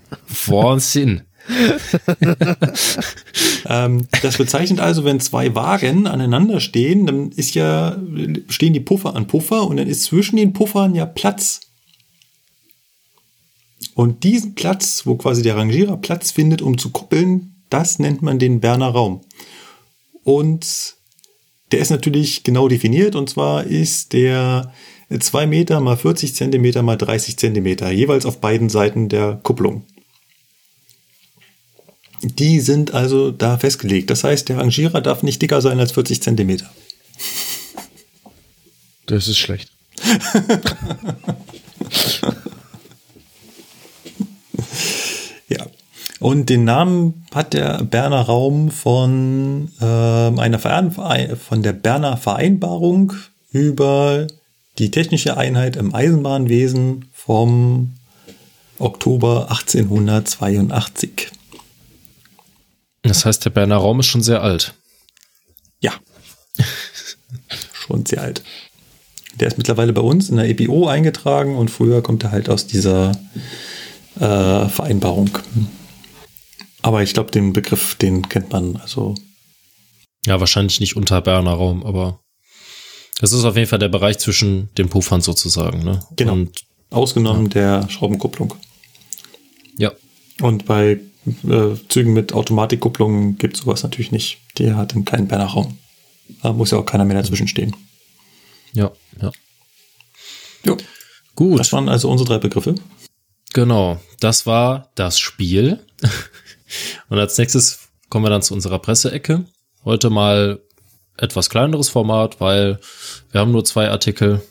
Wahnsinn. 0.47 1.21
Ähm, 3.67 4.07
das 4.21 4.37
bezeichnet 4.37 4.79
also, 4.79 5.05
wenn 5.05 5.19
zwei 5.19 5.55
Wagen 5.55 6.05
aneinander 6.05 6.59
stehen, 6.59 7.07
dann 7.07 7.31
ist 7.31 7.55
ja, 7.55 7.97
stehen 8.47 8.73
die 8.73 8.79
Puffer 8.79 9.15
an 9.15 9.25
Puffer 9.25 9.65
und 9.65 9.77
dann 9.77 9.87
ist 9.87 10.03
zwischen 10.03 10.35
den 10.35 10.53
Puffern 10.53 10.93
ja 10.93 11.07
Platz. 11.07 11.61
Und 13.95 14.25
diesen 14.25 14.55
Platz, 14.55 15.05
wo 15.05 15.15
quasi 15.15 15.41
der 15.41 15.55
Rangierer 15.55 15.95
Platz 15.95 16.29
findet, 16.29 16.61
um 16.61 16.77
zu 16.77 16.91
kuppeln, 16.91 17.55
das 17.69 17.97
nennt 17.97 18.21
man 18.21 18.37
den 18.37 18.59
Berner 18.59 18.89
Raum. 18.89 19.21
Und 20.23 20.95
der 21.71 21.79
ist 21.79 21.91
natürlich 21.91 22.43
genau 22.43 22.67
definiert 22.67 23.15
und 23.15 23.29
zwar 23.29 23.63
ist 23.63 24.11
der 24.11 24.73
2 25.17 25.47
Meter 25.47 25.79
mal 25.79 25.95
40 25.95 26.35
Zentimeter 26.35 26.83
mal 26.83 26.97
30 26.97 27.37
Zentimeter, 27.37 27.89
jeweils 27.89 28.25
auf 28.25 28.41
beiden 28.41 28.69
Seiten 28.69 29.07
der 29.07 29.39
Kupplung. 29.41 29.85
Die 32.21 32.59
sind 32.59 32.93
also 32.93 33.31
da 33.31 33.57
festgelegt. 33.57 34.09
Das 34.09 34.25
heißt, 34.25 34.49
der 34.49 34.57
Rangierer 34.57 34.99
darf 34.99 35.23
nicht 35.23 35.41
dicker 35.41 35.61
sein 35.61 35.79
als 35.79 35.93
40 35.93 36.21
Zentimeter. 36.21 36.69
Das 39.05 39.29
ist 39.29 39.37
schlecht. 39.37 39.71
Ja. 45.47 45.65
Und 46.25 46.49
den 46.49 46.63
Namen 46.63 47.23
hat 47.35 47.53
der 47.53 47.83
Berner 47.83 48.21
Raum 48.21 48.71
von 48.71 49.71
ähm, 49.79 50.39
einer 50.39 50.57
Verein 50.57 50.91
von 50.91 51.61
der 51.61 51.71
Berner 51.71 52.17
Vereinbarung 52.17 53.13
über 53.51 54.25
die 54.79 54.89
technische 54.89 55.37
Einheit 55.37 55.75
im 55.75 55.93
Eisenbahnwesen 55.93 57.11
vom 57.13 57.93
Oktober 58.79 59.51
1882. 59.51 61.29
Das 63.03 63.23
heißt, 63.23 63.45
der 63.45 63.51
Berner 63.51 63.77
Raum 63.77 63.99
ist 63.99 64.07
schon 64.07 64.23
sehr 64.23 64.41
alt. 64.41 64.73
Ja. 65.79 65.93
Schon 67.71 68.03
sehr 68.03 68.23
alt. 68.23 68.41
Der 69.39 69.47
ist 69.47 69.59
mittlerweile 69.59 69.93
bei 69.93 70.01
uns 70.01 70.31
in 70.31 70.37
der 70.37 70.49
EPO 70.49 70.87
eingetragen 70.87 71.55
und 71.55 71.69
früher 71.69 72.01
kommt 72.01 72.23
er 72.23 72.31
halt 72.31 72.49
aus 72.49 72.65
dieser 72.65 73.11
äh, 74.19 74.67
Vereinbarung. 74.69 75.29
Aber 76.85 77.01
ich 77.01 77.15
glaube, 77.15 77.31
den 77.31 77.51
Begriff, 77.51 77.95
den 77.95 78.29
kennt 78.29 78.51
man. 78.51 78.75
Also, 78.75 79.15
Ja, 80.23 80.39
wahrscheinlich 80.39 80.79
nicht 80.79 80.95
unter 80.95 81.19
Berner 81.19 81.53
Raum, 81.53 81.83
aber 81.83 82.19
das 83.19 83.33
ist 83.33 83.43
auf 83.43 83.55
jeden 83.55 83.67
Fall 83.67 83.79
der 83.79 83.89
Bereich 83.89 84.19
zwischen 84.19 84.69
den 84.75 84.87
Puffern 84.87 85.21
sozusagen. 85.21 85.83
Ne? 85.83 86.05
Genau. 86.15 86.33
Und 86.33 86.63
ausgenommen 86.91 87.49
der 87.49 87.89
Schraubenkupplung. 87.89 88.53
ja, 89.79 89.93
Und 90.41 90.67
bei 90.67 90.99
äh, 91.25 91.75
Zügen 91.89 92.13
mit 92.13 92.33
Automatikkupplung 92.33 93.39
gibt 93.39 93.55
es 93.55 93.63
sowas 93.63 93.81
natürlich 93.81 94.11
nicht. 94.11 94.37
Der 94.59 94.75
hat 94.75 94.93
dann 94.93 95.05
keinen 95.05 95.27
Berner 95.27 95.45
Raum. 95.45 95.79
Da 96.43 96.53
muss 96.53 96.69
ja 96.69 96.77
auch 96.77 96.85
keiner 96.85 97.05
mehr 97.05 97.19
dazwischen 97.19 97.47
stehen. 97.47 97.75
ja, 98.73 98.91
ja. 99.19 99.31
Jo. 100.63 100.77
Gut. 101.33 101.59
Das 101.59 101.73
waren 101.73 101.89
also 101.89 102.11
unsere 102.11 102.29
drei 102.29 102.37
Begriffe. 102.37 102.75
Genau, 103.53 103.99
das 104.19 104.45
war 104.45 104.91
das 104.93 105.17
Spiel. 105.17 105.83
Und 107.09 107.19
als 107.19 107.37
nächstes 107.37 107.79
kommen 108.09 108.25
wir 108.25 108.29
dann 108.29 108.41
zu 108.41 108.53
unserer 108.53 108.79
Presseecke. 108.79 109.45
Heute 109.83 110.09
mal 110.09 110.61
etwas 111.17 111.49
kleineres 111.49 111.89
Format, 111.89 112.41
weil 112.41 112.79
wir 113.31 113.41
haben 113.41 113.51
nur 113.51 113.63
zwei 113.65 113.89
Artikel, 113.89 114.41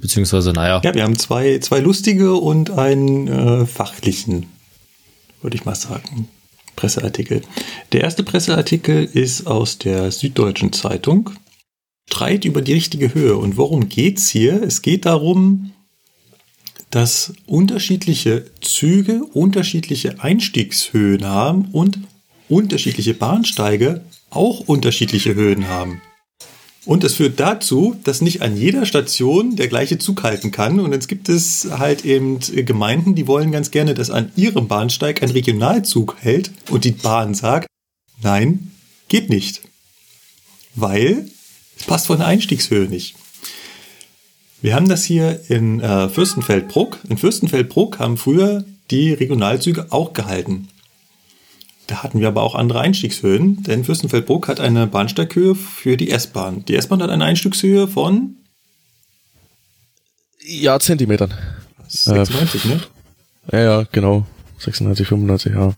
beziehungsweise, 0.00 0.52
naja, 0.52 0.80
Ja, 0.84 0.94
wir 0.94 1.02
haben 1.04 1.18
zwei, 1.18 1.58
zwei 1.58 1.80
lustige 1.80 2.34
und 2.34 2.70
einen 2.70 3.28
äh, 3.28 3.66
fachlichen, 3.66 4.46
würde 5.42 5.56
ich 5.56 5.64
mal 5.64 5.74
sagen, 5.74 6.28
Presseartikel. 6.74 7.42
Der 7.92 8.02
erste 8.02 8.22
Presseartikel 8.22 9.04
ist 9.04 9.46
aus 9.46 9.78
der 9.78 10.10
Süddeutschen 10.12 10.72
Zeitung. 10.72 11.30
Streit 12.08 12.44
über 12.44 12.62
die 12.62 12.74
richtige 12.74 13.14
Höhe. 13.14 13.36
Und 13.36 13.56
worum 13.56 13.88
geht's 13.88 14.28
hier? 14.28 14.62
Es 14.62 14.82
geht 14.82 15.06
darum, 15.06 15.72
dass 16.90 17.32
unterschiedliche 17.46 18.46
Züge 18.60 19.24
unterschiedliche 19.24 20.20
Einstiegshöhen 20.22 21.24
haben 21.24 21.68
und 21.72 21.98
unterschiedliche 22.48 23.14
Bahnsteige 23.14 24.02
auch 24.30 24.60
unterschiedliche 24.60 25.34
Höhen 25.34 25.68
haben. 25.68 26.00
Und 26.86 27.02
es 27.02 27.14
führt 27.14 27.40
dazu, 27.40 27.96
dass 28.04 28.20
nicht 28.20 28.42
an 28.42 28.56
jeder 28.56 28.86
Station 28.86 29.56
der 29.56 29.66
gleiche 29.66 29.98
Zug 29.98 30.22
halten 30.22 30.52
kann. 30.52 30.78
Und 30.78 30.92
jetzt 30.92 31.08
gibt 31.08 31.28
es 31.28 31.68
halt 31.68 32.04
eben 32.04 32.38
Gemeinden, 32.38 33.16
die 33.16 33.26
wollen 33.26 33.50
ganz 33.50 33.72
gerne, 33.72 33.92
dass 33.92 34.10
an 34.10 34.30
ihrem 34.36 34.68
Bahnsteig 34.68 35.20
ein 35.20 35.30
Regionalzug 35.30 36.16
hält 36.20 36.52
und 36.70 36.84
die 36.84 36.92
Bahn 36.92 37.34
sagt, 37.34 37.66
nein, 38.22 38.70
geht 39.08 39.30
nicht. 39.30 39.62
Weil 40.76 41.28
es 41.76 41.86
passt 41.86 42.06
von 42.06 42.18
der 42.18 42.28
Einstiegshöhe 42.28 42.88
nicht. 42.88 43.16
Wir 44.66 44.74
haben 44.74 44.88
das 44.88 45.04
hier 45.04 45.48
in 45.48 45.78
äh, 45.78 46.08
Fürstenfeldbruck. 46.08 46.98
In 47.08 47.18
Fürstenfeldbruck 47.18 48.00
haben 48.00 48.16
früher 48.16 48.64
die 48.90 49.12
Regionalzüge 49.12 49.86
auch 49.90 50.12
gehalten. 50.12 50.66
Da 51.86 52.02
hatten 52.02 52.18
wir 52.18 52.26
aber 52.26 52.42
auch 52.42 52.56
andere 52.56 52.80
Einstiegshöhen, 52.80 53.62
denn 53.62 53.84
Fürstenfeldbruck 53.84 54.48
hat 54.48 54.58
eine 54.58 54.88
Bahnsteighöhe 54.88 55.54
für 55.54 55.96
die 55.96 56.10
S-Bahn. 56.10 56.64
Die 56.64 56.74
S-Bahn 56.74 57.00
hat 57.00 57.10
eine 57.10 57.24
Einstiegshöhe 57.24 57.86
von 57.86 58.38
Ja, 60.44 60.80
Zentimetern. 60.80 61.32
96, 61.86 62.64
ne? 62.64 62.80
Ja, 63.52 63.60
ja, 63.60 63.84
genau. 63.92 64.26
96, 64.58 65.06
95, 65.06 65.52
ja. 65.52 65.74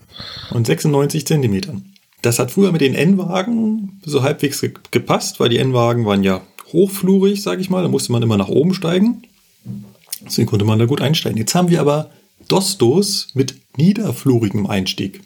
Und 0.49 0.67
96 0.67 1.26
Zentimetern. 1.26 1.92
Das 2.23 2.39
hat 2.39 2.52
früher 2.52 2.73
mit 2.73 2.81
den 2.81 2.94
N-Wagen 2.94 4.00
so 4.02 4.23
halbwegs 4.23 4.62
ge 4.62 4.73
gepasst, 4.91 5.41
weil 5.41 5.50
die 5.50 5.58
N-Wagen 5.58 6.07
waren 6.07 6.25
ja 6.25 6.41
hochflurig, 6.73 7.43
sage 7.43 7.61
ich 7.61 7.71
mal. 7.71 7.83
Da 7.83 7.89
musste 7.89 8.13
man 8.13 8.23
immer 8.23 8.37
nach 8.37 8.49
oben 8.49 8.75
steigen. 8.75 9.23
Deswegen 10.25 10.49
konnte 10.49 10.65
man 10.65 10.79
da 10.79 10.87
gut 10.87 11.01
einsteigen. 11.01 11.39
Jetzt 11.39 11.55
haben 11.55 11.71
wir 11.71 11.81
aber 11.81 12.11
Dostos 12.49 13.29
mit 13.35 13.57
niederflurigem 13.77 14.67
Einstieg. 14.67 15.21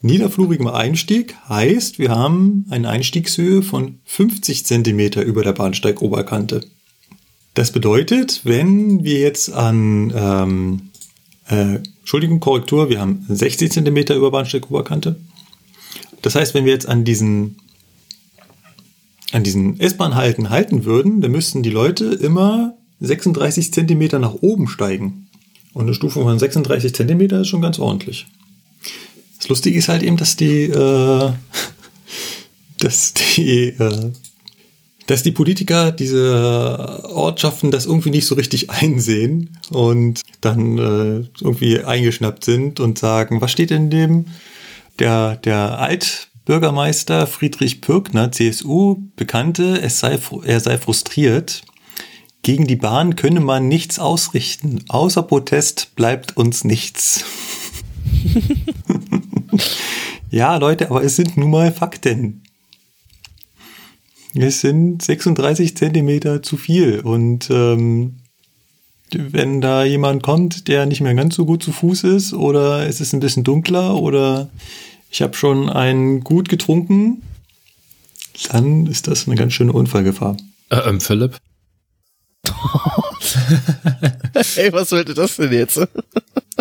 Niederflurigem 0.00 0.68
Einstieg 0.68 1.34
heißt, 1.48 1.98
wir 1.98 2.10
haben 2.10 2.66
eine 2.70 2.88
Einstiegshöhe 2.88 3.62
von 3.62 3.98
50 4.04 4.64
Zentimeter 4.64 5.22
über 5.22 5.42
der 5.42 5.52
Bahnsteigoberkante. 5.52 6.60
Das 7.54 7.72
bedeutet, 7.72 8.42
wenn 8.44 9.02
wir 9.02 9.18
jetzt 9.18 9.52
an, 9.52 10.12
ähm, 10.14 10.90
äh, 11.48 11.80
Entschuldigung, 11.98 12.38
Korrektur, 12.38 12.88
wir 12.88 13.00
haben 13.00 13.26
60 13.28 13.72
Zentimeter 13.72 14.14
über 14.14 14.30
Bahnsteigoberkante. 14.30 15.16
Das 16.22 16.36
heißt, 16.36 16.54
wenn 16.54 16.64
wir 16.64 16.72
jetzt 16.72 16.88
an 16.88 17.04
diesen, 17.04 17.56
an 19.32 19.44
diesen 19.44 19.78
S-Bahn-Halten 19.78 20.50
halten 20.50 20.84
würden, 20.84 21.20
dann 21.20 21.32
müssten 21.32 21.62
die 21.62 21.70
Leute 21.70 22.06
immer 22.06 22.74
36 23.00 23.72
Zentimeter 23.72 24.18
nach 24.18 24.34
oben 24.34 24.68
steigen. 24.68 25.28
Und 25.74 25.82
eine 25.82 25.94
Stufe 25.94 26.22
von 26.22 26.38
36 26.38 26.94
Zentimeter 26.94 27.42
ist 27.42 27.48
schon 27.48 27.62
ganz 27.62 27.78
ordentlich. 27.78 28.26
Das 29.38 29.48
Lustige 29.48 29.78
ist 29.78 29.88
halt 29.88 30.02
eben, 30.02 30.16
dass 30.16 30.36
die, 30.36 30.64
äh, 30.64 31.32
dass 32.78 33.14
die, 33.14 33.68
äh, 33.68 34.10
dass 35.06 35.22
die 35.22 35.32
Politiker 35.32 35.92
diese 35.92 37.04
Ortschaften 37.04 37.70
das 37.70 37.86
irgendwie 37.86 38.10
nicht 38.10 38.26
so 38.26 38.34
richtig 38.34 38.70
einsehen 38.70 39.58
und 39.70 40.22
dann 40.40 40.78
äh, 40.78 41.28
irgendwie 41.40 41.80
eingeschnappt 41.80 42.44
sind 42.44 42.80
und 42.80 42.98
sagen, 42.98 43.40
was 43.40 43.52
steht 43.52 43.70
in 43.70 43.90
dem? 43.90 44.26
Der, 44.98 45.36
der 45.36 45.78
Altbürgermeister 46.48 47.26
Friedrich 47.26 47.82
Pürkner, 47.82 48.32
CSU, 48.32 48.96
bekannte, 49.16 49.82
es 49.82 49.98
sei, 49.98 50.18
er 50.46 50.60
sei 50.60 50.78
frustriert. 50.78 51.60
Gegen 52.40 52.66
die 52.66 52.76
Bahn 52.76 53.16
könne 53.16 53.40
man 53.40 53.68
nichts 53.68 53.98
ausrichten. 53.98 54.82
Außer 54.88 55.22
Protest 55.24 55.94
bleibt 55.94 56.38
uns 56.38 56.64
nichts. 56.64 57.22
ja, 60.30 60.56
Leute, 60.56 60.88
aber 60.88 61.04
es 61.04 61.16
sind 61.16 61.36
nun 61.36 61.50
mal 61.50 61.70
Fakten. 61.70 62.42
Es 64.34 64.62
sind 64.62 65.02
36 65.02 65.76
Zentimeter 65.76 66.42
zu 66.42 66.56
viel. 66.56 67.00
Und 67.00 67.50
ähm, 67.50 68.20
wenn 69.12 69.60
da 69.60 69.84
jemand 69.84 70.22
kommt, 70.22 70.66
der 70.68 70.86
nicht 70.86 71.02
mehr 71.02 71.14
ganz 71.14 71.34
so 71.34 71.44
gut 71.44 71.62
zu 71.62 71.72
Fuß 71.72 72.04
ist, 72.04 72.32
oder 72.32 72.88
es 72.88 73.02
ist 73.02 73.12
ein 73.12 73.20
bisschen 73.20 73.44
dunkler, 73.44 73.96
oder 74.00 74.48
Ich 75.10 75.22
habe 75.22 75.34
schon 75.34 75.70
einen 75.70 76.20
gut 76.20 76.48
getrunken. 76.48 77.22
Dann 78.50 78.86
ist 78.86 79.06
das 79.06 79.26
eine 79.26 79.36
ganz 79.36 79.52
schöne 79.52 79.72
Unfallgefahr. 79.72 80.36
Äh, 80.70 80.88
ähm, 80.88 81.00
Philipp? 81.00 81.36
Ey, 84.56 84.72
was 84.72 84.90
sollte 84.90 85.14
das 85.14 85.36
denn 85.36 85.52
jetzt? 85.52 85.80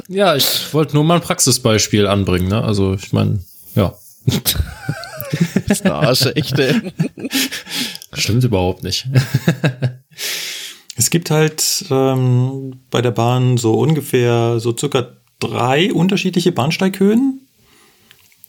Ja, 0.08 0.36
ich 0.36 0.74
wollte 0.74 0.96
nur 0.96 1.04
mal 1.04 1.16
ein 1.16 1.22
Praxisbeispiel 1.22 2.08
anbringen, 2.08 2.48
ne? 2.48 2.64
Also 2.64 2.94
ich 2.94 3.14
meine, 3.14 3.44
ja. 3.76 3.94
Das 4.26 4.56
ist 5.68 5.86
ein 5.86 5.92
Arsch, 5.92 6.26
echt, 6.36 6.58
ey. 6.58 6.94
Stimmt 8.14 8.44
überhaupt 8.44 8.84
nicht. 8.84 9.08
Es 10.96 11.10
gibt 11.10 11.30
halt 11.30 11.86
ähm, 11.92 12.80
bei 12.90 13.02
der 13.02 13.12
Bahn 13.12 13.58
so 13.58 13.74
ungefähr 13.74 14.60
so 14.60 14.76
circa 14.76 15.18
drei 15.40 15.94
unterschiedliche 15.94 16.52
Bahnsteighöhen. 16.52 17.47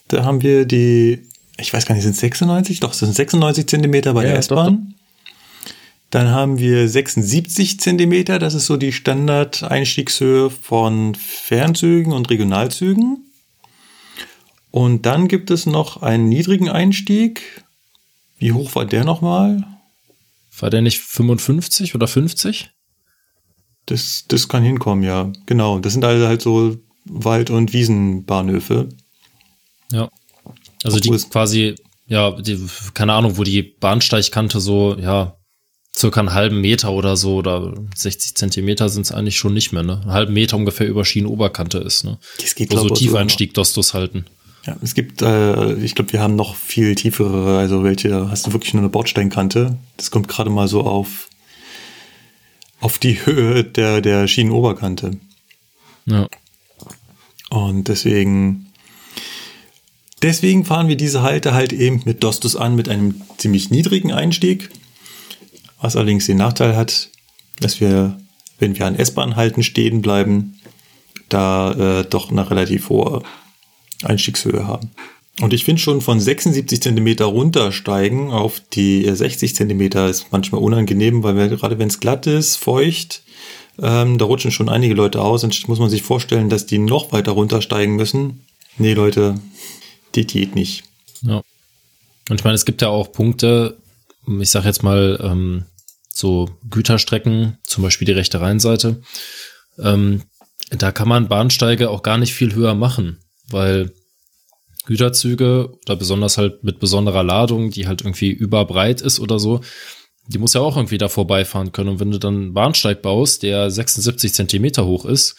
Da 0.09 0.25
haben 0.25 0.43
wir 0.43 0.65
die, 0.65 1.23
ich 1.59 1.73
weiß 1.73 1.87
gar 1.87 1.95
nicht, 1.95 2.05
sind 2.05 2.15
es 2.15 2.21
96? 2.21 2.81
Doch, 2.81 2.93
es 2.93 2.99
sind 2.99 3.15
96 3.15 3.67
Zentimeter 3.67 4.15
bei 4.15 4.25
Ja, 4.25 4.31
der 4.31 4.39
S-Bahn. 4.39 4.95
Dann 6.11 6.29
haben 6.29 6.59
wir 6.59 6.89
76 6.89 7.81
Zentimeter, 7.81 8.39
das 8.39 8.55
ist 8.55 8.67
so 8.67 8.79
die 8.79 8.93
Standardeinstiegshöhe 8.93 10.49
von 10.49 11.15
Fernzügen 11.15 12.13
und 12.13 12.31
Regionalzügen. 12.31 13.31
Und 14.71 15.05
dann 15.05 15.29
gibt 15.29 15.51
es 15.51 15.67
noch 15.67 16.03
einen 16.03 16.29
niedrigen 16.29 16.71
Einstieg. 16.71 17.63
Wie 18.39 18.53
hoch 18.53 18.75
war 18.75 18.87
der 18.87 19.05
nochmal? 19.05 19.65
War 20.59 20.71
der 20.71 20.81
nicht 20.81 20.99
55 21.01 21.95
oder 21.95 22.09
50? 22.09 22.71
Das, 23.87 24.25
das 24.29 24.49
kann 24.49 24.63
hinkommen, 24.63 25.05
ja. 25.05 25.33
Genau. 25.47 25.79
Das 25.79 25.93
sind 25.93 26.05
alle 26.05 26.27
halt 26.27 26.43
so 26.43 26.77
Wald- 27.05 27.51
und 27.51 27.73
Wiesenbahnhöfe. 27.73 28.89
Ja. 29.93 30.09
Also 30.85 30.99
die 31.01 31.09
Obwohl 31.09 31.17
es- 31.17 31.31
quasi, 31.31 31.75
ja, 32.07 32.31
die, 32.33 32.59
keine 32.95 33.13
Ahnung, 33.15 33.37
wo 33.39 33.43
die 33.45 33.63
Bahnsteigkante 33.63 34.61
so, 34.61 34.97
ja, 34.99 35.35
circa 35.97 36.21
einen 36.21 36.33
halben 36.35 36.61
Meter 36.61 36.93
oder 36.93 37.17
so 37.17 37.37
oder 37.37 37.75
60 37.97 38.35
Zentimeter 38.37 38.89
sind 38.89 39.03
es 39.03 39.13
eigentlich 39.13 39.37
schon 39.37 39.53
nicht 39.55 39.73
mehr, 39.73 39.83
ne? 39.83 40.01
Einen 40.03 40.13
halben 40.13 40.33
Meter 40.35 40.57
ungefähr 40.57 40.87
über 40.87 41.05
Schienenoberkante 41.05 41.79
ist, 41.79 42.05
ne? 42.05 42.19
Das 42.41 42.55
geht, 42.55 42.73
Wo 42.73 42.79
so 42.79 42.87
noch. 42.87 42.97
Tiefeinstieg-Dostos 42.97 43.95
halten. 43.95 44.25
Ja, 44.65 44.77
es 44.83 44.95
gibt, 44.95 45.23
äh, 45.23 45.75
ich 45.77 45.95
glaube, 45.97 46.13
wir 46.13 46.21
haben 46.21 46.37
noch 46.37 46.55
viel 46.55 46.95
tiefere, 46.95 47.59
also 47.59 47.83
welche 47.83 48.31
hast 48.31 48.47
du 48.47 48.53
wirklich 48.53 48.75
nur 48.75 48.83
eine 48.83 48.91
Bordsteinkante. 48.91 49.77
Das 49.97 50.11
kommt 50.13 50.29
gerade 50.29 50.51
mal 50.51 50.69
so 50.69 50.83
auf, 50.83 51.29
auf 52.81 52.99
die 52.99 53.25
Höhe 53.27 53.65
der, 53.65 54.01
der 54.01 54.29
Schienenoberkante. 54.29 55.13
Ja. 56.07 56.29
Und 57.51 57.89
deswegen, 57.89 58.68
deswegen 60.23 60.65
fahren 60.65 60.89
wir 60.89 60.97
diese 60.97 61.23
Halte 61.23 61.55
halt 61.55 61.73
eben 61.73 62.03
mit 62.05 62.23
Dostos 62.23 62.57
an, 62.57 62.75
mit 62.75 62.89
einem 62.89 63.21
ziemlich 63.37 63.71
niedrigen 63.71 64.13
Einstieg. 64.13 64.71
Was 65.81 65.97
allerdings 65.97 66.27
den 66.27 66.39
Nachteil 66.39 66.77
hat, 66.77 67.09
dass 67.61 67.81
wir, 67.81 68.19
wenn 68.59 68.77
wir 68.77 68.87
an 68.87 68.97
S-Bahn-Halten 68.97 69.63
stehen 69.63 70.03
bleiben, 70.03 70.61
da 71.29 72.01
äh, 72.01 72.05
doch 72.05 72.31
eine 72.31 72.51
relativ 72.51 72.89
hohe 72.89 73.23
Einstiegshöhe 74.03 74.67
haben. 74.67 74.91
Und 75.41 75.53
ich 75.53 75.65
finde 75.65 75.81
schon 75.81 76.01
von 76.01 76.19
76 76.19 76.83
Zentimeter 76.83 77.27
runtersteigen 77.27 78.31
auf 78.31 78.61
die 78.73 79.07
äh, 79.07 79.15
60 79.15 79.55
Zentimeter 79.55 80.09
ist 80.09 80.27
manchmal 80.33 80.61
unangenehm, 80.61 81.23
weil 81.23 81.37
wir, 81.37 81.49
gerade 81.49 81.79
wenn 81.79 81.89
es 81.89 82.01
glatt 82.01 82.27
ist, 82.27 82.57
feucht, 82.57 83.23
ähm, 83.81 84.19
da 84.19 84.25
rutschen 84.25 84.51
schon 84.51 84.69
einige 84.69 84.95
Leute 84.95 85.23
aus 85.23 85.45
und 85.45 85.69
muss 85.69 85.79
man 85.79 85.91
sich 85.91 86.03
vorstellen, 86.03 86.49
dass 86.49 86.67
die 86.67 86.79
noch 86.79 87.13
weiter 87.13 87.33
runtersteigen 87.33 87.95
müssen. 87.95 88.41
Nee, 88.79 88.95
Leute, 88.95 89.37
die 90.15 90.27
geht 90.27 90.55
nicht. 90.55 90.85
Ja. 91.23 91.43
Und 92.29 92.41
ich 92.41 92.45
meine, 92.45 92.55
es 92.55 92.65
gibt 92.65 92.83
ja 92.83 92.89
auch 92.89 93.13
Punkte, 93.13 93.79
ich 94.41 94.51
sag 94.51 94.65
jetzt 94.65 94.83
mal, 94.83 95.19
ähm, 95.23 95.65
so 96.13 96.51
Güterstrecken, 96.69 97.59
zum 97.65 97.85
Beispiel 97.85 98.07
die 98.07 98.13
rechte 98.13 98.41
Rheinseite, 98.41 99.01
ähm, 99.79 100.23
da 100.71 100.93
kann 100.93 101.09
man 101.09 101.29
Bahnsteige 101.29 101.91
auch 101.91 102.03
gar 102.03 102.19
nicht 102.19 102.35
viel 102.35 102.55
höher 102.55 102.75
machen, 102.75 103.19
weil 103.49 103.93
Güterzüge 104.87 105.71
oder 105.85 105.97
besonders 105.97 106.39
halt 106.39 106.65
mit 106.65 106.81
besonderer 106.81 107.23
Ladung, 107.23 107.71
die 107.71 107.87
halt 107.87 108.01
irgendwie 108.01 108.31
überbreit 108.31 109.01
ist 109.01 109.21
oder 109.21 109.39
so, 109.39 109.61
die 110.27 110.39
muss 110.39 110.55
ja 110.55 110.61
auch 110.61 110.77
irgendwie 110.77 110.99
da 110.99 111.09
vorbeifahren 111.09 111.73
können. 111.73 111.91
Und 111.91 112.01
wenn 112.01 112.11
du 112.11 112.19
dann 112.19 112.35
einen 112.35 112.55
Bahnsteig 112.55 113.03
baust, 113.03 113.43
der 113.43 113.71
76 113.71 114.35
Zentimeter 114.35 114.87
hoch 114.87 115.05
ist, 115.05 115.37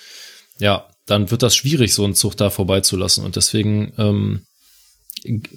ja, 0.60 0.88
dann 1.06 1.32
wird 1.32 1.44
das 1.44 1.56
schwierig, 1.56 1.94
so 1.94 2.04
einen 2.04 2.16
Zug 2.16 2.38
da 2.38 2.50
vorbeizulassen. 2.50 3.24
Und 3.24 3.36
deswegen, 3.36 3.94
ähm, 3.98 4.46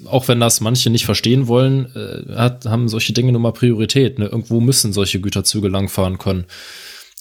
auch 0.07 0.29
wenn 0.29 0.41
das 0.41 0.61
manche 0.61 0.91
nicht 0.91 1.05
verstehen 1.05 1.47
wollen, 1.47 1.87
äh, 1.95 2.35
hat, 2.35 2.67
haben 2.67 2.89
solche 2.89 3.13
Dinge 3.13 3.33
nun 3.33 3.43
mal 3.43 3.53
Priorität. 3.53 4.19
Ne? 4.19 4.27
Irgendwo 4.27 4.61
müssen 4.61 4.93
solche 4.93 5.21
Güterzüge 5.21 5.69
langfahren 5.69 6.19
können. 6.19 6.47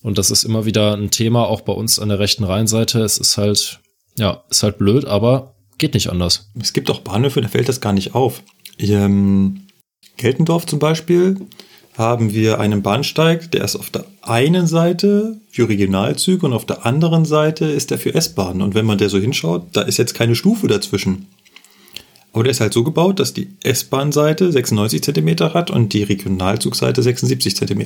Und 0.02 0.18
das 0.18 0.32
ist 0.32 0.44
immer 0.44 0.66
wieder 0.66 0.95
ein 0.95 1.11
Thema, 1.11 1.48
auch 1.48 1.61
bei 1.61 1.74
uns 1.74 2.00
an 2.00 2.10
der 2.10 2.20
rechten 2.20 2.44
Rheinseite. 2.44 3.02
Es 3.02 3.18
ist 3.18 3.38
halt, 3.38 3.80
ja, 4.18 4.44
ist 4.50 4.64
halt 4.64 4.78
blöd, 4.78 5.06
aber 5.06 5.56
geht 5.78 5.94
nicht 5.94 6.10
anders. 6.10 6.50
Es 6.60 6.74
gibt 6.74 6.90
auch 6.90 7.02
Bahnhöfe, 7.02 7.42
da 7.42 7.48
fällt 7.48 7.70
das 7.70 7.82
gar 7.82 7.94
nicht 7.94 8.16
auf. 8.16 8.42
Ähm, 8.80 9.68
Geltendorf 10.18 10.66
zum 10.66 10.80
Beispiel 10.80 11.38
haben 11.98 12.34
wir 12.34 12.60
einen 12.60 12.82
Bahnsteig, 12.82 13.52
der 13.52 13.64
ist 13.64 13.76
auf 13.76 13.90
der 13.90 14.06
einen 14.22 14.66
Seite 14.66 15.40
für 15.52 15.68
Regionalzüge 15.68 16.45
und 16.45 16.53
auf 16.53 16.66
der 16.66 16.86
anderen 16.86 17.26
Seite 17.26 17.66
ist 17.66 17.92
der 17.92 17.98
für 17.98 18.14
S-Bahnen. 18.14 18.61
Und 18.61 18.76
wenn 18.76 18.86
man 18.86 18.98
der 18.98 19.10
so 19.10 19.20
hinschaut, 19.20 19.68
da 19.74 19.82
ist 19.82 19.98
jetzt 19.98 20.14
keine 20.14 20.36
Stufe 20.36 20.68
dazwischen. 20.68 21.28
Aber 22.34 22.43
der 22.43 22.51
ist 22.51 22.61
halt 22.61 22.74
so 22.74 22.84
gebaut, 22.84 23.19
dass 23.19 23.34
die 23.34 23.50
S-Bahn-Seite 23.64 24.51
96 24.51 25.01
cm 25.03 25.53
hat 25.53 25.69
und 25.69 25.93
die 25.93 26.03
Regionalzugseite 26.03 27.03
76 27.03 27.56
cm. 27.56 27.85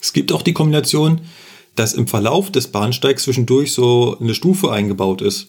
Es 0.00 0.12
gibt 0.12 0.32
auch 0.32 0.42
die 0.42 0.52
Kombination, 0.52 1.22
dass 1.74 1.94
im 1.94 2.06
Verlauf 2.06 2.50
des 2.50 2.68
Bahnsteigs 2.68 3.24
zwischendurch 3.24 3.72
so 3.72 4.16
eine 4.20 4.34
Stufe 4.34 4.70
eingebaut 4.70 5.20
ist. 5.20 5.48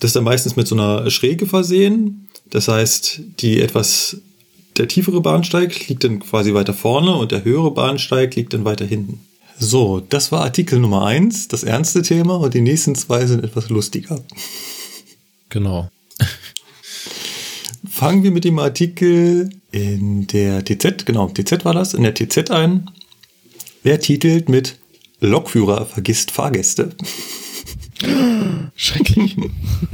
Das 0.00 0.08
ist 0.08 0.16
dann 0.16 0.24
meistens 0.24 0.56
mit 0.56 0.66
so 0.66 0.74
einer 0.74 1.10
Schräge 1.10 1.46
versehen. 1.46 2.28
Das 2.50 2.68
heißt, 2.68 3.20
die 3.38 3.60
etwas, 3.60 4.16
der 4.76 4.88
tiefere 4.88 5.20
Bahnsteig 5.20 5.88
liegt 5.88 6.04
dann 6.04 6.20
quasi 6.20 6.54
weiter 6.54 6.74
vorne 6.74 7.14
und 7.14 7.32
der 7.32 7.44
höhere 7.44 7.70
Bahnsteig 7.70 8.34
liegt 8.34 8.54
dann 8.54 8.64
weiter 8.64 8.84
hinten. 8.84 9.20
So, 9.58 10.00
das 10.00 10.32
war 10.32 10.42
Artikel 10.42 10.80
Nummer 10.80 11.06
eins, 11.06 11.46
das 11.46 11.62
ernste 11.62 12.02
Thema, 12.02 12.34
und 12.36 12.54
die 12.54 12.62
nächsten 12.62 12.96
zwei 12.96 13.26
sind 13.26 13.44
etwas 13.44 13.68
lustiger. 13.68 14.20
Genau. 15.50 15.88
Fangen 18.02 18.24
wir 18.24 18.32
mit 18.32 18.42
dem 18.42 18.58
Artikel 18.58 19.50
in 19.70 20.26
der 20.26 20.64
TZ, 20.64 21.06
genau, 21.06 21.28
TZ 21.28 21.64
war 21.64 21.72
das, 21.72 21.94
in 21.94 22.02
der 22.02 22.14
TZ 22.14 22.50
ein. 22.50 22.90
Wer 23.84 24.00
titelt 24.00 24.48
mit 24.48 24.76
Lokführer 25.20 25.86
vergisst 25.86 26.32
Fahrgäste. 26.32 26.96
Schrecklich. 28.74 29.36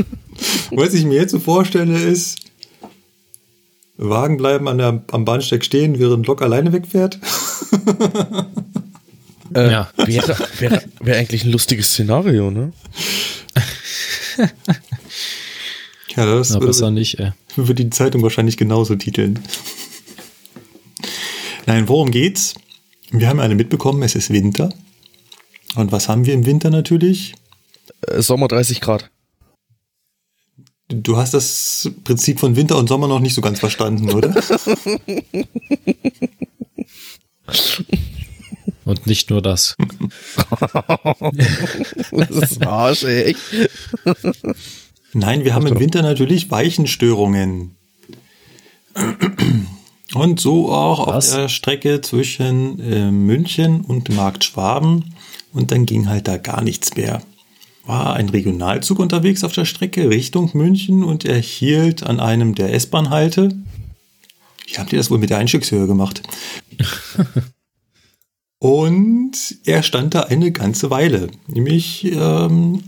Was 0.70 0.94
ich 0.94 1.04
mir 1.04 1.16
jetzt 1.16 1.32
so 1.32 1.38
vorstelle 1.38 1.98
ist, 1.98 2.38
Wagen 3.98 4.38
bleiben 4.38 4.68
an 4.68 4.78
der, 4.78 5.04
am 5.12 5.26
Bahnsteig 5.26 5.62
stehen, 5.62 5.98
während 5.98 6.26
Lok 6.26 6.40
alleine 6.40 6.72
wegfährt. 6.72 7.18
Äh, 9.54 9.70
Ja. 9.70 9.90
Wäre 9.98 10.34
wär, 10.60 10.82
wär 11.00 11.18
eigentlich 11.18 11.44
ein 11.44 11.50
lustiges 11.50 11.90
Szenario, 11.90 12.50
ne? 12.50 12.72
Ja, 16.18 16.26
das 16.26 16.50
Na, 16.50 16.58
besser 16.58 16.86
würde, 16.86 16.94
nicht, 16.94 17.20
ey. 17.20 17.30
würde 17.54 17.84
die 17.84 17.90
Zeitung 17.90 18.22
wahrscheinlich 18.24 18.56
genauso 18.56 18.96
titeln. 18.96 19.38
Nein, 21.66 21.86
worum 21.88 22.10
geht's? 22.10 22.54
Wir 23.12 23.28
haben 23.28 23.38
alle 23.38 23.54
mitbekommen, 23.54 24.02
es 24.02 24.16
ist 24.16 24.30
Winter. 24.30 24.70
Und 25.76 25.92
was 25.92 26.08
haben 26.08 26.26
wir 26.26 26.34
im 26.34 26.44
Winter 26.44 26.70
natürlich? 26.70 27.36
Äh, 28.08 28.20
Sommer 28.20 28.48
30 28.48 28.80
Grad. 28.80 29.10
Du 30.88 31.16
hast 31.16 31.34
das 31.34 31.88
Prinzip 32.02 32.40
von 32.40 32.56
Winter 32.56 32.78
und 32.78 32.88
Sommer 32.88 33.06
noch 33.06 33.20
nicht 33.20 33.34
so 33.34 33.40
ganz 33.40 33.60
verstanden, 33.60 34.10
oder? 34.10 34.34
Und 38.84 39.06
nicht 39.06 39.30
nur 39.30 39.42
das. 39.42 39.76
Das 42.10 42.30
ist 42.30 42.62
ein 42.62 42.66
Arsch, 42.66 43.04
ey. 43.04 43.36
Nein, 45.12 45.44
wir 45.44 45.54
haben 45.54 45.66
im 45.66 45.78
Winter 45.78 46.02
natürlich 46.02 46.50
Weichenstörungen. 46.50 47.76
Und 50.14 50.40
so 50.40 50.72
auch 50.72 51.06
Was? 51.06 51.30
auf 51.30 51.36
der 51.36 51.48
Strecke 51.48 52.00
zwischen 52.00 52.80
äh, 52.80 53.10
München 53.10 53.82
und 53.82 54.14
Markt 54.14 54.44
Schwaben. 54.44 55.14
Und 55.52 55.70
dann 55.70 55.86
ging 55.86 56.08
halt 56.08 56.28
da 56.28 56.36
gar 56.36 56.62
nichts 56.62 56.94
mehr. 56.96 57.22
War 57.84 58.14
ein 58.14 58.28
Regionalzug 58.28 58.98
unterwegs 58.98 59.44
auf 59.44 59.52
der 59.52 59.64
Strecke 59.64 60.10
Richtung 60.10 60.50
München 60.52 61.04
und 61.04 61.24
er 61.24 61.38
hielt 61.38 62.02
an 62.02 62.20
einem 62.20 62.54
der 62.54 62.74
S-Bahn-Halte. 62.74 63.56
Wie 64.66 64.74
habt 64.76 64.92
ihr 64.92 64.98
das 64.98 65.10
wohl 65.10 65.18
mit 65.18 65.30
der 65.30 65.38
Einstiegshöhe 65.38 65.86
gemacht? 65.86 66.22
und 68.58 69.32
er 69.64 69.82
stand 69.82 70.14
da 70.14 70.24
eine 70.24 70.52
ganze 70.52 70.90
Weile, 70.90 71.28
nämlich 71.46 72.04
ähm, 72.04 72.82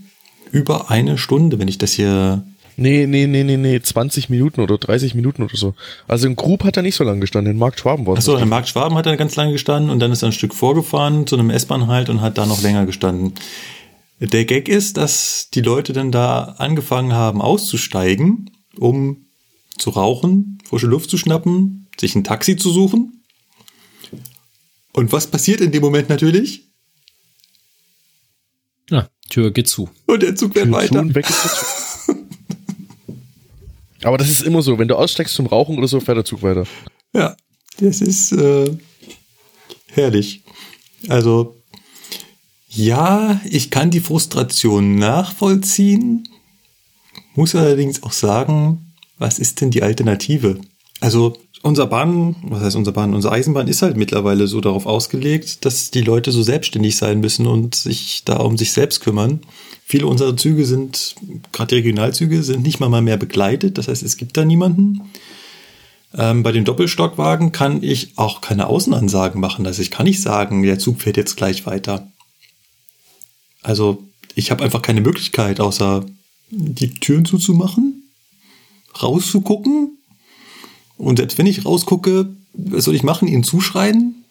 über 0.51 0.91
eine 0.91 1.19
Stunde, 1.19 1.59
wenn 1.59 1.69
ich 1.69 1.79
das 1.79 1.93
hier 1.93 2.45
Nee, 2.81 3.07
nee, 3.07 3.27
nee, 3.27 3.45
nee, 3.45 3.59
nee, 3.59 3.79
20 3.79 4.31
Minuten 4.31 4.63
oder 4.63 4.79
30 4.79 5.15
Minuten 5.15 5.43
oder 5.43 5.55
so. 5.55 5.75
Also 6.09 6.27
im 6.27 6.35
Grub 6.35 6.65
hat 6.65 6.79
er 6.79 6.83
nicht 6.83 6.95
so 6.95 7.05
lange 7.05 7.21
gestanden, 7.21 7.53
in 7.53 7.59
Markt 7.59 7.79
Schwaben 7.79 8.07
war 8.07 8.15
es. 8.15 8.21
Achso, 8.21 8.39
in 8.39 8.49
Markt 8.49 8.69
Schwaben 8.71 8.97
hat 8.97 9.05
er 9.05 9.19
ganz 9.19 9.37
lange 9.37 9.53
gestanden 9.53 9.91
und 9.91 9.99
dann 9.99 10.13
ist 10.13 10.23
er 10.23 10.31
ein 10.31 10.33
Stück 10.33 10.55
vorgefahren 10.55 11.27
zu 11.27 11.37
einem 11.37 11.51
S-Bahn 11.51 11.89
halt 11.89 12.09
und 12.09 12.23
hat 12.23 12.39
da 12.39 12.47
noch 12.47 12.63
länger 12.63 12.87
gestanden. 12.87 13.35
Der 14.19 14.47
Gag 14.47 14.69
ist, 14.71 14.97
dass 14.97 15.51
die 15.53 15.61
Leute 15.61 15.93
dann 15.93 16.11
da 16.11 16.55
angefangen 16.57 17.13
haben 17.13 17.43
auszusteigen, 17.43 18.51
um 18.79 19.27
zu 19.77 19.91
rauchen, 19.91 20.57
frische 20.67 20.87
Luft 20.87 21.11
zu 21.11 21.19
schnappen, 21.19 21.87
sich 22.01 22.15
ein 22.15 22.25
Taxi 22.25 22.57
zu 22.57 22.71
suchen. 22.71 23.25
Und 24.95 25.13
was 25.13 25.27
passiert 25.27 25.61
in 25.61 25.71
dem 25.71 25.83
Moment 25.83 26.09
natürlich? 26.09 26.70
Tür 29.31 29.51
geht 29.51 29.69
zu. 29.69 29.89
Und 30.07 30.23
der 30.23 30.37
Zug 30.37 30.53
fährt 30.53 30.67
Tür 30.67 30.75
weiter. 30.75 30.93
zu 30.95 30.99
und 30.99 31.15
weg 31.15 31.29
ist 31.29 31.45
der 31.45 31.51
Zug. 31.51 32.17
Aber 34.03 34.19
das 34.19 34.29
ist 34.29 34.43
immer 34.43 34.63
so, 34.63 34.79
wenn 34.79 34.89
du 34.89 34.97
aussteigst 34.97 35.35
zum 35.35 35.47
Rauchen 35.47 35.79
oder 35.79 35.89
so, 35.89 36.01
fährt 36.01 36.19
der 36.19 36.25
Zug 36.25 36.43
weiter. 36.43 36.65
Ja, 37.13 37.37
das 37.79 38.01
ist 38.01 38.33
äh, 38.33 38.77
herrlich. 39.87 40.43
Also, 41.09 41.57
ja, 42.69 43.41
ich 43.49 43.71
kann 43.71 43.91
die 43.91 44.01
Frustration 44.01 44.97
nachvollziehen, 44.97 46.29
muss 47.35 47.55
allerdings 47.55 48.03
auch 48.03 48.13
sagen, 48.13 48.95
was 49.19 49.39
ist 49.39 49.61
denn 49.61 49.71
die 49.71 49.83
Alternative? 49.83 50.61
Also, 51.01 51.37
unser 51.63 51.87
Bahn, 51.87 52.37
was 52.43 52.63
heißt 52.63 52.77
unser 52.77 52.93
Bahn, 52.93 53.15
unsere 53.15 53.35
Eisenbahn 53.35 53.69
ist 53.69 53.83
halt 53.83 53.97
mittlerweile 53.97 54.47
so 54.47 54.61
darauf 54.61 54.87
ausgelegt, 54.87 55.65
dass 55.65 55.91
die 55.91 56.01
Leute 56.01 56.33
so 56.33 56.43
selbstständig 56.43 56.97
sein 56.97 57.21
müssen 57.21 57.47
und 57.47 57.75
sich 57.75 58.23
da 58.25 58.37
um 58.37 58.57
sich 58.57 58.73
selbst 58.73 59.01
kümmern. 59.01 59.41
Viele 59.85 60.07
unserer 60.07 60.37
Züge 60.37 60.65
sind, 60.65 61.17
gerade 61.53 61.69
die 61.69 61.75
Regionalzüge, 61.77 62.43
sind 62.43 62.63
nicht 62.63 62.81
mal 62.81 63.01
mehr 63.01 63.17
begleitet. 63.17 63.77
Das 63.77 63.89
heißt, 63.89 64.03
es 64.03 64.17
gibt 64.17 64.37
da 64.37 64.45
niemanden. 64.45 65.11
Ähm, 66.17 66.43
bei 66.43 66.53
den 66.53 66.65
Doppelstockwagen 66.65 67.53
kann 67.53 67.83
ich 67.83 68.13
auch 68.17 68.41
keine 68.41 68.67
Außenansagen 68.67 69.41
machen. 69.41 69.67
Also 69.67 69.83
ich 69.83 69.91
kann 69.91 70.07
nicht 70.07 70.23
sagen, 70.23 70.63
der 70.63 70.79
Zug 70.79 71.01
fährt 71.03 71.17
jetzt 71.17 71.37
gleich 71.37 71.67
weiter. 71.67 72.11
Also 73.63 74.03
ich 74.35 74.51
habe 74.51 74.65
einfach 74.65 74.83
keine 74.83 75.01
Möglichkeit, 75.01 75.61
außer 75.61 76.07
die 76.51 76.95
Türen 76.95 77.25
zuzumachen, 77.25 78.11
rauszugucken. 79.01 79.99
Und 81.01 81.17
selbst 81.17 81.39
wenn 81.39 81.47
ich 81.47 81.65
rausgucke, 81.65 82.29
was 82.53 82.85
soll 82.85 82.95
ich 82.95 83.03
machen? 83.03 83.27
Ihnen 83.27 83.43
zuschreien? 83.43 84.25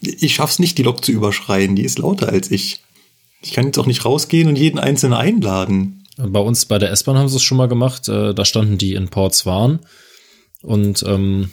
Ich 0.00 0.34
schaff's 0.34 0.58
nicht, 0.58 0.76
die 0.76 0.82
Lok 0.82 1.04
zu 1.04 1.12
überschreien. 1.12 1.76
Die 1.76 1.84
ist 1.84 1.98
lauter 1.98 2.28
als 2.28 2.50
ich. 2.50 2.82
Ich 3.42 3.52
kann 3.52 3.64
jetzt 3.64 3.78
auch 3.78 3.86
nicht 3.86 4.04
rausgehen 4.04 4.48
und 4.48 4.56
jeden 4.56 4.78
Einzelnen 4.78 5.14
einladen. 5.14 6.04
Bei 6.18 6.40
uns 6.40 6.66
bei 6.66 6.78
der 6.78 6.90
S-Bahn 6.90 7.16
haben 7.16 7.28
sie 7.28 7.36
es 7.36 7.42
schon 7.42 7.56
mal 7.56 7.68
gemacht. 7.68 8.08
Äh, 8.08 8.34
da 8.34 8.44
standen 8.44 8.76
die 8.76 8.92
in 8.94 9.08
Portswan 9.08 9.80
und 10.62 11.02
ähm, 11.06 11.50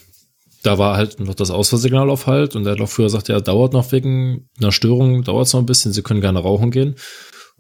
da 0.64 0.78
war 0.78 0.98
halt 0.98 1.22
noch 1.22 1.36
das 1.36 1.50
Ausfahrsignal 1.50 2.10
auf 2.10 2.28
halt 2.28 2.58
und 2.58 2.66
der 2.66 2.76
Lokführer 2.76 3.10
sagte, 3.10 3.32
ja, 3.32 3.40
dauert 3.40 3.72
noch 3.72 3.94
wegen 3.94 4.50
einer 4.60 4.74
Störung, 4.74 5.24
dauert 5.24 5.48
es 5.48 5.54
noch 5.54 5.62
ein 5.62 5.66
bisschen, 5.66 5.94
sie 5.94 6.02
können 6.02 6.20
gerne 6.20 6.40
rauchen 6.40 6.72
gehen. 6.72 6.96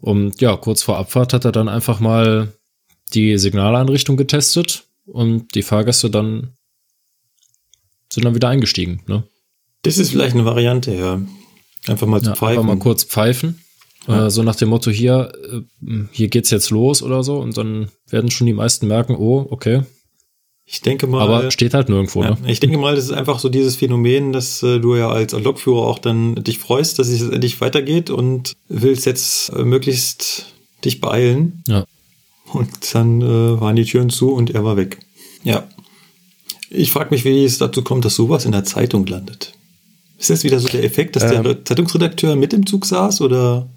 Und 0.01 0.41
ja, 0.41 0.57
kurz 0.57 0.83
vor 0.83 0.97
Abfahrt 0.97 1.31
hat 1.31 1.45
er 1.45 1.53
dann 1.53 1.69
einfach 1.69 2.01
mal 2.01 2.53
die 3.13 3.37
Signaleinrichtung 3.37 4.17
getestet 4.17 4.83
und 5.05 5.55
die 5.55 5.63
Fahrgäste 5.63 6.09
dann 6.09 6.56
sind 8.11 8.25
dann 8.25 8.35
wieder 8.35 8.49
eingestiegen. 8.49 9.01
Ne? 9.07 9.23
Das 9.83 9.97
ist 9.97 10.11
vielleicht 10.11 10.35
eine 10.35 10.45
Variante, 10.45 10.93
ja. 10.93 11.21
Einfach 11.87 12.07
mal 12.07 12.21
zu 12.21 12.29
Ja, 12.29 12.35
pfeifen. 12.35 12.59
einfach 12.59 12.75
mal 12.75 12.79
kurz 12.79 13.03
pfeifen. 13.03 13.61
Ja. 14.07 14.27
Äh, 14.27 14.31
so 14.31 14.43
nach 14.43 14.55
dem 14.55 14.69
Motto, 14.69 14.91
hier, 14.91 15.31
äh, 15.51 15.61
hier 16.11 16.27
geht's 16.27 16.49
jetzt 16.49 16.69
los 16.69 17.01
oder 17.01 17.23
so. 17.23 17.37
Und 17.37 17.57
dann 17.57 17.89
werden 18.09 18.31
schon 18.31 18.47
die 18.47 18.53
meisten 18.53 18.87
merken, 18.87 19.15
oh, 19.15 19.45
okay. 19.49 19.83
Ich 20.69 20.81
denke 20.81 21.07
mal. 21.07 21.21
Aber 21.21 21.49
steht 21.49 21.73
halt 21.73 21.87
nirgendwo, 21.87 22.23
ja, 22.23 22.31
ne? 22.31 22.37
ich 22.47 22.59
denke 22.59 22.77
mal, 22.77 22.93
das 22.93 23.05
ist 23.05 23.11
einfach 23.11 23.39
so 23.39 23.47
dieses 23.47 23.77
Phänomen, 23.77 24.33
dass 24.33 24.61
äh, 24.63 24.79
du 24.79 24.95
ja 24.95 25.09
als 25.09 25.31
Lokführer 25.31 25.87
auch 25.87 25.99
dann 25.99 26.35
dich 26.35 26.59
freust, 26.59 26.99
dass 26.99 27.07
es 27.07 27.21
jetzt 27.21 27.31
endlich 27.31 27.61
weitergeht 27.61 28.09
und 28.09 28.53
willst 28.67 29.05
jetzt 29.05 29.49
äh, 29.49 29.63
möglichst 29.63 30.47
dich 30.83 30.99
beeilen. 30.99 31.63
Ja. 31.67 31.85
Und 32.51 32.69
dann 32.93 33.21
äh, 33.21 33.61
waren 33.61 33.77
die 33.77 33.85
Türen 33.85 34.09
zu 34.09 34.33
und 34.33 34.49
er 34.49 34.65
war 34.65 34.75
weg. 34.75 34.99
Ja. 35.43 35.67
Ich 36.69 36.91
frage 36.91 37.11
mich, 37.11 37.23
wie 37.25 37.45
es 37.45 37.57
dazu 37.57 37.81
kommt, 37.81 38.05
dass 38.05 38.15
sowas 38.15 38.45
in 38.45 38.51
der 38.51 38.63
Zeitung 38.63 39.05
landet. 39.05 39.53
Ist 40.17 40.29
das 40.29 40.43
wieder 40.43 40.59
so 40.59 40.67
der 40.67 40.83
Effekt, 40.83 41.15
dass 41.15 41.23
Ähm. 41.23 41.43
der 41.43 41.63
Zeitungsredakteur 41.65 42.35
mit 42.35 42.53
im 42.53 42.65
Zug 42.65 42.85
saß 42.85 43.21
oder? 43.21 43.67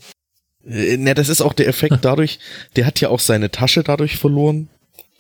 Äh, 0.66 0.96
Ne, 0.96 1.14
das 1.14 1.28
ist 1.28 1.40
auch 1.40 1.52
der 1.52 1.68
Effekt 1.68 1.98
dadurch, 2.02 2.38
der 2.76 2.86
hat 2.86 3.00
ja 3.00 3.08
auch 3.08 3.20
seine 3.20 3.50
Tasche 3.50 3.82
dadurch 3.82 4.16
verloren, 4.16 4.68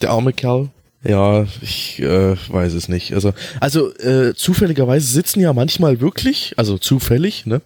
der 0.00 0.10
arme 0.10 0.32
Kerl. 0.32 0.70
Ja, 1.02 1.46
ich 1.62 1.98
äh, 2.00 2.36
weiß 2.48 2.74
es 2.74 2.88
nicht. 2.88 3.14
Also, 3.14 3.32
also 3.58 3.94
äh, 3.96 4.34
zufälligerweise 4.34 5.06
sitzen 5.06 5.40
ja 5.40 5.54
manchmal 5.54 6.00
wirklich, 6.00 6.54
also 6.58 6.76
zufällig, 6.76 7.46
ne, 7.46 7.62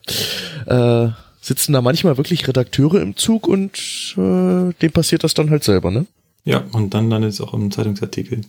äh, 0.67 1.09
sitzen 1.41 1.73
da 1.73 1.83
manchmal 1.83 2.17
wirklich 2.17 2.47
Redakteure 2.47 3.01
im 3.03 3.17
Zug 3.17 3.49
und 3.49 3.73
äh, 4.17 4.73
dem 4.81 4.93
passiert 4.93 5.25
das 5.25 5.35
dann 5.35 5.51
halt 5.51 5.65
selber, 5.65 5.91
ne? 5.91 6.07
Ja, 6.45 6.63
und 6.73 6.95
dann 6.95 7.11
landet 7.11 7.33
es 7.33 7.41
auch 7.41 7.55
im 7.55 7.71
Zeitungsartikel. 7.71 8.43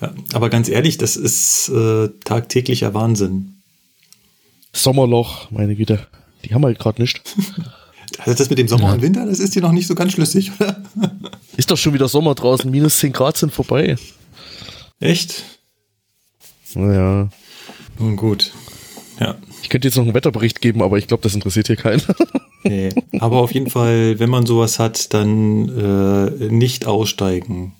Ja, 0.00 0.12
aber 0.34 0.50
ganz 0.50 0.68
ehrlich, 0.68 0.98
das 0.98 1.16
ist 1.16 1.68
äh, 1.70 2.08
tagtäglicher 2.24 2.92
Wahnsinn. 2.94 3.54
Sommerloch, 4.72 5.50
meine 5.50 5.74
Güte, 5.74 6.06
die 6.44 6.54
haben 6.54 6.64
halt 6.64 6.78
gerade 6.78 7.00
nicht. 7.00 7.22
Also 8.18 8.38
das 8.38 8.48
mit 8.48 8.58
dem 8.58 8.68
Sommer 8.68 8.84
Ja. 8.88 8.92
und 8.94 9.02
Winter, 9.02 9.26
das 9.26 9.40
ist 9.40 9.56
dir 9.56 9.62
noch 9.62 9.72
nicht 9.72 9.88
so 9.88 9.94
ganz 9.94 10.12
schlüssig, 10.12 10.52
oder? 10.58 10.80
Ist 11.56 11.70
doch 11.70 11.76
schon 11.76 11.92
wieder 11.92 12.08
Sommer 12.08 12.34
draußen, 12.34 12.70
minus 12.70 12.98
10 12.98 13.12
Grad 13.12 13.36
sind 13.36 13.52
vorbei. 13.52 13.96
Echt? 15.00 15.42
Naja, 16.74 17.28
Nun 17.98 18.16
gut. 18.16 18.52
Ja. 19.20 19.34
ich 19.60 19.68
könnte 19.68 19.88
jetzt 19.88 19.96
noch 19.96 20.04
einen 20.04 20.14
Wetterbericht 20.14 20.60
geben, 20.62 20.82
aber 20.82 20.98
ich 20.98 21.08
glaube, 21.08 21.24
das 21.24 21.34
interessiert 21.34 21.66
hier 21.66 21.76
keinen. 21.76 22.00
Nee. 22.62 22.90
Aber 23.20 23.36
auf 23.42 23.52
jeden 23.52 23.70
Fall, 23.70 24.18
wenn 24.18 24.30
man 24.30 24.44
sowas 24.46 24.78
hat, 24.80 25.12
dann 25.12 25.68
äh, 25.68 26.48
nicht 26.48 26.86
aussteigen. 26.86 27.74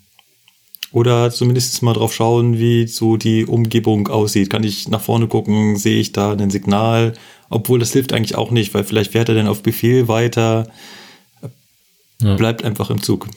Oder 0.97 1.31
zumindest 1.31 1.83
mal 1.83 1.93
drauf 1.93 2.15
schauen, 2.15 2.59
wie 2.59 2.87
so 2.87 3.19
die 3.19 3.45
Umgebung 3.45 4.09
aussieht. 4.09 4.49
Kann 4.49 4.65
ich 4.65 4.89
nach 4.89 5.03
vorne 5.03 5.27
gucken? 5.27 5.77
Sehe 5.77 6.01
ich 6.01 6.13
da 6.13 6.33
ein 6.33 6.49
Signal? 6.49 7.13
Obwohl 7.51 7.79
das 7.79 7.93
hilft 7.93 8.15
eigentlich 8.15 8.35
auch 8.35 8.51
nicht, 8.51 8.73
weil 8.73 8.83
vielleicht 8.83 9.13
fährt 9.13 9.29
er 9.29 9.35
dann 9.35 9.47
auf 9.47 9.63
Befehl 9.63 10.09
weiter. 10.09 10.67
Ja. 12.23 12.37
Bleibt 12.37 12.65
einfach 12.65 12.89
im 12.89 13.03
Zug. 13.03 13.29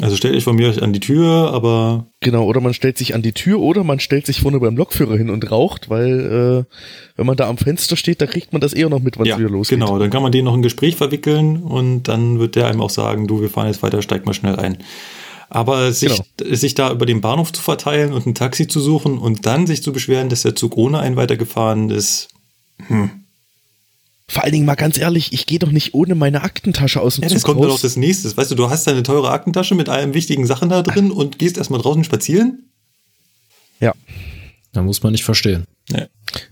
Also 0.00 0.14
stellt 0.14 0.36
euch 0.36 0.44
von 0.44 0.54
mir 0.54 0.80
an 0.80 0.92
die 0.92 1.00
Tür, 1.00 1.50
aber 1.52 2.06
Genau, 2.20 2.44
oder 2.44 2.60
man 2.60 2.72
stellt 2.72 2.98
sich 2.98 3.16
an 3.16 3.22
die 3.22 3.32
Tür 3.32 3.58
oder 3.58 3.82
man 3.82 3.98
stellt 3.98 4.24
sich 4.24 4.40
vorne 4.40 4.60
beim 4.60 4.76
Lokführer 4.76 5.16
hin 5.16 5.30
und 5.30 5.50
raucht, 5.50 5.90
weil 5.90 6.66
äh, 6.68 6.72
wenn 7.16 7.26
man 7.26 7.36
da 7.36 7.48
am 7.48 7.58
Fenster 7.58 7.96
steht, 7.96 8.20
da 8.20 8.26
kriegt 8.26 8.52
man 8.52 8.60
das 8.60 8.72
eher 8.72 8.90
noch 8.90 9.00
mit, 9.00 9.18
wann 9.18 9.26
es 9.26 9.30
ja, 9.30 9.38
wieder 9.40 9.50
losgeht. 9.50 9.80
genau, 9.80 9.98
dann 9.98 10.10
kann 10.10 10.22
man 10.22 10.30
den 10.30 10.44
noch 10.44 10.54
in 10.54 10.60
ein 10.60 10.62
Gespräch 10.62 10.94
verwickeln 10.94 11.64
und 11.64 12.04
dann 12.04 12.38
wird 12.38 12.54
der 12.54 12.68
einem 12.68 12.80
auch 12.80 12.90
sagen, 12.90 13.26
du, 13.26 13.40
wir 13.40 13.50
fahren 13.50 13.66
jetzt 13.66 13.82
weiter, 13.82 14.02
steig 14.02 14.24
mal 14.24 14.34
schnell 14.34 14.54
ein. 14.54 14.78
Aber 15.48 15.92
sich, 15.92 16.20
sich 16.50 16.74
da 16.74 16.90
über 16.90 17.06
den 17.06 17.20
Bahnhof 17.20 17.52
zu 17.52 17.62
verteilen 17.62 18.12
und 18.12 18.26
ein 18.26 18.34
Taxi 18.34 18.66
zu 18.66 18.80
suchen 18.80 19.18
und 19.18 19.46
dann 19.46 19.66
sich 19.66 19.82
zu 19.82 19.92
beschweren, 19.92 20.28
dass 20.28 20.42
der 20.42 20.56
Zug 20.56 20.76
ohne 20.76 20.98
einen 20.98 21.14
weitergefahren 21.16 21.90
ist, 21.90 22.28
Vor 24.28 24.42
allen 24.42 24.52
Dingen 24.52 24.66
mal 24.66 24.74
ganz 24.74 24.98
ehrlich, 24.98 25.32
ich 25.32 25.46
gehe 25.46 25.60
doch 25.60 25.70
nicht 25.70 25.94
ohne 25.94 26.16
meine 26.16 26.42
Aktentasche 26.42 27.00
aus 27.00 27.14
dem 27.14 27.22
ja, 27.22 27.28
das 27.28 27.42
Zug 27.42 27.46
kommt 27.52 27.60
dann 27.62 27.70
raus. 27.70 27.78
auch 27.78 27.82
das 27.82 27.94
nächste. 27.96 28.36
Weißt 28.36 28.50
du, 28.50 28.54
du 28.56 28.68
hast 28.70 28.86
deine 28.88 29.04
teure 29.04 29.30
Aktentasche 29.30 29.76
mit 29.76 29.88
allen 29.88 30.14
wichtigen 30.14 30.46
Sachen 30.46 30.68
da 30.68 30.82
drin 30.82 31.12
und 31.12 31.38
gehst 31.38 31.56
erstmal 31.58 31.80
draußen 31.80 32.02
spazieren? 32.02 32.64
ja, 33.78 33.92
Da 34.72 34.82
muss 34.82 35.02
man 35.04 35.12
nicht 35.12 35.22
verstehen. 35.24 35.64
Ja. 35.90 36.06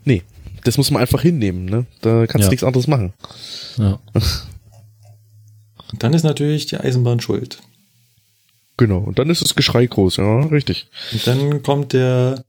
nee, 0.05 0.23
das 0.63 0.77
muss 0.79 0.91
man 0.93 1.01
einfach 1.03 1.21
hinnehmen, 1.23 1.65
ne? 1.65 1.85
Da 2.01 2.27
kannst 2.29 2.45
du 2.45 2.47
Ja. 2.47 2.51
nichts 2.51 2.65
anderes 2.65 2.87
machen. 2.87 3.13
Ja. 3.77 3.99
Und 5.91 6.03
dann 6.03 6.15
ist 6.15 6.23
natürlich 6.23 6.67
die 6.67 6.77
Eisenbahn 6.79 7.21
schuld. 7.21 7.59
Genau, 8.77 8.99
und 8.99 9.19
dann 9.19 9.31
ist 9.31 9.43
das 9.43 9.55
Geschrei 9.55 9.87
groß, 9.87 10.17
ja, 10.17 10.41
richtig. 10.47 10.89
Und 11.13 11.27
dann 11.27 11.63
kommt 11.63 11.93
der 11.93 12.45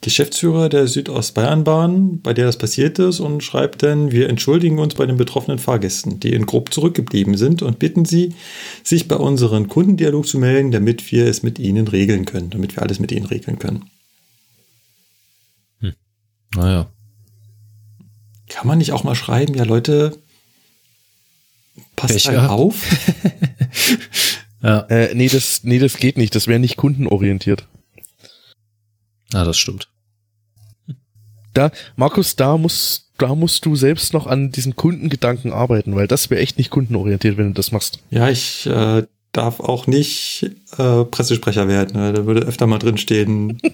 Geschäftsführer 0.00 0.68
der 0.68 0.86
Südostbayernbahn, 0.86 2.20
bei 2.22 2.32
der 2.32 2.46
das 2.46 2.56
passiert 2.56 2.98
ist, 2.98 3.20
und 3.20 3.42
schreibt 3.42 3.82
dann, 3.82 4.12
wir 4.12 4.28
entschuldigen 4.28 4.78
uns 4.78 4.94
bei 4.94 5.04
den 5.04 5.16
betroffenen 5.16 5.58
Fahrgästen, 5.58 6.20
die 6.20 6.32
in 6.32 6.46
Grob 6.46 6.72
zurückgeblieben 6.72 7.36
sind 7.36 7.62
und 7.62 7.78
bitten 7.78 8.04
sie, 8.04 8.34
sich 8.84 9.08
bei 9.08 9.16
unserem 9.16 9.68
Kundendialog 9.68 10.26
zu 10.26 10.38
melden, 10.38 10.70
damit 10.70 11.10
wir 11.10 11.26
es 11.26 11.42
mit 11.42 11.58
ihnen 11.58 11.88
regeln 11.88 12.24
können, 12.24 12.50
damit 12.50 12.76
wir 12.76 12.82
alles 12.82 13.00
mit 13.00 13.12
ihnen 13.12 13.26
regeln 13.26 13.58
können. 13.58 13.90
Naja. 16.54 16.90
Kann 18.48 18.66
man 18.66 18.78
nicht 18.78 18.92
auch 18.92 19.04
mal 19.04 19.14
schreiben, 19.14 19.54
ja 19.54 19.64
Leute, 19.64 20.16
passt 21.96 22.26
halt 22.26 22.48
auf? 22.48 22.82
Ja. 24.68 24.80
Äh, 24.90 25.14
nee, 25.14 25.28
das, 25.28 25.64
nee, 25.64 25.78
das 25.78 25.96
geht 25.96 26.18
nicht, 26.18 26.34
das 26.34 26.46
wäre 26.46 26.58
nicht 26.58 26.76
kundenorientiert. 26.76 27.66
Ah, 29.32 29.44
das 29.44 29.58
stimmt. 29.58 29.88
Da, 31.54 31.70
Markus, 31.96 32.36
da 32.36 32.58
musst, 32.58 33.06
da 33.16 33.34
musst 33.34 33.64
du 33.64 33.76
selbst 33.76 34.12
noch 34.12 34.26
an 34.26 34.52
diesen 34.52 34.76
Kundengedanken 34.76 35.52
arbeiten, 35.52 35.96
weil 35.96 36.06
das 36.06 36.28
wäre 36.28 36.42
echt 36.42 36.58
nicht 36.58 36.70
kundenorientiert, 36.70 37.38
wenn 37.38 37.48
du 37.48 37.54
das 37.54 37.72
machst. 37.72 38.00
Ja, 38.10 38.28
ich, 38.28 38.66
äh, 38.66 39.04
darf 39.32 39.60
auch 39.60 39.86
nicht 39.86 40.50
äh, 40.76 41.04
Pressesprecher 41.04 41.66
werden. 41.66 41.98
Ne? 41.98 42.12
Da 42.12 42.26
würde 42.26 42.46
öfter 42.46 42.66
mal 42.66 42.78
drin 42.78 42.98
stehen. 42.98 43.60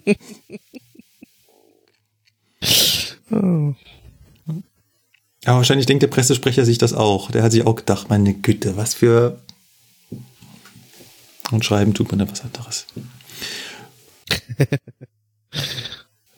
Ja, 5.46 5.56
wahrscheinlich 5.56 5.86
denkt 5.86 6.02
der 6.02 6.08
Pressesprecher 6.08 6.64
sich 6.64 6.78
das 6.78 6.94
auch. 6.94 7.30
Der 7.30 7.42
hat 7.42 7.52
sich 7.52 7.66
auch 7.66 7.74
gedacht, 7.74 8.08
meine 8.08 8.32
Güte, 8.32 8.76
was 8.76 8.94
für. 8.94 9.38
Und 11.50 11.64
schreiben 11.64 11.94
tut 11.94 12.10
man 12.10 12.18
da 12.18 12.30
was 12.30 12.42
anderes. 12.42 12.86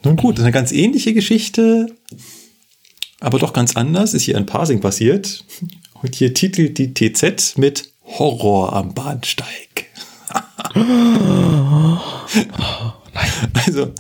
Nun 0.02 0.16
gut, 0.16 0.34
das 0.34 0.40
ist 0.40 0.44
eine 0.44 0.52
ganz 0.52 0.72
ähnliche 0.72 1.14
Geschichte, 1.14 1.86
aber 3.20 3.38
doch 3.38 3.52
ganz 3.52 3.76
anders. 3.76 4.14
Ist 4.14 4.22
hier 4.22 4.36
ein 4.36 4.46
Parsing 4.46 4.80
passiert. 4.80 5.44
Und 6.02 6.14
hier 6.14 6.34
titelt 6.34 6.78
die 6.78 6.92
TZ 6.94 7.58
mit 7.58 7.90
Horror 8.04 8.72
am 8.72 8.94
Bahnsteig. 8.94 9.86
also, 13.66 13.92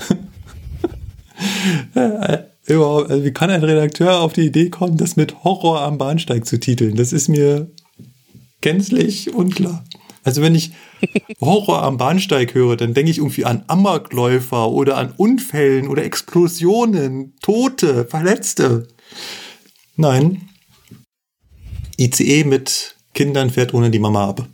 äh, 1.94 2.38
überhaupt, 2.66 3.10
also 3.10 3.24
wie 3.24 3.32
kann 3.32 3.50
ein 3.50 3.64
Redakteur 3.64 4.20
auf 4.20 4.32
die 4.32 4.46
Idee 4.46 4.70
kommen, 4.70 4.96
das 4.96 5.16
mit 5.16 5.42
Horror 5.44 5.80
am 5.80 5.98
Bahnsteig 5.98 6.46
zu 6.46 6.60
titeln? 6.60 6.96
Das 6.96 7.12
ist 7.12 7.28
mir 7.28 7.70
gänzlich 8.60 9.34
unklar. 9.34 9.84
Also 10.26 10.42
wenn 10.42 10.56
ich 10.56 10.72
Horror 11.40 11.84
am 11.84 11.98
Bahnsteig 11.98 12.52
höre, 12.52 12.76
dann 12.76 12.94
denke 12.94 13.12
ich 13.12 13.18
irgendwie 13.18 13.44
an 13.44 13.62
Amokläufer 13.68 14.70
oder 14.70 14.96
an 14.96 15.14
Unfällen 15.16 15.86
oder 15.86 16.02
Explosionen, 16.04 17.34
Tote, 17.40 18.04
Verletzte. 18.06 18.88
Nein. 19.94 20.48
ICE 21.96 22.42
mit 22.42 22.96
Kindern 23.14 23.50
fährt 23.50 23.72
ohne 23.72 23.90
die 23.90 24.00
Mama 24.00 24.28
ab. 24.28 24.48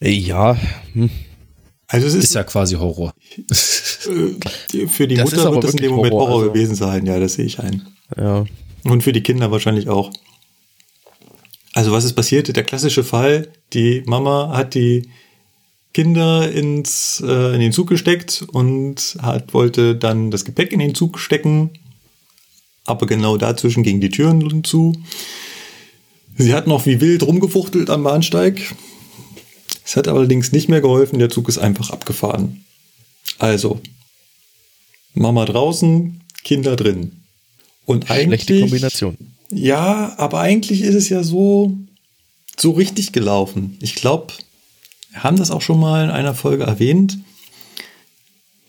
Ja. 0.00 0.56
Hm. 0.94 1.10
Also 1.86 2.06
es 2.06 2.14
ist, 2.14 2.24
Ist 2.24 2.34
ja 2.34 2.42
quasi 2.44 2.76
Horror. 2.76 3.12
äh, 3.36 4.86
für 4.86 5.06
die 5.06 5.14
Das 5.16 5.30
Mutter 5.30 5.52
wird 5.52 5.64
das 5.64 5.72
in 5.72 5.76
dem 5.82 5.92
Moment 5.92 6.14
Horror, 6.14 6.28
Horror 6.28 6.40
also. 6.44 6.52
gewesen 6.52 6.74
sein. 6.74 7.04
Ja, 7.04 7.20
das 7.20 7.34
sehe 7.34 7.44
ich 7.44 7.58
ein. 7.60 7.86
Ja. 8.16 8.46
Und 8.84 9.02
für 9.02 9.12
die 9.12 9.22
Kinder 9.22 9.50
wahrscheinlich 9.50 9.90
auch. 9.90 10.10
Also 11.72 11.92
was 11.92 12.04
ist 12.04 12.14
passiert? 12.14 12.54
Der 12.54 12.64
klassische 12.64 13.04
Fall, 13.04 13.48
die 13.72 14.02
Mama 14.06 14.52
hat 14.54 14.74
die 14.74 15.08
Kinder 15.94 16.50
ins, 16.50 17.22
äh, 17.26 17.54
in 17.54 17.60
den 17.60 17.72
Zug 17.72 17.88
gesteckt 17.88 18.44
und 18.52 19.16
hat, 19.20 19.52
wollte 19.52 19.96
dann 19.96 20.30
das 20.30 20.44
Gepäck 20.44 20.72
in 20.72 20.78
den 20.78 20.94
Zug 20.94 21.18
stecken. 21.18 21.70
Aber 22.84 23.06
genau 23.06 23.36
dazwischen 23.36 23.82
gingen 23.82 24.00
die 24.00 24.10
Türen 24.10 24.64
zu. 24.64 24.94
Sie 26.36 26.54
hat 26.54 26.66
noch 26.66 26.86
wie 26.86 27.00
wild 27.00 27.22
rumgefuchtelt 27.22 27.90
am 27.90 28.04
Bahnsteig. 28.04 28.74
Es 29.84 29.96
hat 29.96 30.08
allerdings 30.08 30.52
nicht 30.52 30.68
mehr 30.68 30.80
geholfen, 30.80 31.18
der 31.18 31.28
Zug 31.28 31.48
ist 31.48 31.58
einfach 31.58 31.90
abgefahren. 31.90 32.64
Also, 33.38 33.80
Mama 35.14 35.44
draußen, 35.44 36.22
Kinder 36.44 36.76
drin. 36.76 37.22
Und 37.84 38.06
Schlechte 38.06 38.22
eigentlich, 38.22 38.60
Kombination. 38.60 39.16
Ja, 39.52 40.14
aber 40.18 40.40
eigentlich 40.40 40.82
ist 40.82 40.94
es 40.94 41.08
ja 41.08 41.22
so, 41.22 41.76
so 42.56 42.72
richtig 42.72 43.12
gelaufen. 43.12 43.76
Ich 43.80 43.94
glaube, 43.94 44.32
wir 45.10 45.22
haben 45.22 45.36
das 45.36 45.50
auch 45.50 45.62
schon 45.62 45.78
mal 45.80 46.04
in 46.04 46.10
einer 46.10 46.34
Folge 46.34 46.64
erwähnt. 46.64 47.18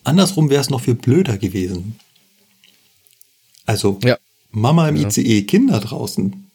Andersrum 0.03 0.49
wäre 0.49 0.61
es 0.61 0.69
noch 0.69 0.81
viel 0.81 0.95
blöder 0.95 1.37
gewesen. 1.37 1.95
Also, 3.65 3.99
Ja. 4.03 4.17
Mama 4.51 4.87
im 4.89 4.97
Ja. 4.97 5.07
ICE, 5.07 5.43
Kinder 5.43 5.79
draußen. 5.79 6.49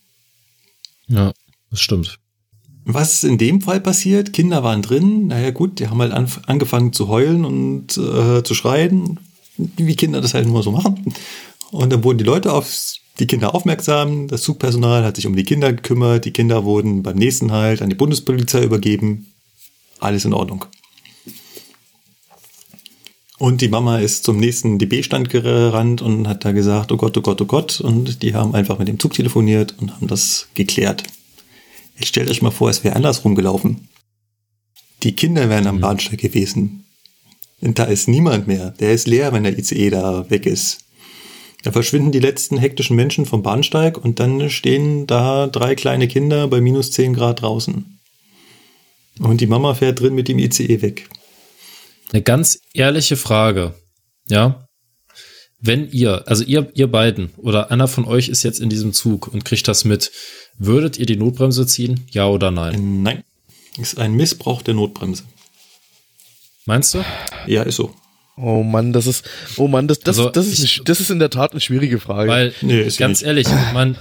Ja, 1.08 1.32
das 1.70 1.80
stimmt. 1.80 2.18
Was 2.84 3.14
ist 3.14 3.24
in 3.24 3.38
dem 3.38 3.60
Fall 3.60 3.80
passiert? 3.80 4.32
Kinder 4.32 4.62
waren 4.62 4.82
drin. 4.82 5.26
Naja, 5.26 5.50
gut, 5.50 5.78
die 5.80 5.88
haben 5.88 6.00
halt 6.00 6.12
anf- 6.12 6.44
angefangen 6.46 6.92
zu 6.92 7.08
heulen 7.08 7.44
und 7.44 7.96
äh, 7.98 8.42
zu 8.44 8.54
schreien, 8.54 9.18
wie 9.56 9.96
Kinder 9.96 10.20
das 10.20 10.34
halt 10.34 10.46
nur 10.46 10.62
so 10.62 10.70
machen. 10.70 11.12
Und 11.70 11.90
dann 11.92 12.04
wurden 12.04 12.18
die 12.18 12.24
Leute 12.24 12.52
auf 12.52 12.66
die 13.18 13.26
Kinder 13.26 13.54
aufmerksam. 13.54 14.28
Das 14.28 14.42
Zugpersonal 14.42 15.04
hat 15.04 15.16
sich 15.16 15.26
um 15.26 15.36
die 15.36 15.44
Kinder 15.44 15.72
gekümmert. 15.72 16.24
Die 16.24 16.30
Kinder 16.30 16.64
wurden 16.64 17.02
beim 17.02 17.16
nächsten 17.16 17.52
Halt 17.52 17.82
an 17.82 17.90
die 17.90 17.96
Bundespolizei 17.96 18.62
übergeben. 18.62 19.32
Alles 20.00 20.24
in 20.24 20.32
Ordnung. 20.32 20.64
Und 23.38 23.60
die 23.60 23.68
Mama 23.68 23.98
ist 23.98 24.24
zum 24.24 24.38
nächsten 24.38 24.78
DB-Stand 24.78 25.30
gerannt 25.30 26.02
und 26.02 26.26
hat 26.26 26.44
da 26.44 26.50
gesagt, 26.50 26.90
oh 26.90 26.96
Gott, 26.96 27.16
oh 27.16 27.20
Gott, 27.20 27.40
oh 27.40 27.46
Gott. 27.46 27.80
Und 27.80 28.22
die 28.22 28.34
haben 28.34 28.54
einfach 28.54 28.78
mit 28.78 28.88
dem 28.88 28.98
Zug 28.98 29.14
telefoniert 29.14 29.76
und 29.80 29.94
haben 29.94 30.08
das 30.08 30.48
geklärt. 30.54 31.04
Jetzt 31.96 32.08
stellt 32.08 32.30
euch 32.30 32.42
mal 32.42 32.50
vor, 32.50 32.68
es 32.68 32.82
wäre 32.82 32.96
andersrum 32.96 33.36
gelaufen. 33.36 33.88
Die 35.04 35.14
Kinder 35.14 35.48
wären 35.48 35.68
am 35.68 35.80
Bahnsteig 35.80 36.18
gewesen. 36.18 36.84
Und 37.60 37.78
da 37.78 37.84
ist 37.84 38.08
niemand 38.08 38.48
mehr. 38.48 38.70
Der 38.72 38.92
ist 38.92 39.06
leer, 39.06 39.32
wenn 39.32 39.44
der 39.44 39.56
ICE 39.56 39.90
da 39.90 40.28
weg 40.30 40.46
ist. 40.46 40.84
Da 41.62 41.72
verschwinden 41.72 42.12
die 42.12 42.20
letzten 42.20 42.56
hektischen 42.56 42.96
Menschen 42.96 43.26
vom 43.26 43.42
Bahnsteig 43.42 43.98
und 43.98 44.20
dann 44.20 44.48
stehen 44.48 45.06
da 45.06 45.48
drei 45.48 45.74
kleine 45.74 46.06
Kinder 46.06 46.46
bei 46.46 46.60
minus 46.60 46.92
10 46.92 47.14
Grad 47.14 47.42
draußen. 47.42 47.98
Und 49.18 49.40
die 49.40 49.48
Mama 49.48 49.74
fährt 49.74 50.00
drin 50.00 50.14
mit 50.14 50.28
dem 50.28 50.38
ICE 50.38 50.82
weg. 50.82 51.08
Eine 52.12 52.22
ganz 52.22 52.60
ehrliche 52.72 53.16
Frage. 53.16 53.74
Ja. 54.28 54.68
Wenn 55.60 55.90
ihr, 55.90 56.28
also 56.28 56.44
ihr, 56.44 56.70
ihr 56.74 56.86
beiden 56.86 57.30
oder 57.36 57.72
einer 57.72 57.88
von 57.88 58.04
euch 58.04 58.28
ist 58.28 58.44
jetzt 58.44 58.60
in 58.60 58.68
diesem 58.68 58.92
Zug 58.92 59.26
und 59.26 59.44
kriegt 59.44 59.66
das 59.66 59.84
mit, 59.84 60.12
würdet 60.56 60.98
ihr 60.98 61.06
die 61.06 61.16
Notbremse 61.16 61.66
ziehen? 61.66 62.06
Ja 62.10 62.28
oder 62.28 62.52
nein? 62.52 63.02
Nein, 63.02 63.24
ist 63.76 63.98
ein 63.98 64.12
Missbrauch 64.12 64.62
der 64.62 64.74
Notbremse. 64.74 65.24
Meinst 66.64 66.94
du? 66.94 67.04
Ja, 67.48 67.64
ist 67.64 67.76
so. 67.76 67.92
Oh 68.40 68.62
Mann, 68.62 68.92
das 68.92 69.06
ist, 69.06 69.28
oh 69.56 69.68
Mann, 69.68 69.88
das, 69.88 70.00
das, 70.00 70.18
Also, 70.18 70.30
das, 70.30 70.46
ist, 70.46 70.62
ich- 70.64 70.82
das 70.84 71.00
ist 71.00 71.10
in 71.10 71.18
der 71.18 71.30
Tat 71.30 71.52
eine 71.52 71.60
schwierige 71.60 71.98
Frage. 71.98 72.30
Weil, 72.30 72.54
Nee, 72.62 72.82
ist 72.82 72.98
ganz 72.98 73.22
ehrlich, 73.22 73.46
ich 73.48 73.72
mein, 73.72 73.96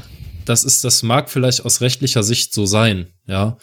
das 0.46 0.64
ist, 0.64 0.84
das 0.84 1.04
mag 1.04 1.30
vielleicht 1.30 1.66
aus 1.66 1.82
rechtlicher 1.82 2.24
Sicht 2.24 2.54
so 2.54 2.66
sein, 2.66 3.08
ja. 3.26 3.58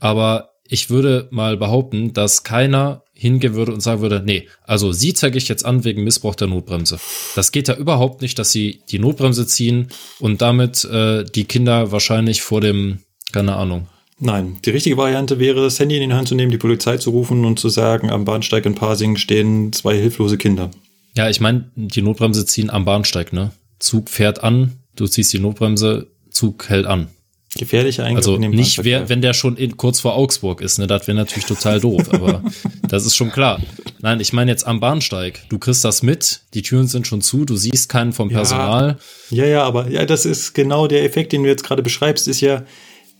Aber 0.00 0.50
ich 0.66 0.90
würde 0.90 1.28
mal 1.30 1.56
behaupten, 1.56 2.12
dass 2.12 2.42
keiner 2.42 3.02
hingehen 3.12 3.54
würde 3.54 3.72
und 3.72 3.80
sagen 3.80 4.00
würde, 4.00 4.22
nee, 4.24 4.48
also 4.64 4.92
sie 4.92 5.14
zeige 5.14 5.38
ich 5.38 5.46
jetzt 5.48 5.64
an 5.64 5.84
wegen 5.84 6.02
Missbrauch 6.02 6.34
der 6.34 6.48
Notbremse. 6.48 6.98
Das 7.36 7.52
geht 7.52 7.68
ja 7.68 7.74
überhaupt 7.76 8.22
nicht, 8.22 8.38
dass 8.38 8.50
sie 8.50 8.80
die 8.90 8.98
Notbremse 8.98 9.46
ziehen 9.46 9.88
und 10.18 10.42
damit 10.42 10.84
äh, 10.84 11.24
die 11.24 11.44
Kinder 11.44 11.92
wahrscheinlich 11.92 12.42
vor 12.42 12.60
dem, 12.60 12.98
keine 13.30 13.54
Ahnung. 13.56 13.86
Nein, 14.24 14.56
die 14.64 14.70
richtige 14.70 14.96
Variante 14.96 15.38
wäre, 15.38 15.60
das 15.60 15.78
Handy 15.78 15.98
in 15.98 16.08
die 16.08 16.16
Hand 16.16 16.28
zu 16.28 16.34
nehmen, 16.34 16.50
die 16.50 16.56
Polizei 16.56 16.96
zu 16.96 17.10
rufen 17.10 17.44
und 17.44 17.58
zu 17.58 17.68
sagen, 17.68 18.10
am 18.10 18.24
Bahnsteig 18.24 18.64
in 18.64 18.74
Pasing 18.74 19.18
stehen 19.18 19.70
zwei 19.74 19.98
hilflose 19.98 20.38
Kinder. 20.38 20.70
Ja, 21.14 21.28
ich 21.28 21.40
meine, 21.40 21.70
die 21.76 22.00
Notbremse 22.00 22.46
ziehen 22.46 22.70
am 22.70 22.86
Bahnsteig, 22.86 23.34
ne? 23.34 23.50
Zug 23.78 24.08
fährt 24.08 24.42
an, 24.42 24.78
du 24.96 25.06
ziehst 25.06 25.30
die 25.34 25.40
Notbremse, 25.40 26.06
Zug 26.30 26.70
hält 26.70 26.86
an. 26.86 27.08
Gefährlicher 27.56 28.04
Eingriff 28.04 28.26
Also 28.26 28.38
nicht, 28.38 28.82
wer, 28.82 29.10
wenn 29.10 29.20
der 29.20 29.34
schon 29.34 29.58
in, 29.58 29.76
kurz 29.76 30.00
vor 30.00 30.14
Augsburg 30.14 30.62
ist, 30.62 30.78
ne, 30.78 30.86
das 30.86 31.06
wäre 31.06 31.18
natürlich 31.18 31.44
total 31.44 31.78
doof, 31.78 32.08
aber 32.10 32.42
das 32.88 33.04
ist 33.04 33.14
schon 33.14 33.30
klar. 33.30 33.60
Nein, 34.00 34.20
ich 34.20 34.32
meine 34.32 34.50
jetzt 34.50 34.66
am 34.66 34.80
Bahnsteig. 34.80 35.42
Du 35.50 35.58
kriegst 35.58 35.84
das 35.84 36.02
mit, 36.02 36.40
die 36.54 36.62
Türen 36.62 36.88
sind 36.88 37.06
schon 37.06 37.20
zu, 37.20 37.44
du 37.44 37.56
siehst 37.56 37.90
keinen 37.90 38.14
vom 38.14 38.30
Ja. 38.30 38.38
Personal. 38.38 38.96
Ja, 39.28 39.44
ja, 39.44 39.64
aber 39.64 39.90
ja, 39.90 40.06
das 40.06 40.24
ist 40.24 40.54
genau 40.54 40.86
der 40.86 41.04
Effekt, 41.04 41.32
den 41.32 41.42
du 41.42 41.48
jetzt 41.50 41.62
gerade 41.62 41.82
beschreibst, 41.82 42.26
ist 42.26 42.40
ja, 42.40 42.64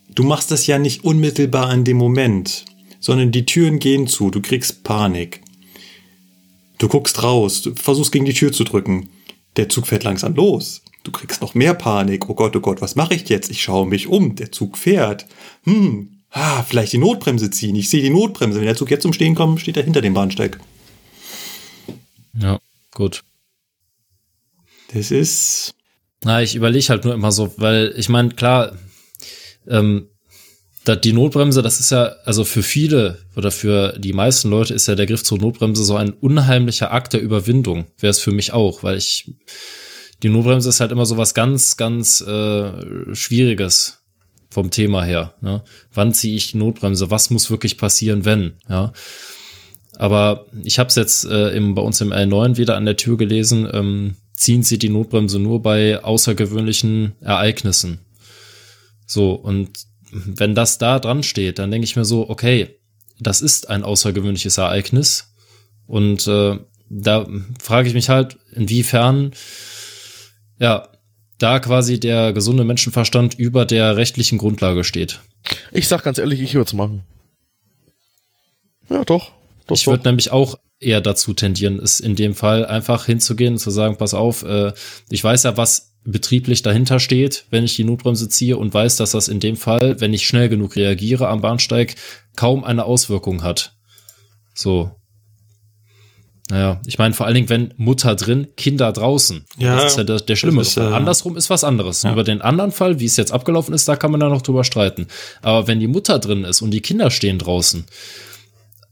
du 0.08 0.23
machst 0.23 0.50
das 0.50 0.66
ja 0.66 0.78
nicht 0.78 1.05
unmittelbar 1.05 1.73
in 1.73 1.84
dem 1.84 1.97
Moment, 1.97 2.65
sondern 3.00 3.33
die 3.33 3.47
Türen 3.47 3.78
gehen 3.78 4.07
zu, 4.07 4.31
du 4.31 4.41
kriegst 4.41 4.84
Panik. 4.84 5.42
Du 6.78 6.89
guckst 6.89 7.23
raus, 7.23 7.62
du 7.62 7.74
versuchst 7.74 8.12
gegen 8.12 8.24
die 8.24 8.34
Tür 8.34 8.52
zu 8.52 8.65
drücken. 8.65 9.08
Der 9.57 9.68
Zug 9.68 9.86
fährt 9.86 10.05
langsam 10.05 10.34
los. 10.34 10.83
Du 11.05 11.12
kriegst 11.12 11.41
noch 11.41 11.55
mehr 11.55 11.74
Panik. 11.74 12.28
Oh 12.28 12.34
Gott, 12.34 12.57
oh 12.57 12.60
Gott, 12.60 12.81
was 12.81 12.97
mache 12.97 13.15
ich 13.15 13.28
jetzt? 13.28 13.50
Ich 13.50 13.62
schaue 13.62 13.86
mich 13.86 14.07
um. 14.07 14.34
Der 14.36 14.50
Zug 14.50 14.76
fährt. 14.76 15.26
Hm, 15.65 16.20
ah, 16.31 16.62
vielleicht 16.62 16.92
die 16.92 16.99
Notbremse 16.99 17.50
ziehen. 17.50 17.76
Ich 17.76 17.91
sehe 17.91 18.02
die 18.02 18.10
Notbremse. 18.10 18.58
Wenn 18.58 18.66
der 18.66 18.76
Zug 18.76 18.91
jetzt 18.91 19.02
zum 19.02 19.12
Stehen 19.12 19.34
kommt, 19.34 19.60
steht 19.60 19.76
er 19.76 19.84
hinter 19.84 20.00
dem 20.00 20.15
Bahnsteig. 20.15 20.58
Ja, 22.36 22.58
gut. 22.92 23.23
Das 24.92 25.10
ist 25.10 25.74
Na, 26.24 26.42
ich 26.42 26.55
überlege 26.55 26.89
halt 26.89 27.05
nur 27.05 27.15
immer 27.15 27.33
so, 27.33 27.52
weil 27.58 27.94
ich 27.97 28.08
meine, 28.08 28.31
klar, 28.31 28.73
ähm, 29.68 30.09
da, 30.84 30.97
die 30.97 31.15
Notbremse, 31.15 31.62
das 31.62 31.81
ist 31.81 31.91
ja, 31.91 32.17
also 32.25 32.44
für 32.44 32.62
viele 32.62 33.18
oder 33.36 33.51
für 33.51 33.99
die 33.99 34.12
meisten 34.12 34.51
Leute 34.51 34.75
ist 34.75 34.86
ja 34.86 34.94
der 34.94 35.07
Griff 35.07 35.25
zur 35.25 35.39
Notbremse 35.39 35.83
so 35.83 35.97
ein 35.97 36.10
unheimlicher 36.10 36.93
Akt 36.93 37.15
der 37.15 37.23
Überwindung. 37.23 37.86
Wäre 37.99 38.10
es 38.10 38.20
für 38.20 38.33
mich 38.33 38.52
auch, 38.52 38.83
weil 38.83 38.99
ich, 38.99 39.33
die 40.23 40.28
Notbremse 40.28 40.68
ist 40.68 40.81
halt 40.81 40.93
immer 40.93 41.07
so 41.07 41.17
was 41.17 41.33
ganz, 41.33 41.78
ganz 41.78 42.20
äh, 42.20 43.15
Schwieriges 43.15 44.02
vom 44.51 44.70
Thema 44.70 45.02
her. 45.02 45.34
Ne? 45.41 45.62
Wann 45.93 46.12
ziehe 46.12 46.36
ich 46.36 46.52
die 46.52 46.59
Notbremse? 46.59 47.10
Was 47.10 47.31
muss 47.31 47.51
wirklich 47.51 47.78
passieren, 47.78 48.26
wenn? 48.26 48.55
Ja. 48.68 48.93
Aber 49.97 50.47
ich 50.65 50.78
habe 50.78 50.89
es 50.89 50.97
jetzt 50.97 51.25
äh, 51.25 51.51
im, 51.57 51.75
bei 51.75 51.83
uns 51.83 52.01
im 52.02 52.12
L9 52.12 52.59
wieder 52.59 52.76
an 52.76 52.84
der 52.84 52.97
Tür 52.97 53.17
gelesen, 53.17 53.68
ähm, 53.73 54.17
ziehen 54.36 54.62
Sie 54.62 54.78
die 54.78 54.89
Notbremse 54.89 55.39
nur 55.39 55.62
bei 55.62 56.02
außergewöhnlichen 56.02 57.12
Ereignissen. 57.20 58.01
So, 59.15 59.33
und 59.33 59.70
wenn 60.10 60.55
das 60.55 60.78
da 60.78 60.99
dran 60.99 61.23
steht, 61.23 61.59
dann 61.59 61.70
denke 61.70 61.84
ich 61.84 61.97
mir 61.97 62.05
so, 62.05 62.28
okay, 62.28 62.78
das 63.18 63.41
ist 63.41 63.70
ein 63.70 63.84
außergewöhnliches 63.84 64.59
Ereignis. 64.59 65.33
Und 65.86 66.26
äh, 66.26 66.59
da 66.91 67.26
frage 67.60 67.89
ich 67.89 67.94
mich 67.94 68.09
halt, 68.09 68.36
inwiefern, 68.52 69.33
ja, 70.59 70.89
da 71.39 71.60
quasi 71.60 71.99
der 71.99 72.33
gesunde 72.33 72.65
Menschenverstand 72.65 73.34
über 73.34 73.65
der 73.65 73.97
rechtlichen 73.97 74.39
Grundlage 74.39 74.84
steht. 74.84 75.20
Ich 75.73 75.89
sag 75.89 76.02
ganz 76.02 76.18
ehrlich, 76.18 76.41
ich 76.41 76.55
würde 76.55 76.67
es 76.67 76.73
machen. 76.73 77.02
Ja, 78.91 79.05
doch. 79.05 79.33
doch 79.67 79.76
ich 79.76 79.86
würde 79.86 80.09
nämlich 80.09 80.31
auch 80.31 80.59
eher 80.81 81.01
dazu 81.01 81.34
tendieren, 81.34 81.78
es 81.78 82.01
in 82.01 82.17
dem 82.17 82.34
Fall 82.34 82.67
einfach 82.67 83.07
hinzugehen 83.07 83.55
und 83.55 83.59
zu 83.59 83.70
sagen, 83.70 83.97
pass 83.97 84.15
auf, 84.15 84.43
äh, 84.43 84.73
ich 85.09 85.23
weiß 85.23 85.44
ja, 85.44 85.57
was 85.57 85.93
betrieblich 86.05 86.62
dahinter 86.62 87.00
steht, 87.00 87.47
wenn 87.50 87.65
ich 87.65 87.76
die 87.76 87.84
Notbremse 87.84 88.28
ziehe 88.28 88.57
und 88.57 88.73
weiß, 88.73 88.97
dass 88.97 89.12
das 89.12 89.28
in 89.28 89.41
dem 89.41 89.57
Fall, 89.57 90.00
wenn 90.00 90.12
ich 90.12 90.26
schnell 90.26 90.49
genug 90.49 90.76
reagiere 90.76 91.28
am 91.28 91.41
Bahnsteig, 91.41 91.97
kaum 92.36 92.65
eine 92.65 92.84
Auswirkung 92.84 93.42
hat. 93.42 93.74
So. 94.55 94.91
Naja, 96.50 96.81
ich 96.86 96.99
meine 96.99 97.15
vor 97.15 97.24
allen 97.24 97.36
Dingen, 97.36 97.49
wenn 97.49 97.73
Mutter 97.78 98.15
drin, 98.16 98.49
Kinder 98.57 98.92
draußen. 98.92 99.47
Ja, 99.57 99.76
das 99.76 99.92
ist 99.92 99.97
ja 99.97 100.05
der, 100.05 100.20
der 100.20 100.36
Schlimme. 100.36 100.60
ist, 100.60 100.76
äh, 100.76 100.81
Andersrum 100.81 101.39
ist 101.39 101.49
was 101.49 101.65
anderes. 101.65 102.02
ja. 102.02 102.12
Über 102.12 102.23
den 102.23 102.42
anderen 102.42 102.70
Fall, 102.70 103.00
wie 103.00 103.07
es 103.07 103.16
jetzt 103.16 103.33
abgelaufen 103.33 103.73
ist, 103.73 103.89
da 103.89 103.97
kann 103.97 104.10
man 104.10 104.20
da 104.20 104.28
noch 104.28 104.42
drüber 104.42 104.62
streiten. 104.62 105.07
Aber 105.41 105.66
wenn 105.66 105.81
die 105.81 105.86
Mutter 105.86 106.18
drin 106.18 106.44
ist 106.44 106.60
und 106.60 106.70
die 106.70 106.83
Kinder 106.83 107.10
stehen 107.10 107.39
draußen, 107.39 107.86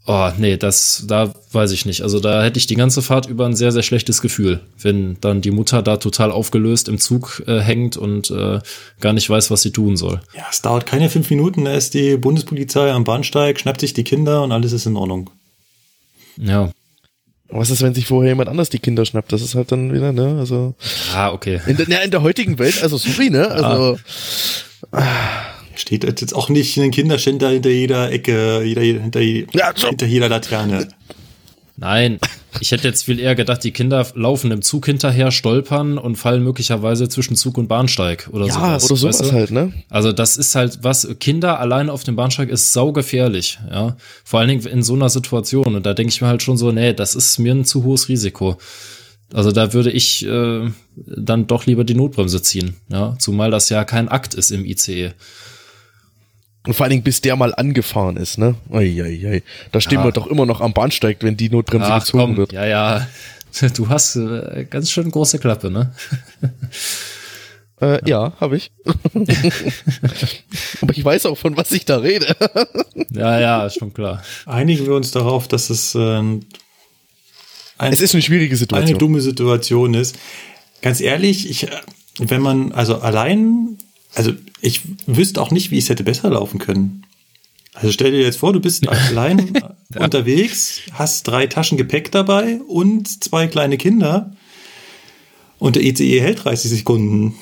oh, 0.07 0.31
nee, 0.39 0.57
das, 0.57 1.05
da 1.07 1.33
weiß 1.53 1.73
ich 1.73 1.87
nicht. 1.87 2.03
Also 2.03 2.21
da 2.21 2.43
hätte 2.43 2.59
ich 2.59 2.67
die 2.67 2.75
ganze 2.75 3.03
Fahrt 3.03 3.27
über 3.27 3.47
ein 3.47 3.57
sehr, 3.57 3.73
sehr 3.73 3.83
schlechtes 3.83 4.21
Gefühl, 4.21 4.61
wenn 4.81 5.17
dann 5.21 5.41
die 5.41 5.51
Mutter 5.51 5.83
da 5.83 5.97
total 5.97 6.31
aufgelöst 6.31 6.89
im 6.89 6.99
Zug 6.99 7.43
äh, 7.47 7.61
hängt 7.61 7.97
und 7.97 8.31
äh, 8.31 8.61
gar 9.01 9.13
nicht 9.13 9.29
weiß, 9.29 9.51
was 9.51 9.63
sie 9.63 9.73
tun 9.73 9.97
soll. 9.97 10.21
Ja, 10.37 10.47
es 10.51 10.63
dauert 10.63 10.87
keine 10.87 11.11
fünf 11.11 11.31
Minuten, 11.31 11.65
da 11.65 11.75
ist 11.75 11.95
die 11.95 12.17
Bundespolizei 12.17 12.91
am 12.91 13.05
Bahnsteig, 13.05 13.61
schnappt 13.61 13.81
sich 13.81 13.93
die 13.93 14.05
Kinder 14.05 14.43
und 14.43 14.53
alles 14.53 14.73
ist 14.73 14.87
in 14.87 14.97
Ordnung. 14.97 15.31
Ja. 16.37 16.71
Was 17.49 17.69
ist, 17.69 17.83
wenn 17.83 17.93
sich 17.93 18.07
vorher 18.07 18.31
jemand 18.31 18.49
anders 18.49 18.71
die 18.71 18.79
Kinder 18.79 19.05
schnappt? 19.05 19.31
Das 19.31 19.43
ist 19.43 19.55
halt 19.55 19.71
dann 19.73 19.93
wieder, 19.93 20.13
ne? 20.13 20.37
Also. 20.39 20.75
Ah, 21.15 21.33
okay. 21.33 21.61
In 21.67 21.77
der, 21.77 21.87
ja, 21.87 21.99
in 21.99 22.11
der 22.11 22.23
heutigen 22.23 22.59
Welt, 22.59 22.83
also 22.83 22.97
sorry, 22.97 23.29
ne? 23.29 23.47
Also. 23.47 23.99
Steht 25.77 26.05
jetzt 26.05 26.35
auch 26.35 26.49
nicht 26.49 26.77
ein 26.79 26.91
Kinderständer 26.91 27.51
hinter 27.51 27.71
jeder 27.71 28.11
Ecke, 28.13 28.63
jeder, 28.63 28.83
hinter, 28.83 29.21
Ja, 29.21 29.73
so. 29.75 29.89
hinter 29.89 30.07
jeder 30.07 30.29
Laterne. 30.29 30.89
Nein, 31.77 32.19
ich 32.61 32.71
hätte 32.71 32.87
jetzt 32.87 33.05
viel 33.05 33.19
eher 33.19 33.35
gedacht, 33.35 33.65
die 33.65 33.73
Kinder 33.73 34.07
laufen 34.15 34.51
im 34.53 34.63
Zug 34.63 34.87
hinterher, 34.87 35.31
stolpern 35.33 35.97
und 35.99 36.17
fallen 36.17 36.45
möglicherweise 36.45 37.09
zwischen 37.09 37.35
Zug 37.35 37.57
und 37.59 37.67
Bahnsteig 37.67 38.29
oder 38.31 38.47
Ja, 38.47 38.79
sowas. 38.79 38.85
oder 38.91 38.97
sowas 38.97 39.21
weißt 39.21 39.31
du? 39.31 39.35
halt, 39.35 39.51
ne? 39.51 39.73
Also 39.89 40.13
das 40.13 40.37
ist 40.37 40.55
halt 40.55 40.79
was, 40.83 41.09
Kinder 41.19 41.59
alleine 41.59 41.91
auf 41.91 42.05
dem 42.05 42.15
Bahnsteig 42.15 42.51
ist 42.51 42.73
saugefährlich, 42.73 43.59
ja. 43.71 43.97
Vor 44.23 44.39
allen 44.41 44.51
Dingen 44.51 44.67
in 44.67 44.83
so 44.83 44.95
einer 44.95 45.09
Situation. 45.09 45.75
Und 45.75 45.85
da 45.87 45.95
denke 45.95 46.13
ich 46.13 46.21
mir 46.21 46.29
halt 46.29 46.43
schon 46.43 46.59
so, 46.59 46.71
nee, 46.71 46.93
das 46.93 47.15
ist 47.17 47.39
mir 47.39 47.53
ein 47.55 47.65
zu 47.65 47.83
hohes 47.85 48.09
Risiko. 48.09 48.59
Also 49.33 49.51
da 49.51 49.73
würde 49.73 49.91
ich 49.91 50.25
äh, 50.27 50.71
dann 50.95 51.47
doch 51.47 51.65
lieber 51.65 51.85
die 51.85 51.95
Notbremse 51.95 52.43
ziehen, 52.43 52.77
ja. 52.91 53.17
Zumal 53.19 53.51
das 53.51 53.71
ja 53.71 53.83
kein 53.85 54.09
Akt 54.09 54.35
ist 54.35 54.51
im 54.53 54.67
ICE. 54.67 55.13
Und 56.67 56.75
vor 56.75 56.85
allen 56.85 56.91
Dingen, 56.91 57.03
bis 57.03 57.21
der 57.21 57.35
mal 57.37 57.55
angefahren 57.55 58.17
ist, 58.17 58.39
ne? 58.39 58.55
Eieiei. 58.71 59.43
Da 59.73 59.81
stehen 59.81 59.99
Ja. 59.99 60.05
wir 60.05 60.13
doch 60.13 60.27
immer 60.29 60.47
noch 60.47 60.61
am 60.61 60.73
Bahnsteig, 60.73 61.19
wenn 61.21 61.37
die 61.37 61.51
Notbremse 61.51 61.89
Ach 61.93 62.01
gezogen 62.05 62.23
komm, 62.25 62.37
wird. 62.37 62.53
ja, 62.53 62.65
ja. 62.67 63.07
Du 63.77 63.89
hast 63.91 64.17
äh, 64.17 64.67
ganz 64.71 64.91
schön 64.91 65.11
große 65.11 65.39
Klappe, 65.39 65.71
ne? 65.71 65.93
Äh, 67.81 67.99
ja, 68.09 68.33
habe 68.39 68.57
ich. 68.59 68.71
Aber 70.81 70.93
ich 70.97 71.05
weiß 71.05 71.27
auch, 71.27 71.37
von 71.37 71.57
was 71.57 71.73
ich 71.73 71.85
da 71.85 71.97
rede. 71.97 72.37
Ja, 73.11 73.41
ja, 73.41 73.67
ist 73.67 73.79
schon 73.81 73.93
klar. 73.93 74.23
Einigen 74.47 74.87
wir 74.87 74.95
uns 74.95 75.11
darauf, 75.11 75.49
dass 75.49 75.69
es 75.69 75.97
äh, 75.97 75.99
ein, 75.99 76.45
Es 77.79 78.01
ist 78.01 78.15
eine 78.15 78.23
schwierige 78.23 78.53
eine 78.53 78.57
Situation. 78.59 78.99
dumme 79.01 79.21
Situation 79.21 79.95
ist. 79.95 80.17
Ganz 80.81 81.01
ehrlich, 81.01 81.51
ich, 81.51 81.65
äh, 81.65 81.71
wenn 82.19 82.41
man, 82.41 82.71
also 82.71 82.99
allein, 83.01 83.79
also 84.15 84.33
ich 84.61 84.83
wüsste 85.07 85.41
auch 85.41 85.51
nicht, 85.51 85.71
wie 85.71 85.79
es 85.79 85.89
hätte 85.89 86.05
besser 86.05 86.31
laufen 86.31 86.59
können. 86.59 87.05
Also 87.75 87.91
stell 87.91 88.11
dir 88.13 88.21
jetzt 88.21 88.39
vor, 88.39 88.53
du 88.53 88.61
bist 88.61 88.87
allein 89.09 89.53
unterwegs, 89.99 90.81
hast 90.93 91.27
drei 91.27 91.47
Taschen 91.47 91.79
Gepäck 91.79 92.13
dabei 92.13 92.61
und 92.69 93.23
zwei 93.25 93.47
kleine 93.47 93.79
Kinder 93.79 94.37
und 95.59 95.77
der 95.77 95.85
ECE 95.85 96.21
hält 96.21 96.45
30 96.45 96.71
Sekunden. 96.71 97.35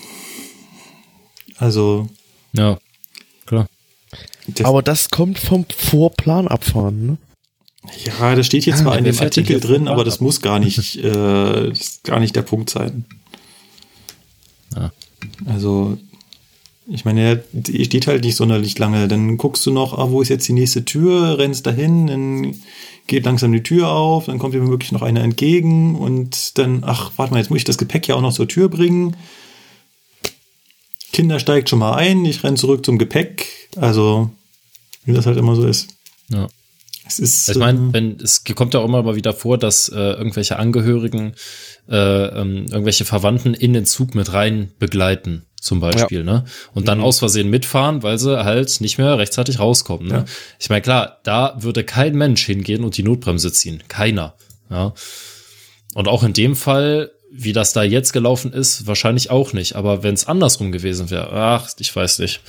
Also, 1.56 2.08
Ja, 2.52 2.78
klar. 3.46 3.66
das, 4.46 4.66
Aber 4.66 4.82
das 4.82 5.10
kommt 5.10 5.38
vom 5.38 5.66
Vorplan 5.76 6.48
abfahren, 6.48 7.06
ne? 7.06 7.18
ja, 8.04 8.34
das 8.34 8.46
steht 8.46 8.64
hier 8.64 8.76
zwar 8.76 8.92
Ja, 8.92 8.98
in 8.98 9.04
dem 9.04 9.18
Artikel 9.18 9.58
drin, 9.58 9.88
aber 9.88 10.04
das 10.04 10.20
muss 10.20 10.40
gar 10.42 10.58
nicht, 10.58 10.96
äh, 11.04 11.72
gar 12.04 12.20
nicht 12.20 12.36
der 12.36 12.42
Punkt 12.42 12.70
sein. 12.70 13.04
Ja. 14.76 14.92
Also, 15.46 15.98
ich 16.86 17.04
meine, 17.04 17.42
die 17.52 17.84
steht 17.84 18.06
halt 18.06 18.24
nicht 18.24 18.36
sonderlich 18.36 18.78
lange. 18.78 19.06
Dann 19.08 19.36
guckst 19.36 19.64
du 19.66 19.70
noch, 19.70 19.98
ah, 19.98 20.10
wo 20.10 20.22
ist 20.22 20.28
jetzt 20.28 20.48
die 20.48 20.52
nächste 20.52 20.84
Tür, 20.84 21.38
rennst 21.38 21.66
dahin, 21.66 22.06
dann 22.06 22.54
geht 23.06 23.24
langsam 23.24 23.52
die 23.52 23.62
Tür 23.62 23.90
auf, 23.90 24.26
dann 24.26 24.38
kommt 24.38 24.54
dir 24.54 24.66
wirklich 24.66 24.92
noch 24.92 25.02
einer 25.02 25.22
entgegen 25.22 25.96
und 25.96 26.58
dann, 26.58 26.82
ach, 26.84 27.12
warte 27.16 27.32
mal, 27.32 27.38
jetzt 27.38 27.50
muss 27.50 27.58
ich 27.58 27.64
das 27.64 27.78
Gepäck 27.78 28.06
ja 28.08 28.14
auch 28.14 28.20
noch 28.20 28.32
zur 28.32 28.48
Tür 28.48 28.68
bringen. 28.68 29.16
Kinder 31.12 31.40
steigt 31.40 31.68
schon 31.68 31.80
mal 31.80 31.94
ein, 31.94 32.24
ich 32.24 32.42
renn 32.44 32.56
zurück 32.56 32.84
zum 32.84 32.98
Gepäck. 32.98 33.68
Also, 33.76 34.30
wie 35.04 35.12
das 35.12 35.26
halt 35.26 35.38
immer 35.38 35.56
so 35.56 35.66
ist. 35.66 35.88
Ja. 36.28 36.48
Es 37.06 37.18
ist. 37.18 37.48
Ich 37.48 37.56
meine, 37.56 37.92
wenn 37.92 38.20
es 38.20 38.44
kommt 38.44 38.74
ja 38.74 38.80
auch 38.80 38.84
immer 38.84 39.02
mal 39.02 39.16
wieder 39.16 39.32
vor, 39.32 39.58
dass 39.58 39.88
äh, 39.88 39.98
irgendwelche 39.98 40.58
Angehörigen, 40.58 41.34
äh, 41.88 41.96
ähm, 41.96 42.66
irgendwelche 42.70 43.04
Verwandten 43.04 43.54
in 43.54 43.72
den 43.72 43.86
Zug 43.86 44.14
mit 44.14 44.32
rein 44.32 44.70
begleiten, 44.78 45.44
zum 45.60 45.78
Beispiel, 45.78 46.24
ne? 46.24 46.44
Und 46.74 46.88
dann 46.88 47.00
aus 47.00 47.18
Versehen 47.18 47.50
mitfahren, 47.50 48.02
weil 48.02 48.18
sie 48.18 48.44
halt 48.44 48.80
nicht 48.80 48.98
mehr 48.98 49.18
rechtzeitig 49.18 49.58
rauskommen. 49.58 50.08
Ne? 50.08 50.14
Ja. 50.14 50.24
Ich 50.58 50.70
meine, 50.70 50.82
klar, 50.82 51.20
da 51.22 51.54
würde 51.58 51.84
kein 51.84 52.14
Mensch 52.14 52.44
hingehen 52.44 52.82
und 52.82 52.96
die 52.96 53.02
Notbremse 53.02 53.52
ziehen. 53.52 53.82
Keiner. 53.88 54.34
Ja. 54.70 54.94
Und 55.94 56.08
auch 56.08 56.22
in 56.22 56.32
dem 56.32 56.56
Fall, 56.56 57.10
wie 57.30 57.52
das 57.52 57.72
da 57.72 57.82
jetzt 57.82 58.12
gelaufen 58.12 58.52
ist, 58.52 58.86
wahrscheinlich 58.86 59.30
auch 59.30 59.52
nicht. 59.52 59.76
Aber 59.76 60.02
wenn 60.02 60.14
es 60.14 60.26
andersrum 60.26 60.72
gewesen 60.72 61.10
wäre, 61.10 61.30
ach, 61.32 61.68
ich 61.78 61.94
weiß 61.94 62.20
nicht. 62.20 62.40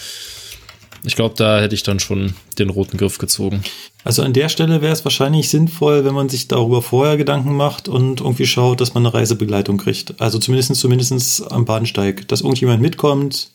Ich 1.03 1.15
glaube, 1.15 1.35
da 1.35 1.59
hätte 1.59 1.73
ich 1.73 1.83
dann 1.83 1.99
schon 1.99 2.35
den 2.59 2.69
roten 2.69 2.97
Griff 2.97 3.17
gezogen. 3.17 3.63
Also 4.03 4.21
an 4.21 4.33
der 4.33 4.49
Stelle 4.49 4.81
wäre 4.81 4.93
es 4.93 5.03
wahrscheinlich 5.03 5.49
sinnvoll, 5.49 6.05
wenn 6.05 6.13
man 6.13 6.29
sich 6.29 6.47
darüber 6.47 6.81
vorher 6.81 7.17
Gedanken 7.17 7.55
macht 7.55 7.87
und 7.87 8.21
irgendwie 8.21 8.45
schaut, 8.45 8.81
dass 8.81 8.93
man 8.93 9.05
eine 9.05 9.13
Reisebegleitung 9.13 9.77
kriegt. 9.77 10.19
Also 10.21 10.37
zumindest 10.37 10.75
zumindestens 10.75 11.41
am 11.41 11.65
Bahnsteig, 11.65 12.27
dass 12.27 12.41
irgendjemand 12.41 12.81
mitkommt, 12.81 13.49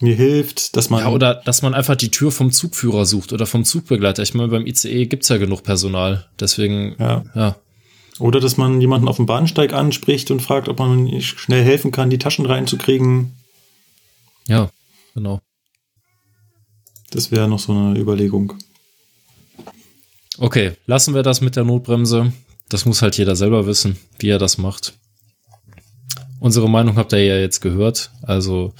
mir 0.00 0.14
hilft, 0.14 0.76
dass 0.76 0.88
man 0.88 1.00
Ja, 1.00 1.10
oder 1.10 1.34
dass 1.44 1.60
man 1.60 1.74
einfach 1.74 1.96
die 1.96 2.10
Tür 2.10 2.32
vom 2.32 2.52
Zugführer 2.52 3.04
sucht 3.04 3.34
oder 3.34 3.44
vom 3.44 3.64
Zugbegleiter. 3.64 4.22
Ich 4.22 4.32
meine, 4.32 4.48
beim 4.48 4.66
ICE 4.66 5.06
gibt's 5.06 5.28
ja 5.28 5.36
genug 5.36 5.62
Personal. 5.62 6.26
Deswegen, 6.38 6.96
Ja. 6.98 7.24
ja. 7.34 7.56
oder 8.18 8.40
dass 8.40 8.56
man 8.56 8.80
jemanden 8.80 9.08
auf 9.08 9.16
dem 9.16 9.26
Bahnsteig 9.26 9.74
anspricht 9.74 10.30
und 10.30 10.40
fragt, 10.40 10.68
ob 10.70 10.78
man 10.78 11.20
schnell 11.20 11.62
helfen 11.62 11.90
kann, 11.90 12.08
die 12.08 12.18
Taschen 12.18 12.46
reinzukriegen. 12.46 13.36
Ja, 14.48 14.70
genau. 15.14 15.40
Das 17.10 17.30
wäre 17.30 17.48
noch 17.48 17.58
so 17.58 17.72
eine 17.72 17.98
Überlegung. 17.98 18.54
Okay, 20.38 20.72
lassen 20.86 21.14
wir 21.14 21.22
das 21.22 21.40
mit 21.40 21.56
der 21.56 21.64
Notbremse. 21.64 22.32
Das 22.68 22.86
muss 22.86 23.02
halt 23.02 23.18
jeder 23.18 23.36
selber 23.36 23.66
wissen, 23.66 23.98
wie 24.18 24.28
er 24.28 24.38
das 24.38 24.58
macht. 24.58 24.94
Unsere 26.38 26.70
Meinung 26.70 26.96
habt 26.96 27.12
ihr 27.12 27.24
ja 27.24 27.36
jetzt 27.36 27.60
gehört. 27.60 28.10
Also, 28.22 28.72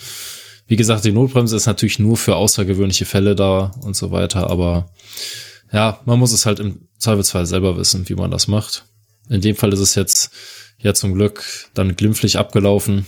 wie 0.67 0.77
gesagt, 0.77 1.05
die 1.05 1.13
Notbremse 1.13 1.57
ist 1.57 1.67
natürlich 1.67 1.99
nur 1.99 2.17
für 2.17 2.37
außergewöhnliche 2.37 3.05
Fälle 3.05 3.35
da 3.35 3.73
und 3.83 3.95
so 3.97 4.11
weiter. 4.13 4.49
Aber 4.49 4.91
ja, 5.73 6.01
man 6.07 6.19
muss 6.19 6.33
es 6.33 6.47
halt 6.47 6.61
im 6.61 6.89
Zweifelsfall 6.99 7.47
selber 7.47 7.77
wissen, 7.77 8.09
wie 8.09 8.15
man 8.15 8.31
das 8.31 8.49
macht. 8.49 8.87
In 9.29 9.41
dem 9.41 9.57
Fall 9.57 9.73
ist 9.73 9.81
es 9.81 9.95
jetzt 9.95 10.31
ja 10.79 10.95
zum 10.95 11.15
Glück 11.15 11.45
dann 11.75 11.97
glimpflich 11.97 12.39
abgelaufen, 12.39 13.07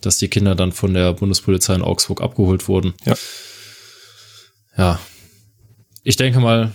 dass 0.00 0.18
die 0.18 0.28
Kinder 0.28 0.54
dann 0.54 0.72
von 0.72 0.94
der 0.94 1.12
Bundespolizei 1.12 1.74
in 1.74 1.82
Augsburg 1.82 2.22
abgeholt 2.22 2.68
wurden. 2.68 2.94
Ja. 3.04 3.14
Ja. 4.76 5.00
Ich 6.02 6.16
denke 6.16 6.40
mal, 6.40 6.72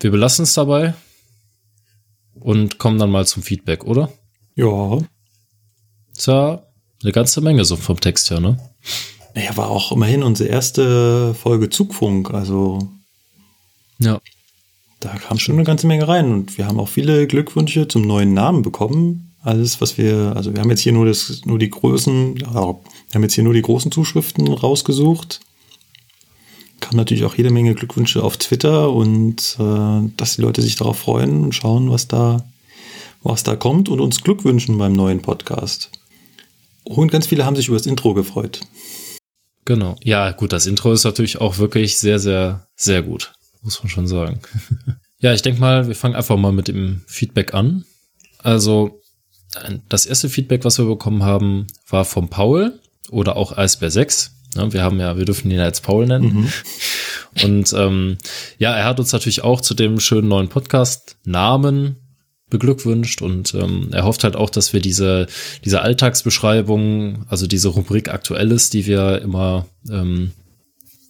wir 0.00 0.10
belassen 0.10 0.44
es 0.44 0.54
dabei 0.54 0.94
und 2.34 2.78
kommen 2.78 2.98
dann 2.98 3.10
mal 3.10 3.26
zum 3.26 3.42
Feedback, 3.42 3.84
oder? 3.84 4.10
Ja, 4.54 4.98
Ist 6.16 6.26
ja 6.26 6.62
eine 7.02 7.12
ganze 7.12 7.40
Menge 7.40 7.64
so 7.64 7.76
vom 7.76 8.00
Text 8.00 8.30
her, 8.30 8.40
ne? 8.40 8.58
naja, 9.34 9.56
war 9.56 9.70
auch 9.70 9.92
immerhin 9.92 10.22
unsere 10.22 10.48
erste 10.48 11.34
Folge 11.34 11.70
Zugfunk. 11.70 12.32
Also 12.34 12.88
Ja. 13.98 14.20
da 15.00 15.16
kam 15.16 15.38
schon 15.38 15.54
eine 15.54 15.64
ganze 15.64 15.86
Menge 15.86 16.08
rein 16.08 16.32
und 16.32 16.58
wir 16.58 16.66
haben 16.66 16.80
auch 16.80 16.88
viele 16.88 17.26
Glückwünsche 17.26 17.86
zum 17.88 18.02
neuen 18.06 18.34
Namen 18.34 18.62
bekommen. 18.62 19.34
Alles, 19.42 19.80
was 19.80 19.96
wir, 19.96 20.34
also 20.36 20.52
wir 20.52 20.60
haben 20.60 20.68
jetzt 20.70 20.80
hier 20.82 20.92
nur 20.92 21.06
das, 21.06 21.42
nur 21.44 21.58
die 21.58 21.70
großen, 21.70 22.36
ja, 22.36 22.52
wir 22.54 23.14
haben 23.14 23.22
jetzt 23.22 23.34
hier 23.34 23.44
nur 23.44 23.54
die 23.54 23.62
großen 23.62 23.90
Zuschriften 23.92 24.48
rausgesucht. 24.48 25.40
Kam 26.90 26.96
natürlich 26.96 27.24
auch 27.24 27.36
jede 27.36 27.50
Menge 27.50 27.76
Glückwünsche 27.76 28.20
auf 28.20 28.36
Twitter 28.36 28.90
und 28.90 29.56
äh, 29.60 30.10
dass 30.16 30.34
die 30.34 30.42
Leute 30.42 30.60
sich 30.60 30.74
darauf 30.74 30.98
freuen 30.98 31.44
und 31.44 31.54
schauen, 31.54 31.88
was 31.88 32.08
da, 32.08 32.44
was 33.22 33.44
da 33.44 33.54
kommt 33.54 33.88
und 33.88 34.00
uns 34.00 34.24
Glück 34.24 34.44
wünschen 34.44 34.76
beim 34.76 34.92
neuen 34.92 35.22
Podcast. 35.22 35.92
Und 36.82 37.12
ganz 37.12 37.28
viele 37.28 37.44
haben 37.46 37.54
sich 37.54 37.68
über 37.68 37.76
das 37.76 37.86
Intro 37.86 38.12
gefreut. 38.12 38.62
Genau. 39.64 39.94
Ja, 40.02 40.32
gut, 40.32 40.52
das 40.52 40.66
Intro 40.66 40.92
ist 40.92 41.04
natürlich 41.04 41.40
auch 41.40 41.58
wirklich 41.58 41.96
sehr, 41.98 42.18
sehr, 42.18 42.66
sehr 42.74 43.02
gut. 43.02 43.34
Muss 43.62 43.80
man 43.80 43.88
schon 43.88 44.08
sagen. 44.08 44.40
ja, 45.20 45.32
ich 45.32 45.42
denke 45.42 45.60
mal, 45.60 45.86
wir 45.86 45.94
fangen 45.94 46.16
einfach 46.16 46.36
mal 46.36 46.50
mit 46.50 46.66
dem 46.66 47.02
Feedback 47.06 47.54
an. 47.54 47.84
Also, 48.38 49.00
das 49.88 50.06
erste 50.06 50.28
Feedback, 50.28 50.64
was 50.64 50.78
wir 50.78 50.86
bekommen 50.86 51.22
haben, 51.22 51.68
war 51.88 52.04
vom 52.04 52.28
Paul 52.30 52.80
oder 53.10 53.36
auch 53.36 53.56
Eisbär 53.56 53.92
6. 53.92 54.39
Ja, 54.56 54.72
wir 54.72 54.82
haben 54.82 54.98
ja, 55.00 55.16
wir 55.16 55.24
dürfen 55.24 55.50
ihn 55.50 55.58
ja 55.58 55.66
jetzt 55.66 55.82
Paul 55.82 56.06
nennen. 56.06 56.34
Mhm. 56.34 56.48
Und 57.44 57.72
ähm, 57.72 58.18
ja, 58.58 58.74
er 58.74 58.84
hat 58.84 58.98
uns 58.98 59.12
natürlich 59.12 59.44
auch 59.44 59.60
zu 59.60 59.74
dem 59.74 60.00
schönen 60.00 60.28
neuen 60.28 60.48
Podcast 60.48 61.16
Namen 61.24 61.96
beglückwünscht 62.50 63.22
und 63.22 63.54
ähm, 63.54 63.90
er 63.92 64.04
hofft 64.04 64.24
halt 64.24 64.34
auch, 64.34 64.50
dass 64.50 64.72
wir 64.72 64.80
diese, 64.80 65.28
diese 65.64 65.80
Alltagsbeschreibung, 65.82 67.24
also 67.28 67.46
diese 67.46 67.68
Rubrik 67.68 68.08
Aktuelles, 68.08 68.70
die 68.70 68.86
wir 68.86 69.22
immer 69.22 69.66
ähm, 69.88 70.32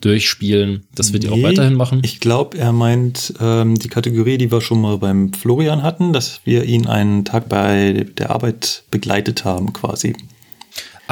durchspielen, 0.00 0.86
dass 0.94 1.12
wir 1.12 1.20
die 1.20 1.28
auch 1.28 1.42
weiterhin 1.42 1.74
machen. 1.74 2.00
Ich 2.04 2.20
glaube, 2.20 2.56
er 2.58 2.72
meint 2.72 3.34
ähm, 3.40 3.78
die 3.78 3.88
Kategorie, 3.88 4.38
die 4.38 4.50
wir 4.50 4.60
schon 4.60 4.80
mal 4.80 4.98
beim 4.98 5.32
Florian 5.32 5.82
hatten, 5.82 6.12
dass 6.12 6.40
wir 6.44 6.64
ihn 6.64 6.86
einen 6.86 7.24
Tag 7.24 7.48
bei 7.48 8.06
der 8.16 8.30
Arbeit 8.30 8.84
begleitet 8.90 9.44
haben, 9.44 9.72
quasi. 9.72 10.14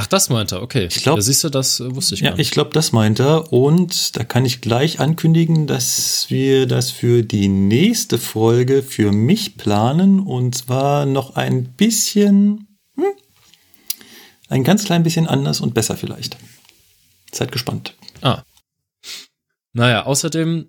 Ach, 0.01 0.07
das 0.07 0.29
meint 0.29 0.53
er, 0.53 0.63
okay. 0.63 0.87
Ich 0.89 1.03
glaube, 1.03 1.19
ja, 1.19 1.23
siehst 1.23 1.43
du, 1.43 1.49
das 1.49 1.81
äh, 1.81 1.93
wusste 1.93 2.15
ich 2.15 2.21
Ja, 2.21 2.39
ich 2.39 2.53
glaube, 2.53 2.71
das 2.73 2.93
meint 2.93 3.19
er. 3.19 3.53
Und 3.53 4.17
da 4.17 4.23
kann 4.23 4.45
ich 4.45 4.61
gleich 4.61 5.01
ankündigen, 5.01 5.67
dass 5.67 6.27
wir 6.29 6.67
das 6.69 6.93
für 6.93 7.25
die 7.25 7.49
nächste 7.49 8.17
Folge 8.17 8.85
für 8.85 9.11
mich 9.11 9.57
planen. 9.57 10.21
Und 10.21 10.55
zwar 10.55 11.05
noch 11.05 11.35
ein 11.35 11.73
bisschen, 11.73 12.79
hm, 12.95 13.07
ein 14.49 14.63
ganz 14.63 14.85
klein 14.85 15.03
bisschen 15.03 15.27
anders 15.27 15.61
und 15.61 15.75
besser 15.75 15.97
vielleicht. 15.97 16.37
Seid 17.33 17.51
gespannt. 17.51 17.95
Ah. 18.21 18.45
Naja, 19.73 20.07
außerdem 20.07 20.69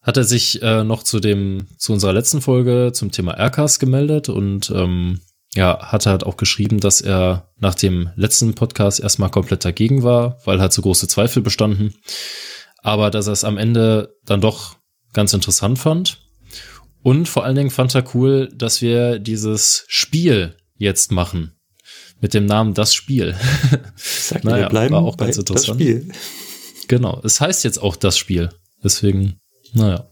hat 0.00 0.16
er 0.16 0.24
sich 0.24 0.62
äh, 0.62 0.82
noch 0.82 1.02
zu 1.02 1.20
dem, 1.20 1.66
zu 1.76 1.92
unserer 1.92 2.14
letzten 2.14 2.40
Folge 2.40 2.92
zum 2.94 3.10
Thema 3.10 3.36
Aircast 3.36 3.80
gemeldet 3.80 4.30
und 4.30 4.70
ähm, 4.70 5.20
ja, 5.54 5.90
hat 5.90 6.06
halt 6.06 6.24
auch 6.24 6.36
geschrieben, 6.36 6.80
dass 6.80 7.00
er 7.00 7.50
nach 7.58 7.74
dem 7.74 8.10
letzten 8.14 8.54
Podcast 8.54 9.00
erstmal 9.00 9.30
komplett 9.30 9.64
dagegen 9.64 10.02
war, 10.02 10.38
weil 10.44 10.60
halt 10.60 10.72
so 10.72 10.82
große 10.82 11.08
Zweifel 11.08 11.42
bestanden. 11.42 11.94
Aber 12.82 13.10
dass 13.10 13.26
er 13.26 13.32
es 13.32 13.44
am 13.44 13.58
Ende 13.58 14.14
dann 14.24 14.40
doch 14.40 14.76
ganz 15.12 15.32
interessant 15.32 15.78
fand. 15.78 16.18
Und 17.02 17.28
vor 17.28 17.44
allen 17.44 17.56
Dingen 17.56 17.70
fand 17.70 17.94
er 17.94 18.14
cool, 18.14 18.48
dass 18.54 18.80
wir 18.80 19.18
dieses 19.18 19.84
Spiel 19.88 20.56
jetzt 20.76 21.10
machen. 21.10 21.56
Mit 22.20 22.34
dem 22.34 22.46
Namen 22.46 22.74
Das 22.74 22.94
Spiel. 22.94 23.34
Sag 23.96 24.44
naja, 24.44 24.64
wir 24.64 24.68
bleiben 24.68 24.94
war 24.94 25.02
auch 25.02 25.16
ganz 25.16 25.38
interessant. 25.38 25.80
Das 25.80 25.86
Spiel. 25.86 26.12
Genau, 26.86 27.20
es 27.24 27.40
heißt 27.40 27.64
jetzt 27.64 27.78
auch 27.78 27.96
Das 27.96 28.18
Spiel. 28.18 28.50
Deswegen, 28.84 29.40
naja. 29.72 30.10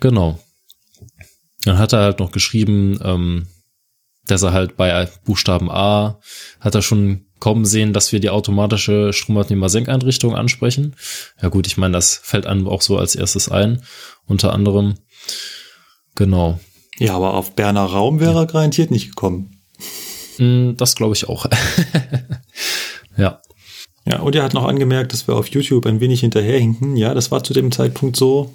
Genau. 0.00 0.38
Dann 1.64 1.78
hat 1.78 1.92
er 1.92 2.00
halt 2.00 2.18
noch 2.20 2.30
geschrieben, 2.30 2.98
ähm, 3.02 3.48
dass 4.26 4.42
er 4.42 4.52
halt 4.52 4.76
bei 4.76 5.08
Buchstaben 5.24 5.70
A 5.70 6.18
hat 6.60 6.74
er 6.74 6.82
schon 6.82 7.26
kommen 7.40 7.66
sehen, 7.66 7.92
dass 7.92 8.10
wir 8.10 8.20
die 8.20 8.30
automatische 8.30 9.12
Stromabnehmer-Senkeinrichtung 9.12 10.34
ansprechen. 10.34 10.96
Ja 11.42 11.48
gut, 11.48 11.66
ich 11.66 11.76
meine, 11.76 11.92
das 11.92 12.16
fällt 12.16 12.46
einem 12.46 12.66
auch 12.66 12.80
so 12.80 12.96
als 12.96 13.14
erstes 13.14 13.50
ein, 13.50 13.82
unter 14.26 14.54
anderem. 14.54 14.94
Genau. 16.14 16.58
Ja, 16.98 17.16
aber 17.16 17.34
auf 17.34 17.54
Berner 17.54 17.84
Raum 17.84 18.20
wäre 18.20 18.38
er 18.38 18.46
garantiert 18.46 18.90
nicht 18.90 19.08
gekommen. 19.08 19.60
Hm, 20.36 20.76
das 20.78 20.94
glaube 20.94 21.14
ich 21.14 21.28
auch. 21.28 21.46
ja. 23.16 23.42
Ja, 24.06 24.20
und 24.20 24.34
er 24.34 24.42
hat 24.42 24.54
noch 24.54 24.64
angemerkt, 24.64 25.12
dass 25.12 25.28
wir 25.28 25.34
auf 25.34 25.48
YouTube 25.48 25.86
ein 25.86 26.00
wenig 26.00 26.20
hinterherhinken. 26.20 26.96
Ja, 26.96 27.14
das 27.14 27.30
war 27.30 27.42
zu 27.42 27.52
dem 27.52 27.72
Zeitpunkt 27.72 28.16
so. 28.16 28.54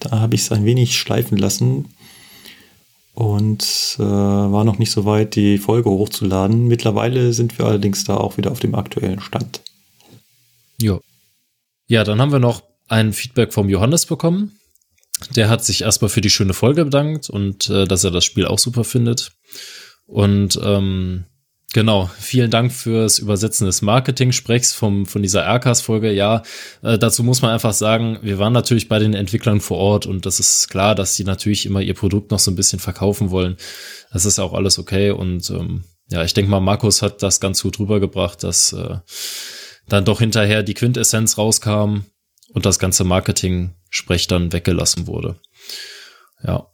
Da 0.00 0.10
habe 0.20 0.34
ich 0.34 0.42
es 0.42 0.52
ein 0.52 0.64
wenig 0.64 0.98
schleifen 0.98 1.36
lassen 1.36 1.94
und 3.14 3.96
äh, 3.98 4.02
war 4.02 4.64
noch 4.64 4.78
nicht 4.78 4.90
so 4.90 5.04
weit, 5.04 5.36
die 5.36 5.58
Folge 5.58 5.88
hochzuladen. 5.88 6.66
Mittlerweile 6.66 7.32
sind 7.32 7.58
wir 7.58 7.66
allerdings 7.66 8.04
da 8.04 8.16
auch 8.16 8.36
wieder 8.36 8.50
auf 8.50 8.60
dem 8.60 8.74
aktuellen 8.74 9.20
Stand. 9.20 9.62
Ja. 10.80 10.98
Ja, 11.86 12.02
dann 12.02 12.20
haben 12.20 12.32
wir 12.32 12.40
noch 12.40 12.62
ein 12.88 13.12
Feedback 13.12 13.52
vom 13.52 13.68
Johannes 13.68 14.06
bekommen. 14.06 14.58
Der 15.36 15.48
hat 15.48 15.64
sich 15.64 15.82
erstmal 15.82 16.08
für 16.08 16.20
die 16.20 16.30
schöne 16.30 16.54
Folge 16.54 16.84
bedankt 16.84 17.30
und 17.30 17.70
äh, 17.70 17.86
dass 17.86 18.02
er 18.02 18.10
das 18.10 18.24
Spiel 18.24 18.46
auch 18.46 18.58
super 18.58 18.82
findet. 18.82 19.32
Und 20.06 20.58
ähm, 20.62 21.24
Genau, 21.74 22.08
vielen 22.20 22.52
Dank 22.52 22.72
fürs 22.72 23.18
Übersetzen 23.18 23.66
des 23.66 23.82
Marketing-Sprechs 23.82 24.72
vom, 24.72 25.06
von 25.06 25.22
dieser 25.22 25.44
Aircast-Folge. 25.44 26.12
Ja, 26.12 26.44
äh, 26.82 27.00
dazu 27.00 27.24
muss 27.24 27.42
man 27.42 27.50
einfach 27.50 27.72
sagen, 27.72 28.20
wir 28.22 28.38
waren 28.38 28.52
natürlich 28.52 28.88
bei 28.88 29.00
den 29.00 29.12
Entwicklern 29.12 29.60
vor 29.60 29.78
Ort 29.78 30.06
und 30.06 30.24
das 30.24 30.38
ist 30.38 30.68
klar, 30.68 30.94
dass 30.94 31.16
sie 31.16 31.24
natürlich 31.24 31.66
immer 31.66 31.80
ihr 31.80 31.94
Produkt 31.94 32.30
noch 32.30 32.38
so 32.38 32.52
ein 32.52 32.54
bisschen 32.54 32.78
verkaufen 32.78 33.32
wollen. 33.32 33.56
Das 34.12 34.24
ist 34.24 34.38
auch 34.38 34.52
alles 34.52 34.78
okay 34.78 35.10
und 35.10 35.50
ähm, 35.50 35.82
ja, 36.08 36.22
ich 36.22 36.32
denke 36.32 36.48
mal, 36.48 36.60
Markus 36.60 37.02
hat 37.02 37.24
das 37.24 37.40
ganz 37.40 37.60
gut 37.60 37.80
rübergebracht, 37.80 38.44
dass 38.44 38.72
äh, 38.72 38.98
dann 39.88 40.04
doch 40.04 40.20
hinterher 40.20 40.62
die 40.62 40.74
Quintessenz 40.74 41.38
rauskam 41.38 42.02
und 42.52 42.66
das 42.66 42.78
ganze 42.78 43.02
Marketing-Sprech 43.02 44.28
dann 44.28 44.52
weggelassen 44.52 45.08
wurde. 45.08 45.40
Ja. 46.40 46.68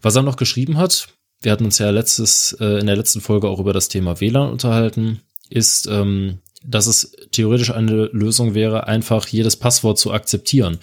Was 0.00 0.16
er 0.16 0.22
noch 0.22 0.34
geschrieben 0.34 0.76
hat, 0.76 1.06
wir 1.42 1.52
hatten 1.52 1.64
uns 1.64 1.78
ja 1.78 1.90
letztes, 1.90 2.56
äh, 2.60 2.80
in 2.80 2.86
der 2.86 2.96
letzten 2.96 3.20
Folge 3.20 3.48
auch 3.48 3.58
über 3.58 3.72
das 3.72 3.88
Thema 3.88 4.20
WLAN 4.20 4.50
unterhalten, 4.50 5.20
ist, 5.50 5.86
ähm, 5.90 6.38
dass 6.64 6.86
es 6.86 7.12
theoretisch 7.32 7.70
eine 7.70 8.08
Lösung 8.12 8.54
wäre, 8.54 8.86
einfach 8.86 9.26
jedes 9.26 9.56
Passwort 9.56 9.98
zu 9.98 10.12
akzeptieren. 10.12 10.78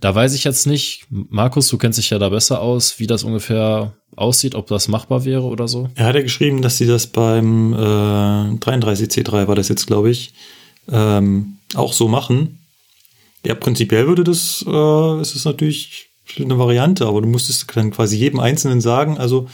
Da 0.00 0.14
weiß 0.14 0.34
ich 0.34 0.44
jetzt 0.44 0.66
nicht, 0.66 1.06
Markus, 1.10 1.68
du 1.68 1.78
kennst 1.78 1.98
dich 1.98 2.10
ja 2.10 2.18
da 2.18 2.28
besser 2.28 2.60
aus, 2.60 2.98
wie 3.00 3.06
das 3.06 3.24
ungefähr 3.24 3.94
aussieht, 4.16 4.54
ob 4.54 4.68
das 4.68 4.86
machbar 4.86 5.24
wäre 5.24 5.42
oder 5.42 5.66
so. 5.66 5.88
Er 5.96 6.06
hat 6.06 6.14
ja 6.14 6.22
geschrieben, 6.22 6.62
dass 6.62 6.78
sie 6.78 6.86
das 6.86 7.08
beim 7.08 7.72
äh, 7.72 7.76
33C3 7.76 9.48
war 9.48 9.56
das 9.56 9.68
jetzt, 9.68 9.86
glaube 9.86 10.10
ich, 10.10 10.34
ähm, 10.88 11.58
auch 11.74 11.92
so 11.92 12.06
machen. 12.06 12.60
Ja, 13.44 13.54
prinzipiell 13.54 14.06
würde 14.06 14.22
das, 14.22 14.64
äh, 14.66 15.20
ist 15.20 15.34
es 15.34 15.44
natürlich 15.44 16.10
eine 16.38 16.58
Variante, 16.58 17.06
aber 17.06 17.20
du 17.20 17.28
musstest 17.28 17.66
dann 17.74 17.90
quasi 17.90 18.16
jedem 18.16 18.40
Einzelnen 18.40 18.80
sagen, 18.80 19.18
also 19.18 19.48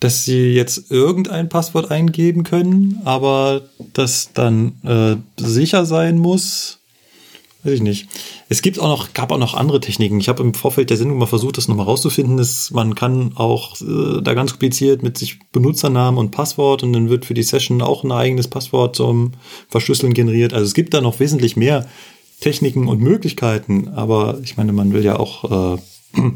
dass 0.00 0.24
sie 0.24 0.52
jetzt 0.52 0.90
irgendein 0.90 1.48
Passwort 1.48 1.90
eingeben 1.90 2.44
können, 2.44 3.00
aber 3.04 3.62
das 3.94 4.30
dann 4.34 4.74
äh, 4.84 5.16
sicher 5.42 5.86
sein 5.86 6.18
muss. 6.18 6.80
Weiß 7.62 7.74
ich 7.74 7.82
nicht. 7.82 8.08
Es 8.48 8.62
gibt 8.62 8.78
auch 8.78 8.88
noch, 8.88 9.12
gab 9.12 9.32
auch 9.32 9.38
noch 9.38 9.54
andere 9.54 9.80
Techniken. 9.80 10.20
Ich 10.20 10.28
habe 10.28 10.42
im 10.42 10.54
Vorfeld 10.54 10.90
der 10.90 10.96
Sendung 10.96 11.18
mal 11.18 11.26
versucht, 11.26 11.56
das 11.56 11.66
nochmal 11.66 11.86
rauszufinden. 11.86 12.36
Dass 12.36 12.70
man 12.70 12.94
kann 12.94 13.32
auch 13.34 13.80
äh, 13.80 14.22
da 14.22 14.34
ganz 14.34 14.52
kompliziert 14.52 15.02
mit 15.02 15.18
sich 15.18 15.40
Benutzernamen 15.50 16.18
und 16.18 16.30
Passwort 16.30 16.82
und 16.82 16.92
dann 16.92 17.08
wird 17.08 17.24
für 17.24 17.34
die 17.34 17.42
Session 17.42 17.82
auch 17.82 18.04
ein 18.04 18.12
eigenes 18.12 18.48
Passwort 18.48 18.94
zum 18.94 19.32
Verschlüsseln 19.68 20.14
generiert. 20.14 20.52
Also 20.52 20.66
es 20.66 20.74
gibt 20.74 20.94
da 20.94 21.00
noch 21.00 21.18
wesentlich 21.18 21.56
mehr 21.56 21.88
Techniken 22.40 22.86
und 22.86 23.00
Möglichkeiten, 23.00 23.88
aber 23.88 24.38
ich 24.44 24.56
meine, 24.56 24.72
man 24.72 24.92
will 24.92 25.04
ja 25.04 25.18
auch 25.18 25.74
äh, 25.74 25.78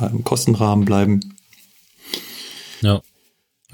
da 0.00 0.06
im 0.06 0.24
Kostenrahmen 0.24 0.84
bleiben. 0.84 1.31
Ja. 2.82 3.02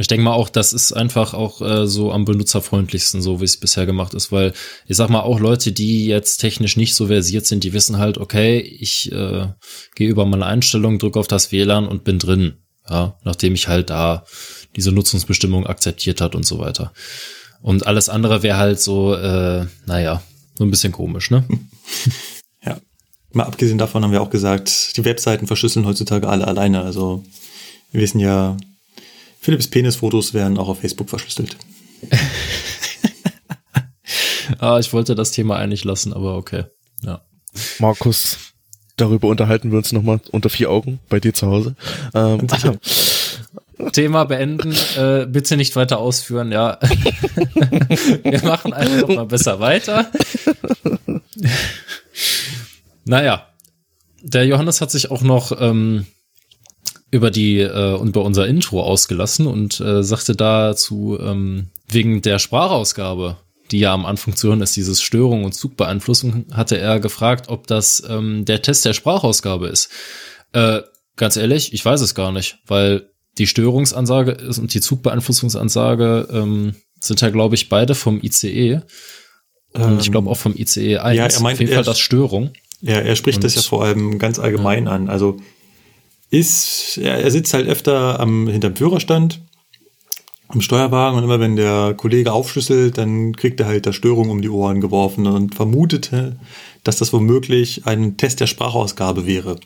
Ich 0.00 0.06
denke 0.06 0.22
mal 0.22 0.32
auch, 0.32 0.48
das 0.48 0.72
ist 0.72 0.92
einfach 0.92 1.34
auch 1.34 1.60
äh, 1.60 1.86
so 1.88 2.12
am 2.12 2.24
benutzerfreundlichsten, 2.24 3.20
so 3.20 3.40
wie 3.40 3.44
es 3.44 3.58
bisher 3.58 3.84
gemacht 3.84 4.14
ist, 4.14 4.30
weil 4.30 4.52
ich 4.86 4.96
sag 4.96 5.10
mal 5.10 5.22
auch 5.22 5.40
Leute, 5.40 5.72
die 5.72 6.06
jetzt 6.06 6.36
technisch 6.36 6.76
nicht 6.76 6.94
so 6.94 7.08
versiert 7.08 7.46
sind, 7.46 7.64
die 7.64 7.72
wissen 7.72 7.98
halt, 7.98 8.16
okay, 8.16 8.60
ich 8.60 9.10
äh, 9.10 9.48
gehe 9.96 10.08
über 10.08 10.24
meine 10.24 10.46
Einstellung, 10.46 11.00
drücke 11.00 11.18
auf 11.18 11.26
das 11.26 11.50
WLAN 11.50 11.88
und 11.88 12.04
bin 12.04 12.20
drin, 12.20 12.58
ja, 12.88 13.18
nachdem 13.24 13.54
ich 13.54 13.66
halt 13.66 13.90
da 13.90 14.24
diese 14.76 14.92
Nutzungsbestimmung 14.92 15.66
akzeptiert 15.66 16.20
hat 16.20 16.36
und 16.36 16.46
so 16.46 16.60
weiter. 16.60 16.92
Und 17.60 17.88
alles 17.88 18.08
andere 18.08 18.44
wäre 18.44 18.56
halt 18.56 18.80
so, 18.80 19.14
äh, 19.14 19.66
naja, 19.86 20.22
so 20.56 20.62
ein 20.62 20.70
bisschen 20.70 20.92
komisch, 20.92 21.32
ne? 21.32 21.44
ja. 22.64 22.78
Mal 23.32 23.44
abgesehen 23.44 23.78
davon 23.78 24.04
haben 24.04 24.12
wir 24.12 24.22
auch 24.22 24.30
gesagt, 24.30 24.96
die 24.96 25.04
Webseiten 25.04 25.48
verschlüsseln 25.48 25.86
heutzutage 25.86 26.28
alle 26.28 26.46
alleine. 26.46 26.82
Also 26.82 27.24
wir 27.90 28.00
wissen 28.00 28.20
ja, 28.20 28.56
Philips 29.48 29.68
Penisfotos 29.68 30.34
werden 30.34 30.58
auch 30.58 30.68
auf 30.68 30.80
Facebook 30.80 31.08
verschlüsselt. 31.08 31.56
ah, 34.58 34.78
ich 34.78 34.92
wollte 34.92 35.14
das 35.14 35.30
Thema 35.30 35.56
eigentlich 35.56 35.84
lassen, 35.84 36.12
aber 36.12 36.36
okay. 36.36 36.64
Ja. 37.02 37.22
Markus, 37.78 38.36
darüber 38.98 39.28
unterhalten 39.28 39.70
wir 39.70 39.78
uns 39.78 39.90
nochmal 39.92 40.20
unter 40.32 40.50
vier 40.50 40.70
Augen 40.70 41.00
bei 41.08 41.18
dir 41.18 41.32
zu 41.32 41.46
Hause. 41.46 41.76
Ähm, 42.12 42.46
Thema 43.94 44.24
beenden, 44.24 44.76
äh, 44.98 45.24
bitte 45.24 45.56
nicht 45.56 45.76
weiter 45.76 45.96
ausführen, 45.96 46.52
ja. 46.52 46.78
wir 46.82 48.44
machen 48.44 48.74
einfach 48.74 49.08
mal 49.08 49.24
besser 49.24 49.60
weiter. 49.60 50.12
Naja, 53.06 53.46
der 54.20 54.44
Johannes 54.44 54.82
hat 54.82 54.90
sich 54.90 55.10
auch 55.10 55.22
noch 55.22 55.58
ähm, 55.58 56.04
über 57.10 57.30
die 57.30 57.60
äh, 57.60 57.94
und 57.94 58.08
über 58.08 58.22
unser 58.24 58.46
Intro 58.46 58.82
ausgelassen 58.82 59.46
und 59.46 59.80
äh, 59.80 60.02
sagte 60.02 60.34
dazu 60.36 61.18
ähm, 61.20 61.68
wegen 61.88 62.20
der 62.22 62.38
Sprachausgabe, 62.38 63.36
die 63.70 63.78
ja 63.80 63.92
am 63.94 64.06
Anfang 64.06 64.36
zu 64.36 64.48
hören 64.48 64.60
ist, 64.62 64.76
dieses 64.76 65.00
Störung 65.02 65.44
und 65.44 65.52
Zugbeeinflussung, 65.54 66.46
hatte 66.52 66.78
er 66.78 67.00
gefragt, 67.00 67.48
ob 67.48 67.66
das 67.66 68.02
ähm, 68.08 68.44
der 68.44 68.62
Test 68.62 68.84
der 68.84 68.92
Sprachausgabe 68.94 69.68
ist. 69.68 69.90
Äh, 70.52 70.80
ganz 71.16 71.36
ehrlich, 71.36 71.72
ich 71.72 71.84
weiß 71.84 72.00
es 72.00 72.14
gar 72.14 72.32
nicht, 72.32 72.58
weil 72.66 73.10
die 73.38 73.46
Störungsansage 73.46 74.32
ist 74.32 74.58
und 74.58 74.74
die 74.74 74.80
Zugbeeinflussungsansage 74.80 76.28
ähm, 76.32 76.74
sind 77.00 77.20
ja, 77.20 77.30
glaube 77.30 77.54
ich, 77.54 77.68
beide 77.68 77.94
vom 77.94 78.20
ICE. 78.22 78.80
Und 79.74 80.00
ich 80.00 80.10
glaube 80.10 80.28
auch 80.30 80.36
vom 80.36 80.54
ICE 80.56 80.98
1. 80.98 81.16
Ja, 81.16 81.26
er 81.26 81.40
meint, 81.40 81.56
Auf 81.56 81.60
jeden 81.60 81.70
er- 81.72 81.76
Fall 81.76 81.84
das 81.84 82.00
Störung. 82.00 82.52
Ja, 82.80 82.94
er 82.96 83.16
spricht 83.16 83.38
Und- 83.38 83.44
das 83.44 83.54
ja 83.54 83.62
vor 83.62 83.84
allem 83.84 84.18
ganz 84.18 84.38
allgemein 84.38 84.88
an. 84.88 85.08
Also 85.08 85.36
ist, 86.30 86.98
er, 86.98 87.18
er 87.18 87.30
sitzt 87.30 87.54
halt 87.54 87.68
öfter 87.68 88.20
am, 88.20 88.48
hinterm 88.48 88.76
Führerstand, 88.76 89.40
am 90.48 90.60
Steuerwagen 90.60 91.18
und 91.18 91.24
immer 91.24 91.40
wenn 91.40 91.56
der 91.56 91.94
Kollege 91.94 92.32
aufschlüsselt, 92.32 92.98
dann 92.98 93.34
kriegt 93.36 93.60
er 93.60 93.66
halt 93.66 93.86
da 93.86 93.92
Störung 93.92 94.30
um 94.30 94.40
die 94.40 94.48
Ohren 94.48 94.80
geworfen 94.80 95.26
und 95.26 95.54
vermutete, 95.54 96.38
dass 96.84 96.96
das 96.96 97.12
womöglich 97.12 97.86
ein 97.86 98.16
Test 98.16 98.40
der 98.40 98.46
Sprachausgabe 98.46 99.26
wäre. 99.26 99.60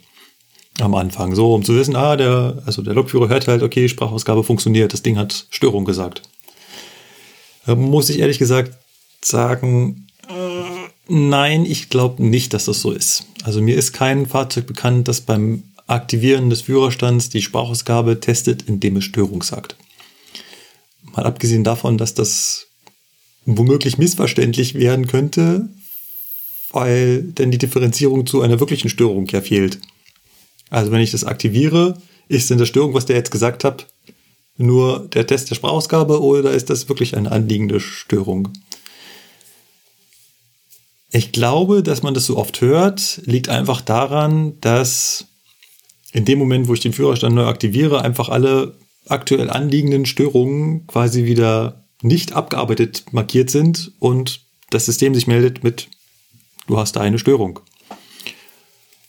Am 0.81 0.95
Anfang. 0.95 1.35
So, 1.35 1.55
um 1.55 1.63
zu 1.65 1.77
wissen, 1.77 1.97
ah, 1.97 2.17
der, 2.17 2.63
also 2.65 2.81
der 2.83 2.95
Lokführer 2.95 3.29
hört 3.29 3.47
halt, 3.47 3.63
okay, 3.63 3.89
Sprachausgabe 3.89 4.43
funktioniert, 4.43 4.93
das 4.93 5.03
Ding 5.03 5.19
hat 5.19 5.47
Störung 5.51 5.85
gesagt. 5.85 6.23
Da 7.67 7.75
muss 7.75 8.09
ich 8.09 8.19
ehrlich 8.19 8.39
gesagt 8.39 8.79
sagen, 9.23 10.07
äh, 10.29 10.89
nein, 11.09 11.67
ich 11.67 11.91
glaube 11.91 12.25
nicht, 12.25 12.55
dass 12.55 12.65
das 12.65 12.81
so 12.81 12.91
ist. 12.91 13.27
Also 13.45 13.61
mir 13.61 13.77
ist 13.77 13.93
kein 13.93 14.27
Fahrzeug 14.27 14.67
bekannt, 14.67 15.09
das 15.09 15.21
beim 15.21 15.63
Aktivieren 15.93 16.49
des 16.49 16.63
Führerstands 16.63 17.29
die 17.29 17.43
Sprachausgabe 17.43 18.19
testet, 18.19 18.63
indem 18.63 18.97
es 18.97 19.05
Störung 19.05 19.43
sagt. 19.43 19.77
Mal 21.03 21.27
abgesehen 21.27 21.65
davon, 21.65 21.99
dass 21.99 22.15
das 22.15 22.69
womöglich 23.45 23.99
missverständlich 23.99 24.75
werden 24.75 25.07
könnte, 25.07 25.69
weil 26.71 27.23
denn 27.23 27.51
die 27.51 27.59
Differenzierung 27.59 28.27
zu 28.27 28.41
einer 28.41 28.59
wirklichen 28.59 28.89
Störung 28.89 29.27
ja 29.27 29.43
fehlt. 29.43 29.81
Also 30.71 30.93
wenn 30.93 31.03
ich 31.03 31.11
das 31.11 31.25
aktiviere, 31.25 32.01
ist 32.27 32.49
denn 32.49 32.57
das 32.57 32.69
Störung, 32.69 32.95
was 32.95 33.05
der 33.05 33.17
jetzt 33.17 33.31
gesagt 33.31 33.63
hat, 33.63 33.87
nur 34.57 35.09
der 35.13 35.27
Test 35.27 35.51
der 35.51 35.57
Sprachausgabe 35.57 36.23
oder 36.23 36.53
ist 36.53 36.71
das 36.71 36.89
wirklich 36.89 37.19
eine 37.19 37.31
anliegende 37.31 37.81
Störung? 37.81 38.49
Ich 41.11 41.33
glaube, 41.33 41.83
dass 41.83 42.03
man 42.03 42.15
das 42.15 42.25
so 42.25 42.39
oft 42.39 42.63
hört, 42.63 43.21
liegt 43.27 43.51
einfach 43.51 43.83
daran, 43.83 44.59
dass 44.63 45.27
in 46.13 46.25
dem 46.25 46.39
Moment, 46.39 46.69
wo 46.69 46.75
ich 46.75 46.81
den 46.81 46.93
Führerstand 46.93 47.35
neu 47.35 47.47
aktiviere, 47.47 48.03
einfach 48.03 48.29
alle 48.29 48.77
aktuell 49.09 49.51
anliegenden 49.51 50.07
Störungen 50.07 50.87
quasi 50.87 51.25
wieder 51.25 51.85
nicht 52.03 52.33
abgearbeitet 52.33 53.05
markiert 53.13 53.51
sind 53.51 53.93
und 53.99 54.41
das 54.71 54.87
System 54.87 55.15
sich 55.15 55.27
meldet 55.27 55.65
mit, 55.65 55.89
du 56.67 56.79
hast 56.79 56.97
da 56.97 57.01
eine 57.01 57.19
Störung. 57.19 57.61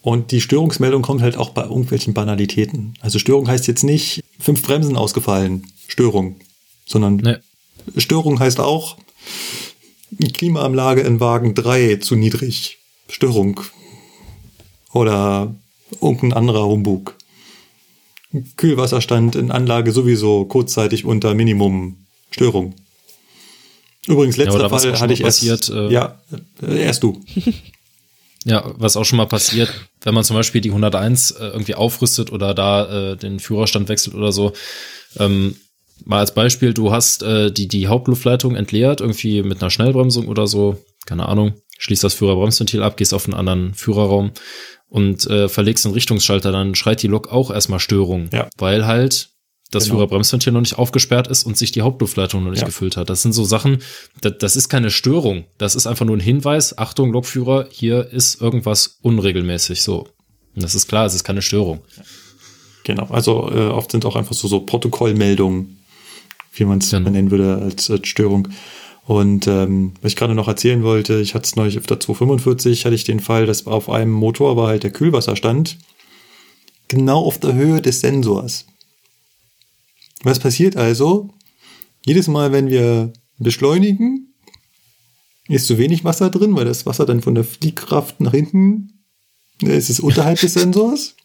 Und 0.02 0.32
die 0.32 0.42
Störungsmeldung 0.42 1.02
kommt 1.02 1.22
halt 1.22 1.38
auch 1.38 1.52
bei 1.52 1.64
irgendwelchen 1.64 2.14
Banalitäten. 2.14 2.94
Also 3.00 3.20
Störung 3.20 3.48
heißt 3.48 3.68
jetzt 3.68 3.84
nicht 3.84 4.22
fünf 4.38 4.62
Bremsen 4.62 4.98
ausgefallen, 4.98 5.68
Störung, 5.88 6.36
sondern 6.86 7.18
Ne. 7.18 7.42
Störung 7.98 8.40
heißt 8.40 8.60
auch 8.60 8.98
Klimaanlage 10.34 11.02
in 11.02 11.20
Wagen 11.20 11.56
3 11.56 11.98
zu 11.98 12.16
niedrig, 12.16 12.80
Störung. 13.10 13.62
Oder 14.92 15.56
irgendein 16.02 16.34
anderer 16.34 16.66
Humbug. 16.66 17.16
Kühlwasserstand 18.58 19.36
in 19.36 19.52
Anlage 19.52 19.92
sowieso 19.92 20.46
kurzzeitig 20.46 21.06
unter 21.06 21.36
Minimum, 21.36 21.98
Störung. 22.32 22.76
Übrigens, 24.08 24.38
letzter 24.38 24.66
auch 24.66 24.80
Fall 24.80 25.00
hatte 25.00 25.14
ich 25.14 25.22
erst. 25.22 25.40
passiert, 25.40 25.70
äh, 25.70 25.92
ja, 25.92 26.20
äh, 26.62 26.84
erst 26.84 27.04
du. 27.04 27.24
Ja, 28.46 28.74
was 28.76 28.98
auch 28.98 29.06
schon 29.06 29.18
mal 29.18 29.26
passiert, 29.26 29.74
wenn 30.02 30.14
man 30.14 30.26
zum 30.26 30.36
Beispiel 30.36 30.60
die 30.60 30.72
101 30.72 31.32
äh, 31.32 31.46
irgendwie 31.46 31.76
aufrüstet 31.76 32.30
oder 32.30 32.54
da 32.54 33.12
äh, 33.14 33.16
den 33.16 33.40
Führerstand 33.40 33.88
wechselt 33.88 34.16
oder 34.16 34.34
so. 34.34 34.52
Ähm, 35.18 35.56
mal 36.04 36.20
als 36.20 36.34
Beispiel, 36.34 36.74
du 36.74 36.92
hast 36.92 37.24
äh, 37.24 37.54
die, 37.54 37.70
die 37.70 37.88
Hauptluftleitung 37.88 38.56
entleert, 38.56 39.00
irgendwie 39.00 39.44
mit 39.44 39.62
einer 39.62 39.70
Schnellbremsung 39.70 40.28
oder 40.28 40.48
so, 40.48 40.84
keine 41.06 41.30
Ahnung, 41.30 41.54
schließt 41.78 42.04
das 42.04 42.16
Führerbremsventil 42.16 42.84
ab, 42.84 42.98
gehst 42.98 43.14
auf 43.14 43.26
einen 43.26 43.34
anderen 43.34 43.74
Führerraum 43.76 44.32
und 44.94 45.26
äh, 45.26 45.50
verlegst 45.50 45.86
den 45.86 45.92
Richtungsschalter, 45.94 46.52
dann 46.52 46.76
schreit 46.76 47.02
die 47.02 47.08
Lok 47.08 47.32
auch 47.32 47.50
erstmal 47.50 47.80
Störung, 47.80 48.30
Ja. 48.32 48.48
weil 48.58 48.86
halt 48.86 49.30
das 49.72 49.86
Genau. 49.86 49.96
Führerbremsventil 49.96 50.54
noch 50.54 50.62
nicht 50.62 50.78
aufgesperrt 50.78 51.28
ist 51.28 51.46
und 51.48 51.58
sich 51.58 51.72
die 51.72 51.82
Hauptluftleitung 51.82 52.44
noch 52.44 52.52
nicht 52.52 52.60
Ja. 52.60 52.68
gefüllt 52.68 52.96
hat. 52.96 53.10
Das 53.10 53.24
sind 53.24 53.34
so 53.34 53.44
Sachen, 53.44 53.80
das, 54.22 54.34
das 54.40 54.56
ist 54.56 54.70
keine 54.70 54.92
Störung. 54.92 55.46
Das 55.58 55.74
ist 55.74 55.88
einfach 55.88 56.06
nur 56.06 56.16
ein 56.16 56.20
Hinweis. 56.20 56.78
Achtung, 56.78 57.12
Lokführer, 57.12 57.66
hier 57.72 58.08
ist 58.12 58.40
irgendwas 58.40 59.00
unregelmäßig. 59.02 59.82
So. 59.82 60.08
Und 60.56 60.62
das 60.64 60.76
ist 60.76 60.88
klar, 60.88 61.08
es 61.08 61.16
ist 61.16 61.24
keine 61.24 61.42
Störung. 61.42 61.80
Genau, 62.84 63.08
also 63.10 63.50
äh, 63.52 63.70
oft 63.70 63.90
sind 63.92 64.06
auch 64.06 64.16
einfach 64.16 64.36
so, 64.36 64.48
so 64.48 64.60
Protokollmeldungen, 64.60 65.80
wie 66.54 66.66
man 66.66 66.78
es 66.78 66.92
Genau. 66.92 67.10
nennen 67.10 67.32
würde, 67.32 67.58
als, 67.64 67.90
als 67.90 68.08
Störung. 68.08 68.50
Und 69.06 69.48
ähm, 69.48 69.94
was 70.02 70.14
ich 70.14 70.16
gerade 70.16 70.36
noch 70.36 70.48
erzählen 70.48 70.84
wollte, 70.84 71.20
ich 71.20 71.36
hatte 71.36 71.46
es 71.46 71.56
neulich 71.56 71.78
auf 71.78 71.86
der 71.86 72.00
245, 72.00 72.86
hatte 72.86 72.96
ich 72.96 73.04
den 73.04 73.20
Fall, 73.20 73.46
dass 73.46 73.68
auf 73.68 73.90
einem 73.90 74.12
Motor 74.12 74.56
war 74.56 74.68
halt 74.68 74.84
der 74.84 74.92
Kühlwasserstand 74.92 75.78
genau 76.88 77.24
auf 77.26 77.40
der 77.40 77.54
Höhe 77.54 77.82
des 77.82 78.00
Sensors. 78.00 78.66
Was 80.24 80.40
passiert 80.40 80.78
also? 80.78 81.34
Jedes 82.06 82.28
Mal, 82.28 82.52
wenn 82.52 82.70
wir 82.70 83.12
beschleunigen, 83.40 84.34
ist 85.50 85.68
zu 85.68 85.78
wenig 85.78 86.06
Wasser 86.06 86.30
drin, 86.30 86.56
weil 86.56 86.66
das 86.66 86.86
Wasser 86.86 87.06
dann 87.06 87.22
von 87.22 87.36
der 87.36 87.44
Fliehkraft 87.44 88.22
nach 88.22 88.32
hinten, 88.32 89.04
ne, 89.62 89.74
ist 89.74 89.90
es 89.90 90.00
unterhalb 90.00 90.40
des 90.40 90.54
Sensors. 90.54 91.16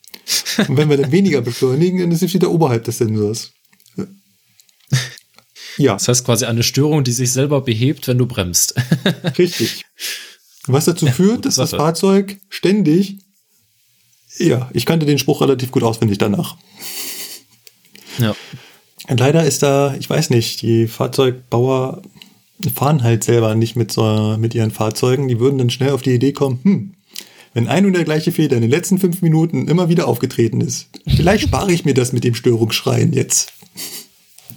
Und 0.66 0.76
wenn 0.76 0.90
wir 0.90 0.96
dann 0.96 1.12
weniger 1.12 1.40
beschleunigen, 1.40 2.00
dann 2.00 2.10
ist 2.10 2.22
es 2.22 2.34
wieder 2.34 2.50
oberhalb 2.50 2.84
des 2.84 2.98
Sensors. 2.98 3.52
Ja, 5.78 5.94
Das 5.94 6.08
heißt 6.08 6.24
quasi 6.24 6.44
eine 6.44 6.62
Störung, 6.62 7.04
die 7.04 7.12
sich 7.12 7.32
selber 7.32 7.60
behebt, 7.60 8.08
wenn 8.08 8.18
du 8.18 8.26
bremst. 8.26 8.74
richtig. 9.38 9.84
Was 10.66 10.84
dazu 10.84 11.06
führt, 11.06 11.46
dass 11.46 11.54
das 11.54 11.70
Sache. 11.70 11.80
Fahrzeug 11.80 12.38
ständig, 12.50 13.18
ja, 14.38 14.70
ich 14.72 14.86
kannte 14.86 15.06
den 15.06 15.18
Spruch 15.18 15.40
relativ 15.40 15.70
gut 15.70 15.82
auswendig 15.82 16.18
danach. 16.18 16.56
ja. 18.18 18.34
Und 19.08 19.20
leider 19.20 19.44
ist 19.44 19.62
da, 19.62 19.94
ich 19.98 20.08
weiß 20.10 20.28
nicht, 20.30 20.60
die 20.60 20.86
Fahrzeugbauer 20.86 22.02
fahren 22.74 23.02
halt 23.02 23.24
selber 23.24 23.54
nicht 23.54 23.74
mit, 23.74 23.90
so, 23.90 24.36
mit 24.38 24.54
ihren 24.54 24.70
Fahrzeugen. 24.70 25.28
Die 25.28 25.40
würden 25.40 25.58
dann 25.58 25.70
schnell 25.70 25.92
auf 25.92 26.02
die 26.02 26.12
Idee 26.14 26.32
kommen, 26.32 26.60
hm, 26.62 26.94
wenn 27.54 27.68
ein 27.68 27.86
und 27.86 27.94
der 27.94 28.04
gleiche 28.04 28.32
Fehler 28.32 28.56
in 28.56 28.62
den 28.62 28.70
letzten 28.70 28.98
fünf 28.98 29.22
Minuten 29.22 29.68
immer 29.68 29.88
wieder 29.88 30.06
aufgetreten 30.06 30.60
ist, 30.60 30.88
vielleicht 31.06 31.44
spare 31.44 31.72
ich 31.72 31.84
mir 31.84 31.94
das 31.94 32.12
mit 32.12 32.24
dem 32.24 32.34
Störungsschreien 32.34 33.12
jetzt. 33.12 33.52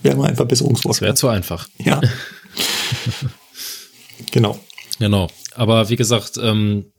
Wäre 0.01 0.15
mal 0.15 0.23
ein 0.23 0.30
Das 0.30 0.38
Verbesserungsvorschlag. 0.38 1.07
wäre 1.07 1.15
zu 1.15 1.27
einfach. 1.27 1.67
Ja. 1.77 2.01
genau. 4.31 4.59
Genau. 4.99 5.27
Aber 5.55 5.89
wie 5.89 5.95
gesagt, 5.95 6.39
ähm, 6.41 6.91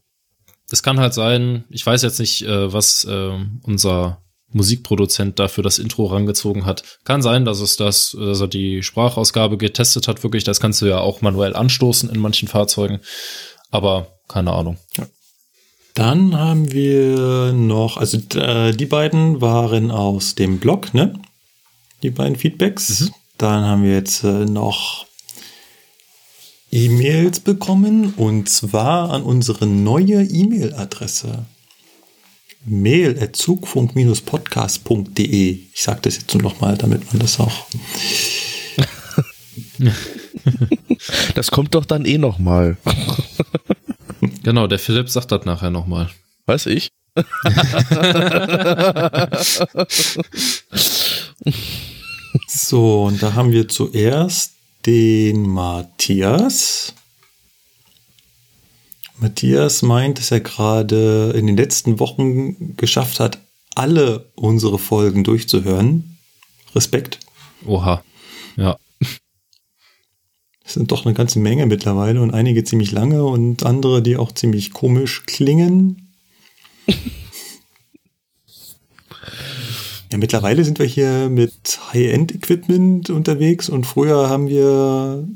es 0.71 0.83
kann 0.83 1.01
halt 1.01 1.15
sein, 1.15 1.65
ich 1.71 1.85
weiß 1.85 2.03
jetzt 2.03 2.19
nicht, 2.19 2.43
äh, 2.43 2.73
was 2.73 3.05
äh, 3.05 3.31
unser 3.63 4.23
Musikproduzent 4.53 5.39
da 5.39 5.49
für 5.49 5.63
das 5.63 5.79
Intro 5.79 6.07
rangezogen 6.07 6.67
hat. 6.67 6.83
Kann 7.05 7.23
sein, 7.23 7.45
dass 7.45 7.61
es 7.61 7.77
das, 7.77 8.17
dass 8.19 8.41
er 8.41 8.49
die 8.49 8.83
Sprachausgabe 8.83 9.57
getestet 9.57 10.09
hat, 10.09 10.23
wirklich. 10.23 10.45
Das 10.45 10.61
kannst 10.61 10.83
du 10.83 10.87
ja 10.87 10.99
auch 10.99 11.23
manuell 11.23 11.57
anstoßen 11.57 12.11
in 12.11 12.21
manchen 12.21 12.49
Fahrzeugen. 12.49 13.01
Aber 13.71 14.19
keine 14.29 14.53
Ahnung. 14.53 14.79
Dann 15.95 16.37
haben 16.39 16.73
wir 16.73 17.53
noch, 17.53 17.97
also 17.97 18.19
äh, 18.35 18.73
die 18.73 18.87
beiden 18.87 19.41
waren 19.41 19.91
aus 19.91 20.35
dem 20.35 20.59
Blog, 20.59 20.95
ne? 20.95 21.15
Die 22.03 22.11
beiden 22.11 22.37
Feedbacks. 22.37 23.11
Dann 23.39 23.65
haben 23.65 23.85
wir 23.85 23.93
jetzt 23.93 24.25
äh, 24.25 24.45
noch 24.45 25.07
E-Mails 26.71 27.41
bekommen 27.41 28.13
und 28.15 28.49
zwar 28.49 29.11
an 29.11 29.23
unsere 29.23 29.67
neue 29.67 30.23
E-Mail-Adresse. 30.23 31.45
Mail 32.65 33.19
at 33.21 33.37
zugfunk-podcast.de. 33.37 35.59
Ich 35.73 35.83
sage 35.83 36.01
das 36.03 36.17
jetzt 36.17 36.33
nur 36.35 36.43
noch 36.43 36.61
mal, 36.61 36.77
damit 36.77 37.13
man 37.13 37.21
das 37.21 37.39
auch. 37.41 37.67
Das 41.35 41.51
kommt 41.51 41.75
doch 41.75 41.85
dann 41.85 42.05
eh 42.05 42.19
noch 42.19 42.39
mal. 42.39 42.77
Genau, 44.45 44.69
der 44.69 44.79
Philipp 44.79 45.09
sagt 45.09 45.33
das 45.33 45.45
nachher 45.45 45.71
nochmal. 45.71 46.09
Weiß 46.47 46.67
ich? 46.67 46.91
So, 52.65 53.03
und 53.05 53.21
da 53.21 53.35
haben 53.35 53.51
wir 53.51 53.67
zuerst 53.67 54.53
den 54.87 55.49
Matthias. 55.49 56.95
Matthias 59.19 59.83
meint, 59.83 60.19
dass 60.19 60.31
er 60.31 60.41
gerade 60.41 61.33
in 61.35 61.49
den 61.49 61.57
letzten 61.57 61.99
Wochen 61.99 62.77
geschafft 62.77 63.19
hat, 63.19 63.39
alle 63.75 64.31
unsere 64.37 64.79
Folgen 64.79 65.25
durchzuhören. 65.25 66.19
Respekt. 66.73 67.19
Oha. 67.67 68.05
Ja. 68.57 68.77
Es 70.65 70.75
sind 70.75 70.93
doch 70.93 71.05
eine 71.05 71.15
ganze 71.15 71.41
Menge 71.41 71.67
mittlerweile 71.67 72.23
und 72.23 72.33
einige 72.33 72.63
ziemlich 72.63 72.93
lange 72.93 73.25
und 73.25 73.67
andere, 73.67 74.03
die 74.03 74.17
auch 74.17 74.31
ziemlich 74.31 74.73
komisch 74.73 75.25
klingen. 75.27 76.15
ja, 80.13 80.19
mittlerweile 80.19 80.63
sind 80.65 80.79
wir 80.79 80.87
hier 80.87 81.31
mit 81.31 81.81
High-End-Equipment 81.93 83.09
unterwegs 83.11 83.69
und 83.71 83.87
früher 83.87 84.29
haben 84.29 84.47
wir 84.47 85.27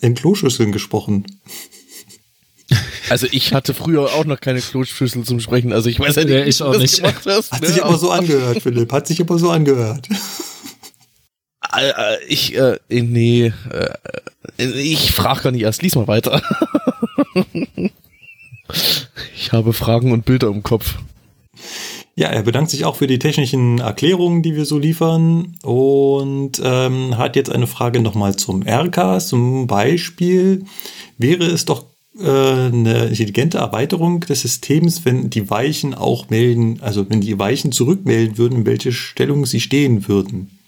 in 0.00 0.14
Kloschüsseln 0.14 0.70
gesprochen. 0.70 1.26
Also 3.10 3.26
ich 3.30 3.52
hatte 3.52 3.74
früher 3.74 4.14
auch 4.14 4.24
noch 4.24 4.40
keine 4.40 4.60
Kloschüssel 4.60 5.24
zum 5.24 5.40
Sprechen, 5.40 5.72
also 5.72 5.88
ich 5.90 5.98
weiß 5.98 6.14
ja 6.16 6.24
nicht, 6.24 6.32
Ja, 6.34 6.44
ich 6.46 6.62
auch 6.62 6.78
nicht. 6.78 6.96
gemacht 6.98 7.26
hast. 7.26 7.52
Hat 7.52 7.62
ne? 7.62 7.68
sich 7.68 7.84
aber 7.84 7.98
so 7.98 8.10
angehört, 8.10 8.62
Philipp. 8.62 8.92
Hat 8.92 9.08
sich 9.08 9.20
aber 9.20 9.38
so 9.38 9.50
angehört. 9.50 10.08
Äh, 11.76 11.88
äh, 11.90 12.18
Ich, 12.28 12.54
äh, 12.56 12.78
nee, 12.88 13.52
äh, 13.70 14.64
ich 14.64 15.12
frage 15.12 15.42
gar 15.42 15.50
nicht 15.50 15.62
erst, 15.62 15.82
lies 15.82 15.96
mal 15.96 16.06
weiter. 16.06 16.40
ich 19.34 19.52
habe 19.52 19.72
Fragen 19.72 20.12
und 20.12 20.24
Bilder 20.24 20.46
im 20.46 20.62
Kopf. 20.62 20.94
Ja, 22.14 22.28
er 22.28 22.42
bedankt 22.42 22.70
sich 22.70 22.84
auch 22.84 22.96
für 22.96 23.06
die 23.06 23.18
technischen 23.18 23.78
Erklärungen, 23.78 24.42
die 24.42 24.54
wir 24.54 24.66
so 24.66 24.78
liefern 24.78 25.56
und 25.62 26.60
ähm, 26.62 27.16
hat 27.16 27.36
jetzt 27.36 27.50
eine 27.50 27.66
Frage 27.66 28.00
nochmal 28.00 28.36
zum 28.36 28.62
RK. 28.62 29.18
Zum 29.20 29.66
Beispiel 29.66 30.66
wäre 31.16 31.44
es 31.44 31.64
doch 31.64 31.86
äh, 32.18 32.28
eine 32.28 33.06
intelligente 33.06 33.58
Erweiterung 33.58 34.20
des 34.20 34.42
Systems, 34.42 35.06
wenn 35.06 35.30
die 35.30 35.48
Weichen 35.48 35.94
auch 35.94 36.28
melden, 36.28 36.80
also 36.82 37.08
wenn 37.08 37.22
die 37.22 37.38
Weichen 37.38 37.72
zurückmelden 37.72 38.36
würden, 38.36 38.58
in 38.58 38.66
welche 38.66 38.92
Stellung 38.92 39.46
sie 39.46 39.60
stehen 39.60 40.06
würden. 40.06 40.58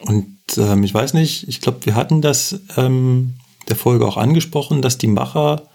Und 0.00 0.38
ähm, 0.56 0.84
ich 0.84 0.94
weiß 0.94 1.12
nicht, 1.12 1.46
ich 1.48 1.60
glaube, 1.60 1.84
wir 1.84 1.94
hatten 1.94 2.22
das 2.22 2.60
ähm, 2.78 3.34
der 3.68 3.76
Folge 3.76 4.06
auch 4.06 4.16
angesprochen, 4.16 4.80
dass 4.80 4.96
die 4.96 5.06
Macher 5.06 5.68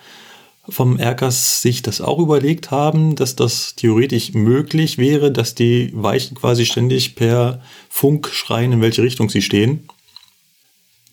vom 0.68 0.98
Erkers 0.98 1.62
sich 1.62 1.82
das 1.82 2.00
auch 2.00 2.20
überlegt 2.20 2.72
haben, 2.72 3.16
dass 3.16 3.36
das 3.36 3.76
theoretisch 3.76 4.34
möglich 4.34 4.98
wäre, 4.98 5.32
dass 5.32 5.56
die 5.56 5.92
Weichen 5.94 6.36
quasi 6.36 6.66
ständig 6.66 7.16
per 7.16 7.62
Funk 7.90 8.30
schreien, 8.30 8.72
in 8.72 8.82
welche 8.82 9.04
Richtung 9.04 9.30
sie 9.30 9.42
stehen. 9.42 9.88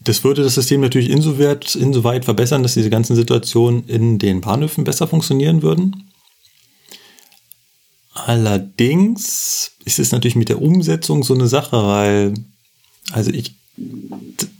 Das 0.02 0.24
würde 0.24 0.42
das 0.42 0.54
System 0.54 0.80
natürlich 0.80 1.10
insoweit, 1.10 1.74
insoweit 1.74 2.24
verbessern, 2.24 2.62
dass 2.62 2.74
diese 2.74 2.90
ganzen 2.90 3.16
Situationen 3.16 3.84
in 3.86 4.18
den 4.18 4.40
Bahnhöfen 4.40 4.84
besser 4.84 5.08
funktionieren 5.08 5.62
würden. 5.62 6.10
Allerdings 8.12 9.72
ist 9.84 9.98
es 9.98 10.12
natürlich 10.12 10.36
mit 10.36 10.48
der 10.48 10.62
Umsetzung 10.62 11.22
so 11.22 11.34
eine 11.34 11.48
Sache, 11.48 11.76
weil, 11.76 12.34
also 13.12 13.30
ich, 13.30 13.54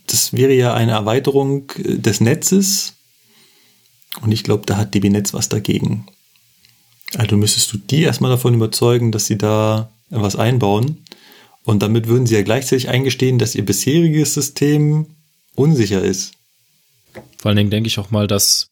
das 0.07 0.33
wäre 0.33 0.53
ja 0.53 0.75
eine 0.75 0.93
Erweiterung 0.93 1.71
äh, 1.77 1.99
des 1.99 2.21
Netzes 2.21 2.95
und 4.21 4.33
ich 4.33 4.45
glaube, 4.45 4.65
da 4.67 4.77
hat 4.77 4.95
DB 4.95 5.09
Netz 5.11 5.33
was 5.35 5.49
dagegen. 5.49 6.07
Also 7.17 7.37
müsstest 7.37 7.73
du 7.73 7.79
die 7.79 8.03
erstmal 8.03 8.31
davon 8.31 8.55
überzeugen, 8.55 9.13
dass 9.13 9.27
sie 9.27 9.39
da 9.39 9.91
was 10.11 10.37
einbauen. 10.37 11.05
Und 11.65 11.83
damit 11.83 12.07
würden 12.07 12.27
sie 12.27 12.35
ja 12.35 12.43
gleichzeitig 12.43 12.89
eingestehen, 12.89 13.39
dass 13.39 13.55
ihr 13.55 13.65
bisheriges 13.65 14.35
System 14.35 15.07
unsicher 15.55 16.03
ist. 16.03 16.33
Vor 17.39 17.49
allen 17.49 17.57
Dingen 17.57 17.71
denke 17.71 17.89
ich 17.89 17.99
auch 17.99 18.11
mal, 18.11 18.27
dass 18.27 18.69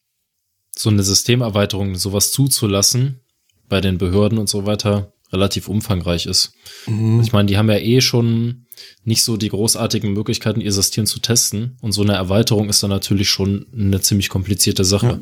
so 0.75 0.89
eine 0.89 1.03
Systemerweiterung, 1.03 1.95
sowas 1.95 2.31
zuzulassen, 2.31 3.19
bei 3.67 3.81
den 3.81 3.97
Behörden 3.97 4.37
und 4.37 4.49
so 4.49 4.65
weiter, 4.65 5.11
relativ 5.31 5.67
umfangreich 5.67 6.25
ist. 6.25 6.53
Ich 6.87 7.31
meine, 7.33 7.45
die 7.45 7.57
haben 7.57 7.69
ja 7.69 7.77
eh 7.77 8.01
schon 8.01 8.65
nicht 9.03 9.23
so 9.23 9.37
die 9.37 9.49
großartigen 9.49 10.11
Möglichkeiten, 10.13 10.61
ihr 10.61 10.71
System 10.71 11.05
zu 11.05 11.19
testen. 11.19 11.77
Und 11.81 11.91
so 11.93 12.01
eine 12.01 12.13
Erweiterung 12.13 12.69
ist 12.69 12.81
dann 12.83 12.89
natürlich 12.89 13.29
schon 13.29 13.65
eine 13.73 14.01
ziemlich 14.01 14.29
komplizierte 14.29 14.83
Sache. 14.83 15.19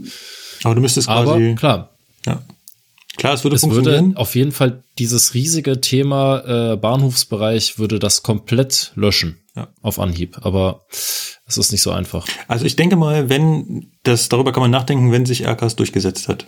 Aber 0.64 0.76
du 0.76 0.82
müsstest 0.82 1.08
Aber 1.10 1.34
quasi. 1.36 1.56
klar, 1.56 1.98
ja. 2.26 2.44
Klar, 3.18 3.34
es 3.34 3.44
würde 3.44 3.56
es 3.56 3.64
würde 3.64 3.76
funktionieren. 3.76 4.16
auf 4.18 4.36
jeden 4.36 4.52
Fall 4.52 4.84
dieses 5.00 5.34
riesige 5.34 5.82
Thema 5.82 6.74
äh, 6.74 6.78
Bahnhofsbereich 6.78 7.80
würde 7.80 7.98
das 7.98 8.22
komplett 8.22 8.92
löschen 8.96 9.40
Ja. 9.56 9.70
auf 9.82 9.98
Anhieb. 10.00 10.38
Aber 10.42 10.86
es 10.92 11.58
ist 11.58 11.72
nicht 11.72 11.82
so 11.82 11.90
einfach. 11.92 12.28
Also 12.48 12.66
ich 12.66 12.76
denke 12.76 12.96
mal, 12.96 13.28
wenn 13.30 13.90
das, 14.04 14.30
darüber 14.30 14.52
kann 14.52 14.62
man 14.62 14.70
nachdenken, 14.72 15.12
wenn 15.12 15.26
sich 15.26 15.46
RKs 15.48 15.76
durchgesetzt 15.78 16.28
hat. 16.28 16.46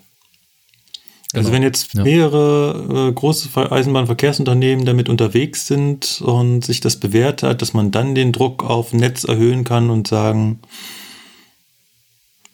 Also 1.33 1.49
Genau. 1.49 1.55
wenn 1.57 1.63
jetzt 1.63 1.93
Ja. 1.93 2.03
mehrere 2.03 3.09
äh, 3.09 3.13
große 3.13 3.49
Ver- 3.49 3.71
Eisenbahnverkehrsunternehmen 3.71 4.85
damit 4.85 5.09
unterwegs 5.09 5.67
sind 5.67 6.21
und 6.25 6.65
sich 6.65 6.79
das 6.81 6.97
bewährt 6.99 7.43
hat, 7.43 7.61
dass 7.61 7.73
man 7.73 7.91
dann 7.91 8.15
den 8.15 8.31
Druck 8.31 8.63
auf 8.63 8.93
Netz 8.93 9.25
erhöhen 9.25 9.63
kann 9.63 9.89
und 9.91 10.07
sagen, 10.07 10.59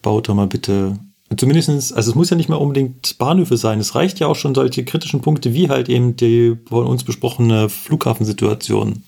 baut 0.01 0.27
da 0.29 0.33
mal 0.33 0.47
bitte, 0.47 0.99
zumindestens, 1.37 1.91
also 1.93 2.11
es 2.11 2.15
muss 2.15 2.29
ja 2.29 2.35
nicht 2.37 2.49
mehr 2.49 2.61
unbedingt 2.61 3.17
Bahnhöfe 3.17 3.57
sein, 3.57 3.79
es 3.79 3.95
reicht 3.95 4.19
ja 4.19 4.27
auch 4.27 4.35
schon 4.35 4.53
solche 4.53 4.83
kritischen 4.85 5.21
Punkte 5.21 5.53
wie 5.53 5.69
halt 5.69 5.89
eben 5.89 6.15
die 6.15 6.55
von 6.67 6.85
uns 6.85 7.03
besprochene 7.03 7.69
Flughafensituation. 7.69 9.03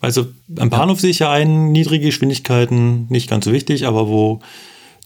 Also 0.00 0.26
am 0.58 0.68
Bahnhof 0.70 1.00
sehe 1.00 1.10
ich 1.10 1.20
ja 1.20 1.30
ein, 1.30 1.70
niedrige 1.70 2.06
Geschwindigkeiten, 2.06 3.06
nicht 3.08 3.30
ganz 3.30 3.44
so 3.44 3.52
wichtig, 3.52 3.86
aber 3.86 4.08
wo 4.08 4.40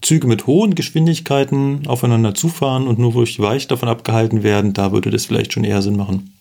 Züge 0.03 0.27
mit 0.27 0.47
hohen 0.47 0.75
Geschwindigkeiten 0.75 1.87
aufeinander 1.87 2.35
zufahren 2.35 2.87
und 2.87 2.99
nur 2.99 3.13
durch 3.13 3.37
die 3.37 3.43
Weiche 3.43 3.69
davon 3.69 3.89
abgehalten 3.89 4.43
werden, 4.43 4.73
da 4.73 4.93
würde 4.93 5.11
das 5.11 5.27
vielleicht 5.27 5.53
schon 5.53 5.65
eher 5.65 5.83
Sinn 5.83 5.97
machen. 5.97 6.39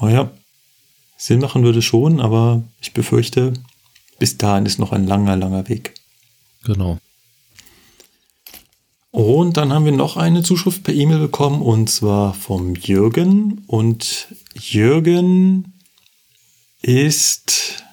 Oh 0.00 0.08
ja, 0.08 0.30
Sinn 1.16 1.40
machen 1.40 1.62
würde 1.62 1.82
schon, 1.82 2.20
aber 2.20 2.62
ich 2.80 2.92
befürchte, 2.92 3.52
bis 4.18 4.38
dahin 4.38 4.66
ist 4.66 4.78
noch 4.78 4.92
ein 4.92 5.06
langer, 5.06 5.36
langer 5.36 5.68
Weg. 5.68 5.94
Genau. 6.64 6.98
Und 9.10 9.58
dann 9.58 9.72
haben 9.72 9.84
wir 9.84 9.92
noch 9.92 10.16
eine 10.16 10.42
Zuschrift 10.42 10.84
per 10.84 10.94
E-Mail 10.94 11.18
bekommen 11.18 11.60
und 11.60 11.90
zwar 11.90 12.32
vom 12.32 12.74
Jürgen. 12.74 13.62
Und 13.66 14.28
Jürgen 14.54 15.74
ist 16.80 17.84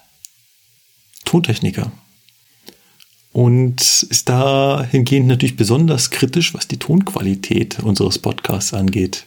Tontechniker 1.26 1.92
und 3.32 3.82
ist 3.82 4.30
dahingehend 4.30 5.28
natürlich 5.28 5.56
besonders 5.56 6.10
kritisch, 6.10 6.54
was 6.54 6.68
die 6.68 6.78
Tonqualität 6.78 7.80
unseres 7.80 8.20
Podcasts 8.20 8.74
angeht. 8.74 9.26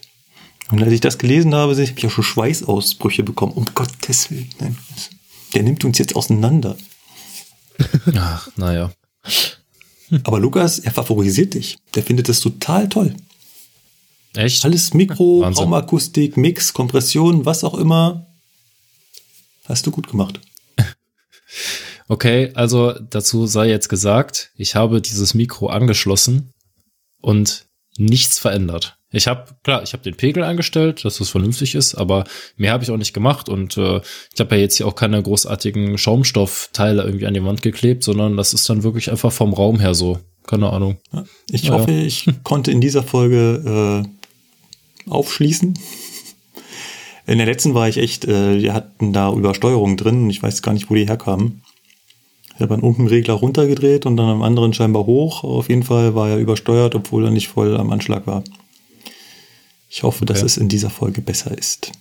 Und 0.71 0.83
als 0.83 0.93
ich 0.93 1.01
das 1.01 1.19
gelesen 1.19 1.55
habe, 1.55 1.73
habe 1.73 1.83
ich 1.83 2.07
auch 2.07 2.11
schon 2.11 2.25
Schweißausbrüche 2.25 3.23
bekommen. 3.23 3.53
Um 3.53 3.67
Gottes 3.75 4.31
Willen. 4.31 4.51
Nein. 4.59 4.77
Der 5.55 5.63
nimmt 5.63 5.85
uns 5.85 5.99
jetzt 5.99 6.17
auseinander. 6.17 6.77
Ach, 8.17 8.49
naja. 8.57 8.93
Aber 10.25 10.41
Lukas, 10.41 10.79
er 10.79 10.93
favorisiert 10.93 11.55
dich. 11.55 11.79
Der 11.95 12.03
findet 12.03 12.29
das 12.29 12.41
total 12.41 12.89
toll. 12.89 13.15
Echt? 14.35 14.65
Alles 14.65 14.95
Mikro, 14.95 15.41
Wahnsinn. 15.41 15.65
Raumakustik, 15.65 16.37
Mix, 16.37 16.73
Kompression, 16.73 17.45
was 17.45 17.65
auch 17.65 17.75
immer. 17.75 18.27
Hast 19.65 19.87
du 19.87 19.91
gut 19.91 20.09
gemacht. 20.09 20.41
Okay, 22.13 22.51
also 22.53 22.93
dazu 22.93 23.47
sei 23.47 23.71
jetzt 23.71 23.89
gesagt, 23.89 24.51
ich 24.55 24.75
habe 24.75 25.01
dieses 25.01 25.33
Mikro 25.33 25.69
angeschlossen 25.69 26.53
und 27.23 27.65
nichts 27.97 28.39
verändert. 28.39 28.99
Ich 29.13 29.29
habe, 29.29 29.57
klar, 29.63 29.83
ich 29.83 29.95
habe 29.95 30.03
den 30.03 30.15
Pegel 30.15 30.45
eingestellt, 30.45 31.07
dass 31.07 31.17
das 31.17 31.31
vernünftig 31.31 31.75
ist, 31.75 31.95
aber 31.95 32.25
mehr 32.57 32.73
habe 32.73 32.85
ich 32.85 32.91
auch 32.91 32.99
nicht 32.99 33.15
gemacht 33.15 33.49
und 33.49 33.79
äh, 33.79 34.03
ich 34.35 34.41
habe 34.41 34.57
ja 34.57 34.61
jetzt 34.61 34.77
hier 34.77 34.87
auch 34.87 34.95
keine 34.95 35.23
großartigen 35.23 35.97
Schaumstoffteile 35.97 37.03
irgendwie 37.03 37.27
an 37.27 37.33
die 37.33 37.43
Wand 37.45 37.63
geklebt, 37.63 38.05
sondern 38.05 38.37
das 38.37 38.53
ist 38.53 38.69
dann 38.69 38.83
wirklich 38.83 39.11
einfach 39.11 39.33
vom 39.33 39.55
Raum 39.55 39.81
her 39.81 39.95
so. 39.95 40.19
Keine 40.47 40.69
Ahnung. 40.69 40.99
Ich 41.51 41.63
Ja. 41.63 41.73
hoffe, 41.73 41.93
ich 41.93 42.27
konnte 42.45 42.73
in 42.73 42.83
dieser 42.83 43.03
Folge 43.03 44.05
äh, 44.05 45.11
aufschließen. 45.11 45.79
In 47.27 47.39
der 47.39 47.47
letzten 47.47 47.73
war 47.73 47.89
ich 47.89 47.97
echt, 47.97 48.27
äh, 48.27 48.61
wir 48.61 48.75
hatten 48.75 49.15
da 49.15 49.33
Übersteuerung 49.33 49.97
drin 49.97 50.25
und 50.25 50.31
ich 50.31 50.43
weiß 50.43 50.61
gar 50.61 50.75
nicht, 50.75 50.91
wo 50.91 50.95
die 50.95 51.09
herkamen. 51.09 51.63
Ich 52.55 52.61
habe 52.61 52.75
an 52.75 52.81
unten 52.81 53.07
Regler 53.07 53.35
runtergedreht 53.35 54.07
und 54.07 54.17
dann 54.17 54.29
am 54.29 54.43
anderen 54.43 54.73
scheinbar 54.75 55.07
hoch. 55.07 55.43
Auf 55.43 55.69
jeden 55.69 55.83
Fall 55.83 56.15
war 56.15 56.29
er 56.29 56.39
übersteuert, 56.39 56.95
obwohl 56.95 57.25
er 57.25 57.31
nicht 57.31 57.49
voll 57.49 57.77
am 57.77 57.91
Anschlag 57.91 58.27
war. 58.27 58.45
Ich 59.89 60.03
hoffe, 60.03 60.25
dass 60.25 60.39
Okay. 60.39 60.47
es 60.47 60.57
in 60.57 60.69
dieser 60.69 60.91
Folge 60.91 61.21
besser 61.23 61.57
ist. 61.57 61.93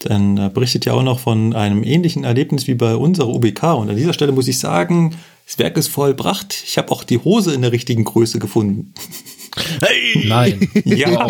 Dann 0.00 0.52
berichtet 0.52 0.84
ja 0.84 0.92
auch 0.92 1.02
noch 1.02 1.18
von 1.18 1.54
einem 1.54 1.82
ähnlichen 1.82 2.24
Erlebnis 2.24 2.66
wie 2.66 2.74
bei 2.74 2.94
unserer 2.94 3.28
UBK. 3.28 3.62
Und 3.74 3.88
an 3.90 3.96
dieser 3.96 4.12
Stelle 4.12 4.32
muss 4.32 4.48
ich 4.48 4.58
sagen, 4.58 5.14
das 5.46 5.58
Werk 5.58 5.76
ist 5.76 5.88
vollbracht. 5.88 6.62
Ich 6.66 6.76
habe 6.78 6.90
auch 6.90 7.04
die 7.04 7.18
Hose 7.18 7.54
in 7.54 7.62
der 7.62 7.72
richtigen 7.72 8.04
Größe 8.04 8.38
gefunden. 8.38 8.92
Hey! 9.80 10.26
Nein. 10.26 10.68
Ja. 10.84 11.28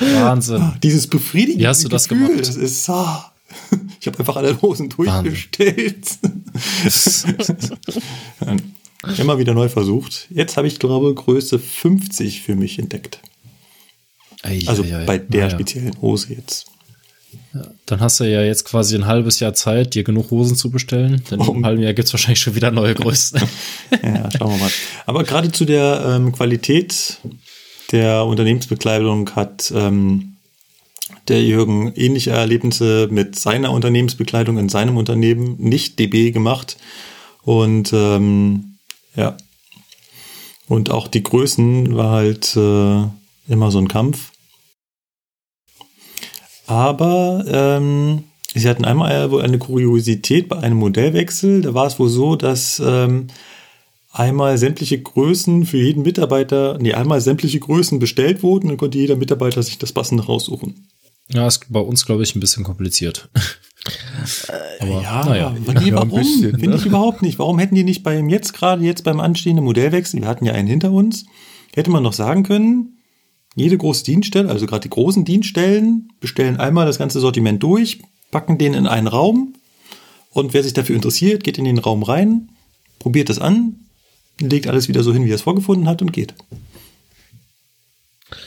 Wahnsinn. 0.00 0.72
Dieses 0.82 1.06
befriedigende 1.06 1.64
Wie 1.64 1.68
hast 1.68 1.84
du 1.84 1.88
das 1.88 2.08
Gefühl, 2.08 2.26
gemacht? 2.28 2.48
Das 2.48 2.56
ist 2.56 2.84
so. 2.84 3.06
Ich 4.00 4.06
habe 4.06 4.18
einfach 4.18 4.36
alle 4.36 4.60
Hosen 4.60 4.90
durchgestellt. 4.90 6.18
Immer 9.18 9.38
wieder 9.38 9.54
neu 9.54 9.68
versucht. 9.68 10.26
Jetzt 10.30 10.56
habe 10.56 10.66
ich, 10.66 10.78
glaube 10.78 11.12
Größe 11.14 11.58
50 11.58 12.42
für 12.42 12.54
mich 12.54 12.78
entdeckt. 12.78 13.20
Ei, 14.42 14.62
Also 14.66 14.82
ei, 14.82 14.96
ei. 14.96 15.04
bei 15.04 15.18
der 15.18 15.46
Naja. 15.46 15.50
speziellen 15.54 16.00
Hose 16.00 16.34
jetzt. 16.34 16.66
Dann 17.86 18.00
hast 18.00 18.20
du 18.20 18.24
ja 18.24 18.42
jetzt 18.42 18.64
quasi 18.64 18.94
ein 18.94 19.06
halbes 19.06 19.40
Jahr 19.40 19.54
Zeit, 19.54 19.94
dir 19.94 20.04
genug 20.04 20.30
Hosen 20.30 20.56
zu 20.56 20.70
bestellen. 20.70 21.22
Denn 21.30 21.40
Oh. 21.40 21.52
im 21.52 21.64
halben 21.64 21.82
Jahr 21.82 21.92
gibt's 21.94 22.12
wahrscheinlich 22.12 22.40
schon 22.40 22.54
wieder 22.54 22.70
neue 22.70 22.94
Größen. 22.94 23.40
Ja, 24.02 24.28
schauen 24.36 24.52
wir 24.52 24.58
mal. 24.58 24.70
Aber 25.06 25.24
gerade 25.24 25.52
zu 25.52 25.64
der 25.64 26.04
ähm, 26.16 26.32
Qualität 26.32 27.18
der 27.92 28.24
Unternehmensbekleidung 28.24 29.30
hat 29.36 29.72
ähm, 29.74 30.33
der 31.28 31.42
Jürgen 31.42 31.92
ähnliche 31.94 32.30
Erlebnisse 32.30 33.08
mit 33.10 33.38
seiner 33.38 33.72
Unternehmensbekleidung 33.72 34.58
in 34.58 34.68
seinem 34.68 34.96
Unternehmen, 34.96 35.56
nicht 35.58 35.98
DB 35.98 36.30
gemacht. 36.30 36.76
Und 37.42 37.92
ähm, 37.92 38.76
ja. 39.14 39.36
Und 40.66 40.90
auch 40.90 41.08
die 41.08 41.22
Größen 41.22 41.94
war 41.94 42.10
halt 42.10 42.56
äh, 42.56 43.04
immer 43.48 43.70
so 43.70 43.78
ein 43.78 43.88
Kampf. 43.88 44.32
Aber 46.66 47.44
ähm, 47.46 48.24
sie 48.54 48.68
hatten 48.68 48.86
einmal 48.86 49.30
eine 49.42 49.58
Kuriosität 49.58 50.48
bei 50.48 50.58
einem 50.58 50.78
Modellwechsel. 50.78 51.60
Da 51.60 51.74
war 51.74 51.86
es 51.86 51.98
wohl 51.98 52.08
so, 52.08 52.36
dass 52.36 52.80
ähm, 52.80 53.26
einmal 54.10 54.56
sämtliche 54.56 55.02
Größen 55.02 55.66
für 55.66 55.76
jeden 55.76 56.02
Mitarbeiter, 56.02 56.78
nee, 56.80 56.94
einmal 56.94 57.20
sämtliche 57.20 57.60
Größen 57.60 57.98
bestellt 57.98 58.42
wurden 58.42 58.70
und 58.70 58.78
konnte 58.78 58.96
jeder 58.96 59.16
Mitarbeiter 59.16 59.62
sich 59.62 59.78
das 59.78 59.92
passende 59.92 60.24
raussuchen. 60.24 60.88
Ja, 61.28 61.46
ist 61.46 61.72
bei 61.72 61.80
uns, 61.80 62.04
glaube 62.04 62.22
ich, 62.22 62.34
ein 62.34 62.40
bisschen 62.40 62.64
kompliziert. 62.64 63.28
Aber 64.80 65.02
naja. 65.02 65.48
aber 65.48 65.80
nee, 65.80 65.88
Ja, 65.88 65.96
warum? 65.96 66.10
bisschen, 66.10 66.52
Finde 66.52 66.70
ne? 66.70 66.76
ich 66.76 66.86
überhaupt 66.86 67.22
nicht. 67.22 67.38
Warum 67.38 67.58
hätten 67.58 67.74
die 67.74 67.84
nicht 67.84 68.02
beim 68.02 68.28
jetzt 68.28 68.54
gerade 68.54 68.82
jetzt 68.84 69.04
beim 69.04 69.20
anstehenden 69.20 69.64
Modellwechsel, 69.64 70.20
wir 70.20 70.28
hatten 70.28 70.46
ja 70.46 70.52
einen 70.52 70.68
hinter 70.68 70.90
uns, 70.90 71.26
hätte 71.74 71.90
man 71.90 72.02
noch 72.02 72.12
sagen 72.12 72.42
können, 72.42 72.98
jede 73.54 73.78
große 73.78 74.04
Dienststelle, 74.04 74.48
also 74.48 74.66
gerade 74.66 74.82
die 74.82 74.90
großen 74.90 75.24
Dienststellen, 75.24 76.12
bestellen 76.20 76.58
einmal 76.58 76.86
das 76.86 76.98
ganze 76.98 77.20
Sortiment 77.20 77.62
durch, 77.62 78.00
packen 78.30 78.58
den 78.58 78.74
in 78.74 78.86
einen 78.86 79.06
Raum 79.06 79.54
und 80.30 80.54
wer 80.54 80.62
sich 80.62 80.72
dafür 80.72 80.96
interessiert, 80.96 81.44
geht 81.44 81.58
in 81.58 81.64
den 81.64 81.78
Raum 81.78 82.02
rein, 82.02 82.50
probiert 82.98 83.28
das 83.28 83.38
an, 83.38 83.86
legt 84.40 84.66
alles 84.66 84.88
wieder 84.88 85.02
so 85.02 85.12
hin, 85.12 85.24
wie 85.24 85.30
er 85.30 85.36
es 85.36 85.42
vorgefunden 85.42 85.88
hat 85.88 86.02
und 86.02 86.12
geht. 86.12 86.34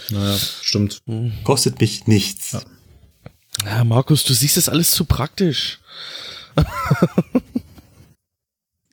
Naja, 0.09 0.37
stimmt. 0.67 1.01
Kostet 1.43 1.79
mich 1.79 2.07
nichts. 2.07 2.57
Ja, 3.65 3.83
Markus, 3.83 4.23
du 4.23 4.33
siehst 4.33 4.57
das 4.57 4.69
alles 4.69 4.91
zu 4.91 5.05
praktisch. 5.05 5.79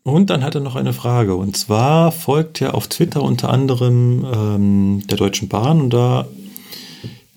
Und 0.04 0.28
dann 0.28 0.44
hat 0.44 0.54
er 0.54 0.60
noch 0.60 0.76
eine 0.76 0.92
Frage. 0.92 1.34
Und 1.34 1.56
zwar 1.56 2.12
folgt 2.12 2.60
er 2.60 2.74
auf 2.74 2.88
Twitter 2.88 3.22
unter 3.22 3.48
anderem 3.48 4.26
ähm, 4.32 5.02
der 5.08 5.16
Deutschen 5.16 5.48
Bahn 5.48 5.80
und 5.80 5.90
da 5.90 6.28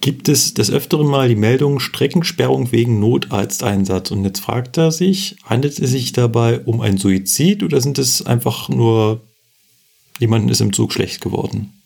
gibt 0.01 0.27
es 0.27 0.53
des 0.53 0.69
Öfteren 0.69 1.07
mal 1.07 1.29
die 1.29 1.37
Meldung 1.37 1.79
Streckensperrung 1.79 2.73
wegen 2.73 2.99
Notarzteinsatz. 2.99 4.11
Und 4.11 4.25
jetzt 4.25 4.41
fragt 4.41 4.75
er 4.77 4.91
sich, 4.91 5.37
handelt 5.45 5.79
es 5.79 5.91
sich 5.91 6.11
dabei 6.11 6.59
um 6.59 6.81
ein 6.81 6.97
Suizid 6.97 7.63
oder 7.63 7.79
sind 7.79 7.99
es 7.99 8.25
einfach 8.25 8.67
nur 8.67 9.21
jemanden 10.19 10.49
ist 10.49 10.59
im 10.59 10.73
Zug 10.73 10.91
schlecht 10.91 11.21
geworden? 11.21 11.76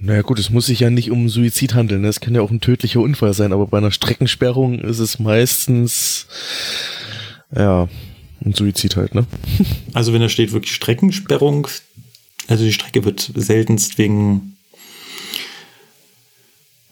Naja 0.00 0.22
gut, 0.22 0.38
es 0.38 0.50
muss 0.50 0.66
sich 0.66 0.80
ja 0.80 0.90
nicht 0.90 1.10
um 1.10 1.28
Suizid 1.28 1.74
handeln. 1.74 2.02
ne? 2.02 2.08
Es 2.08 2.20
kann 2.20 2.34
ja 2.34 2.42
auch 2.42 2.50
ein 2.50 2.60
tödlicher 2.60 3.00
Unfall 3.00 3.32
sein, 3.32 3.52
aber 3.52 3.66
bei 3.66 3.78
einer 3.78 3.90
Streckensperrung 3.90 4.78
ist 4.80 4.98
es 4.98 5.18
meistens 5.18 6.26
ja 7.54 7.88
ein 8.44 8.54
Suizid 8.54 8.96
halt, 8.96 9.14
ne? 9.14 9.26
Also 9.94 10.12
wenn 10.12 10.20
da 10.20 10.28
steht 10.28 10.52
wirklich 10.52 10.74
Streckensperrung, 10.74 11.68
also 12.48 12.64
die 12.64 12.72
Strecke 12.72 13.04
wird 13.04 13.30
seltenst 13.34 13.98
wegen 13.98 14.56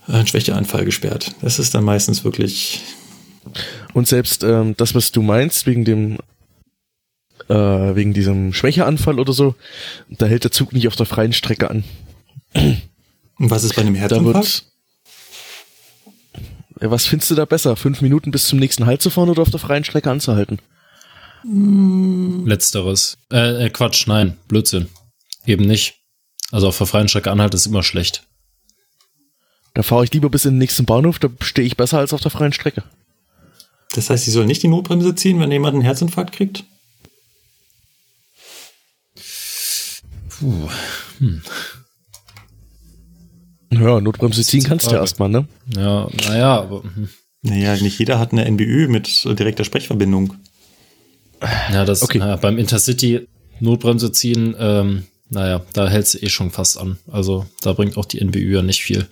ein 0.07 0.27
Schwächeanfall 0.27 0.85
gesperrt. 0.85 1.35
Das 1.43 1.59
ist 1.59 1.75
dann 1.75 1.85
meistens 1.85 2.25
wirklich 2.25 2.81
Und 3.93 4.09
selbst 4.09 4.44
ähm, 4.44 4.75
das, 4.77 4.94
was 4.94 5.12
du 5.12 5.23
meinst, 5.23 5.67
wegen 5.67 5.85
dem 5.85 6.19
äh, 7.49 7.55
wegen 7.55 8.12
diesem 8.12 8.52
Schwächeanfall 8.52 9.19
oder 9.19 9.33
so, 9.33 9.55
da 10.09 10.27
hält 10.27 10.44
der 10.44 10.52
Zug 10.52 10.73
nicht 10.73 10.89
auf 10.89 10.97
der 10.97 11.07
freien 11.07 11.33
Strecke 11.33 11.70
an. 11.70 11.85
Und 12.54 13.50
was 13.50 13.64
ist 13.64 13.74
bei 13.74 13.82
einem 13.82 13.94
Herzinfarkt? 13.94 14.64
wird. 16.74 16.90
Was 16.90 17.06
findest 17.06 17.30
du 17.30 17.34
da 17.34 17.44
besser? 17.44 17.76
Fünf 17.76 18.00
Minuten 18.00 18.30
bis 18.30 18.46
zum 18.46 18.58
nächsten 18.58 18.86
Halt 18.86 19.02
zu 19.02 19.10
fahren 19.10 19.28
oder 19.28 19.42
auf 19.42 19.50
der 19.50 19.60
freien 19.60 19.84
Strecke 19.84 20.10
anzuhalten? 20.10 20.60
Letzteres. 22.46 23.18
Äh, 23.30 23.66
äh, 23.66 23.70
Quatsch, 23.70 24.06
nein, 24.06 24.36
Blödsinn. 24.48 24.88
Eben 25.46 25.66
nicht. 25.66 25.96
Also 26.50 26.68
auf 26.68 26.78
der 26.78 26.86
freien 26.86 27.08
Strecke 27.08 27.30
anhalten 27.30 27.56
ist 27.56 27.66
immer 27.66 27.82
schlecht. 27.82 28.26
Da 29.74 29.82
fahre 29.82 30.04
ich 30.04 30.12
lieber 30.12 30.30
bis 30.30 30.44
in 30.44 30.52
den 30.52 30.58
nächsten 30.58 30.84
Bahnhof, 30.84 31.18
da 31.18 31.28
stehe 31.40 31.66
ich 31.66 31.76
besser 31.76 31.98
als 31.98 32.12
auf 32.12 32.20
der 32.20 32.30
freien 32.30 32.52
Strecke. 32.52 32.82
Das 33.94 34.10
heißt, 34.10 34.24
sie 34.24 34.30
soll 34.30 34.46
nicht 34.46 34.62
die 34.62 34.68
Notbremse 34.68 35.14
ziehen, 35.14 35.40
wenn 35.40 35.52
jemand 35.52 35.74
einen 35.74 35.82
Herzinfarkt 35.82 36.32
kriegt? 36.32 36.64
Puh. 40.28 40.68
Ja, 43.73 44.00
Notbremse 44.00 44.42
ziehen 44.42 44.65
kannst 44.65 44.86
du 44.89 44.92
ja 44.92 45.00
erstmal, 45.00 45.28
ne? 45.28 45.47
Ja, 45.76 46.08
naja, 46.26 46.60
aber 46.60 46.82
hm. 46.82 47.08
Naja, 47.42 47.76
nicht 47.76 47.99
jeder 47.99 48.18
hat 48.18 48.32
eine 48.32 48.50
NBÜ 48.50 48.89
mit 48.89 49.24
direkter 49.39 49.65
Sprechverbindung. 49.65 50.34
ja, 51.73 51.84
das 51.84 52.02
Okay. 52.02 52.18
naja, 52.18 52.36
beim 52.36 52.58
Intercity 52.58 53.26
Notbremse 53.60 54.12
ziehen, 54.12 54.55
ähm, 54.58 55.05
naja, 55.31 55.62
da 55.73 55.89
hältst 55.89 56.15
du 56.15 56.18
eh 56.18 56.28
schon 56.28 56.50
fast 56.50 56.78
an. 56.78 56.99
Also 57.10 57.47
da 57.62 57.73
bringt 57.73 57.97
auch 57.97 58.05
die 58.05 58.23
NBÜ 58.23 58.55
ja 58.55 58.62
nicht 58.62 58.82
viel. 58.82 59.07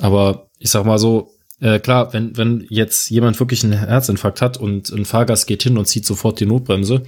Aber 0.00 0.48
ich 0.58 0.70
sag 0.70 0.84
mal 0.84 0.98
so, 0.98 1.32
äh, 1.60 1.78
klar, 1.78 2.12
wenn, 2.12 2.36
wenn 2.36 2.66
jetzt 2.68 3.10
jemand 3.10 3.38
wirklich 3.38 3.64
einen 3.64 3.78
Herzinfarkt 3.78 4.42
hat 4.42 4.56
und 4.56 4.90
ein 4.90 5.04
Fahrgast 5.04 5.46
geht 5.46 5.62
hin 5.62 5.78
und 5.78 5.86
zieht 5.86 6.06
sofort 6.06 6.40
die 6.40 6.46
Notbremse, 6.46 7.04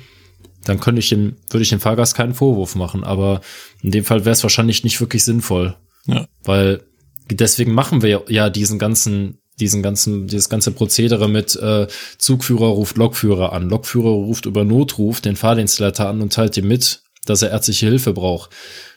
dann 0.64 0.80
könnte 0.80 1.00
ich 1.00 1.08
dem, 1.08 1.36
würde 1.50 1.62
ich 1.62 1.70
dem 1.70 1.80
Fahrgast 1.80 2.14
keinen 2.14 2.34
Vorwurf 2.34 2.74
machen. 2.74 3.04
Aber 3.04 3.40
in 3.82 3.90
dem 3.90 4.04
Fall 4.04 4.24
wäre 4.24 4.32
es 4.32 4.42
wahrscheinlich 4.42 4.84
nicht 4.84 5.00
wirklich 5.00 5.24
sinnvoll. 5.24 5.76
Ja. 6.06 6.26
Weil 6.44 6.82
deswegen 7.30 7.72
machen 7.72 8.02
wir 8.02 8.24
ja 8.28 8.50
diesen 8.50 8.78
ganzen, 8.78 9.38
diesen 9.58 9.82
ganzen, 9.82 10.26
dieses 10.26 10.48
ganze 10.48 10.72
Prozedere 10.72 11.28
mit 11.28 11.56
äh, 11.56 11.86
Zugführer 12.18 12.66
ruft 12.68 12.96
Lokführer 12.96 13.52
an, 13.52 13.68
Lokführer 13.68 14.10
ruft 14.10 14.46
über 14.46 14.64
Notruf 14.64 15.20
den 15.20 15.36
Fahrdienstleiter 15.36 16.08
an 16.08 16.22
und 16.22 16.32
teilt 16.32 16.56
ihm 16.56 16.68
mit, 16.68 17.02
dass 17.26 17.42
er 17.42 17.50
ärztliche 17.50 17.86
Hilfe 17.86 18.12
braucht. 18.12 18.50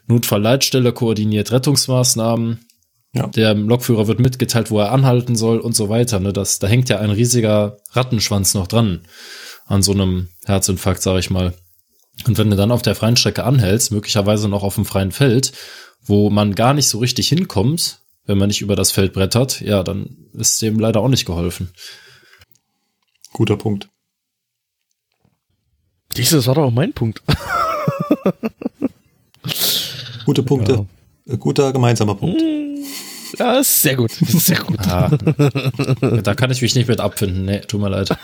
Notfallleitstelle 0.08 0.94
koordiniert 0.94 1.52
Rettungsmaßnahmen, 1.52 2.60
Ja. 3.14 3.28
der 3.28 3.54
Lokführer 3.56 4.08
wird 4.08 4.20
mitgeteilt, 4.20 4.72
wo 4.72 4.80
er 4.80 4.92
anhalten 4.92 5.36
soll 5.36 5.60
und 5.60 5.76
so 5.76 5.90
weiter. 5.90 6.20
Ne? 6.20 6.32
Das, 6.32 6.60
da 6.60 6.68
hängt 6.68 6.90
ja 6.90 7.00
ein 7.00 7.10
riesiger 7.10 7.78
Rattenschwanz 7.92 8.54
noch 8.54 8.68
dran 8.68 9.02
an 9.66 9.82
so 9.82 9.92
einem 9.92 10.30
Herzinfarkt, 10.46 11.02
sage 11.02 11.20
ich 11.20 11.30
mal. 11.30 11.54
Und 12.26 12.38
wenn 12.38 12.50
du 12.50 12.56
dann 12.56 12.72
auf 12.72 12.82
der 12.82 12.96
freien 12.96 13.18
Strecke 13.18 13.44
anhältst, 13.44 13.92
möglicherweise 13.92 14.48
noch 14.48 14.64
auf 14.64 14.76
dem 14.76 14.86
freien 14.86 15.12
Feld, 15.12 15.52
wo 16.04 16.30
man 16.30 16.56
gar 16.56 16.74
nicht 16.74 16.88
so 16.88 17.00
richtig 17.00 17.28
hinkommt, 17.28 18.00
wenn 18.26 18.38
man 18.38 18.48
nicht 18.48 18.62
über 18.62 18.76
das 18.76 18.92
Feld 18.92 19.14
brettert, 19.14 19.62
ja, 19.62 19.84
dann 19.84 20.18
ist 20.34 20.62
dem 20.62 20.80
leider 20.80 21.02
auch 21.02 21.10
nicht 21.10 21.26
geholfen. 21.26 21.72
Guter 23.34 23.58
Punkt. 23.58 23.90
Das 26.16 26.48
war 26.48 26.56
doch 26.56 26.64
auch 26.64 26.72
mein 26.72 26.94
Punkt. 26.94 27.22
Gute 30.26 30.44
Punkte. 30.44 30.86
Äh, 31.28 31.38
Guter 31.38 31.74
gemeinsamer 31.74 32.16
Punkt. 32.16 32.42
Ja, 33.38 33.60
ist 33.60 33.82
sehr 33.82 33.96
gut. 33.96 34.12
Das 34.20 34.34
ist 34.34 34.46
sehr 34.46 34.60
gut. 34.60 34.80
Ah, 34.88 35.10
da 36.24 36.36
kann 36.36 36.52
ich 36.52 36.62
mich 36.62 36.76
nicht 36.76 36.88
mit 36.88 37.00
abfinden. 37.00 37.46
Nee, 37.46 37.62
tut 37.62 37.82
mir 37.82 37.90
leid. 37.90 38.10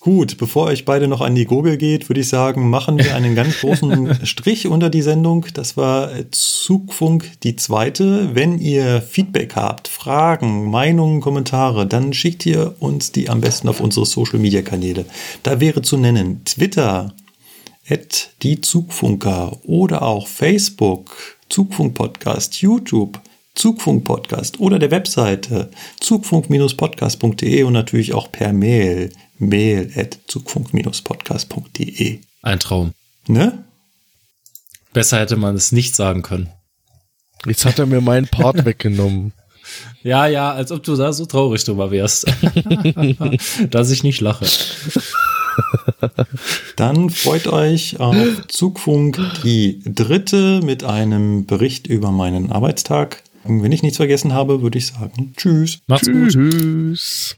Gut, 0.00 0.36
bevor 0.36 0.66
euch 0.66 0.84
beide 0.84 1.06
noch 1.06 1.20
an 1.20 1.36
die 1.36 1.44
Gurgel 1.44 1.76
geht, 1.76 2.08
würde 2.08 2.20
ich 2.20 2.28
sagen, 2.28 2.68
machen 2.68 2.98
wir 2.98 3.14
einen 3.14 3.36
ganz 3.36 3.60
großen 3.60 4.26
Strich 4.26 4.66
unter 4.66 4.90
die 4.90 5.00
Sendung. 5.00 5.46
Das 5.54 5.76
war 5.76 6.10
Zugfunk 6.32 7.30
die 7.44 7.54
zweite. 7.54 8.34
Wenn 8.34 8.58
ihr 8.58 9.00
Feedback 9.00 9.54
habt, 9.54 9.86
Fragen, 9.86 10.68
Meinungen, 10.70 11.20
Kommentare, 11.20 11.86
dann 11.86 12.12
schickt 12.12 12.44
ihr 12.46 12.74
uns 12.80 13.12
die 13.12 13.30
am 13.30 13.40
besten 13.40 13.68
auf 13.68 13.80
unsere 13.80 14.04
Social 14.04 14.40
Media 14.40 14.62
Kanäle. 14.62 15.04
Da 15.44 15.60
wäre 15.60 15.82
zu 15.82 15.96
nennen 15.96 16.44
Twitter, 16.44 17.14
die 18.42 18.60
Zugfunker 18.60 19.58
oder 19.64 20.02
auch 20.02 20.26
Facebook, 20.26 21.16
Zugfunk 21.48 21.94
Podcast, 21.94 22.60
YouTube, 22.60 23.20
Zugfunk 23.54 24.04
Podcast 24.04 24.60
oder 24.60 24.78
der 24.78 24.90
Webseite 24.90 25.70
zugfunk-podcast.de 26.00 27.62
und 27.64 27.72
natürlich 27.72 28.14
auch 28.14 28.32
per 28.32 28.52
Mail 28.52 29.12
mail 29.38 29.92
at 29.96 30.18
zugfunk-podcast.de. 30.26 32.20
Ein 32.42 32.58
Traum. 32.58 32.92
Ne? 33.26 33.64
Besser 34.92 35.20
hätte 35.20 35.36
man 35.36 35.54
es 35.54 35.72
nicht 35.72 35.94
sagen 35.94 36.22
können. 36.22 36.48
Jetzt 37.46 37.64
hat 37.64 37.78
er 37.78 37.86
mir 37.86 38.00
meinen 38.00 38.28
Part 38.28 38.64
weggenommen. 38.64 39.32
Ja, 40.02 40.26
ja, 40.26 40.52
als 40.52 40.72
ob 40.72 40.82
du 40.82 40.96
da 40.96 41.12
so 41.12 41.26
traurig 41.26 41.64
drüber 41.64 41.90
wärst. 41.90 42.26
Dass 43.70 43.90
ich 43.90 44.02
nicht 44.02 44.20
lache. 44.20 44.46
Dann 46.76 47.10
freut 47.10 47.46
euch 47.46 48.00
auf 48.00 48.16
Zugfunk 48.48 49.20
die 49.44 49.80
dritte 49.84 50.60
mit 50.62 50.84
einem 50.84 51.46
Bericht 51.46 51.86
über 51.86 52.10
meinen 52.10 52.52
Arbeitstag. 52.52 53.22
Und 53.44 53.62
wenn 53.62 53.72
ich 53.72 53.82
nichts 53.82 53.96
vergessen 53.96 54.32
habe, 54.32 54.62
würde 54.62 54.78
ich 54.78 54.86
sagen, 54.86 55.32
tschüss. 55.36 55.80
Macht's 55.88 56.06
gut. 56.06 56.30
Tschüss. 56.30 57.30